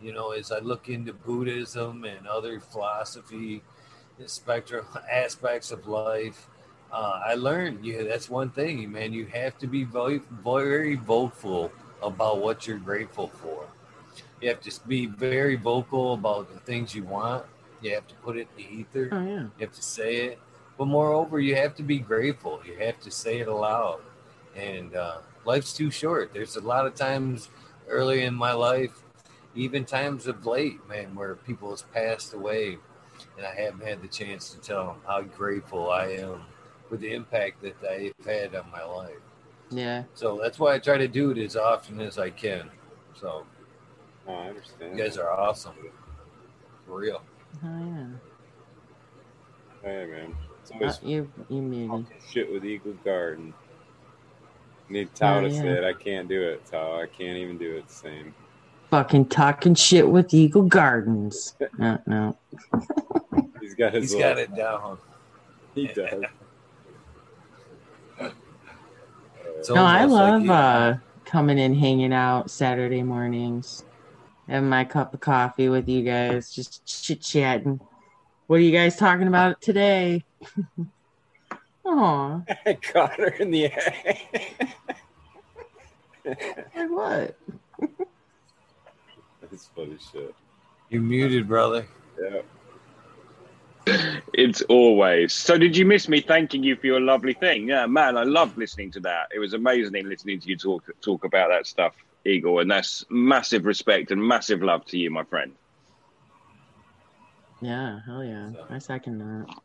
You 0.02 0.14
know, 0.14 0.32
as 0.32 0.52
I 0.52 0.60
look 0.60 0.90
into 0.90 1.12
Buddhism 1.14 2.04
and 2.04 2.28
other 2.28 2.60
philosophy, 2.60 3.64
spectrum 4.26 4.86
aspects 5.12 5.72
of 5.72 5.88
life. 5.88 6.48
Uh, 6.92 7.22
I 7.26 7.36
learned, 7.36 7.86
yeah, 7.86 8.04
that's 8.04 8.30
one 8.30 8.50
thing, 8.50 8.92
man. 8.92 9.12
You 9.12 9.26
have 9.28 9.58
to 9.60 9.68
be 9.68 9.84
very, 9.84 10.22
very 10.44 10.96
vocal 10.96 11.72
about 12.02 12.40
what 12.40 12.66
you're 12.66 12.78
grateful 12.78 13.28
for. 13.28 13.68
You 14.42 14.50
have 14.50 14.62
to 14.62 14.88
be 14.88 15.08
very 15.08 15.56
vocal 15.56 16.14
about 16.14 16.54
the 16.54 16.60
things 16.62 16.96
you 16.96 17.04
want. 17.04 17.46
You 17.82 17.94
have 17.96 18.08
to 18.08 18.16
put 18.16 18.38
it 18.38 18.48
in 18.58 18.64
the 18.64 18.80
ether. 18.82 19.10
Oh 19.12 19.22
yeah. 19.22 19.42
You 19.42 19.52
have 19.60 19.74
to 19.74 19.82
say 19.82 20.28
it. 20.28 20.40
But 20.78 20.86
moreover, 20.86 21.40
you 21.40 21.56
have 21.56 21.76
to 21.76 21.84
be 21.84 22.00
grateful. 22.00 22.62
You 22.66 22.76
have 22.86 23.00
to 23.02 23.12
say 23.12 23.40
it 23.40 23.48
aloud. 23.48 24.00
And 24.56 24.96
uh, 24.96 25.18
life's 25.48 25.74
too 25.74 25.90
short. 25.90 26.34
There's 26.34 26.58
a 26.58 26.62
lot 26.62 26.86
of 26.86 26.94
times 26.94 27.50
early 27.88 28.24
in 28.24 28.36
my 28.36 28.52
life, 28.52 29.02
even 29.56 29.86
times 29.86 30.28
of 30.28 30.46
late, 30.46 30.86
man, 30.88 31.16
where 31.16 31.36
people 31.36 31.70
has 31.72 31.82
passed 31.82 32.34
away, 32.34 32.78
and 33.38 33.46
I 33.48 33.54
haven't 33.56 33.88
had 33.88 34.02
the 34.02 34.10
chance 34.10 34.50
to 34.52 34.60
tell 34.60 34.88
them 34.88 34.98
how 35.08 35.22
grateful 35.22 35.90
I 35.90 36.08
am 36.10 36.42
for 36.90 36.98
the 36.98 37.14
impact 37.14 37.62
that 37.64 37.80
they've 37.82 38.14
had 38.26 38.54
on 38.56 38.70
my 38.72 38.84
life. 38.84 39.16
Yeah. 39.72 40.04
So 40.14 40.38
that's 40.42 40.60
why 40.60 40.76
I 40.76 40.80
try 40.80 40.98
to 40.98 41.08
do 41.08 41.32
it 41.32 41.38
as 41.38 41.56
often 41.56 42.00
as 42.02 42.20
I 42.20 42.30
can. 42.30 42.70
So 43.16 43.46
Oh, 44.28 44.34
I 44.34 44.50
understand. 44.50 44.98
you 44.98 45.04
guys 45.04 45.18
are 45.18 45.32
awesome. 45.32 45.74
For 46.86 47.00
real. 47.00 47.22
Oh 47.64 47.68
yeah. 47.80 48.08
Hey 49.82 50.06
man, 50.06 50.36
it's 50.62 50.72
Uh, 50.72 50.76
always 50.76 51.00
you 51.04 51.32
you 51.50 51.62
muted. 51.62 52.06
shit 52.30 52.52
with 52.52 52.66
Eagle 52.66 52.94
Garden. 53.06 53.54
Need 54.90 55.14
Tao 55.16 55.40
Oh, 55.40 55.42
to 55.42 55.52
say 55.54 55.68
it. 55.68 55.84
I 55.84 55.94
can't 55.94 56.28
do 56.30 56.42
it, 56.42 56.66
Tao. 56.66 57.02
I 57.02 57.08
can't 57.08 57.38
even 57.38 57.58
do 57.58 57.76
it 57.76 57.88
the 57.88 57.94
same. 57.94 58.34
Fucking 58.90 59.26
talking 59.28 59.76
shit 59.76 60.08
with 60.08 60.34
Eagle 60.34 60.64
Gardens. 60.64 61.56
No, 61.78 62.00
no. 62.08 62.38
He's 63.60 63.76
got 63.76 63.94
his. 63.94 64.06
He's 64.06 64.16
little- 64.16 64.30
got 64.30 64.40
it 64.40 64.56
down. 64.56 64.98
He 65.76 65.88
does. 65.88 66.24
It's 69.60 69.70
No, 69.70 69.84
I 69.84 70.04
almost 70.04 70.14
like 70.14 70.48
love 70.48 70.50
uh, 70.50 70.98
coming 71.26 71.58
in, 71.58 71.74
hanging 71.74 72.14
out 72.14 72.52
Saturday 72.52 73.02
mornings, 73.02 73.84
having 74.48 74.70
my 74.70 74.86
cup 74.86 75.16
of 75.16 75.20
coffee 75.20 75.68
with 75.68 75.90
you 75.90 76.04
guys, 76.04 76.54
just 76.54 76.86
chit 76.86 77.22
chatting. 77.22 77.80
What 78.46 78.58
are 78.58 78.64
you 78.64 78.72
guys 78.72 78.96
talking 78.98 79.28
about 79.28 79.60
today? 79.62 80.24
Aw, 81.88 82.42
I 82.66 82.74
caught 82.74 83.14
her 83.14 83.28
in 83.28 83.52
the 83.52 83.68
act. 83.68 84.28
like 86.26 86.90
what? 86.90 87.38
That's 89.42 89.68
funny 89.74 89.98
shit. 90.12 90.36
You 90.90 91.00
muted, 91.02 91.48
brother. 91.48 91.88
Yeah. 92.22 92.42
It's 94.34 94.62
always. 94.64 95.34
So, 95.34 95.58
did 95.58 95.78
you 95.78 95.86
miss 95.86 96.10
me 96.10 96.20
thanking 96.20 96.62
you 96.62 96.76
for 96.76 96.88
your 96.88 97.00
lovely 97.00 97.34
thing? 97.34 97.70
Yeah, 97.70 97.86
man, 97.86 98.18
I 98.18 98.24
loved 98.24 98.58
listening 98.58 98.92
to 98.92 99.00
that. 99.02 99.30
It 99.34 99.40
was 99.40 99.54
amazing 99.54 100.08
listening 100.08 100.42
to 100.42 100.50
you 100.50 100.58
talk 100.58 100.84
talk 101.02 101.24
about 101.24 101.50
that 101.50 101.66
stuff, 101.66 101.94
Eagle, 102.26 102.60
and 102.60 102.70
that's 102.70 103.06
massive 103.10 103.66
respect 103.66 104.12
and 104.12 104.22
massive 104.22 104.62
love 104.62 104.84
to 104.88 104.98
you, 104.98 105.10
my 105.10 105.24
friend. 105.24 105.54
Yeah, 107.62 108.02
hell 108.06 108.24
yeah. 108.24 108.52
I 108.70 108.80
second 108.80 109.20
that. 109.20 109.56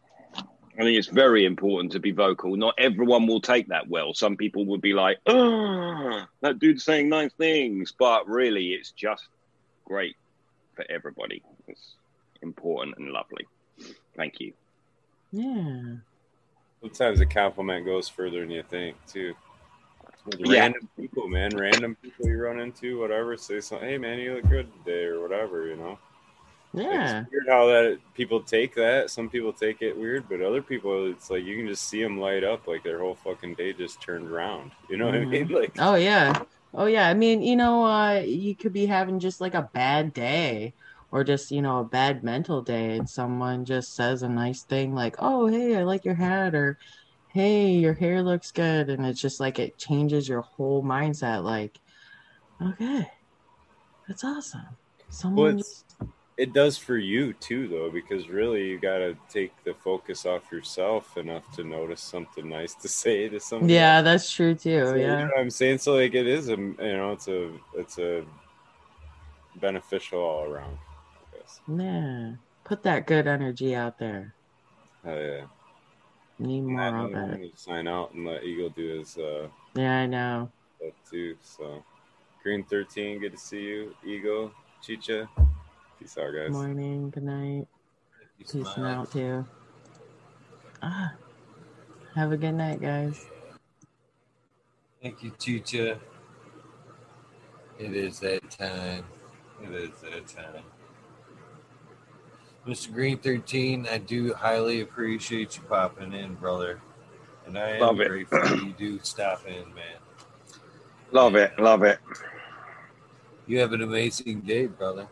I 0.74 0.84
think 0.84 0.96
it's 0.98 1.08
very 1.08 1.44
important 1.44 1.92
to 1.92 2.00
be 2.00 2.12
vocal. 2.12 2.56
Not 2.56 2.74
everyone 2.78 3.26
will 3.26 3.42
take 3.42 3.68
that 3.68 3.88
well. 3.88 4.14
Some 4.14 4.36
people 4.36 4.64
would 4.66 4.80
be 4.80 4.94
like, 4.94 5.18
"Oh, 5.26 6.24
that 6.40 6.58
dude's 6.58 6.84
saying 6.84 7.08
nice 7.10 7.32
things," 7.34 7.92
but 7.92 8.26
really, 8.26 8.68
it's 8.72 8.90
just 8.92 9.28
great 9.84 10.16
for 10.74 10.86
everybody. 10.88 11.42
It's 11.68 11.96
important 12.40 12.96
and 12.96 13.10
lovely. 13.10 13.46
Thank 14.16 14.40
you. 14.40 14.54
Yeah. 15.30 15.96
Sometimes 16.80 17.20
a 17.20 17.26
compliment 17.26 17.84
goes 17.84 18.08
further 18.08 18.40
than 18.40 18.50
you 18.50 18.62
think, 18.62 18.96
too. 19.06 19.34
With 20.24 20.40
Yeah. 20.40 20.60
Random 20.60 20.88
people, 20.96 21.28
man. 21.28 21.56
Random 21.56 21.96
people 21.96 22.28
you 22.28 22.42
run 22.42 22.60
into, 22.60 22.98
whatever. 22.98 23.36
Say 23.36 23.60
something. 23.60 23.88
Hey, 23.88 23.98
man, 23.98 24.18
you 24.18 24.34
look 24.34 24.48
good 24.48 24.72
today, 24.72 25.04
or 25.04 25.20
whatever. 25.20 25.66
You 25.66 25.76
know. 25.76 25.98
Yeah. 26.74 27.20
It's 27.22 27.30
weird 27.30 27.48
how 27.48 27.66
that 27.66 27.98
people 28.14 28.40
take 28.40 28.74
that. 28.76 29.10
Some 29.10 29.28
people 29.28 29.52
take 29.52 29.82
it 29.82 29.96
weird, 29.96 30.28
but 30.28 30.40
other 30.40 30.62
people, 30.62 31.10
it's 31.10 31.30
like 31.30 31.44
you 31.44 31.56
can 31.56 31.66
just 31.68 31.88
see 31.88 32.02
them 32.02 32.18
light 32.18 32.44
up, 32.44 32.66
like 32.66 32.82
their 32.82 33.00
whole 33.00 33.14
fucking 33.14 33.54
day 33.54 33.72
just 33.72 34.00
turned 34.00 34.28
around. 34.30 34.72
You 34.88 34.96
know 34.96 35.06
what 35.06 35.14
I 35.14 35.24
mean? 35.24 35.48
Mhm. 35.48 35.50
Like, 35.60 35.72
Oh 35.78 35.94
yeah. 35.96 36.44
Oh 36.74 36.86
yeah. 36.86 37.08
I 37.08 37.14
mean, 37.14 37.42
you 37.42 37.56
know, 37.56 37.84
uh, 37.84 38.20
you 38.24 38.56
could 38.56 38.72
be 38.72 38.86
having 38.86 39.18
just 39.20 39.40
like 39.40 39.54
a 39.54 39.68
bad 39.74 40.14
day 40.14 40.72
or 41.10 41.24
just, 41.24 41.50
you 41.50 41.60
know, 41.60 41.80
a 41.80 41.84
bad 41.84 42.24
mental 42.24 42.62
day 42.62 42.96
and 42.96 43.08
someone 43.08 43.66
just 43.66 43.94
says 43.94 44.22
a 44.22 44.28
nice 44.28 44.62
thing 44.62 44.94
like, 44.94 45.16
"Oh, 45.18 45.46
hey, 45.48 45.76
I 45.76 45.82
like 45.84 46.06
your 46.06 46.14
hat," 46.14 46.54
or 46.54 46.78
"Hey, 47.28 47.72
your 47.72 47.92
hair 47.94 48.22
looks 48.22 48.50
good." 48.50 48.88
And 48.88 49.04
it's 49.04 49.20
just 49.20 49.40
like 49.40 49.58
it 49.58 49.76
changes 49.78 50.26
your 50.28 50.40
whole 50.42 50.82
mindset 50.82 51.44
like, 51.44 51.78
"Okay. 52.62 53.10
That's 54.08 54.24
awesome." 54.24 54.60
well, 54.62 55.10
Someone 55.10 55.58
it's, 55.58 55.84
it 56.42 56.52
does 56.52 56.76
for 56.76 56.96
you 56.96 57.32
too, 57.34 57.68
though, 57.68 57.88
because 57.88 58.28
really 58.28 58.66
you 58.68 58.78
got 58.80 58.98
to 58.98 59.16
take 59.30 59.52
the 59.62 59.72
focus 59.74 60.26
off 60.26 60.50
yourself 60.50 61.16
enough 61.16 61.44
to 61.54 61.62
notice 61.62 62.00
something 62.00 62.48
nice 62.48 62.74
to 62.74 62.88
say 63.02 63.28
to 63.28 63.38
somebody. 63.38 63.74
Yeah, 63.74 63.98
else. 63.98 64.04
that's 64.04 64.30
true 64.32 64.54
too. 64.56 64.84
So, 64.86 64.94
you 64.96 65.06
know 65.06 65.18
yeah. 65.18 65.28
I'm 65.38 65.50
saying? 65.50 65.78
So 65.78 65.94
like 65.94 66.14
it 66.14 66.26
is 66.26 66.48
a 66.48 66.56
you 66.56 66.76
know 66.78 67.12
it's 67.12 67.28
a 67.28 67.50
it's 67.76 67.98
a 67.98 68.24
beneficial 69.60 70.18
all 70.18 70.44
around. 70.44 70.76
I 71.32 71.36
guess. 71.36 71.60
Yeah. 71.68 72.32
Put 72.64 72.82
that 72.82 73.06
good 73.06 73.28
energy 73.28 73.76
out 73.76 73.98
there. 74.00 74.34
Oh 75.06 75.16
yeah. 75.18 75.44
Need 76.40 76.62
more 76.62 76.80
I'm 76.80 77.14
of 77.14 77.40
it. 77.40 77.56
sign 77.56 77.86
out 77.86 78.14
and 78.14 78.26
let 78.26 78.42
Eagle 78.42 78.70
do 78.70 78.98
his 78.98 79.16
uh 79.16 79.46
Yeah, 79.76 79.98
I 80.00 80.06
know. 80.06 80.50
stuff 80.78 80.94
too. 81.08 81.36
So 81.40 81.84
Green 82.42 82.64
thirteen, 82.64 83.20
good 83.20 83.30
to 83.32 83.38
see 83.38 83.60
you. 83.62 83.94
Eagle, 84.04 84.50
Chicha. 84.82 85.28
Peace 86.02 86.18
out 86.18 86.34
guys. 86.34 86.50
Morning, 86.50 87.10
good 87.10 87.22
night. 87.22 87.68
Peace 88.36 88.66
out 88.76 89.12
too. 89.12 89.46
Ah, 90.82 91.12
have 92.16 92.32
a 92.32 92.36
good 92.36 92.54
night, 92.56 92.80
guys. 92.80 93.24
Thank 95.00 95.22
you, 95.22 95.30
Chicha. 95.38 96.00
It 97.78 97.94
is 97.94 98.18
that 98.18 98.50
time. 98.50 99.04
It 99.62 99.70
is 99.70 99.90
that 100.00 100.26
time. 100.26 100.64
Mr. 102.66 102.92
Green 102.92 103.16
13, 103.16 103.86
I 103.88 103.98
do 103.98 104.34
highly 104.34 104.80
appreciate 104.80 105.56
you 105.56 105.62
popping 105.68 106.12
in, 106.12 106.34
brother. 106.34 106.80
And 107.46 107.56
I 107.56 107.76
am 107.76 107.80
Love 107.80 108.00
it. 108.00 108.08
grateful 108.08 108.40
that 108.40 108.60
you 108.64 108.72
do 108.76 108.98
stop 109.04 109.46
in, 109.46 109.72
man. 109.72 110.00
Love 111.12 111.36
it, 111.36 111.56
love 111.60 111.84
it. 111.84 112.00
You 113.46 113.60
have 113.60 113.72
an 113.72 113.82
amazing 113.82 114.40
day, 114.40 114.66
brother. 114.66 115.06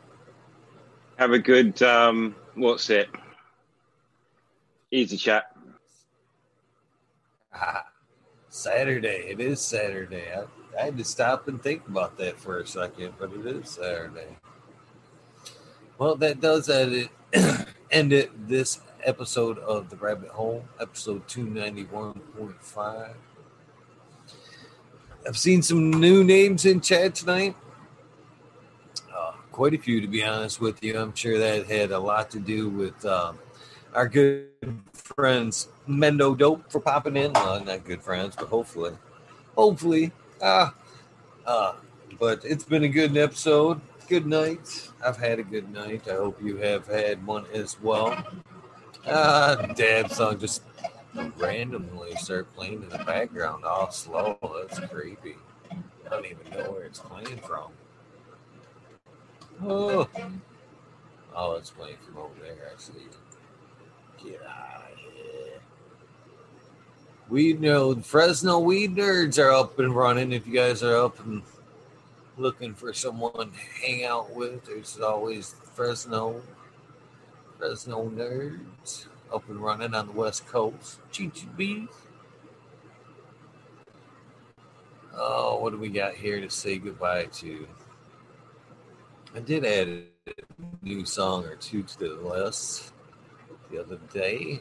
Have 1.21 1.33
a 1.33 1.39
good 1.39 1.83
um 1.83 2.35
what's 2.55 2.89
it? 2.89 3.11
Easy 4.91 5.19
chat. 5.19 5.55
Ah, 7.55 7.85
Saturday. 8.49 9.27
It 9.29 9.39
is 9.39 9.61
Saturday. 9.61 10.33
I, 10.33 10.45
I 10.81 10.85
had 10.87 10.97
to 10.97 11.05
stop 11.05 11.47
and 11.47 11.63
think 11.63 11.87
about 11.87 12.17
that 12.17 12.41
for 12.41 12.61
a 12.61 12.67
second, 12.67 13.13
but 13.19 13.35
it 13.35 13.45
is 13.45 13.69
Saturday. 13.69 14.39
Well, 15.99 16.17
that 16.17 16.41
does 16.41 16.71
end 16.71 16.95
it, 16.95 17.11
end 17.91 18.15
it 18.15 18.49
this 18.49 18.81
episode 19.05 19.59
of 19.59 19.91
The 19.91 19.97
Rabbit 19.97 20.31
Hole, 20.31 20.65
episode 20.81 21.29
291.5. 21.29 23.15
I've 25.29 25.37
seen 25.37 25.61
some 25.61 25.91
new 25.91 26.25
names 26.25 26.65
in 26.65 26.81
chat 26.81 27.15
tonight. 27.15 27.57
Uh, 29.61 29.69
quite 29.69 29.75
a 29.75 29.79
few, 29.79 30.01
to 30.01 30.07
be 30.07 30.25
honest 30.25 30.59
with 30.59 30.83
you. 30.83 30.99
I'm 30.99 31.15
sure 31.15 31.39
that 31.39 31.67
had 31.67 31.91
a 31.91 31.99
lot 31.99 32.31
to 32.31 32.41
do 32.41 32.71
with 32.71 33.05
um, 33.05 33.39
our 33.93 34.09
good 34.09 34.49
friends 34.95 35.69
Mendo 35.87 36.37
Dope 36.37 36.73
for 36.73 36.81
popping 36.81 37.15
in. 37.19 37.35
Well, 37.35 37.63
not 37.63 37.85
good 37.85 38.01
friends, 38.01 38.37
but 38.37 38.49
hopefully, 38.49 38.93
hopefully. 39.55 40.13
Ah, 40.43 40.75
uh, 41.47 41.75
but 42.19 42.43
it's 42.43 42.65
been 42.65 42.85
a 42.85 42.89
good 42.89 43.15
episode. 43.19 43.83
Good 44.09 44.25
night. 44.25 44.89
I've 45.05 45.19
had 45.19 45.39
a 45.39 45.43
good 45.43 45.71
night. 45.71 46.09
I 46.09 46.15
hope 46.15 46.43
you 46.43 46.57
have 46.57 46.87
had 46.87 47.27
one 47.27 47.45
as 47.53 47.79
well. 47.83 48.17
Ah, 49.07 49.57
dad 49.77 50.11
song 50.11 50.39
just 50.39 50.63
randomly 51.37 52.15
start 52.17 52.51
playing 52.55 52.83
in 52.83 52.89
the 52.89 53.05
background 53.05 53.67
all 53.67 53.91
slow. 53.91 54.39
That's 54.41 54.81
creepy. 54.89 55.37
I 55.71 56.09
don't 56.09 56.25
even 56.25 56.49
know 56.51 56.73
where 56.73 56.85
it's 56.85 57.01
playing 57.01 57.41
from. 57.41 57.73
Oh, 59.63 60.09
oh 61.35 61.57
it's 61.57 61.71
playing 61.71 61.97
from 62.07 62.19
over 62.19 62.35
there. 62.41 62.71
actually. 62.73 63.03
Get 64.23 64.43
out 64.47 64.91
of 64.93 64.99
here. 64.99 65.61
We 67.29 67.53
know 67.53 67.95
Fresno 67.97 68.59
Weed 68.59 68.97
Nerds 68.97 69.39
are 69.39 69.53
up 69.53 69.79
and 69.79 69.95
running. 69.95 70.33
If 70.33 70.47
you 70.47 70.55
guys 70.55 70.83
are 70.83 70.97
up 70.97 71.19
and 71.25 71.43
looking 72.37 72.75
for 72.75 72.93
someone 72.93 73.53
to 73.53 73.87
hang 73.87 74.05
out 74.05 74.35
with, 74.35 74.65
there's 74.65 74.99
always 74.99 75.55
Fresno, 75.75 76.41
Fresno 77.59 78.09
Nerds. 78.09 79.07
up 79.33 79.49
and 79.49 79.61
running 79.61 79.95
on 79.95 80.07
the 80.07 80.13
West 80.13 80.47
Coast. 80.49 80.99
Bees. 81.57 81.89
Oh, 85.15 85.59
what 85.61 85.73
do 85.73 85.79
we 85.79 85.89
got 85.89 86.15
here 86.15 86.41
to 86.41 86.49
say 86.49 86.79
goodbye 86.79 87.27
to? 87.35 87.67
I 89.33 89.39
did 89.39 89.65
add 89.65 89.89
a 89.89 90.33
new 90.83 91.07
song 91.07 91.44
or 91.44 91.55
two 91.55 91.84
to 91.84 91.99
the 91.99 92.09
list 92.17 92.92
the 93.70 93.78
other 93.78 93.99
day. 94.12 94.60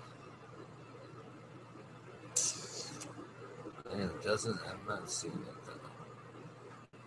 And 3.91 4.01
it 4.01 4.23
doesn't, 4.23 4.59
I'm 4.69 4.79
not 4.87 5.09
seeing 5.09 5.33
it 5.33 5.65
though. 5.65 6.99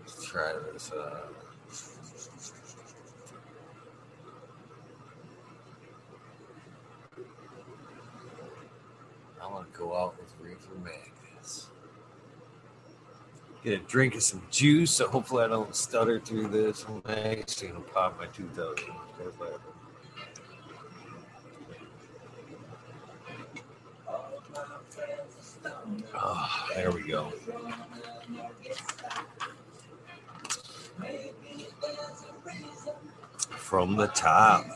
Let's 0.00 0.24
try 0.26 0.52
this. 0.70 0.92
Uh, 0.92 1.20
I 9.40 9.46
want 9.46 9.72
to 9.72 9.78
go 9.78 9.96
out 9.96 10.14
with 10.18 10.30
Reefer 10.40 10.74
Magnets. 10.74 11.13
Get 13.64 13.80
a 13.80 13.84
drink 13.84 14.14
of 14.14 14.22
some 14.22 14.42
juice, 14.50 14.90
so 14.90 15.08
hopefully 15.08 15.42
I 15.42 15.48
don't 15.48 15.74
stutter 15.74 16.20
through 16.20 16.48
this. 16.48 16.84
I'm 16.86 17.00
actually 17.06 17.68
gonna 17.68 17.80
pop 17.80 18.18
my 18.18 18.26
2000. 18.26 18.90
Oh, 26.14 26.66
there 26.74 26.90
we 26.90 27.02
go. 27.08 27.32
From 33.56 33.96
the 33.96 34.08
top. 34.08 34.66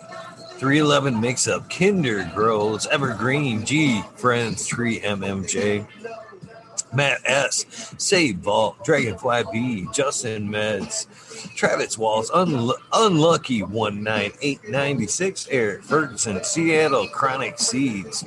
311 0.56 1.20
mix 1.20 1.46
up 1.46 1.68
Kinder 1.70 2.28
Grows 2.34 2.86
Evergreen 2.86 3.66
G 3.66 4.02
Friends 4.16 4.66
Tree 4.66 4.98
MMJ 5.00 5.86
Matt 6.92 7.20
S 7.24 7.94
Save 7.98 8.36
Vault 8.36 8.82
Dragonfly 8.84 9.44
B 9.52 9.86
Justin 9.92 10.48
Meds 10.48 11.06
Travis 11.54 11.96
Walls 11.98 12.30
Unlu- 12.30 12.78
Unlucky 12.92 13.62
19896 13.62 15.48
Eric 15.50 15.82
Ferguson 15.82 16.42
Seattle 16.44 17.08
Chronic 17.08 17.58
Seeds 17.58 18.24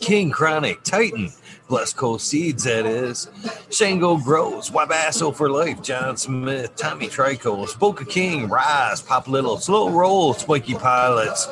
King 0.00 0.30
Chronic 0.30 0.82
Titan 0.82 1.32
Blessed 1.68 1.96
Coast 1.96 2.28
Seeds, 2.28 2.64
that 2.64 2.84
is. 2.84 3.30
Shango 3.70 4.18
Grows, 4.18 4.68
Wabasso 4.68 5.34
for 5.34 5.48
Life, 5.48 5.80
John 5.80 6.18
Smith, 6.18 6.76
Tommy 6.76 7.06
Trico, 7.06 7.66
Spoka 7.66 8.06
King, 8.06 8.46
Rise, 8.50 9.00
Pop 9.00 9.26
Little, 9.26 9.56
Slow 9.56 9.88
Roll, 9.88 10.34
Spiky 10.34 10.74
Pilots, 10.74 11.48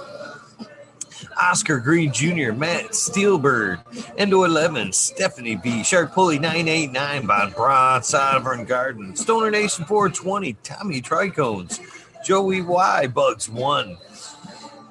Oscar 1.41 1.79
Green 1.79 2.13
Jr., 2.13 2.53
Matt 2.53 2.91
Steelbird, 2.91 3.81
Endo 4.17 4.45
11, 4.45 4.93
Stephanie 4.93 5.57
B, 5.57 5.83
Shark 5.83 6.13
Pulley 6.13 6.39
989, 6.39 7.27
Von 7.27 7.51
Braun, 7.53 8.03
Sovereign 8.03 8.65
Garden, 8.65 9.15
Stoner 9.17 9.51
Nation 9.51 9.85
420, 9.85 10.55
Tommy 10.63 11.01
Tricones, 11.01 11.81
Joey 12.25 12.63
Y, 12.63 13.07
Bugs 13.09 13.49
1, 13.49 13.97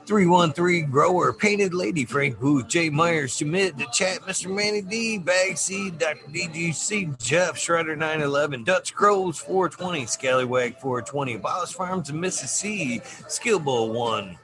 313 0.09 0.89
Grower, 0.89 1.31
Painted 1.31 1.71
Lady, 1.75 2.03
Frank 2.03 2.39
Booth, 2.39 2.67
Jay 2.67 2.89
Myers, 2.89 3.33
Submit 3.33 3.77
the 3.77 3.85
chat, 3.93 4.19
Mr. 4.21 4.51
Manny 4.51 4.81
D, 4.81 5.19
Bag 5.19 5.55
Seed, 5.55 5.99
Dr. 5.99 6.25
DGC, 6.31 7.21
Jeff, 7.21 7.55
Shredder 7.55 7.95
911, 7.95 8.63
Dutch 8.63 8.95
Crows 8.95 9.37
420, 9.37 10.07
Scallywag 10.07 10.79
420, 10.79 11.35
Abolish 11.35 11.73
Farms 11.73 12.09
Mrs. 12.09 12.47
C, 12.47 13.01
Skill 13.27 13.59
Bowl 13.59 13.91
1. 13.91 14.35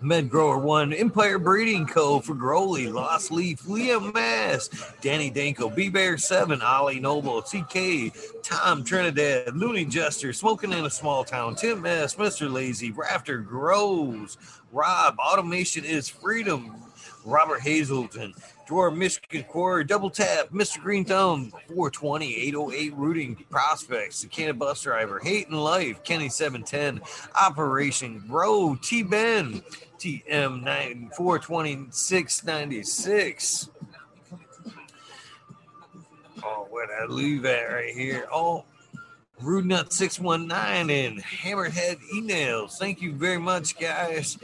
Med 0.00 0.30
Grower 0.30 0.58
1, 0.58 0.92
Empire 0.92 1.40
Breeding 1.40 1.84
Co. 1.84 2.20
for 2.20 2.34
Growly, 2.34 2.86
Lost 2.86 3.32
Leaf, 3.32 3.64
Liam 3.64 4.14
Mass, 4.14 4.70
Danny 5.00 5.28
Danko, 5.28 5.68
B 5.68 5.88
Bear 5.88 6.16
7, 6.16 6.62
Ollie 6.62 7.00
Noble, 7.00 7.42
CK, 7.42 8.12
Tom 8.44 8.84
Trinidad, 8.84 9.56
Looney 9.56 9.84
Jester, 9.84 10.32
Smoking 10.32 10.72
in 10.72 10.84
a 10.84 10.90
Small 10.90 11.24
Town, 11.24 11.56
Tim 11.56 11.84
S, 11.84 12.14
Mr. 12.14 12.50
Lazy, 12.50 12.92
Rafter 12.92 13.38
Grows, 13.38 14.38
Rob, 14.70 15.18
Automation 15.18 15.84
is 15.84 16.08
Freedom, 16.08 16.76
Robert 17.24 17.60
Hazelton, 17.60 18.34
Dwarf 18.68 18.96
Michigan 18.96 19.44
Quarry, 19.48 19.82
Double 19.82 20.10
Tap, 20.10 20.50
Mr. 20.50 20.80
Green 20.80 21.04
Thumb, 21.04 21.50
420, 21.68 22.36
808 22.36 22.94
Rooting 22.94 23.44
Prospects, 23.50 24.22
the 24.22 24.28
Canada 24.28 24.56
Bus 24.58 24.82
Driver, 24.82 25.18
Hate 25.18 25.48
and 25.48 25.62
Life, 25.62 26.04
Kenny 26.04 26.28
710, 26.28 27.00
Operation 27.34 28.22
Grow, 28.28 28.78
T 28.80 29.02
Ben, 29.02 29.60
TM 29.98 30.62
9 30.62 31.10
420 31.16 31.88
696. 31.90 33.68
Oh, 36.44 36.66
where'd 36.70 36.90
I 36.90 37.06
leave 37.06 37.44
at 37.44 37.64
right 37.64 37.92
here? 37.92 38.26
Oh, 38.32 38.64
Rude 39.40 39.66
Nut 39.66 39.92
619 39.92 40.90
and 40.90 41.22
Hammerhead 41.22 41.98
emails. 42.14 42.78
Thank 42.78 43.02
you 43.02 43.12
very 43.12 43.38
much, 43.38 43.78
guys. 43.78 44.38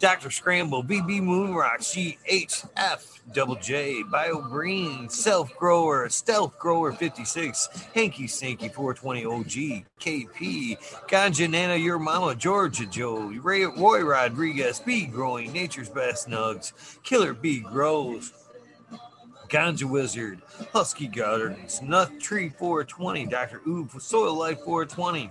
Dr. 0.00 0.30
Scramble, 0.30 0.82
BB 0.82 1.20
Moonrock, 1.20 1.80
GHF, 1.80 3.20
Double 3.34 3.56
J, 3.56 4.02
Bio 4.04 4.40
Green, 4.40 5.10
Self 5.10 5.54
Grower, 5.58 6.08
Stealth 6.08 6.58
Grower 6.58 6.90
56, 6.90 7.68
Hanky 7.94 8.26
Stinky 8.26 8.70
420 8.70 9.26
OG, 9.26 9.84
KP, 10.00 10.78
Ganja 11.06 11.50
Nana, 11.50 11.76
Your 11.76 11.98
Mama, 11.98 12.34
Georgia 12.34 12.86
Joe, 12.86 13.26
Ray, 13.42 13.66
Roy 13.66 14.00
Rodriguez, 14.00 14.80
Bee 14.80 15.04
Growing, 15.04 15.52
Nature's 15.52 15.90
Best 15.90 16.30
Nugs, 16.30 16.72
Killer 17.02 17.34
B 17.34 17.60
Grows, 17.60 18.32
Ganja 19.48 19.84
Wizard, 19.84 20.40
Husky 20.72 21.08
Gardens, 21.08 21.82
Nut 21.82 22.18
Tree 22.18 22.48
420, 22.48 23.26
Dr. 23.26 23.60
Oob, 23.66 24.00
Soil 24.00 24.32
Life 24.34 24.60
420, 24.60 25.30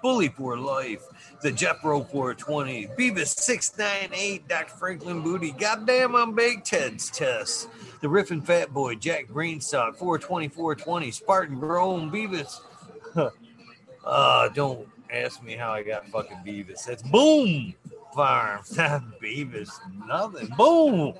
Bully 0.00 0.28
for 0.28 0.56
Life, 0.56 1.02
the 1.40 1.52
Jeffro 1.52 2.08
420, 2.10 2.88
Beavis 2.98 3.28
698, 3.28 4.48
Dr. 4.48 4.74
Franklin 4.74 5.22
Booty, 5.22 5.52
Goddamn, 5.52 6.16
I'm 6.16 6.34
Big 6.34 6.64
Ted's 6.64 7.10
Test, 7.10 7.68
the 8.00 8.08
Riffin' 8.08 8.42
Fat 8.42 8.72
Boy, 8.72 8.96
Jack 8.96 9.28
Greenstock. 9.28 9.96
420, 9.96 10.48
420, 10.48 11.10
Spartan 11.10 11.60
Grown, 11.60 12.10
Beavis. 12.10 12.60
uh, 14.04 14.48
don't 14.50 14.88
ask 15.12 15.42
me 15.42 15.54
how 15.54 15.72
I 15.72 15.82
got 15.82 16.08
fucking 16.08 16.38
Beavis. 16.44 16.84
That's 16.84 17.02
Boom. 17.02 17.74
Farm, 18.14 18.60
Beavis, 19.22 19.70
nothing. 20.06 20.48
Boom. 20.56 21.14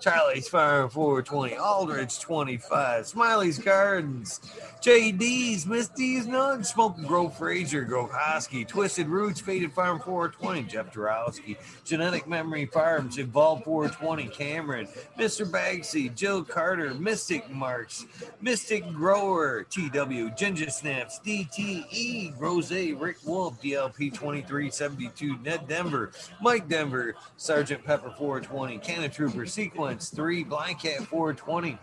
Charlie's 0.00 0.48
Fire 0.48 0.88
420, 0.88 1.58
Aldridge 1.58 2.20
25, 2.20 3.06
Smiley's 3.06 3.58
Gardens, 3.58 4.40
JD's, 4.80 5.66
Misty's 5.66 6.26
Nugs, 6.26 6.66
Smoke 6.66 6.96
and 6.96 7.06
Grow 7.06 7.28
Fraser, 7.28 7.82
Grove 7.82 8.10
Hosky, 8.10 8.66
Twisted 8.66 9.08
Roots, 9.08 9.40
Faded 9.40 9.72
Farm 9.74 10.00
420, 10.00 10.62
Jeff 10.62 10.90
Dorowski, 10.94 11.58
Genetic 11.84 12.26
Memory 12.26 12.64
Farms, 12.64 13.18
Evolve 13.18 13.62
420, 13.64 14.28
Cameron, 14.28 14.88
Mr. 15.18 15.44
Bagsy, 15.44 16.14
Jill 16.14 16.44
Carter, 16.44 16.94
Mystic 16.94 17.50
Marks, 17.50 18.06
Mystic 18.40 18.90
Grower, 18.94 19.64
TW, 19.64 20.34
Ginger 20.34 20.70
Snaps, 20.70 21.20
DTE, 21.26 22.40
Rose, 22.40 22.72
Rick 22.72 23.18
Wolf, 23.26 23.60
DLP 23.60 24.10
2372, 24.14 25.36
Ned 25.42 25.68
Denver, 25.68 26.12
Mike 26.40 26.68
Denver, 26.68 27.16
Sergeant 27.36 27.84
Pepper 27.84 28.14
420, 28.16 28.78
Canna 28.78 29.08
Trooper, 29.10 29.44
Sequence 29.44 29.89
3, 29.98 30.44
Blind 30.44 30.78
Cat 30.78 31.06
420. 31.06 31.78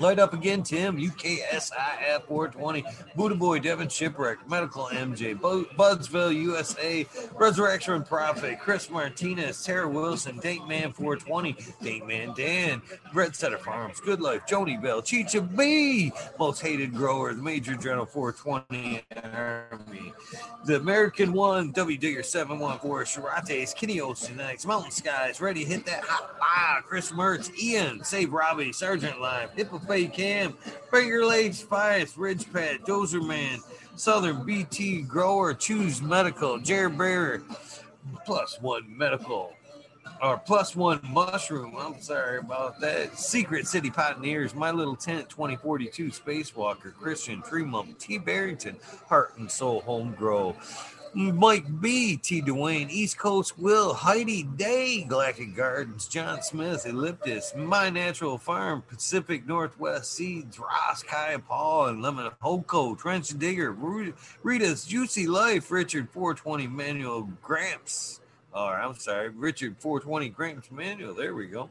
Light 0.00 0.18
up 0.18 0.32
again, 0.32 0.62
Tim. 0.62 0.96
UKSIF 0.96 2.22
420. 2.26 2.84
Buddha 3.16 3.34
Boy, 3.34 3.58
Devin 3.58 3.88
Shipwreck, 3.88 4.48
Medical 4.48 4.88
MJ, 4.92 5.34
Budsville, 5.38 6.34
USA, 6.34 7.06
Resurrection 7.34 7.94
and 7.94 8.06
Prophet, 8.06 8.60
Chris 8.60 8.90
Martinez, 8.90 9.64
Tara 9.64 9.88
Wilson, 9.88 10.38
Date 10.38 10.66
Man 10.68 10.92
420, 10.92 11.56
Date 11.82 12.06
Man 12.06 12.32
Dan, 12.36 12.80
Red 13.12 13.34
Setter 13.34 13.58
Farms, 13.58 13.98
Good 14.00 14.20
Life, 14.20 14.46
Joni 14.46 14.80
Bell, 14.80 15.02
Chicha 15.02 15.40
B, 15.40 16.12
Most 16.38 16.60
Hated 16.60 16.94
Grower, 16.94 17.34
the 17.34 17.42
Major 17.42 17.74
General 17.74 18.06
420 18.06 19.02
Army, 19.34 20.12
the 20.64 20.76
American 20.76 21.32
One, 21.32 21.72
W 21.72 21.98
Digger 21.98 22.22
714, 22.22 23.04
Shirates, 23.04 23.74
Kenny 23.74 23.96
Oceanics, 23.96 24.64
Mountain 24.64 24.92
Skies, 24.92 25.40
Ready 25.40 25.64
Hit 25.64 25.84
That 25.86 26.04
Hot 26.04 26.38
Fire, 26.38 26.82
Chris 26.82 27.10
Mertz, 27.10 27.50
Ian, 27.58 28.04
Save 28.04 28.32
Robbie, 28.32 28.72
Sergeant 28.72 29.20
Live, 29.56 29.70
Hippofay 29.70 30.12
Cam, 30.12 30.52
Finger 30.90 31.24
Lakes 31.24 31.58
Spice, 31.58 32.16
Ridge 32.16 32.52
Pad, 32.52 32.80
Dozer 32.80 33.26
Man, 33.26 33.60
Southern 33.96 34.44
BT 34.44 35.02
Grower, 35.02 35.54
Choose 35.54 36.00
Medical, 36.02 36.58
Jared 36.58 36.96
Bear, 36.96 37.42
Plus 38.24 38.58
One 38.60 38.84
Medical, 38.96 39.52
or 40.22 40.38
Plus 40.38 40.74
One 40.76 41.00
Mushroom. 41.10 41.74
I'm 41.78 42.00
sorry 42.00 42.38
about 42.38 42.80
that. 42.80 43.18
Secret 43.18 43.66
City 43.66 43.90
Pioneers, 43.90 44.54
My 44.54 44.70
Little 44.70 44.96
Tent 44.96 45.28
2042, 45.28 46.10
Spacewalker, 46.10 46.94
Christian 46.94 47.42
Tremont, 47.42 47.98
T. 47.98 48.18
Barrington, 48.18 48.76
Heart 49.08 49.38
and 49.38 49.50
Soul 49.50 49.80
Home 49.82 50.14
Grow. 50.14 50.56
Mike 51.14 51.80
B, 51.80 52.16
T. 52.16 52.42
Dwayne, 52.42 52.90
East 52.90 53.18
Coast 53.18 53.58
Will, 53.58 53.94
Heidi 53.94 54.42
Day, 54.42 55.04
Galactic 55.08 55.54
Gardens, 55.56 56.06
John 56.06 56.42
Smith, 56.42 56.84
Elliptus, 56.84 57.56
My 57.56 57.90
Natural 57.90 58.38
Farm, 58.38 58.82
Pacific 58.82 59.46
Northwest 59.46 60.12
Seeds, 60.12 60.58
Ross, 60.58 61.02
Kai, 61.02 61.36
Paul, 61.38 61.86
and 61.86 62.02
Lemon 62.02 62.30
Hoko, 62.42 62.98
Trench 62.98 63.38
Digger, 63.38 63.72
Rita's 64.42 64.84
Juicy 64.84 65.26
Life, 65.26 65.70
Richard 65.70 66.08
420 66.10 66.66
Manual 66.66 67.28
Gramps. 67.42 68.20
Or 68.52 68.74
I'm 68.74 68.94
sorry, 68.94 69.30
Richard 69.30 69.76
420 69.78 70.28
Gramps 70.30 70.70
Manual. 70.70 71.14
There 71.14 71.34
we 71.34 71.46
go. 71.46 71.70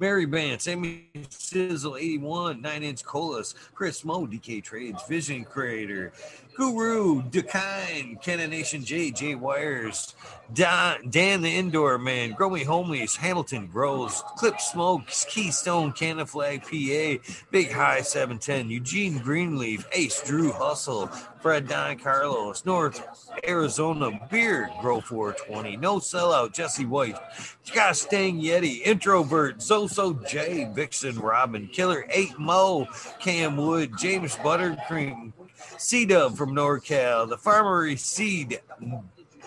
Mary 0.00 0.26
Band, 0.26 0.60
Sammy 0.60 1.06
Sizzle 1.28 1.96
81, 1.96 2.60
9 2.60 2.82
Inch 2.82 3.04
Colas, 3.04 3.54
Chris 3.72 4.04
Mo, 4.04 4.26
DK 4.26 4.64
Trades, 4.64 5.00
Vision 5.08 5.44
Creator, 5.44 6.12
Guru, 6.56 7.22
Dekine, 7.22 8.20
Canon 8.22 8.50
Nation 8.50 8.84
J, 8.84 9.10
J 9.10 9.34
Wires, 9.34 10.14
Dan, 10.52 11.08
Dan 11.08 11.42
the 11.42 11.56
Indoor 11.56 11.98
Man, 11.98 12.34
Growy 12.34 12.64
Homies, 12.64 13.16
Hamilton 13.16 13.66
Grows, 13.68 14.22
Clip 14.36 14.60
Smokes, 14.60 15.24
Keystone, 15.28 15.92
Canna 15.92 16.26
Flag 16.26 16.62
PA, 16.62 17.22
Big 17.50 17.70
High 17.70 18.02
710, 18.02 18.70
Eugene 18.70 19.18
Greenleaf, 19.18 19.86
Ace 19.92 20.22
Drew 20.22 20.52
Hustle, 20.52 21.06
Fred 21.40 21.68
Don 21.68 21.98
Carlos, 21.98 22.66
North 22.66 23.02
Arizona 23.46 24.10
Beard, 24.30 24.70
Grow 24.80 25.00
420, 25.00 25.76
No 25.76 25.98
Sellout, 25.98 26.52
Jesse 26.52 26.84
White, 26.84 27.16
Scott 27.62 27.96
Stang 27.96 28.40
Yeti, 28.40 28.82
Introvert, 28.82 29.58
Zoso 29.58 30.26
J, 30.28 30.70
Vixen 30.74 31.18
Robin, 31.18 31.68
Killer 31.68 32.06
8 32.10 32.38
Mo, 32.38 32.86
Cam 33.20 33.56
Wood, 33.56 33.92
James 33.98 34.36
Buttercream, 34.36 35.32
C 35.80 36.04
Dub 36.04 36.36
from 36.36 36.54
NorCal, 36.54 37.26
the 37.26 37.38
Farmery 37.38 37.98
Seed 37.98 38.60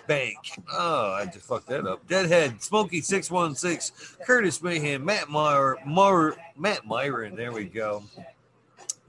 Bank. 0.08 0.38
Oh, 0.72 1.12
I 1.12 1.26
just 1.28 1.46
fucked 1.46 1.68
that 1.68 1.86
up. 1.86 2.08
Deadhead, 2.08 2.60
Smoky 2.60 3.02
616, 3.02 4.18
Curtis 4.26 4.64
Mayhem, 4.64 5.06
Matt 5.06 5.30
Meyer, 5.30 5.78
Mar, 5.86 6.36
Matt 6.58 6.88
Myron, 6.88 7.36
there 7.36 7.52
we 7.52 7.66
go. 7.66 8.04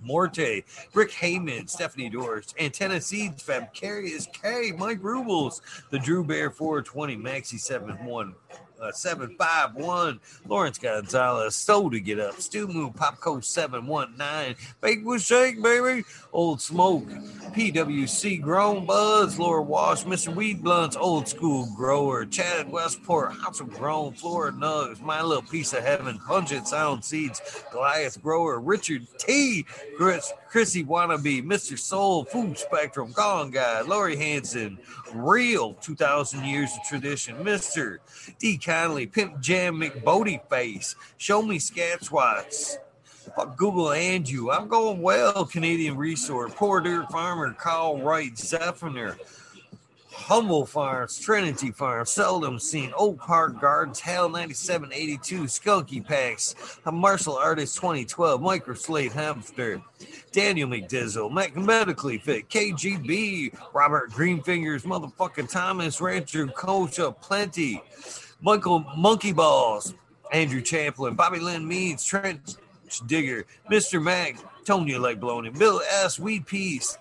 Morte, 0.02 0.64
Rick 0.92 1.12
Heyman, 1.12 1.68
Stephanie 1.68 2.10
Doors, 2.10 2.54
Antenna 2.60 3.00
Seeds, 3.00 3.42
Fabcarious 3.42 4.30
K, 4.30 4.72
Mike 4.72 5.02
Rubles, 5.02 5.62
the 5.88 5.98
Drew 5.98 6.22
Bear 6.24 6.50
420, 6.50 7.16
Maxi 7.16 7.58
71. 7.58 8.34
Uh, 8.84 8.92
751 8.92 10.20
Lawrence 10.46 10.76
Gonzalez, 10.76 11.56
Stow 11.56 11.88
to 11.88 12.00
get 12.00 12.20
up, 12.20 12.38
Stu 12.38 12.68
Moo, 12.68 12.90
Popco 12.90 13.42
719, 13.42 14.56
Bake 14.82 15.02
with 15.06 15.22
Shake, 15.22 15.62
baby, 15.62 16.04
Old 16.34 16.60
Smoke, 16.60 17.06
PWC 17.54 18.42
Grown 18.42 18.84
Buzz, 18.84 19.38
Laura 19.38 19.62
Wash, 19.62 20.04
Mr. 20.04 20.34
Weed 20.34 20.62
Blunts, 20.62 20.96
Old 20.96 21.26
School 21.26 21.66
Grower, 21.74 22.26
Chad 22.26 22.70
Westport, 22.70 23.32
House 23.32 23.60
of 23.60 23.70
Grown, 23.70 24.12
Florida 24.12 24.54
Nugs, 24.54 25.00
My 25.00 25.22
Little 25.22 25.42
Piece 25.44 25.72
of 25.72 25.82
Heaven, 25.82 26.18
Pungent 26.18 26.68
Sound 26.68 27.02
Seeds, 27.02 27.40
Goliath 27.72 28.22
Grower, 28.22 28.60
Richard 28.60 29.06
T, 29.16 29.64
Chris, 29.96 30.30
Chrissy 30.50 30.84
Wannabe, 30.84 31.42
Mr. 31.42 31.78
Soul, 31.78 32.24
Food 32.26 32.58
Spectrum, 32.58 33.12
Gone 33.12 33.50
Guy, 33.50 33.80
Lori 33.80 34.16
Hanson, 34.16 34.78
Real 35.14 35.74
2000 35.74 36.44
Years 36.44 36.72
of 36.76 36.82
Tradition, 36.88 37.36
Mr. 37.36 37.98
D. 38.38 38.58
Conley, 38.58 39.06
Pimp 39.06 39.40
Jam 39.40 39.80
McBodie 39.80 40.46
Face, 40.48 40.96
Show 41.16 41.40
Me 41.42 41.58
Scatswats, 41.58 42.76
Fuck 43.36 43.56
Google 43.56 43.92
and 43.92 44.28
you. 44.28 44.50
I'm 44.50 44.68
going 44.68 45.00
well, 45.00 45.46
Canadian 45.46 45.96
Resort, 45.96 46.54
Poor 46.54 46.80
Dirt 46.80 47.10
Farmer, 47.10 47.52
Kyle 47.54 47.98
Wright, 47.98 48.34
Zephiner, 48.34 49.16
Humble 50.14 50.64
Farms, 50.64 51.18
Trinity 51.18 51.70
Farms, 51.70 52.10
Seldom 52.10 52.58
Seen, 52.58 52.92
Oak 52.96 53.18
Park 53.18 53.60
Gardens, 53.60 54.00
Hell 54.00 54.28
9782, 54.28 55.42
Skunky 55.42 56.04
Packs, 56.04 56.54
Martial 56.90 57.36
Artist 57.36 57.76
2012, 57.76 58.40
Micro 58.40 58.74
Slate 58.74 59.12
Hamster, 59.12 59.82
Daniel 60.32 60.68
McDizzle, 60.68 61.30
Mac 61.30 61.56
Medically 61.56 62.18
Fit, 62.18 62.48
KGB, 62.48 63.54
Robert 63.74 64.10
Greenfingers, 64.12 64.82
Motherfucking 64.82 65.50
Thomas, 65.50 66.00
Rancher 66.00 66.46
Kosha, 66.46 67.14
Plenty, 67.20 67.82
Michael 68.40 68.80
Monkey 68.96 69.32
Balls, 69.32 69.94
Andrew 70.32 70.62
Champlin, 70.62 71.14
Bobby 71.14 71.40
Lynn 71.40 71.66
Means, 71.66 72.04
Trent 72.04 72.56
Digger, 73.06 73.44
Mr. 73.70 74.02
Mac, 74.02 74.36
Tonya 74.64 75.00
Like 75.00 75.20
Blowing, 75.20 75.52
Bill 75.52 75.80
S. 76.02 76.18
Weed 76.18 76.46
Peace, 76.46 76.96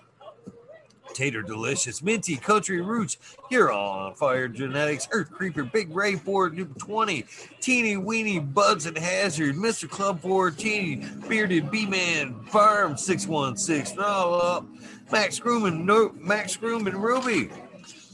Tater 1.14 1.42
Delicious, 1.42 2.02
Minty, 2.02 2.36
Country 2.36 2.80
Roots, 2.80 3.16
You're 3.50 3.72
on 3.72 4.14
Fire 4.14 4.48
Genetics, 4.48 5.08
Earth 5.12 5.30
Creeper, 5.30 5.64
Big 5.64 5.94
Ray 5.94 6.16
Ford, 6.16 6.54
New 6.54 6.66
20, 6.66 7.24
Teeny 7.60 7.96
Weeny, 7.96 8.40
Buds 8.40 8.86
and 8.86 8.98
Hazard, 8.98 9.54
Mr. 9.54 9.88
Club 9.88 10.20
14, 10.20 11.24
Bearded 11.28 11.70
B 11.70 11.86
Man, 11.86 12.34
Farm 12.46 12.96
616, 12.96 13.98
all 13.98 14.42
up, 14.42 14.66
Max 15.10 15.38
Grooman, 15.38 15.84
no, 15.84 16.12
Max 16.18 16.60
Ruby, 16.60 17.50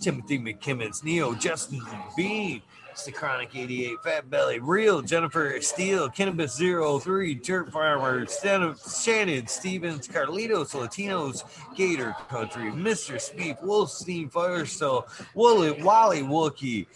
Timothy 0.00 0.38
McKimmons, 0.38 1.02
Neo, 1.02 1.34
Justin 1.34 1.82
Bean, 2.16 2.62
it's 2.90 3.04
the 3.04 3.12
Chronic 3.12 3.54
88, 3.54 4.02
Fat 4.02 4.30
Belly, 4.30 4.58
Real, 4.58 5.00
Jennifer 5.00 5.60
Steele, 5.60 6.08
Cannabis 6.08 6.58
03, 6.58 7.34
Dirt 7.34 7.70
Farmer, 7.70 8.26
Shannon, 8.26 9.46
Stevens, 9.46 10.08
Carlitos, 10.08 10.72
Latinos, 10.74 11.44
Gator 11.76 12.14
Country, 12.28 12.70
Mr. 12.72 13.20
Speed, 13.20 13.56
Wolfstein, 13.62 14.30
Firestone, 14.30 15.02
Wooly, 15.34 15.82
Wally 15.82 16.22
Wookie, 16.22 16.86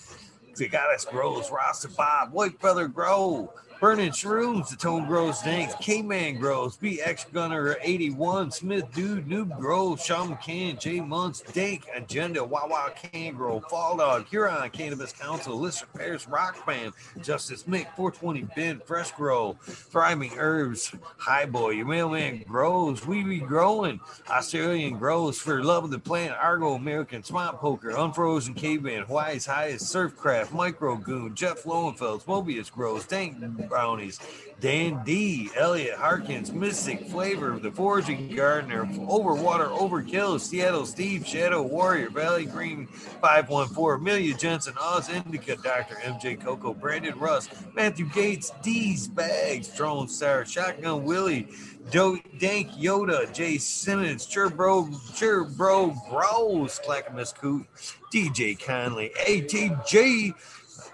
Goddess 0.70 1.04
Grows, 1.04 1.50
Rasta 1.50 1.88
Bob, 1.88 2.32
White 2.32 2.60
Feather 2.60 2.88
Grow, 2.88 3.52
Burning 3.84 4.12
Shrooms, 4.12 4.70
The 4.70 4.76
Tone 4.76 5.04
Grows 5.04 5.42
Danks, 5.42 5.74
K-Man 5.78 6.36
Grows, 6.36 6.78
BX 6.78 7.30
Gunner 7.34 7.76
81, 7.82 8.50
Smith 8.50 8.90
Dude, 8.94 9.28
Noob 9.28 9.58
Grows, 9.58 10.02
Sean 10.02 10.34
McCann, 10.34 10.80
J 10.80 11.02
Months, 11.02 11.42
Dank, 11.52 11.84
Agenda, 11.94 12.42
Wawa 12.42 12.94
Can 12.96 13.34
Grow, 13.34 13.60
Fall 13.60 13.98
Dog, 13.98 14.26
Huron 14.28 14.70
Cannabis 14.70 15.12
Council, 15.12 15.60
Lister 15.60 15.84
Paris 15.94 16.26
Rock 16.26 16.64
Band, 16.64 16.94
Justice 17.22 17.64
Mick, 17.64 17.94
420 17.94 18.48
Ben, 18.56 18.80
Fresh 18.86 19.12
Grow, 19.12 19.54
Thriving 19.62 20.32
Herbs, 20.38 20.90
High 21.18 21.44
Boy, 21.44 21.72
Your 21.72 21.84
Mailman 21.84 22.42
Grows, 22.48 23.06
We 23.06 23.22
Be 23.22 23.38
Growing, 23.38 24.00
Australian 24.30 24.96
Grows, 24.96 25.38
For 25.38 25.62
Love 25.62 25.84
of 25.84 25.90
the 25.90 25.98
Plant, 25.98 26.34
Argo 26.42 26.72
American, 26.72 27.22
Smart 27.22 27.60
Poker, 27.60 27.90
Unfrozen 27.90 28.54
Caveman, 28.54 29.02
Hawaii's 29.02 29.44
Highest, 29.44 29.94
Surfcraft, 29.94 30.54
Micro 30.54 30.96
Goon, 30.96 31.34
Jeff 31.34 31.64
Lowenfels, 31.64 32.24
Mobius 32.24 32.72
Grows, 32.72 33.04
Dank 33.04 33.38
Brownies, 33.74 34.20
Dan 34.60 35.02
D, 35.04 35.50
Elliot 35.56 35.96
Harkins, 35.96 36.52
Mystic 36.52 37.08
Flavor, 37.08 37.58
The 37.58 37.72
Foraging 37.72 38.32
Gardener, 38.36 38.84
Overwater 38.84 39.76
Overkill, 39.76 40.38
Seattle 40.38 40.86
Steve, 40.86 41.26
Shadow 41.26 41.60
Warrior, 41.62 42.10
Valley 42.10 42.44
Green 42.46 42.86
514, 42.86 44.00
Amelia 44.00 44.32
Jensen, 44.36 44.74
Oz 44.80 45.08
Indica, 45.08 45.56
Dr. 45.56 45.96
MJ 45.96 46.40
Coco, 46.40 46.72
Brandon 46.72 47.18
Russ, 47.18 47.48
Matthew 47.74 48.08
Gates, 48.10 48.52
D's 48.62 49.08
Bags, 49.08 49.66
Drone 49.76 50.06
Star, 50.06 50.44
Shotgun 50.44 51.02
Willie, 51.02 51.48
Do- 51.90 52.20
Dank 52.38 52.70
Yoda, 52.74 53.34
Jay 53.34 53.58
Simmons, 53.58 54.24
Cherbro, 54.24 54.88
Cherbro 55.16 55.96
Grows, 56.08 56.78
Clackamas 56.78 57.32
Coot, 57.32 57.66
DJ 58.12 58.56
Conley, 58.56 59.10
ATJ, 59.26 60.30
a 60.30 60.34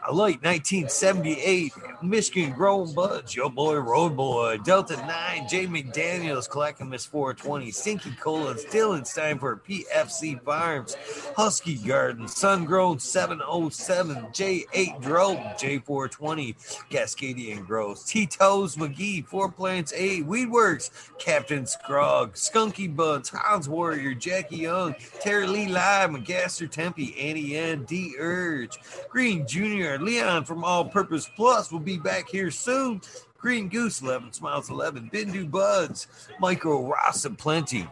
late 0.09 0.43
1978 0.43 1.73
Michigan 2.03 2.53
grown 2.53 2.95
buds, 2.95 3.37
your 3.37 3.51
boy 3.51 3.77
Road 3.77 4.17
Boy, 4.17 4.57
Delta 4.65 4.97
9, 4.97 5.49
Jay 5.49 5.67
McDaniels, 5.67 6.49
Clackamas 6.49 7.05
420, 7.05 7.71
Stinky 7.71 8.13
Colons, 8.13 8.65
Dylan 8.65 9.03
Steinford, 9.03 9.61
PFC 9.63 10.43
Farms, 10.43 10.97
Husky 11.37 11.77
Garden, 11.77 12.27
Sun 12.27 12.65
Grown 12.65 12.99
707, 12.99 14.17
J8 14.33 15.03
Drope, 15.03 15.59
J420, 15.61 16.55
Cascadian 16.91 17.67
Grows, 17.67 18.05
Tito's 18.05 18.77
McGee, 18.77 19.25
Four 19.27 19.53
Plants 19.53 19.93
8, 19.95 20.27
Weedworks, 20.27 20.91
Captain 21.19 21.65
Scrog, 21.65 22.33
Skunky 22.33 22.95
Buds, 22.95 23.29
Hans 23.29 23.69
Warrior, 23.69 24.15
Jackie 24.15 24.57
Young, 24.57 24.95
Terry 25.21 25.47
Lee 25.47 25.69
Live, 25.69 26.11
McGaster 26.11 26.71
Tempe, 26.71 27.15
Annie 27.21 27.57
N, 27.57 27.85
D 27.85 28.15
Urge, 28.19 28.79
Green 29.11 29.47
Jr., 29.47 29.90
Leon 29.99 30.45
from 30.45 30.65
All 30.65 30.85
Purpose 30.85 31.29
Plus 31.37 31.73
will 31.73 31.81
be 31.81 31.99
back 31.99 32.29
here 32.29 32.51
soon. 32.51 33.01
Green 33.39 33.69
Goose 33.69 34.03
11, 34.03 34.33
Smiles 34.35 34.69
11, 34.69 35.11
Bindu 35.13 35.51
Buds, 35.51 36.07
Micro 36.41 36.87
Rasa 36.87 37.31
Plenty. 37.31 37.89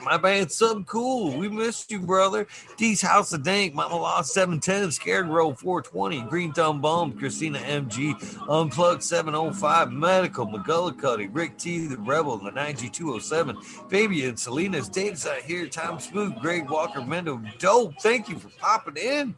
My 0.00 0.16
band 0.16 0.50
Sub 0.50 0.86
Cool. 0.86 1.36
We 1.36 1.48
missed 1.48 1.90
you, 1.90 1.98
brother. 1.98 2.46
D's 2.76 3.02
House 3.02 3.32
of 3.32 3.42
Dank. 3.42 3.74
Mama 3.74 3.96
Lost 3.96 4.32
710. 4.32 4.92
Scarecrow 4.92 5.52
420. 5.54 6.22
Green 6.22 6.52
Thumb 6.52 6.80
Bomb. 6.80 7.12
Christina 7.12 7.58
MG. 7.58 8.14
Unplugged 8.48 9.02
705. 9.02 9.92
Medical. 9.92 10.46
McGullicuddy. 10.46 11.28
Rick 11.32 11.58
T. 11.58 11.86
The 11.86 11.96
Rebel. 11.98 12.38
The 12.38 12.52
9207. 12.52 13.60
Fabian. 13.88 14.36
Salinas. 14.36 14.88
Dave's 14.88 15.26
out 15.26 15.42
here. 15.42 15.66
Tom 15.66 15.98
Spook. 15.98 16.38
Greg 16.38 16.70
Walker. 16.70 17.00
Mendo. 17.00 17.42
Dope. 17.58 17.94
Thank 18.00 18.28
you 18.28 18.38
for 18.38 18.50
popping 18.58 18.96
in. 18.96 19.34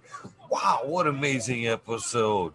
Wow, 0.50 0.80
what 0.84 1.06
amazing 1.06 1.68
episode. 1.68 2.52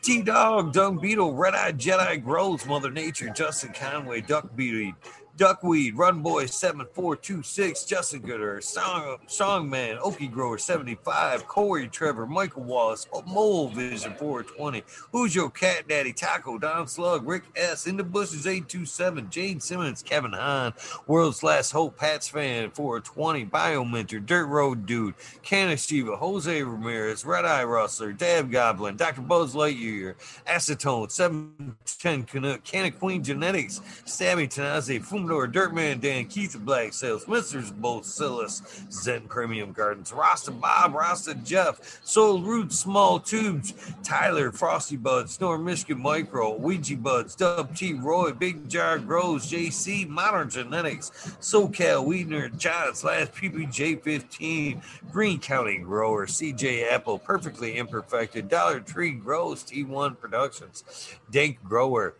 T 0.00 0.22
Dog, 0.22 0.72
Dung 0.72 0.98
Beetle, 0.98 1.34
Red 1.34 1.54
Eye 1.54 1.72
Jedi 1.72 2.22
Grows, 2.22 2.64
Mother 2.66 2.90
Nature, 2.90 3.30
Justin 3.30 3.72
Conway, 3.72 4.20
Duck 4.20 4.54
Beauty, 4.54 4.94
Duckweed, 5.36 5.96
Run 5.96 6.20
Boy 6.22 6.46
7426, 6.46 7.84
Justin 7.84 8.20
Gooder, 8.20 8.60
Song 8.60 9.16
Songman, 9.26 9.98
Okie 10.00 10.30
Grower 10.30 10.58
75, 10.58 11.46
Corey 11.46 11.88
Trevor, 11.88 12.26
Michael 12.26 12.64
Wallace, 12.64 13.06
Mole 13.26 13.68
Vision 13.68 14.14
420, 14.18 14.82
Who's 15.12 15.34
Your 15.34 15.50
Cat 15.50 15.88
Daddy, 15.88 16.12
Taco, 16.12 16.58
Don 16.58 16.86
Slug, 16.86 17.26
Rick 17.26 17.44
S, 17.56 17.86
In 17.86 17.96
the 17.96 18.04
Bushes 18.04 18.46
827, 18.46 19.30
Jane 19.30 19.60
Simmons, 19.60 20.02
Kevin 20.02 20.32
Hahn, 20.32 20.74
World's 21.06 21.42
Last 21.42 21.70
Hope, 21.70 21.96
Pats 21.96 22.28
Fan 22.28 22.70
420, 22.70 23.46
Biomentor, 23.46 24.24
Dirt 24.24 24.46
Road 24.46 24.84
Dude, 24.84 25.14
Canis 25.42 25.86
Shiva, 25.86 26.16
Jose 26.16 26.62
Ramirez, 26.62 27.24
Red 27.24 27.44
Eye 27.44 27.64
Rustler, 27.64 28.12
Dab 28.12 28.50
Goblin, 28.50 28.96
Dr. 28.96 29.22
Buzz 29.22 29.54
Lightyear, 29.54 30.16
Acetone, 30.46 31.10
710 31.10 32.24
Canuck, 32.24 32.64
Canna 32.64 32.90
Queen 32.90 33.22
Genetics, 33.22 33.80
Stabby 34.04 34.48
Tanaze, 34.48 35.02
Fumdor, 35.30 35.52
Dirtman 35.52 36.00
Dan, 36.00 36.26
Keith 36.26 36.56
Black 36.60 36.92
Sales, 36.92 37.24
Mr. 37.26 37.62
Bocillus, 37.72 38.90
Zen 38.90 39.22
Premium 39.22 39.72
Gardens, 39.72 40.12
Rasta 40.12 40.50
Bob, 40.50 40.94
Rasta 40.94 41.34
Jeff, 41.34 42.00
Soul 42.04 42.42
Roots, 42.42 42.80
Small 42.80 43.20
Tubes, 43.20 43.74
Tyler, 44.02 44.50
Frosty 44.50 44.96
Buds, 44.96 45.40
North 45.40 45.60
Michigan 45.60 46.02
Micro, 46.02 46.56
Ouija 46.56 46.96
Buds, 46.96 47.34
Dub 47.36 47.74
T, 47.76 47.94
Roy, 47.94 48.32
Big 48.32 48.68
Jar 48.68 48.98
Grows, 48.98 49.50
JC, 49.50 50.08
Modern 50.08 50.50
Genetics, 50.50 51.10
SoCal, 51.40 52.04
Weedner, 52.06 52.56
Johns, 52.58 53.04
Last 53.04 53.32
PPJ 53.34 54.02
15, 54.02 54.82
Green 55.12 55.38
County 55.38 55.78
Grower, 55.78 56.26
CJ 56.26 56.90
Apple, 56.90 57.18
Perfectly 57.18 57.78
Imperfected, 57.78 58.48
Dollar 58.48 58.80
Tree 58.80 59.12
Grows, 59.12 59.62
T1 59.62 60.18
Productions, 60.18 60.84
Dank 61.30 61.62
Grower, 61.62 62.14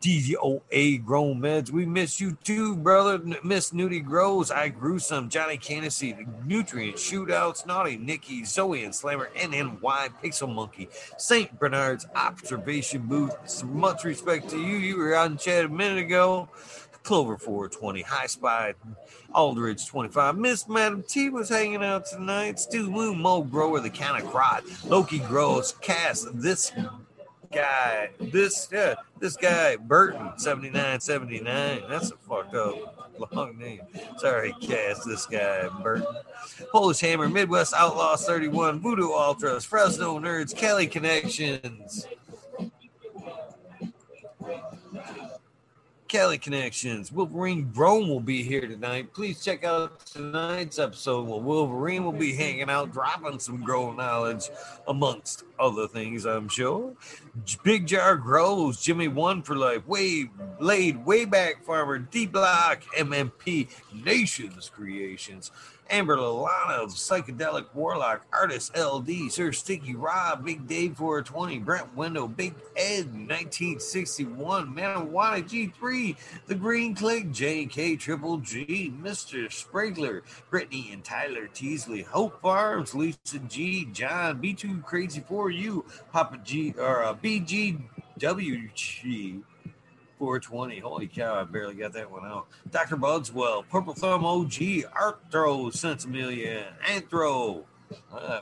DOA 0.00 1.04
Grown 1.04 1.40
Meds. 1.40 1.70
We 1.70 1.84
miss 1.84 2.20
you 2.20 2.36
too, 2.44 2.76
brother. 2.76 3.18
Miss 3.42 3.70
Nudie 3.70 4.04
Grows. 4.04 4.50
I 4.50 4.68
grew 4.68 4.98
some. 4.98 5.28
Johnny 5.28 5.56
Candacy, 5.56 6.16
Nutrient 6.44 6.96
Shootouts, 6.96 7.66
Naughty 7.66 7.96
Nikki, 7.96 8.44
Zoe 8.44 8.84
and 8.84 8.94
Slammer, 8.94 9.30
NNY, 9.36 9.80
Pixel 10.22 10.54
Monkey, 10.54 10.88
St. 11.16 11.58
Bernard's 11.58 12.06
Observation 12.14 13.02
Booth. 13.02 13.64
Much 13.64 14.04
respect 14.04 14.48
to 14.50 14.58
you. 14.58 14.76
You 14.76 14.96
were 14.98 15.16
on 15.16 15.36
chat 15.36 15.64
a 15.64 15.68
minute 15.68 15.98
ago. 15.98 16.48
Clover 17.02 17.38
420, 17.38 18.02
High 18.02 18.26
Spy, 18.26 18.74
Aldridge 19.34 19.86
25. 19.86 20.36
Miss 20.36 20.68
Madam 20.68 21.02
T 21.02 21.30
was 21.30 21.48
hanging 21.48 21.82
out 21.82 22.04
tonight. 22.04 22.58
Stu 22.58 22.90
Moo, 22.90 23.14
Mo 23.14 23.42
Grower, 23.42 23.80
the 23.80 23.88
kind 23.88 24.22
of 24.22 24.30
crot. 24.30 24.62
Loki 24.84 25.20
Grows, 25.20 25.72
Cass, 25.80 26.26
this 26.34 26.70
guy, 27.52 28.10
this 28.20 28.68
yeah, 28.72 28.94
this 29.18 29.36
guy 29.36 29.76
Burton 29.76 30.32
seventy 30.36 30.70
nine 30.70 31.00
seventy 31.00 31.40
nine. 31.40 31.82
That's 31.88 32.10
a 32.10 32.16
fucked 32.16 32.54
up 32.54 33.08
long 33.32 33.58
name. 33.58 33.80
Sorry, 34.18 34.54
Cass. 34.60 35.04
This 35.04 35.26
guy 35.26 35.68
Burton. 35.82 36.06
Polish 36.72 37.00
Hammer, 37.00 37.28
Midwest 37.28 37.74
Outlaws 37.74 38.24
thirty 38.24 38.48
one, 38.48 38.80
Voodoo 38.80 39.10
Ultras, 39.10 39.64
Fresno 39.64 40.18
Nerds, 40.18 40.54
Kelly 40.54 40.86
Connections. 40.86 42.06
Kelly 46.08 46.38
Connections. 46.38 47.12
Wolverine 47.12 47.64
Brome 47.64 48.08
will 48.08 48.18
be 48.18 48.42
here 48.42 48.66
tonight. 48.66 49.12
Please 49.12 49.44
check 49.44 49.62
out 49.62 50.06
tonight's 50.06 50.78
episode 50.78 51.28
where 51.28 51.38
Wolverine 51.38 52.02
will 52.02 52.12
be 52.12 52.34
hanging 52.34 52.70
out, 52.70 52.92
dropping 52.92 53.38
some 53.38 53.62
grow 53.62 53.92
knowledge 53.92 54.48
amongst 54.88 55.44
other 55.60 55.86
things, 55.86 56.24
I'm 56.24 56.48
sure. 56.48 56.94
Big 57.62 57.86
Jar 57.86 58.16
Grows, 58.16 58.80
Jimmy 58.80 59.08
One 59.08 59.42
for 59.42 59.54
Life, 59.54 59.86
Way 59.86 60.30
Laid, 60.58 61.04
Way 61.04 61.26
Back 61.26 61.62
Farmer, 61.64 61.98
D 61.98 62.26
Block, 62.26 62.82
MMP, 62.96 63.68
Nations 63.92 64.70
Creations. 64.74 65.50
Amber 65.90 66.16
Lalana 66.16 66.82
of 66.82 66.90
Psychedelic 66.90 67.66
Warlock, 67.74 68.26
Artist 68.32 68.76
LD, 68.76 69.32
Sir 69.32 69.52
Sticky 69.52 69.94
Rob, 69.94 70.44
Big 70.44 70.66
Dave 70.66 70.96
420, 70.96 71.58
Brent 71.60 71.96
Window, 71.96 72.28
Big 72.28 72.54
Ed 72.76 73.06
1961, 73.06 74.74
Manawana 74.74 75.42
G3, 75.42 76.16
The 76.46 76.54
Green 76.54 76.94
Click, 76.94 77.30
JK 77.30 77.98
Triple 77.98 78.38
G, 78.38 78.92
Mr. 79.02 79.50
Sprinkler, 79.50 80.22
Brittany 80.50 80.90
and 80.92 81.02
Tyler 81.02 81.46
Teasley, 81.48 82.02
Hope 82.02 82.40
Farms, 82.42 82.94
Lisa 82.94 83.38
G, 83.48 83.86
John, 83.92 84.42
B2 84.42 84.84
Crazy 84.84 85.24
for 85.26 85.50
You, 85.50 85.84
Papa 86.12 86.38
G, 86.44 86.74
or 86.78 87.04
uh, 87.04 87.14
BGWG. 87.14 87.78
420. 90.18 90.78
Holy 90.80 91.06
cow, 91.06 91.40
I 91.40 91.44
barely 91.44 91.74
got 91.74 91.92
that 91.92 92.10
one 92.10 92.26
out. 92.26 92.46
Dr. 92.70 92.96
Budswell, 92.96 93.64
Purple 93.68 93.94
Thumb 93.94 94.24
OG, 94.24 94.50
Arthro, 94.50 95.70
Sensibilia, 95.72 96.64
Anthro, 96.84 97.64
uh, 98.12 98.40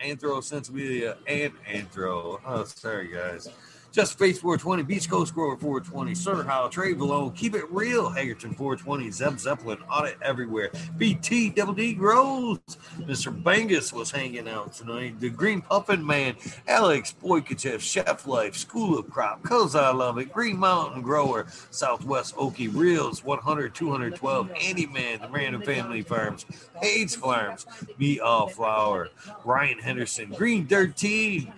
Anthro, 0.00 0.38
Sensibilia, 0.40 1.16
and 1.26 1.52
Anthro. 1.64 2.40
Oh, 2.46 2.64
sorry, 2.64 3.08
guys. 3.08 3.48
Just 3.92 4.18
Face 4.18 4.38
420, 4.38 4.84
Beach 4.84 5.10
Coast 5.10 5.34
Grower 5.34 5.54
420, 5.54 6.14
Sutter 6.14 6.44
Howe, 6.44 6.66
Trade 6.68 6.96
Malone, 6.96 7.30
Keep 7.32 7.54
It 7.54 7.70
Real, 7.70 8.08
Hagerton 8.08 8.56
420, 8.56 9.10
Zeb 9.10 9.38
Zeppelin, 9.38 9.76
Audit 9.82 10.16
Everywhere, 10.22 10.70
BT 10.96 11.50
Double 11.50 11.74
D 11.74 11.92
Grows, 11.92 12.58
Mr. 13.00 13.30
Bangus 13.42 13.92
was 13.92 14.10
hanging 14.10 14.48
out 14.48 14.72
tonight, 14.72 15.20
The 15.20 15.28
Green 15.28 15.60
Puffin 15.60 16.04
Man, 16.06 16.36
Alex 16.66 17.14
Boykachev, 17.22 17.80
Chef 17.80 18.26
Life, 18.26 18.56
School 18.56 18.98
of 18.98 19.10
Crop, 19.10 19.42
Cause 19.42 19.76
I 19.76 19.92
Love 19.92 20.16
It, 20.16 20.32
Green 20.32 20.56
Mountain 20.56 21.02
Grower, 21.02 21.44
Southwest 21.70 22.34
Okie 22.36 22.74
Reels, 22.74 23.22
100, 23.22 23.74
212, 23.74 24.50
Andy 24.58 24.86
Man, 24.86 25.20
The 25.20 25.28
Random 25.28 25.60
Family 25.60 26.00
Farms, 26.00 26.46
Hayes 26.80 27.14
Farms, 27.14 27.66
Me 27.98 28.20
All 28.20 28.48
Flower, 28.48 29.10
Ryan 29.44 29.80
Henderson, 29.80 30.30
Green 30.30 30.66
13, 30.66 31.52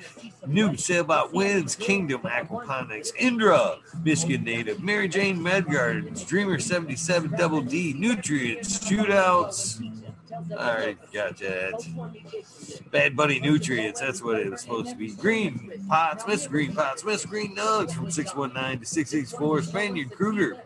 New 0.46 0.70
Sailbot 0.70 1.32
Winds, 1.32 1.74
Kingdom 1.74 2.22
Aquaponics, 2.22 3.12
Indra, 3.18 3.78
Michigan 4.02 4.44
native, 4.44 4.82
Mary 4.82 5.08
Jane 5.08 5.38
Medgardens, 5.38 6.26
Dreamer 6.26 6.58
77 6.58 7.32
Double 7.36 7.62
D, 7.62 7.92
Nutrients, 7.94 8.78
Shootouts. 8.78 9.82
All 10.50 10.74
right, 10.74 10.98
gotcha. 11.12 11.72
Bad 12.90 13.16
Bunny 13.16 13.40
Nutrients, 13.40 14.00
that's 14.00 14.22
what 14.22 14.40
it 14.40 14.50
was 14.50 14.62
supposed 14.62 14.90
to 14.90 14.96
be. 14.96 15.12
Green 15.12 15.70
Pots, 15.88 16.26
Miss 16.26 16.46
Green 16.46 16.74
Pots, 16.74 17.04
Miss 17.04 17.24
Green 17.24 17.54
Nugs 17.54 17.92
from 17.92 18.10
619 18.10 18.80
to 18.80 18.86
664, 18.86 19.62
Spaniard 19.62 20.10
Kruger. 20.10 20.56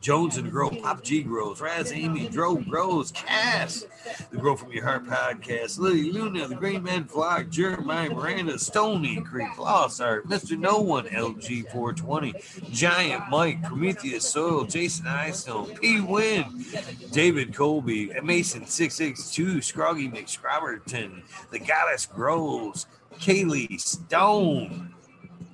Jones 0.00 0.36
and 0.36 0.46
the 0.46 0.50
Grow, 0.50 0.70
Pop 0.70 1.02
G 1.02 1.22
Grows, 1.22 1.60
Raz 1.60 1.92
Amy, 1.92 2.28
Dro 2.28 2.56
Grows, 2.56 3.12
Cass, 3.12 3.84
the 4.30 4.38
Grow 4.38 4.56
From 4.56 4.72
Your 4.72 4.84
Heart 4.84 5.06
podcast, 5.06 5.78
Lily 5.78 6.10
Luna, 6.10 6.48
the 6.48 6.54
Green 6.54 6.82
Man 6.82 7.04
Flock, 7.04 7.48
Jeremiah 7.50 8.10
Miranda, 8.10 8.58
Stony 8.58 9.20
Creek, 9.20 9.58
Lost 9.58 10.00
Art, 10.00 10.26
Mr. 10.26 10.58
No 10.58 10.78
One, 10.78 11.06
LG 11.06 11.70
420, 11.70 12.34
Giant 12.70 13.24
Mike, 13.30 13.62
Prometheus 13.62 14.28
Soil, 14.28 14.64
Jason 14.64 15.06
Eyestone, 15.06 15.74
P 15.76 16.00
Win, 16.00 16.64
David 17.12 17.54
Colby, 17.54 18.10
Mason 18.22 18.66
662, 18.66 19.60
Scroggy 19.60 20.08
McScrobberton, 20.08 21.22
The 21.50 21.58
Goddess 21.58 22.06
Grows, 22.06 22.86
Kaylee 23.18 23.80
Stone. 23.80 24.94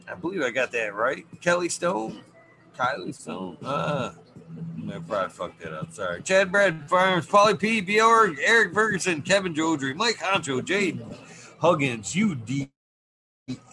I 0.08 0.14
believe 0.14 0.42
I 0.42 0.50
got 0.50 0.70
that 0.72 0.94
right. 0.94 1.26
Kelly 1.40 1.68
Stone? 1.68 2.20
Kylie 2.76 3.14
Stone? 3.14 3.56
Uh, 3.64 4.12
I 4.88 4.98
probably 4.98 5.30
fucked 5.30 5.60
that 5.62 5.72
up. 5.72 5.92
Sorry. 5.92 6.22
Chad 6.22 6.52
Brad 6.52 6.88
Farms, 6.88 7.26
Polly 7.26 7.56
P. 7.56 7.80
Bjork, 7.80 8.36
Eric 8.42 8.74
Ferguson, 8.74 9.22
Kevin 9.22 9.54
Jodry, 9.54 9.94
Mike 9.94 10.16
Honcho, 10.16 10.64
Jade 10.64 11.04
Huggins, 11.60 12.16
UD. 12.16 12.68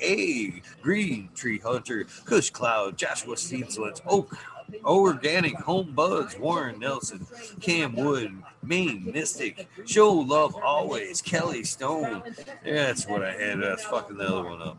A 0.03 0.61
Green 0.83 1.30
Tree 1.33 1.57
Hunter, 1.57 2.06
Kush 2.25 2.51
Cloud, 2.51 2.95
Joshua 2.95 3.35
Steenslands, 3.35 4.01
Oak, 4.06 4.38
Organic 4.85 5.56
Home 5.56 5.93
Buds, 5.95 6.38
Warren 6.38 6.80
Nelson, 6.80 7.25
Cam 7.59 7.95
Wood, 7.95 8.35
Maine 8.64 9.11
Mystic, 9.14 9.67
Show 9.85 10.11
Love 10.11 10.56
Always, 10.56 11.22
Kelly 11.22 11.64
Stone. 11.64 12.24
That's 12.66 13.08
what 13.08 13.24
I 13.24 13.33
had. 13.33 13.61
That's 13.61 13.83
fucking 13.83 14.17
the 14.17 14.27
other 14.27 14.43
one 14.43 14.61
up. 14.61 14.77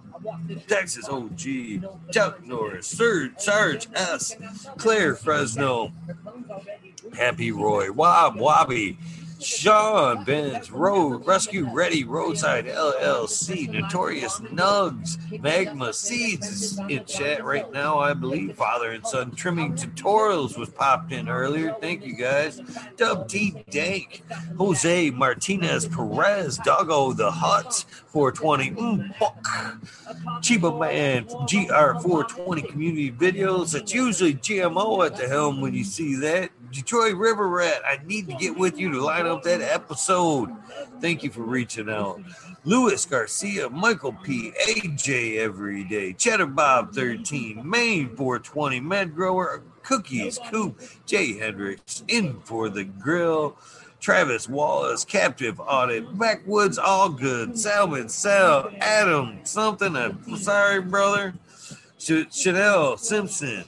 Texas 0.66 1.08
OG, 1.08 2.10
Chuck 2.10 2.44
Norris, 2.44 2.86
Serge, 2.86 3.32
Sarge 3.38 3.88
S, 3.94 4.36
Claire 4.78 5.14
Fresno, 5.14 5.92
Happy 7.16 7.52
Roy, 7.52 7.92
Wob 7.92 8.36
Wobby, 8.36 8.96
Sean 9.44 10.24
Benz, 10.24 10.70
Road 10.70 11.26
Rescue 11.26 11.68
Ready, 11.70 12.02
Roadside 12.02 12.64
LLC, 12.64 13.68
Notorious 13.68 14.40
Nugs, 14.40 15.18
Magma 15.42 15.92
Seeds 15.92 16.48
is 16.48 16.78
in 16.88 17.04
chat 17.04 17.44
right 17.44 17.70
now, 17.70 17.98
I 17.98 18.14
believe. 18.14 18.56
Father 18.56 18.92
and 18.92 19.06
Son 19.06 19.32
Trimming 19.32 19.74
Tutorials 19.74 20.56
was 20.56 20.70
popped 20.70 21.12
in 21.12 21.28
earlier. 21.28 21.76
Thank 21.78 22.06
you 22.06 22.16
guys. 22.16 22.60
Dub 22.96 23.28
T 23.28 23.62
Dank, 23.68 24.22
Jose 24.56 25.10
Martinez 25.10 25.86
Perez, 25.88 26.56
Doggo 26.64 27.12
the 27.12 27.30
Hut, 27.30 27.84
420, 28.06 28.70
mm, 28.70 29.14
fuck. 29.16 29.44
Chiba 30.40 30.78
Man 30.78 31.26
GR420 31.26 32.68
Community 32.68 33.12
Videos. 33.12 33.74
It's 33.74 33.92
usually 33.92 34.34
GMO 34.34 35.04
at 35.04 35.16
the 35.16 35.28
helm 35.28 35.60
when 35.60 35.74
you 35.74 35.84
see 35.84 36.14
that. 36.16 36.50
Detroit 36.74 37.14
River 37.14 37.48
Rat, 37.48 37.82
I 37.86 38.00
need 38.04 38.26
to 38.28 38.34
get 38.34 38.58
with 38.58 38.76
you 38.78 38.90
to 38.90 39.00
line 39.00 39.26
up 39.26 39.44
that 39.44 39.60
episode. 39.60 40.50
Thank 41.00 41.22
you 41.22 41.30
for 41.30 41.42
reaching 41.42 41.88
out. 41.88 42.20
Luis 42.64 43.06
Garcia, 43.06 43.70
Michael 43.70 44.12
P, 44.24 44.52
AJ 44.66 45.38
every 45.38 45.84
day, 45.84 46.12
Cheddar 46.14 46.46
Bob 46.46 46.92
13, 46.92 47.62
Maine 47.68 48.08
420, 48.16 48.80
Med 48.80 49.14
Grower, 49.14 49.62
Cookies, 49.84 50.40
Coop, 50.50 50.80
Jay 51.06 51.38
Hendricks, 51.38 52.02
in 52.08 52.40
for 52.40 52.68
the 52.68 52.84
grill. 52.84 53.56
Travis 54.00 54.50
Wallace, 54.50 55.02
Captive 55.02 55.58
Audit, 55.60 56.18
Backwoods 56.18 56.76
All 56.76 57.08
Good, 57.08 57.58
Salmon 57.58 58.08
Sal, 58.10 58.70
Adam, 58.80 59.38
something. 59.44 59.96
I'm 59.96 60.36
sorry, 60.36 60.82
brother. 60.82 61.32
Ch- 61.98 62.26
Chanel 62.30 62.98
Simpson. 62.98 63.64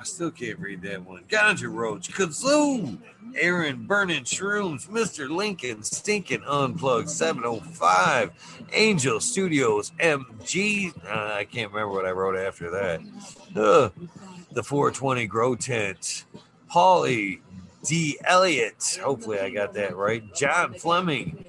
I 0.00 0.02
still 0.02 0.30
can't 0.30 0.58
read 0.58 0.80
that 0.82 1.04
one. 1.04 1.24
Ganja 1.28 1.70
Roach, 1.70 2.10
Kazoo, 2.10 2.96
Aaron 3.36 3.84
Burning 3.86 4.24
Shrooms, 4.24 4.88
Mr. 4.88 5.28
Lincoln, 5.28 5.82
Stinking 5.82 6.42
Unplugged 6.48 7.10
705, 7.10 8.30
Angel 8.72 9.20
Studios, 9.20 9.92
MG. 10.00 10.94
Uh, 11.06 11.34
I 11.34 11.44
can't 11.44 11.70
remember 11.70 11.92
what 11.92 12.06
I 12.06 12.12
wrote 12.12 12.38
after 12.38 12.70
that. 12.70 13.02
Uh, 13.54 13.90
the 14.52 14.62
420 14.62 15.26
Grow 15.26 15.54
Tent, 15.54 16.24
Paulie, 16.72 17.40
D. 17.84 18.18
Elliott. 18.24 18.98
Hopefully, 19.02 19.38
I 19.38 19.50
got 19.50 19.74
that 19.74 19.96
right. 19.96 20.34
John 20.34 20.72
Fleming, 20.72 21.44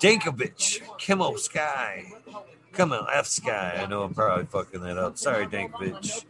Dankovich, 0.00 0.80
Kimo 0.98 1.36
Sky. 1.36 2.14
Come 2.72 2.92
on, 2.92 3.06
F 3.12 3.26
Sky. 3.26 3.80
I 3.82 3.86
know 3.86 4.02
I'm 4.02 4.14
probably 4.14 4.46
fucking 4.46 4.80
that 4.82 4.96
up. 4.96 5.18
Sorry, 5.18 5.46
Dankovich. 5.46 6.24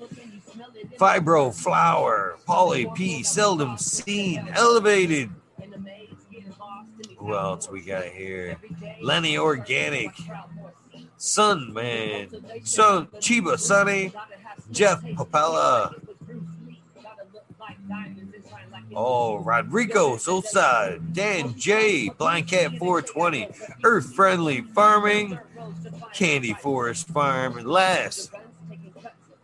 Fibro 0.99 1.55
Flower, 1.55 2.37
Paulie 2.47 2.93
P. 2.95 3.23
Seldom 3.23 3.79
Seen, 3.79 4.49
Elevated. 4.55 5.31
Who 7.19 7.35
else 7.35 7.71
we 7.71 7.83
got 7.83 8.05
here? 8.07 8.59
Lenny 9.03 9.37
Organic, 9.37 10.11
Sun 11.19 11.73
Man, 11.73 12.29
Sun 12.65 13.07
Chiba 13.19 13.59
Sunny, 13.59 14.13
Jeff 14.71 15.03
Papella. 15.03 15.95
Oh, 18.95 19.39
Rodrigo 19.39 20.17
Sosa, 20.17 20.99
Dan 21.13 21.55
J, 21.55 22.09
Blind 22.11 22.49
Cat 22.49 22.77
420, 22.79 23.49
Earth 23.85 24.15
Friendly 24.15 24.63
Farming, 24.63 25.39
Candy 26.13 26.55
Forest 26.55 27.09
Farm, 27.09 27.57
and 27.57 27.69
last 27.69 28.31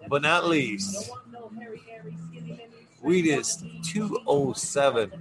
but 0.09 0.23
not 0.23 0.47
least, 0.47 1.11
Weedist 3.03 3.85
207. 3.85 5.13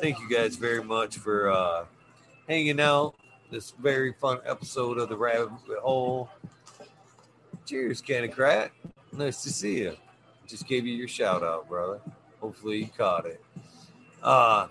Thank 0.00 0.20
you 0.20 0.28
guys 0.30 0.56
very 0.56 0.82
much 0.82 1.16
for 1.16 1.50
uh, 1.50 1.84
hanging 2.48 2.80
out. 2.80 3.14
This 3.50 3.72
very 3.72 4.12
fun 4.12 4.38
episode 4.44 4.98
of 4.98 5.08
the 5.08 5.16
Rabbit 5.16 5.50
Hole. 5.82 6.30
Cheers, 7.66 8.02
Cannacrat. 8.02 8.70
Nice 9.12 9.42
to 9.42 9.50
see 9.50 9.78
you. 9.78 9.96
Just 10.46 10.66
gave 10.66 10.86
you 10.86 10.94
your 10.94 11.08
shout 11.08 11.42
out, 11.42 11.68
brother. 11.68 12.00
Hopefully 12.40 12.78
you 12.78 12.88
caught 12.96 13.26
it. 13.26 13.42
Uh, 14.22 14.68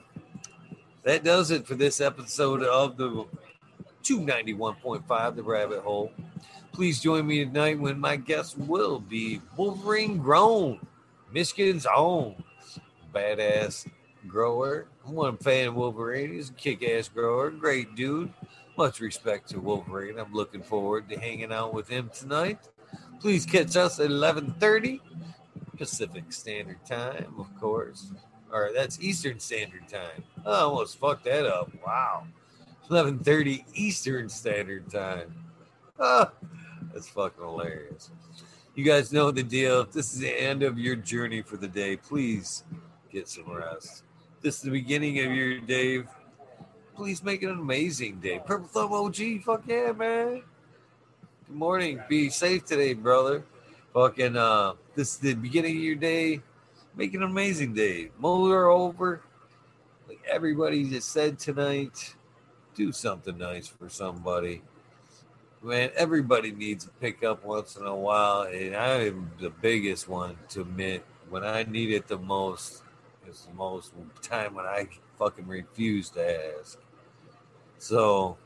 that 1.04 1.24
does 1.24 1.52
it 1.52 1.66
for 1.66 1.76
this 1.76 2.02
episode 2.02 2.64
of 2.64 2.98
the 2.98 3.26
291.5 4.04 5.36
The 5.36 5.44
Rabbit 5.44 5.80
Hole. 5.80 6.12
Please 6.72 7.02
join 7.02 7.26
me 7.26 7.44
tonight 7.44 7.80
when 7.80 8.00
my 8.00 8.16
guest 8.16 8.58
will 8.58 9.00
be 9.00 9.42
Wolverine 9.56 10.18
Grown, 10.18 10.80
Michigan's 11.32 11.88
own 11.94 12.42
badass 13.14 13.88
grower. 14.28 14.88
I'm 15.06 15.14
one 15.14 15.38
fan 15.38 15.70
of 15.70 15.76
Wolverine. 15.76 16.34
He's 16.34 16.50
a 16.50 16.54
kick 16.54 16.84
ass 16.84 17.08
grower, 17.08 17.50
great 17.50 17.96
dude. 17.96 18.32
Much 18.78 19.00
respect 19.00 19.50
to 19.50 19.60
Wolverine. 19.60 20.20
I'm 20.20 20.34
looking 20.34 20.62
forward 20.62 21.10
to 21.10 21.20
hanging 21.20 21.52
out 21.52 21.74
with 21.74 21.88
him 21.88 22.12
tonight. 22.14 22.60
Please 23.20 23.46
catch 23.46 23.76
us 23.76 24.00
at 24.00 24.12
11:30 24.12 25.02
Pacific 25.78 26.32
Standard 26.34 26.86
Time, 26.86 27.36
of 27.38 27.48
course. 27.60 28.12
Or 28.52 28.72
that's 28.74 29.00
Eastern 29.02 29.40
Standard 29.40 29.88
Time. 29.88 30.24
I 30.46 30.60
almost 30.62 31.00
fucked 31.00 31.26
that 31.26 31.46
up. 31.46 31.72
Wow. 31.86 32.28
11:30 32.90 33.66
Eastern 33.74 34.30
Standard 34.30 34.90
Time. 34.90 35.34
Ah, 36.00 36.32
that's 36.94 37.10
fucking 37.10 37.44
hilarious. 37.44 38.12
You 38.76 38.84
guys 38.84 39.12
know 39.12 39.32
the 39.32 39.44
deal. 39.44 39.82
If 39.82 39.92
this 39.92 40.14
is 40.14 40.20
the 40.20 40.30
end 40.30 40.64
of 40.64 40.78
your 40.78 40.96
journey 40.96 41.42
for 41.42 41.58
the 41.58 41.68
day, 41.68 41.98
please 41.98 42.64
get 43.12 43.28
some 43.28 43.52
rest. 43.52 44.04
This 44.42 44.58
is 44.58 44.62
the 44.62 44.72
beginning 44.72 45.20
of 45.20 45.32
your 45.34 45.60
day. 45.60 46.04
Please 46.96 47.24
make 47.24 47.44
it 47.44 47.50
an 47.50 47.60
amazing 47.60 48.20
day. 48.20 48.40
Purple 48.46 48.68
Thumb 48.68 48.94
OG, 48.94 49.44
fuck 49.44 49.64
yeah, 49.68 49.92
man. 49.92 50.44
Good 51.48 51.56
morning. 51.56 52.00
Be 52.08 52.30
safe 52.30 52.66
today, 52.66 52.94
brother. 52.94 53.44
Fucking 53.98 54.38
uh 54.38 54.74
this 54.94 55.14
is 55.14 55.18
the 55.18 55.34
beginning 55.34 55.78
of 55.78 55.82
your 55.82 55.96
day. 55.96 56.42
Make 56.96 57.16
an 57.16 57.24
amazing 57.24 57.74
day. 57.74 58.12
Motor 58.20 58.68
over. 58.68 59.22
Like 60.08 60.20
everybody 60.30 60.88
just 60.88 61.10
said 61.10 61.40
tonight, 61.40 62.16
do 62.76 62.92
something 62.92 63.36
nice 63.40 63.68
for 63.68 63.90
somebody 63.90 64.62
man, 65.64 65.90
everybody 65.96 66.52
needs 66.52 66.86
a 66.86 66.90
pickup 66.90 67.44
once 67.44 67.76
in 67.76 67.88
a 67.88 67.96
while, 67.96 68.44
and 68.44 68.76
I 68.76 69.08
am 69.08 69.32
the 69.40 69.50
biggest 69.50 70.08
one 70.08 70.38
to 70.50 70.62
admit 70.62 71.04
when 71.32 71.44
I 71.44 71.64
need 71.64 71.92
it 71.92 72.08
the 72.08 72.20
most. 72.20 72.84
It's 73.26 73.46
the 73.46 73.54
most 73.54 73.94
time 74.22 74.54
when 74.54 74.66
I 74.66 74.88
fucking 75.18 75.48
refuse 75.48 76.10
to 76.12 76.60
ask. 76.60 76.78
So, 77.80 78.38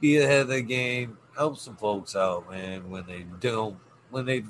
be 0.00 0.18
ahead 0.18 0.42
of 0.42 0.48
the 0.48 0.60
game. 0.60 1.16
Help 1.36 1.56
some 1.56 1.76
folks 1.76 2.14
out, 2.14 2.50
man. 2.50 2.90
When 2.90 3.06
they 3.06 3.24
don't, 3.40 3.78
when 4.10 4.26
they, 4.26 4.44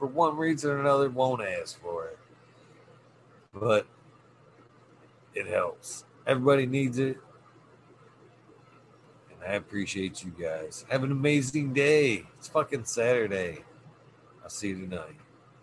for 0.00 0.06
one 0.06 0.36
reason 0.36 0.70
or 0.70 0.80
another, 0.80 1.10
won't 1.10 1.42
ask 1.42 1.78
for 1.78 2.06
it. 2.06 2.18
But 3.52 3.86
it 5.34 5.46
helps. 5.46 6.04
Everybody 6.26 6.64
needs 6.64 6.98
it. 6.98 7.18
And 9.30 9.44
I 9.46 9.56
appreciate 9.56 10.24
you 10.24 10.30
guys. 10.30 10.86
Have 10.88 11.04
an 11.04 11.12
amazing 11.12 11.74
day. 11.74 12.26
It's 12.38 12.48
fucking 12.48 12.86
Saturday. 12.86 13.62
I'll 14.42 14.48
see 14.48 14.68
you 14.68 14.86
tonight. 14.86 15.16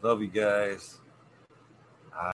Love 0.04 0.22
you 0.22 0.28
guys. 0.28 1.00